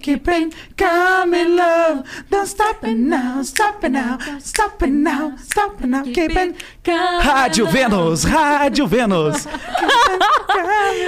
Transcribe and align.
Keeping 0.00 0.52
calm 0.76 1.32
in 1.34 1.54
love. 1.54 2.02
Don't 2.28 2.48
stop 2.48 2.82
it 2.82 2.96
now, 2.96 3.44
stop 3.44 3.84
it 3.84 3.92
now, 3.92 4.18
stop 4.40 4.82
it 4.82 4.90
now, 4.90 5.36
stop 5.36 5.80
it 5.80 5.86
now. 5.86 6.02
Keeping 6.02 6.56
calm. 6.82 7.22
Rádio 7.22 7.64
Vênus, 7.68 8.24
Rádio 8.24 8.88
Vênus. 8.88 9.46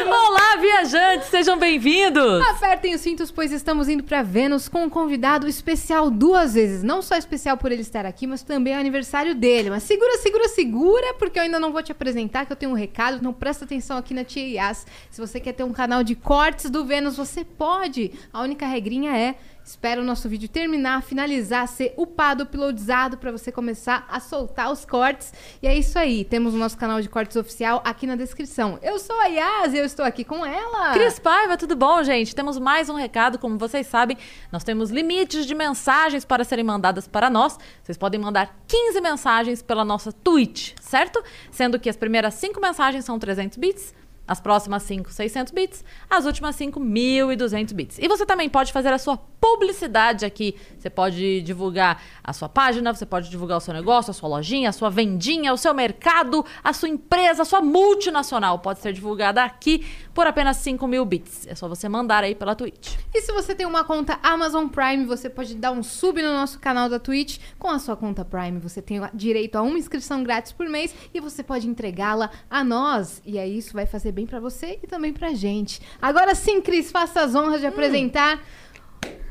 Olá, 0.07 0.57
viajantes, 0.61 1.29
sejam 1.31 1.59
bem-vindos! 1.59 2.41
Apertem 2.43 2.95
os 2.95 3.01
cintos, 3.01 3.33
pois 3.33 3.51
estamos 3.51 3.89
indo 3.89 4.05
para 4.05 4.23
Vênus 4.23 4.69
com 4.69 4.85
um 4.85 4.89
convidado 4.89 5.49
especial 5.49 6.09
duas 6.09 6.55
vezes. 6.55 6.85
Não 6.85 7.03
só 7.03 7.17
especial 7.17 7.57
por 7.57 7.73
ele 7.73 7.83
estar 7.83 8.07
aqui, 8.07 8.25
mas 8.25 8.45
também 8.45 8.75
é 8.75 8.79
aniversário 8.79 9.35
dele. 9.35 9.71
Mas 9.71 9.83
segura, 9.83 10.17
segura, 10.19 10.47
segura, 10.47 11.15
porque 11.15 11.41
eu 11.41 11.43
ainda 11.43 11.59
não 11.59 11.73
vou 11.73 11.83
te 11.83 11.91
apresentar, 11.91 12.47
que 12.47 12.53
eu 12.53 12.57
tenho 12.57 12.71
um 12.71 12.77
recado. 12.77 13.17
Então 13.17 13.33
presta 13.33 13.65
atenção 13.65 13.97
aqui 13.97 14.15
na 14.15 14.23
Tia 14.23 14.47
Yas. 14.47 14.87
Se 15.11 15.21
você 15.21 15.41
quer 15.41 15.55
ter 15.55 15.65
um 15.65 15.73
canal 15.73 16.05
de 16.05 16.15
cortes 16.15 16.71
do 16.71 16.85
Vênus, 16.85 17.17
você 17.17 17.45
pode. 17.45 18.13
A 18.33 18.43
única 18.43 18.60
regrinha 18.67 19.17
é 19.17 19.37
Espera 19.71 20.01
o 20.01 20.05
nosso 20.05 20.29
vídeo 20.29 20.49
terminar, 20.49 21.03
finalizar, 21.03 21.69
ser 21.69 21.95
upado, 21.97 22.43
uploadizado 22.43 23.17
para 23.19 23.31
você 23.31 23.53
começar 23.53 24.05
a 24.11 24.19
soltar 24.19 24.73
os 24.73 24.85
cortes. 24.85 25.33
E 25.63 25.69
é 25.69 25.77
isso 25.77 25.99
aí. 25.99 26.25
Temos 26.25 26.55
o 26.55 26.57
nosso 26.57 26.77
canal 26.77 27.01
de 27.01 27.09
cortes 27.09 27.37
oficial 27.37 27.81
aqui 27.85 28.07
na 28.07 28.17
descrição. 28.17 28.81
Eu 28.83 28.99
sou 28.99 29.15
a 29.21 29.27
Yas 29.27 29.73
e 29.73 29.79
eu 29.79 29.85
estou 29.85 30.05
aqui 30.05 30.25
com 30.25 30.45
ela. 30.45 30.93
Cris 30.93 31.21
Paiva, 31.21 31.57
tudo 31.57 31.77
bom, 31.77 32.03
gente? 32.03 32.35
Temos 32.35 32.59
mais 32.59 32.89
um 32.89 32.95
recado. 32.95 33.39
Como 33.39 33.59
vocês 33.59 33.87
sabem, 33.87 34.17
nós 34.51 34.65
temos 34.65 34.91
limites 34.91 35.47
de 35.47 35.55
mensagens 35.55 36.25
para 36.25 36.43
serem 36.43 36.65
mandadas 36.65 37.07
para 37.07 37.31
nós. 37.31 37.57
Vocês 37.83 37.97
podem 37.97 38.21
mandar 38.21 38.59
15 38.67 39.01
mensagens 39.01 39.63
pela 39.63 39.85
nossa 39.85 40.11
Twitch, 40.11 40.73
certo? 40.81 41.23
Sendo 41.51 41.79
que 41.79 41.89
as 41.89 41.97
primeiras 41.97 42.35
5 42.35 42.61
mensagens 42.61 43.05
são 43.05 43.19
300 43.21 43.57
bits. 43.57 44.00
As 44.31 44.41
próximas 44.41 44.85
5, 44.85 45.11
600 45.11 45.53
bits. 45.53 45.85
As 46.09 46.25
últimas 46.25 46.55
5, 46.55 46.79
1.200 46.79 47.75
bits. 47.75 47.99
E 47.99 48.07
você 48.07 48.25
também 48.25 48.49
pode 48.49 48.73
fazer 48.73 48.93
a 48.93 48.99
sua 48.99 49.17
publicidade 49.17 50.25
aqui. 50.25 50.55
Você 50.79 50.89
pode 50.89 51.41
divulgar 51.41 52.01
a 52.23 52.33
sua 52.33 52.49
página, 52.49 52.95
você 52.95 53.05
pode 53.05 53.29
divulgar 53.29 53.59
o 53.59 53.61
seu 53.61 53.75
negócio, 53.75 54.13
a 54.13 54.15
sua 54.15 54.29
lojinha, 54.29 54.69
a 54.69 54.73
sua 54.73 54.89
vendinha, 54.89 55.53
o 55.53 55.57
seu 55.57 55.75
mercado, 55.75 56.45
a 56.63 56.73
sua 56.73 56.89
empresa, 56.89 57.43
a 57.43 57.45
sua 57.45 57.61
multinacional. 57.61 58.61
Pode 58.61 58.79
ser 58.79 58.93
divulgada 58.93 59.43
aqui 59.43 59.85
por 60.15 60.29
apenas 60.29 60.59
5 60.59 60.87
mil 60.87 61.05
bits. 61.05 61.49
É 61.49 61.57
só 61.57 61.67
você 61.67 61.89
mandar 61.89 62.23
aí 62.23 62.37
pela 62.37 62.55
Twitch. 62.55 62.97
E 63.13 63.23
se 63.23 63.33
você 63.33 63.53
tem 63.53 63.67
uma 63.67 63.83
conta 63.83 64.21
Amazon 64.23 64.69
Prime, 64.69 65.05
você 65.07 65.29
pode 65.29 65.57
dar 65.57 65.73
um 65.73 65.83
sub 65.83 66.23
no 66.23 66.33
nosso 66.33 66.61
canal 66.61 66.89
da 66.89 67.01
Twitch. 67.01 67.39
Com 67.59 67.69
a 67.69 67.81
sua 67.81 67.97
conta 67.97 68.25
Prime, 68.25 68.61
você 68.61 68.81
tem 68.81 69.01
direito 69.13 69.57
a 69.57 69.63
uma 69.63 69.79
inscrição 69.79 70.23
grátis 70.23 70.53
por 70.53 70.69
mês 70.69 70.95
e 71.13 71.19
você 71.19 71.43
pode 71.43 71.67
entregá-la 71.67 72.31
a 72.49 72.63
nós. 72.63 73.21
E 73.25 73.39
aí 73.39 73.59
isso 73.59 73.73
vai 73.73 73.87
fazer 73.87 74.13
bem 74.13 74.20
para 74.27 74.41
você 74.41 74.79
e 74.83 74.87
também 74.87 75.13
pra 75.13 75.33
gente. 75.35 75.81
Agora 76.01 76.35
sim, 76.35 76.61
Cris, 76.61 76.91
faça 76.91 77.23
as 77.23 77.35
honras 77.35 77.61
de 77.61 77.67
apresentar 77.67 78.41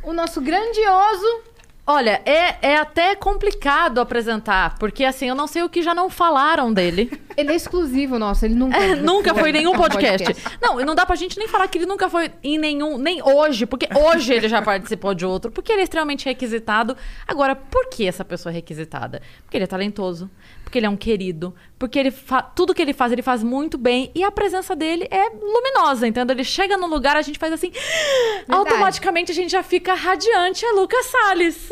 o 0.04 0.14
nosso 0.14 0.42
grandioso 0.42 1.50
Olha, 1.92 2.22
é, 2.24 2.74
é 2.74 2.78
até 2.78 3.16
complicado 3.16 4.00
apresentar, 4.00 4.78
porque 4.78 5.04
assim, 5.04 5.28
eu 5.28 5.34
não 5.34 5.48
sei 5.48 5.64
o 5.64 5.70
que 5.70 5.82
já 5.82 5.96
não 5.96 6.08
falaram 6.08 6.72
dele. 6.72 7.12
Ele 7.36 7.52
é 7.52 7.56
exclusivo 7.56 8.20
nosso, 8.20 8.46
ele 8.46 8.54
nunca. 8.54 8.78
É, 8.78 8.96
nunca 8.96 9.34
foi 9.34 9.50
em 9.50 9.54
nenhum 9.54 9.72
podcast. 9.80 10.36
Não, 10.62 10.80
e 10.80 10.84
não 10.84 10.94
dá 10.94 11.06
pra 11.06 11.16
gente 11.16 11.40
nem 11.40 11.48
falar 11.48 11.70
que 11.70 11.78
ele 11.78 11.86
nunca 11.86 12.10
foi 12.10 12.30
em 12.44 12.58
nenhum, 12.58 12.98
nem 12.98 13.24
hoje, 13.24 13.66
porque 13.66 13.88
hoje 13.98 14.34
ele 14.34 14.50
já 14.50 14.62
participou 14.62 15.14
de 15.14 15.26
outro, 15.26 15.50
porque 15.50 15.72
ele 15.72 15.80
é 15.80 15.84
extremamente 15.86 16.26
requisitado. 16.26 16.98
Agora, 17.26 17.56
por 17.56 17.88
que 17.88 18.06
essa 18.06 18.26
pessoa 18.26 18.52
é 18.52 18.56
requisitada? 18.56 19.22
Porque 19.46 19.56
ele 19.56 19.64
é 19.64 19.68
talentoso, 19.68 20.30
porque 20.70 20.78
ele 20.78 20.86
é 20.86 20.90
um 20.90 20.96
querido, 20.96 21.56
porque 21.80 21.98
ele 21.98 22.14
tudo 22.56 22.76
que 22.76 22.82
ele 22.82 22.94
faz, 22.94 23.12
ele 23.12 23.24
faz 23.24 23.42
muito 23.42 23.76
bem, 23.76 24.12
e 24.14 24.24
a 24.24 24.30
presença 24.30 24.76
dele 24.76 25.08
é 25.10 25.30
luminosa, 25.30 26.08
entendeu? 26.08 26.36
Ele 26.36 26.44
chega 26.44 26.78
no 26.78 26.86
lugar, 26.86 27.18
a 27.18 27.24
gente 27.24 27.40
faz 27.40 27.52
assim, 27.52 27.72
Verdade. 28.48 28.54
automaticamente 28.56 29.32
a 29.32 29.36
gente 29.36 29.52
já 29.52 29.64
fica 29.64 29.96
radiante, 29.96 30.64
é 30.64 30.72
Lucas 30.74 31.08
Salles. 31.08 31.70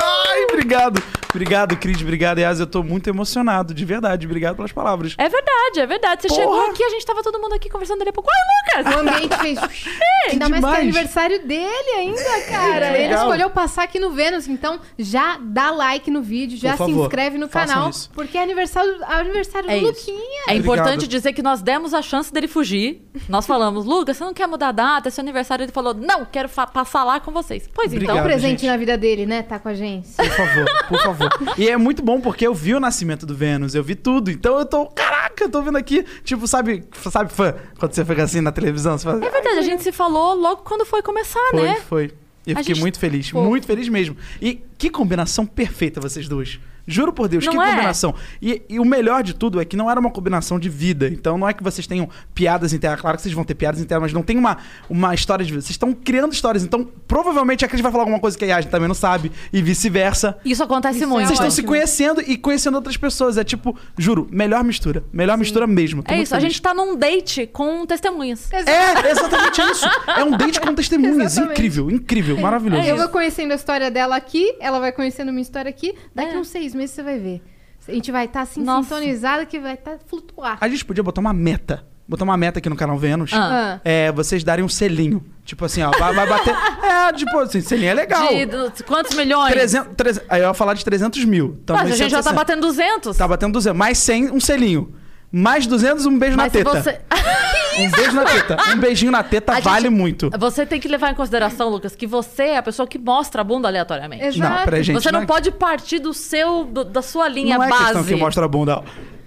Ai, 0.00 0.44
obrigado. 0.44 1.02
Obrigado, 1.30 1.76
Cris. 1.78 2.00
Obrigado, 2.02 2.38
Yas. 2.38 2.60
Eu 2.60 2.66
tô 2.66 2.82
muito 2.82 3.08
emocionado, 3.08 3.72
de 3.72 3.84
verdade. 3.86 4.26
Obrigado 4.26 4.54
pelas 4.54 4.70
palavras. 4.70 5.14
É 5.16 5.28
verdade, 5.28 5.80
é 5.80 5.86
verdade. 5.86 6.22
Você 6.22 6.28
Porra. 6.28 6.40
chegou 6.40 6.70
aqui, 6.70 6.84
a 6.84 6.90
gente 6.90 7.06
tava 7.06 7.22
todo 7.22 7.38
mundo 7.40 7.54
aqui 7.54 7.70
conversando 7.70 7.98
dele 7.98 8.10
a 8.10 8.12
pouco. 8.12 8.28
Ai, 8.30 8.82
Lucas! 8.82 8.94
O 8.94 8.98
ambiente 9.00 9.36
fez. 9.38 9.58
ainda 10.30 10.48
mais 10.48 10.62
que 10.62 10.70
é 10.70 10.80
aniversário 10.80 11.46
dele 11.46 11.90
ainda, 11.96 12.40
cara. 12.50 12.86
É 12.98 13.04
ele 13.04 13.14
escolheu 13.14 13.48
passar 13.48 13.84
aqui 13.84 13.98
no 13.98 14.10
Vênus. 14.10 14.46
Então, 14.46 14.78
já 14.98 15.38
dá 15.40 15.70
like 15.70 16.10
no 16.10 16.22
vídeo, 16.22 16.58
já 16.58 16.76
se 16.76 16.90
inscreve 16.90 17.38
no 17.38 17.48
canal. 17.48 17.88
Isso. 17.88 18.10
Porque 18.12 18.36
é 18.36 18.42
aniversário, 18.42 19.02
aniversário 19.06 19.70
é 19.70 19.80
do 19.80 19.90
isso. 19.90 20.10
Luquinha. 20.10 20.44
É 20.48 20.54
importante 20.54 20.86
Obrigado. 20.88 21.08
dizer 21.08 21.32
que 21.32 21.42
nós 21.42 21.62
demos 21.62 21.94
a 21.94 22.02
chance 22.02 22.30
dele 22.30 22.46
fugir. 22.46 23.02
Nós 23.26 23.46
falamos, 23.46 23.86
Lucas, 23.86 24.18
você 24.18 24.24
não 24.24 24.34
quer 24.34 24.46
mudar 24.46 24.68
a 24.68 24.72
data? 24.72 25.08
É 25.08 25.10
seu 25.10 25.22
aniversário. 25.22 25.62
Ele 25.64 25.72
falou, 25.72 25.94
não, 25.94 26.26
quero 26.26 26.48
passar 26.48 27.04
lá 27.04 27.20
com 27.20 27.30
vocês. 27.30 27.68
Pois 27.72 27.90
Obrigado, 27.90 28.16
então. 28.16 28.24
Um 28.24 28.28
presente 28.28 28.60
gente. 28.60 28.66
na 28.66 28.76
vida 28.76 28.98
dele, 28.98 29.24
né? 29.24 29.42
Tá 29.42 29.58
com 29.62 29.68
a 29.68 29.74
gente. 29.74 30.08
Por 30.10 30.26
favor, 30.26 30.64
por 30.88 31.02
favor. 31.02 31.30
e 31.56 31.68
é 31.68 31.76
muito 31.76 32.02
bom 32.02 32.20
porque 32.20 32.46
eu 32.46 32.54
vi 32.54 32.74
o 32.74 32.80
nascimento 32.80 33.24
do 33.24 33.34
Vênus, 33.34 33.74
eu 33.74 33.82
vi 33.82 33.94
tudo. 33.94 34.30
Então 34.30 34.58
eu 34.58 34.66
tô, 34.66 34.86
caraca, 34.86 35.44
eu 35.44 35.50
tô 35.50 35.62
vendo 35.62 35.78
aqui, 35.78 36.04
tipo, 36.24 36.46
sabe, 36.46 36.84
sabe 37.10 37.32
fã, 37.32 37.54
quando 37.78 37.94
você 37.94 38.04
fica 38.04 38.22
assim 38.24 38.40
na 38.40 38.52
televisão, 38.52 38.98
você 38.98 39.04
faz, 39.04 39.22
É 39.22 39.30
verdade, 39.30 39.58
a 39.58 39.62
gente 39.62 39.82
se 39.82 39.92
falou 39.92 40.34
logo 40.34 40.62
quando 40.62 40.84
foi 40.84 41.02
começar, 41.02 41.40
foi, 41.50 41.62
né? 41.62 41.74
Foi, 41.76 42.08
foi. 42.08 42.16
Eu 42.44 42.56
fiquei 42.56 42.74
gente... 42.74 42.80
muito 42.80 42.98
feliz, 42.98 43.30
Pô. 43.30 43.42
muito 43.42 43.66
feliz 43.66 43.88
mesmo. 43.88 44.16
E 44.40 44.60
que 44.76 44.90
combinação 44.90 45.46
perfeita 45.46 46.00
vocês 46.00 46.28
duas. 46.28 46.58
Juro 46.86 47.12
por 47.12 47.28
Deus, 47.28 47.44
não 47.44 47.52
que 47.52 47.58
é? 47.58 47.70
combinação. 47.70 48.14
E, 48.40 48.62
e, 48.68 48.80
o 48.80 48.84
melhor 48.84 49.22
de 49.22 49.34
tudo 49.34 49.60
é 49.60 49.64
que 49.64 49.76
não 49.76 49.90
era 49.90 49.98
uma 49.98 50.10
combinação 50.10 50.58
de 50.58 50.68
vida. 50.68 51.08
Então 51.08 51.38
não 51.38 51.48
é 51.48 51.52
que 51.52 51.62
vocês 51.62 51.86
tenham 51.86 52.08
piadas 52.34 52.72
internas. 52.72 53.00
Claro 53.00 53.16
que 53.16 53.22
vocês 53.22 53.34
vão 53.34 53.44
ter 53.44 53.54
piadas 53.54 53.80
internas, 53.80 54.02
mas 54.02 54.12
não 54.12 54.22
tem 54.22 54.36
uma, 54.36 54.58
uma 54.88 55.14
história 55.14 55.44
de 55.44 55.50
vida. 55.50 55.62
Vocês 55.62 55.70
estão 55.70 55.92
criando 55.92 56.32
histórias. 56.32 56.64
Então 56.64 56.88
provavelmente 57.06 57.64
a 57.64 57.68
Cris 57.68 57.80
vai 57.80 57.92
falar 57.92 58.02
alguma 58.02 58.20
coisa 58.20 58.36
que 58.36 58.44
a 58.44 58.48
Yasmin 58.48 58.70
também 58.70 58.88
não 58.88 58.94
sabe. 58.94 59.30
E 59.52 59.62
vice-versa. 59.62 60.38
Isso 60.44 60.62
acontece 60.62 60.98
Isso 60.98 61.08
muito. 61.08 61.24
É 61.24 61.26
vocês 61.26 61.38
estão 61.38 61.50
se 61.50 61.62
conhecendo 61.62 62.20
e 62.20 62.36
conhecendo 62.36 62.74
outras 62.74 62.96
pessoas. 62.96 63.36
É 63.38 63.44
tipo, 63.44 63.76
juro, 63.96 64.28
melhor 64.30 64.64
mistura. 64.64 65.04
Melhor 65.12 65.34
Sim. 65.34 65.40
mistura 65.40 65.66
mesmo. 65.66 66.02
Tô 66.02 66.12
é 66.12 66.22
isso, 66.22 66.30
feliz. 66.30 66.44
a 66.44 66.48
gente 66.48 66.60
tá 66.60 66.74
num 66.74 66.96
date 66.96 67.46
com 67.46 67.86
testemunhas. 67.86 68.50
É, 68.52 69.10
exatamente 69.10 69.60
isso. 69.60 69.86
É 70.06 70.24
um 70.24 70.36
date 70.36 70.60
com 70.60 70.74
testemunhas. 70.74 71.32
Exatamente. 71.32 71.52
Incrível, 71.52 71.90
incrível, 71.90 72.40
maravilhoso. 72.40 72.82
É, 72.82 72.90
eu 72.90 72.96
vou 72.96 73.08
conhecendo 73.08 73.52
a 73.52 73.54
história 73.54 73.90
dela 73.90 74.16
aqui, 74.16 74.54
ela 74.60 74.78
vai 74.80 74.92
conhecendo 74.92 75.30
minha 75.30 75.42
história 75.42 75.68
aqui. 75.68 75.94
Daqui 76.14 76.34
é. 76.34 76.38
uns 76.38 76.48
seis 76.48 76.71
meses 76.74 76.94
você 76.94 77.02
vai 77.02 77.18
ver. 77.18 77.42
A 77.86 77.92
gente 77.92 78.12
vai 78.12 78.26
estar 78.26 78.40
tá, 78.40 78.42
assim 78.42 78.62
Nossa. 78.62 78.94
sintonizado 78.94 79.46
que 79.46 79.58
vai 79.58 79.74
estar 79.74 79.92
tá 79.92 79.98
flutuar. 80.06 80.58
A 80.60 80.68
gente 80.68 80.84
podia 80.84 81.02
botar 81.02 81.20
uma 81.20 81.32
meta. 81.32 81.84
Botar 82.06 82.24
uma 82.24 82.36
meta 82.36 82.58
aqui 82.58 82.68
no 82.68 82.76
canal 82.76 82.98
Vênus. 82.98 83.32
Ah. 83.32 83.80
É, 83.84 84.12
vocês 84.12 84.44
darem 84.44 84.64
um 84.64 84.68
selinho. 84.68 85.24
Tipo 85.44 85.64
assim, 85.64 85.82
ó, 85.82 85.90
vai, 85.90 86.14
vai 86.14 86.28
bater. 86.28 86.54
é, 86.84 87.12
tipo 87.12 87.38
assim, 87.38 87.60
selinho 87.60 87.90
é 87.90 87.94
legal. 87.94 88.28
De, 88.28 88.82
quantos 88.84 89.16
milhões? 89.16 89.52
300, 89.52 89.94
300, 89.96 90.28
aí 90.28 90.42
eu 90.42 90.48
ia 90.48 90.54
falar 90.54 90.74
de 90.74 90.84
300 90.84 91.24
mil. 91.24 91.58
Então, 91.62 91.74
Mas 91.76 91.92
a 91.92 91.96
gente 91.96 92.10
já 92.10 92.22
tá 92.22 92.32
batendo 92.32 92.60
200. 92.62 93.16
Tá 93.16 93.26
batendo 93.26 93.52
200. 93.52 93.76
Mais 93.76 93.98
100, 93.98 94.30
um 94.30 94.40
selinho. 94.40 94.94
Mais 95.32 95.66
200, 95.66 96.04
um 96.04 96.18
beijo 96.18 96.36
Mas 96.36 96.52
na 96.52 96.58
teta. 96.58 96.82
Você... 96.82 97.00
um 97.80 97.90
beijo 97.90 98.12
na 98.12 98.24
teta. 98.24 98.56
Um 98.70 98.76
beijinho 98.76 99.10
na 99.10 99.22
teta 99.22 99.56
a 99.56 99.60
vale 99.60 99.88
gente... 99.88 99.98
muito. 99.98 100.30
Você 100.38 100.66
tem 100.66 100.78
que 100.78 100.86
levar 100.86 101.10
em 101.10 101.14
consideração, 101.14 101.70
Lucas, 101.70 101.96
que 101.96 102.06
você 102.06 102.42
é 102.42 102.56
a 102.58 102.62
pessoa 102.62 102.86
que 102.86 102.98
mostra 102.98 103.40
a 103.40 103.44
bunda 103.44 103.66
aleatoriamente. 103.66 104.22
Exato. 104.22 104.58
Não, 104.58 104.64
pra 104.64 104.82
gente, 104.82 105.00
você 105.00 105.10
não, 105.10 105.20
não 105.20 105.24
é... 105.24 105.26
pode 105.26 105.50
partir 105.50 106.00
do 106.00 106.12
seu, 106.12 106.66
do, 106.66 106.84
da 106.84 107.00
sua 107.00 107.28
linha 107.28 107.56
não 107.56 107.66
base. 107.66 107.70
Não 107.70 107.78
é 107.78 107.84
questão 107.94 108.04
que 108.04 108.16
mostra 108.16 108.44
a 108.44 108.48
bunda. 108.48 108.82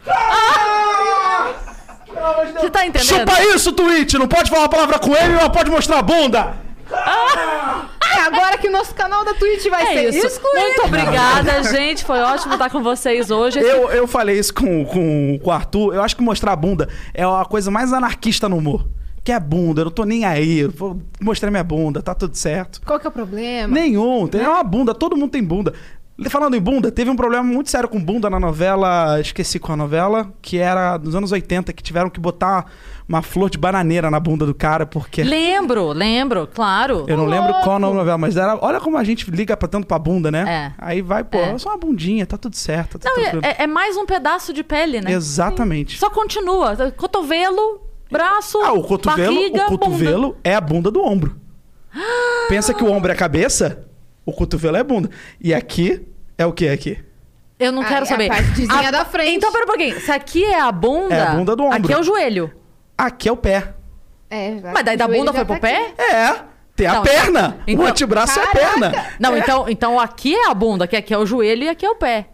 Ah! 0.08 1.54
Você 2.54 2.70
tá 2.70 2.86
entendendo? 2.86 3.08
Chupa 3.08 3.44
isso, 3.56 3.72
Twitch! 3.72 4.14
Não 4.14 4.28
pode 4.28 4.50
falar 4.50 4.66
a 4.66 4.70
palavra 4.70 5.00
com 5.00 5.16
ele, 5.16 5.34
mas 5.34 5.50
pode 5.50 5.72
mostrar 5.72 6.00
a 6.00 6.04
bunda! 6.04 6.56
Ah! 6.92 7.90
É 8.16 8.22
agora 8.22 8.58
que 8.58 8.68
o 8.68 8.72
nosso 8.72 8.94
canal 8.96 9.26
da 9.26 9.34
Twitch 9.34 9.68
vai 9.70 9.84
é 9.84 9.86
ser 9.88 10.18
isso. 10.18 10.28
excluído. 10.28 10.60
Muito 10.60 10.86
obrigada, 10.86 11.64
gente. 11.64 12.04
Foi 12.04 12.20
ótimo 12.20 12.54
estar 12.54 12.70
com 12.70 12.82
vocês 12.82 13.30
hoje. 13.30 13.60
Eu, 13.60 13.90
eu 13.92 14.08
falei 14.08 14.40
isso 14.40 14.54
com, 14.54 14.86
com, 14.86 15.40
com 15.40 15.50
o 15.50 15.52
Arthur. 15.52 15.96
Eu 15.96 16.02
acho 16.02 16.16
que 16.16 16.24
mostrar 16.24 16.54
a 16.54 16.56
bunda 16.56 16.88
é 17.14 17.24
a 17.24 17.46
coisa 17.46 17.70
mais 17.70 17.92
anarquista 17.92 18.48
no 18.48 18.58
humor 18.58 18.86
que 19.26 19.32
é 19.32 19.40
bunda, 19.40 19.82
eu 19.82 19.86
não 19.86 19.92
tô 19.92 20.04
nem 20.04 20.24
aí, 20.24 20.66
vou 20.68 21.02
mostrar 21.20 21.50
minha 21.50 21.64
bunda, 21.64 22.00
tá 22.00 22.14
tudo 22.14 22.38
certo. 22.38 22.80
Qual 22.86 23.00
que 23.00 23.08
é 23.08 23.10
o 23.10 23.12
problema? 23.12 23.74
Nenhum, 23.74 24.28
tem 24.28 24.40
é 24.40 24.48
uma 24.48 24.64
bunda, 24.64 24.94
todo 24.94 25.18
mundo 25.18 25.32
tem 25.32 25.44
bunda. 25.44 25.74
Falando 26.30 26.56
em 26.56 26.62
bunda, 26.62 26.90
teve 26.90 27.10
um 27.10 27.16
problema 27.16 27.44
muito 27.44 27.70
sério 27.70 27.90
com 27.90 28.02
bunda 28.02 28.30
na 28.30 28.40
novela, 28.40 29.20
esqueci 29.20 29.60
qual 29.60 29.74
a 29.74 29.78
novela, 29.78 30.32
que 30.42 30.58
era 30.58 30.98
nos 30.98 31.14
anos 31.14 31.32
80, 31.34 31.74
que 31.74 31.84
tiveram 31.84 32.10
que 32.10 32.22
botar 32.22 32.72
uma 33.08 33.22
flor 33.22 33.50
de 33.50 33.58
bananeira 33.58 34.10
na 34.10 34.18
bunda 34.18 34.46
do 34.46 34.56
cara, 34.56 34.86
porque. 34.86 35.24
Lembro, 35.24 35.90
lembro, 35.92 36.48
claro. 36.48 37.06
Eu 37.08 37.18
não 37.18 37.26
lembro 37.26 37.54
qual 37.64 37.76
a 37.76 37.80
novela, 37.80 38.18
mas 38.18 38.38
era. 38.38 38.58
Olha 38.62 38.80
como 38.80 38.98
a 38.98 39.04
gente 39.04 39.30
liga 39.30 39.58
pra 39.58 39.68
tanto 39.68 39.86
pra 39.88 40.00
bunda, 40.00 40.32
né? 40.32 40.46
É. 40.48 40.74
Aí 40.78 41.02
vai, 41.02 41.22
pô, 41.22 41.38
é 41.38 41.58
só 41.58 41.70
uma 41.70 41.78
bundinha, 41.78 42.26
tá 42.26 42.38
tudo 42.38 42.56
certo. 42.56 42.98
Tá 42.98 43.10
não, 43.10 43.42
é, 43.44 43.64
é, 43.64 43.68
mais 43.68 43.98
um 43.98 44.06
pedaço 44.06 44.54
de 44.54 44.64
pele, 44.64 45.02
né? 45.02 45.12
Exatamente. 45.12 45.94
Sim. 45.94 46.00
Só 46.00 46.10
continua. 46.10 46.92
Cotovelo, 46.94 47.82
braço, 48.10 48.58
Ah, 48.62 48.72
o 48.72 48.84
cotovelo, 48.84 49.36
barriga, 49.36 49.66
o 49.66 49.78
cotovelo 49.78 50.38
é 50.46 50.56
a 50.56 50.62
bunda 50.62 50.90
do 50.90 51.04
ombro. 51.04 51.36
Pensa 52.48 52.74
que 52.74 52.84
o 52.84 52.92
ombro 52.92 53.12
é 53.12 53.14
a 53.14 53.18
cabeça, 53.18 53.86
o 54.26 54.32
cotovelo 54.34 54.78
é 54.78 54.80
a 54.80 54.84
bunda. 54.84 55.10
E 55.40 55.54
aqui 55.54 56.06
é 56.38 56.46
o 56.46 56.52
que 56.54 56.68
aqui? 56.68 57.04
Eu 57.58 57.72
não 57.72 57.82
Ah, 57.84 57.86
quero 57.86 58.00
é 58.02 58.04
a 58.04 58.06
saber. 58.06 58.28
partezinha 58.28 58.92
da 58.92 59.06
frente. 59.06 59.36
Então, 59.36 59.52
pera 59.52 59.64
um 59.64 59.68
pouquinho. 59.68 60.00
Se 60.02 60.12
aqui 60.12 60.44
é 60.44 60.60
a 60.60 60.72
bunda... 60.72 61.16
É 61.16 61.22
a 61.22 61.32
bunda 61.36 61.56
do 61.56 61.64
ombro. 61.64 61.78
Aqui 61.78 61.94
é 61.94 61.98
o 61.98 62.04
joelho. 62.04 62.52
Aqui 62.98 63.30
é 63.30 63.32
o 63.32 63.38
pé. 63.38 63.74
É, 64.30 64.60
Mas 64.74 64.84
daí 64.84 64.98
da 64.98 65.08
bunda 65.08 65.32
foi 65.32 65.46
pro 65.46 65.58
tá 65.60 65.68
aqui. 65.68 65.94
pé? 65.96 66.04
É, 66.14 66.36
tem 66.76 66.88
a 66.88 66.94
Não, 66.96 67.04
perna. 67.04 67.58
então- 67.68 67.86
o 67.86 67.88
antebraço 67.88 68.38
é 68.40 68.44
a 68.44 68.48
Caraca! 68.48 68.70
perna. 68.90 69.06
Não, 69.20 69.38
então, 69.38 69.70
então 69.70 70.00
aqui 70.00 70.36
é 70.36 70.50
a 70.50 70.54
bunda, 70.54 70.86
que 70.88 70.96
aqui 70.96 71.14
é 71.14 71.18
o 71.18 71.26
joelho 71.26 71.64
e 71.64 71.70
aqui 71.70 71.86
é 71.86 71.90
o 71.90 71.96
pé. 71.96 72.28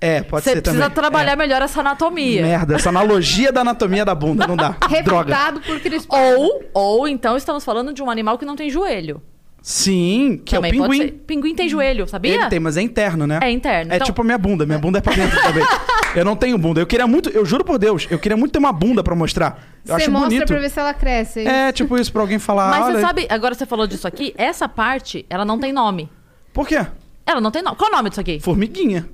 É, 0.00 0.20
pode 0.22 0.42
Você 0.42 0.54
ser 0.54 0.62
precisa 0.62 0.82
também. 0.84 0.94
trabalhar 0.96 1.32
É. 1.32 1.36
melhor 1.36 1.62
essa 1.62 1.78
anatomia. 1.78 2.42
Merda, 2.42 2.74
essa 2.74 2.88
analogia 2.88 3.52
da 3.52 3.60
anatomia 3.60 4.04
da 4.04 4.14
bunda 4.16 4.48
não 4.48 4.56
dá. 4.56 4.74
Droga. 5.04 5.36
Por 5.64 5.78
Cristo. 5.78 6.08
Ou, 6.12 6.64
ou 6.74 7.06
então 7.06 7.36
estamos 7.36 7.64
falando 7.64 7.94
de 7.94 8.02
um 8.02 8.10
animal 8.10 8.36
que 8.36 8.44
não 8.44 8.56
tem 8.56 8.68
joelho. 8.68 9.22
Sim, 9.62 10.42
que 10.44 10.56
Também 10.56 10.72
é 10.72 10.74
o 10.74 10.78
pode 10.78 10.96
ser. 10.96 11.04
pinguim. 11.04 11.18
Pinguim 11.26 11.54
tem 11.54 11.68
joelho, 11.68 12.06
sabia? 12.08 12.34
Ele 12.34 12.46
tem, 12.48 12.58
mas 12.58 12.76
é 12.76 12.82
interno, 12.82 13.26
né? 13.26 13.38
É 13.40 13.50
interno. 13.50 13.92
É 13.92 13.96
Então- 13.96 14.06
tipo 14.06 14.20
a 14.20 14.24
minha 14.24 14.36
bunda. 14.38 14.66
Minha 14.66 14.78
bunda 14.78 14.98
é 14.98 15.00
pra 15.00 15.14
dentro 15.14 15.40
também. 15.40 15.64
Eu 16.16 16.24
não 16.26 16.36
tenho 16.36 16.58
bunda. 16.58 16.78
Eu 16.80 16.86
queria 16.86 17.06
muito, 17.06 17.30
eu 17.30 17.42
juro 17.46 17.64
por 17.64 17.78
Deus, 17.78 18.06
eu 18.10 18.18
queria 18.18 18.36
muito 18.36 18.52
ter 18.52 18.58
uma 18.58 18.70
bunda 18.72 19.02
pra 19.02 19.14
mostrar. 19.14 19.62
Eu 19.86 19.94
Você 19.96 20.02
acho 20.02 20.10
mostra 20.10 20.28
bonito. 20.28 20.46
pra 20.46 20.58
ver 20.58 20.68
se 20.68 20.78
ela 20.78 20.92
cresce. 20.92 21.40
É, 21.46 21.72
tipo 21.72 21.96
isso, 21.96 22.12
pra 22.12 22.20
alguém 22.20 22.38
falar. 22.38 22.68
Mas 22.70 22.84
olha, 22.84 22.94
você 22.96 23.00
sabe, 23.00 23.26
agora 23.30 23.54
você 23.54 23.64
falou 23.64 23.86
disso 23.86 24.06
aqui, 24.06 24.34
essa 24.36 24.68
parte, 24.68 25.24
ela 25.30 25.42
não 25.42 25.58
tem 25.58 25.72
nome. 25.72 26.10
Por 26.52 26.68
quê? 26.68 26.84
Ela 27.24 27.40
não 27.40 27.50
tem 27.50 27.62
nome. 27.62 27.76
Qual 27.78 27.90
o 27.90 27.96
nome 27.96 28.10
disso 28.10 28.20
aqui? 28.20 28.38
Formiguinha. 28.40 29.08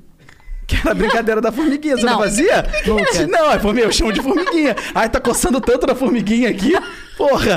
Que 0.68 0.76
era 0.76 0.90
a 0.90 0.94
brincadeira 0.94 1.40
da 1.40 1.50
formiguinha, 1.50 1.96
você 1.96 2.04
não, 2.04 2.12
Não. 2.12 2.18
fazia? 2.20 2.62
Nunca. 2.86 3.26
Não, 3.26 3.50
é 3.50 3.58
formiguinha, 3.58 3.86
eu 3.88 3.92
chamo 3.92 4.12
de 4.12 4.20
formiguinha. 4.22 4.76
Ai, 4.94 5.08
tá 5.08 5.18
coçando 5.18 5.60
tanto 5.62 5.86
na 5.86 5.94
formiguinha 5.94 6.50
aqui. 6.50 6.74
Porra! 7.16 7.56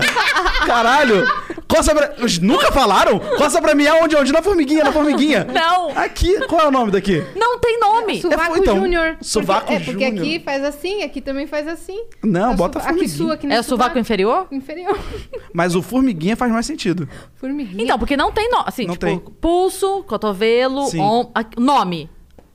Caralho! 0.66 1.26
Coça 1.68 1.94
pra. 1.94 2.16
Os 2.24 2.40
Nunca 2.40 2.72
falaram? 2.72 3.20
Coça 3.20 3.62
pra 3.62 3.76
mim 3.76 3.86
aonde? 3.86 4.16
Onde? 4.16 4.32
Na 4.32 4.42
formiguinha, 4.42 4.84
na 4.86 4.92
formiguinha. 4.94 5.44
Não. 5.46 5.90
Aqui, 5.98 6.40
qual 6.48 6.62
é 6.62 6.68
o 6.68 6.72
nome 6.72 6.90
daqui? 6.92 7.22
Não 7.36 7.60
tem 7.60 7.80
nome. 7.80 8.22
Sovaco 8.22 8.56
É, 8.56 8.60
então, 8.60 8.76
Júnior. 8.80 9.18
sovaco 9.22 9.68
porque, 9.68 9.74
É, 9.74 9.80
porque 9.80 10.06
júnior. 10.06 10.24
aqui 10.26 10.40
faz 10.40 10.64
assim, 10.64 11.04
aqui 11.04 11.22
também 11.22 11.46
faz 11.48 11.68
assim. 11.68 12.02
Não, 12.24 12.54
É 12.54 12.56
bota 12.56 12.80
Aqui 12.80 12.88
formiguinha. 12.88 13.18
sua, 13.18 13.34
aqui 13.34 13.48
É 13.52 13.60
o 13.60 13.64
sovaco 13.64 14.00
inferior? 14.00 14.48
inferior. 14.52 14.98
Mas 15.54 15.76
o 15.76 15.82
formiguinha 15.82 16.36
faz 16.36 16.52
mais 16.52 16.66
sentido. 16.66 17.08
Formiguinha. 17.36 17.84
Então, 17.84 18.00
porque 18.00 18.16
não 18.18 18.32
tem 18.32 18.50
nome. 18.50 18.64
Assim, 18.68 18.86
Não 18.86 18.94
tipo, 18.94 19.06
tem. 19.06 19.20
pulso, 19.20 20.04
cotovelo, 20.08 20.88
aqui- 21.36 21.60
nome. 21.60 22.10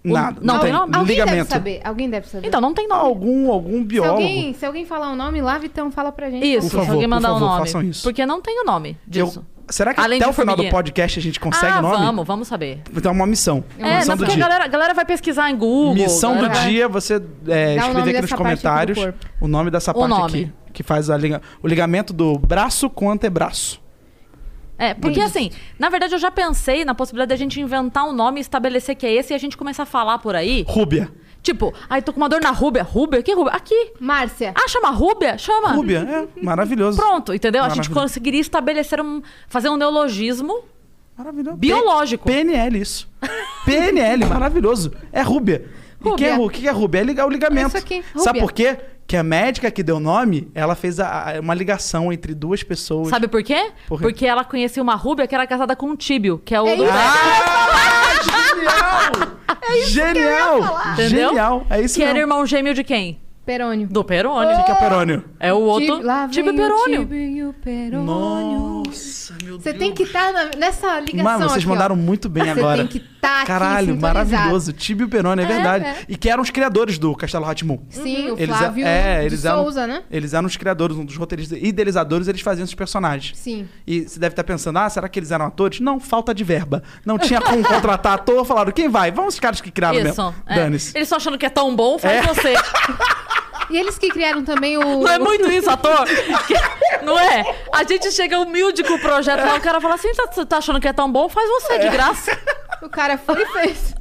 O- 0.06 0.12
Nada, 0.12 0.38
Não, 0.40 0.54
não 0.54 0.60
tem 0.60 0.72
nome? 0.72 0.96
Alguém 0.96 1.16
deve 1.16 1.30
ligamento. 1.30 1.48
saber. 1.52 1.80
Alguém 1.84 2.08
deve 2.10 2.28
saber. 2.28 2.46
Então, 2.46 2.60
não 2.60 2.72
tem 2.72 2.86
nome. 2.88 3.00
Algum, 3.02 3.50
algum 3.50 3.78
se 3.78 3.84
biólogo. 3.84 4.14
alguém, 4.20 4.54
se 4.54 4.64
alguém 4.64 4.84
falar 4.86 5.10
um 5.10 5.16
nome 5.16 5.40
lá, 5.42 5.58
Vitão, 5.58 5.90
fala 5.90 6.12
pra 6.12 6.30
gente. 6.30 6.46
Isso, 6.46 6.62
Por 6.62 6.70
se 6.70 6.76
favor, 6.76 6.92
alguém 6.92 7.08
mandar 7.08 7.28
favor, 7.28 7.42
um 7.44 7.48
nome. 7.48 7.58
façam 7.60 7.82
isso. 7.82 8.02
Porque 8.02 8.24
não 8.24 8.40
tem 8.40 8.60
o 8.62 8.64
nome 8.64 8.96
Eu- 9.12 9.26
disso. 9.26 9.44
Será 9.68 9.92
que 9.92 10.00
Além 10.00 10.20
até 10.20 10.30
o 10.30 10.32
final 10.32 10.54
do 10.54 10.68
podcast 10.68 11.18
a 11.18 11.22
gente 11.22 11.40
consegue 11.40 11.72
ah, 11.72 11.78
o 11.80 11.82
nome? 11.82 11.96
vamos, 11.96 12.24
vamos 12.24 12.46
saber. 12.46 12.82
Então 12.96 13.10
é 13.10 13.14
uma 13.14 13.26
missão. 13.26 13.64
Uma 13.76 13.88
É, 13.88 13.96
missão 13.96 14.10
não, 14.10 14.16
do 14.16 14.18
porque 14.20 14.30
a 14.30 14.34
dia. 14.36 14.44
galera, 14.44 14.64
a 14.64 14.68
galera 14.68 14.94
vai 14.94 15.04
pesquisar 15.04 15.50
em 15.50 15.56
Google. 15.56 15.92
Missão 15.94 16.36
do 16.36 16.46
vai- 16.48 16.68
dia, 16.68 16.86
você 16.88 17.14
é, 17.14 17.18
o 17.18 17.20
nome 17.20 17.28
escrever 17.88 18.10
aqui 18.10 18.20
nos 18.22 18.32
aqui 18.32 18.34
comentários 18.36 18.98
o 19.40 19.48
nome 19.48 19.68
dessa 19.72 19.90
O 19.90 19.94
parte 19.94 20.08
nome. 20.10 20.24
aqui. 20.24 20.52
Que 20.72 20.84
faz 20.84 21.10
a 21.10 21.16
liga- 21.16 21.42
o 21.60 21.66
ligamento 21.66 22.12
do 22.12 22.38
braço 22.38 22.88
com 22.88 23.06
o 23.06 23.10
antebraço. 23.10 23.80
É, 24.78 24.92
porque 24.94 25.20
assim, 25.20 25.50
na 25.78 25.88
verdade 25.88 26.14
eu 26.14 26.18
já 26.18 26.30
pensei 26.30 26.84
na 26.84 26.94
possibilidade 26.94 27.30
da 27.30 27.36
gente 27.36 27.60
inventar 27.60 28.04
um 28.04 28.12
nome 28.12 28.40
e 28.40 28.42
estabelecer 28.42 28.94
que 28.94 29.06
é 29.06 29.12
esse 29.14 29.32
e 29.32 29.34
a 29.34 29.38
gente 29.38 29.56
começar 29.56 29.84
a 29.84 29.86
falar 29.86 30.18
por 30.18 30.36
aí. 30.36 30.64
Rúbia. 30.68 31.10
Tipo, 31.42 31.72
ai, 31.88 32.02
tô 32.02 32.12
com 32.12 32.18
uma 32.20 32.28
dor 32.28 32.40
na 32.42 32.50
rúbia. 32.50 32.82
Rúbia? 32.82 33.22
Que 33.22 33.32
rúbia? 33.32 33.52
Aqui. 33.52 33.92
Márcia. 34.00 34.52
Ah, 34.56 34.68
chama 34.68 34.90
rúbia? 34.90 35.38
Chama. 35.38 35.68
Rúbia, 35.72 35.98
é 36.36 36.44
maravilhoso. 36.44 36.98
Pronto, 36.98 37.32
entendeu? 37.32 37.62
A 37.62 37.68
gente 37.68 37.88
conseguiria 37.88 38.40
estabelecer 38.40 39.00
um. 39.00 39.22
fazer 39.48 39.68
um 39.68 39.76
neologismo 39.76 40.64
Maravilhoso. 41.16 41.56
biológico. 41.56 42.24
P- 42.26 42.32
PNL, 42.32 42.78
isso. 42.80 43.08
PNL, 43.64 44.26
maravilhoso. 44.26 44.92
É 45.12 45.22
rúbia. 45.22 45.64
E 46.06 46.10
o 46.12 46.16
que 46.16 46.24
é, 46.24 46.30
Rúbia. 46.30 46.36
rú- 46.36 46.46
o 46.46 46.50
que 46.50 46.68
é 46.68 46.70
rúbia? 46.70 47.00
É 47.00 47.04
ligar 47.04 47.26
o 47.26 47.30
ligamento. 47.30 47.68
Isso 47.68 47.78
aqui, 47.78 48.02
Sabe 48.16 48.40
rúbia. 48.40 48.42
por 48.42 48.52
quê? 48.52 48.76
Que 49.06 49.16
a 49.16 49.22
médica 49.22 49.70
que 49.70 49.82
deu 49.84 49.96
o 49.96 50.00
nome, 50.00 50.50
ela 50.54 50.74
fez 50.74 50.98
a- 50.98 51.36
a- 51.36 51.40
uma 51.40 51.54
ligação 51.54 52.12
entre 52.12 52.34
duas 52.34 52.62
pessoas. 52.64 53.08
Sabe 53.08 53.28
por 53.28 53.42
quê? 53.42 53.70
Por 53.86 53.98
quê? 53.98 54.02
Porque 54.04 54.26
ela 54.26 54.44
conhecia 54.44 54.82
uma 54.82 54.96
rúbia 54.96 55.26
que 55.28 55.34
era 55.34 55.46
casada 55.46 55.76
com 55.76 55.86
um 55.86 55.96
tíbio, 55.96 56.40
que 56.44 56.54
é 56.54 56.60
o. 56.60 56.66
É 56.66 56.76
do- 56.76 56.82
isso. 56.84 56.92
Ah, 56.92 58.16
genial! 59.84 59.86
genial! 59.86 60.58
Entendeu? 60.94 61.28
Genial! 61.28 61.66
É 61.70 61.80
isso 61.80 61.94
que 61.96 62.02
era 62.02 62.18
irmão 62.18 62.44
gêmeo 62.46 62.74
de 62.74 62.82
quem? 62.84 63.20
Perônio. 63.44 63.86
Do 63.88 64.02
Perônio. 64.02 64.58
O 64.58 64.64
que 64.64 64.72
é 64.72 64.74
perônio? 64.74 65.24
É 65.38 65.52
o 65.52 65.60
outro. 65.60 66.02
Lá 66.02 66.26
Tíbio 66.28 66.52
Perônio. 66.54 67.00
Tibio 67.02 67.16
e 67.20 67.44
o 67.44 67.52
Perônio. 67.52 68.02
Nossa, 68.04 68.90
meu 69.42 69.58
Você 69.58 69.72
Deus. 69.72 69.78
tem 69.78 69.92
que 69.92 70.02
estar 70.04 70.32
nessa 70.56 70.98
ligação 71.00 71.24
Mano, 71.24 71.38
vocês 71.48 71.52
aqui, 71.62 71.66
ó. 71.66 71.70
mandaram 71.70 71.96
muito 71.96 72.28
bem 72.28 72.44
Você 72.44 72.50
agora. 72.50 72.78
tem 72.78 72.86
que 72.86 73.00
tá 73.20 73.38
aqui 73.38 73.46
Caralho, 73.46 73.96
maravilhoso. 74.00 74.72
Tibio 74.72 75.08
Peroni, 75.08 75.42
é, 75.42 75.44
É, 75.44 75.48
verdade. 75.48 75.84
é. 75.84 75.96
E 76.08 76.16
que 76.16 76.28
eram 76.30 76.42
os 76.42 76.50
criadores 76.50 76.98
do 76.98 77.14
Castelo 77.16 77.44
Ratimu. 77.44 77.84
Sim, 77.90 78.30
o 78.30 78.38
Eles, 78.38 78.56
Flávio 78.56 78.86
é, 78.86 79.20
de 79.20 79.26
eles 79.26 79.44
eram, 79.44 79.62
Souza, 79.62 79.86
né? 79.86 80.02
Eles 80.10 80.34
eram 80.34 80.46
os 80.46 80.56
criadores, 80.56 80.96
um 80.96 81.04
dos 81.04 81.16
roteiristas 81.16 81.58
idealizadores, 81.60 82.28
eles 82.28 82.40
faziam 82.40 82.64
esses 82.64 82.74
personagens. 82.74 83.36
Sim. 83.38 83.68
E 83.86 84.02
você 84.02 84.18
deve 84.20 84.32
estar 84.32 84.44
pensando, 84.44 84.78
ah, 84.78 84.88
será 84.88 85.08
que 85.08 85.18
eles 85.18 85.30
eram 85.30 85.46
atores? 85.46 85.80
Não, 85.80 85.98
falta 85.98 86.34
de 86.34 86.44
verba. 86.44 86.82
Não 87.04 87.18
tinha 87.18 87.40
como 87.40 87.62
contratar 87.64 88.14
ator, 88.14 88.44
falaram, 88.44 88.70
quem 88.72 88.88
vai? 88.88 89.10
Vamos 89.10 89.34
os 89.34 89.40
caras 89.40 89.60
que 89.60 89.70
criaram 89.70 89.98
Isso. 89.98 90.04
mesmo. 90.22 90.34
é. 90.46 90.54
Dane-se. 90.54 90.96
Eles 90.96 91.06
estão 91.06 91.16
achando 91.16 91.36
que 91.38 91.46
é 91.46 91.50
tão 91.50 91.74
bom, 91.74 91.98
faz 91.98 92.14
É. 92.14 92.22
você. 92.22 92.54
E 93.70 93.76
eles 93.76 93.98
que 93.98 94.08
criaram 94.08 94.44
também 94.44 94.76
o... 94.76 95.00
Não 95.02 95.08
é 95.08 95.18
muito 95.18 95.50
isso, 95.50 95.68
ator? 95.70 96.06
Não 97.02 97.18
é? 97.18 97.44
A 97.72 97.84
gente 97.84 98.10
chega 98.12 98.38
humilde 98.40 98.82
com 98.84 98.94
o 98.94 98.98
projeto, 99.00 99.44
lá 99.44 99.56
o 99.56 99.60
cara 99.60 99.80
fala 99.80 99.94
assim: 99.94 100.12
tá, 100.14 100.26
você 100.32 100.44
tá 100.46 100.58
achando 100.58 100.80
que 100.80 100.88
é 100.88 100.92
tão 100.92 101.10
bom? 101.10 101.28
Faz 101.28 101.48
você, 101.48 101.78
de 101.78 101.88
graça. 101.88 102.36
O 102.82 102.88
cara 102.88 103.16
foi 103.18 103.42
e 103.42 103.46
fez. 103.46 103.94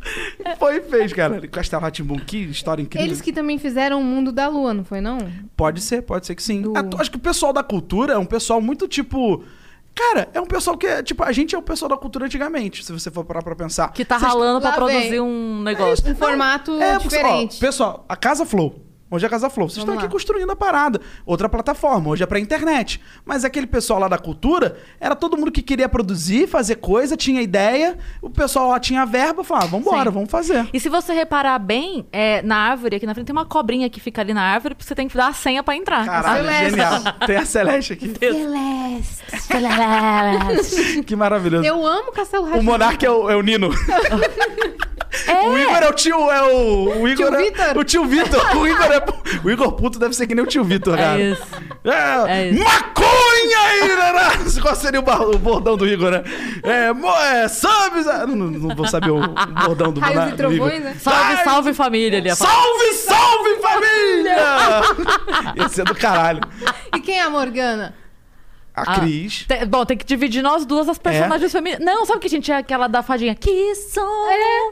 Foi 0.60 0.78
e 0.78 0.82
fez, 0.82 1.14
cara. 1.14 1.48
Castelo 1.48 1.82
Ratimbum, 1.82 2.18
que 2.20 2.38
história 2.38 2.82
incrível. 2.82 3.08
Eles 3.08 3.22
que 3.22 3.32
também 3.32 3.58
fizeram 3.58 4.00
o 4.00 4.04
Mundo 4.04 4.32
da 4.32 4.48
Lua, 4.48 4.74
não 4.74 4.84
foi 4.84 5.02
não? 5.02 5.18
Pode 5.56 5.82
ser, 5.82 6.02
pode 6.02 6.26
ser 6.26 6.36
que 6.36 6.44
sim. 6.44 6.62
Do- 6.62 6.74
Acho 7.00 7.10
que 7.12 7.18
o 7.18 7.20
pessoal 7.20 7.54
da 7.54 7.64
cultura 7.64 8.14
é 8.14 8.18
um 8.18 8.26
pessoal 8.26 8.60
muito 8.62 8.88
tipo. 8.88 9.44
Cara, 9.94 10.28
é 10.34 10.42
um 10.42 10.46
pessoal 10.46 10.78
que 10.78 10.86
é. 10.86 11.02
Tipo, 11.02 11.24
a 11.24 11.32
gente 11.32 11.56
é 11.56 11.58
o 11.58 11.62
pessoal 11.62 11.88
da 11.90 11.98
cultura 11.98 12.26
antigamente, 12.26 12.84
se 12.84 12.92
você 12.92 13.10
for 13.10 13.24
parar 13.24 13.42
pra 13.42 13.56
pensar. 13.56 13.92
Que 13.94 14.04
tá 14.04 14.20
Vocês- 14.20 14.30
ralando 14.32 14.60
pra 14.62 14.72
Lá 14.72 14.86
vem. 14.88 14.96
produzir 14.96 15.20
um 15.22 15.62
negócio. 15.64 16.12
Um 16.12 16.16
formato 16.16 16.82
É, 16.82 16.96
ó, 16.96 17.00
diferente. 17.00 17.58
pessoal, 17.60 18.06
a 18.10 18.16
Casa 18.16 18.46
Flow. 18.46 18.82
Hoje 19.16 19.26
é 19.26 19.28
a 19.28 19.30
Casa 19.30 19.50
Flow. 19.50 19.70
Vocês 19.70 19.86
Vamos 19.86 19.94
estão 19.94 19.96
aqui 19.96 20.06
lá. 20.06 20.12
construindo 20.12 20.52
a 20.52 20.56
parada. 20.56 21.00
Outra 21.26 21.48
plataforma. 21.48 22.10
Hoje 22.10 22.24
é 22.24 22.26
pra 22.26 22.40
internet. 22.40 23.02
Mas 23.24 23.46
aquele 23.46 23.66
pessoal 23.66 24.00
lá 24.00 24.08
da 24.08 24.18
cultura 24.18 24.78
era 25.00 25.16
todo 25.16 25.38
mundo 25.38 25.52
que 25.52 25.62
queria 25.62 25.88
produzir, 25.88 26.48
fazer 26.48 26.76
coisa, 26.76 27.16
tinha 27.16 27.42
ideia. 27.42 27.98
O 28.22 28.30
pessoal 28.30 28.70
lá 28.70 28.80
tinha 28.80 29.06
verba, 29.06 29.44
falava, 29.44 29.68
vambora, 29.68 30.10
Sim. 30.10 30.14
vamos 30.14 30.30
fazer. 30.30 30.68
E 30.74 30.80
se 30.80 30.90
você 30.90 31.14
reparar 31.14 31.60
bem, 31.60 32.06
é, 32.12 32.42
na 32.42 32.58
árvore, 32.58 32.98
aqui 32.98 33.06
na 33.06 33.14
frente 33.14 33.28
tem 33.28 33.36
uma 33.36 33.46
cobrinha 33.46 33.90
que 33.90 34.00
fica 34.00 34.22
ali 34.22 34.34
na 34.34 34.44
árvore, 34.44 34.76
porque 34.76 34.88
você 34.88 34.96
tem 34.96 35.08
que 35.08 35.16
dar 35.16 35.28
a 35.28 35.34
senha 35.34 35.64
pra 35.64 35.76
entrar. 35.76 36.06
Caralho, 36.06 36.44
Celeste. 36.44 36.70
genial. 36.72 37.02
Tem 37.26 37.38
a 37.38 37.46
Celeste 37.46 37.94
aqui. 37.94 38.16
que 41.06 41.16
maravilhoso. 41.16 41.66
Eu 41.66 41.86
amo 41.86 42.12
Castelo 42.12 42.44
O 42.44 42.48
Rá-Tim-Bum. 42.48 42.72
Monark 42.72 43.06
é 43.06 43.12
o, 43.12 43.30
é 43.30 43.36
o 43.36 43.42
Nino. 43.42 43.70
O 45.48 45.58
Igor 45.58 45.78
é 45.78 45.90
o 45.90 45.94
tio, 45.94 46.32
é 46.32 46.42
o. 46.44 47.02
O 47.02 47.08
Igor 47.08 47.28
Tio 47.28 47.36
é, 47.36 47.44
Vitor? 47.44 47.78
O 47.78 47.84
tio 47.84 48.06
Vitor. 48.06 48.58
O 48.58 48.68
Igor 48.68 48.92
é. 48.92 49.00
O 49.44 49.50
Igor 49.50 49.72
puto 49.74 50.00
deve 50.00 50.14
ser 50.16 50.28
que 50.28 50.36
nem 50.36 50.44
o 50.44 50.48
tio 50.48 50.64
Vitor, 50.64 50.98
cara. 50.98 51.20
É 51.20 51.32
isso. 51.32 51.44
É, 51.84 52.32
É 52.40 52.50
isso. 52.50 52.64
Maconha 52.64 53.60
aí, 53.60 53.88
né? 53.90 54.12
né? 54.14 54.52
Qual 54.62 54.76
seria 54.76 55.00
o, 55.00 55.38
bordão 55.38 55.78
do 55.78 55.88
Igor, 55.88 56.12
né? 56.12 56.24
É, 56.64 56.94
mo- 56.94 57.10
é 57.16 57.48
subs. 57.48 58.06
Não, 58.06 58.36
não- 58.36 58.76
vou 58.76 58.88
saber 58.88 59.12
o, 59.12 59.20
bordão 59.66 59.92
do, 59.92 60.00
Raios 60.00 60.16
e 60.18 60.26
do 60.36 60.54
Igor. 60.54 60.68
trovões, 60.70 60.84
né? 60.84 60.96
Salve, 61.00 61.20
Ai, 61.38 61.44
salve 61.44 61.74
família 61.74 62.20
ali. 62.20 62.36
Salve, 62.36 62.94
salve, 62.94 63.56
família! 63.62 64.36
Esse 65.66 65.82
é 65.82 65.84
do 65.84 65.96
caralho. 65.96 66.42
E 66.96 67.00
quem 67.00 67.20
é 67.20 67.24
a 67.24 67.30
Morgana? 67.30 67.94
A 68.76 68.82
Ah, 68.94 69.00
Cris. 69.00 69.46
Tem- 69.48 69.66
bom, 69.66 69.86
tem 69.86 69.98
que 69.98 70.06
dividir 70.06 70.44
nós 70.44 70.66
duas 70.66 70.90
as 70.90 70.98
personagens 70.98 71.52
femininas. 71.52 71.84
Não, 71.86 72.06
sabe 72.06 72.20
que 72.20 72.28
a 72.28 72.30
gente 72.30 72.52
é 72.52 72.58
aquela 72.58 72.88
da 72.88 73.02
fadinha? 73.02 73.34
Que 73.34 73.74
som? 73.76 74.06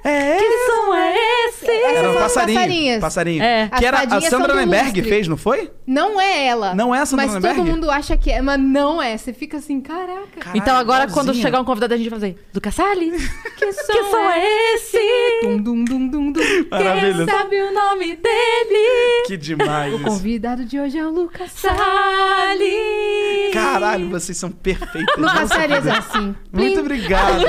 É. 0.04 0.38
Que 0.38 0.52
som 0.68 0.94
é 0.94 1.16
esse? 1.48 1.72
Era 1.72 2.12
um 2.12 2.14
passarinho. 2.16 2.60
passarinho. 2.60 3.00
Passarinho. 3.00 3.44
É. 3.44 3.70
Que 3.78 3.86
era 3.86 4.00
a 4.02 4.22
Sandra 4.22 4.66
lustre. 4.66 5.02
fez, 5.04 5.28
não 5.28 5.38
foi? 5.38 5.72
Não 5.88 6.20
é 6.20 6.46
ela. 6.48 6.76
Não 6.76 6.94
é 6.94 7.00
a 7.00 7.06
Sandra 7.06 7.26
Mas 7.26 7.36
Nemberg? 7.36 7.56
todo 7.58 7.66
mundo 7.66 7.90
acha 7.90 8.18
que 8.18 8.30
é, 8.32 8.42
mas 8.42 8.60
não 8.60 9.02
é. 9.02 9.18
Você 9.18 9.32
fica 9.34 9.58
assim, 9.58 9.80
caraca. 9.80 10.28
Caralho, 10.40 10.58
Então 10.62 10.76
agora, 10.76 11.06
quando 11.08 11.28
igualzinha. 11.28 11.46
chegar 11.46 11.62
um 11.62 11.66
convidado, 11.66 11.94
a 11.94 11.98
gente 11.98 12.10
vai 12.10 12.20
fazer 12.20 12.38
Duca 12.54 12.72
Salles. 12.72 13.24
Que 13.64 13.72
som, 13.72 13.94
Que 13.94 14.04
som 14.04 14.30
é 14.30 14.74
esse? 14.76 15.00
Dum, 15.44 15.58
dum, 15.58 15.86
dum, 15.86 16.08
dum, 16.10 16.32
dum. 16.34 16.42
Maravilha. 16.70 17.26
Quem 17.26 17.34
sabe 17.34 17.62
o 17.62 17.74
nome 17.74 18.16
dele? 18.18 19.24
Que 19.28 19.38
demais 19.38 19.94
O 19.94 20.00
convidado 20.00 20.66
de 20.66 20.78
hoje 20.80 20.98
é 20.98 21.06
o 21.06 21.10
Lucas 21.10 21.52
Salles. 21.52 22.74
Caralho, 23.54 23.93
Caralho, 23.94 24.10
vocês 24.10 24.38
são 24.38 24.52
perfeitos. 24.52 25.16
Lucas 25.18 25.52
Férias 25.54 25.86
é 25.88 25.92
assim. 25.92 26.36
Muito 26.52 26.80
obrigado. 26.80 27.44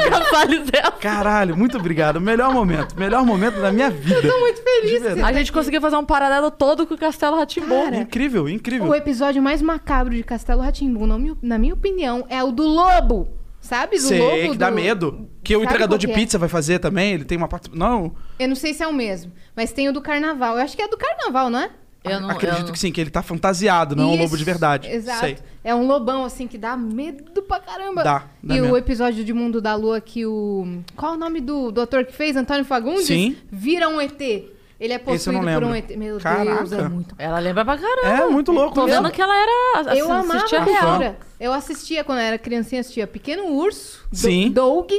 Caralho, 1.01 1.57
muito 1.57 1.77
obrigado. 1.79 2.21
Melhor 2.21 2.53
momento. 2.53 2.97
Melhor 2.99 3.25
momento 3.25 3.61
da 3.61 3.73
minha 3.73 3.91
vida. 3.91 4.23
Tô 4.23 4.41
muito 4.41 4.63
feliz. 4.63 5.03
A 5.23 5.33
gente 5.33 5.53
conseguiu 5.53 5.81
fazer 5.81 5.97
um 5.97 6.05
paralelo 6.05 6.51
todo 6.51 6.87
com 6.87 6.95
o 6.95 6.99
Castelo 6.99 7.37
Ratimbom. 7.37 7.85
Cara, 7.85 7.97
Incrível, 7.97 8.49
incrível. 8.49 8.87
O 8.89 8.95
episódio 8.95 9.43
mais 9.43 9.61
macabro 9.63 10.15
de 10.15 10.23
Castelo 10.23 10.61
Ratimbu, 10.63 11.07
na 11.07 11.59
minha, 11.59 11.75
opinião, 11.75 12.25
é 12.29 12.43
o 12.43 12.51
do 12.53 12.65
lobo. 12.65 13.29
Sabe? 13.61 13.97
Do 13.97 14.03
Sei, 14.03 14.19
lobo. 14.19 14.53
que 14.53 14.59
dá 14.59 14.69
do- 14.69 14.77
medo. 14.77 15.29
Que 15.43 15.57
o 15.57 15.61
Sabe 15.61 15.67
entregador 15.67 15.97
de 15.99 16.11
é? 16.11 16.15
pizza 16.15 16.37
vai 16.39 16.51
fazer 16.51 16.79
também. 16.81 17.15
Ele 17.15 17.25
tem 17.25 17.39
uma 17.39 17.49
parte. 17.49 17.71
Não, 17.73 18.15
Eu 18.39 18.47
não 18.49 18.55
sei 18.55 18.75
se 18.75 18.83
é 18.83 18.87
o 18.87 18.93
mesmo, 18.93 19.33
mas 19.57 19.73
tem 19.73 19.89
o 19.89 19.93
do 19.93 20.03
carnaval. 20.03 20.57
Eu 20.59 20.63
acho 20.63 20.77
que 20.77 20.83
é 20.83 20.89
do 20.89 20.99
carnaval, 20.99 21.49
não 21.49 21.61
é? 21.61 21.71
Eu 22.05 22.21
não, 22.21 22.31
acredito 22.31 22.69
eu... 22.69 22.73
que 22.73 22.79
sim, 22.79 22.93
que 22.93 23.01
ele 23.01 23.11
tá 23.11 23.23
fantasiado, 23.23 23.97
não 23.97 24.11
é 24.11 24.15
um 24.15 24.17
lobo 24.19 24.37
de 24.37 24.45
verdade. 24.45 24.89
Exato. 24.91 25.21
Sei. 25.21 25.39
É 25.65 25.75
um 25.75 25.87
lobão, 25.87 26.25
assim, 26.25 26.47
que 26.47 26.59
dá 26.59 26.77
medo 26.77 27.43
pra 27.43 27.59
caramba. 27.59 28.05
Dá, 28.05 28.25
dá 28.43 28.55
e 28.57 28.61
medo. 28.61 28.75
o 28.75 28.77
episódio 28.77 29.25
de 29.25 29.33
Mundo 29.33 29.61
da 29.61 29.75
Lua 29.75 30.01
que 30.01 30.27
o. 30.27 30.83
Qual 30.95 31.15
é 31.15 31.17
o 31.17 31.19
nome 31.19 31.41
do, 31.41 31.73
do 31.73 31.81
ator 31.81 32.05
que 32.05 32.13
fez? 32.13 32.37
Antônio 32.37 32.65
Fagundes? 32.65 33.07
Sim. 33.07 33.37
Vira 33.51 33.89
um 33.89 33.99
ET. 33.99 34.21
Ele 34.21 34.93
é 34.93 34.97
eu 34.97 35.01
possuído 35.01 35.41
por 35.41 35.65
um. 35.65 35.75
ET. 35.75 35.89
Meu 35.97 36.19
Deus, 36.19 36.23
Caraca. 36.23 36.77
é 36.77 36.89
muito. 36.89 37.15
Ela 37.19 37.39
lembra 37.39 37.65
pra 37.65 37.79
caramba. 37.79 38.25
É, 38.25 38.27
muito 38.29 38.53
louco. 38.53 38.75
Tô 38.75 38.85
mesmo. 38.85 39.03
vendo 39.03 39.13
que 39.13 39.23
ela 39.23 39.35
era. 39.35 39.97
Eu 39.97 40.13
assi- 40.13 40.13
amava 40.13 40.37
assistia 40.37 40.61
a 40.61 40.65
real. 40.65 40.87
cultura. 40.87 41.19
Eu 41.41 41.53
assistia, 41.55 42.05
quando 42.05 42.19
eu 42.19 42.25
era 42.25 42.39
criancinha, 42.39 42.83
assistia 42.83 43.07
Pequeno 43.07 43.47
Urso, 43.47 44.07
Sim. 44.13 44.51
Doug, 44.51 44.91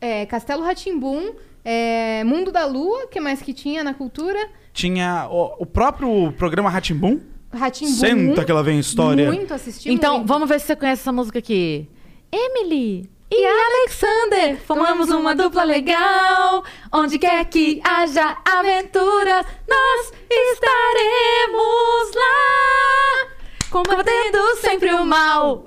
é, 0.00 0.24
Castelo 0.24 0.62
Ratimbum, 0.62 1.34
é, 1.62 2.24
Mundo 2.24 2.50
da 2.50 2.64
Lua, 2.64 3.06
que 3.08 3.20
mais 3.20 3.42
que 3.42 3.52
tinha 3.52 3.84
na 3.84 3.92
cultura? 3.92 4.38
Tinha 4.78 5.26
o, 5.28 5.62
o 5.64 5.66
próprio 5.66 6.30
programa 6.38 6.70
Ratimbum. 6.70 7.18
Ratimbum. 7.52 7.90
Senta 7.94 8.44
que 8.44 8.50
ela 8.52 8.62
vem 8.62 8.78
história. 8.78 9.26
Muito, 9.26 9.52
assisti 9.52 9.90
Então, 9.90 10.18
muito. 10.18 10.28
vamos 10.28 10.48
ver 10.48 10.60
se 10.60 10.66
você 10.68 10.76
conhece 10.76 11.02
essa 11.02 11.10
música 11.10 11.40
aqui. 11.40 11.88
Emily 12.30 13.10
e 13.28 13.44
Alexander 13.44 14.56
formamos 14.64 15.10
uma 15.10 15.34
dupla 15.34 15.64
legal. 15.64 16.62
Onde 16.92 17.18
quer 17.18 17.44
que 17.46 17.80
haja 17.82 18.36
aventura, 18.44 19.44
nós 19.68 20.12
estaremos 20.30 22.14
lá. 22.14 23.28
Combatendo 23.70 24.38
sempre 24.60 24.92
o 24.94 25.04
mal. 25.04 25.64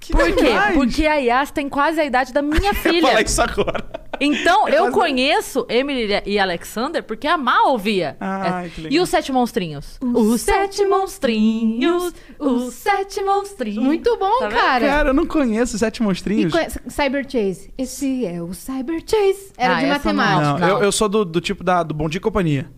Que 0.00 0.12
Por 0.12 0.24
quê? 0.34 0.42
demais. 0.44 0.74
Porque 0.74 1.06
a 1.06 1.16
Yas 1.16 1.50
tem 1.50 1.68
quase 1.68 2.00
a 2.00 2.04
idade 2.06 2.32
da 2.32 2.40
minha 2.40 2.56
Eu 2.72 2.72
ia 2.72 2.74
filha. 2.74 3.08
falar 3.08 3.22
isso 3.22 3.42
agora. 3.42 4.01
Então, 4.24 4.68
eu 4.70 4.84
quase- 4.84 4.92
conheço 4.94 5.66
Emily 5.68 6.08
e 6.26 6.38
Alexander 6.38 7.02
porque 7.02 7.26
a 7.26 7.36
Má 7.36 7.64
ouvia. 7.68 8.16
Ai, 8.20 8.70
É. 8.84 8.88
E 8.90 9.00
os 9.00 9.08
Sete 9.08 9.32
Monstrinhos? 9.32 9.98
Os 10.00 10.40
Sete 10.40 10.84
Monstrinhos, 10.86 12.12
os 12.38 12.74
Sete 12.74 13.22
Monstrinhos. 13.22 13.82
Muito 13.84 14.16
bom, 14.16 14.38
Tá 14.38 14.48
cara. 14.48 14.86
Cara, 14.86 15.08
eu 15.10 15.14
não 15.14 15.26
conheço 15.26 15.78
Sete 15.78 15.98
E 15.98 16.02
Monstrinhos. 16.02 16.52
conhece- 16.52 16.80
Cyber 16.88 17.24
Chase. 17.28 17.72
Esse 17.76 18.24
é 18.26 18.40
o 18.42 18.52
Cyber 18.54 19.00
Chase. 19.06 19.52
Era 19.56 19.76
Ah, 19.76 19.80
de 19.80 19.86
matemática. 19.86 20.40
Não, 20.42 20.58
Não. 20.58 20.68
Eu, 20.68 20.82
eu 20.84 20.92
sou 20.92 21.08
do, 21.08 21.24
do 21.24 21.40
tipo 21.40 21.62
da, 21.64 21.82
do 21.82 21.94
Bom 21.94 22.08
Dia 22.08 22.18
e 22.18 22.20
Companhia. 22.20 22.70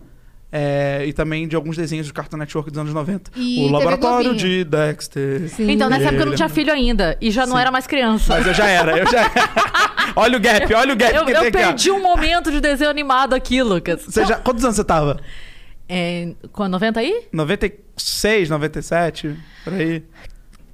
É, 0.57 1.05
e 1.05 1.11
também 1.11 1.49
de 1.49 1.53
alguns 1.53 1.75
desenhos 1.75 2.07
do 2.07 2.13
Cartoon 2.13 2.37
Network 2.37 2.71
dos 2.71 2.79
anos 2.79 2.93
90. 2.93 3.29
E 3.35 3.57
o 3.57 3.63
TV 3.63 3.73
Laboratório 3.73 4.29
Globinho. 4.29 4.35
de 4.35 4.63
Dexter. 4.63 5.49
Sim. 5.49 5.69
Então, 5.69 5.89
nessa 5.89 6.05
época 6.05 6.21
eu 6.21 6.27
não 6.27 6.35
tinha 6.35 6.47
filho 6.47 6.71
ainda. 6.71 7.17
E 7.19 7.29
já 7.29 7.45
não 7.45 7.57
Sim. 7.57 7.61
era 7.61 7.71
mais 7.71 7.85
criança. 7.85 8.33
Mas 8.33 8.47
eu 8.47 8.53
já 8.53 8.65
era, 8.65 8.97
eu 8.97 9.05
já 9.05 9.19
era. 9.19 9.33
olha 10.15 10.37
o 10.37 10.39
gap, 10.39 10.73
olha 10.73 10.93
o 10.93 10.95
gap 10.95 11.13
Eu, 11.13 11.25
que 11.25 11.31
eu 11.33 11.41
tem 11.41 11.51
perdi 11.51 11.91
um 11.91 12.01
momento 12.01 12.51
de 12.51 12.61
desenho 12.61 12.89
animado 12.89 13.33
aqui, 13.33 13.61
Lucas. 13.61 14.03
Você 14.05 14.25
já, 14.25 14.37
quantos 14.37 14.63
anos 14.63 14.77
você 14.77 14.85
tava? 14.85 15.19
É, 15.89 16.29
com 16.53 16.69
90 16.69 17.01
aí? 17.01 17.23
96, 17.33 18.49
97, 18.49 19.35
por 19.65 19.73
aí. 19.73 20.05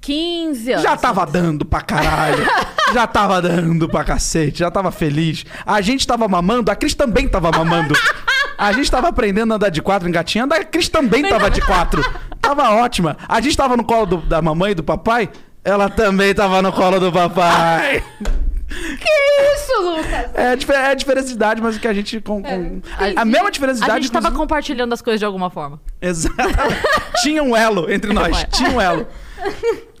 15 0.00 0.72
anos. 0.74 0.82
Já 0.84 0.96
tava 0.96 1.26
dando 1.26 1.64
pra 1.64 1.80
caralho. 1.80 2.46
já 2.94 3.04
tava 3.08 3.42
dando 3.42 3.88
pra 3.88 4.04
cacete, 4.04 4.60
já 4.60 4.70
tava 4.70 4.92
feliz. 4.92 5.44
A 5.66 5.80
gente 5.80 6.06
tava 6.06 6.28
mamando, 6.28 6.70
a 6.70 6.76
Cris 6.76 6.94
também 6.94 7.26
tava 7.26 7.50
mamando. 7.50 7.94
A 8.58 8.72
gente 8.72 8.90
tava 8.90 9.08
aprendendo 9.08 9.52
a 9.52 9.56
andar 9.56 9.68
de 9.70 9.82
quatro 9.82 10.08
engatinhando, 10.08 10.54
a 10.54 10.64
Cris 10.64 10.88
também 10.88 11.22
tava 11.28 11.50
de 11.50 11.60
quatro. 11.60 12.02
Tava 12.40 12.70
ótima. 12.70 13.16
A 13.28 13.40
gente 13.40 13.56
tava 13.56 13.76
no 13.76 13.84
colo 13.84 14.06
do- 14.06 14.16
da 14.18 14.40
mamãe 14.42 14.72
e 14.72 14.74
do 14.74 14.82
papai, 14.82 15.30
ela 15.64 15.88
também 15.88 16.34
tava 16.34 16.60
no 16.62 16.72
colo 16.72 16.98
do 17.00 17.12
papai. 17.12 18.02
Que 18.68 19.54
isso, 19.54 19.82
Lucas? 19.82 20.30
É, 20.34 20.46
a 20.48 20.78
é 20.78 20.90
a 20.92 20.94
diferença 20.94 21.28
de 21.28 21.34
idade, 21.34 21.60
mas 21.60 21.76
o 21.76 21.80
que 21.80 21.86
a 21.86 21.92
gente. 21.92 22.20
Com, 22.20 22.42
com- 22.42 22.80
a, 23.16 23.24
mesma 23.24 23.50
diferença 23.50 23.78
de 23.78 23.84
A 23.84 23.86
idade. 23.86 24.04
gente 24.04 24.12
tava 24.12 24.26
inclusive- 24.28 24.40
compartilhando 24.42 24.92
as 24.94 25.02
coisas 25.02 25.18
de 25.20 25.24
alguma 25.26 25.50
forma. 25.50 25.78
Exatamente. 26.00 26.80
Tinha 27.22 27.42
um 27.42 27.54
elo 27.54 27.90
entre 27.92 28.12
nós. 28.14 28.44
Tinha 28.52 28.70
um 28.70 28.80
elo. 28.80 29.06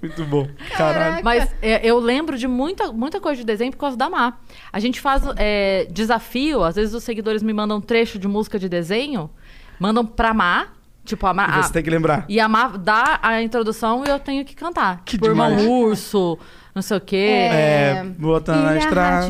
Muito 0.02 0.24
bom. 0.24 0.48
Caralho. 0.76 0.98
Caraca. 0.98 1.22
Mas 1.22 1.54
é, 1.62 1.80
eu 1.86 1.98
lembro 2.00 2.36
de 2.36 2.48
muita, 2.48 2.92
muita 2.92 3.20
coisa 3.20 3.40
de 3.40 3.46
desenho 3.46 3.70
por 3.70 3.78
causa 3.78 3.96
da 3.96 4.10
Má. 4.10 4.34
A 4.72 4.80
gente 4.80 5.00
faz 5.00 5.22
é, 5.36 5.86
desafio, 5.90 6.64
às 6.64 6.74
vezes 6.74 6.92
os 6.92 7.04
seguidores 7.04 7.42
me 7.42 7.52
mandam 7.52 7.76
um 7.78 7.80
trecho 7.80 8.18
de 8.18 8.26
música 8.26 8.58
de 8.58 8.68
desenho, 8.68 9.30
mandam 9.78 10.04
pra 10.04 10.34
Má, 10.34 10.66
tipo 11.04 11.24
a 11.26 11.32
Má. 11.32 11.46
E 11.58 11.62
você 11.62 11.70
a- 11.70 11.72
tem 11.72 11.82
que 11.84 11.90
lembrar. 11.90 12.24
E 12.28 12.40
a 12.40 12.48
Má 12.48 12.68
dá 12.76 13.20
a 13.22 13.40
introdução 13.42 14.04
e 14.04 14.08
eu 14.08 14.18
tenho 14.18 14.44
que 14.44 14.56
cantar. 14.56 15.02
Que 15.04 15.12
tipo, 15.12 15.26
Irmão. 15.26 15.56
Urso, 15.68 16.36
não 16.74 16.82
sei 16.82 16.96
o 16.96 17.00
quê. 17.00 17.16
É, 17.52 18.04
botando 18.18 18.64
na 18.64 18.72
Ilha 18.72 18.78
estrada. 18.80 19.26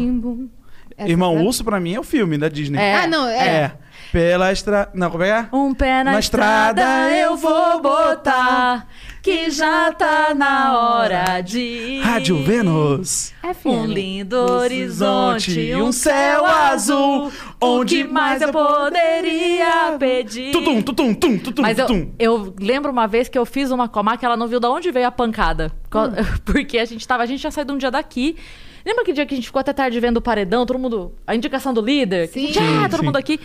Irmão 1.09 1.32
frase- 1.32 1.47
Urso, 1.47 1.64
pra 1.64 1.78
mim, 1.80 1.94
é 1.94 2.00
o 2.00 2.02
filme 2.04 2.37
da 2.38 2.49
Disney. 2.49 2.78
É. 2.78 2.94
Ah, 2.97 3.06
não, 3.06 3.26
é. 3.26 3.47
É. 3.49 3.73
Pela 4.11 4.52
estrada. 4.52 4.90
Não, 4.94 5.11
como 5.11 5.23
é? 5.25 5.42
que 5.42 5.49
é? 5.54 5.56
Um 5.56 5.73
pé 5.73 6.04
na, 6.04 6.12
Na 6.12 6.18
estrada, 6.18 6.82
estrada 6.82 7.16
eu 7.16 7.35
vou 7.37 7.80
botar, 7.80 8.87
que 9.23 9.50
já 9.50 9.90
tá 9.92 10.35
na 10.35 10.78
hora 10.78 11.40
de 11.40 11.59
ir. 11.61 12.00
Rádio 12.02 12.42
Vênus. 12.42 13.32
FM. 13.42 13.66
Um 13.66 13.87
lindo 13.87 14.37
horizonte, 14.37 15.75
um 15.75 15.90
céu 15.92 16.44
azul, 16.44 17.32
o 17.61 17.85
que 17.87 18.04
mais 18.04 18.42
eu 18.42 18.52
poderia 18.52 19.97
pedir? 19.99 20.52
Tutum, 20.52 20.82
tutum, 20.82 21.14
tum, 21.14 21.38
tutum, 21.38 21.62
Mas 21.62 21.78
eu, 21.78 21.87
tutum. 21.87 22.12
eu 22.18 22.54
lembro 22.61 22.90
uma 22.92 23.06
vez 23.06 23.28
que 23.28 23.38
eu 23.38 23.47
fiz 23.47 23.71
uma 23.71 23.88
comar 23.88 24.18
que 24.18 24.25
ela 24.26 24.37
não 24.37 24.47
viu 24.47 24.61
de 24.61 24.66
onde 24.66 24.90
veio 24.90 25.06
a 25.06 25.11
pancada. 25.11 25.73
Co- 25.90 26.11
Porque 26.44 26.78
a 26.78 26.85
gente 26.85 27.06
tava, 27.09 27.23
a 27.23 27.26
gente 27.26 27.40
tinha 27.40 27.50
saído 27.50 27.73
um 27.73 27.78
dia 27.78 27.90
daqui. 27.90 28.37
Lembra 28.85 29.03
aquele 29.03 29.15
dia 29.15 29.27
que 29.27 29.35
a 29.35 29.37
gente 29.37 29.47
ficou 29.47 29.61
até 29.61 29.73
tarde 29.73 29.99
vendo 30.01 30.17
o 30.17 30.23
paredão, 30.23 30.67
todo 30.67 30.79
mundo. 30.79 31.12
A 31.27 31.35
indicação 31.35 31.73
do 31.73 31.81
líder? 31.81 32.29
Que 32.29 32.39
a 32.39 32.43
gente, 32.43 32.59
Sim. 32.59 32.61
ah, 32.79 32.83
Sim, 32.85 32.89
todo 32.91 33.01
sim. 33.01 33.07
mundo 33.07 33.17
aqui. 33.17 33.41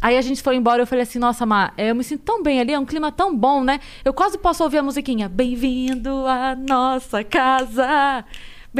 Aí 0.00 0.16
a 0.16 0.22
gente 0.22 0.40
foi 0.42 0.54
embora 0.54 0.80
e 0.80 0.82
eu 0.82 0.86
falei 0.86 1.02
assim, 1.02 1.18
nossa, 1.18 1.44
Má, 1.44 1.72
eu 1.76 1.92
me 1.94 2.04
sinto 2.04 2.22
tão 2.22 2.40
bem 2.40 2.60
ali, 2.60 2.72
é 2.72 2.78
um 2.78 2.84
clima 2.86 3.10
tão 3.10 3.36
bom, 3.36 3.64
né? 3.64 3.80
Eu 4.04 4.14
quase 4.14 4.38
posso 4.38 4.62
ouvir 4.62 4.78
a 4.78 4.82
musiquinha. 4.82 5.28
Bem-vindo 5.28 6.24
à 6.26 6.54
nossa 6.54 7.24
casa. 7.24 8.24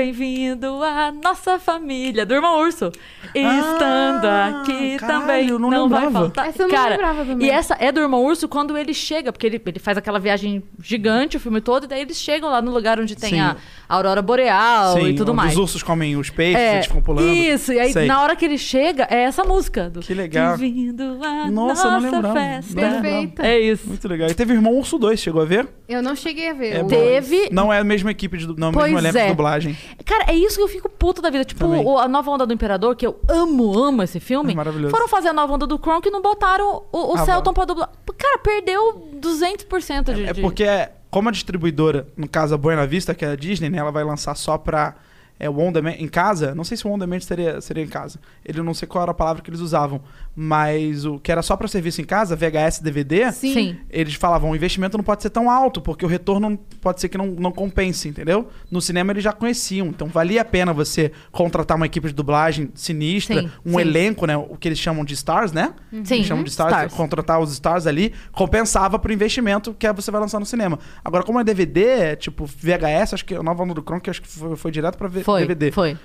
Bem-vindo 0.03 0.81
à 0.85 1.11
nossa 1.11 1.59
família, 1.59 2.25
do 2.25 2.33
Irmão 2.33 2.61
Urso. 2.61 2.93
Estando 3.35 4.27
Ah, 4.29 4.63
aqui 4.63 4.97
caralho, 4.97 5.21
também, 5.21 5.49
eu 5.49 5.59
não 5.59 5.71
não, 5.73 5.89
vai 5.89 6.09
faltar. 6.09 6.47
Essa 6.51 6.63
eu 6.63 6.69
não 6.69 6.75
Cara, 6.77 6.91
lembrava 6.91 7.25
também. 7.25 7.49
E 7.49 7.51
essa 7.51 7.77
é 7.81 7.91
do 7.91 7.99
Irmão 7.99 8.25
Urso 8.25 8.47
quando 8.47 8.79
ele 8.79 8.95
chega, 8.95 9.33
porque 9.33 9.45
ele, 9.45 9.61
ele 9.67 9.81
faz 9.81 9.99
aquela 9.99 10.21
viagem 10.21 10.63
gigante 10.81 11.37
o 11.37 11.41
filme 11.41 11.61
todo, 11.61 11.83
e 11.83 11.87
daí 11.89 12.03
eles 12.03 12.17
chegam 12.17 12.49
lá 12.49 12.63
no 12.63 12.71
lugar 12.71 13.01
onde 13.01 13.17
tem 13.17 13.31
Sim. 13.31 13.41
a 13.41 13.57
aurora 13.89 14.23
boreal 14.23 14.95
Sim, 15.01 15.09
e 15.09 15.15
tudo 15.17 15.35
mais. 15.35 15.51
Os 15.55 15.59
ursos 15.59 15.83
comem 15.83 16.17
os 16.17 16.31
peixes, 16.31 16.63
É, 16.63 16.75
eles 16.75 16.87
ficam 16.87 17.03
pulando. 17.03 17.29
Isso, 17.35 17.73
e 17.73 17.81
aí 17.81 17.93
Sei. 17.93 18.07
na 18.07 18.23
hora 18.23 18.37
que 18.37 18.45
ele 18.45 18.57
chega, 18.57 19.05
é 19.11 19.23
essa 19.23 19.43
música. 19.43 19.91
Do, 19.91 19.99
Que 19.99 20.15
legal. 20.15 20.57
Bem-vindo 20.57 21.19
à 21.25 21.51
Nossa, 21.51 21.99
não 21.99 22.01
nossa 22.01 22.33
festa. 22.35 22.75
Não 22.81 22.83
lembrava. 22.83 23.03
Perfeita. 23.03 23.47
É 23.49 23.59
isso. 23.59 23.89
Muito 23.89 24.07
legal. 24.07 24.29
E 24.31 24.35
teve 24.35 24.53
Irmão 24.55 24.77
Urso 24.79 24.97
2, 24.97 25.19
chegou 25.19 25.43
a 25.43 25.45
ver? 25.45 25.67
Eu 25.89 26.01
não 26.01 26.15
cheguei 26.15 26.51
a 26.51 26.53
ver. 26.53 26.77
É. 26.77 26.85
Teve. 26.85 27.49
Não 27.51 27.73
é 27.73 27.81
a 27.81 27.85
mesma 27.85 28.13
equipe, 28.13 28.39
de, 28.39 28.47
não 28.57 28.69
é 28.69 28.71
o 28.71 28.75
Pois 28.75 28.93
mesmo 28.93 28.99
elenco 29.01 29.19
é. 29.19 29.23
de 29.23 29.29
dublagem. 29.31 29.77
Cara, 30.05 30.25
é 30.31 30.35
isso 30.35 30.57
que 30.57 30.63
eu 30.63 30.69
fico 30.69 30.89
puto 30.89 31.21
da 31.23 31.31
vida. 31.31 31.45
Tipo, 31.45 31.67
o- 31.67 31.99
a 31.99 32.09
nova 32.09 32.31
onda 32.31 32.47
do 32.47 32.53
Imperador, 32.53 32.95
que 32.97 33.07
eu 33.07 33.19
amo, 33.29 33.79
amo 33.79 34.03
esse 34.03 34.21
filme. 34.21 34.53
É 34.53 34.57
maravilhoso. 34.57 34.91
Foram 34.95 35.09
fazer 35.09 35.29
a 35.29 35.33
nova 35.33 35.53
onda 35.55 35.67
do 35.67 35.79
Kronk 35.79 36.07
e 36.07 36.11
não 36.11 36.23
botaram 36.23 36.83
o, 36.93 37.13
o 37.13 37.15
Ah, 37.15 37.25
Celton 37.25 37.53
pra 37.53 37.65
dublar. 37.65 37.91
Cara, 38.17 38.39
perdeu 38.39 39.11
200% 39.21 40.15
de. 40.15 40.25
É 40.27 40.33
de- 40.33 40.41
porque, 40.41 40.65
como 41.11 41.29
a 41.29 41.33
distribuidora, 41.33 42.07
no 42.17 42.29
caso 42.29 42.55
a 42.55 42.59
Buena 42.59 42.87
Vista, 42.87 43.15
que 43.15 43.25
é 43.25 43.31
a 43.33 43.37
Disney, 43.37 43.71
né, 43.71 43.79
ela 43.79 43.91
vai 43.93 44.05
lançar 44.05 44.35
só 44.35 44.59
pra 44.59 44.95
é, 45.39 45.49
o 45.49 45.59
On 45.59 45.71
Demand 45.73 45.95
em 45.99 46.09
casa. 46.09 46.55
Não 46.55 46.65
sei 46.65 46.77
se 46.77 46.87
o 46.87 46.91
On 46.91 46.99
Demand 46.99 47.21
seria, 47.21 47.61
seria 47.61 47.83
em 47.85 47.89
casa. 47.89 48.19
Ele 48.45 48.61
não 48.63 48.75
sei 48.75 48.87
qual 48.89 49.03
era 49.03 49.11
a 49.11 49.15
palavra 49.15 49.43
que 49.43 49.51
eles 49.51 49.61
usavam. 49.61 50.01
Mas 50.41 51.05
o 51.05 51.19
que 51.19 51.33
era 51.33 51.43
só 51.43 51.57
pra 51.57 51.67
serviço 51.67 52.01
em 52.01 52.05
casa, 52.05 52.37
VHS, 52.37 52.81
DVD, 52.81 53.33
Sim. 53.33 53.53
Sim. 53.53 53.77
eles 53.91 54.15
falavam, 54.15 54.51
o 54.51 54.57
investimento 54.57 54.97
não 54.97 55.05
pode 55.05 55.21
ser 55.23 55.31
tão 55.31 55.51
alto, 55.51 55.81
porque 55.81 56.05
o 56.05 56.09
retorno 56.09 56.49
não- 56.51 56.57
pode 56.57 57.01
ser 57.01 57.09
que 57.09 57.19
não, 57.19 57.27
não 57.27 57.51
compense, 57.51 58.09
entendeu? 58.09 58.49
No 58.71 58.81
cinema 58.81 59.13
eles 59.13 59.25
já 59.25 59.33
conheciam, 59.33 59.89
então 59.89 60.07
valia 60.07 60.43
a 60.43 60.45
pena 60.45 60.73
você 60.73 61.11
contratar 61.33 61.77
uma 61.77 61.87
equipe 61.87 62.07
de 62.07 62.15
dublagem 62.15 62.71
sinistra, 62.75 63.43
Sim, 63.43 63.51
um 63.67 63.73
sim. 63.73 63.81
elenco, 63.81 64.27
né? 64.27 64.37
O 64.37 64.57
que 64.57 64.69
eles 64.69 64.79
chamam 64.79 65.05
de 65.05 65.15
stars, 65.15 65.51
né? 65.51 65.75
Sim, 66.05 66.15
Eles 66.17 66.27
chamam 66.27 66.45
de 66.45 66.51
stars, 66.51 66.73
stars. 66.73 66.95
contratar 66.95 67.41
os 67.41 67.51
stars 67.53 67.87
ali, 67.87 68.13
compensava 68.33 68.99
pro 68.99 69.13
investimento 69.13 69.75
que 69.75 69.93
você 69.93 70.11
vai 70.11 70.21
lançar 70.21 70.39
no 70.39 70.47
cinema. 70.47 70.79
Agora, 71.05 71.25
como 71.25 71.41
é 71.41 71.45
DVD, 71.45 72.15
tipo 72.17 72.47
VHS, 72.47 73.15
acho 73.15 73.25
que 73.25 73.35
a 73.35 73.43
nova 73.43 73.65
onda 73.65 73.75
do 73.75 73.83
Kronk, 73.83 74.09
acho 74.09 74.23
que 74.23 74.29
foi, 74.29 74.57
foi 74.57 74.71
direto 74.71 74.97
pra 74.97 75.09
V- 75.09 75.25
Foi, 75.33 75.41
DVD. 75.47 75.73
foi. 75.73 75.97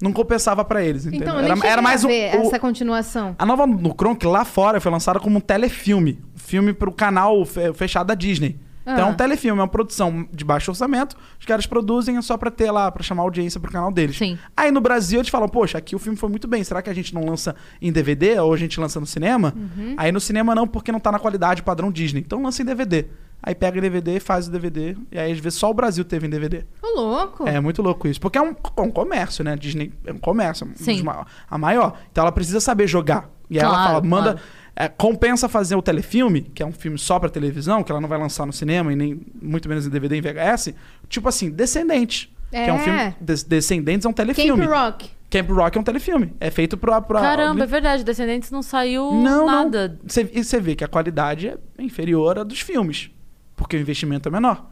Não 0.00 0.12
compensava 0.12 0.62
pra 0.64 0.84
eles, 0.84 1.06
entendeu? 1.06 1.28
Então, 1.28 1.36
eu 1.40 1.42
nem 1.42 1.52
era, 1.62 1.68
era 1.72 1.82
mais 1.82 2.04
um, 2.04 2.08
ver 2.08 2.36
o- 2.36 2.42
essa 2.42 2.58
continuação. 2.58 3.34
a 3.38 3.46
nova 3.46 3.66
no 3.66 3.94
Kronk 3.94 4.26
lá 4.26 4.44
fora 4.44 4.78
foi 4.80 4.92
lançada 4.92 5.18
como 5.18 5.38
um 5.38 5.40
telefilme. 5.40 6.22
Um 6.34 6.38
filme 6.38 6.72
pro 6.74 6.92
canal 6.92 7.44
fe- 7.46 7.72
fechado 7.72 8.06
da 8.08 8.14
Disney. 8.14 8.58
Então 8.82 8.98
é 8.98 9.00
Ah. 9.00 9.06
um 9.06 9.14
telefilme, 9.14 9.58
é 9.58 9.62
uma 9.62 9.68
produção 9.68 10.28
de 10.32 10.44
baixo 10.44 10.70
orçamento. 10.70 11.16
Os 11.40 11.44
caras 11.46 11.66
produzem 11.66 12.20
só 12.22 12.36
pra 12.36 12.52
ter 12.52 12.70
lá, 12.70 12.88
pra 12.92 13.02
chamar 13.02 13.22
audiência 13.24 13.58
pro 13.58 13.72
canal 13.72 13.90
deles. 13.90 14.16
Sim. 14.16 14.38
Aí 14.56 14.70
no 14.70 14.80
Brasil 14.80 15.18
eles 15.18 15.28
falam, 15.30 15.48
poxa, 15.48 15.78
aqui 15.78 15.96
o 15.96 15.98
filme 15.98 16.16
foi 16.16 16.28
muito 16.28 16.46
bem. 16.46 16.62
Será 16.62 16.80
que 16.80 16.88
a 16.90 16.94
gente 16.94 17.12
não 17.12 17.24
lança 17.24 17.56
em 17.82 17.90
DVD 17.90 18.38
ou 18.38 18.52
a 18.52 18.56
gente 18.56 18.78
lança 18.78 19.00
no 19.00 19.06
cinema? 19.06 19.52
Uhum. 19.56 19.94
Aí 19.96 20.12
no 20.12 20.20
cinema 20.20 20.54
não, 20.54 20.68
porque 20.68 20.92
não 20.92 21.00
tá 21.00 21.10
na 21.10 21.18
qualidade 21.18 21.62
padrão 21.64 21.90
Disney. 21.90 22.20
Então 22.24 22.40
lança 22.42 22.62
em 22.62 22.64
DVD. 22.64 23.06
Aí 23.42 23.54
pega 23.54 23.80
DVD, 23.80 24.18
faz 24.18 24.48
o 24.48 24.50
DVD. 24.50 24.96
E 25.12 25.18
aí 25.18 25.30
às 25.32 25.38
vezes 25.38 25.58
só 25.58 25.70
o 25.70 25.74
Brasil 25.74 26.04
teve 26.04 26.26
em 26.26 26.30
DVD. 26.30 26.64
Ô, 26.82 27.00
louco. 27.00 27.46
É 27.48 27.60
muito 27.60 27.80
louco 27.82 28.08
isso. 28.08 28.20
Porque 28.20 28.36
é 28.38 28.42
um, 28.42 28.54
é 28.76 28.80
um 28.80 28.90
comércio, 28.90 29.44
né? 29.44 29.56
Disney 29.56 29.92
é 30.04 30.12
um 30.12 30.18
comércio. 30.18 30.68
Sim. 30.74 30.94
dos 30.94 31.02
ma- 31.02 31.26
a 31.48 31.56
maior. 31.58 31.96
Então 32.10 32.22
ela 32.22 32.32
precisa 32.32 32.58
saber 32.60 32.86
jogar. 32.88 33.30
E 33.48 33.58
aí 33.58 33.64
ela 33.64 33.74
Claro, 33.74 33.88
fala, 33.92 34.04
manda. 34.04 34.32
claro. 34.32 34.40
é, 34.74 34.88
compensa 34.88 35.48
fazer 35.48 35.76
o 35.76 35.82
telefilme, 35.82 36.42
que 36.42 36.62
é 36.62 36.66
um 36.66 36.72
filme 36.72 36.98
só 36.98 37.18
pra 37.20 37.28
televisão, 37.28 37.82
que 37.84 37.92
ela 37.92 38.00
não 38.00 38.08
vai 38.08 38.18
lançar 38.18 38.44
no 38.46 38.52
cinema 38.52 38.92
e 38.92 38.96
nem 38.96 39.20
muito 39.40 39.68
menos 39.68 39.86
em 39.86 39.90
DVD 39.90 40.16
e 40.16 40.18
em 40.18 40.22
VHS. 40.22 40.74
Tipo 41.08 41.28
assim, 41.28 41.48
Descendente. 41.50 42.34
Que 42.50 42.56
é 42.56 42.72
um 42.72 42.76
É. 42.76 42.78
filme. 42.80 43.14
Des- 43.20 43.42
Descendentes 43.44 44.04
é 44.06 44.08
um 44.08 44.12
Camp 44.12 44.26
telefilme. 44.34 44.64
Rock. 44.66 45.10
Camp 45.28 45.50
Rock 45.50 45.76
é 45.76 45.80
um 45.80 45.84
telefilme. 45.84 46.32
É 46.40 46.50
feito 46.50 46.76
pra. 46.76 47.00
pra 47.00 47.20
Caramba, 47.20 47.64
é 47.64 47.66
verdade. 47.66 48.04
Descendentes 48.04 48.50
não 48.50 48.62
saiu 48.62 49.12
não, 49.12 49.46
nada. 49.46 49.88
não. 50.02 50.24
E 50.32 50.42
você 50.44 50.60
vê 50.60 50.74
que 50.76 50.84
a 50.84 50.88
qualidade 50.88 51.48
é 51.48 51.58
inferior 51.82 52.38
à 52.38 52.44
dos 52.44 52.60
filmes. 52.60 53.10
Porque 53.56 53.76
o 53.76 53.80
investimento 53.80 54.28
é 54.28 54.32
menor. 54.32 54.66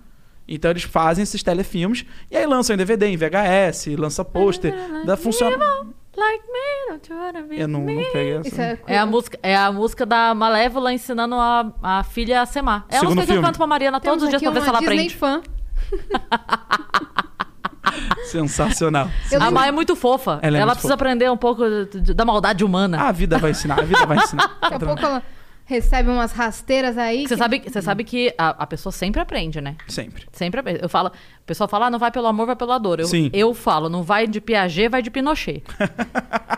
Então 0.46 0.70
eles 0.70 0.82
fazem 0.82 1.22
esses 1.22 1.42
telefilmes 1.42 2.04
e 2.30 2.36
aí 2.36 2.44
lançam 2.46 2.74
em 2.74 2.76
DVD, 2.76 3.06
em 3.06 3.16
VHS, 3.16 3.86
lança 3.98 4.22
pôster. 4.24 4.74
Da 5.06 5.16
funciona. 5.16 5.56
Like 6.16 6.44
me, 6.46 6.92
don't 6.92 7.10
you 7.12 7.18
wanna 7.18 7.42
be 7.42 7.58
Eu 7.58 7.66
não, 7.66 7.80
não 7.80 7.96
peguei 8.12 8.36
essa. 8.36 8.48
Isso 8.48 8.60
é, 8.60 8.78
É 8.86 8.98
a, 8.98 9.04
música, 9.06 9.36
é 9.42 9.56
a 9.56 9.72
música 9.72 10.06
da 10.06 10.32
Malévola 10.32 10.92
ensinando 10.92 11.34
a, 11.34 11.72
a 11.82 12.04
filha 12.04 12.40
a 12.40 12.46
semar. 12.46 12.86
É 12.88 12.98
a 12.98 13.02
música 13.02 13.24
que 13.24 13.30
eu 13.32 13.34
filme. 13.34 13.46
canto 13.48 13.56
pra 13.56 13.66
Mariana 13.66 14.00
todos 14.00 14.22
os 14.22 14.28
dias 14.30 14.40
pra 14.40 14.50
ver 14.52 14.62
se 14.62 14.68
ela 14.68 14.78
Disney 14.78 14.94
aprende. 14.94 15.16
fã. 15.16 15.42
Sensacional. 18.26 19.08
Eu 19.30 19.42
A 19.42 19.50
Má 19.50 19.66
é 19.66 19.72
muito 19.72 19.94
fofa. 19.94 20.38
Ela 20.42 20.42
Ela, 20.42 20.58
é 20.58 20.64
muito 20.64 20.72
precisa 20.74 20.94
fofa. 20.94 21.04
aprender 21.04 21.30
um 21.30 21.36
pouco 21.36 21.62
da 22.14 22.24
maldade 22.24 22.64
humana. 22.64 22.98
Ah, 23.00 23.08
a 23.08 23.12
vida 23.12 23.38
vai 23.38 23.50
ensinar, 23.52 23.78
a 23.80 23.84
vida 23.84 24.04
vai 24.06 24.16
ensinar. 24.18 24.58
Daqui 24.60 24.74
a 24.74 24.78
pouco 24.78 25.04
ela 25.04 25.22
recebe 25.64 26.10
umas 26.10 26.32
rasteiras 26.32 26.96
aí. 26.98 27.22
Você 27.26 27.34
que- 27.34 27.38
sabe, 27.38 27.62
você 27.66 27.82
sabe 27.82 28.04
que 28.04 28.34
a, 28.36 28.50
a 28.50 28.66
pessoa 28.66 28.92
sempre 28.92 29.20
aprende, 29.20 29.60
né? 29.60 29.76
Sempre. 29.88 30.24
Sempre 30.32 30.60
aprende. 30.60 30.80
Eu 30.82 30.88
falo, 30.88 31.08
o 31.08 31.44
pessoal 31.46 31.68
fala, 31.68 31.86
ah, 31.86 31.90
não 31.90 31.98
vai 31.98 32.10
pelo 32.10 32.26
amor, 32.26 32.46
vai 32.46 32.56
pela 32.56 32.78
dor. 32.78 33.00
Eu, 33.00 33.06
Sim. 33.06 33.30
eu 33.32 33.52
falo, 33.54 33.88
não 33.88 34.02
vai 34.02 34.26
de 34.26 34.40
Piaget, 34.40 34.88
vai 34.88 35.02
de 35.02 35.10
Pinochet. 35.10 35.62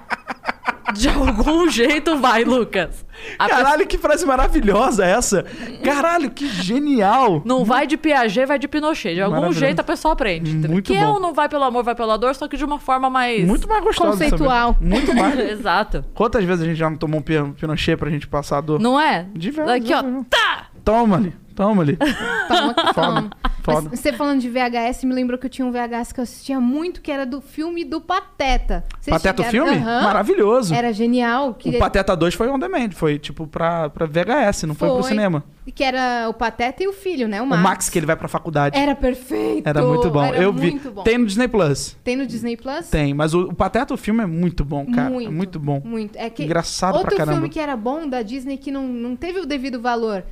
de 0.96 1.08
algum 1.08 1.68
jeito 1.70 2.16
vai, 2.18 2.44
Lucas. 2.44 3.04
A 3.38 3.48
Caralho, 3.48 3.86
que 3.86 3.96
frase 3.98 4.24
maravilhosa 4.26 5.04
essa. 5.04 5.44
Caralho, 5.82 6.30
que 6.30 6.46
genial. 6.48 7.42
Não 7.44 7.64
vai 7.64 7.86
de 7.86 7.96
Piaget, 7.96 8.46
vai 8.46 8.58
de 8.58 8.68
Pinochet. 8.68 9.14
De 9.14 9.20
algum 9.22 9.52
jeito 9.52 9.80
a 9.80 9.84
pessoa 9.84 10.12
aprende. 10.14 10.54
Muito 10.68 10.86
que 10.92 10.96
é 10.96 11.04
bom. 11.04 11.16
o 11.16 11.20
não 11.20 11.32
vai 11.32 11.48
pelo 11.48 11.64
amor, 11.64 11.82
vai 11.82 11.94
pela 11.94 12.16
dor, 12.16 12.34
só 12.34 12.46
que 12.48 12.56
de 12.56 12.64
uma 12.64 12.78
forma 12.78 13.08
mais... 13.10 13.46
Muito 13.46 13.66
mais 13.68 13.82
gostoso. 13.82 14.10
de 14.12 14.16
saber. 14.16 14.30
Conceitual. 14.30 14.76
Muito 14.80 15.14
mais. 15.14 15.38
Exato. 15.50 16.04
Quantas 16.14 16.44
vezes 16.44 16.62
a 16.62 16.66
gente 16.66 16.76
já 16.78 16.88
não 16.90 16.96
tomou 16.96 17.20
um 17.20 17.22
pi- 17.22 17.42
pinochet 17.58 17.96
pra 17.96 18.10
gente 18.10 18.26
passar 18.26 18.58
a 18.58 18.60
dor? 18.60 18.80
Não 18.80 19.00
é? 19.00 19.26
Diversas 19.34 19.74
Aqui, 19.76 19.94
ó. 19.94 20.02
Tá! 20.28 20.66
Toma 20.84 21.16
ali, 21.16 21.34
toma 21.54 21.82
ali. 21.82 21.96
Toma, 21.96 22.74
Foda, 22.74 22.94
toma. 22.94 23.30
Foda. 23.74 23.88
Mas 23.90 24.00
você 24.00 24.12
falando 24.12 24.40
de 24.40 24.48
VHS, 24.48 25.04
me 25.04 25.12
lembrou 25.14 25.38
que 25.38 25.46
eu 25.46 25.50
tinha 25.50 25.66
um 25.66 25.70
VHS 25.72 26.12
que 26.12 26.20
eu 26.20 26.22
assistia 26.22 26.58
muito, 26.60 27.00
que 27.00 27.10
era 27.12 27.26
do 27.26 27.40
filme 27.40 27.84
do 27.84 28.00
Pateta. 28.00 28.84
Vocês 29.00 29.14
Pateta 29.14 29.42
o 29.42 29.44
chegaram- 29.50 29.66
filme? 29.72 29.82
Aham. 29.86 30.02
Maravilhoso. 30.04 30.74
Era 30.74 30.92
genial. 30.92 31.54
Que, 31.54 31.70
O 31.70 31.78
Pateta 31.78 32.16
2 32.16 32.34
foi 32.34 32.48
on 32.48 32.58
demand, 32.58 32.90
foi 32.92 33.18
tipo 33.18 33.46
pra, 33.46 33.90
pra 33.90 34.06
VHS, 34.06 34.62
não 34.66 34.74
foi, 34.74 34.88
pro 34.88 35.00
Foi. 35.00 35.08
cinema. 35.10 35.44
que 35.74 35.82
era 35.82 36.28
o 36.28 36.32
Pateta 36.34 36.82
e 36.84 36.86
o 36.88 36.92
filho, 36.92 37.26
né? 37.26 37.40
O 37.42 37.44
O 37.44 37.48
Max. 37.48 37.62
Max, 37.62 37.90
que 37.90 37.98
ele 37.98 38.06
vai 38.06 38.14
pra 38.16 38.28
faculdade. 38.28 38.78
Era 38.78 38.94
perfeito. 38.94 39.68
Era 39.68 39.82
muito 39.84 40.08
bom. 40.10 40.24
Era 40.24 40.36
Eu 40.42 40.52
vi. 40.52 40.70
muito 40.70 40.90
bom. 40.92 41.02
Tem 41.02 41.18
no 41.18 41.26
Disney 41.26 41.48
Plus. 41.48 41.96
Tem 42.04 42.14
no 42.16 42.24
Disney 42.26 42.56
Plus? 42.56 42.88
Tem, 42.88 43.12
mas 43.12 43.34
o, 43.34 43.46
o 43.48 43.54
Pateta, 43.54 43.92
o 43.92 43.96
filme 43.96 44.22
é 44.22 44.26
muito 44.26 44.64
bom, 44.64 44.86
cara. 44.86 45.10
Muito, 45.10 45.28
é 45.28 45.32
muito 45.32 45.58
bom. 45.58 45.82
Muito. 45.84 46.16
É 46.16 46.30
que 46.30 46.44
Engraçado 46.44 46.92
pra 46.92 47.00
Outro 47.00 47.16
caramba. 47.16 47.32
filme 47.38 47.48
que 47.48 47.58
era 47.58 47.74
bom 47.76 48.08
da 48.08 48.22
Disney 48.22 48.56
que 48.56 48.70
não, 48.70 48.86
não 48.86 49.16
teve 49.16 49.40
o 49.40 49.46
devido 49.46 49.80
valor. 49.80 50.22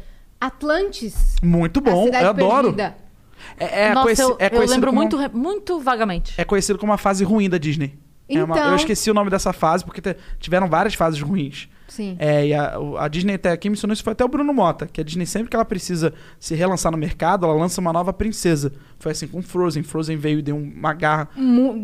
Atlantis. 0.41 1.37
Muito 1.43 1.81
bom, 1.81 2.07
eu 2.09 2.29
adoro. 2.29 2.73
Perdida. 2.75 2.97
É, 3.59 3.85
é 3.87 3.89
Nossa, 3.95 4.03
conheci- 4.05 4.23
eu, 4.23 4.37
é 4.39 4.51
eu 4.53 4.67
lembro 4.67 4.91
como- 4.91 5.01
muito, 5.01 5.19
muito 5.37 5.81
vagamente. 5.81 6.35
É 6.37 6.45
conhecido 6.45 6.79
como 6.79 6.93
a 6.93 6.99
fase 6.99 7.25
ruim 7.25 7.49
da 7.49 7.59
Disney. 7.59 7.99
É 8.29 8.43
uma- 8.43 8.57
Então. 8.57 8.71
eu 8.71 8.77
esqueci 8.77 9.11
o 9.11 9.15
nome 9.15 9.29
dessa 9.31 9.53
fase 9.53 9.85
porque 9.85 10.01
te- 10.01 10.17
tiveram 10.39 10.69
várias 10.69 10.95
fases 10.95 11.21
ruins. 11.21 11.69
Sim. 11.87 12.17
É, 12.19 12.47
e 12.47 12.55
a, 12.55 12.75
a 12.99 13.07
Disney 13.09 13.35
até 13.35 13.53
aqui 13.53 13.69
mencionou 13.69 13.93
isso, 13.93 14.03
foi 14.03 14.15
até 14.15 14.25
o 14.25 14.29
Bruno 14.29 14.53
Mota, 14.55 14.87
que 14.91 15.01
a 15.01 15.05
Disney 15.05 15.27
sempre 15.27 15.51
que 15.51 15.55
ela 15.55 15.65
precisa 15.67 16.15
se 16.41 16.55
relançar 16.55 16.91
no 16.91 16.97
mercado, 16.97 17.45
ela 17.45 17.55
lança 17.55 17.81
uma 17.81 17.93
nova 17.93 18.13
princesa. 18.13 18.73
Foi 18.99 19.13
assim 19.13 19.29
com 19.29 19.43
Frozen. 19.43 19.83
Frozen 19.83 20.17
veio 20.17 20.39
e 20.39 20.43
deu 20.43 20.57
uma 20.57 20.95
garra, 20.95 21.29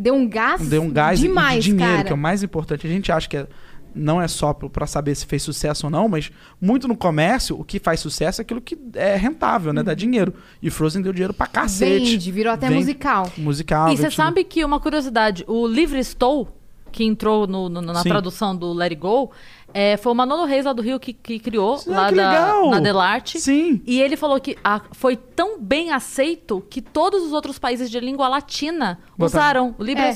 Deu 0.01 0.15
um 0.15 0.27
gás. 0.27 0.67
deu 0.67 0.83
um 0.83 0.91
gás 0.91 1.21
demais, 1.21 1.59
e 1.59 1.61
de 1.69 1.71
dinheiro, 1.75 1.93
cara. 1.93 2.05
que 2.07 2.13
é 2.13 2.15
o 2.15 2.19
mais 2.19 2.43
importante. 2.43 2.87
A 2.87 2.91
gente 2.91 3.13
acha 3.13 3.29
que 3.29 3.37
é- 3.37 3.47
não 3.95 4.21
é 4.21 4.29
só 4.29 4.53
pra 4.53 4.87
saber 4.87 5.15
se 5.15 5.27
fez 5.27 5.43
sucesso 5.43 5.87
ou 5.87 5.91
não, 5.91 6.09
mas 6.09 6.31
muito 6.61 6.87
no 6.89 6.97
comércio, 6.97 7.59
o 7.59 7.65
que 7.65 7.79
faz 7.79 8.01
sucesso 8.01 8.41
é 8.41 8.43
aquilo 8.43 8.61
que 8.61 8.79
é 8.95 9.17
rentável, 9.17 9.73
né? 9.73 9.83
Dá 9.83 9.95
dinheiro. 9.95 10.35
E 10.63 10.71
Frozen 10.71 11.03
deu 11.03 11.13
dinheiro 11.13 11.35
pra 11.35 11.47
cacete. 11.47 12.11
Vende, 12.13 12.33
virou 12.33 12.53
até 12.53 12.69
Vende. 12.69 12.81
musical. 12.81 13.31
Musical. 13.37 13.93
e 13.93 13.97
você 13.97 14.11
sabe 14.11 14.45
que 14.45 14.65
uma 14.65 14.81
curiosidade, 14.81 15.45
o 15.47 15.67
Livre 15.67 15.99
Estou, 15.99 16.49
que 16.93 17.05
entrou 17.05 17.47
no- 17.47 17.69
no- 17.69 17.81
na 17.81 18.03
Sim. 18.03 18.09
tradução 18.09 18.57
do 18.57 18.73
Let 18.73 18.91
It 18.91 18.97
Go, 19.01 19.31
é, 19.75 19.97
foi 19.97 20.13
o 20.13 20.15
Manolo 20.15 20.45
Reis 20.45 20.65
lá 20.65 20.73
do 20.73 20.83
Rio 20.83 20.99
que, 21.01 21.13
que 21.13 21.39
criou, 21.39 21.77
Ah, 21.87 21.91
lá 21.91 22.09
que 22.09 22.15
da, 22.15 22.31
legal! 22.31 22.71
na 22.71 22.81
Delarte. 22.81 23.41
Sim. 23.41 23.81
E 23.87 24.01
ele 24.01 24.17
falou 24.17 24.41
que 24.41 24.57
a- 24.63 24.81
foi 24.93 25.17
tão 25.17 25.61
bem 25.61 25.93
aceito 25.93 26.65
que 26.69 26.81
todos 26.83 27.23
os 27.23 27.33
outros 27.33 27.59
países 27.59 27.91
de 27.91 27.99
língua 28.01 28.29
latina 28.29 28.99
Botaram. 29.17 29.69
usaram 29.69 29.75
o 29.79 29.83
Livre 29.83 30.03
É. 30.03 30.09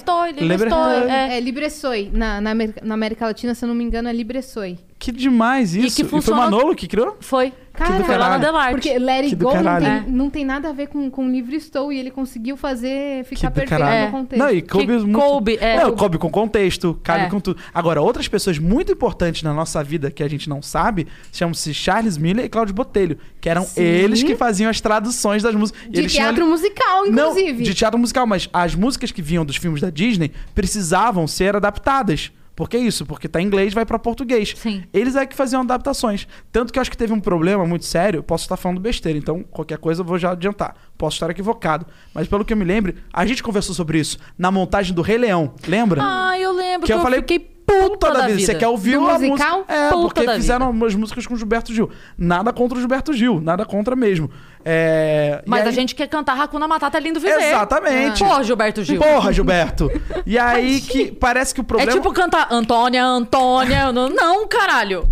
Livre- 0.43 0.67
Estou. 0.69 0.89
É. 0.91 1.37
É, 1.37 1.41
Libre 1.41 1.71
Soy. 1.71 2.11
Na, 2.13 2.41
na, 2.41 2.51
América, 2.51 2.81
na 2.85 2.95
América 2.95 3.27
Latina, 3.27 3.55
se 3.55 3.65
eu 3.65 3.69
não 3.69 3.75
me 3.75 3.85
engano, 3.85 4.09
é 4.09 4.13
Libre 4.13 4.43
Soy. 4.43 4.79
Que 5.05 5.13
demais 5.13 5.75
isso. 5.75 5.97
que 5.97 6.03
E, 6.03 6.05
foi 6.05 6.21
funciona- 6.21 6.41
o 6.41 6.45
Manolo 6.51 6.75
que 6.75 6.87
criou? 6.87 7.17
Foi. 7.21 7.53
Caralho. 7.75 8.05
foi 8.05 8.17
lá 8.17 8.29
na 8.31 8.39
Delarte. 8.39 8.71
Porque 8.71 8.97
Let 9.01 9.25
It 9.25 9.35
do 9.35 9.47
Go 9.47 9.55
não 9.61 9.79
tem, 9.81 9.89
É. 9.89 10.05
não 10.07 10.31
tem 10.31 10.45
nada 10.45 10.69
a 10.69 10.73
ver 10.73 10.87
com, 10.87 11.11
com 11.11 11.29
Livre 11.29 11.57
Estou. 11.57 11.93
E 11.93 11.99
ele 11.99 12.11
conseguiu 12.11 12.57
fazer 12.57 13.25
ficar 13.25 13.51
perfeito 13.51 13.81
caralho. 13.81 14.07
no 14.07 14.11
contexto. 14.13 14.41
Não, 14.43 14.51
e 14.51 14.63
coube 14.63 14.87
Que 14.87 14.93
muito... 14.93 15.19
coube, 15.19 15.59
é. 15.61 15.83
Não, 15.83 15.97
coube 15.97 16.17
com 16.17 16.31
contexto, 16.31 16.99
cabe 17.03 17.25
É. 17.25 17.29
com 17.29 17.41
tudo. 17.41 17.61
Agora, 17.75 18.01
outras 18.01 18.29
pessoas 18.29 18.61
muito 18.61 18.93
importantes 18.93 19.43
na 19.43 19.53
nossa 19.53 19.83
vida 19.83 20.09
que 20.09 20.23
a 20.23 20.29
gente 20.29 20.49
não 20.49 20.63
sabe, 20.63 21.09
chamam-se 21.33 21.75
Charles 21.75 22.17
Miller 22.17 22.45
e 22.45 22.49
Cláudio 22.49 22.73
Botelho, 22.75 23.19
que 23.41 23.49
eram 23.49 23.65
Sim. 23.65 23.83
eles 23.83 24.23
que 24.23 24.37
faziam 24.37 24.71
as 24.71 24.81
traduções 24.81 25.43
das 25.43 25.55
músicas. 25.57 25.83
E 25.87 25.91
De 25.91 26.01
eles 26.01 26.13
tinham- 26.13 26.29
teatro 26.29 26.47
musical, 26.49 27.07
inclusive. 27.09 27.53
Não, 27.55 27.63
de 27.63 27.75
teatro 27.75 27.99
musical, 27.99 28.25
mas 28.25 28.49
as 28.53 28.75
músicas 28.77 29.11
que 29.11 29.21
vinham 29.21 29.45
dos 29.45 29.57
filmes 29.57 29.81
da 29.81 29.91
Disney 29.91 30.31
precisavam 30.55 31.27
ser 31.27 31.57
adaptadas. 31.57 32.31
Por 32.57 32.69
que 32.69 32.79
isso? 32.79 33.05
Porque 33.05 33.29
tá 33.29 33.41
em 33.41 33.47
inglês 33.47 33.75
vai 33.75 33.85
pra 33.85 33.99
português. 33.99 34.55
Sim. 34.57 34.85
Eles 34.93 35.17
é 35.17 35.27
que 35.27 35.35
faziam 35.35 35.63
adaptações. 35.63 36.27
Tanto 36.53 36.73
que 36.73 36.79
eu 36.79 36.81
acho 36.81 36.91
que 36.91 36.97
teve 36.97 37.13
um 37.13 37.21
problema 37.21 37.67
muito 37.67 37.85
sério. 37.85 38.23
Posso 38.23 38.45
estar 38.45 38.57
falando 38.57 38.81
besteira, 38.81 39.19
então 39.19 39.43
qualquer 39.43 39.79
coisa 39.79 40.03
eu 40.03 40.05
vou 40.05 40.19
já 40.19 40.33
adiantar. 40.33 40.77
Posso 40.97 41.17
estar 41.17 41.31
equivocado. 41.31 41.87
Mas 42.15 42.29
pelo 42.29 42.45
que 42.45 42.53
eu 42.53 42.57
me 42.57 42.65
lembro, 42.65 42.95
a 43.13 43.27
gente 43.27 43.43
conversou 43.43 43.75
sobre 43.75 43.99
isso 43.99 44.19
na 44.39 44.51
montagem 44.51 44.95
do 44.95 45.03
Rei 45.03 45.19
Leão. 45.19 45.55
Lembra? 45.67 46.01
Ah, 46.03 46.39
eu 46.39 46.53
lembro 46.53 46.87
Que 46.87 46.93
eu 46.93 47.01
falei, 47.01 47.21
fiquei 47.21 47.55
puta 47.67 48.13
da 48.13 48.27
vida. 48.27 48.41
Você 48.41 48.55
quer 48.55 48.69
ouvir 48.69 48.93
Do 48.99 49.09
a 49.09 49.19
musical? 49.19 49.59
música? 49.59 49.75
É, 49.75 49.91
porque 49.91 50.25
da 50.25 50.35
fizeram 50.35 50.71
umas 50.71 50.95
músicas 50.95 51.27
com 51.27 51.35
o 51.35 51.37
Gilberto 51.37 51.73
Gil. 51.73 51.91
Nada 52.17 52.53
contra 52.53 52.77
o 52.77 52.81
Gilberto 52.81 53.13
Gil. 53.13 53.41
Nada 53.41 53.65
contra 53.65 53.97
mesmo. 53.97 54.31
É, 54.65 55.43
Mas 55.47 55.63
aí- 55.63 55.69
a 55.69 55.73
gente 55.73 55.95
quer 55.95 56.07
cantar 56.09 56.41
Hakuna 56.41 56.67
Matata 56.67 56.97
é 56.97 57.01
lindo 57.01 57.21
viver. 57.21 57.39
Exatamente. 57.39 58.25
Pô, 58.25 58.43
Gilberto 58.43 58.83
Gil. 58.83 58.99
Porra, 59.01 59.33
Gilberto. 59.33 59.91
E 60.25 60.39
aí 60.39 60.81
que 60.81 61.13
parece 61.13 61.55
que 61.55 61.61
o 61.61 61.63
É 61.63 61.65
problema... 61.67 61.93
tipo 61.93 62.13
cantar 62.13 62.49
Antônia, 62.51 63.05
Antônia. 63.05 63.93
não, 63.93 64.09
não, 64.09 64.49
caralho. 64.49 65.07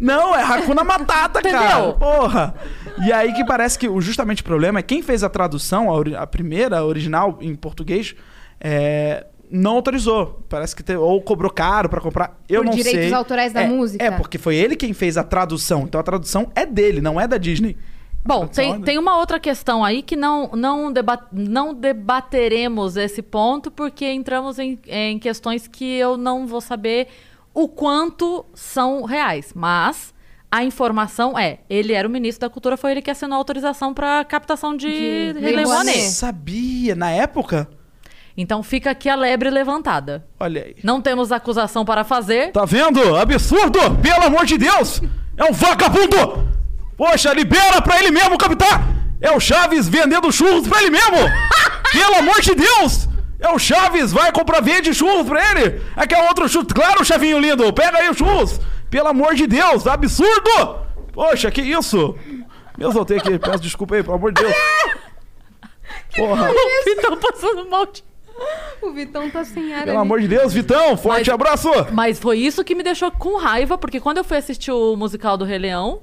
Não, 0.00 0.34
é 0.34 0.42
Hakuna 0.42 0.82
Matata, 0.82 1.40
cara. 1.42 1.92
Porra. 1.92 2.54
E 3.06 3.12
aí 3.12 3.32
que 3.34 3.44
parece 3.44 3.78
que 3.78 3.88
o 3.88 4.00
justamente 4.00 4.42
o 4.42 4.44
problema 4.44 4.80
é 4.80 4.82
quem 4.82 5.02
fez 5.02 5.22
a 5.22 5.28
tradução, 5.28 5.90
a, 5.90 5.92
ori- 5.94 6.16
a 6.16 6.26
primeira, 6.26 6.78
a 6.78 6.84
original, 6.84 7.38
em 7.40 7.54
português, 7.54 8.16
é, 8.60 9.26
não 9.50 9.72
autorizou. 9.76 10.44
Parece 10.48 10.74
que 10.74 10.82
te- 10.82 10.96
ou 10.96 11.20
cobrou 11.22 11.50
caro 11.52 11.88
pra 11.88 12.00
comprar. 12.00 12.36
Eu 12.48 12.62
Por 12.62 12.70
não 12.70 12.74
direitos 12.76 13.04
sei. 13.04 13.12
autorais 13.14 13.52
da 13.52 13.62
É, 13.62 13.68
música. 13.68 14.02
É, 14.04 14.10
porque 14.10 14.38
foi 14.38 14.56
ele 14.56 14.74
quem 14.74 14.92
fez 14.92 15.16
a 15.16 15.22
tradução. 15.22 15.82
Então 15.82 16.00
a 16.00 16.04
tradução 16.04 16.50
é 16.56 16.66
dele, 16.66 17.00
não 17.00 17.20
é 17.20 17.28
da 17.28 17.36
Disney. 17.36 17.76
Bom, 18.28 18.46
tem, 18.46 18.74
é- 18.74 18.78
tem 18.80 18.98
uma 18.98 19.16
outra 19.16 19.40
questão 19.40 19.82
aí 19.82 20.02
que 20.02 20.14
não, 20.14 20.50
não, 20.52 20.92
deba 20.92 21.26
não 21.32 21.72
debateremos 21.72 22.94
esse 22.94 23.22
ponto, 23.22 23.70
porque 23.70 24.04
entramos 24.04 24.58
em, 24.58 24.78
em 24.86 25.18
questões 25.18 25.66
que 25.66 25.96
eu 25.96 26.18
não 26.18 26.46
vou 26.46 26.60
saber 26.60 27.08
o 27.54 27.66
quanto 27.66 28.44
são 28.52 29.04
reais. 29.04 29.52
Mas 29.54 30.12
a 30.52 30.62
informação 30.62 31.38
é: 31.38 31.60
ele 31.70 31.94
era 31.94 32.06
o 32.06 32.10
ministro 32.10 32.42
da 32.46 32.52
Cultura, 32.52 32.76
foi 32.76 32.90
ele 32.90 33.00
que 33.00 33.10
assinou 33.10 33.36
a 33.36 33.38
autorização 33.38 33.94
para 33.94 34.22
captação 34.26 34.76
de, 34.76 35.32
De 35.32 35.40
Rei 35.40 35.56
Lei 35.56 35.56
Leão. 35.56 35.70
Rouanet. 35.70 35.98
Sabia, 36.10 36.94
na 36.94 37.10
época? 37.10 37.66
Então 38.36 38.62
fica 38.62 38.90
aqui 38.90 39.08
a 39.08 39.16
lebre 39.16 39.48
levantada. 39.48 40.26
Olha 40.38 40.64
aí. 40.64 40.76
Não 40.84 41.00
temos 41.00 41.32
acusação 41.32 41.82
para 41.82 42.04
fazer. 42.04 42.52
Tá 42.52 42.66
vendo? 42.66 43.16
Absurdo! 43.16 43.78
Pelo 44.02 44.26
amor 44.26 44.44
de 44.44 44.58
Deus! 44.58 45.00
É 45.34 45.44
um 45.44 45.52
vagabundo! 45.52 46.57
Poxa, 46.98 47.32
libera 47.32 47.80
pra 47.80 47.98
ele 48.00 48.10
mesmo, 48.10 48.36
capitão! 48.36 48.68
É 49.20 49.30
o 49.30 49.40
Chaves 49.40 49.88
vendendo 49.88 50.30
churros 50.32 50.68
pra 50.68 50.80
ele 50.82 50.90
mesmo! 50.90 51.16
Pelo 51.92 52.16
amor 52.16 52.40
de 52.40 52.54
Deus! 52.54 53.08
É 53.40 53.48
o 53.50 53.58
Chaves, 53.58 54.12
vai 54.12 54.32
comprar 54.32 54.60
vende 54.60 54.92
churros 54.92 55.26
pra 55.28 55.40
ele! 55.52 55.80
Aqui 55.96 56.14
é 56.14 56.28
outro 56.28 56.48
churros. 56.48 56.72
Claro, 56.72 57.04
Chavinho 57.04 57.38
lindo, 57.38 57.72
pega 57.72 57.98
aí 57.98 58.10
os 58.10 58.16
churros! 58.18 58.60
Pelo 58.90 59.08
amor 59.08 59.34
de 59.36 59.46
Deus, 59.46 59.86
absurdo! 59.86 60.80
Poxa, 61.12 61.50
que 61.50 61.62
isso? 61.62 62.16
Eu 62.78 62.92
soltei 62.92 63.18
aqui, 63.18 63.38
peço 63.38 63.60
desculpa 63.62 63.94
aí, 63.94 64.02
pelo 64.02 64.16
amor 64.16 64.32
de 64.32 64.42
Deus. 64.42 64.54
Porra, 66.16 66.50
O 66.50 66.84
Vitão 66.84 67.16
passando 67.16 67.68
mal. 67.70 67.86
de- 67.86 68.04
O 68.82 68.92
Vitão 68.92 69.28
tá 69.30 69.44
sem 69.44 69.72
ar. 69.74 69.84
pelo 69.84 69.98
ali. 69.98 70.06
amor 70.06 70.20
de 70.20 70.28
Deus, 70.28 70.52
Vitão, 70.52 70.96
forte 70.96 71.26
Mas- 71.26 71.28
abraço! 71.28 71.68
Mas 71.92 72.18
foi 72.18 72.38
isso 72.38 72.62
que 72.64 72.74
me 72.74 72.82
deixou 72.82 73.10
com 73.10 73.36
raiva, 73.36 73.76
porque 73.78 74.00
quando 74.00 74.18
eu 74.18 74.24
fui 74.24 74.36
assistir 74.36 74.70
o 74.70 74.96
musical 74.96 75.36
do 75.36 75.44
Rei 75.44 75.58
Leão, 75.58 76.02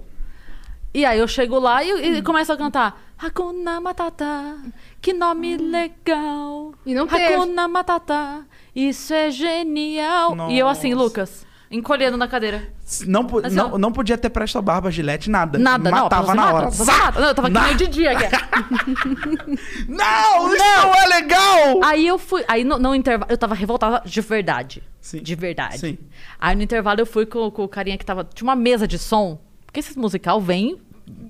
e 0.96 1.06
aí 1.06 1.20
eu 1.20 1.28
chego 1.28 1.60
lá 1.60 1.84
e, 1.84 2.18
e 2.18 2.22
começo 2.22 2.54
a 2.54 2.58
cantar 2.58 3.02
Hakuna 3.18 3.80
Matata, 3.80 4.58
que 5.02 5.14
nome 5.14 5.58
legal. 5.58 6.74
E 6.86 6.94
não 6.94 7.08
teve. 7.08 7.34
Hakuna 7.34 7.68
Matata, 7.68 8.46
isso 8.76 9.14
é 9.14 9.32
genial. 9.32 10.50
E 10.50 10.60
eu 10.60 10.68
assim, 10.68 10.94
Nossa. 10.94 11.04
Lucas, 11.04 11.46
encolhendo 11.72 12.18
na 12.18 12.28
cadeira. 12.28 12.74
Não, 13.08 13.24
Mas 13.24 13.54
não, 13.54 13.78
não 13.78 13.92
podia 13.92 14.18
ter 14.18 14.30
presta 14.30 14.62
barba, 14.62 14.92
gilete, 14.92 15.30
nada. 15.30 15.58
Nada, 15.58 15.90
Matava 15.90 16.28
não, 16.28 16.36
na 16.36 16.42
mata, 16.42 16.56
hora. 16.56 16.72
você 16.72 16.92
mata. 16.92 17.20
Não, 17.20 17.28
eu 17.28 17.36
tava 17.36 17.48
aqui 17.48 17.60
meio 17.60 17.76
de 17.78 17.88
dia 17.88 18.12
aqui. 18.12 18.26
Não, 19.88 20.54
isso 20.54 20.64
não 20.64 20.94
é 20.94 21.06
legal! 21.08 21.84
Aí 21.84 22.08
eu 22.08 22.18
fui. 22.18 22.44
Aí 22.48 22.64
no, 22.64 22.78
no 22.78 22.96
intervalo. 22.96 23.32
Eu 23.32 23.38
tava 23.38 23.56
revoltada 23.56 24.02
de 24.06 24.22
verdade. 24.22 24.84
Sim. 25.02 25.22
De 25.22 25.36
verdade. 25.36 25.80
Sim. 25.80 25.98
Aí 26.40 26.56
no 26.56 26.62
intervalo 26.62 27.00
eu 27.02 27.06
fui 27.06 27.26
com, 27.26 27.50
com 27.52 27.64
o 27.64 27.68
carinha 27.68 27.98
que 27.98 28.06
tava. 28.06 28.24
Tinha 28.24 28.48
uma 28.48 28.56
mesa 28.56 28.88
de 28.88 28.98
som. 28.98 29.40
Porque 29.66 29.80
esse 29.80 29.98
musical 29.98 30.40
vem. 30.40 30.80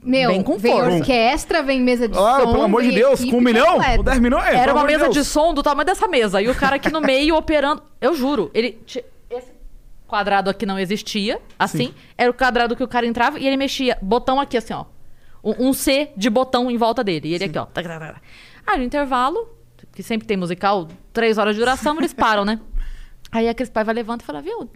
Meu, 0.04 0.30
Vem 0.30 0.44
com 0.44 0.58
vem 0.58 0.72
força. 0.72 0.98
orquestra, 0.98 1.64
vem 1.64 1.82
mesa 1.82 2.08
de 2.08 2.14
Claro, 2.14 2.46
som. 2.46 2.52
pelo 2.52 2.64
amor 2.64 2.84
de 2.84 2.92
Deus, 2.92 3.24
com 3.26 3.38
um 3.38 3.42
milhão? 3.42 3.80
Com 3.98 4.04
10 4.04 4.20
milhões? 4.20 4.46
Era 4.48 4.74
uma 4.74 4.84
mesa 4.86 5.08
de 5.10 5.16
Deus. 5.16 5.28
som 5.28 5.54
do 5.54 5.62
tamanho 5.64 5.86
dessa 5.86 6.08
mesa. 6.08 6.42
E 6.42 6.48
o 6.48 6.56
cara 6.56 6.76
aqui 6.78 6.90
no 6.92 7.02
meio 7.02 7.36
operando. 7.38 7.82
Eu 8.00 8.14
juro, 8.16 8.50
ele. 8.54 8.80
Esse 9.30 9.52
quadrado 10.08 10.50
aqui 10.50 10.66
não 10.66 10.78
existia, 10.80 11.42
assim. 11.60 11.94
Era 12.18 12.30
o 12.30 12.34
quadrado 12.34 12.76
que 12.76 12.84
o 12.84 12.88
cara 12.88 13.06
entrava 13.06 13.40
e 13.40 13.46
ele 13.48 13.58
mexia. 13.58 13.98
Botão 14.02 14.40
aqui, 14.40 14.56
assim, 14.58 14.74
ó. 14.74 14.86
Um, 15.44 15.70
um 15.70 15.74
C 15.74 16.10
de 16.16 16.30
botão 16.30 16.70
em 16.72 16.78
volta 16.78 17.04
dele. 17.04 17.30
E 17.30 17.34
ele 17.34 17.44
aqui, 17.46 17.58
ó. 17.58 17.68
Aí 18.66 18.78
no 18.78 18.84
intervalo, 18.84 19.50
que 19.94 20.02
sempre 20.04 20.26
tem 20.28 20.38
musical, 20.38 20.88
três 21.12 21.38
horas 21.38 21.54
de 21.56 21.60
duração, 21.60 21.98
eles 21.98 22.14
param, 22.16 22.46
né? 22.46 22.60
Aí 23.32 23.50
a 23.50 23.54
Cris 23.54 23.70
Paiva 23.70 23.92
levanta 23.92 24.24
e 24.24 24.26
fala, 24.26 24.42
viu? 24.42 24.60
Eu 24.62 24.70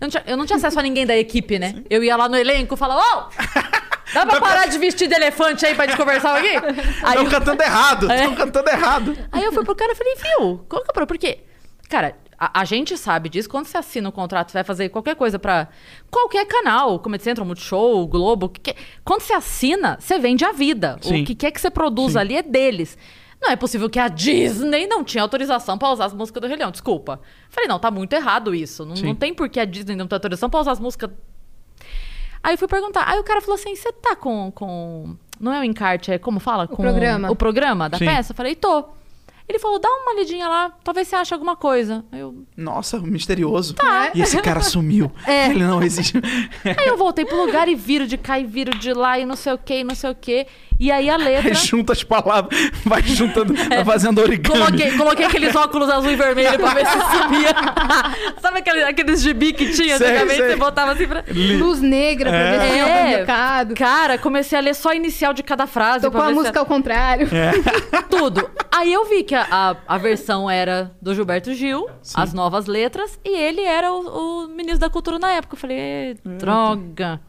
não, 0.00 0.08
tinha, 0.08 0.22
eu 0.26 0.36
não 0.36 0.46
tinha 0.46 0.56
acesso 0.58 0.78
a 0.78 0.82
ninguém 0.82 1.04
da 1.04 1.16
equipe, 1.16 1.58
né? 1.58 1.82
Eu 1.90 2.04
ia 2.04 2.14
lá 2.16 2.28
no 2.28 2.36
elenco 2.36 2.74
e 2.74 2.76
falava, 2.76 3.00
ô! 3.00 3.30
Dá 4.12 4.26
pra 4.26 4.40
parar 4.40 4.66
de 4.66 4.78
vestir 4.78 5.08
de 5.08 5.14
elefante 5.14 5.64
aí 5.66 5.74
pra 5.74 5.86
gente 5.86 5.96
conversar 5.96 6.36
aqui? 6.38 6.48
Estão 7.06 7.26
cantando 7.26 7.62
errado, 7.62 8.10
É. 8.10 8.16
estão 8.16 8.34
cantando 8.34 8.68
errado. 8.70 9.16
Aí 9.32 9.44
eu 9.44 9.52
fui 9.52 9.64
pro 9.64 9.74
cara 9.74 9.92
e 9.92 9.94
falei, 9.94 10.14
viu? 10.16 10.64
Qual 10.68 10.82
que 10.82 10.88
é 10.88 10.90
o 10.90 10.94
problema? 10.94 11.06
Porque, 11.06 11.40
cara, 11.88 12.16
a, 12.38 12.60
a 12.60 12.64
gente 12.64 12.96
sabe 12.96 13.28
disso. 13.28 13.48
Quando 13.48 13.66
você 13.66 13.76
assina 13.78 14.08
um 14.08 14.12
contrato, 14.12 14.50
você 14.50 14.54
vai 14.58 14.64
fazer 14.64 14.88
qualquer 14.88 15.14
coisa 15.14 15.38
pra 15.38 15.68
qualquer 16.10 16.46
canal, 16.46 16.98
Comedy 16.98 17.22
Central, 17.22 17.46
Multishow, 17.46 18.06
Globo. 18.06 18.48
que 18.48 18.74
Quando 19.04 19.20
você 19.22 19.32
assina, 19.34 19.96
você 20.00 20.18
vende 20.18 20.44
a 20.44 20.52
vida. 20.52 20.96
Sim. 21.00 21.22
O 21.22 21.24
que 21.26 21.34
quer 21.34 21.50
que 21.50 21.60
você 21.60 21.70
produza 21.70 22.20
ali 22.20 22.36
é 22.36 22.42
deles. 22.42 22.96
Não 23.42 23.50
é 23.50 23.56
possível 23.56 23.88
que 23.88 23.98
a 23.98 24.06
Disney 24.08 24.86
não 24.86 25.02
tinha 25.02 25.22
autorização 25.22 25.78
pra 25.78 25.88
usar 25.90 26.04
as 26.06 26.12
músicas 26.12 26.42
do 26.42 26.46
Rei 26.46 26.56
Leão. 26.58 26.70
Desculpa. 26.70 27.20
Falei, 27.48 27.66
não, 27.68 27.78
tá 27.78 27.90
muito 27.90 28.12
errado 28.12 28.54
isso. 28.54 28.84
Não, 28.84 28.94
Sim. 28.96 29.06
não 29.06 29.14
tem 29.14 29.32
por 29.32 29.48
que 29.48 29.58
a 29.58 29.64
Disney 29.64 29.96
não 29.96 30.06
ter 30.06 30.14
autorização 30.16 30.50
pra 30.50 30.60
usar 30.60 30.72
as 30.72 30.80
músicas 30.80 31.08
Aí 32.42 32.54
eu 32.54 32.58
fui 32.58 32.68
perguntar. 32.68 33.08
Aí 33.08 33.18
o 33.18 33.24
cara 33.24 33.40
falou 33.40 33.54
assim: 33.54 33.74
você 33.74 33.92
tá 33.92 34.16
com, 34.16 34.50
com. 34.50 35.16
Não 35.38 35.52
é 35.52 35.60
o 35.60 35.64
encarte, 35.64 36.10
é 36.12 36.18
como 36.18 36.38
fala? 36.38 36.66
com 36.68 36.76
programa. 36.76 37.30
O 37.30 37.36
programa 37.36 37.88
da 37.88 37.98
Sim. 37.98 38.04
peça? 38.04 38.32
Eu 38.32 38.36
falei, 38.36 38.54
tô. 38.54 38.84
Ele 39.48 39.58
falou, 39.58 39.80
dá 39.80 39.88
uma 39.88 40.14
lidinha 40.14 40.46
lá, 40.46 40.70
talvez 40.84 41.08
você 41.08 41.16
ache 41.16 41.34
alguma 41.34 41.56
coisa. 41.56 42.04
Aí 42.12 42.20
eu, 42.20 42.44
Nossa, 42.56 43.00
misterioso. 43.00 43.74
Tá. 43.74 44.12
E 44.14 44.22
esse 44.22 44.40
cara 44.40 44.60
sumiu. 44.60 45.10
É. 45.26 45.48
Ele 45.48 45.64
não 45.64 45.82
existe. 45.82 46.16
aí 46.64 46.86
eu 46.86 46.96
voltei 46.96 47.24
pro 47.24 47.44
lugar 47.44 47.66
e 47.66 47.74
viro 47.74 48.06
de 48.06 48.16
cá 48.16 48.38
e 48.38 48.44
viro 48.44 48.70
de 48.78 48.92
lá 48.92 49.18
e 49.18 49.26
não 49.26 49.34
sei 49.34 49.52
o 49.52 49.58
que, 49.58 49.80
e 49.80 49.84
não 49.84 49.94
sei 49.96 50.10
o 50.10 50.14
que. 50.14 50.46
E 50.80 50.90
aí 50.90 51.10
a 51.10 51.16
letra. 51.18 51.50
Aí 51.50 51.54
junta 51.54 51.92
as 51.92 52.02
palavras, 52.02 52.58
vai 52.86 53.02
juntando, 53.02 53.52
vai 53.68 53.84
fazendo 53.84 54.18
origami. 54.20 54.58
Coloquei, 54.58 54.96
coloquei 54.96 55.26
aqueles 55.26 55.54
óculos 55.54 55.90
azul 55.90 56.10
e 56.10 56.16
vermelho 56.16 56.58
pra 56.58 56.72
ver 56.72 56.86
se 56.86 56.92
sumia. 57.18 57.50
Sabe 58.40 58.58
aquele, 58.60 58.82
aqueles 58.84 59.20
gibi 59.20 59.52
que 59.52 59.72
tinha? 59.74 59.98
Sei, 59.98 60.06
Antigamente 60.08 60.36
sei. 60.38 60.48
você 60.52 60.56
botava 60.56 60.92
assim 60.92 61.06
pra. 61.06 61.22
Luz 61.58 61.82
negra 61.82 62.30
pra 62.30 62.38
ver 62.52 62.60
se 62.60 62.78
É. 62.78 62.80
algum 62.80 63.10
recado. 63.18 63.74
Cara, 63.74 64.16
comecei 64.16 64.58
a 64.58 64.62
ler 64.62 64.74
só 64.74 64.88
a 64.88 64.94
inicial 64.96 65.34
de 65.34 65.42
cada 65.42 65.66
frase. 65.66 66.06
Tocou 66.06 66.12
pra 66.12 66.22
a 66.22 66.26
ver 66.28 66.32
se- 66.34 66.40
música 66.40 66.58
ao 66.60 66.66
contrário. 66.66 67.28
Tudo. 68.08 68.50
Aí 68.72 68.90
eu 68.92 69.04
vi 69.04 69.22
que 69.22 69.34
a, 69.34 69.46
a, 69.50 69.76
a 69.94 69.98
versão 69.98 70.48
era 70.50 70.92
do 71.02 71.14
Gilberto 71.14 71.52
Gil, 71.52 71.88
as 72.14 72.32
novas 72.32 72.64
letras, 72.66 73.20
e 73.24 73.36
ele 73.36 73.60
era 73.62 73.92
o, 73.92 74.44
o 74.44 74.48
ministro 74.48 74.78
da 74.80 74.88
cultura 74.88 75.18
na 75.18 75.30
época. 75.32 75.54
Eu 75.56 75.60
falei, 75.60 75.78
"Ê, 75.78 76.16
droga. 76.24 77.20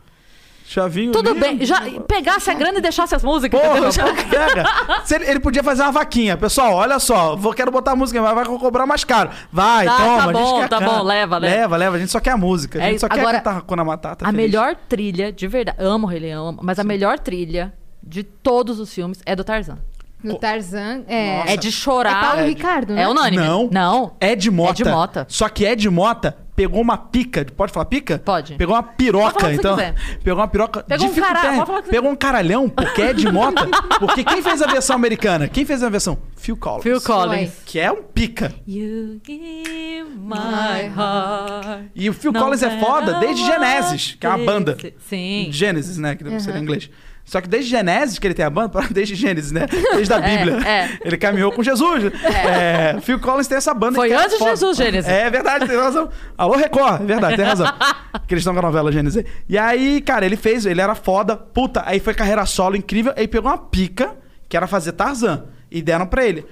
Chavinho. 0.71 1.11
Tudo 1.11 1.31
ali. 1.31 1.39
bem, 1.39 1.65
já 1.65 1.81
pegasse 2.07 2.49
a 2.49 2.53
grana 2.53 2.77
e 2.77 2.81
deixasse 2.81 3.13
as 3.13 3.21
músicas, 3.23 3.59
Porra, 3.59 3.91
pega. 4.29 4.63
Ele, 5.13 5.25
ele 5.31 5.39
podia 5.41 5.61
fazer 5.61 5.81
uma 5.83 5.91
vaquinha. 5.91 6.37
Pessoal, 6.37 6.73
olha 6.75 6.97
só, 6.97 7.35
vou, 7.35 7.53
quero 7.53 7.69
botar 7.71 7.91
a 7.91 7.95
música, 7.95 8.21
mas 8.21 8.33
vai 8.33 8.45
cobrar 8.45 8.85
mais 8.85 9.03
caro. 9.03 9.29
Vai, 9.51 9.85
Tá, 9.85 9.97
toma, 9.97 10.17
tá 10.17 10.23
a 10.23 10.25
gente 10.27 10.33
bom, 10.33 10.59
quer 10.61 10.69
tá 10.69 10.79
bom, 10.79 11.03
leva, 11.03 11.37
leva. 11.37 11.55
Leva, 11.55 11.77
leva, 11.77 11.95
a 11.97 11.99
gente 11.99 12.11
só 12.11 12.19
quer 12.21 12.31
a 12.31 12.37
música. 12.37 12.79
A 12.79 12.83
É 12.83 12.85
gente 12.85 12.95
isso. 12.95 13.01
só 13.01 13.09
quer 13.09 13.19
Agora, 13.19 13.37
cantar 13.39 13.57
Hakuna 13.57 13.83
Matata. 13.83 14.25
a 14.25 14.31
feliz. 14.31 14.45
melhor 14.49 14.75
trilha, 14.87 15.31
de 15.31 15.47
verdade, 15.47 15.77
amo 15.83 16.07
o 16.07 16.09
Rei 16.09 16.21
Leão, 16.21 16.47
amo, 16.47 16.59
mas 16.63 16.79
a 16.79 16.83
melhor 16.85 17.19
trilha 17.19 17.73
de 18.01 18.23
todos 18.23 18.79
os 18.79 18.93
filmes 18.93 19.21
é 19.25 19.35
do 19.35 19.43
Tarzan. 19.43 19.77
No 20.23 20.35
Tarzan. 20.37 21.03
É, 21.07 21.37
Nossa. 21.39 21.49
É 21.51 21.57
de 21.57 21.67
é 21.67 21.71
chorar. 21.71 22.21
Paulo 22.21 22.39
É 22.39 22.43
de- 22.43 22.49
Ricardo, 22.49 22.93
né? 22.93 23.01
É 23.01 23.07
unânime. 23.09 23.43
Não. 23.43 23.69
Não. 23.71 24.13
Ed 24.21 24.49
Mota. 24.51 24.81
Ed 24.83 24.89
Mota. 24.89 25.25
Só 25.27 25.49
que 25.49 25.65
Ed 25.65 25.89
Mota 25.89 26.37
pegou 26.61 26.81
uma 26.81 26.97
pica. 26.97 27.45
Pode 27.45 27.71
falar 27.71 27.85
pica? 27.85 28.19
Pode. 28.19 28.53
Pegou 28.53 28.75
uma 28.75 28.83
piroca, 28.83 29.51
então. 29.51 29.75
Pegou 30.23 30.39
uma 30.39 30.47
piroca. 30.47 30.83
Pegou 30.83 31.07
um 31.07 31.11
você 31.11 31.89
Pegou 31.89 32.11
um 32.11 32.15
caralhão, 32.15 32.69
porque 32.69 33.01
Ed 33.01 33.29
Mota. 33.31 33.67
porque 33.99 34.23
quem 34.23 34.43
fez 34.43 34.61
a 34.61 34.67
versão 34.67 34.95
americana? 34.95 35.47
Quem 35.47 35.65
fez 35.65 35.81
a 35.81 35.89
versão? 35.89 36.19
Phil 36.35 36.55
Collins. 36.55 36.83
Phil 36.83 37.01
Collins. 37.01 37.51
Que 37.65 37.79
é 37.79 37.91
um 37.91 38.03
pica. 38.03 38.53
You 38.67 39.19
give 39.25 40.09
my 40.17 40.91
heart. 40.95 41.85
E 41.95 42.09
o 42.09 42.13
Phil 42.13 42.33
Collins 42.33 42.61
é 42.61 42.79
foda 42.79 43.15
desde 43.15 43.43
Genesis, 43.43 44.17
que 44.19 44.25
é 44.25 44.29
uma 44.29 44.45
banda. 44.45 44.77
Sim. 44.99 45.47
Gênesis, 45.51 45.97
né? 45.97 46.15
Que 46.15 46.23
deve 46.23 46.39
ser 46.39 46.55
em 46.55 46.61
inglês. 46.61 46.89
Só 47.31 47.39
que 47.39 47.47
desde 47.47 47.69
Genesis 47.69 48.19
que 48.19 48.27
ele 48.27 48.33
tem 48.33 48.43
a 48.43 48.49
banda, 48.49 48.77
desde 48.91 49.15
Gênesis, 49.15 49.53
né? 49.53 49.65
Desde 49.95 50.13
a 50.13 50.17
É, 50.17 50.37
Bíblia. 50.37 50.67
é. 50.67 50.89
Ele 51.01 51.15
caminhou 51.15 51.49
com 51.53 51.63
Jesus. 51.63 52.11
É, 52.25 52.99
Phil 52.99 53.21
Collins 53.21 53.47
tem 53.47 53.57
essa 53.57 53.73
banda. 53.73 53.95
Foi 53.95 54.11
é 54.11 54.15
antes 54.15 54.37
de. 54.37 54.43
Jesus, 54.43 54.75
Gênesis. 54.77 55.09
É 55.09 55.29
verdade, 55.29 55.65
tem 55.65 55.77
razão. 55.77 56.09
Alô, 56.37 56.57
Record, 56.57 57.03
é 57.03 57.05
verdade, 57.05 57.37
tem 57.37 57.45
razão. 57.45 57.67
que 58.27 58.33
eles 58.33 58.41
estão 58.41 58.51
com 58.53 58.59
a 58.59 58.63
novela 58.63 58.91
Gênesis. 58.91 59.23
E 59.47 59.57
aí, 59.57 60.01
cara, 60.01 60.25
ele 60.25 60.35
fez, 60.35 60.65
ele 60.65 60.81
era 60.81 60.93
foda, 60.93 61.37
puta. 61.37 61.83
Aí 61.85 62.01
foi 62.01 62.13
carreira 62.13 62.45
solo 62.45 62.75
incrível. 62.75 63.13
Aí 63.15 63.29
pegou 63.29 63.49
uma 63.49 63.57
pica, 63.57 64.13
que 64.49 64.57
era 64.57 64.67
fazer 64.67 64.91
Tarzan. 64.91 65.45
E 65.71 65.81
deram 65.81 66.05
pra 66.05 66.25
ele. 66.25 66.45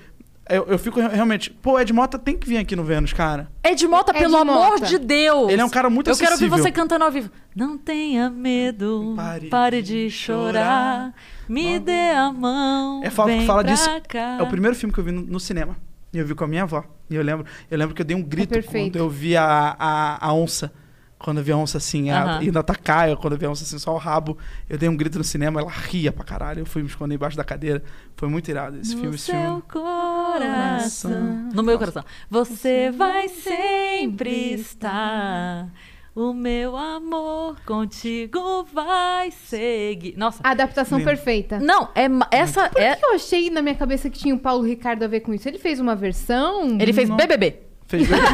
Eu, 0.50 0.66
eu 0.68 0.80
fico 0.80 1.00
re- 1.00 1.08
realmente, 1.10 1.50
pô, 1.52 1.80
Ed 1.80 1.94
Mota 1.94 2.18
tem 2.18 2.36
que 2.36 2.48
vir 2.48 2.58
aqui 2.58 2.76
no 2.76 2.84
Vênus, 2.84 3.14
cara. 3.14 3.50
Ed 3.64 3.88
Mota, 3.88 4.12
Ed 4.12 4.20
pelo 4.20 4.36
amor 4.36 4.72
Mota. 4.72 4.86
de 4.88 4.98
Deus. 4.98 5.52
Ele 5.52 5.62
é 5.62 5.66
um 5.66 5.70
cara 5.70 5.90
muito 5.90 6.10
Eu 6.10 6.18
quero 6.18 6.32
ouvir 6.32 6.46
acessível. 6.46 6.64
você 6.64 6.72
cantando 6.72 7.06
ao 7.06 7.12
vivo. 7.12 7.30
Não 7.56 7.78
tenha 7.78 8.30
medo, 8.30 9.14
Pare 9.16 9.48
pare, 9.48 9.82
de 9.84 10.10
chorar. 10.10 10.44
chorar, 10.54 11.14
me 11.48 11.78
dê 11.80 12.12
a 12.12 12.32
mão, 12.32 13.02
É 13.04 13.10
fala, 13.12 13.30
vem 13.30 13.46
fala 13.46 13.64
pra 13.64 13.72
disso. 13.74 13.90
cá. 14.08 14.38
É 14.40 14.42
o 14.44 14.48
primeiro 14.48 14.76
filme 14.76 14.92
que 14.92 15.00
eu 15.00 15.04
vi 15.04 15.12
no, 15.12 15.22
no 15.22 15.40
cinema. 15.40 15.78
E 16.12 16.18
eu 16.18 16.26
vi 16.26 16.34
com 16.34 16.44
a 16.44 16.48
minha 16.48 16.64
avó. 16.64 16.84
E 17.10 17.16
eu 17.16 17.22
lembro, 17.22 17.46
eu 17.70 17.78
lembro 17.78 17.94
que 17.94 18.02
eu 18.02 18.06
dei 18.06 18.18
um 18.18 18.24
grito 18.24 18.50
perfeito. 18.50 18.94
quando 18.94 18.96
eu 19.04 19.10
vi 19.10 19.38
a, 19.38 19.76
a, 19.78 20.28
a 20.28 20.34
onça. 20.34 20.72
Quando 21.20 21.40
eu 21.40 21.44
vi 21.44 21.52
a 21.52 21.58
onça 21.58 21.78
assim, 21.78 22.10
a, 22.10 22.24
Aham. 22.24 22.44
indo 22.46 22.58
atacar, 22.58 23.10
eu- 23.10 23.18
quando 23.18 23.34
eu 23.34 23.40
vi 23.40 23.46
a 23.46 23.50
onça 23.50 23.64
assim, 23.66 23.78
só 23.78 23.94
o 23.94 23.98
rabo. 23.98 24.38
Eu 24.70 24.78
dei 24.78 24.88
um 24.88 24.96
grito 24.96 25.18
no 25.18 25.24
cinema, 25.24 25.60
ela 25.60 25.70
ria 25.70 26.14
pra 26.14 26.24
caralho. 26.24 26.60
Eu 26.62 26.66
fui 26.66 26.82
me 26.82 26.88
esconder 26.88 27.16
embaixo 27.16 27.36
da 27.36 27.44
cadeira. 27.44 27.84
Foi 28.16 28.30
muito 28.30 28.50
irado 28.50 28.78
esse 28.80 28.96
no 28.96 29.02
filme. 29.02 29.18
Seu 29.18 29.36
filme. 29.36 29.62
coração. 29.64 31.50
No 31.54 31.62
meu 31.62 31.78
coração. 31.78 32.04
Você 32.30 32.90
vai 32.92 33.28
sempre 33.28 34.54
estar. 34.54 35.68
O 36.16 36.34
meu 36.34 36.76
amor 36.76 37.58
contigo 37.66 38.64
vai 38.74 39.32
seguir. 39.32 40.16
Nossa. 40.18 40.40
Adaptação 40.44 40.98
Lindo. 40.98 41.10
perfeita. 41.10 41.60
Não, 41.60 41.90
é 41.96 42.08
essa 42.32 42.70
Por 42.70 42.82
é. 42.82 42.96
que 42.96 43.06
eu 43.06 43.14
achei 43.16 43.50
na 43.50 43.62
minha 43.62 43.76
cabeça 43.76 44.10
que 44.10 44.18
tinha 44.20 44.34
o 44.36 44.40
Paulo 44.40 44.64
Ricardo 44.66 45.04
a 45.04 45.08
ver 45.08 45.20
com 45.22 45.34
isso? 45.34 45.48
Ele 45.48 45.60
fez 45.60 45.80
uma 45.80 45.96
versão. 45.96 46.78
Ele 46.80 46.92
fez 46.94 47.08
Não. 47.08 47.16
BBB. 47.16 47.60
Fez 47.90 48.08
bem. 48.08 48.20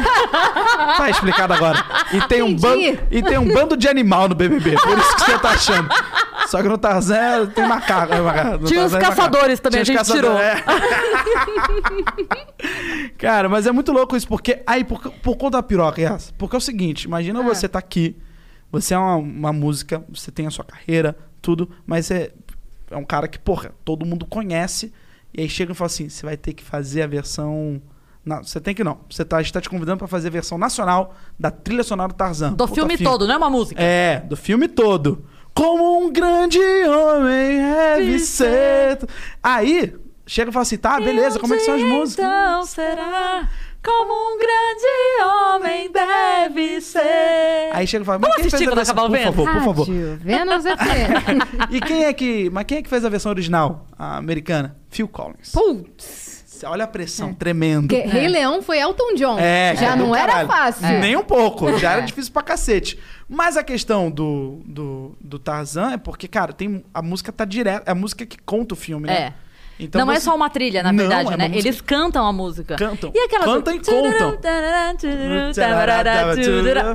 tá 0.98 1.08
explicado 1.10 1.54
agora. 1.54 1.82
E 2.12 2.20
tem, 2.28 2.42
um 2.42 2.54
bando, 2.54 2.78
e 3.10 3.22
tem 3.22 3.38
um 3.38 3.48
bando 3.52 3.76
de 3.76 3.88
animal 3.88 4.28
no 4.28 4.34
BBB. 4.34 4.76
Por 4.78 4.98
isso 4.98 5.16
que 5.16 5.24
você 5.24 5.38
tá 5.38 5.50
achando. 5.50 5.88
Só 6.46 6.62
que 6.62 6.68
no 6.68 6.78
Tarzan 6.78 7.46
tem 7.46 7.66
macaco. 7.66 8.12
é 8.12 8.20
macaco. 8.20 8.58
No 8.58 8.66
Tinha 8.68 8.84
os 8.84 8.92
é 8.92 8.96
macaco. 8.98 9.16
caçadores 9.16 9.58
também, 9.58 9.82
Tinha 9.82 9.98
a 9.98 10.02
os 10.02 10.08
gente 10.08 10.16
tirou. 10.16 10.36
caçadores, 10.36 10.64
é. 10.68 11.36
Cara, 13.18 13.48
mas 13.48 13.66
é 13.66 13.72
muito 13.72 13.92
louco 13.92 14.16
isso, 14.16 14.28
porque. 14.28 14.62
Aí, 14.66 14.84
por, 14.84 15.00
por 15.00 15.36
conta 15.36 15.58
da 15.58 15.62
piroca, 15.62 16.00
Yas, 16.00 16.32
porque 16.36 16.54
é 16.54 16.58
o 16.58 16.60
seguinte: 16.60 17.04
imagina 17.04 17.40
Ah. 17.40 17.42
você 17.42 17.68
tá 17.68 17.78
aqui, 17.78 18.16
você 18.70 18.94
é 18.94 18.98
uma, 18.98 19.16
uma 19.16 19.52
música, 19.52 20.04
você 20.08 20.30
tem 20.30 20.46
a 20.46 20.50
sua 20.50 20.64
carreira, 20.64 21.16
tudo, 21.40 21.70
mas 21.86 22.10
é. 22.10 22.30
é 22.90 22.96
um 22.96 23.04
cara 23.04 23.26
que, 23.26 23.38
porra, 23.38 23.72
todo 23.84 24.04
mundo 24.06 24.26
conhece. 24.26 24.92
E 25.34 25.42
aí 25.42 25.48
chega 25.48 25.72
e 25.72 25.74
fala 25.74 25.86
assim: 25.86 26.08
você 26.08 26.24
vai 26.24 26.36
ter 26.36 26.52
que 26.52 26.62
fazer 26.62 27.02
a 27.02 27.06
versão. 27.06 27.80
Não, 28.26 28.42
você 28.42 28.60
tem 28.60 28.74
que 28.74 28.82
não. 28.82 28.98
Você 29.08 29.24
tá, 29.24 29.36
a 29.36 29.42
gente 29.42 29.52
tá 29.52 29.60
te 29.60 29.70
convidando 29.70 29.98
pra 29.98 30.08
fazer 30.08 30.26
a 30.26 30.30
versão 30.32 30.58
nacional 30.58 31.14
da 31.38 31.48
trilha 31.48 31.84
sonora 31.84 32.08
do 32.08 32.14
Tarzan. 32.16 32.54
Do 32.54 32.66
Puta 32.66 32.74
filme 32.74 32.98
todo, 32.98 33.24
não 33.24 33.34
é 33.34 33.38
uma 33.38 33.48
música. 33.48 33.80
É, 33.80 34.18
do 34.18 34.36
filme 34.36 34.66
todo. 34.66 35.24
Como 35.54 36.00
um 36.04 36.12
grande 36.12 36.58
homem 36.58 37.58
deve 37.58 38.18
ser. 38.18 38.98
Aí, 39.40 39.94
chega 40.26 40.50
e 40.50 40.52
fala 40.52 40.64
assim: 40.64 40.76
tá, 40.76 40.98
beleza, 40.98 41.38
como 41.38 41.54
é 41.54 41.56
que 41.56 41.62
são 41.62 41.76
as 41.76 41.82
músicas? 41.82 42.26
Então 42.26 42.66
será 42.66 43.48
como 43.82 44.12
um 44.12 44.38
grande 44.38 45.24
homem 45.54 45.92
deve 45.92 46.80
ser. 46.80 47.70
Aí 47.72 47.86
chega 47.86 48.02
e 48.02 48.06
fala, 48.06 48.18
mas 48.18 48.28
Vamos 48.28 48.34
quem 48.36 48.50
fez 48.50 48.54
assistir 48.54 48.66
a 48.68 48.72
quando 48.72 48.76
versão? 48.76 48.92
acabar 48.92 49.06
o 49.06 49.10
Por 49.10 49.18
vento? 49.18 49.32
favor, 49.32 49.52
por 49.52 49.64
favor. 49.64 49.86
Rádio 49.86 50.18
Vênus 50.20 50.64
FM. 50.64 51.70
E 51.70 51.80
quem 51.80 52.04
é 52.04 52.12
que. 52.12 52.50
Mas 52.50 52.64
quem 52.64 52.78
é 52.78 52.82
que 52.82 52.88
fez 52.90 53.04
a 53.04 53.08
versão 53.08 53.30
original, 53.30 53.86
a 53.96 54.16
americana? 54.16 54.76
Phil 54.90 55.06
Collins. 55.06 55.52
Putz. 55.52 56.25
Olha 56.64 56.84
a 56.84 56.86
pressão 56.86 57.32
tremendo. 57.34 57.88
Que 57.88 58.00
Rei 58.00 58.28
Leão 58.28 58.62
foi 58.62 58.78
Elton 58.78 59.14
John. 59.16 59.38
É, 59.38 59.74
Já 59.76 59.92
é 59.92 59.96
não 59.96 60.14
era 60.14 60.26
caralho. 60.32 60.48
fácil. 60.48 60.88
Nem 61.00 61.16
um 61.16 61.24
pouco. 61.24 61.76
Já 61.78 61.92
era 61.92 62.00
difícil 62.02 62.32
pra 62.32 62.42
cacete. 62.42 62.98
Mas 63.28 63.56
a 63.56 63.62
questão 63.64 64.10
do, 64.10 64.60
do, 64.64 65.16
do 65.20 65.38
Tarzan 65.38 65.92
é 65.92 65.96
porque, 65.96 66.28
cara, 66.28 66.52
tem, 66.52 66.84
a 66.94 67.02
música 67.02 67.32
tá 67.32 67.44
direto. 67.44 67.88
É 67.88 67.90
a 67.90 67.94
música 67.94 68.24
que 68.24 68.38
conta 68.38 68.74
o 68.74 68.76
filme, 68.76 69.06
né? 69.08 69.14
É. 69.14 69.32
Então 69.78 70.04
não 70.04 70.10
é 70.12 70.16
você- 70.16 70.22
só 70.24 70.34
uma 70.34 70.48
trilha, 70.48 70.82
na 70.82 70.90
Não, 70.90 70.98
verdade, 70.98 71.24
é 71.24 71.30
uma 71.30 71.36
né? 71.36 71.48
música- 71.48 71.68
Eles 71.68 71.80
cantam 71.80 72.26
a 72.26 72.32
música. 72.32 72.76
Cantam. 72.76 73.12
E 73.14 73.18
aquelas... 73.18 73.44
Cantam 73.46 73.74
e 73.74 73.78
contam. 73.78 74.38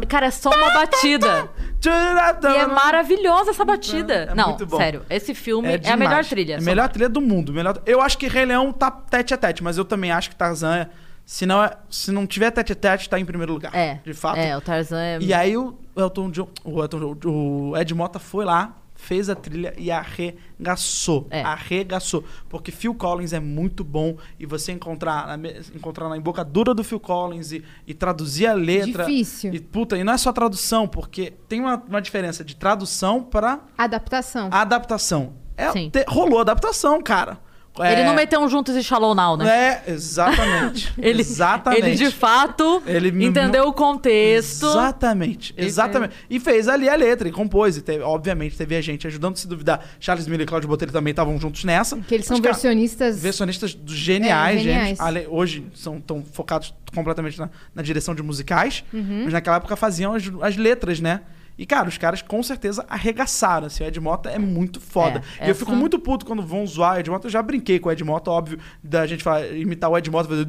Cara, 0.08 0.28
é 0.28 0.32
só 0.32 0.50
uma 0.50 0.72
batida. 0.74 1.50
E 1.84 2.58
é 2.58 2.67
maravilhosa 2.67 3.52
essa 3.52 3.65
batida. 3.65 4.30
É 4.32 4.36
não, 4.36 4.58
sério, 4.78 5.04
esse 5.10 5.34
filme 5.34 5.67
é, 5.70 5.74
a 5.74 5.78
demais. 5.78 6.00
melhor 6.00 6.26
trilha. 6.26 6.54
É 6.54 6.58
a 6.58 6.62
melhor 6.62 6.89
trilha 6.89 7.10
do 7.10 7.22
mundo. 7.22 7.54
Melhor... 7.54 7.82
Eu 7.86 8.02
acho 8.02 8.17
que 8.17 8.28
Rei 8.28 8.46
Leão 8.46 8.72
tá 8.72 8.89
tete 8.91 9.34
a 9.34 9.38
tete, 9.38 9.63
mas 9.63 9.78
eu 9.78 9.86
também 9.86 10.12
acho 10.12 10.30
que 10.30 10.36
Tarzan 10.36 10.76
é. 10.78 10.89
Se 11.26 11.46
não, 11.46 11.63
é... 11.63 11.72
Se 11.89 12.12
não 12.12 12.26
tiver 12.28 12.52
tete 12.52 12.74
a 12.74 12.76
tete, 12.76 13.10
tá 13.10 13.20
em 13.20 13.26
primeiro 13.26 13.54
lugar. 13.54 13.74
É. 13.76 14.00
De 14.04 14.13
fato. 14.13 14.38
É, 14.38 14.56
o 14.58 14.62
Tarzan 14.62 15.00
é... 15.02 15.17
E 15.22 15.34
aí 15.34 15.56
o 15.56 15.78
Elton 15.96 16.30
John, 16.32 16.48
o, 16.63 16.82
Elton 16.82 17.15
John, 17.15 17.30
o 17.72 17.78
Ed 17.78 17.94
Mota 17.94 18.20
foi 18.20 18.44
lá, 18.46 18.76
fez 19.02 19.30
a 19.30 19.36
trilha 19.36 19.74
e 19.78 19.90
arregaçou. 19.92 21.28
É. 21.30 21.42
Arregaçou. 21.42 22.24
Porque 22.48 22.72
Phil 22.72 22.94
Collins 22.94 23.34
é 23.34 23.40
muito 23.40 23.84
bom 23.84 24.16
e 24.40 24.46
você 24.46 24.72
encontrar 24.72 25.40
encontrar 25.76 26.08
na 26.08 26.18
embocadura 26.18 26.74
do 26.74 26.84
Phil 26.84 27.00
Collins 27.00 27.52
e, 27.52 27.64
e 27.88 27.94
traduzir 27.94 28.46
a 28.48 28.54
letra. 28.54 29.06
Difícil. 29.06 29.54
E, 29.54 29.60
puta, 29.60 29.98
e 29.98 30.04
não 30.04 30.14
é 30.14 30.18
só 30.18 30.32
tradução, 30.32 30.88
porque 30.88 31.34
tem 31.48 31.60
uma, 31.60 31.76
uma 31.88 32.02
diferença 32.02 32.44
de 32.44 32.56
tradução 32.56 33.24
para 33.24 33.60
Adaptação. 33.78 34.50
adaptação. 34.52 35.34
É, 35.58 35.72
te- 35.90 36.06
rolou 36.08 36.40
adaptação, 36.40 37.02
cara. 37.02 37.38
Ele 37.80 38.02
É- 38.02 38.06
não 38.06 38.14
meteu 38.14 38.42
um 38.42 38.50
juntos 38.50 38.76
e 38.76 38.84
Shallow 38.84 39.16
Now, 39.16 39.38
né? 39.38 39.82
É, 39.88 39.92
exatamente. 39.92 40.94
Ele, 41.00 41.22
exatamente. 41.22 41.86
ele 41.86 41.96
de 41.96 42.12
fato 42.12 42.84
Ele 42.86 43.26
entendeu 43.26 43.66
o 43.68 43.74
contexto. 43.74 44.66
Exatamente, 44.68 45.54
E 45.58 45.64
exatamente. 45.66 46.14
E 46.30 46.40
fez 46.40 46.68
ali 46.68 46.90
a 46.90 46.96
letra, 46.96 47.30
e 47.30 47.32
compôs. 47.32 47.78
E 47.78 47.82
teve- 47.82 48.04
obviamente 48.04 48.58
teve 48.58 48.76
a 48.76 48.82
gente 48.82 49.08
ajudando, 49.08 49.38
se 49.38 49.48
duvidar. 49.48 49.84
Charles 50.00 50.28
Miller 50.28 50.44
e 50.44 50.48
Claudio 50.48 50.68
Botelho 50.68 50.92
também 50.92 51.12
estavam 51.12 51.40
juntos 51.40 51.64
nessa. 51.64 51.96
Que 51.98 52.16
eles 52.16 52.26
são 52.26 52.36
Mas, 52.36 52.42
cara, 52.44 52.54
versionistas. 52.54 53.20
Versionistas 53.22 53.74
dos 53.74 53.96
geniais, 53.96 54.60
É, 54.60 54.64
geniais. 54.64 54.88
gente. 54.90 55.02
Ale- 55.02 55.28
Hoje 55.30 55.66
são 55.74 56.02
tão 56.02 56.24
focados 56.24 56.74
completamente 56.94 57.40
na, 57.40 57.50
na 57.74 57.82
direção 57.82 58.14
de 58.14 58.22
musicais. 58.22 58.84
Uhum. 58.94 59.22
Mas 59.24 59.34
naquela 59.34 59.56
época 59.58 59.76
faziam 59.78 60.14
as, 60.14 60.24
as 60.42 60.58
letras, 60.58 61.00
né? 61.00 61.22
E, 61.58 61.66
cara, 61.66 61.88
os 61.88 61.98
caras 61.98 62.22
com 62.22 62.42
certeza 62.42 62.84
arregaçaram. 62.90 63.68
Assim, 63.68 63.84
o 63.84 63.88
Ed 63.88 64.00
Mota 64.00 64.30
é 64.30 64.40
muito 64.40 64.80
foda. 64.82 65.22
É, 65.40 65.44
e 65.46 65.48
eu 65.48 65.52
essa- 65.52 65.60
fico 65.60 65.72
muito 65.76 66.00
puto 66.00 66.26
quando 66.26 66.42
vão 66.42 66.66
zoar 66.66 66.96
o 66.96 67.00
Ed 67.00 67.10
Mota. 67.10 67.28
Eu 67.28 67.32
já 67.32 67.42
brinquei 67.44 67.78
com 67.80 67.90
o 67.90 67.92
Ed 67.92 68.04
Mota, 68.04 68.32
óbvio, 68.32 68.58
da 68.84 69.06
gente 69.06 69.24
falar, 69.24 69.46
imitar 69.52 69.90
o 69.90 69.98
Ed 69.98 70.10
Mota, 70.10 70.28
fazer. 70.30 70.46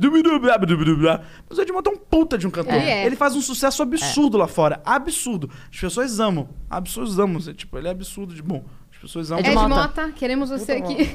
Mas 1.48 1.58
o 1.58 1.62
Ed 1.62 1.72
Mota 1.72 1.90
é 1.90 1.92
um 1.92 1.96
puta 1.96 2.38
de 2.38 2.46
um 2.46 2.50
cantor. 2.50 2.74
Ele 2.74 2.88
é. 2.88 3.06
Ele 3.06 3.16
faz 3.16 3.34
um 3.36 3.40
sucesso 3.42 3.82
absurdo 3.82 4.36
lá 4.38 4.46
fora. 4.48 4.80
Absurdo. 4.84 5.50
As 5.70 5.78
pessoas 5.80 6.20
amam. 6.20 6.48
As 6.70 6.80
pessoas 6.80 7.18
amam. 7.18 7.36
assim, 7.38 7.52
Tipo, 7.52 7.78
ele 7.78 7.88
é 7.88 7.90
absurdo 7.90 8.34
de 8.34 8.42
bom. 8.42 8.64
As 9.04 9.10
pessoas 9.10 9.32
amam. 9.32 9.40
Ed 9.40 9.48
Ed 9.48 9.54
Mota. 9.56 9.68
Mota, 9.74 10.12
queremos 10.14 10.48
você 10.48 10.76
Puta 10.76 10.92
aqui. 10.92 11.10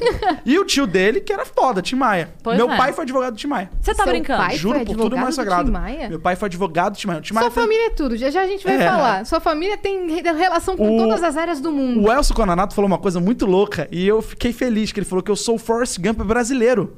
E 0.46 0.60
o 0.60 0.66
tio 0.66 0.86
dele, 0.86 1.22
que 1.22 1.32
era 1.32 1.46
foda, 1.46 1.82
Tim 1.82 1.96
Maia. 1.96 2.34
Pois 2.44 2.58
Meu 2.58 2.70
é. 2.70 2.76
pai 2.76 2.92
foi 2.92 3.04
advogado 3.04 3.34
do 3.36 3.38
Tim 3.38 3.48
Maia. 3.48 3.70
Você 3.80 3.92
tá 3.96 4.04
Seu 4.04 4.12
brincando? 4.12 4.44
pai? 4.44 4.58
Juro 4.58 4.76
foi 4.76 4.86
por 4.86 4.92
tudo 4.92 5.02
advogado 5.04 5.22
mais 5.24 5.36
do 5.36 5.38
sagrado. 5.38 5.66
Tim 5.66 5.72
Maia? 5.72 6.10
Meu 6.10 6.20
pai 6.20 6.36
foi 6.36 6.46
advogado 6.48 6.94
do 6.94 6.98
Tim 6.98 7.08
Maia. 7.08 7.22
Tim 7.22 7.34
Maia 7.34 7.46
Sua 7.46 7.52
foi- 7.52 7.64
família 7.64 7.86
é 7.86 7.90
tudo. 7.92 8.18
Já 8.18 8.30
já 8.30 8.42
a 8.42 8.48
gente 8.48 8.66
vai 8.66 8.76
É. 8.76 8.86
falar. 8.90 9.26
Sua 9.26 9.40
família 9.40 9.78
tem 9.78 10.12
re- 10.12 10.22
relação 10.34 10.76
com 10.76 10.98
O- 10.98 11.00
todas 11.00 11.24
as 11.24 11.38
áreas 11.38 11.62
do 11.62 11.72
mundo. 11.72 12.02
O 12.06 12.12
Elcio 12.12 12.36
Cononato 12.36 12.76
falou 12.76 12.88
uma 12.88 12.98
coisa 12.98 13.22
muito 13.22 13.46
louca 13.46 13.88
e 13.90 14.06
eu 14.06 14.22
fiquei 14.22 14.52
feliz 14.52 14.92
que 14.92 15.00
ele 15.00 15.06
falou 15.08 15.24
que 15.24 15.32
eu 15.32 15.36
sou 15.38 15.56
o 15.56 15.58
Forrest 15.60 15.98
Gump 16.00 16.18
brasileiro. 16.24 16.98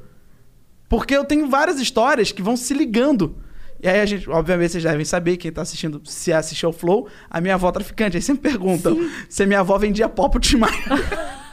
Porque 0.90 1.16
eu 1.16 1.24
tenho 1.24 1.48
várias 1.48 1.80
histórias 1.80 2.32
que 2.32 2.42
vão 2.42 2.58
se 2.58 2.74
ligando. 2.74 3.36
E 3.82 3.88
aí 3.88 4.02
a 4.02 4.06
gente, 4.06 4.30
obviamente, 4.30 4.72
vocês 4.72 4.84
devem 4.84 5.06
saber, 5.06 5.38
quem 5.38 5.52
tá 5.52 5.62
assistindo, 5.62 6.02
se 6.04 6.34
assistiu 6.34 6.68
ao 6.68 6.74
Flow, 6.74 7.08
a 7.30 7.40
minha 7.40 7.54
avó 7.54 7.72
traficante. 7.72 8.18
Aí 8.18 8.22
sempre 8.22 8.50
perguntam 8.50 8.98
se 9.30 9.44
a 9.44 9.46
minha 9.46 9.62
avó 9.62 9.78
vendia 9.78 10.10
pó 10.10 10.28
pro 10.28 10.40
Tim 10.40 10.58
Maia. 10.58 11.49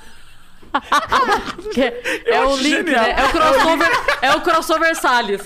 Que 1.72 1.82
é 1.82 2.02
é 2.26 2.44
o 2.44 2.56
link, 2.56 2.84
né? 2.84 3.14
É 3.16 3.24
o 3.24 3.30
crossover, 3.30 3.90
é 4.22 4.32
o 4.34 4.40
crossover 4.40 4.96
Salles. 4.96 5.42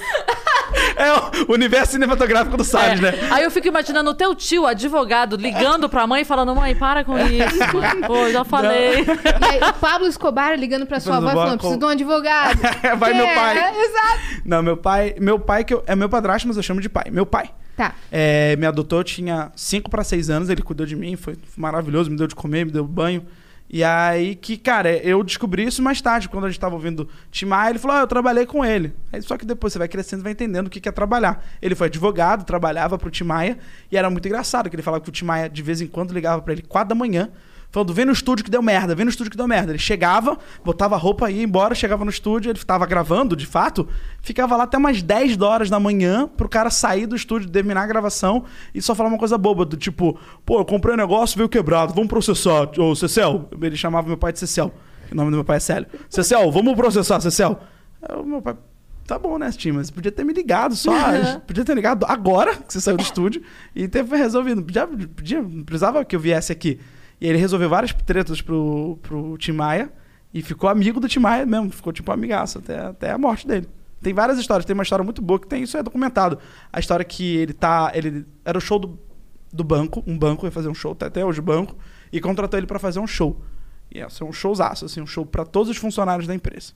É 0.96 1.12
o 1.48 1.52
universo 1.52 1.92
cinematográfico 1.92 2.56
do 2.56 2.64
Salles, 2.64 3.00
É. 3.00 3.02
né? 3.12 3.28
Aí 3.30 3.42
eu 3.42 3.50
fico 3.50 3.66
imaginando 3.66 4.10
o 4.10 4.14
teu 4.14 4.34
tio, 4.34 4.66
advogado, 4.66 5.36
ligando 5.36 5.88
pra 5.88 6.06
mãe 6.06 6.22
e 6.22 6.24
falando: 6.24 6.54
mãe, 6.54 6.74
para 6.74 7.04
com 7.04 7.18
isso. 7.18 7.58
Pô, 8.06 8.30
já 8.30 8.44
falei. 8.44 9.00
E 9.00 9.44
aí, 9.44 9.70
o 9.70 9.72
Pablo 9.74 10.06
Escobar 10.06 10.58
ligando 10.58 10.86
pra 10.86 11.00
sua 11.00 11.16
avó 11.16 11.30
e 11.30 11.32
falando: 11.32 11.58
preciso 11.58 11.78
de 11.78 11.84
um 11.84 11.88
advogado. 11.88 12.58
Vai 12.98 13.10
Que 13.12 13.16
meu 13.16 13.26
é, 13.26 13.34
pai. 13.34 13.58
é, 13.58 13.84
exato. 13.84 14.18
Não, 14.44 14.62
meu 14.62 14.76
pai, 14.76 15.14
meu 15.18 15.38
pai 15.38 15.64
que 15.64 15.74
eu, 15.74 15.82
é 15.86 15.96
meu 15.96 16.08
padrasto, 16.08 16.46
mas 16.46 16.56
eu 16.56 16.62
chamo 16.62 16.80
de 16.80 16.88
pai. 16.88 17.04
Meu 17.10 17.26
pai. 17.26 17.50
Tá. 17.76 17.94
É, 18.12 18.56
me 18.56 18.66
adotou, 18.66 19.00
eu 19.00 19.04
tinha 19.04 19.50
5 19.56 19.88
para 19.90 20.04
6 20.04 20.28
anos, 20.28 20.50
ele 20.50 20.60
cuidou 20.62 20.84
de 20.86 20.94
mim, 20.94 21.16
foi 21.16 21.36
maravilhoso, 21.56 22.10
me 22.10 22.16
deu 22.16 22.26
de 22.26 22.34
comer, 22.34 22.66
me 22.66 22.72
deu 22.72 22.84
banho. 22.84 23.26
E 23.72 23.84
aí 23.84 24.34
que, 24.34 24.56
cara, 24.56 24.96
eu 24.96 25.22
descobri 25.22 25.64
isso 25.64 25.80
mais 25.80 26.00
tarde, 26.00 26.28
quando 26.28 26.44
a 26.44 26.48
gente 26.48 26.58
tava 26.58 26.74
ouvindo 26.74 27.08
Tim 27.30 27.46
ele 27.68 27.78
falou, 27.78 27.98
ah, 27.98 28.00
eu 28.00 28.06
trabalhei 28.08 28.44
com 28.44 28.64
ele. 28.64 28.92
Aí, 29.12 29.22
só 29.22 29.38
que 29.38 29.46
depois 29.46 29.72
você 29.72 29.78
vai 29.78 29.86
crescendo 29.86 30.20
e 30.20 30.24
vai 30.24 30.32
entendendo 30.32 30.66
o 30.66 30.70
que 30.70 30.80
que 30.80 30.88
é 30.88 30.92
trabalhar. 30.92 31.44
Ele 31.62 31.76
foi 31.76 31.86
advogado, 31.86 32.44
trabalhava 32.44 32.98
pro 32.98 33.10
Tim 33.10 33.22
Maia, 33.22 33.56
e 33.90 33.96
era 33.96 34.10
muito 34.10 34.26
engraçado, 34.26 34.68
que 34.68 34.74
ele 34.74 34.82
falava 34.82 35.04
que 35.04 35.08
o 35.08 35.12
Tim 35.12 35.24
Maia, 35.24 35.48
de 35.48 35.62
vez 35.62 35.80
em 35.80 35.86
quando, 35.86 36.12
ligava 36.12 36.42
pra 36.42 36.52
ele 36.52 36.62
4 36.62 36.88
da 36.88 36.94
manhã, 36.96 37.30
falando, 37.70 37.94
vem 37.94 38.04
no 38.04 38.12
estúdio 38.12 38.44
que 38.44 38.50
deu 38.50 38.62
merda, 38.62 38.94
vem 38.94 39.04
no 39.04 39.10
estúdio 39.10 39.30
que 39.30 39.36
deu 39.36 39.46
merda. 39.46 39.72
Ele 39.72 39.78
chegava, 39.78 40.38
botava 40.64 40.94
a 40.94 40.98
roupa 40.98 41.30
e 41.30 41.36
ia 41.36 41.42
embora, 41.42 41.74
chegava 41.74 42.04
no 42.04 42.10
estúdio, 42.10 42.50
ele 42.50 42.58
tava 42.58 42.86
gravando, 42.86 43.36
de 43.36 43.46
fato, 43.46 43.88
ficava 44.20 44.56
lá 44.56 44.64
até 44.64 44.76
umas 44.76 45.02
10 45.02 45.40
horas 45.40 45.70
da 45.70 45.78
manhã 45.78 46.28
pro 46.28 46.48
cara 46.48 46.70
sair 46.70 47.06
do 47.06 47.14
estúdio, 47.14 47.48
terminar 47.48 47.82
a 47.82 47.86
gravação 47.86 48.44
e 48.74 48.82
só 48.82 48.94
falar 48.94 49.08
uma 49.08 49.18
coisa 49.18 49.38
boba, 49.38 49.64
do 49.64 49.76
tipo, 49.76 50.18
pô, 50.44 50.58
eu 50.58 50.64
comprei 50.64 50.94
um 50.94 50.98
negócio, 50.98 51.36
veio 51.36 51.48
quebrado, 51.48 51.94
vamos 51.94 52.08
processar. 52.08 52.70
Ô, 52.78 52.94
Cecel, 52.94 53.48
ele 53.60 53.76
chamava 53.76 54.06
meu 54.06 54.18
pai 54.18 54.32
de 54.32 54.40
Cecel, 54.40 54.72
o 55.10 55.14
nome 55.14 55.30
do 55.30 55.36
meu 55.36 55.44
pai 55.44 55.56
é 55.56 55.60
Célio. 55.60 55.88
Cecel, 56.08 56.50
vamos 56.50 56.74
processar, 56.74 57.20
Cecel. 57.20 57.60
O 58.16 58.22
meu 58.24 58.40
pai, 58.40 58.56
tá 59.06 59.18
bom, 59.18 59.38
né, 59.38 59.50
Tim, 59.50 59.72
mas 59.72 59.90
podia 59.90 60.12
ter 60.12 60.24
me 60.24 60.32
ligado 60.32 60.74
só, 60.74 60.92
podia 61.46 61.64
ter 61.64 61.74
ligado 61.74 62.06
agora 62.08 62.54
que 62.56 62.72
você 62.72 62.80
saiu 62.80 62.96
do 62.96 63.02
estúdio 63.02 63.42
e 63.74 63.88
ter 63.88 64.04
resolvido. 64.04 64.62
Podia, 64.62 64.86
podia, 64.86 65.42
não 65.42 65.64
precisava 65.64 66.04
que 66.04 66.14
eu 66.14 66.20
viesse 66.20 66.52
aqui. 66.52 66.80
E 67.20 67.26
ele 67.26 67.38
resolveu 67.38 67.68
várias 67.68 67.92
tretas 67.92 68.40
pro, 68.40 68.98
pro 69.02 69.36
Tim 69.36 69.52
Maia 69.52 69.92
e 70.32 70.42
ficou 70.42 70.70
amigo 70.70 70.98
do 70.98 71.08
Tim 71.08 71.18
Maia 71.18 71.44
mesmo, 71.44 71.70
ficou 71.70 71.92
tipo 71.92 72.10
amigaço 72.10 72.58
até, 72.58 72.78
até 72.78 73.10
a 73.10 73.18
morte 73.18 73.46
dele. 73.46 73.68
Tem 74.00 74.14
várias 74.14 74.38
histórias, 74.38 74.64
tem 74.64 74.72
uma 74.72 74.82
história 74.82 75.04
muito 75.04 75.20
boa 75.20 75.38
que 75.38 75.46
tem, 75.46 75.62
isso 75.62 75.76
é 75.76 75.82
documentado. 75.82 76.38
A 76.72 76.80
história 76.80 77.04
que 77.04 77.36
ele 77.36 77.52
tá, 77.52 77.92
ele 77.94 78.24
era 78.44 78.56
o 78.56 78.60
show 78.60 78.78
do, 78.78 78.98
do 79.52 79.62
banco, 79.62 80.02
um 80.06 80.16
banco 80.16 80.46
ia 80.46 80.50
fazer 80.50 80.68
um 80.68 80.74
show, 80.74 80.94
tá 80.94 81.06
até 81.06 81.24
hoje 81.24 81.40
o 81.40 81.42
banco, 81.42 81.76
e 82.10 82.20
contratou 82.20 82.58
ele 82.58 82.66
pra 82.66 82.78
fazer 82.78 83.00
um 83.00 83.06
show. 83.06 83.38
E 83.90 84.08
ser 84.08 84.24
um 84.24 84.32
showzaço, 84.32 84.86
assim, 84.86 85.02
um 85.02 85.06
show 85.06 85.26
pra 85.26 85.44
todos 85.44 85.68
os 85.68 85.76
funcionários 85.76 86.26
da 86.26 86.34
empresa. 86.34 86.72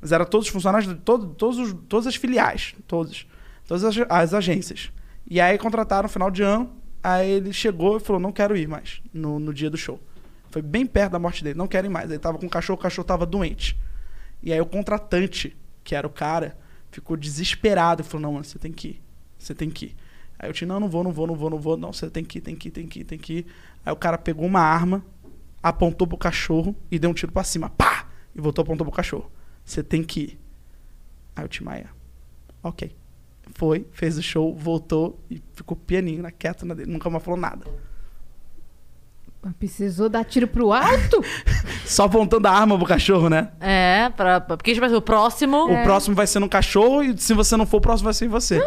Mas 0.00 0.12
era 0.12 0.24
todos 0.24 0.46
os 0.46 0.52
funcionários 0.52 0.94
todo, 1.04 1.28
todos 1.34 1.58
os, 1.58 1.74
todas 1.88 2.06
as 2.06 2.14
filiais, 2.14 2.74
todos, 2.86 3.26
todas 3.66 3.82
as, 3.82 3.96
as 4.08 4.34
agências. 4.34 4.92
E 5.28 5.40
aí 5.40 5.58
contrataram 5.58 6.04
no 6.04 6.08
final 6.08 6.30
de 6.30 6.42
ano, 6.42 6.70
aí 7.02 7.30
ele 7.30 7.52
chegou 7.52 7.96
e 7.96 8.00
falou, 8.00 8.20
não 8.20 8.32
quero 8.32 8.56
ir 8.56 8.68
mais 8.68 9.00
no, 9.12 9.38
no 9.38 9.52
dia 9.52 9.70
do 9.70 9.76
show. 9.76 10.00
Foi 10.50 10.62
bem 10.62 10.86
perto 10.86 11.12
da 11.12 11.18
morte 11.18 11.44
dele, 11.44 11.58
não 11.58 11.68
quero 11.68 11.86
ir 11.86 11.90
mais. 11.90 12.10
Ele 12.10 12.18
tava 12.18 12.38
com 12.38 12.46
o 12.46 12.50
cachorro, 12.50 12.78
o 12.78 12.82
cachorro 12.82 13.06
tava 13.06 13.26
doente. 13.26 13.78
E 14.42 14.52
aí 14.52 14.60
o 14.60 14.66
contratante, 14.66 15.56
que 15.84 15.94
era 15.94 16.06
o 16.06 16.10
cara, 16.10 16.56
ficou 16.90 17.16
desesperado 17.16 18.02
e 18.02 18.04
falou, 18.04 18.22
não, 18.22 18.32
mano, 18.32 18.44
você 18.44 18.58
tem 18.58 18.72
que 18.72 18.88
ir, 18.88 19.02
você 19.38 19.54
tem 19.54 19.70
que 19.70 19.86
ir. 19.86 19.96
Aí 20.38 20.48
eu 20.48 20.52
tinha, 20.52 20.68
não, 20.68 20.78
não 20.78 20.88
vou, 20.88 21.02
não 21.02 21.12
vou, 21.12 21.26
não 21.26 21.34
vou, 21.34 21.50
não 21.50 21.58
vou, 21.58 21.76
não, 21.76 21.92
você 21.92 22.08
tem 22.08 22.24
que 22.24 22.38
ir, 22.38 22.40
tem 22.40 22.54
que 22.54 22.68
ir, 22.68 22.70
tem 22.70 22.86
que 22.86 23.00
ir, 23.00 23.04
tem 23.04 23.18
que 23.18 23.32
ir. 23.38 23.46
Aí 23.84 23.92
o 23.92 23.96
cara 23.96 24.16
pegou 24.16 24.46
uma 24.46 24.60
arma, 24.60 25.04
apontou 25.62 26.06
pro 26.06 26.16
cachorro 26.16 26.76
e 26.90 26.98
deu 26.98 27.10
um 27.10 27.14
tiro 27.14 27.32
pra 27.32 27.42
cima, 27.42 27.68
pá! 27.68 28.06
E 28.34 28.40
voltou 28.40 28.62
apontou 28.62 28.86
pro 28.86 28.94
cachorro. 28.94 29.30
Você 29.64 29.82
tem 29.82 30.02
que 30.02 30.20
ir. 30.20 30.38
Aí 31.34 31.44
o 31.44 31.48
Timaya, 31.48 31.90
ok. 32.62 32.97
Foi, 33.58 33.84
fez 33.90 34.16
o 34.16 34.22
show, 34.22 34.54
voltou 34.54 35.18
e 35.28 35.42
ficou 35.52 35.76
pianinho, 35.76 36.22
na, 36.22 36.30
quieto 36.30 36.64
na 36.64 36.74
dele, 36.74 36.92
nunca 36.92 37.10
mais 37.10 37.24
falou 37.24 37.38
nada. 37.40 37.66
Precisou 39.58 40.08
dar 40.08 40.24
tiro 40.24 40.46
pro 40.46 40.72
alto? 40.72 41.20
Só 41.84 42.04
apontando 42.04 42.46
a 42.46 42.52
arma 42.52 42.76
pro 42.78 42.86
cachorro, 42.86 43.28
né? 43.28 43.50
É, 43.60 44.10
pra, 44.10 44.40
pra- 44.40 44.56
porque 44.56 44.72
tipo 44.74 44.86
o 44.86 45.02
próximo. 45.02 45.64
O 45.64 45.82
próximo 45.82 46.14
vai 46.14 46.24
ser 46.28 46.38
no 46.38 46.48
cachorro 46.48 47.02
e 47.02 47.18
se 47.18 47.34
você 47.34 47.56
não 47.56 47.66
for, 47.66 47.78
o 47.78 47.80
próximo 47.80 48.04
vai 48.04 48.14
ser 48.14 48.26
em 48.26 48.28
você. 48.28 48.62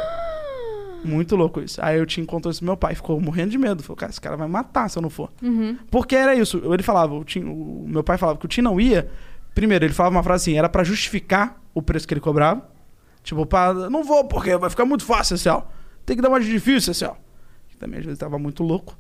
Muito 1.06 1.38
louco 1.38 1.62
isso. 1.62 1.80
Aí 1.82 1.98
eu 1.98 2.06
te 2.06 2.22
contou 2.26 2.52
isso 2.52 2.60
pro 2.60 2.66
meu 2.68 2.76
pai, 2.78 2.94
ficou 2.94 3.18
morrendo 3.22 3.52
de 3.52 3.58
medo. 3.58 3.82
Falou, 3.82 3.96
cara, 3.96 4.10
esse 4.12 4.20
cara 4.20 4.36
vai 4.36 4.46
me 4.46 4.52
matar 4.54 4.90
se 4.90 4.98
eu 4.98 5.02
não 5.02 5.10
for. 5.10 5.32
Porque 5.90 6.18
era 6.18 6.36
isso. 6.36 6.62
Ele 6.74 6.84
falava, 6.84 7.14
o, 7.14 7.24
Tim, 7.24 7.46
o 7.46 7.86
meu 7.88 8.04
pai 8.04 8.18
falava 8.18 8.38
que 8.38 8.46
o 8.46 8.50
Tim 8.50 8.62
não 8.62 8.78
ia. 8.78 9.10
Primeiro, 9.56 9.86
ele 9.86 9.94
falava 9.94 10.18
uma 10.18 10.24
frase 10.24 10.50
assim, 10.52 10.58
era 10.58 10.68
pra 10.68 10.84
justificar 10.84 11.62
o 11.74 11.82
preço 11.82 12.06
que 12.06 12.14
ele 12.14 12.20
cobrava. 12.22 12.70
Tipo, 13.24 13.46
pá, 13.46 13.74
não 13.74 14.04
vou 14.04 14.26
porque 14.26 14.56
vai 14.58 14.70
ficar 14.70 14.86
muito 14.86 15.06
fácil, 15.06 15.36
assim, 15.36 15.50
ó. 15.50 15.64
Tem 16.06 16.16
que 16.16 16.22
dar 16.22 16.30
mais 16.30 16.46
difícil, 16.46 16.92
assim, 16.92 17.06
ó. 17.06 17.16
Que 17.68 17.78
também 17.78 18.00
às 18.00 18.06
vezes 18.06 18.20
tava 18.20 18.40
muito 18.40 18.64
louco. 18.64 18.98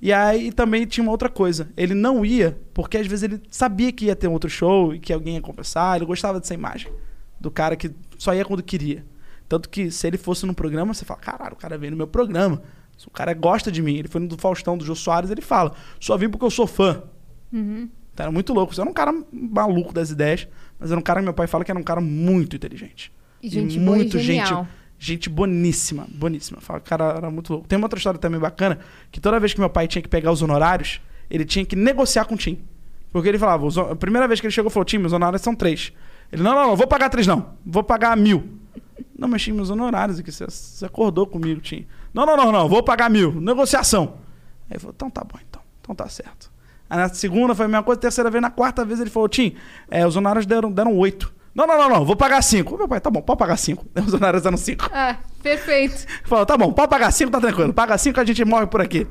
E 0.00 0.12
aí 0.12 0.50
também 0.50 0.84
tinha 0.84 1.02
uma 1.02 1.12
outra 1.12 1.28
coisa. 1.28 1.70
Ele 1.76 1.94
não 1.94 2.24
ia 2.24 2.58
porque 2.74 2.98
às 2.98 3.06
vezes 3.06 3.22
ele 3.22 3.40
sabia 3.48 3.92
que 3.92 4.06
ia 4.06 4.16
ter 4.16 4.26
um 4.26 4.32
outro 4.32 4.50
show 4.50 4.92
e 4.92 4.98
que 4.98 5.12
alguém 5.12 5.36
ia 5.36 5.40
compensar. 5.40 5.96
Ele 5.96 6.04
gostava 6.04 6.40
dessa 6.40 6.52
imagem 6.52 6.92
do 7.40 7.50
cara 7.50 7.76
que 7.76 7.92
só 8.18 8.34
ia 8.34 8.44
quando 8.44 8.62
queria. 8.62 9.04
Tanto 9.48 9.68
que 9.68 9.90
se 9.90 10.06
ele 10.06 10.18
fosse 10.18 10.44
no 10.44 10.54
programa, 10.54 10.92
você 10.92 11.04
fala, 11.04 11.20
caralho, 11.20 11.52
o 11.54 11.56
cara 11.56 11.78
veio 11.78 11.92
no 11.92 11.96
meu 11.96 12.06
programa. 12.06 12.62
O 13.06 13.10
cara 13.10 13.32
gosta 13.32 13.70
de 13.70 13.80
mim. 13.80 13.96
Ele 13.96 14.08
foi 14.08 14.20
no 14.20 14.28
do 14.28 14.36
Faustão, 14.38 14.76
do 14.76 14.84
Jô 14.84 14.94
Soares, 14.94 15.30
ele 15.30 15.40
fala, 15.40 15.72
só 16.00 16.16
vim 16.16 16.28
porque 16.28 16.44
eu 16.44 16.50
sou 16.50 16.66
fã. 16.66 17.02
Então, 18.12 18.24
era 18.24 18.32
muito 18.32 18.52
louco. 18.52 18.74
Você 18.74 18.80
era 18.80 18.88
um 18.88 18.92
cara 18.92 19.12
maluco 19.32 19.92
das 19.92 20.10
ideias, 20.10 20.48
mas 20.78 20.90
era 20.90 20.98
um 20.98 21.02
cara 21.02 21.20
que 21.20 21.24
meu 21.24 21.34
pai 21.34 21.46
fala 21.46 21.64
que 21.64 21.70
era 21.70 21.78
um 21.78 21.82
cara 21.82 22.00
muito 22.00 22.56
inteligente. 22.56 23.12
E 23.42 23.48
gente 23.48 23.78
boa 23.80 23.98
e 23.98 24.08
gente, 24.08 24.54
gente 24.98 25.28
boníssima, 25.28 26.06
boníssima. 26.08 26.60
Fala 26.60 26.78
cara 26.78 27.14
era 27.16 27.30
muito 27.30 27.52
louco. 27.52 27.66
Tem 27.66 27.76
uma 27.76 27.86
outra 27.86 27.98
história 27.98 28.20
também 28.20 28.38
bacana, 28.38 28.78
que 29.10 29.20
toda 29.20 29.40
vez 29.40 29.52
que 29.52 29.58
meu 29.58 29.68
pai 29.68 29.88
tinha 29.88 30.00
que 30.00 30.08
pegar 30.08 30.30
os 30.30 30.42
honorários, 30.42 31.00
ele 31.28 31.44
tinha 31.44 31.64
que 31.64 31.74
negociar 31.74 32.24
com 32.24 32.34
o 32.34 32.38
Tim. 32.38 32.62
Porque 33.10 33.28
ele 33.28 33.38
falava, 33.38 33.66
a 33.90 33.96
primeira 33.96 34.28
vez 34.28 34.40
que 34.40 34.46
ele 34.46 34.54
chegou, 34.54 34.70
falou, 34.70 34.84
Tim, 34.84 34.98
meus 34.98 35.12
honorários 35.12 35.42
são 35.42 35.54
três. 35.54 35.92
Ele, 36.30 36.42
não, 36.42 36.54
não, 36.54 36.68
não, 36.68 36.76
vou 36.76 36.86
pagar 36.86 37.10
três 37.10 37.26
não, 37.26 37.54
vou 37.66 37.82
pagar 37.82 38.16
mil. 38.16 38.48
Não, 39.18 39.28
mas 39.28 39.42
Tim, 39.42 39.52
meus 39.52 39.70
honorários 39.70 40.18
aqui, 40.18 40.30
você, 40.30 40.46
você 40.46 40.86
acordou 40.86 41.26
comigo, 41.26 41.60
Tim. 41.60 41.84
Não, 42.14 42.24
não, 42.24 42.36
não, 42.36 42.52
não, 42.52 42.68
vou 42.68 42.82
pagar 42.82 43.10
mil, 43.10 43.32
negociação. 43.40 44.14
Aí 44.70 44.76
ele 44.76 44.78
falou, 44.78 44.94
então 44.94 45.10
tá 45.10 45.24
bom, 45.24 45.38
então, 45.48 45.60
então 45.80 45.94
tá 45.94 46.08
certo. 46.08 46.50
Aí 46.88 46.96
na 46.96 47.08
segunda 47.08 47.54
foi 47.54 47.66
a 47.66 47.68
mesma 47.68 47.82
coisa, 47.82 48.00
terceira 48.00 48.30
vez, 48.30 48.40
na 48.40 48.50
quarta 48.50 48.84
vez 48.84 49.00
ele 49.00 49.10
falou, 49.10 49.28
Tim, 49.28 49.56
é, 49.90 50.06
os 50.06 50.16
honorários 50.16 50.46
deram, 50.46 50.70
deram 50.70 50.96
oito. 50.96 51.32
Não, 51.54 51.66
não, 51.66 51.76
não, 51.76 51.88
não, 51.88 52.04
vou 52.04 52.16
pagar 52.16 52.42
cinco. 52.42 52.76
Meu 52.76 52.88
pai, 52.88 53.00
tá 53.00 53.10
bom, 53.10 53.20
pode 53.20 53.38
pagar 53.38 53.56
cinco. 53.56 53.84
Os 54.06 54.14
honorários 54.14 54.44
eram 54.46 54.56
cinco. 54.56 54.88
Ah, 54.92 55.16
perfeito. 55.42 56.06
Falou, 56.24 56.46
tá 56.46 56.56
bom, 56.56 56.72
pode 56.72 56.88
pagar 56.88 57.10
cinco, 57.10 57.30
tá 57.30 57.40
tranquilo. 57.40 57.72
Paga 57.72 57.98
cinco, 57.98 58.18
a 58.20 58.24
gente 58.24 58.44
morre 58.44 58.66
por 58.66 58.80
aqui. 58.80 59.06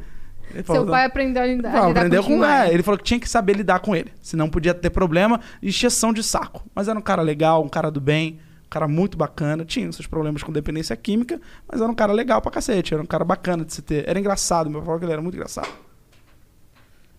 Ele 0.53 0.63
falou, 0.63 0.83
Seu 0.83 0.91
pai 0.91 1.05
aprendeu 1.05 1.43
a 1.43 1.45
lidar, 1.45 1.71
não, 1.71 1.87
lidar 1.89 1.99
aprendeu 2.01 2.23
com 2.23 2.37
Maia. 2.37 2.69
é, 2.69 2.73
Ele 2.73 2.83
falou 2.83 2.97
que 2.97 3.03
tinha 3.03 3.19
que 3.19 3.29
saber 3.29 3.53
lidar 3.55 3.79
com 3.79 3.95
ele. 3.95 4.11
Senão 4.21 4.49
podia 4.49 4.73
ter 4.73 4.89
problema 4.89 5.39
e 5.61 5.69
exceção 5.69 6.11
de 6.11 6.21
saco. 6.23 6.63
Mas 6.75 6.87
era 6.87 6.97
um 6.97 7.01
cara 7.01 7.21
legal, 7.21 7.63
um 7.63 7.69
cara 7.69 7.89
do 7.89 8.01
bem, 8.01 8.39
um 8.65 8.69
cara 8.69 8.87
muito 8.87 9.17
bacana. 9.17 9.63
Tinha 9.63 9.89
seus 9.91 10.07
problemas 10.07 10.43
com 10.43 10.51
dependência 10.51 10.95
química, 10.97 11.39
mas 11.71 11.79
era 11.79 11.89
um 11.89 11.95
cara 11.95 12.11
legal 12.11 12.41
pra 12.41 12.51
cacete. 12.51 12.93
Era 12.93 13.01
um 13.01 13.05
cara 13.05 13.23
bacana 13.23 13.63
de 13.63 13.73
se 13.73 13.81
ter. 13.81 14.03
Era 14.09 14.19
engraçado, 14.19 14.69
meu 14.69 14.79
pai 14.79 14.85
falou 14.87 14.99
que 14.99 15.05
ele 15.05 15.13
era 15.13 15.21
muito 15.21 15.35
engraçado. 15.35 15.69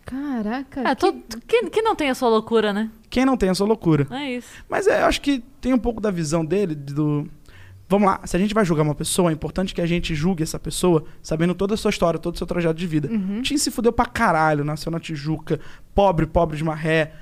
Caraca. 0.04 0.80
É, 0.80 0.94
que- 0.94 1.00
todo, 1.00 1.22
que, 1.46 1.70
que 1.70 1.82
não 1.82 1.94
tem 1.94 2.10
a 2.10 2.14
sua 2.14 2.28
loucura, 2.28 2.72
né? 2.72 2.90
Quem 3.08 3.24
não 3.24 3.36
tem 3.36 3.48
essa 3.50 3.64
loucura? 3.64 4.06
É 4.10 4.32
isso. 4.36 4.48
Mas 4.68 4.86
é, 4.86 5.02
eu 5.02 5.06
acho 5.06 5.20
que 5.20 5.42
tem 5.60 5.72
um 5.72 5.78
pouco 5.78 6.00
da 6.00 6.10
visão 6.10 6.44
dele, 6.44 6.74
do. 6.74 7.26
Vamos 7.88 8.08
lá, 8.08 8.20
se 8.24 8.34
a 8.34 8.40
gente 8.40 8.54
vai 8.54 8.64
julgar 8.64 8.84
uma 8.84 8.94
pessoa, 8.94 9.30
é 9.30 9.34
importante 9.34 9.74
que 9.74 9.80
a 9.80 9.86
gente 9.86 10.14
julgue 10.14 10.42
essa 10.42 10.58
pessoa 10.58 11.04
sabendo 11.22 11.54
toda 11.54 11.74
a 11.74 11.76
sua 11.76 11.90
história, 11.90 12.18
todo 12.18 12.34
o 12.34 12.38
seu 12.38 12.46
trajeto 12.46 12.74
de 12.74 12.86
vida. 12.86 13.08
Uhum. 13.10 13.42
Tim 13.42 13.58
se 13.58 13.70
fudeu 13.70 13.92
pra 13.92 14.06
caralho, 14.06 14.64
nasceu 14.64 14.90
na 14.90 14.98
Tijuca, 14.98 15.60
pobre, 15.94 16.24
pobre 16.26 16.56
de 16.56 16.64
marré. 16.64 17.12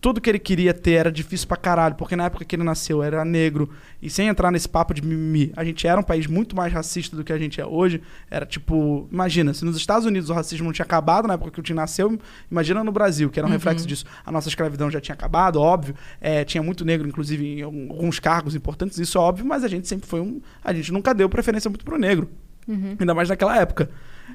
Tudo 0.00 0.20
que 0.20 0.30
ele 0.30 0.38
queria 0.38 0.72
ter 0.72 0.92
era 0.92 1.12
difícil 1.12 1.46
pra 1.46 1.56
caralho, 1.56 1.94
porque 1.94 2.16
na 2.16 2.24
época 2.24 2.44
que 2.44 2.56
ele 2.56 2.62
nasceu 2.62 3.02
era 3.02 3.22
negro. 3.24 3.70
E 4.00 4.08
sem 4.08 4.28
entrar 4.28 4.50
nesse 4.50 4.68
papo 4.68 4.94
de 4.94 5.02
mimimi, 5.02 5.52
a 5.54 5.62
gente 5.62 5.86
era 5.86 6.00
um 6.00 6.02
país 6.02 6.26
muito 6.26 6.56
mais 6.56 6.72
racista 6.72 7.14
do 7.14 7.22
que 7.22 7.32
a 7.32 7.38
gente 7.38 7.60
é 7.60 7.66
hoje. 7.66 8.00
Era 8.30 8.46
tipo, 8.46 9.06
imagina, 9.12 9.52
se 9.52 9.64
nos 9.64 9.76
Estados 9.76 10.06
Unidos 10.06 10.30
o 10.30 10.32
racismo 10.32 10.64
não 10.64 10.72
tinha 10.72 10.84
acabado 10.84 11.28
na 11.28 11.34
época 11.34 11.50
que 11.50 11.60
o 11.60 11.62
Tim 11.62 11.74
nasceu, 11.74 12.18
imagina 12.50 12.82
no 12.82 12.90
Brasil, 12.92 13.28
que 13.28 13.38
era 13.38 13.46
um 13.46 13.50
reflexo 13.50 13.86
disso. 13.86 14.06
A 14.24 14.32
nossa 14.32 14.48
escravidão 14.48 14.90
já 14.90 15.00
tinha 15.00 15.14
acabado, 15.14 15.60
óbvio. 15.60 15.94
É, 16.18 16.44
tinha 16.44 16.62
muito 16.62 16.82
negro, 16.84 17.06
inclusive, 17.06 17.60
em 17.60 17.62
alguns 17.62 18.18
cargos 18.18 18.54
importantes, 18.54 18.98
isso 18.98 19.18
é 19.18 19.20
óbvio, 19.20 19.44
mas 19.44 19.64
a 19.64 19.68
gente 19.68 19.86
sempre 19.86 20.08
foi 20.08 20.20
um. 20.20 20.40
A 20.64 20.72
gente 20.72 20.90
nunca 20.92 21.12
deu 21.14 21.28
preferência 21.28 21.68
muito 21.68 21.84
pro 21.84 21.98
negro. 21.98 22.30
Ainda 22.98 23.14
mais 23.14 23.28
naquela 23.28 23.56
época. 23.58 23.90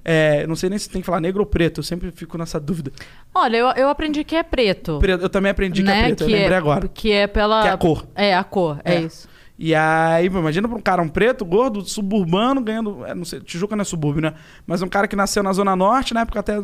É, 0.07 0.45
não 0.45 0.55
sei 0.55 0.69
nem 0.69 0.77
se 0.77 0.87
tem 0.87 1.01
que 1.01 1.05
falar 1.05 1.19
negro 1.19 1.41
ou 1.41 1.47
preto, 1.47 1.79
eu 1.79 1.83
sempre 1.83 2.11
fico 2.11 2.37
nessa 2.37 2.59
dúvida. 2.59 2.91
Olha, 3.33 3.57
eu, 3.57 3.67
eu 3.69 3.89
aprendi 3.89 4.23
que 4.23 4.35
é 4.35 4.43
preto. 4.43 4.99
Preto, 4.99 5.23
eu 5.23 5.29
também 5.29 5.49
aprendi 5.51 5.81
que 5.83 5.89
é 5.89 5.93
né? 5.93 6.03
preto, 6.05 6.21
eu 6.23 6.27
lembrei 6.27 6.53
é, 6.53 6.55
agora. 6.57 6.87
Que 6.87 7.11
é 7.11 7.25
pela. 7.27 7.61
Que 7.63 7.67
é 7.67 7.71
a 7.71 7.77
cor. 7.77 8.05
É, 8.15 8.35
a 8.35 8.43
cor, 8.43 8.79
é, 8.85 8.95
É. 8.95 9.01
isso. 9.01 9.27
E 9.57 9.73
aí, 9.73 10.29
pô, 10.29 10.37
imagina 10.39 10.67
pra 10.67 10.77
um 10.77 10.81
cara, 10.81 11.01
um 11.01 11.07
preto, 11.07 11.43
gordo, 11.45 11.81
suburbano, 11.81 12.61
ganhando. 12.61 13.05
é, 13.05 13.15
não 13.15 13.23
sei, 13.25 13.39
Tijuca 13.39 13.73
não 13.75 13.81
é 13.83 13.85
subúrbio, 13.85 14.21
né? 14.21 14.33
Mas 14.67 14.81
um 14.81 14.87
cara 14.87 15.07
que 15.07 15.15
nasceu 15.15 15.41
na 15.41 15.53
Zona 15.53 15.75
Norte, 15.77 16.13
na 16.13 16.21
época 16.21 16.39
até 16.41 16.55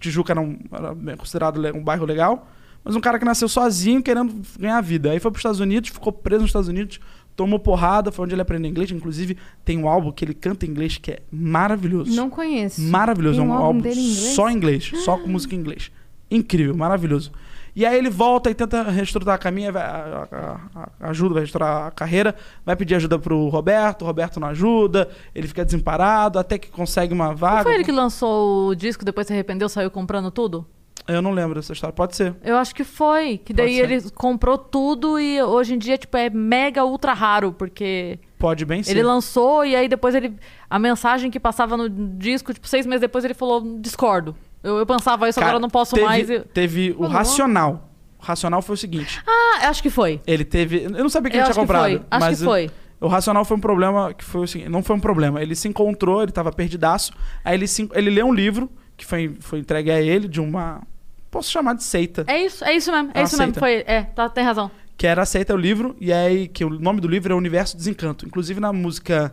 Tijuca 0.00 0.32
era, 0.32 0.40
um, 0.40 0.58
era 0.72 0.94
bem 0.94 1.14
considerado 1.16 1.60
le- 1.60 1.72
um 1.72 1.84
bairro 1.84 2.06
legal. 2.06 2.48
Mas 2.82 2.96
um 2.96 3.00
cara 3.00 3.18
que 3.18 3.24
nasceu 3.24 3.48
sozinho, 3.50 4.02
querendo 4.02 4.34
ganhar 4.58 4.80
vida. 4.80 5.10
Aí 5.10 5.20
foi 5.20 5.30
pros 5.30 5.40
Estados 5.40 5.60
Unidos, 5.60 5.90
ficou 5.90 6.10
preso 6.10 6.40
nos 6.40 6.48
Estados 6.48 6.68
Unidos, 6.68 6.98
tomou 7.38 7.60
porrada, 7.60 8.10
foi 8.10 8.24
onde 8.24 8.34
ele 8.34 8.42
aprendeu 8.42 8.68
inglês. 8.68 8.90
Inclusive, 8.90 9.38
tem 9.64 9.78
um 9.78 9.88
álbum 9.88 10.10
que 10.10 10.24
ele 10.24 10.34
canta 10.34 10.66
em 10.66 10.68
inglês 10.70 10.98
que 10.98 11.12
é 11.12 11.18
maravilhoso. 11.30 12.10
Não 12.16 12.28
conheço. 12.28 12.80
Maravilhoso. 12.82 13.38
Tem 13.38 13.44
é 13.46 13.48
um 13.48 13.52
um 13.52 13.56
álbum 13.56 13.66
álbum 13.78 13.78
em 13.88 13.92
inglês? 13.92 14.16
só 14.34 14.50
em 14.50 14.54
inglês, 14.56 14.90
só 15.04 15.16
com 15.16 15.28
música 15.28 15.54
em 15.54 15.58
inglês. 15.58 15.92
Incrível, 16.28 16.76
maravilhoso. 16.76 17.30
E 17.76 17.86
aí 17.86 17.96
ele 17.96 18.10
volta 18.10 18.50
e 18.50 18.54
tenta 18.54 18.82
reestruturar 18.82 19.36
a 19.36 19.38
caminho, 19.38 19.72
vai- 19.72 19.82
a- 19.84 20.26
a- 20.32 20.80
a- 21.00 21.10
ajuda, 21.10 21.34
vai 21.34 21.42
reestruturar 21.44 21.86
a 21.86 21.90
carreira, 21.92 22.34
vai 22.66 22.74
pedir 22.74 22.96
ajuda 22.96 23.20
pro 23.20 23.46
Roberto, 23.48 24.02
o 24.02 24.04
Roberto 24.06 24.40
não 24.40 24.48
ajuda, 24.48 25.08
ele 25.32 25.46
fica 25.46 25.64
desemparado, 25.64 26.40
até 26.40 26.58
que 26.58 26.68
consegue 26.70 27.14
uma 27.14 27.28
Não 27.28 27.36
vaga. 27.36 27.62
foi 27.62 27.74
ele 27.76 27.84
que 27.84 27.92
lançou 27.92 28.70
o 28.70 28.74
disco, 28.74 29.04
depois 29.04 29.28
se 29.28 29.32
arrependeu, 29.32 29.68
saiu 29.68 29.92
comprando 29.92 30.28
tudo? 30.32 30.66
Eu 31.08 31.22
não 31.22 31.30
lembro 31.32 31.54
dessa 31.54 31.72
história, 31.72 31.92
pode 31.92 32.14
ser. 32.14 32.34
Eu 32.44 32.56
acho 32.58 32.74
que 32.74 32.84
foi. 32.84 33.38
Que 33.38 33.52
daí 33.54 33.80
ele 33.80 33.98
comprou 34.10 34.58
tudo 34.58 35.18
e 35.18 35.42
hoje 35.42 35.74
em 35.74 35.78
dia, 35.78 35.96
tipo, 35.96 36.14
é 36.16 36.28
mega 36.28 36.84
ultra 36.84 37.14
raro, 37.14 37.50
porque 37.52 38.18
Pode 38.38 38.64
bem 38.66 38.82
ser. 38.82 38.90
ele 38.92 39.02
lançou 39.02 39.64
e 39.64 39.74
aí 39.74 39.88
depois 39.88 40.14
ele. 40.14 40.34
A 40.68 40.78
mensagem 40.78 41.30
que 41.30 41.40
passava 41.40 41.76
no 41.76 41.88
disco, 41.88 42.52
tipo, 42.52 42.68
seis 42.68 42.84
meses 42.84 43.00
depois 43.00 43.24
ele 43.24 43.32
falou, 43.34 43.78
discordo. 43.80 44.36
Eu, 44.62 44.76
eu 44.76 44.84
pensava 44.86 45.28
isso, 45.28 45.38
Cara, 45.38 45.52
agora 45.52 45.56
eu 45.56 45.62
não 45.62 45.70
posso 45.70 45.94
teve, 45.94 46.06
mais. 46.06 46.28
e- 46.28 46.40
Teve 46.40 46.90
o 46.90 46.94
Falou. 46.96 47.10
Racional. 47.10 47.88
O 48.20 48.24
Racional 48.24 48.60
foi 48.60 48.74
o 48.74 48.76
seguinte, 48.76 49.22
Ah, 49.26 49.68
acho 49.68 49.80
que 49.80 49.88
foi. 49.90 50.20
ele 50.26 50.44
teve... 50.44 50.82
Eu 50.84 50.90
não 50.90 51.08
sabia 51.08 51.30
que 51.30 51.36
Eu 51.36 51.40
ele 51.40 51.42
acho 51.44 51.52
tinha 51.52 51.64
que 51.64 51.72
comprado. 51.72 51.90
foi. 51.92 52.02
Acho 52.10 52.26
mas 52.26 52.38
que 52.40 52.44
foi. 52.44 52.70
O 53.00 53.06
Racional 53.06 53.44
foi 53.44 53.56
um 53.56 53.60
problema 53.60 54.12
que 54.12 54.24
foi 54.24 54.42
assim, 54.42 54.68
não 54.68 54.82
foi 54.82 54.96
um 54.96 55.00
problema. 55.00 55.40
Ele 55.40 55.54
se 55.54 55.68
encontrou, 55.68 56.22
ele 56.22 56.32
tava 56.32 56.50
perdidaço. 56.50 57.12
Aí 57.44 57.54
ele, 57.54 57.68
se, 57.68 57.88
ele 57.94 58.10
leu 58.10 58.26
um 58.26 58.34
livro 58.34 58.68
que 58.96 59.06
foi, 59.06 59.36
foi 59.38 59.60
entregue 59.60 59.90
a 59.92 60.00
ele 60.02 60.26
de 60.26 60.40
uma. 60.40 60.82
Posso 61.30 61.50
chamar 61.50 61.74
de 61.74 61.84
seita. 61.84 62.24
É 62.26 62.44
isso, 62.44 62.64
é 62.64 62.74
isso 62.74 62.90
mesmo. 62.90 63.10
É 63.14 63.18
Ela 63.18 63.26
isso 63.26 63.36
mesmo. 63.38 63.54
Foi, 63.54 63.84
é, 63.86 64.02
tá, 64.02 64.28
tem 64.28 64.44
razão. 64.44 64.70
Que 64.96 65.06
era 65.06 65.24
seita 65.24 65.52
é 65.52 65.56
o 65.56 65.58
livro, 65.58 65.96
e 66.00 66.12
aí 66.12 66.48
que 66.48 66.64
o 66.64 66.70
nome 66.70 67.00
do 67.00 67.06
livro 67.08 67.32
é 67.32 67.36
Universo 67.36 67.76
Desencanto. 67.76 68.26
Inclusive 68.26 68.58
na 68.60 68.72
música. 68.72 69.32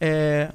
É, 0.00 0.52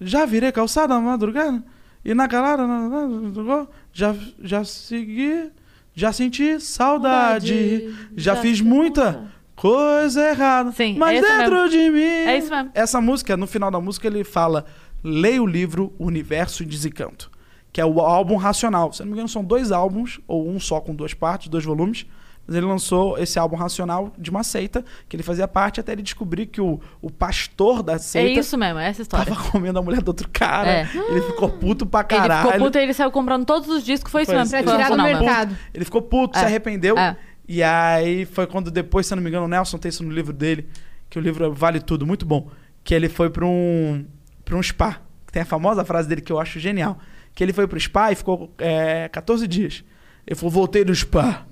já 0.00 0.26
virei 0.26 0.52
calçada 0.52 0.94
na 0.94 1.00
madrugada, 1.00 1.62
e 2.04 2.12
na 2.12 2.26
na- 2.26 3.66
já, 3.92 4.14
já 4.42 4.64
segui, 4.64 5.50
já 5.94 6.12
senti 6.12 6.60
saudade, 6.60 7.94
já, 8.16 8.36
fiz 8.36 8.60
muita 8.60 9.30
coisa 9.56 10.28
errada. 10.28 10.72
Sim, 10.72 10.96
mas 10.98 11.22
é 11.24 11.38
dentro 11.38 11.68
de 11.70 11.90
mim. 11.90 12.00
É 12.02 12.36
isso 12.36 12.50
mesmo. 12.50 12.70
Essa 12.74 13.00
música, 13.00 13.36
no 13.36 13.46
final 13.46 13.70
da 13.70 13.80
música, 13.80 14.06
ele 14.06 14.24
fala: 14.24 14.66
leia 15.02 15.42
o 15.42 15.46
livro 15.46 15.94
Universo 15.98 16.62
em 16.62 16.66
Desencanto, 16.66 17.30
que 17.74 17.80
é 17.80 17.84
o 17.84 18.00
álbum 18.00 18.36
Racional. 18.36 18.92
Se 18.92 19.00
não 19.00 19.08
me 19.08 19.12
engano, 19.14 19.28
são 19.28 19.42
dois 19.44 19.72
álbuns, 19.72 20.20
ou 20.28 20.48
um 20.48 20.60
só 20.60 20.80
com 20.80 20.94
duas 20.94 21.12
partes, 21.12 21.48
dois 21.48 21.64
volumes. 21.64 22.06
Mas 22.46 22.54
ele 22.56 22.66
lançou 22.66 23.18
esse 23.18 23.36
álbum 23.38 23.56
Racional 23.56 24.12
de 24.16 24.30
uma 24.30 24.44
seita, 24.44 24.84
que 25.08 25.16
ele 25.16 25.22
fazia 25.24 25.48
parte 25.48 25.80
até 25.80 25.90
ele 25.92 26.02
descobrir 26.02 26.46
que 26.46 26.60
o, 26.60 26.78
o 27.02 27.10
pastor 27.10 27.82
da 27.82 27.94
É 27.94 27.98
seita 27.98 28.38
isso 28.38 28.56
mesmo, 28.56 28.78
é 28.78 28.86
essa 28.90 29.02
história. 29.02 29.34
tava 29.34 29.50
comendo 29.50 29.78
a 29.78 29.82
mulher 29.82 30.02
do 30.02 30.08
outro 30.08 30.28
cara. 30.32 30.70
É. 30.70 30.88
Ele 31.10 31.22
ficou 31.22 31.48
puto 31.48 31.84
pra 31.84 32.00
Ele 32.00 32.08
caralho. 32.08 32.46
ficou 32.52 32.66
puto 32.66 32.78
e 32.78 32.82
ele 32.82 32.92
saiu 32.94 33.10
comprando 33.10 33.44
todos 33.44 33.68
os 33.68 33.82
discos, 33.82 34.12
foi 34.12 34.22
isso 34.22 34.30
Foi 34.30 34.38
mesmo. 34.38 34.54
isso. 34.56 34.62
Pra 34.64 34.72
Foi 34.74 34.84
tirar 34.84 34.96
do 34.96 35.02
mesmo. 35.02 35.24
mercado. 35.24 35.56
Ele 35.74 35.84
ficou 35.84 36.02
puto, 36.02 36.38
se 36.38 36.44
É. 36.44 36.46
arrependeu. 36.46 36.96
É. 36.96 37.16
E 37.48 37.62
aí 37.62 38.24
foi 38.26 38.46
quando 38.46 38.70
depois, 38.70 39.06
se 39.06 39.14
não 39.16 39.22
me 39.22 39.28
engano, 39.30 39.46
o 39.46 39.48
Nelson 39.48 39.78
tem 39.78 39.88
isso 39.88 40.04
no 40.04 40.10
livro 40.12 40.32
dele, 40.32 40.68
que 41.10 41.18
o 41.18 41.22
livro 41.22 41.52
vale 41.52 41.80
tudo, 41.80 42.06
muito 42.06 42.24
bom. 42.24 42.48
Que 42.84 42.94
ele 42.94 43.08
foi 43.08 43.30
pra 43.30 43.44
um, 43.46 44.04
pra 44.44 44.56
um 44.56 44.62
spa. 44.62 45.00
Que 45.26 45.32
tem 45.32 45.42
a 45.42 45.46
famosa 45.46 45.84
frase 45.84 46.08
dele 46.08 46.20
que 46.20 46.30
eu 46.32 46.38
acho 46.38 46.60
genial. 46.60 46.98
Que 47.34 47.42
ele 47.42 47.52
foi 47.52 47.66
pro 47.66 47.80
spa 47.80 48.12
e 48.12 48.14
ficou 48.14 48.52
é, 48.58 49.08
14 49.08 49.46
dias. 49.46 49.84
Ele 50.26 50.36
falou, 50.36 50.50
voltei 50.50 50.84
do 50.84 50.94
spa. 50.94 51.46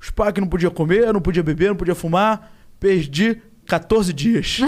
O 0.00 0.04
spa 0.04 0.32
que 0.32 0.40
não 0.40 0.48
podia 0.48 0.70
comer, 0.70 1.12
não 1.12 1.20
podia 1.20 1.42
beber, 1.42 1.68
não 1.68 1.76
podia 1.76 1.94
fumar. 1.94 2.52
Perdi 2.80 3.40
14 3.66 4.12
dias. 4.12 4.60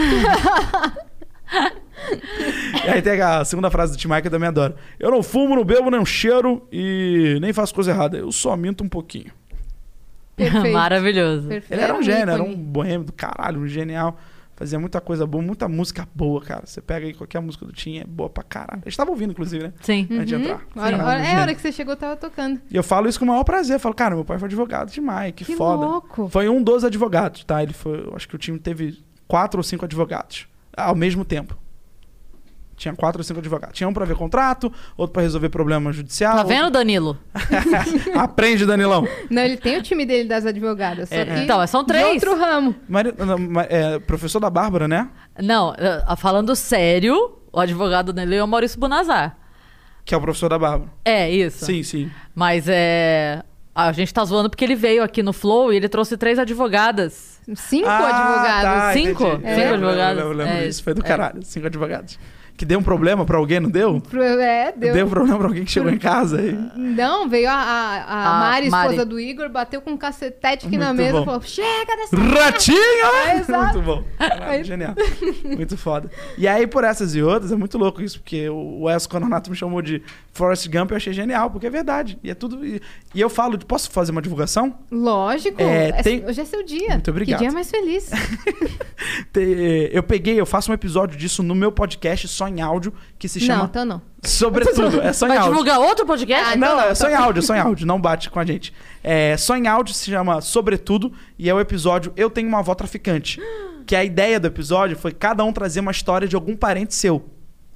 e 2.84 2.88
aí 2.88 3.02
tem 3.02 3.20
a 3.20 3.44
segunda 3.44 3.70
frase 3.70 3.92
do 3.92 3.98
Tim 3.98 4.08
Maia 4.08 4.22
que 4.22 4.28
eu 4.28 4.32
também 4.32 4.48
adoro. 4.48 4.74
Eu 4.98 5.10
não 5.10 5.22
fumo, 5.22 5.54
não 5.56 5.64
bebo, 5.64 5.90
nem 5.90 6.04
cheiro 6.04 6.66
e 6.72 7.38
nem 7.40 7.52
faço 7.52 7.74
coisa 7.74 7.90
errada. 7.90 8.16
Eu 8.16 8.32
só 8.32 8.56
minto 8.56 8.84
um 8.84 8.88
pouquinho. 8.88 9.32
Perfeito. 10.36 10.72
Maravilhoso. 10.72 11.48
Perfeito. 11.48 11.72
Ele 11.72 11.82
era 11.82 11.94
um 11.94 12.02
gênio, 12.02 12.30
era 12.30 12.42
um 12.42 12.54
boêmio 12.54 13.04
do 13.04 13.12
caralho, 13.12 13.60
um 13.60 13.66
genial. 13.66 14.18
Fazia 14.59 14.76
muita 14.76 15.00
coisa 15.00 15.24
boa, 15.24 15.40
muita 15.40 15.68
música 15.68 16.09
boa, 16.12 16.40
cara. 16.40 16.66
Você 16.66 16.80
pega 16.80 17.06
aí 17.06 17.14
qualquer 17.14 17.38
música 17.40 17.64
do 17.64 17.70
Tim, 17.72 17.98
é 17.98 18.04
boa 18.04 18.28
pra 18.28 18.42
caralho. 18.42 18.80
Eles 18.82 18.92
estavam 18.94 19.12
ouvindo, 19.14 19.30
inclusive, 19.30 19.62
né? 19.68 19.72
Sim. 19.80 20.09
Antes 20.11 20.26
de 20.26 20.34
Uhum. 20.34 20.40
entrar. 20.40 20.61
Hora- 20.74 20.88
Era 20.88 20.96
um 20.96 21.06
hora- 21.06 21.24
é 21.24 21.36
a 21.36 21.40
hora 21.42 21.54
que 21.54 21.61
você 21.61 21.70
chegou, 21.70 21.94
tava 21.94 22.16
tocando. 22.16 22.61
E 22.68 22.74
eu 22.76 22.82
falo 22.82 23.09
isso 23.09 23.20
com 23.20 23.24
o 23.24 23.28
maior 23.28 23.44
prazer. 23.44 23.76
Eu 23.76 23.80
falo, 23.80 23.94
cara, 23.94 24.16
meu 24.16 24.24
pai 24.24 24.36
foi 24.36 24.46
advogado 24.46 24.90
demais, 24.90 25.32
que, 25.32 25.44
Que 25.44 25.54
foda. 25.54 25.86
louco. 25.86 26.28
Foi 26.28 26.48
um 26.48 26.61
dos 26.61 26.82
advogados, 26.82 27.44
tá? 27.44 27.62
Ele 27.62 27.72
foi. 27.72 28.00
eu 28.00 28.12
Acho 28.16 28.28
que 28.28 28.34
o 28.34 28.38
time 28.38 28.59
teve 28.59 29.00
quatro 29.28 29.61
ou 29.61 29.62
cinco 29.62 29.84
advogados 29.84 30.48
ao 30.76 30.96
mesmo 30.96 31.24
tempo. 31.24 31.56
Tinha 32.79 32.95
quatro 32.95 33.20
ou 33.20 33.24
cinco 33.24 33.41
advogados. 33.41 33.76
Tinha 33.76 33.89
um 33.89 33.93
pra 33.93 34.05
ver 34.05 34.14
contrato, 34.16 34.72
outro 34.97 35.12
pra 35.12 35.22
resolver 35.22 35.49
problema 35.49 35.93
judicial. 35.93 36.37
Tá 36.37 36.43
vendo, 36.45 36.70
Danilo? 36.70 37.18
Aprende, 38.14 38.64
Danilão. 38.64 39.07
Não, 39.29 39.43
ele 39.43 39.57
tem 39.57 39.76
o 39.76 39.83
time 39.83 40.07
dele 40.07 40.29
das 40.29 40.47
advogadas, 40.47 41.09
só 41.09 41.14
É. 41.14 41.24
que 41.24 41.33
Então, 41.41 41.66
são 41.66 41.83
de 41.83 41.89
três. 41.89 42.07
outro 42.22 42.39
ramo. 42.39 42.74
Mari- 42.89 43.14
é, 43.68 43.99
professor 43.99 44.41
da 44.41 44.49
Bárbara, 44.49 44.87
né? 44.89 45.09
Não, 45.43 45.74
eh, 45.76 46.03
falando 46.16 46.55
sério, 46.55 47.37
o 47.53 47.61
advogado 47.61 48.12
dele 48.12 48.37
é 48.37 48.45
o 48.45 48.49
Maurício 48.49 48.79
Bonazar. 48.79 49.37
Que 50.05 50.14
é 50.14 50.16
o 50.16 50.20
professor 50.20 50.49
da 50.49 50.59
Bárbara. 50.59 50.91
É, 51.05 51.29
isso. 51.31 51.64
Sim, 51.66 51.83
sim. 51.83 52.11
Mas 52.35 52.66
é. 52.68 53.43
A 53.74 53.93
gente 53.93 54.12
tá 54.12 54.24
zoando 54.24 54.51
porque 54.51 54.64
ele 54.64 54.74
veio 54.74 55.05
aqui 55.05 55.22
no 55.22 55.33
Flow 55.33 55.72
e 55.72 55.76
ele 55.76 55.89
trouxe 55.89 56.16
três 56.16 56.37
advogadas. 56.39 57.39
Cinco 57.55 57.87
Ah, 57.89 57.99
advogados. 58.09 58.62
tá, 58.62 58.93
Cinco? 58.93 59.24
entendi. 59.24 59.37
Cinco 59.37 59.49
Eu 59.49 59.57
lembro, 59.57 59.74
advogados? 59.89 60.22
Eu 60.22 60.33
lembro 60.33 60.53
É, 60.55 60.66
disso. 60.66 60.83
Foi 60.83 60.95
do 60.95 61.01
é. 61.01 61.05
caralho. 61.05 61.43
Cinco 61.45 61.66
advogados. 61.68 62.18
Que 62.59 62.64
deu 62.64 62.80
um 62.80 62.82
problema 62.82 63.24
pra 63.24 63.38
alguém, 63.38 63.61
não 63.61 63.70
deu? 63.70 64.02
É, 64.40 64.72
deu. 64.72 64.92
Deu 64.92 65.06
problema 65.09 65.38
pra 65.38 65.46
alguém 65.46 65.64
que 65.64 65.70
chegou 65.70 65.90
em 65.92 65.96
casa. 65.96 66.42
E... 66.42 66.52
Não, 66.76 67.28
veio 67.28 67.48
a, 67.48 67.52
a, 67.54 68.02
a 68.02 68.36
A 68.36 68.40
Mari, 68.40 68.66
esposa 68.66 68.96
Mari. 68.96 69.04
do 69.09 69.20
Igor, 69.20 69.48
bateu 69.48 69.80
com 69.80 69.92
um 69.92 69.96
cacetete 69.96 70.66
aqui 70.66 70.76
na 70.76 70.86
Muito 70.92 70.98
mesa 70.98 71.12
bom. 71.12 71.22
e 71.22 71.24
falou: 71.24 71.40
chega 71.42 71.96
dessa. 71.96 72.16
Ratinho! 72.16 72.76
É, 73.28 73.36
exato. 73.36 73.74
muito 73.80 73.82
bom. 73.86 74.04
Caralho, 74.18 74.50
Aí- 74.50 74.64
genial. 74.64 74.94
Muito 75.44 75.76
foda. 75.78 76.11
E 76.36 76.48
aí, 76.48 76.66
por 76.66 76.82
essas 76.82 77.14
e 77.14 77.22
outras, 77.22 77.52
é 77.52 77.56
muito 77.56 77.78
louco 77.78 78.02
isso, 78.02 78.18
porque 78.18 78.48
o 78.48 78.82
Wes 78.86 79.06
Cononato 79.06 79.50
me 79.50 79.56
chamou 79.56 79.80
de 79.80 80.02
Forrest 80.32 80.66
Gump, 80.68 80.90
eu 80.90 80.96
achei 80.96 81.12
genial, 81.12 81.50
porque 81.50 81.68
é 81.68 81.70
verdade. 81.70 82.18
E 82.24 82.30
é 82.30 82.34
tudo. 82.34 82.66
E, 82.66 82.82
e 83.14 83.20
eu 83.20 83.30
falo, 83.30 83.56
posso 83.59 83.88
fazer 83.92 84.11
uma 84.11 84.20
divulgação? 84.20 84.76
Lógico. 84.90 85.62
É, 85.62 85.90
É- 85.90 86.02
tem- 86.02 86.24
Hoje 86.26 86.40
é 86.40 86.44
seu 86.44 86.64
dia. 86.64 86.90
Muito 86.94 87.11
obrigado. 87.12 87.38
Que 87.38 87.44
dia 87.44 87.52
mais 87.52 87.70
feliz. 87.70 88.11
Eu 89.92 90.02
peguei, 90.02 90.38
eu 90.40 90.44
faço 90.46 90.70
um 90.70 90.74
episódio 90.74 91.16
disso 91.16 91.42
no 91.42 91.54
meu 91.54 91.70
podcast 91.70 92.26
só 92.28 92.47
em 92.49 92.61
áudio, 92.61 92.92
que 93.18 93.28
se 93.28 93.38
Não, 93.40 93.46
chama 93.46 93.64
então 93.64 93.84
não. 93.84 94.03
Sobretudo. 94.22 95.01
É 95.01 95.12
só 95.12 95.26
em 95.26 95.28
Vai 95.30 95.38
áudio. 95.38 95.53
divulgar 95.53 95.78
outro 95.80 96.05
podcast? 96.07 96.44
Ah, 96.53 96.57
Não, 96.57 96.66
então 96.66 96.76
não, 96.76 96.82
não, 96.84 96.90
é 96.90 96.94
só 96.94 97.05
tá. 97.05 97.12
em 97.12 97.14
áudio, 97.14 97.42
só 97.42 97.55
em 97.55 97.59
áudio, 97.61 97.86
não 97.86 98.01
bate 98.01 98.30
com 98.30 98.40
a 98.40 98.44
gente. 98.44 98.72
É, 99.03 99.36
só 99.36 99.57
em 99.57 99.66
áudio 99.66 99.94
se 99.94 100.11
chama 100.11 100.40
Sobretudo 100.40 101.12
e 101.38 101.49
é 101.49 101.55
o 101.55 101.61
episódio 101.61 102.12
Eu 102.16 102.28
Tenho 102.30 102.49
Uma 102.49 102.59
Avó 102.59 102.74
Traficante. 102.74 103.40
Que 103.86 103.96
a 103.96 104.05
ideia 104.05 104.38
do 104.38 104.46
episódio 104.46 104.96
foi 104.99 105.12
cada 105.12 105.42
um 105.44 105.53
trazer 105.53 105.80
uma 105.80 105.90
história 105.92 106.28
de 106.28 106.34
algum 106.36 106.57
parente 106.57 106.94
seu. 106.94 107.24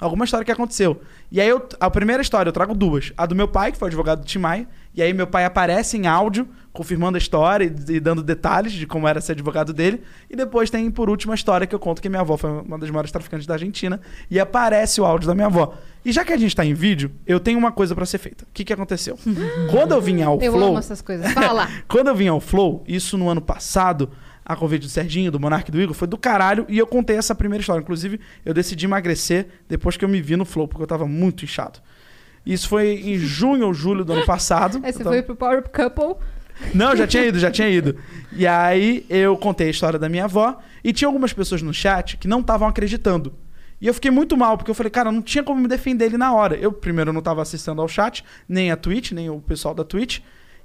Alguma 0.01 0.25
história 0.25 0.45
que 0.45 0.51
aconteceu. 0.53 1.01
E 1.31 1.41
aí, 1.41 1.49
eu, 1.49 1.67
a 1.79 1.89
primeira 1.89 2.21
história, 2.21 2.49
eu 2.49 2.53
trago 2.53 2.75
duas. 2.75 3.13
A 3.17 3.25
do 3.25 3.35
meu 3.37 3.47
pai, 3.47 3.71
que 3.71 3.79
foi 3.79 3.87
advogado 3.89 4.21
do 4.21 4.27
Tim 4.27 4.39
Maia. 4.41 4.69
E 4.95 5.03
aí, 5.03 5.13
meu 5.15 5.27
pai 5.27 5.45
aparece 5.45 5.97
em 5.97 6.07
áudio, 6.07 6.47
confirmando 6.73 7.17
a 7.17 7.19
história 7.19 7.65
e, 7.65 7.93
e 7.95 8.01
dando 8.01 8.23
detalhes 8.23 8.73
de 8.73 8.87
como 8.87 9.09
era 9.09 9.21
ser 9.21 9.33
advogado 9.33 9.73
dele. 9.73 10.03
E 10.29 10.37
depois 10.37 10.69
tem, 10.71 10.91
por 10.91 11.09
último, 11.09 11.33
a 11.33 11.35
história 11.35 11.67
que 11.67 11.75
eu 11.75 11.79
conto 11.79 12.03
que 12.03 12.09
minha 12.09 12.21
avó 12.21 12.37
foi 12.37 12.51
uma 12.51 12.79
das 12.79 12.91
maiores 12.91 13.11
traficantes 13.11 13.47
da 13.47 13.55
Argentina. 13.55 14.01
E 14.31 14.39
aparece 14.39 15.01
o 15.01 15.05
áudio 15.07 15.27
da 15.27 15.35
minha 15.35 15.47
avó. 15.47 15.75
E 16.05 16.13
já 16.13 16.25
que 16.25 16.33
a 16.33 16.37
gente 16.37 16.55
tá 16.55 16.65
em 16.65 16.75
vídeo, 16.75 17.11
eu 17.27 17.41
tenho 17.41 17.59
uma 17.59 17.73
coisa 17.73 17.95
pra 17.95 18.05
ser 18.05 18.19
feita. 18.19 18.45
O 18.45 18.49
que, 18.53 18.65
que 18.65 18.73
aconteceu? 18.73 19.19
Quando 19.71 19.93
eu 19.93 20.01
vim 20.01 20.21
ao 20.23 20.41
Eu 20.41 20.53
Flow. 20.53 20.69
amo 20.69 20.79
essas 20.79 21.01
coisas. 21.01 21.33
Fala. 21.33 21.69
Quando 21.89 22.09
eu 22.09 22.15
vim 22.15 22.29
ao 22.29 22.41
Flow, 22.41 22.85
isso 22.87 23.17
no 23.17 23.29
ano 23.29 23.41
passado, 23.41 24.11
a 24.45 24.57
convite 24.57 24.83
do 24.83 24.89
Serginho, 24.89 25.31
do 25.31 25.39
Monark 25.41 25.69
e 25.69 25.73
do 25.73 25.81
Igor, 25.81 25.95
foi 25.95 26.09
do 26.09 26.19
caralho 26.19 26.67
e 26.69 26.77
eu 26.77 26.87
contei 26.87 27.17
essa 27.17 27.35
primeira 27.35 27.61
história. 27.61 27.81
Inclusive, 27.81 28.21
eu 28.45 28.53
decidi 28.53 28.85
emagrecer 28.85 29.47
depois 29.69 29.97
que 29.97 30.05
eu 30.05 30.09
me 30.09 30.21
vi 30.21 30.37
no 30.37 30.45
Flow, 30.45 30.67
porque 30.69 30.83
eu 30.83 30.87
tava 30.87 31.07
muito 31.07 31.45
inchado. 31.45 31.79
Isso 32.45 32.69
foi 32.69 32.95
em 33.05 33.17
junho 33.19 33.67
ou 33.67 33.75
julho 33.75 34.05
do 34.05 34.13
ano 34.13 34.27
passado. 34.27 34.81
Aí 34.83 34.93
você 34.93 34.99
tava- 34.99 35.11
foi 35.11 35.23
pro 35.23 35.37
Power 35.37 35.63
Couple. 35.69 36.17
não, 36.75 36.95
já 36.97 37.07
tinha 37.07 37.25
ido, 37.27 37.39
já 37.39 37.51
tinha 37.51 37.69
ido. 37.69 37.97
E 38.33 38.47
aí 38.47 39.05
eu 39.09 39.37
contei 39.37 39.69
a 39.69 39.71
história 39.71 39.99
da 39.99 40.09
minha 40.09 40.25
avó 40.25 40.59
e 40.83 40.93
tinha 40.93 41.09
algumas 41.09 41.33
pessoas 41.33 41.63
no 41.63 41.73
chat 41.73 42.17
que 42.17 42.27
não 42.29 42.41
estavam 42.41 42.67
acreditando. 42.69 43.33
E 43.81 43.87
eu 43.87 43.95
fiquei 43.95 44.11
muito 44.13 44.37
mal, 44.37 44.57
porque 44.57 44.71
eu 44.71 44.75
falei, 44.75 44.91
cara, 44.91 45.11
não 45.11 45.21
tinha 45.23 45.43
como 45.43 45.61
me 45.61 45.67
defender 45.67 46.05
ele 46.07 46.17
na 46.17 46.33
hora. 46.33 46.55
Eu, 46.57 46.73
primeiro, 46.73 47.13
não 47.13 47.19
estava 47.19 47.43
assistindo 47.43 47.81
ao 47.83 47.89
chat, 47.89 48.25
nem 48.49 48.71
a 48.71 48.77
Twitch, 48.77 49.11
nem 49.13 49.29
o 49.29 49.41
pessoal 49.41 49.75
da 49.75 49.83
Twitch. 49.83 50.21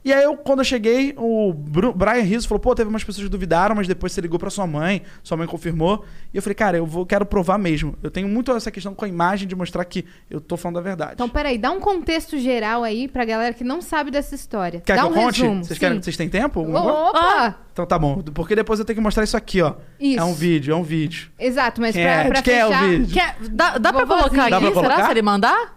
E 0.05 0.13
aí, 0.13 0.23
eu, 0.23 0.37
quando 0.37 0.59
eu 0.59 0.63
cheguei, 0.65 1.13
o 1.17 1.51
Bru- 1.53 1.93
Brian 1.93 2.21
Rizzo 2.21 2.47
falou, 2.47 2.59
pô, 2.61 2.73
teve 2.73 2.89
umas 2.89 3.03
pessoas 3.03 3.25
que 3.25 3.29
duvidaram, 3.31 3.75
mas 3.75 3.87
depois 3.87 4.13
você 4.13 4.21
ligou 4.21 4.39
pra 4.39 4.49
sua 4.49 4.65
mãe, 4.65 5.01
sua 5.21 5.35
mãe 5.35 5.45
confirmou. 5.45 6.05
E 6.33 6.37
eu 6.37 6.41
falei, 6.41 6.55
cara, 6.55 6.77
eu 6.77 6.85
vou, 6.85 7.05
quero 7.05 7.25
provar 7.25 7.57
mesmo. 7.57 7.95
Eu 8.01 8.09
tenho 8.09 8.27
muito 8.27 8.51
essa 8.53 8.71
questão 8.71 8.93
com 8.95 9.03
a 9.03 9.07
imagem 9.07 9.47
de 9.47 9.55
mostrar 9.55 9.83
que 9.83 10.05
eu 10.29 10.39
tô 10.39 10.55
falando 10.55 10.77
a 10.79 10.81
verdade. 10.81 11.13
Então, 11.15 11.27
peraí, 11.27 11.57
dá 11.57 11.71
um 11.71 11.79
contexto 11.81 12.37
geral 12.37 12.83
aí 12.83 13.07
pra 13.07 13.25
galera 13.25 13.53
que 13.53 13.63
não 13.65 13.81
sabe 13.81 14.09
dessa 14.09 14.33
história. 14.33 14.79
Quer 14.85 14.95
dá 14.95 15.01
que 15.03 15.07
um 15.09 15.11
eu 15.11 15.21
conte? 15.23 15.41
resumo. 15.41 15.63
Vocês, 15.65 15.79
querem, 15.79 16.01
vocês 16.01 16.15
têm 16.15 16.29
tempo? 16.29 16.61
Opa! 16.61 17.57
Então 17.73 17.85
tá 17.85 17.99
bom, 17.99 18.21
porque 18.33 18.55
depois 18.55 18.79
eu 18.79 18.85
tenho 18.85 18.95
que 18.97 19.03
mostrar 19.03 19.23
isso 19.23 19.37
aqui, 19.37 19.61
ó. 19.61 19.73
Isso. 19.99 20.19
É 20.19 20.23
um 20.23 20.33
vídeo, 20.33 20.73
é 20.73 20.75
um 20.75 20.83
vídeo. 20.83 21.29
Exato, 21.37 21.79
mas 21.81 21.93
Quem 21.93 22.03
pra, 22.03 22.11
é? 22.11 22.27
pra 22.27 22.37
De 22.37 22.43
quem 22.43 22.53
é 22.55 22.65
o 22.65 22.69
fechar... 22.69 22.89
vídeo? 22.89 23.13
Quer- 23.13 23.35
dá 23.51 23.77
dá 23.77 23.93
pra 23.93 24.05
colocar 24.07 24.41
aqui? 24.43 24.49
Dá 24.51 24.59
pra 24.71 24.81
Será 24.81 25.05
se 25.05 25.11
ele 25.11 25.21
mandar? 25.21 25.76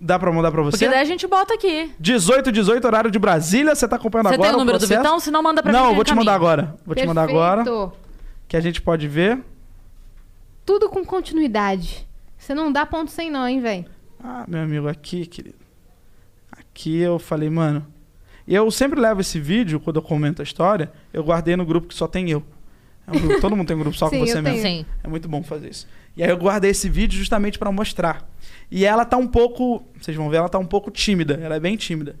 Dá 0.00 0.18
pra 0.18 0.30
mandar 0.32 0.52
pra 0.52 0.62
Porque 0.62 0.76
você? 0.76 0.88
daí 0.88 1.00
a 1.00 1.04
gente 1.04 1.26
bota 1.26 1.54
aqui. 1.54 1.92
18, 1.98 2.52
18, 2.52 2.84
horário 2.84 3.10
de 3.10 3.18
Brasília. 3.18 3.74
Você 3.74 3.86
tá 3.88 3.96
acompanhando 3.96 4.28
Você 4.28 4.34
agora 4.34 4.48
tem 4.50 4.56
o 4.56 4.58
número 4.60 4.78
do 4.78 4.80
processo? 4.82 5.02
Vitão? 5.02 5.18
Se 5.20 5.30
não, 5.30 5.42
manda 5.42 5.62
pra 5.62 5.72
mim. 5.72 5.76
Não, 5.78 5.86
que 5.86 5.90
eu 5.90 5.94
vou 5.96 6.04
te 6.04 6.14
mandar 6.14 6.32
encaminho. 6.36 6.52
agora. 6.52 6.76
Vou 6.86 6.94
te 6.94 7.06
mandar 7.06 7.22
agora, 7.22 7.64
Perfeito. 7.64 7.92
que 8.46 8.56
a 8.56 8.60
gente 8.60 8.80
pode 8.80 9.08
ver. 9.08 9.40
Tudo 10.64 10.88
com 10.88 11.04
continuidade. 11.04 12.06
Você 12.36 12.54
não 12.54 12.70
dá 12.70 12.86
ponto 12.86 13.10
sem 13.10 13.30
nó, 13.30 13.46
hein, 13.46 13.60
velho? 13.60 13.86
Ah, 14.22 14.44
meu 14.46 14.60
amigo, 14.62 14.86
aqui, 14.88 15.26
querido. 15.26 15.56
Aqui 16.52 16.98
eu 16.98 17.18
falei, 17.18 17.50
mano... 17.50 17.86
E 18.46 18.54
eu 18.54 18.70
sempre 18.70 18.98
levo 18.98 19.20
esse 19.20 19.38
vídeo, 19.38 19.78
quando 19.78 19.96
eu 19.96 20.02
comento 20.02 20.40
a 20.40 20.42
história, 20.42 20.90
eu 21.12 21.22
guardei 21.22 21.54
no 21.54 21.66
grupo 21.66 21.86
que 21.88 21.94
só 21.94 22.06
tem 22.08 22.30
eu. 22.30 22.42
É 23.06 23.10
um 23.14 23.20
grupo- 23.20 23.40
todo 23.42 23.54
mundo 23.54 23.66
tem 23.66 23.76
um 23.76 23.80
grupo 23.80 23.94
só 23.96 24.08
Sim, 24.08 24.20
com 24.20 24.26
você 24.26 24.40
mesmo. 24.40 24.62
Sim. 24.62 24.86
É 25.04 25.08
muito 25.08 25.28
bom 25.28 25.42
fazer 25.42 25.68
isso. 25.68 25.86
E 26.18 26.24
aí 26.24 26.28
eu 26.30 26.36
guardei 26.36 26.72
esse 26.72 26.88
vídeo 26.88 27.16
justamente 27.16 27.58
pra 27.58 27.70
mostrar. 27.70 28.28
E 28.70 28.84
ela 28.84 29.04
tá 29.04 29.16
um 29.16 29.26
pouco, 29.28 29.84
vocês 29.98 30.16
vão 30.16 30.28
ver, 30.28 30.38
ela 30.38 30.48
tá 30.48 30.58
um 30.58 30.66
pouco 30.66 30.90
tímida, 30.90 31.38
ela 31.40 31.54
é 31.54 31.60
bem 31.60 31.76
tímida. 31.76 32.16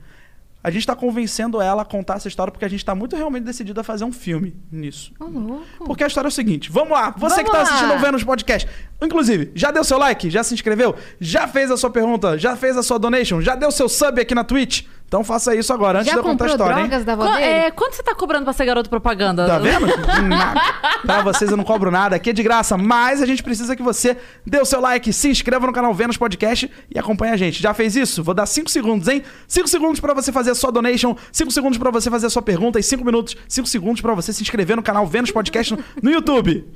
A 0.62 0.70
gente 0.70 0.86
tá 0.86 0.94
convencendo 0.94 1.60
ela 1.60 1.82
a 1.82 1.84
contar 1.84 2.14
essa 2.16 2.28
história 2.28 2.50
porque 2.50 2.64
a 2.64 2.68
gente 2.68 2.84
tá 2.84 2.94
muito 2.94 3.16
realmente 3.16 3.44
decidido 3.44 3.80
a 3.80 3.84
fazer 3.84 4.04
um 4.04 4.12
filme 4.12 4.56
nisso. 4.70 5.12
Ô, 5.18 5.24
louco. 5.24 5.84
Porque 5.86 6.04
a 6.04 6.06
história 6.06 6.26
é 6.26 6.30
o 6.30 6.32
seguinte, 6.32 6.70
vamos 6.70 6.90
lá, 6.90 7.10
você 7.10 7.36
Vamos 7.36 7.36
que 7.38 7.44
tá 7.50 7.58
lá. 7.58 7.62
assistindo 7.62 7.92
ou 7.92 7.98
vendo 7.98 8.16
os 8.16 8.24
podcasts, 8.24 8.70
inclusive, 9.02 9.50
já 9.54 9.70
deu 9.70 9.82
seu 9.84 9.98
like, 9.98 10.30
já 10.30 10.42
se 10.42 10.54
inscreveu, 10.54 10.94
já 11.20 11.46
fez 11.48 11.70
a 11.70 11.76
sua 11.76 11.90
pergunta, 11.90 12.36
já 12.38 12.56
fez 12.56 12.76
a 12.76 12.82
sua 12.82 12.98
donation, 12.98 13.40
já 13.40 13.54
deu 13.54 13.70
seu 13.70 13.88
sub 13.88 14.20
aqui 14.20 14.34
na 14.34 14.44
Twitch? 14.44 14.84
Então 15.08 15.24
faça 15.24 15.54
isso 15.54 15.72
agora, 15.72 16.00
antes 16.00 16.08
Já 16.08 16.12
de 16.12 16.18
eu 16.18 16.22
contar 16.22 16.44
a 16.44 16.48
história, 16.48 16.74
hein? 16.74 16.86
drogas 16.86 17.02
da 17.06 17.14
avó 17.14 17.26
Qu- 17.26 17.32
dele? 17.32 17.44
é, 17.46 17.70
quanto 17.70 17.96
você 17.96 18.02
tá 18.02 18.14
cobrando 18.14 18.44
pra 18.44 18.52
ser 18.52 18.66
garoto 18.66 18.90
propaganda? 18.90 19.46
Tá 19.46 19.58
vendo? 19.58 19.86
Nada. 20.28 20.60
Pra 21.02 21.22
vocês 21.22 21.50
eu 21.50 21.56
não 21.56 21.64
cobro 21.64 21.90
nada, 21.90 22.14
aqui 22.16 22.28
é 22.28 22.32
de 22.34 22.42
graça, 22.42 22.76
mas 22.76 23.22
a 23.22 23.26
gente 23.26 23.42
precisa 23.42 23.74
que 23.74 23.82
você 23.82 24.18
dê 24.46 24.60
o 24.60 24.66
seu 24.66 24.80
like, 24.82 25.10
se 25.10 25.30
inscreva 25.30 25.66
no 25.66 25.72
canal 25.72 25.94
Vênus 25.94 26.18
Podcast 26.18 26.70
e 26.94 26.98
acompanhe 26.98 27.32
a 27.32 27.36
gente. 27.38 27.62
Já 27.62 27.72
fez 27.72 27.96
isso? 27.96 28.22
Vou 28.22 28.34
dar 28.34 28.44
5 28.44 28.70
segundos, 28.70 29.08
hein? 29.08 29.22
5 29.46 29.66
segundos 29.66 29.98
pra 29.98 30.12
você 30.12 30.30
fazer 30.30 30.50
a 30.50 30.54
sua 30.54 30.70
donation, 30.70 31.16
5 31.32 31.50
segundos 31.52 31.78
pra 31.78 31.90
você 31.90 32.10
fazer 32.10 32.26
a 32.26 32.30
sua 32.30 32.42
pergunta 32.42 32.78
e 32.78 32.82
5 32.82 33.02
minutos, 33.02 33.34
5 33.48 33.66
segundos 33.66 34.02
pra 34.02 34.12
você 34.14 34.30
se 34.30 34.42
inscrever 34.42 34.76
no 34.76 34.82
canal 34.82 35.06
Vênus 35.06 35.30
Podcast 35.30 35.72
no, 35.74 35.82
no 36.02 36.10
YouTube. 36.10 36.66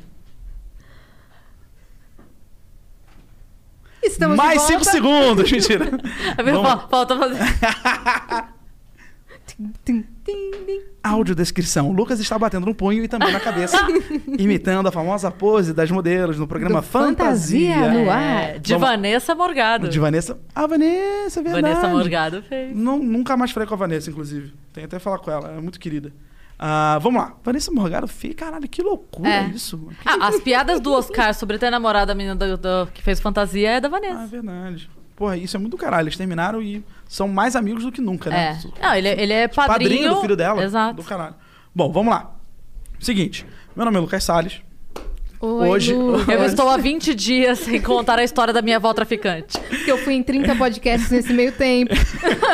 Estamos 4.02 4.36
Mais. 4.36 4.60
5 4.62 4.84
segundos, 4.84 5.50
mentira. 5.50 5.90
Vamos. 6.44 6.84
Falta 6.90 7.16
fazer. 7.16 7.38
Tim, 9.44 9.70
tim, 9.84 10.04
tim. 10.24 10.80
Audiodescrição. 11.02 11.90
O 11.90 11.92
Lucas 11.92 12.18
está 12.20 12.38
batendo 12.38 12.64
no 12.64 12.74
punho 12.74 13.04
e 13.04 13.08
também 13.08 13.32
na 13.32 13.40
cabeça, 13.40 13.76
imitando 14.38 14.86
a 14.88 14.92
famosa 14.92 15.30
pose 15.30 15.74
das 15.74 15.90
modelos 15.90 16.38
no 16.38 16.46
programa 16.46 16.80
Do 16.80 16.86
Fantasia 16.86 17.74
Fantasia. 17.74 17.92
no 18.04 18.10
ar. 18.10 18.22
É, 18.22 18.58
de 18.58 18.72
Vamos- 18.72 18.88
Vanessa 18.88 19.34
Morgado. 19.34 19.88
De 19.88 19.98
Vanessa. 19.98 20.38
Ah, 20.54 20.66
Vanessa, 20.66 21.42
verdade. 21.42 21.62
Vanessa 21.62 21.88
Morgado 21.88 22.42
fez. 22.48 22.74
Não, 22.74 22.98
nunca 22.98 23.36
mais 23.36 23.50
falei 23.50 23.66
com 23.68 23.74
a 23.74 23.76
Vanessa, 23.76 24.08
inclusive. 24.10 24.54
Tem 24.72 24.84
até 24.84 24.96
que 24.96 25.02
falar 25.02 25.18
com 25.18 25.30
ela, 25.30 25.48
ela 25.48 25.58
é 25.58 25.60
muito 25.60 25.78
querida. 25.78 26.12
Ah, 26.64 26.96
vamos 27.02 27.20
lá. 27.20 27.34
Vanessa 27.42 27.72
Morgado, 27.72 28.06
filho, 28.06 28.36
caralho, 28.36 28.68
que 28.68 28.80
loucura 28.82 29.28
É. 29.28 29.46
isso. 29.48 29.78
Que- 30.00 30.08
Ah, 30.08 30.28
as 30.28 30.38
piadas 30.40 30.78
do 30.80 30.92
Oscar 30.92 31.34
sobre 31.34 31.58
ter 31.58 31.70
namorado 31.70 32.12
a 32.12 32.14
menina 32.14 32.36
do- 32.36 32.56
do- 32.56 32.86
que 32.94 33.02
fez 33.02 33.18
fantasia 33.18 33.68
é 33.70 33.80
da 33.80 33.88
Ah, 33.88 33.90
é 33.90 33.90
Vanessa. 33.90 34.26
verdade. 34.28 34.90
Porra, 35.16 35.36
isso 35.36 35.56
é 35.56 35.58
muito 35.58 35.72
do 35.72 35.76
caralho. 35.76 36.04
Eles 36.06 36.16
terminaram 36.16 36.62
e 36.62 36.84
são 37.08 37.26
mais 37.26 37.56
amigos 37.56 37.82
do 37.82 37.90
que 37.90 38.00
nunca, 38.00 38.30
né? 38.30 38.60
É. 38.80 38.82
Não, 38.86 38.94
ele, 38.94 39.08
ele 39.08 39.32
é 39.32 39.48
padrinho. 39.48 39.90
Padrinho 39.90 40.14
do 40.14 40.20
filho 40.20 40.36
dela. 40.36 40.62
Exato. 40.62 40.94
Do 40.94 41.02
caralho. 41.02 41.34
Bom, 41.74 41.90
vamos 41.90 42.12
lá. 42.14 42.30
Seguinte. 43.00 43.44
Meu 43.74 43.84
nome 43.84 43.96
é 43.96 44.00
Lucas 44.00 44.22
Salles. 44.22 44.62
Oi, 45.44 45.68
hoje, 45.68 45.92
Lu. 45.92 46.20
Eu 46.30 46.44
estou 46.44 46.68
há 46.68 46.76
20 46.76 47.16
dias 47.16 47.58
sem 47.58 47.82
contar 47.82 48.16
a 48.16 48.22
história 48.22 48.54
da 48.54 48.62
minha 48.62 48.76
avó 48.76 48.94
traficante. 48.94 49.58
Porque 49.58 49.90
eu 49.90 49.98
fui 49.98 50.14
em 50.14 50.22
30 50.22 50.54
podcasts 50.54 51.10
nesse 51.10 51.32
meio 51.32 51.50
tempo. 51.50 51.92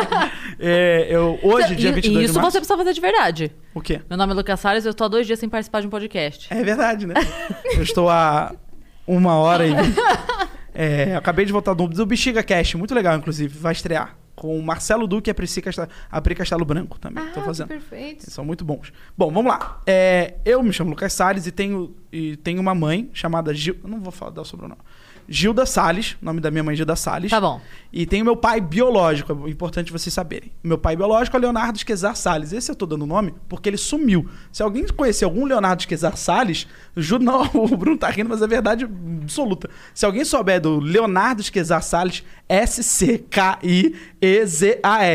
é, 0.58 1.06
eu, 1.10 1.38
hoje, 1.42 1.76
dia 1.76 1.90
E- 1.90 1.92
22 1.92 2.16
e 2.16 2.18
de 2.18 2.24
isso 2.24 2.34
março... 2.34 2.50
você 2.52 2.58
precisa 2.58 2.78
fazer 2.78 2.94
de 2.94 3.00
verdade. 3.02 3.52
O 3.74 3.82
quê? 3.82 4.00
Meu 4.08 4.16
nome 4.16 4.32
é 4.32 4.36
Lucas 4.36 4.58
Salles 4.58 4.86
e 4.86 4.88
eu 4.88 4.92
estou 4.92 5.04
há 5.04 5.08
dois 5.08 5.26
dias 5.26 5.38
sem 5.38 5.50
participar 5.50 5.82
de 5.82 5.86
um 5.86 5.90
podcast. 5.90 6.46
É 6.50 6.64
verdade, 6.64 7.06
né? 7.06 7.12
eu 7.74 7.82
estou 7.82 8.08
há 8.08 8.54
uma 9.06 9.34
hora 9.36 9.66
e... 9.66 9.72
É, 10.80 11.16
acabei 11.16 11.44
de 11.44 11.50
voltar 11.52 11.74
do, 11.74 11.88
do 11.88 12.06
Bexiga 12.06 12.40
Cast, 12.40 12.76
muito 12.76 12.94
legal, 12.94 13.16
inclusive, 13.16 13.58
vai 13.58 13.72
estrear. 13.72 14.16
Com 14.38 14.56
o 14.56 14.62
Marcelo 14.62 15.08
Duque 15.08 15.28
e 15.28 15.32
a 15.32 15.34
Prisci 15.34 15.60
Castelo, 15.60 15.88
a 16.08 16.20
Pri 16.20 16.34
Castelo 16.36 16.64
Branco 16.64 16.96
também. 16.98 17.24
Ah, 17.24 17.42
fazendo. 17.42 17.68
perfeito. 17.68 18.22
Eles 18.22 18.32
são 18.32 18.44
muito 18.44 18.64
bons. 18.64 18.92
Bom, 19.16 19.32
vamos 19.32 19.50
lá. 19.50 19.82
É, 19.84 20.34
eu 20.44 20.62
me 20.62 20.72
chamo 20.72 20.90
Lucas 20.90 21.12
Salles 21.12 21.46
e 21.48 21.50
tenho, 21.50 21.96
e 22.12 22.36
tenho 22.36 22.60
uma 22.60 22.72
mãe 22.74 23.10
chamada 23.12 23.52
Gil. 23.52 23.76
Eu 23.82 23.88
não 23.88 24.00
vou 24.00 24.12
falar 24.12 24.30
dar 24.30 24.42
o 24.42 24.44
sobrenome. 24.44 24.80
Gilda 25.28 25.66
Salles, 25.66 26.16
o 26.22 26.24
nome 26.24 26.40
da 26.40 26.50
minha 26.50 26.64
mãe 26.64 26.74
Gilda 26.74 26.96
Salles. 26.96 27.30
Tá 27.30 27.38
bom. 27.38 27.60
E 27.92 28.06
tenho 28.06 28.24
meu 28.24 28.34
pai 28.36 28.60
biológico, 28.60 29.44
é 29.46 29.50
importante 29.50 29.92
vocês 29.92 30.12
saberem. 30.12 30.50
Meu 30.64 30.78
pai 30.78 30.96
biológico 30.96 31.36
é 31.36 31.40
Leonardo 31.40 31.76
Esquezar 31.76 32.16
Salles. 32.16 32.52
Esse 32.52 32.70
eu 32.70 32.74
tô 32.74 32.86
dando 32.86 33.02
o 33.02 33.06
nome 33.06 33.34
porque 33.48 33.68
ele 33.68 33.76
sumiu. 33.76 34.26
Se 34.50 34.62
alguém 34.62 34.86
conhecer 34.86 35.26
algum 35.26 35.44
Leonardo 35.44 35.82
Esquezar 35.82 36.16
Salles, 36.16 36.66
juro 36.96 37.22
não, 37.22 37.42
o 37.52 37.76
Bruno 37.76 37.98
tá 37.98 38.08
rindo, 38.08 38.30
mas 38.30 38.40
é 38.40 38.46
verdade 38.46 38.84
absoluta. 38.84 39.68
Se 39.92 40.06
alguém 40.06 40.24
souber 40.24 40.60
do 40.60 40.80
Leonardo 40.80 41.42
Esquezar 41.42 41.82
Salles, 41.82 42.24
S-C-K-I-E-Z-A-R, 42.48 43.94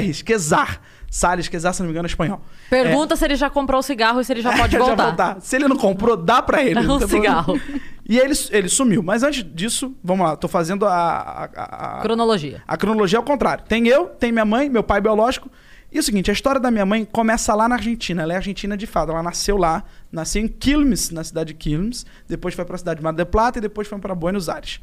Esquezar. 0.09 0.79
Salles, 1.09 1.45
Esquezar, 1.45 1.73
se 1.73 1.81
não 1.81 1.87
me 1.87 1.91
engano, 1.91 2.05
é 2.05 2.09
espanhol. 2.09 2.41
Pergunta 2.81 3.15
se 3.15 3.25
ele 3.25 3.35
já 3.35 3.49
comprou 3.49 3.79
o 3.79 3.83
cigarro 3.83 4.19
e 4.21 4.25
se 4.25 4.31
ele 4.33 4.41
já 4.41 4.51
pode 4.57 4.73
Já 4.73 4.79
voltar. 4.79 5.41
Se 5.41 5.55
ele 5.55 5.67
não 5.67 5.75
comprou, 5.77 6.15
dá 6.17 6.41
pra 6.41 6.63
ele. 6.63 6.79
É 6.79 6.81
um 6.81 6.85
não 6.85 6.99
tem 6.99 7.07
problema. 7.07 7.43
cigarro. 7.43 7.59
E 8.05 8.19
ele, 8.19 8.33
ele 8.51 8.67
sumiu. 8.67 9.01
Mas 9.01 9.23
antes 9.23 9.45
disso, 9.55 9.95
vamos 10.03 10.27
lá, 10.27 10.35
tô 10.35 10.49
fazendo 10.49 10.85
a- 10.85 11.49
a- 11.55 11.99
a, 11.99 12.01
Cronologia. 12.01 12.61
a 12.67 12.75
cronologia 12.75 13.17
ao 13.17 13.23
contrário. 13.23 13.63
Tem 13.65 13.87
eu, 13.87 14.07
tem 14.07 14.29
minha 14.29 14.43
mãe, 14.43 14.69
meu 14.69 14.83
pai 14.83 14.99
biológico. 14.99 15.49
E 15.89 15.95
é 15.97 15.99
o 16.01 16.03
seguinte, 16.03 16.29
a 16.29 16.33
história 16.33 16.59
da 16.59 16.69
minha 16.69 16.85
mãe 16.85 17.05
começa 17.05 17.55
lá 17.55 17.69
na 17.69 17.75
Argentina. 17.75 18.23
Ela 18.23 18.33
é 18.33 18.35
argentina 18.35 18.75
de 18.75 18.85
fato. 18.85 19.11
Ela 19.13 19.23
nasceu 19.23 19.55
lá, 19.55 19.83
nasceu 20.11 20.41
em 20.41 20.49
Quilmes, 20.49 21.11
na 21.11 21.23
cidade 21.23 21.53
de 21.53 21.53
Quilmes. 21.53 22.05
Depois 22.27 22.53
foi 22.53 22.65
para 22.65 22.75
a 22.75 22.77
cidade 22.77 22.97
de 22.97 23.03
Mar 23.05 23.13
del 23.13 23.25
Plata 23.25 23.59
e 23.59 23.61
depois 23.61 23.87
foi 23.87 23.97
para 23.99 24.13
Buenos 24.13 24.49
Aires. 24.49 24.81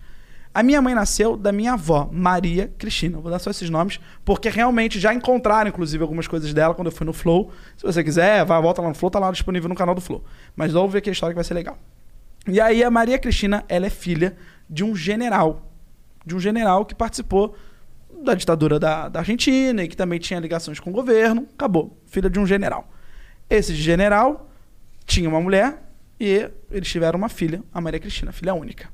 A 0.52 0.64
minha 0.64 0.82
mãe 0.82 0.94
nasceu 0.96 1.36
da 1.36 1.52
minha 1.52 1.74
avó, 1.74 2.08
Maria 2.10 2.72
Cristina. 2.76 3.20
Vou 3.20 3.30
dar 3.30 3.38
só 3.38 3.50
esses 3.50 3.70
nomes, 3.70 4.00
porque 4.24 4.48
realmente 4.48 4.98
já 4.98 5.14
encontraram, 5.14 5.68
inclusive, 5.68 6.02
algumas 6.02 6.26
coisas 6.26 6.52
dela 6.52 6.74
quando 6.74 6.86
eu 6.86 6.92
fui 6.92 7.06
no 7.06 7.12
Flow. 7.12 7.52
Se 7.76 7.84
você 7.84 8.02
quiser, 8.02 8.44
vai, 8.44 8.60
volta 8.60 8.82
lá 8.82 8.88
no 8.88 8.94
Flow, 8.94 9.10
tá 9.10 9.20
lá 9.20 9.30
disponível 9.30 9.68
no 9.68 9.76
canal 9.76 9.94
do 9.94 10.00
Flow. 10.00 10.24
Mas 10.56 10.74
ouve 10.74 10.98
aqui 10.98 11.08
a 11.08 11.12
história 11.12 11.32
que 11.32 11.36
vai 11.36 11.44
ser 11.44 11.54
legal. 11.54 11.78
E 12.48 12.60
aí 12.60 12.82
a 12.82 12.90
Maria 12.90 13.16
Cristina, 13.16 13.64
ela 13.68 13.86
é 13.86 13.90
filha 13.90 14.36
de 14.68 14.82
um 14.82 14.96
general. 14.96 15.70
De 16.26 16.34
um 16.34 16.40
general 16.40 16.84
que 16.84 16.96
participou 16.96 17.54
da 18.20 18.34
ditadura 18.34 18.78
da, 18.78 19.08
da 19.08 19.20
Argentina 19.20 19.84
e 19.84 19.88
que 19.88 19.96
também 19.96 20.18
tinha 20.18 20.40
ligações 20.40 20.80
com 20.80 20.90
o 20.90 20.92
governo. 20.92 21.46
Acabou. 21.54 21.96
Filha 22.06 22.28
de 22.28 22.40
um 22.40 22.46
general. 22.46 22.88
Esse 23.48 23.72
general 23.72 24.50
tinha 25.06 25.28
uma 25.28 25.40
mulher 25.40 25.80
e 26.18 26.50
eles 26.72 26.88
tiveram 26.88 27.18
uma 27.18 27.28
filha, 27.28 27.62
a 27.72 27.80
Maria 27.80 28.00
Cristina, 28.00 28.32
filha 28.32 28.52
única. 28.52 28.88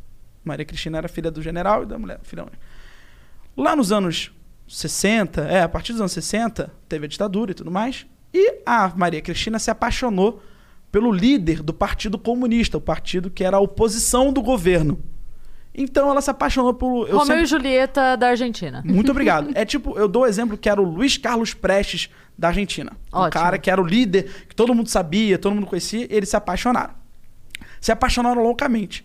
Maria 0.46 0.64
Cristina 0.64 0.98
era 0.98 1.08
filha 1.08 1.30
do 1.30 1.42
general 1.42 1.82
e 1.82 1.86
da 1.86 1.98
mulher, 1.98 2.20
filha 2.22 2.42
única. 2.42 2.58
Lá 3.56 3.74
nos 3.74 3.90
anos 3.92 4.30
60, 4.68 5.42
é, 5.42 5.62
a 5.62 5.68
partir 5.68 5.92
dos 5.92 6.00
anos 6.00 6.12
60, 6.12 6.72
teve 6.88 7.06
a 7.06 7.08
ditadura 7.08 7.50
e 7.50 7.54
tudo 7.54 7.70
mais. 7.70 8.06
E 8.32 8.60
a 8.66 8.88
Maria 8.94 9.20
Cristina 9.22 9.58
se 9.58 9.70
apaixonou 9.70 10.42
pelo 10.92 11.10
líder 11.12 11.62
do 11.62 11.72
Partido 11.74 12.18
Comunista, 12.18 12.76
o 12.76 12.80
partido 12.80 13.30
que 13.30 13.44
era 13.44 13.56
a 13.56 13.60
oposição 13.60 14.32
do 14.32 14.42
governo. 14.42 14.98
Então 15.74 16.10
ela 16.10 16.22
se 16.22 16.30
apaixonou 16.30 16.72
por. 16.72 17.06
eu 17.08 17.18
Romeu 17.18 17.26
sempre- 17.26 17.42
e 17.42 17.46
Julieta 17.46 18.16
da 18.16 18.28
Argentina. 18.28 18.82
muito 18.84 19.10
obrigado. 19.10 19.50
É 19.54 19.64
tipo, 19.64 19.98
eu 19.98 20.08
dou 20.08 20.22
o 20.22 20.26
exemplo 20.26 20.56
que 20.56 20.68
era 20.70 20.80
o 20.80 20.84
Luiz 20.84 21.18
Carlos 21.18 21.52
Prestes 21.52 22.08
da 22.36 22.48
Argentina. 22.48 22.92
Um 23.12 23.18
Ótimo. 23.18 23.30
cara 23.42 23.58
que 23.58 23.70
era 23.70 23.80
o 23.80 23.84
líder, 23.86 24.46
que 24.48 24.54
todo 24.56 24.74
mundo 24.74 24.88
sabia, 24.88 25.38
todo 25.38 25.54
mundo 25.54 25.66
conhecia, 25.66 26.06
eles 26.10 26.30
se 26.30 26.36
apaixonaram. 26.36 26.94
Se 27.80 27.92
apaixonaram 27.92 28.42
loucamente. 28.42 29.04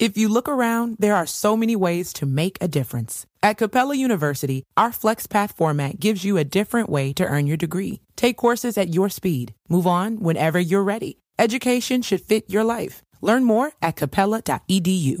If 0.00 0.18
you 0.18 0.28
look 0.28 0.48
around, 0.48 0.96
there 0.98 1.14
are 1.14 1.26
so 1.26 1.56
many 1.56 1.76
ways 1.76 2.12
to 2.14 2.26
make 2.26 2.58
a 2.60 2.66
difference. 2.66 3.26
At 3.44 3.58
Capella 3.58 3.94
University, 3.94 4.64
our 4.76 4.90
FlexPath 4.90 5.54
format 5.54 6.00
gives 6.00 6.24
you 6.24 6.36
a 6.36 6.44
different 6.44 6.90
way 6.90 7.12
to 7.12 7.24
earn 7.24 7.46
your 7.46 7.56
degree. 7.56 8.00
Take 8.16 8.36
courses 8.36 8.76
at 8.76 8.92
your 8.92 9.08
speed. 9.08 9.54
Move 9.68 9.86
on 9.86 10.18
whenever 10.18 10.58
you're 10.58 10.82
ready. 10.82 11.18
Education 11.38 12.02
should 12.02 12.22
fit 12.22 12.50
your 12.50 12.64
life. 12.64 13.04
Learn 13.22 13.44
more 13.44 13.70
at 13.80 13.94
capella.edu. 13.94 15.20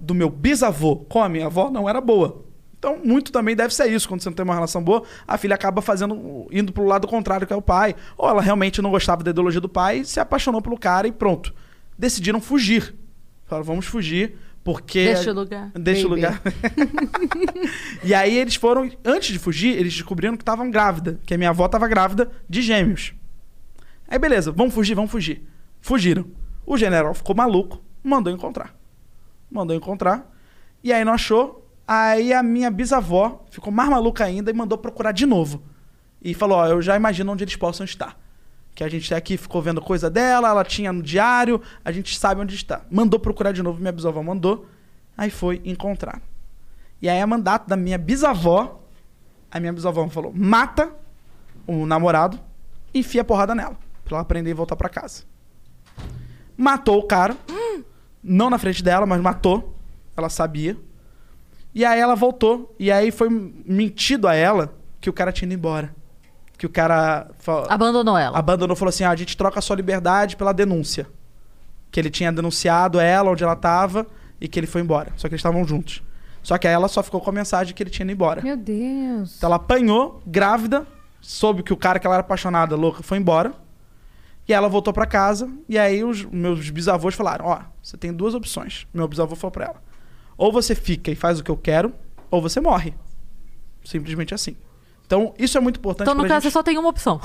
do 0.00 0.14
meu 0.14 0.28
bisavô 0.28 0.96
com 1.08 1.22
a 1.22 1.28
minha 1.28 1.46
avó 1.46 1.70
não 1.70 1.88
era 1.88 2.00
boa. 2.00 2.44
Então, 2.76 2.98
muito 3.04 3.30
também 3.30 3.54
deve 3.54 3.72
ser 3.72 3.86
isso. 3.92 4.08
Quando 4.08 4.20
você 4.20 4.28
não 4.28 4.34
tem 4.34 4.42
uma 4.42 4.54
relação 4.54 4.82
boa, 4.82 5.04
a 5.28 5.38
filha 5.38 5.54
acaba 5.54 5.80
fazendo, 5.80 6.48
indo 6.50 6.72
pro 6.72 6.84
lado 6.84 7.06
contrário, 7.06 7.46
que 7.46 7.52
é 7.52 7.56
o 7.56 7.62
pai. 7.62 7.94
Ou 8.18 8.28
ela 8.28 8.42
realmente 8.42 8.82
não 8.82 8.90
gostava 8.90 9.22
da 9.22 9.30
ideologia 9.30 9.60
do 9.60 9.68
pai, 9.68 10.04
se 10.04 10.18
apaixonou 10.18 10.60
pelo 10.60 10.76
cara 10.76 11.06
e 11.06 11.12
pronto. 11.12 11.54
Decidiram 11.96 12.40
fugir. 12.40 13.01
Falaram, 13.52 13.66
vamos 13.66 13.84
fugir, 13.84 14.38
porque. 14.64 15.04
Deixa 15.04 15.30
o 15.30 15.34
lugar. 15.34 15.70
Deixa 15.74 16.06
o 16.06 16.10
lugar. 16.10 16.40
e 18.02 18.14
aí 18.14 18.38
eles 18.38 18.54
foram. 18.54 18.90
Antes 19.04 19.30
de 19.30 19.38
fugir, 19.38 19.76
eles 19.76 19.92
descobriram 19.92 20.38
que 20.38 20.42
estavam 20.42 20.70
grávida. 20.70 21.20
Que 21.26 21.34
a 21.34 21.38
minha 21.38 21.50
avó 21.50 21.66
estava 21.66 21.86
grávida 21.86 22.30
de 22.48 22.62
gêmeos. 22.62 23.12
Aí 24.08 24.18
beleza, 24.18 24.50
vamos 24.50 24.72
fugir, 24.72 24.94
vamos 24.94 25.10
fugir. 25.10 25.46
Fugiram. 25.82 26.24
O 26.64 26.78
general 26.78 27.12
ficou 27.12 27.36
maluco, 27.36 27.82
mandou 28.02 28.32
encontrar. 28.32 28.74
Mandou 29.50 29.76
encontrar. 29.76 30.34
E 30.82 30.90
aí 30.94 31.04
não 31.04 31.12
achou. 31.12 31.70
Aí 31.86 32.32
a 32.32 32.42
minha 32.42 32.70
bisavó 32.70 33.44
ficou 33.50 33.70
mais 33.70 33.90
maluca 33.90 34.24
ainda 34.24 34.50
e 34.50 34.54
mandou 34.54 34.78
procurar 34.78 35.12
de 35.12 35.26
novo. 35.26 35.62
E 36.22 36.32
falou: 36.32 36.56
Ó, 36.56 36.66
eu 36.68 36.80
já 36.80 36.96
imagino 36.96 37.30
onde 37.30 37.44
eles 37.44 37.56
possam 37.56 37.84
estar. 37.84 38.18
Que 38.74 38.82
a 38.82 38.88
gente 38.88 39.14
aqui 39.14 39.36
ficou 39.36 39.60
vendo 39.60 39.80
coisa 39.80 40.08
dela, 40.08 40.48
ela 40.48 40.64
tinha 40.64 40.92
no 40.92 41.02
diário, 41.02 41.60
a 41.84 41.92
gente 41.92 42.18
sabe 42.18 42.40
onde 42.40 42.54
está. 42.54 42.82
Mandou 42.90 43.20
procurar 43.20 43.52
de 43.52 43.62
novo, 43.62 43.78
minha 43.78 43.92
bisavó 43.92 44.22
mandou. 44.22 44.66
Aí 45.16 45.30
foi 45.30 45.60
encontrar. 45.64 46.22
E 47.00 47.08
aí 47.08 47.20
a 47.20 47.26
mandato 47.26 47.68
da 47.68 47.76
minha 47.76 47.98
bisavó, 47.98 48.80
a 49.50 49.60
minha 49.60 49.72
bisavó 49.72 50.08
falou: 50.08 50.32
mata 50.34 50.90
o 51.66 51.84
namorado 51.84 52.40
enfia 52.94 53.22
a 53.22 53.24
porrada 53.24 53.54
nela. 53.54 53.76
Pra 54.04 54.16
ela 54.16 54.22
aprender 54.22 54.50
e 54.50 54.54
voltar 54.54 54.76
pra 54.76 54.88
casa. 54.88 55.24
Matou 56.56 56.98
o 56.98 57.06
cara. 57.06 57.36
Não 58.22 58.50
na 58.50 58.58
frente 58.58 58.82
dela, 58.82 59.06
mas 59.06 59.20
matou. 59.20 59.76
Ela 60.16 60.28
sabia. 60.28 60.76
E 61.74 61.84
aí 61.84 61.98
ela 61.98 62.14
voltou. 62.14 62.74
E 62.78 62.90
aí 62.90 63.10
foi 63.10 63.28
mentido 63.30 64.28
a 64.28 64.34
ela 64.34 64.74
que 65.00 65.08
o 65.08 65.12
cara 65.12 65.32
tinha 65.32 65.46
ido 65.46 65.54
embora. 65.54 65.94
Que 66.62 66.66
o 66.66 66.70
cara 66.70 67.26
Abandonou 67.68 68.16
ela. 68.16 68.38
abandonou 68.38 68.76
falou 68.76 68.90
assim: 68.90 69.02
ah, 69.02 69.10
a 69.10 69.16
gente 69.16 69.36
troca 69.36 69.58
a 69.58 69.62
sua 69.62 69.74
liberdade 69.74 70.36
pela 70.36 70.52
denúncia. 70.54 71.08
Que 71.90 71.98
ele 71.98 72.08
tinha 72.08 72.30
denunciado 72.30 73.00
ela 73.00 73.32
onde 73.32 73.42
ela 73.42 73.56
tava 73.56 74.06
e 74.40 74.46
que 74.46 74.60
ele 74.60 74.68
foi 74.68 74.80
embora. 74.80 75.12
Só 75.16 75.26
que 75.26 75.34
eles 75.34 75.40
estavam 75.40 75.64
juntos. 75.66 76.04
Só 76.40 76.56
que 76.56 76.68
aí 76.68 76.72
ela 76.72 76.86
só 76.86 77.02
ficou 77.02 77.20
com 77.20 77.30
a 77.30 77.32
mensagem 77.32 77.74
que 77.74 77.82
ele 77.82 77.90
tinha 77.90 78.04
ido 78.04 78.12
embora. 78.12 78.42
Meu 78.42 78.56
Deus. 78.56 79.38
Então 79.38 79.48
ela 79.48 79.56
apanhou, 79.56 80.22
grávida, 80.24 80.86
soube 81.20 81.64
que 81.64 81.72
o 81.72 81.76
cara 81.76 81.98
que 81.98 82.06
ela 82.06 82.14
era 82.14 82.20
apaixonada, 82.20 82.76
louca, 82.76 83.02
foi 83.02 83.18
embora. 83.18 83.52
E 84.48 84.52
ela 84.52 84.68
voltou 84.68 84.92
pra 84.92 85.04
casa. 85.04 85.50
E 85.68 85.76
aí 85.76 86.04
os 86.04 86.24
meus 86.24 86.70
bisavôs 86.70 87.16
falaram: 87.16 87.46
Ó, 87.46 87.58
você 87.82 87.96
tem 87.96 88.12
duas 88.12 88.34
opções. 88.36 88.86
Meu 88.94 89.08
bisavô 89.08 89.34
falou 89.34 89.50
pra 89.50 89.64
ela: 89.64 89.82
Ou 90.38 90.52
você 90.52 90.76
fica 90.76 91.10
e 91.10 91.16
faz 91.16 91.40
o 91.40 91.42
que 91.42 91.50
eu 91.50 91.56
quero, 91.56 91.92
ou 92.30 92.40
você 92.40 92.60
morre. 92.60 92.94
Simplesmente 93.84 94.32
assim. 94.32 94.56
Então, 95.12 95.34
isso 95.38 95.58
é 95.58 95.60
muito 95.60 95.76
importante 95.76 96.08
Então, 96.08 96.14
no 96.14 96.26
caso, 96.26 96.40
você 96.40 96.44
gente... 96.46 96.52
só 96.54 96.62
tem 96.62 96.78
uma 96.78 96.88
opção. 96.88 97.20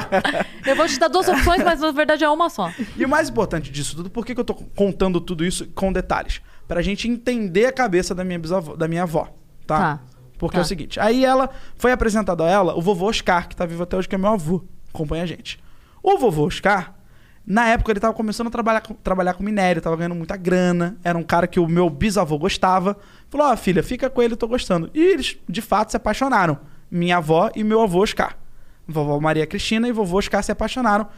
eu 0.66 0.74
vou 0.74 0.86
te 0.86 0.98
dar 0.98 1.08
duas 1.08 1.28
opções, 1.28 1.62
mas 1.62 1.78
na 1.78 1.92
verdade 1.92 2.24
é 2.24 2.28
uma 2.30 2.48
só. 2.48 2.72
E 2.96 3.04
o 3.04 3.08
mais 3.08 3.28
importante 3.28 3.70
disso 3.70 3.96
tudo, 3.96 4.08
por 4.08 4.24
que, 4.24 4.34
que 4.34 4.40
eu 4.40 4.44
tô 4.44 4.54
contando 4.54 5.20
tudo 5.20 5.44
isso 5.44 5.66
com 5.74 5.92
detalhes? 5.92 6.40
Pra 6.66 6.80
gente 6.80 7.06
entender 7.06 7.66
a 7.66 7.72
cabeça 7.72 8.14
da 8.14 8.24
minha 8.24 8.38
bisavó, 8.38 8.74
da 8.76 8.88
minha 8.88 9.02
avó, 9.02 9.28
tá? 9.66 9.78
Tá. 9.78 10.00
Porque 10.38 10.54
Tá. 10.56 10.60
é 10.60 10.64
o 10.64 10.66
seguinte, 10.66 10.98
aí 10.98 11.22
ela 11.22 11.50
foi 11.76 11.92
apresentado 11.92 12.42
a 12.42 12.48
ela 12.48 12.74
o 12.74 12.80
vovô 12.80 13.10
Oscar, 13.10 13.46
que 13.46 13.54
tá 13.54 13.66
vivo 13.66 13.82
até 13.82 13.94
hoje, 13.94 14.08
que 14.08 14.14
é 14.14 14.18
meu 14.18 14.30
avô, 14.30 14.64
acompanha 14.88 15.22
a 15.22 15.26
gente. 15.26 15.60
O 16.02 16.16
vovô 16.16 16.46
Oscar 16.46 16.94
Na 17.44 17.66
época 17.68 17.92
ele 17.92 18.00
tava 18.00 18.14
começando 18.14 18.46
a 18.46 18.50
trabalhar 18.50 18.80
com, 18.80 18.94
trabalhar 18.94 19.34
com 19.34 19.42
minério, 19.42 19.82
tava 19.82 19.96
ganhando 19.96 20.14
muita 20.14 20.36
grana. 20.36 20.96
Era 21.04 21.18
um 21.18 21.24
cara 21.24 21.46
que 21.46 21.58
o 21.60 21.66
meu 21.66 21.90
bisavô 21.90 22.38
gostava. 22.38 22.96
Falou: 23.28 23.48
Ó, 23.48 23.56
filha, 23.56 23.82
fica 23.82 24.08
com 24.08 24.22
ele, 24.22 24.34
eu 24.34 24.36
tô 24.36 24.46
gostando. 24.46 24.88
E 24.94 25.00
eles, 25.00 25.36
de 25.48 25.60
fato, 25.60 25.90
se 25.90 25.96
apaixonaram. 25.96 26.56
Minha 26.92 27.16
avó 27.16 27.50
e 27.56 27.64
meu 27.64 27.80
avô 27.80 28.02
Oscar. 28.02 28.36
Vovó 28.86 29.18
Maria 29.18 29.46
Cristina 29.46 29.88
e 29.88 29.92
vovô 29.92 30.18
Oscar 30.18 30.42
se 30.42 30.52
apaixonaram. 30.52 31.08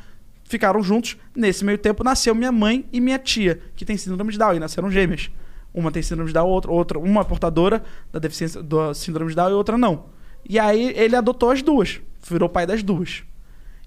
Ficaram 0.44 0.80
juntos. 0.80 1.16
Nesse 1.34 1.64
meio 1.64 1.78
tempo 1.78 2.04
nasceu 2.04 2.32
minha 2.32 2.52
mãe 2.52 2.86
e 2.92 3.00
minha 3.00 3.18
tia, 3.18 3.60
que 3.74 3.84
tem 3.84 3.96
síndrome 3.96 4.30
de 4.30 4.38
Down, 4.38 4.54
e 4.54 4.60
nasceram 4.60 4.88
gêmeas. 4.88 5.32
Uma 5.74 5.90
tem 5.90 6.00
síndrome 6.00 6.28
de 6.28 6.34
Down, 6.34 6.48
outra, 6.48 6.70
outra 6.70 6.98
uma 7.00 7.24
portadora 7.24 7.82
da 8.12 8.20
deficiência 8.20 8.62
do 8.62 8.94
síndrome 8.94 9.30
de 9.30 9.34
Down 9.34 9.50
e 9.50 9.54
outra 9.54 9.76
não. 9.76 10.04
E 10.48 10.60
aí 10.60 10.92
ele 10.94 11.16
adotou 11.16 11.50
as 11.50 11.60
duas, 11.60 12.00
virou 12.22 12.48
pai 12.48 12.66
das 12.66 12.80
duas. 12.80 13.24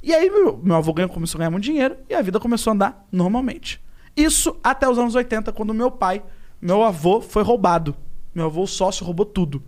E 0.04 0.14
aí 0.14 0.30
meu, 0.30 0.60
meu 0.62 0.76
avô 0.76 0.92
ganhou, 0.92 1.10
começou 1.10 1.38
a 1.38 1.40
ganhar 1.40 1.52
muito 1.52 1.64
dinheiro 1.64 1.96
e 2.10 2.14
a 2.14 2.22
vida 2.22 2.38
começou 2.38 2.72
a 2.72 2.74
andar 2.74 3.08
normalmente. 3.10 3.82
Isso 4.14 4.58
até 4.62 4.90
os 4.90 5.00
anos 5.00 5.16
80, 5.16 5.54
quando 5.54 5.74
meu 5.74 5.90
pai, 5.90 6.22
meu 6.62 6.84
avô, 6.84 7.22
foi 7.22 7.44
roubado. 7.44 7.96
Meu 8.36 8.48
avô, 8.48 8.64
o 8.64 8.68
sócio, 8.68 9.06
roubou 9.06 9.26
tudo. 9.26 9.64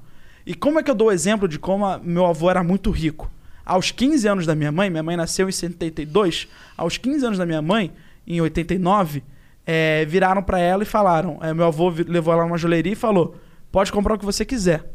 E 0.49 0.55
como 0.55 0.79
é 0.79 0.83
que 0.83 0.89
eu 0.89 0.95
dou 0.95 1.09
o 1.09 1.11
exemplo 1.11 1.47
de 1.47 1.59
como 1.59 1.85
a, 1.85 1.99
meu 1.99 2.25
avô 2.25 2.49
era 2.49 2.63
muito 2.63 2.89
rico? 2.89 3.29
Aos 3.63 3.91
15 3.91 4.27
anos 4.27 4.45
da 4.47 4.55
minha 4.55 4.71
mãe, 4.71 4.89
minha 4.89 5.03
mãe 5.03 5.15
nasceu 5.15 5.47
em 5.47 5.51
72, 5.51 6.47
aos 6.75 6.97
15 6.97 7.23
anos 7.23 7.37
da 7.37 7.45
minha 7.45 7.61
mãe, 7.61 7.93
em 8.25 8.41
89, 8.41 9.21
é, 9.63 10.05
viraram 10.05 10.41
para 10.41 10.57
ela 10.57 10.81
e 10.81 10.87
falaram: 10.87 11.37
é, 11.39 11.53
meu 11.53 11.67
avô 11.67 11.93
levou 12.07 12.33
ela 12.33 12.45
numa 12.45 12.57
joalheria 12.57 12.93
e 12.93 12.95
falou: 12.95 13.35
pode 13.71 13.91
comprar 13.91 14.15
o 14.15 14.17
que 14.17 14.25
você 14.25 14.43
quiser. 14.43 14.91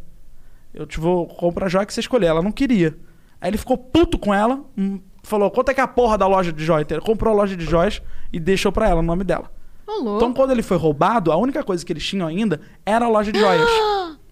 Eu 0.75 0.89
te 0.89 0.99
vou 0.99 1.29
comprar 1.29 1.67
a 1.67 1.69
joia 1.69 1.87
que 1.87 1.95
você 1.95 2.01
escolher. 2.01 2.27
Ela 2.27 2.43
não 2.43 2.51
queria. 2.51 2.99
Aí 3.41 3.49
ele 3.49 3.57
ficou 3.57 3.79
puto 3.79 4.19
com 4.19 4.35
ela, 4.35 4.61
hum, 4.77 4.99
falou: 5.23 5.53
quanto 5.53 5.69
é 5.69 5.75
que 5.75 5.81
é 5.81 5.85
a 5.85 5.89
porra 5.89 6.19
da 6.19 6.27
loja 6.27 6.53
de 6.53 6.65
joias? 6.65 6.91
Ele 6.91 7.01
comprou 7.01 7.33
a 7.33 7.37
loja 7.37 7.55
de 7.55 7.65
joias 7.65 8.03
e 8.33 8.41
deixou 8.41 8.73
pra 8.73 8.89
ela 8.89 8.99
o 8.99 9.05
nome 9.05 9.23
dela. 9.23 9.53
Ô, 9.87 10.17
Então, 10.17 10.35
quando 10.35 10.51
ele 10.51 10.65
foi 10.65 10.79
roubado, 10.79 11.31
a 11.31 11.37
única 11.37 11.63
coisa 11.63 11.87
que 11.87 11.93
eles 11.93 12.05
tinham 12.05 12.27
ainda 12.27 12.61
era 12.85 13.05
a 13.05 13.09
loja 13.09 13.31
de 13.31 13.39
joias. 13.39 13.71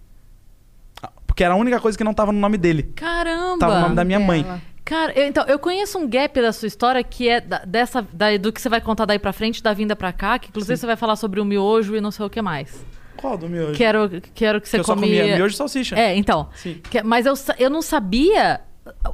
Porque 1.32 1.42
era 1.42 1.54
a 1.54 1.56
única 1.56 1.80
coisa 1.80 1.96
que 1.96 2.04
não 2.04 2.12
tava 2.12 2.30
no 2.30 2.38
nome 2.38 2.58
dele. 2.58 2.82
Caramba! 2.94 3.58
Tava 3.58 3.74
no 3.76 3.80
nome 3.80 3.94
da 3.96 4.04
minha 4.04 4.20
mãe. 4.20 4.42
Dela. 4.42 4.60
Cara, 4.84 5.12
eu- 5.18 5.26
então, 5.26 5.44
eu 5.46 5.58
conheço 5.58 5.98
um 5.98 6.06
gap 6.06 6.38
da 6.42 6.52
sua 6.52 6.68
história 6.68 7.02
que 7.02 7.26
é 7.26 7.40
da- 7.40 7.64
dessa, 7.64 8.02
da- 8.12 8.36
do 8.36 8.52
que 8.52 8.60
você 8.60 8.68
vai 8.68 8.82
contar 8.82 9.06
daí 9.06 9.18
pra 9.18 9.32
frente, 9.32 9.62
da 9.62 9.72
vinda 9.72 9.96
pra 9.96 10.12
cá, 10.12 10.38
que 10.38 10.48
inclusive 10.50 10.76
você 10.76 10.84
vai 10.86 10.96
falar 10.96 11.16
sobre 11.16 11.40
o 11.40 11.44
miojo 11.44 11.96
e 11.96 12.00
não 12.02 12.10
sei 12.10 12.26
o 12.26 12.28
que 12.28 12.42
mais. 12.42 12.84
Qual 13.16 13.38
do 13.38 13.48
miojo? 13.48 13.72
Quero, 13.78 14.10
quero 14.34 14.60
que 14.60 14.68
você 14.68 14.76
que 14.76 14.80
eu 14.80 14.84
só 14.84 14.94
comia... 14.94 15.22
comia 15.22 15.36
miojo 15.36 15.54
e 15.54 15.56
salsicha. 15.56 15.98
É, 15.98 16.14
então. 16.14 16.50
Sim. 16.54 16.80
Que- 16.90 17.02
mas 17.02 17.24
eu, 17.24 17.32
eu 17.58 17.70
não 17.70 17.80
sabia 17.80 18.60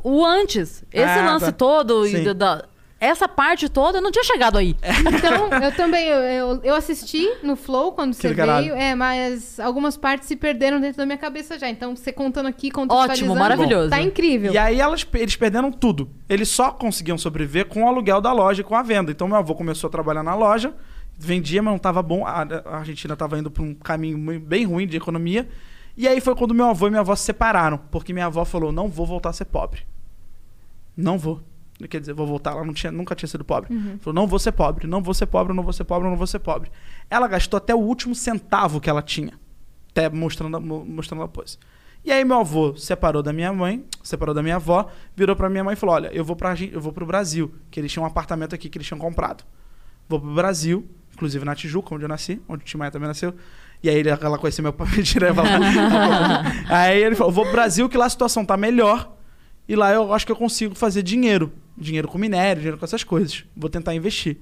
o 0.02 0.24
antes. 0.24 0.82
Esse 0.92 1.04
Ah, 1.20 1.30
lance 1.32 1.46
tá. 1.46 1.52
todo 1.52 2.04
e 2.06 2.10
Sim. 2.10 2.24
da- 2.24 2.32
da- 2.32 2.64
essa 3.00 3.28
parte 3.28 3.68
toda 3.68 3.98
eu 3.98 4.02
não 4.02 4.10
tinha 4.10 4.24
chegado 4.24 4.58
aí. 4.58 4.76
Então, 5.00 5.48
eu 5.62 5.72
também, 5.72 6.06
eu, 6.08 6.18
eu, 6.18 6.60
eu 6.64 6.74
assisti 6.74 7.28
no 7.42 7.54
Flow 7.54 7.92
quando 7.92 8.12
você 8.12 8.34
caralho. 8.34 8.66
veio, 8.66 8.76
é, 8.76 8.94
mas 8.94 9.60
algumas 9.60 9.96
partes 9.96 10.26
se 10.26 10.34
perderam 10.34 10.80
dentro 10.80 10.98
da 10.98 11.06
minha 11.06 11.18
cabeça 11.18 11.58
já. 11.58 11.68
Então, 11.68 11.94
você 11.94 12.12
contando 12.12 12.46
aqui, 12.46 12.68
Ótimo, 12.68 12.88
contextualizando, 12.88 13.38
maravilhoso. 13.38 13.90
Tá 13.90 14.00
incrível. 14.00 14.52
E 14.52 14.58
aí 14.58 14.80
elas, 14.80 15.06
eles 15.14 15.36
perderam 15.36 15.70
tudo. 15.70 16.10
Eles 16.28 16.48
só 16.48 16.72
conseguiam 16.72 17.16
sobreviver 17.16 17.66
com 17.66 17.84
o 17.84 17.88
aluguel 17.88 18.20
da 18.20 18.32
loja 18.32 18.62
e 18.62 18.64
com 18.64 18.74
a 18.74 18.82
venda. 18.82 19.12
Então 19.12 19.28
meu 19.28 19.36
avô 19.36 19.54
começou 19.54 19.86
a 19.86 19.90
trabalhar 19.90 20.24
na 20.24 20.34
loja, 20.34 20.74
vendia, 21.16 21.62
mas 21.62 21.70
não 21.70 21.76
estava 21.76 22.02
bom. 22.02 22.26
A, 22.26 22.42
a 22.64 22.78
Argentina 22.78 23.14
estava 23.14 23.38
indo 23.38 23.50
para 23.50 23.62
um 23.62 23.74
caminho 23.74 24.40
bem 24.40 24.64
ruim 24.64 24.88
de 24.88 24.96
economia. 24.96 25.48
E 25.96 26.06
aí 26.08 26.20
foi 26.20 26.34
quando 26.34 26.54
meu 26.54 26.66
avô 26.66 26.88
e 26.88 26.90
minha 26.90 27.00
avó 27.00 27.14
se 27.14 27.24
separaram, 27.24 27.78
porque 27.90 28.12
minha 28.12 28.26
avó 28.26 28.44
falou: 28.44 28.72
"Não 28.72 28.88
vou 28.88 29.06
voltar 29.06 29.30
a 29.30 29.32
ser 29.32 29.44
pobre. 29.46 29.82
Não 30.96 31.16
vou. 31.16 31.40
Quer 31.88 32.00
dizer, 32.00 32.12
vou 32.12 32.26
voltar, 32.26 32.52
ela 32.52 32.64
não 32.64 32.74
tinha, 32.74 32.90
nunca 32.90 33.14
tinha 33.14 33.28
sido 33.28 33.44
pobre. 33.44 33.72
Falou: 34.00 34.14
"Não 34.14 34.26
vou 34.26 34.38
ser 34.38 34.50
pobre, 34.52 34.86
não 34.86 35.00
vou 35.00 35.14
ser 35.14 35.26
pobre, 35.26 35.52
não 35.54 35.62
vou 35.62 35.72
ser 35.72 35.84
pobre, 35.84 36.08
não 36.08 36.16
vou 36.16 36.26
ser 36.26 36.40
pobre". 36.40 36.70
Ela 37.08 37.28
gastou 37.28 37.56
até 37.58 37.74
o 37.74 37.78
último 37.78 38.14
centavo 38.14 38.80
que 38.80 38.90
ela 38.90 39.00
tinha. 39.02 39.34
Até 39.90 40.08
mostrando, 40.08 40.60
mostrando 40.60 41.22
a 41.22 41.28
pose. 41.28 41.56
E 42.04 42.10
aí 42.12 42.24
meu 42.24 42.38
avô 42.40 42.74
separou 42.76 43.22
da 43.22 43.32
minha 43.32 43.52
mãe, 43.52 43.84
separou 44.02 44.34
da 44.34 44.42
minha 44.42 44.56
avó, 44.56 44.88
virou 45.16 45.36
pra 45.36 45.48
minha 45.48 45.62
mãe 45.62 45.74
e 45.74 45.76
falou: 45.76 45.94
"Olha, 45.94 46.08
eu 46.12 46.24
vou 46.24 46.34
para 46.34 46.54
eu 46.72 46.80
vou 46.80 46.92
pro 46.92 47.06
Brasil, 47.06 47.52
que 47.70 47.78
eles 47.78 47.92
tinham 47.92 48.02
um 48.04 48.06
apartamento 48.06 48.54
aqui 48.54 48.68
que 48.68 48.76
eles 48.78 48.86
tinham 48.86 48.98
comprado. 48.98 49.44
Vou 50.08 50.18
pro 50.20 50.32
Brasil, 50.34 50.84
inclusive 51.14 51.44
na 51.44 51.54
Tijuca, 51.54 51.94
onde 51.94 52.04
eu 52.04 52.08
nasci, 52.08 52.40
onde 52.48 52.62
o 52.62 52.66
Tim 52.66 52.76
Maia 52.78 52.90
também 52.90 53.06
nasceu. 53.08 53.34
E 53.82 53.88
aí 53.88 54.02
ela 54.06 54.38
conheceu 54.38 54.62
meu 54.64 54.72
pai, 54.72 54.88
ela 55.22 55.34
falou- 55.34 55.58
Aí 56.68 57.02
ele 57.04 57.14
falou: 57.14 57.32
"Vou 57.32 57.44
pro 57.44 57.52
Brasil 57.52 57.88
que 57.88 57.96
lá 57.96 58.06
a 58.06 58.10
situação 58.10 58.44
tá 58.44 58.56
melhor 58.56 59.12
e 59.68 59.76
lá 59.76 59.92
eu 59.92 60.12
acho 60.12 60.24
que 60.26 60.32
eu 60.32 60.36
consigo 60.36 60.74
fazer 60.74 61.02
dinheiro, 61.02 61.52
dinheiro 61.78 62.08
com 62.08 62.18
minério, 62.18 62.60
dinheiro 62.60 62.78
com 62.78 62.84
essas 62.84 63.04
coisas. 63.04 63.44
Vou 63.56 63.70
tentar 63.70 63.94
investir". 63.94 64.38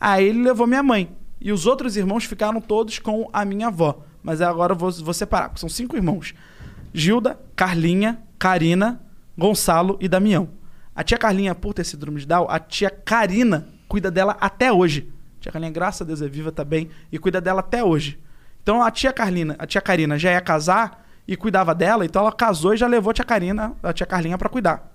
Aí 0.00 0.28
ele 0.28 0.42
levou 0.42 0.66
minha 0.66 0.82
mãe. 0.82 1.14
E 1.40 1.52
os 1.52 1.66
outros 1.66 1.96
irmãos 1.96 2.24
ficaram 2.24 2.60
todos 2.60 2.98
com 2.98 3.28
a 3.32 3.44
minha 3.44 3.68
avó. 3.68 4.04
Mas 4.22 4.40
agora 4.42 4.72
eu 4.72 4.76
vou, 4.76 4.90
vou 4.92 5.14
separar, 5.14 5.48
porque 5.48 5.60
são 5.60 5.68
cinco 5.68 5.96
irmãos. 5.96 6.34
Gilda, 6.92 7.40
Carlinha, 7.56 8.20
Karina, 8.38 9.00
Gonçalo 9.36 9.96
e 10.00 10.08
Damião. 10.08 10.50
A 10.94 11.02
tia 11.02 11.16
Carlinha, 11.16 11.54
por 11.54 11.72
ter 11.72 11.84
síndrome 11.84 12.20
de 12.20 12.26
Down, 12.26 12.46
a 12.48 12.58
tia 12.58 12.90
Karina 12.90 13.68
cuida 13.88 14.10
dela 14.10 14.36
até 14.40 14.70
hoje. 14.72 15.10
A 15.38 15.42
tia 15.42 15.52
Carlinha, 15.52 15.72
graças 15.72 16.02
a 16.02 16.04
Deus, 16.04 16.20
é 16.20 16.28
viva 16.28 16.52
também 16.52 16.90
e 17.10 17.18
cuida 17.18 17.40
dela 17.40 17.60
até 17.60 17.82
hoje. 17.82 18.18
Então 18.62 18.82
a 18.82 18.90
tia 18.90 19.12
Carlina, 19.12 19.56
a 19.58 19.66
tia 19.66 19.80
Karina 19.80 20.18
já 20.18 20.32
ia 20.32 20.40
casar 20.40 21.06
e 21.26 21.36
cuidava 21.36 21.74
dela, 21.74 22.04
então 22.04 22.22
ela 22.22 22.32
casou 22.32 22.74
e 22.74 22.76
já 22.76 22.86
levou 22.86 23.10
a 23.10 23.14
tia 23.14 23.24
Karina, 23.24 23.72
a 23.82 23.92
tia 23.92 24.06
Carlinha 24.06 24.36
pra 24.36 24.48
cuidar. 24.48 24.89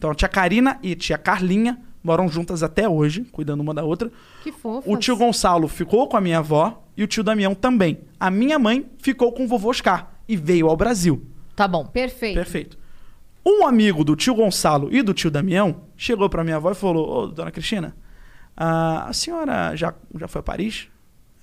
Então 0.00 0.10
a 0.10 0.14
tia 0.14 0.28
Karina 0.28 0.78
e 0.82 0.92
a 0.92 0.96
tia 0.96 1.18
Carlinha 1.18 1.78
moram 2.02 2.26
juntas 2.26 2.62
até 2.62 2.88
hoje, 2.88 3.26
cuidando 3.30 3.60
uma 3.60 3.74
da 3.74 3.84
outra. 3.84 4.10
Que 4.42 4.50
fofo. 4.50 4.90
O 4.90 4.96
tio 4.96 5.14
Gonçalo 5.14 5.68
ficou 5.68 6.08
com 6.08 6.16
a 6.16 6.22
minha 6.22 6.38
avó 6.38 6.82
e 6.96 7.04
o 7.04 7.06
tio 7.06 7.22
Damião 7.22 7.54
também. 7.54 8.00
A 8.18 8.30
minha 8.30 8.58
mãe 8.58 8.90
ficou 8.96 9.30
com 9.30 9.44
o 9.44 9.46
vovô 9.46 9.68
Oscar 9.68 10.10
e 10.26 10.38
veio 10.38 10.70
ao 10.70 10.76
Brasil. 10.76 11.22
Tá 11.54 11.68
bom. 11.68 11.84
Perfeito. 11.84 12.34
Perfeito. 12.34 12.78
Um 13.44 13.66
amigo 13.66 14.02
do 14.02 14.16
tio 14.16 14.34
Gonçalo 14.34 14.88
e 14.90 15.02
do 15.02 15.12
tio 15.12 15.30
Damião 15.30 15.82
chegou 15.94 16.30
pra 16.30 16.42
minha 16.42 16.56
avó 16.56 16.70
e 16.70 16.74
falou: 16.74 17.06
Ô, 17.06 17.26
dona 17.26 17.50
Cristina, 17.50 17.94
ah, 18.56 19.04
a 19.06 19.12
senhora 19.12 19.76
já, 19.76 19.92
já 20.18 20.28
foi 20.28 20.38
a 20.38 20.42
Paris? 20.42 20.88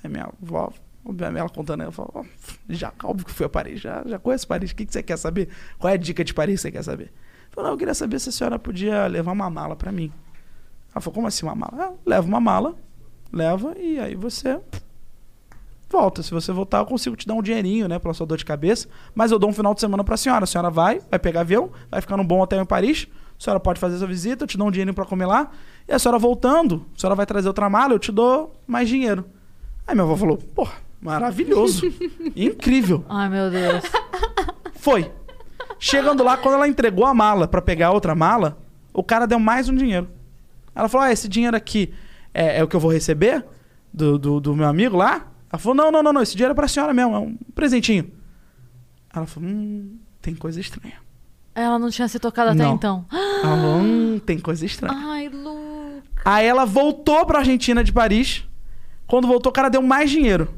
Aí 0.04 0.10
minha 0.10 0.32
avó, 0.42 0.74
ela 1.22 1.50
contando, 1.50 1.84
ela 1.84 1.92
falou: 1.92 2.12
"Ó, 2.16 2.26
já, 2.68 2.92
óbvio 3.04 3.28
que 3.28 3.32
fui 3.32 3.46
a 3.46 3.50
Paris, 3.50 3.80
já, 3.80 4.04
já 4.04 4.18
conheço 4.18 4.48
Paris, 4.48 4.72
o 4.72 4.76
que, 4.76 4.84
que 4.84 4.94
você 4.94 5.04
quer 5.04 5.18
saber? 5.18 5.48
Qual 5.78 5.92
é 5.92 5.94
a 5.94 5.98
dica 5.98 6.24
de 6.24 6.34
Paris 6.34 6.56
que 6.56 6.62
você 6.64 6.72
quer 6.72 6.84
saber? 6.84 7.14
Falou: 7.58 7.70
não, 7.70 7.74
eu 7.74 7.78
queria 7.80 7.96
saber 7.96 8.20
se 8.20 8.30
a 8.30 8.32
senhora 8.32 8.60
podia 8.60 9.08
levar 9.08 9.32
uma 9.32 9.50
mala 9.50 9.76
pra 9.76 9.92
mim. 9.92 10.12
Ela 10.94 11.02
falou: 11.02 11.16
como 11.16 11.26
assim 11.26 11.44
uma 11.44 11.56
mala? 11.56 11.86
Ah, 11.86 11.92
leva 12.06 12.28
uma 12.28 12.40
mala, 12.40 12.76
leva 13.34 13.76
e 13.80 14.00
aí 14.00 14.14
você 14.14 14.60
volta. 15.90 16.22
Se 16.22 16.30
você 16.30 16.52
voltar, 16.52 16.78
eu 16.78 16.86
consigo 16.86 17.16
te 17.16 17.26
dar 17.26 17.34
um 17.34 17.42
dinheirinho, 17.42 17.88
né, 17.88 17.98
pela 17.98 18.14
sua 18.14 18.28
dor 18.28 18.38
de 18.38 18.46
cabeça. 18.46 18.88
Mas 19.16 19.32
eu 19.32 19.40
dou 19.40 19.50
um 19.50 19.54
final 19.54 19.74
de 19.74 19.82
semana 19.82 20.04
pra 20.04 20.16
senhora. 20.16 20.44
A 20.44 20.48
senhora 20.48 20.70
vai, 20.70 21.02
vai 21.10 21.18
pegar 21.18 21.42
avião, 21.42 21.72
vai 21.90 22.00
ficar 22.00 22.16
num 22.16 22.26
bom 22.26 22.40
hotel 22.40 22.62
em 22.62 22.66
Paris. 22.66 23.08
A 23.40 23.44
senhora 23.44 23.60
pode 23.60 23.80
fazer 23.80 23.98
sua 23.98 24.08
visita, 24.08 24.44
eu 24.44 24.48
te 24.48 24.56
dou 24.56 24.68
um 24.68 24.72
dinheirinho 24.72 24.94
pra 24.94 25.06
comer 25.06 25.26
lá. 25.26 25.50
E 25.88 25.92
a 25.92 25.98
senhora 25.98 26.20
voltando, 26.20 26.86
a 26.96 27.00
senhora 27.00 27.16
vai 27.16 27.26
trazer 27.26 27.48
outra 27.48 27.68
mala, 27.68 27.92
eu 27.92 28.00
te 28.00 28.12
dou 28.12 28.56
mais 28.68 28.88
dinheiro. 28.88 29.26
Aí 29.88 29.96
minha 29.96 30.04
avó 30.04 30.16
falou: 30.16 30.38
porra, 30.38 30.76
maravilhoso. 31.02 31.92
Incrível. 32.38 33.04
Ai, 33.10 33.28
meu 33.30 33.50
Deus. 33.50 33.84
Foi. 34.76 35.12
Chegando 35.80 36.24
lá, 36.24 36.38
quando 36.38 36.56
ela 36.56 36.68
entregou 36.68 37.06
a 37.06 37.14
mala 37.14 37.48
pra 37.48 37.62
pegar 37.62 37.92
outra 37.92 38.16
mala, 38.16 38.58
o 38.94 39.04
cara 39.04 39.26
deu 39.28 39.40
mais 39.40 39.70
um 39.70 39.76
dinheiro. 39.76 40.10
Ela 40.76 40.90
falou: 40.90 41.06
ah, 41.08 41.12
esse 41.12 41.28
dinheiro 41.28 41.56
aqui 41.56 41.94
é, 42.34 42.60
é 42.60 42.64
o 42.64 42.68
que 42.68 42.76
eu 42.76 42.80
vou 42.80 42.92
receber 42.92 43.46
do, 43.94 44.18
do, 44.18 44.40
do 44.40 44.56
meu 44.56 44.68
amigo 44.68 44.98
lá? 44.98 45.28
Ela 45.52 45.60
falou: 45.60 45.76
não, 45.76 45.92
não, 45.92 46.04
não, 46.04 46.14
não, 46.14 46.22
esse 46.22 46.34
dinheiro 46.34 46.52
é 46.52 46.56
pra 46.56 46.68
senhora 46.68 46.94
mesmo, 46.94 47.16
é 47.16 47.20
um 47.20 47.36
presentinho. 47.54 48.12
Ela 49.14 49.26
falou: 49.26 49.50
hum, 49.50 49.98
tem 50.22 50.36
coisa 50.36 50.60
estranha. 50.60 50.96
Ela 51.56 51.80
não 51.80 51.90
tinha 51.90 52.08
se 52.08 52.20
tocado 52.20 52.52
até 52.52 52.64
Não. 52.64 52.76
então. 52.76 53.06
Ela 53.12 53.58
falou: 53.58 53.78
hum, 53.78 54.20
tem 54.26 54.40
coisa 54.40 54.66
estranha. 54.66 54.94
Ai, 54.96 55.30
Lu. 55.30 56.02
Aí 56.24 56.46
ela 56.46 56.66
voltou 56.66 57.26
pra 57.26 57.40
Argentina 57.40 57.84
de 57.84 57.92
Paris. 57.92 58.44
Quando 59.08 59.28
voltou, 59.28 59.50
o 59.50 59.54
cara 59.54 59.70
deu 59.70 59.82
mais 59.82 60.10
dinheiro. 60.12 60.54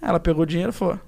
Ela 0.00 0.20
pegou 0.20 0.44
o 0.44 0.46
dinheiro 0.46 0.70
e 0.70 0.74
falou: 0.74 0.98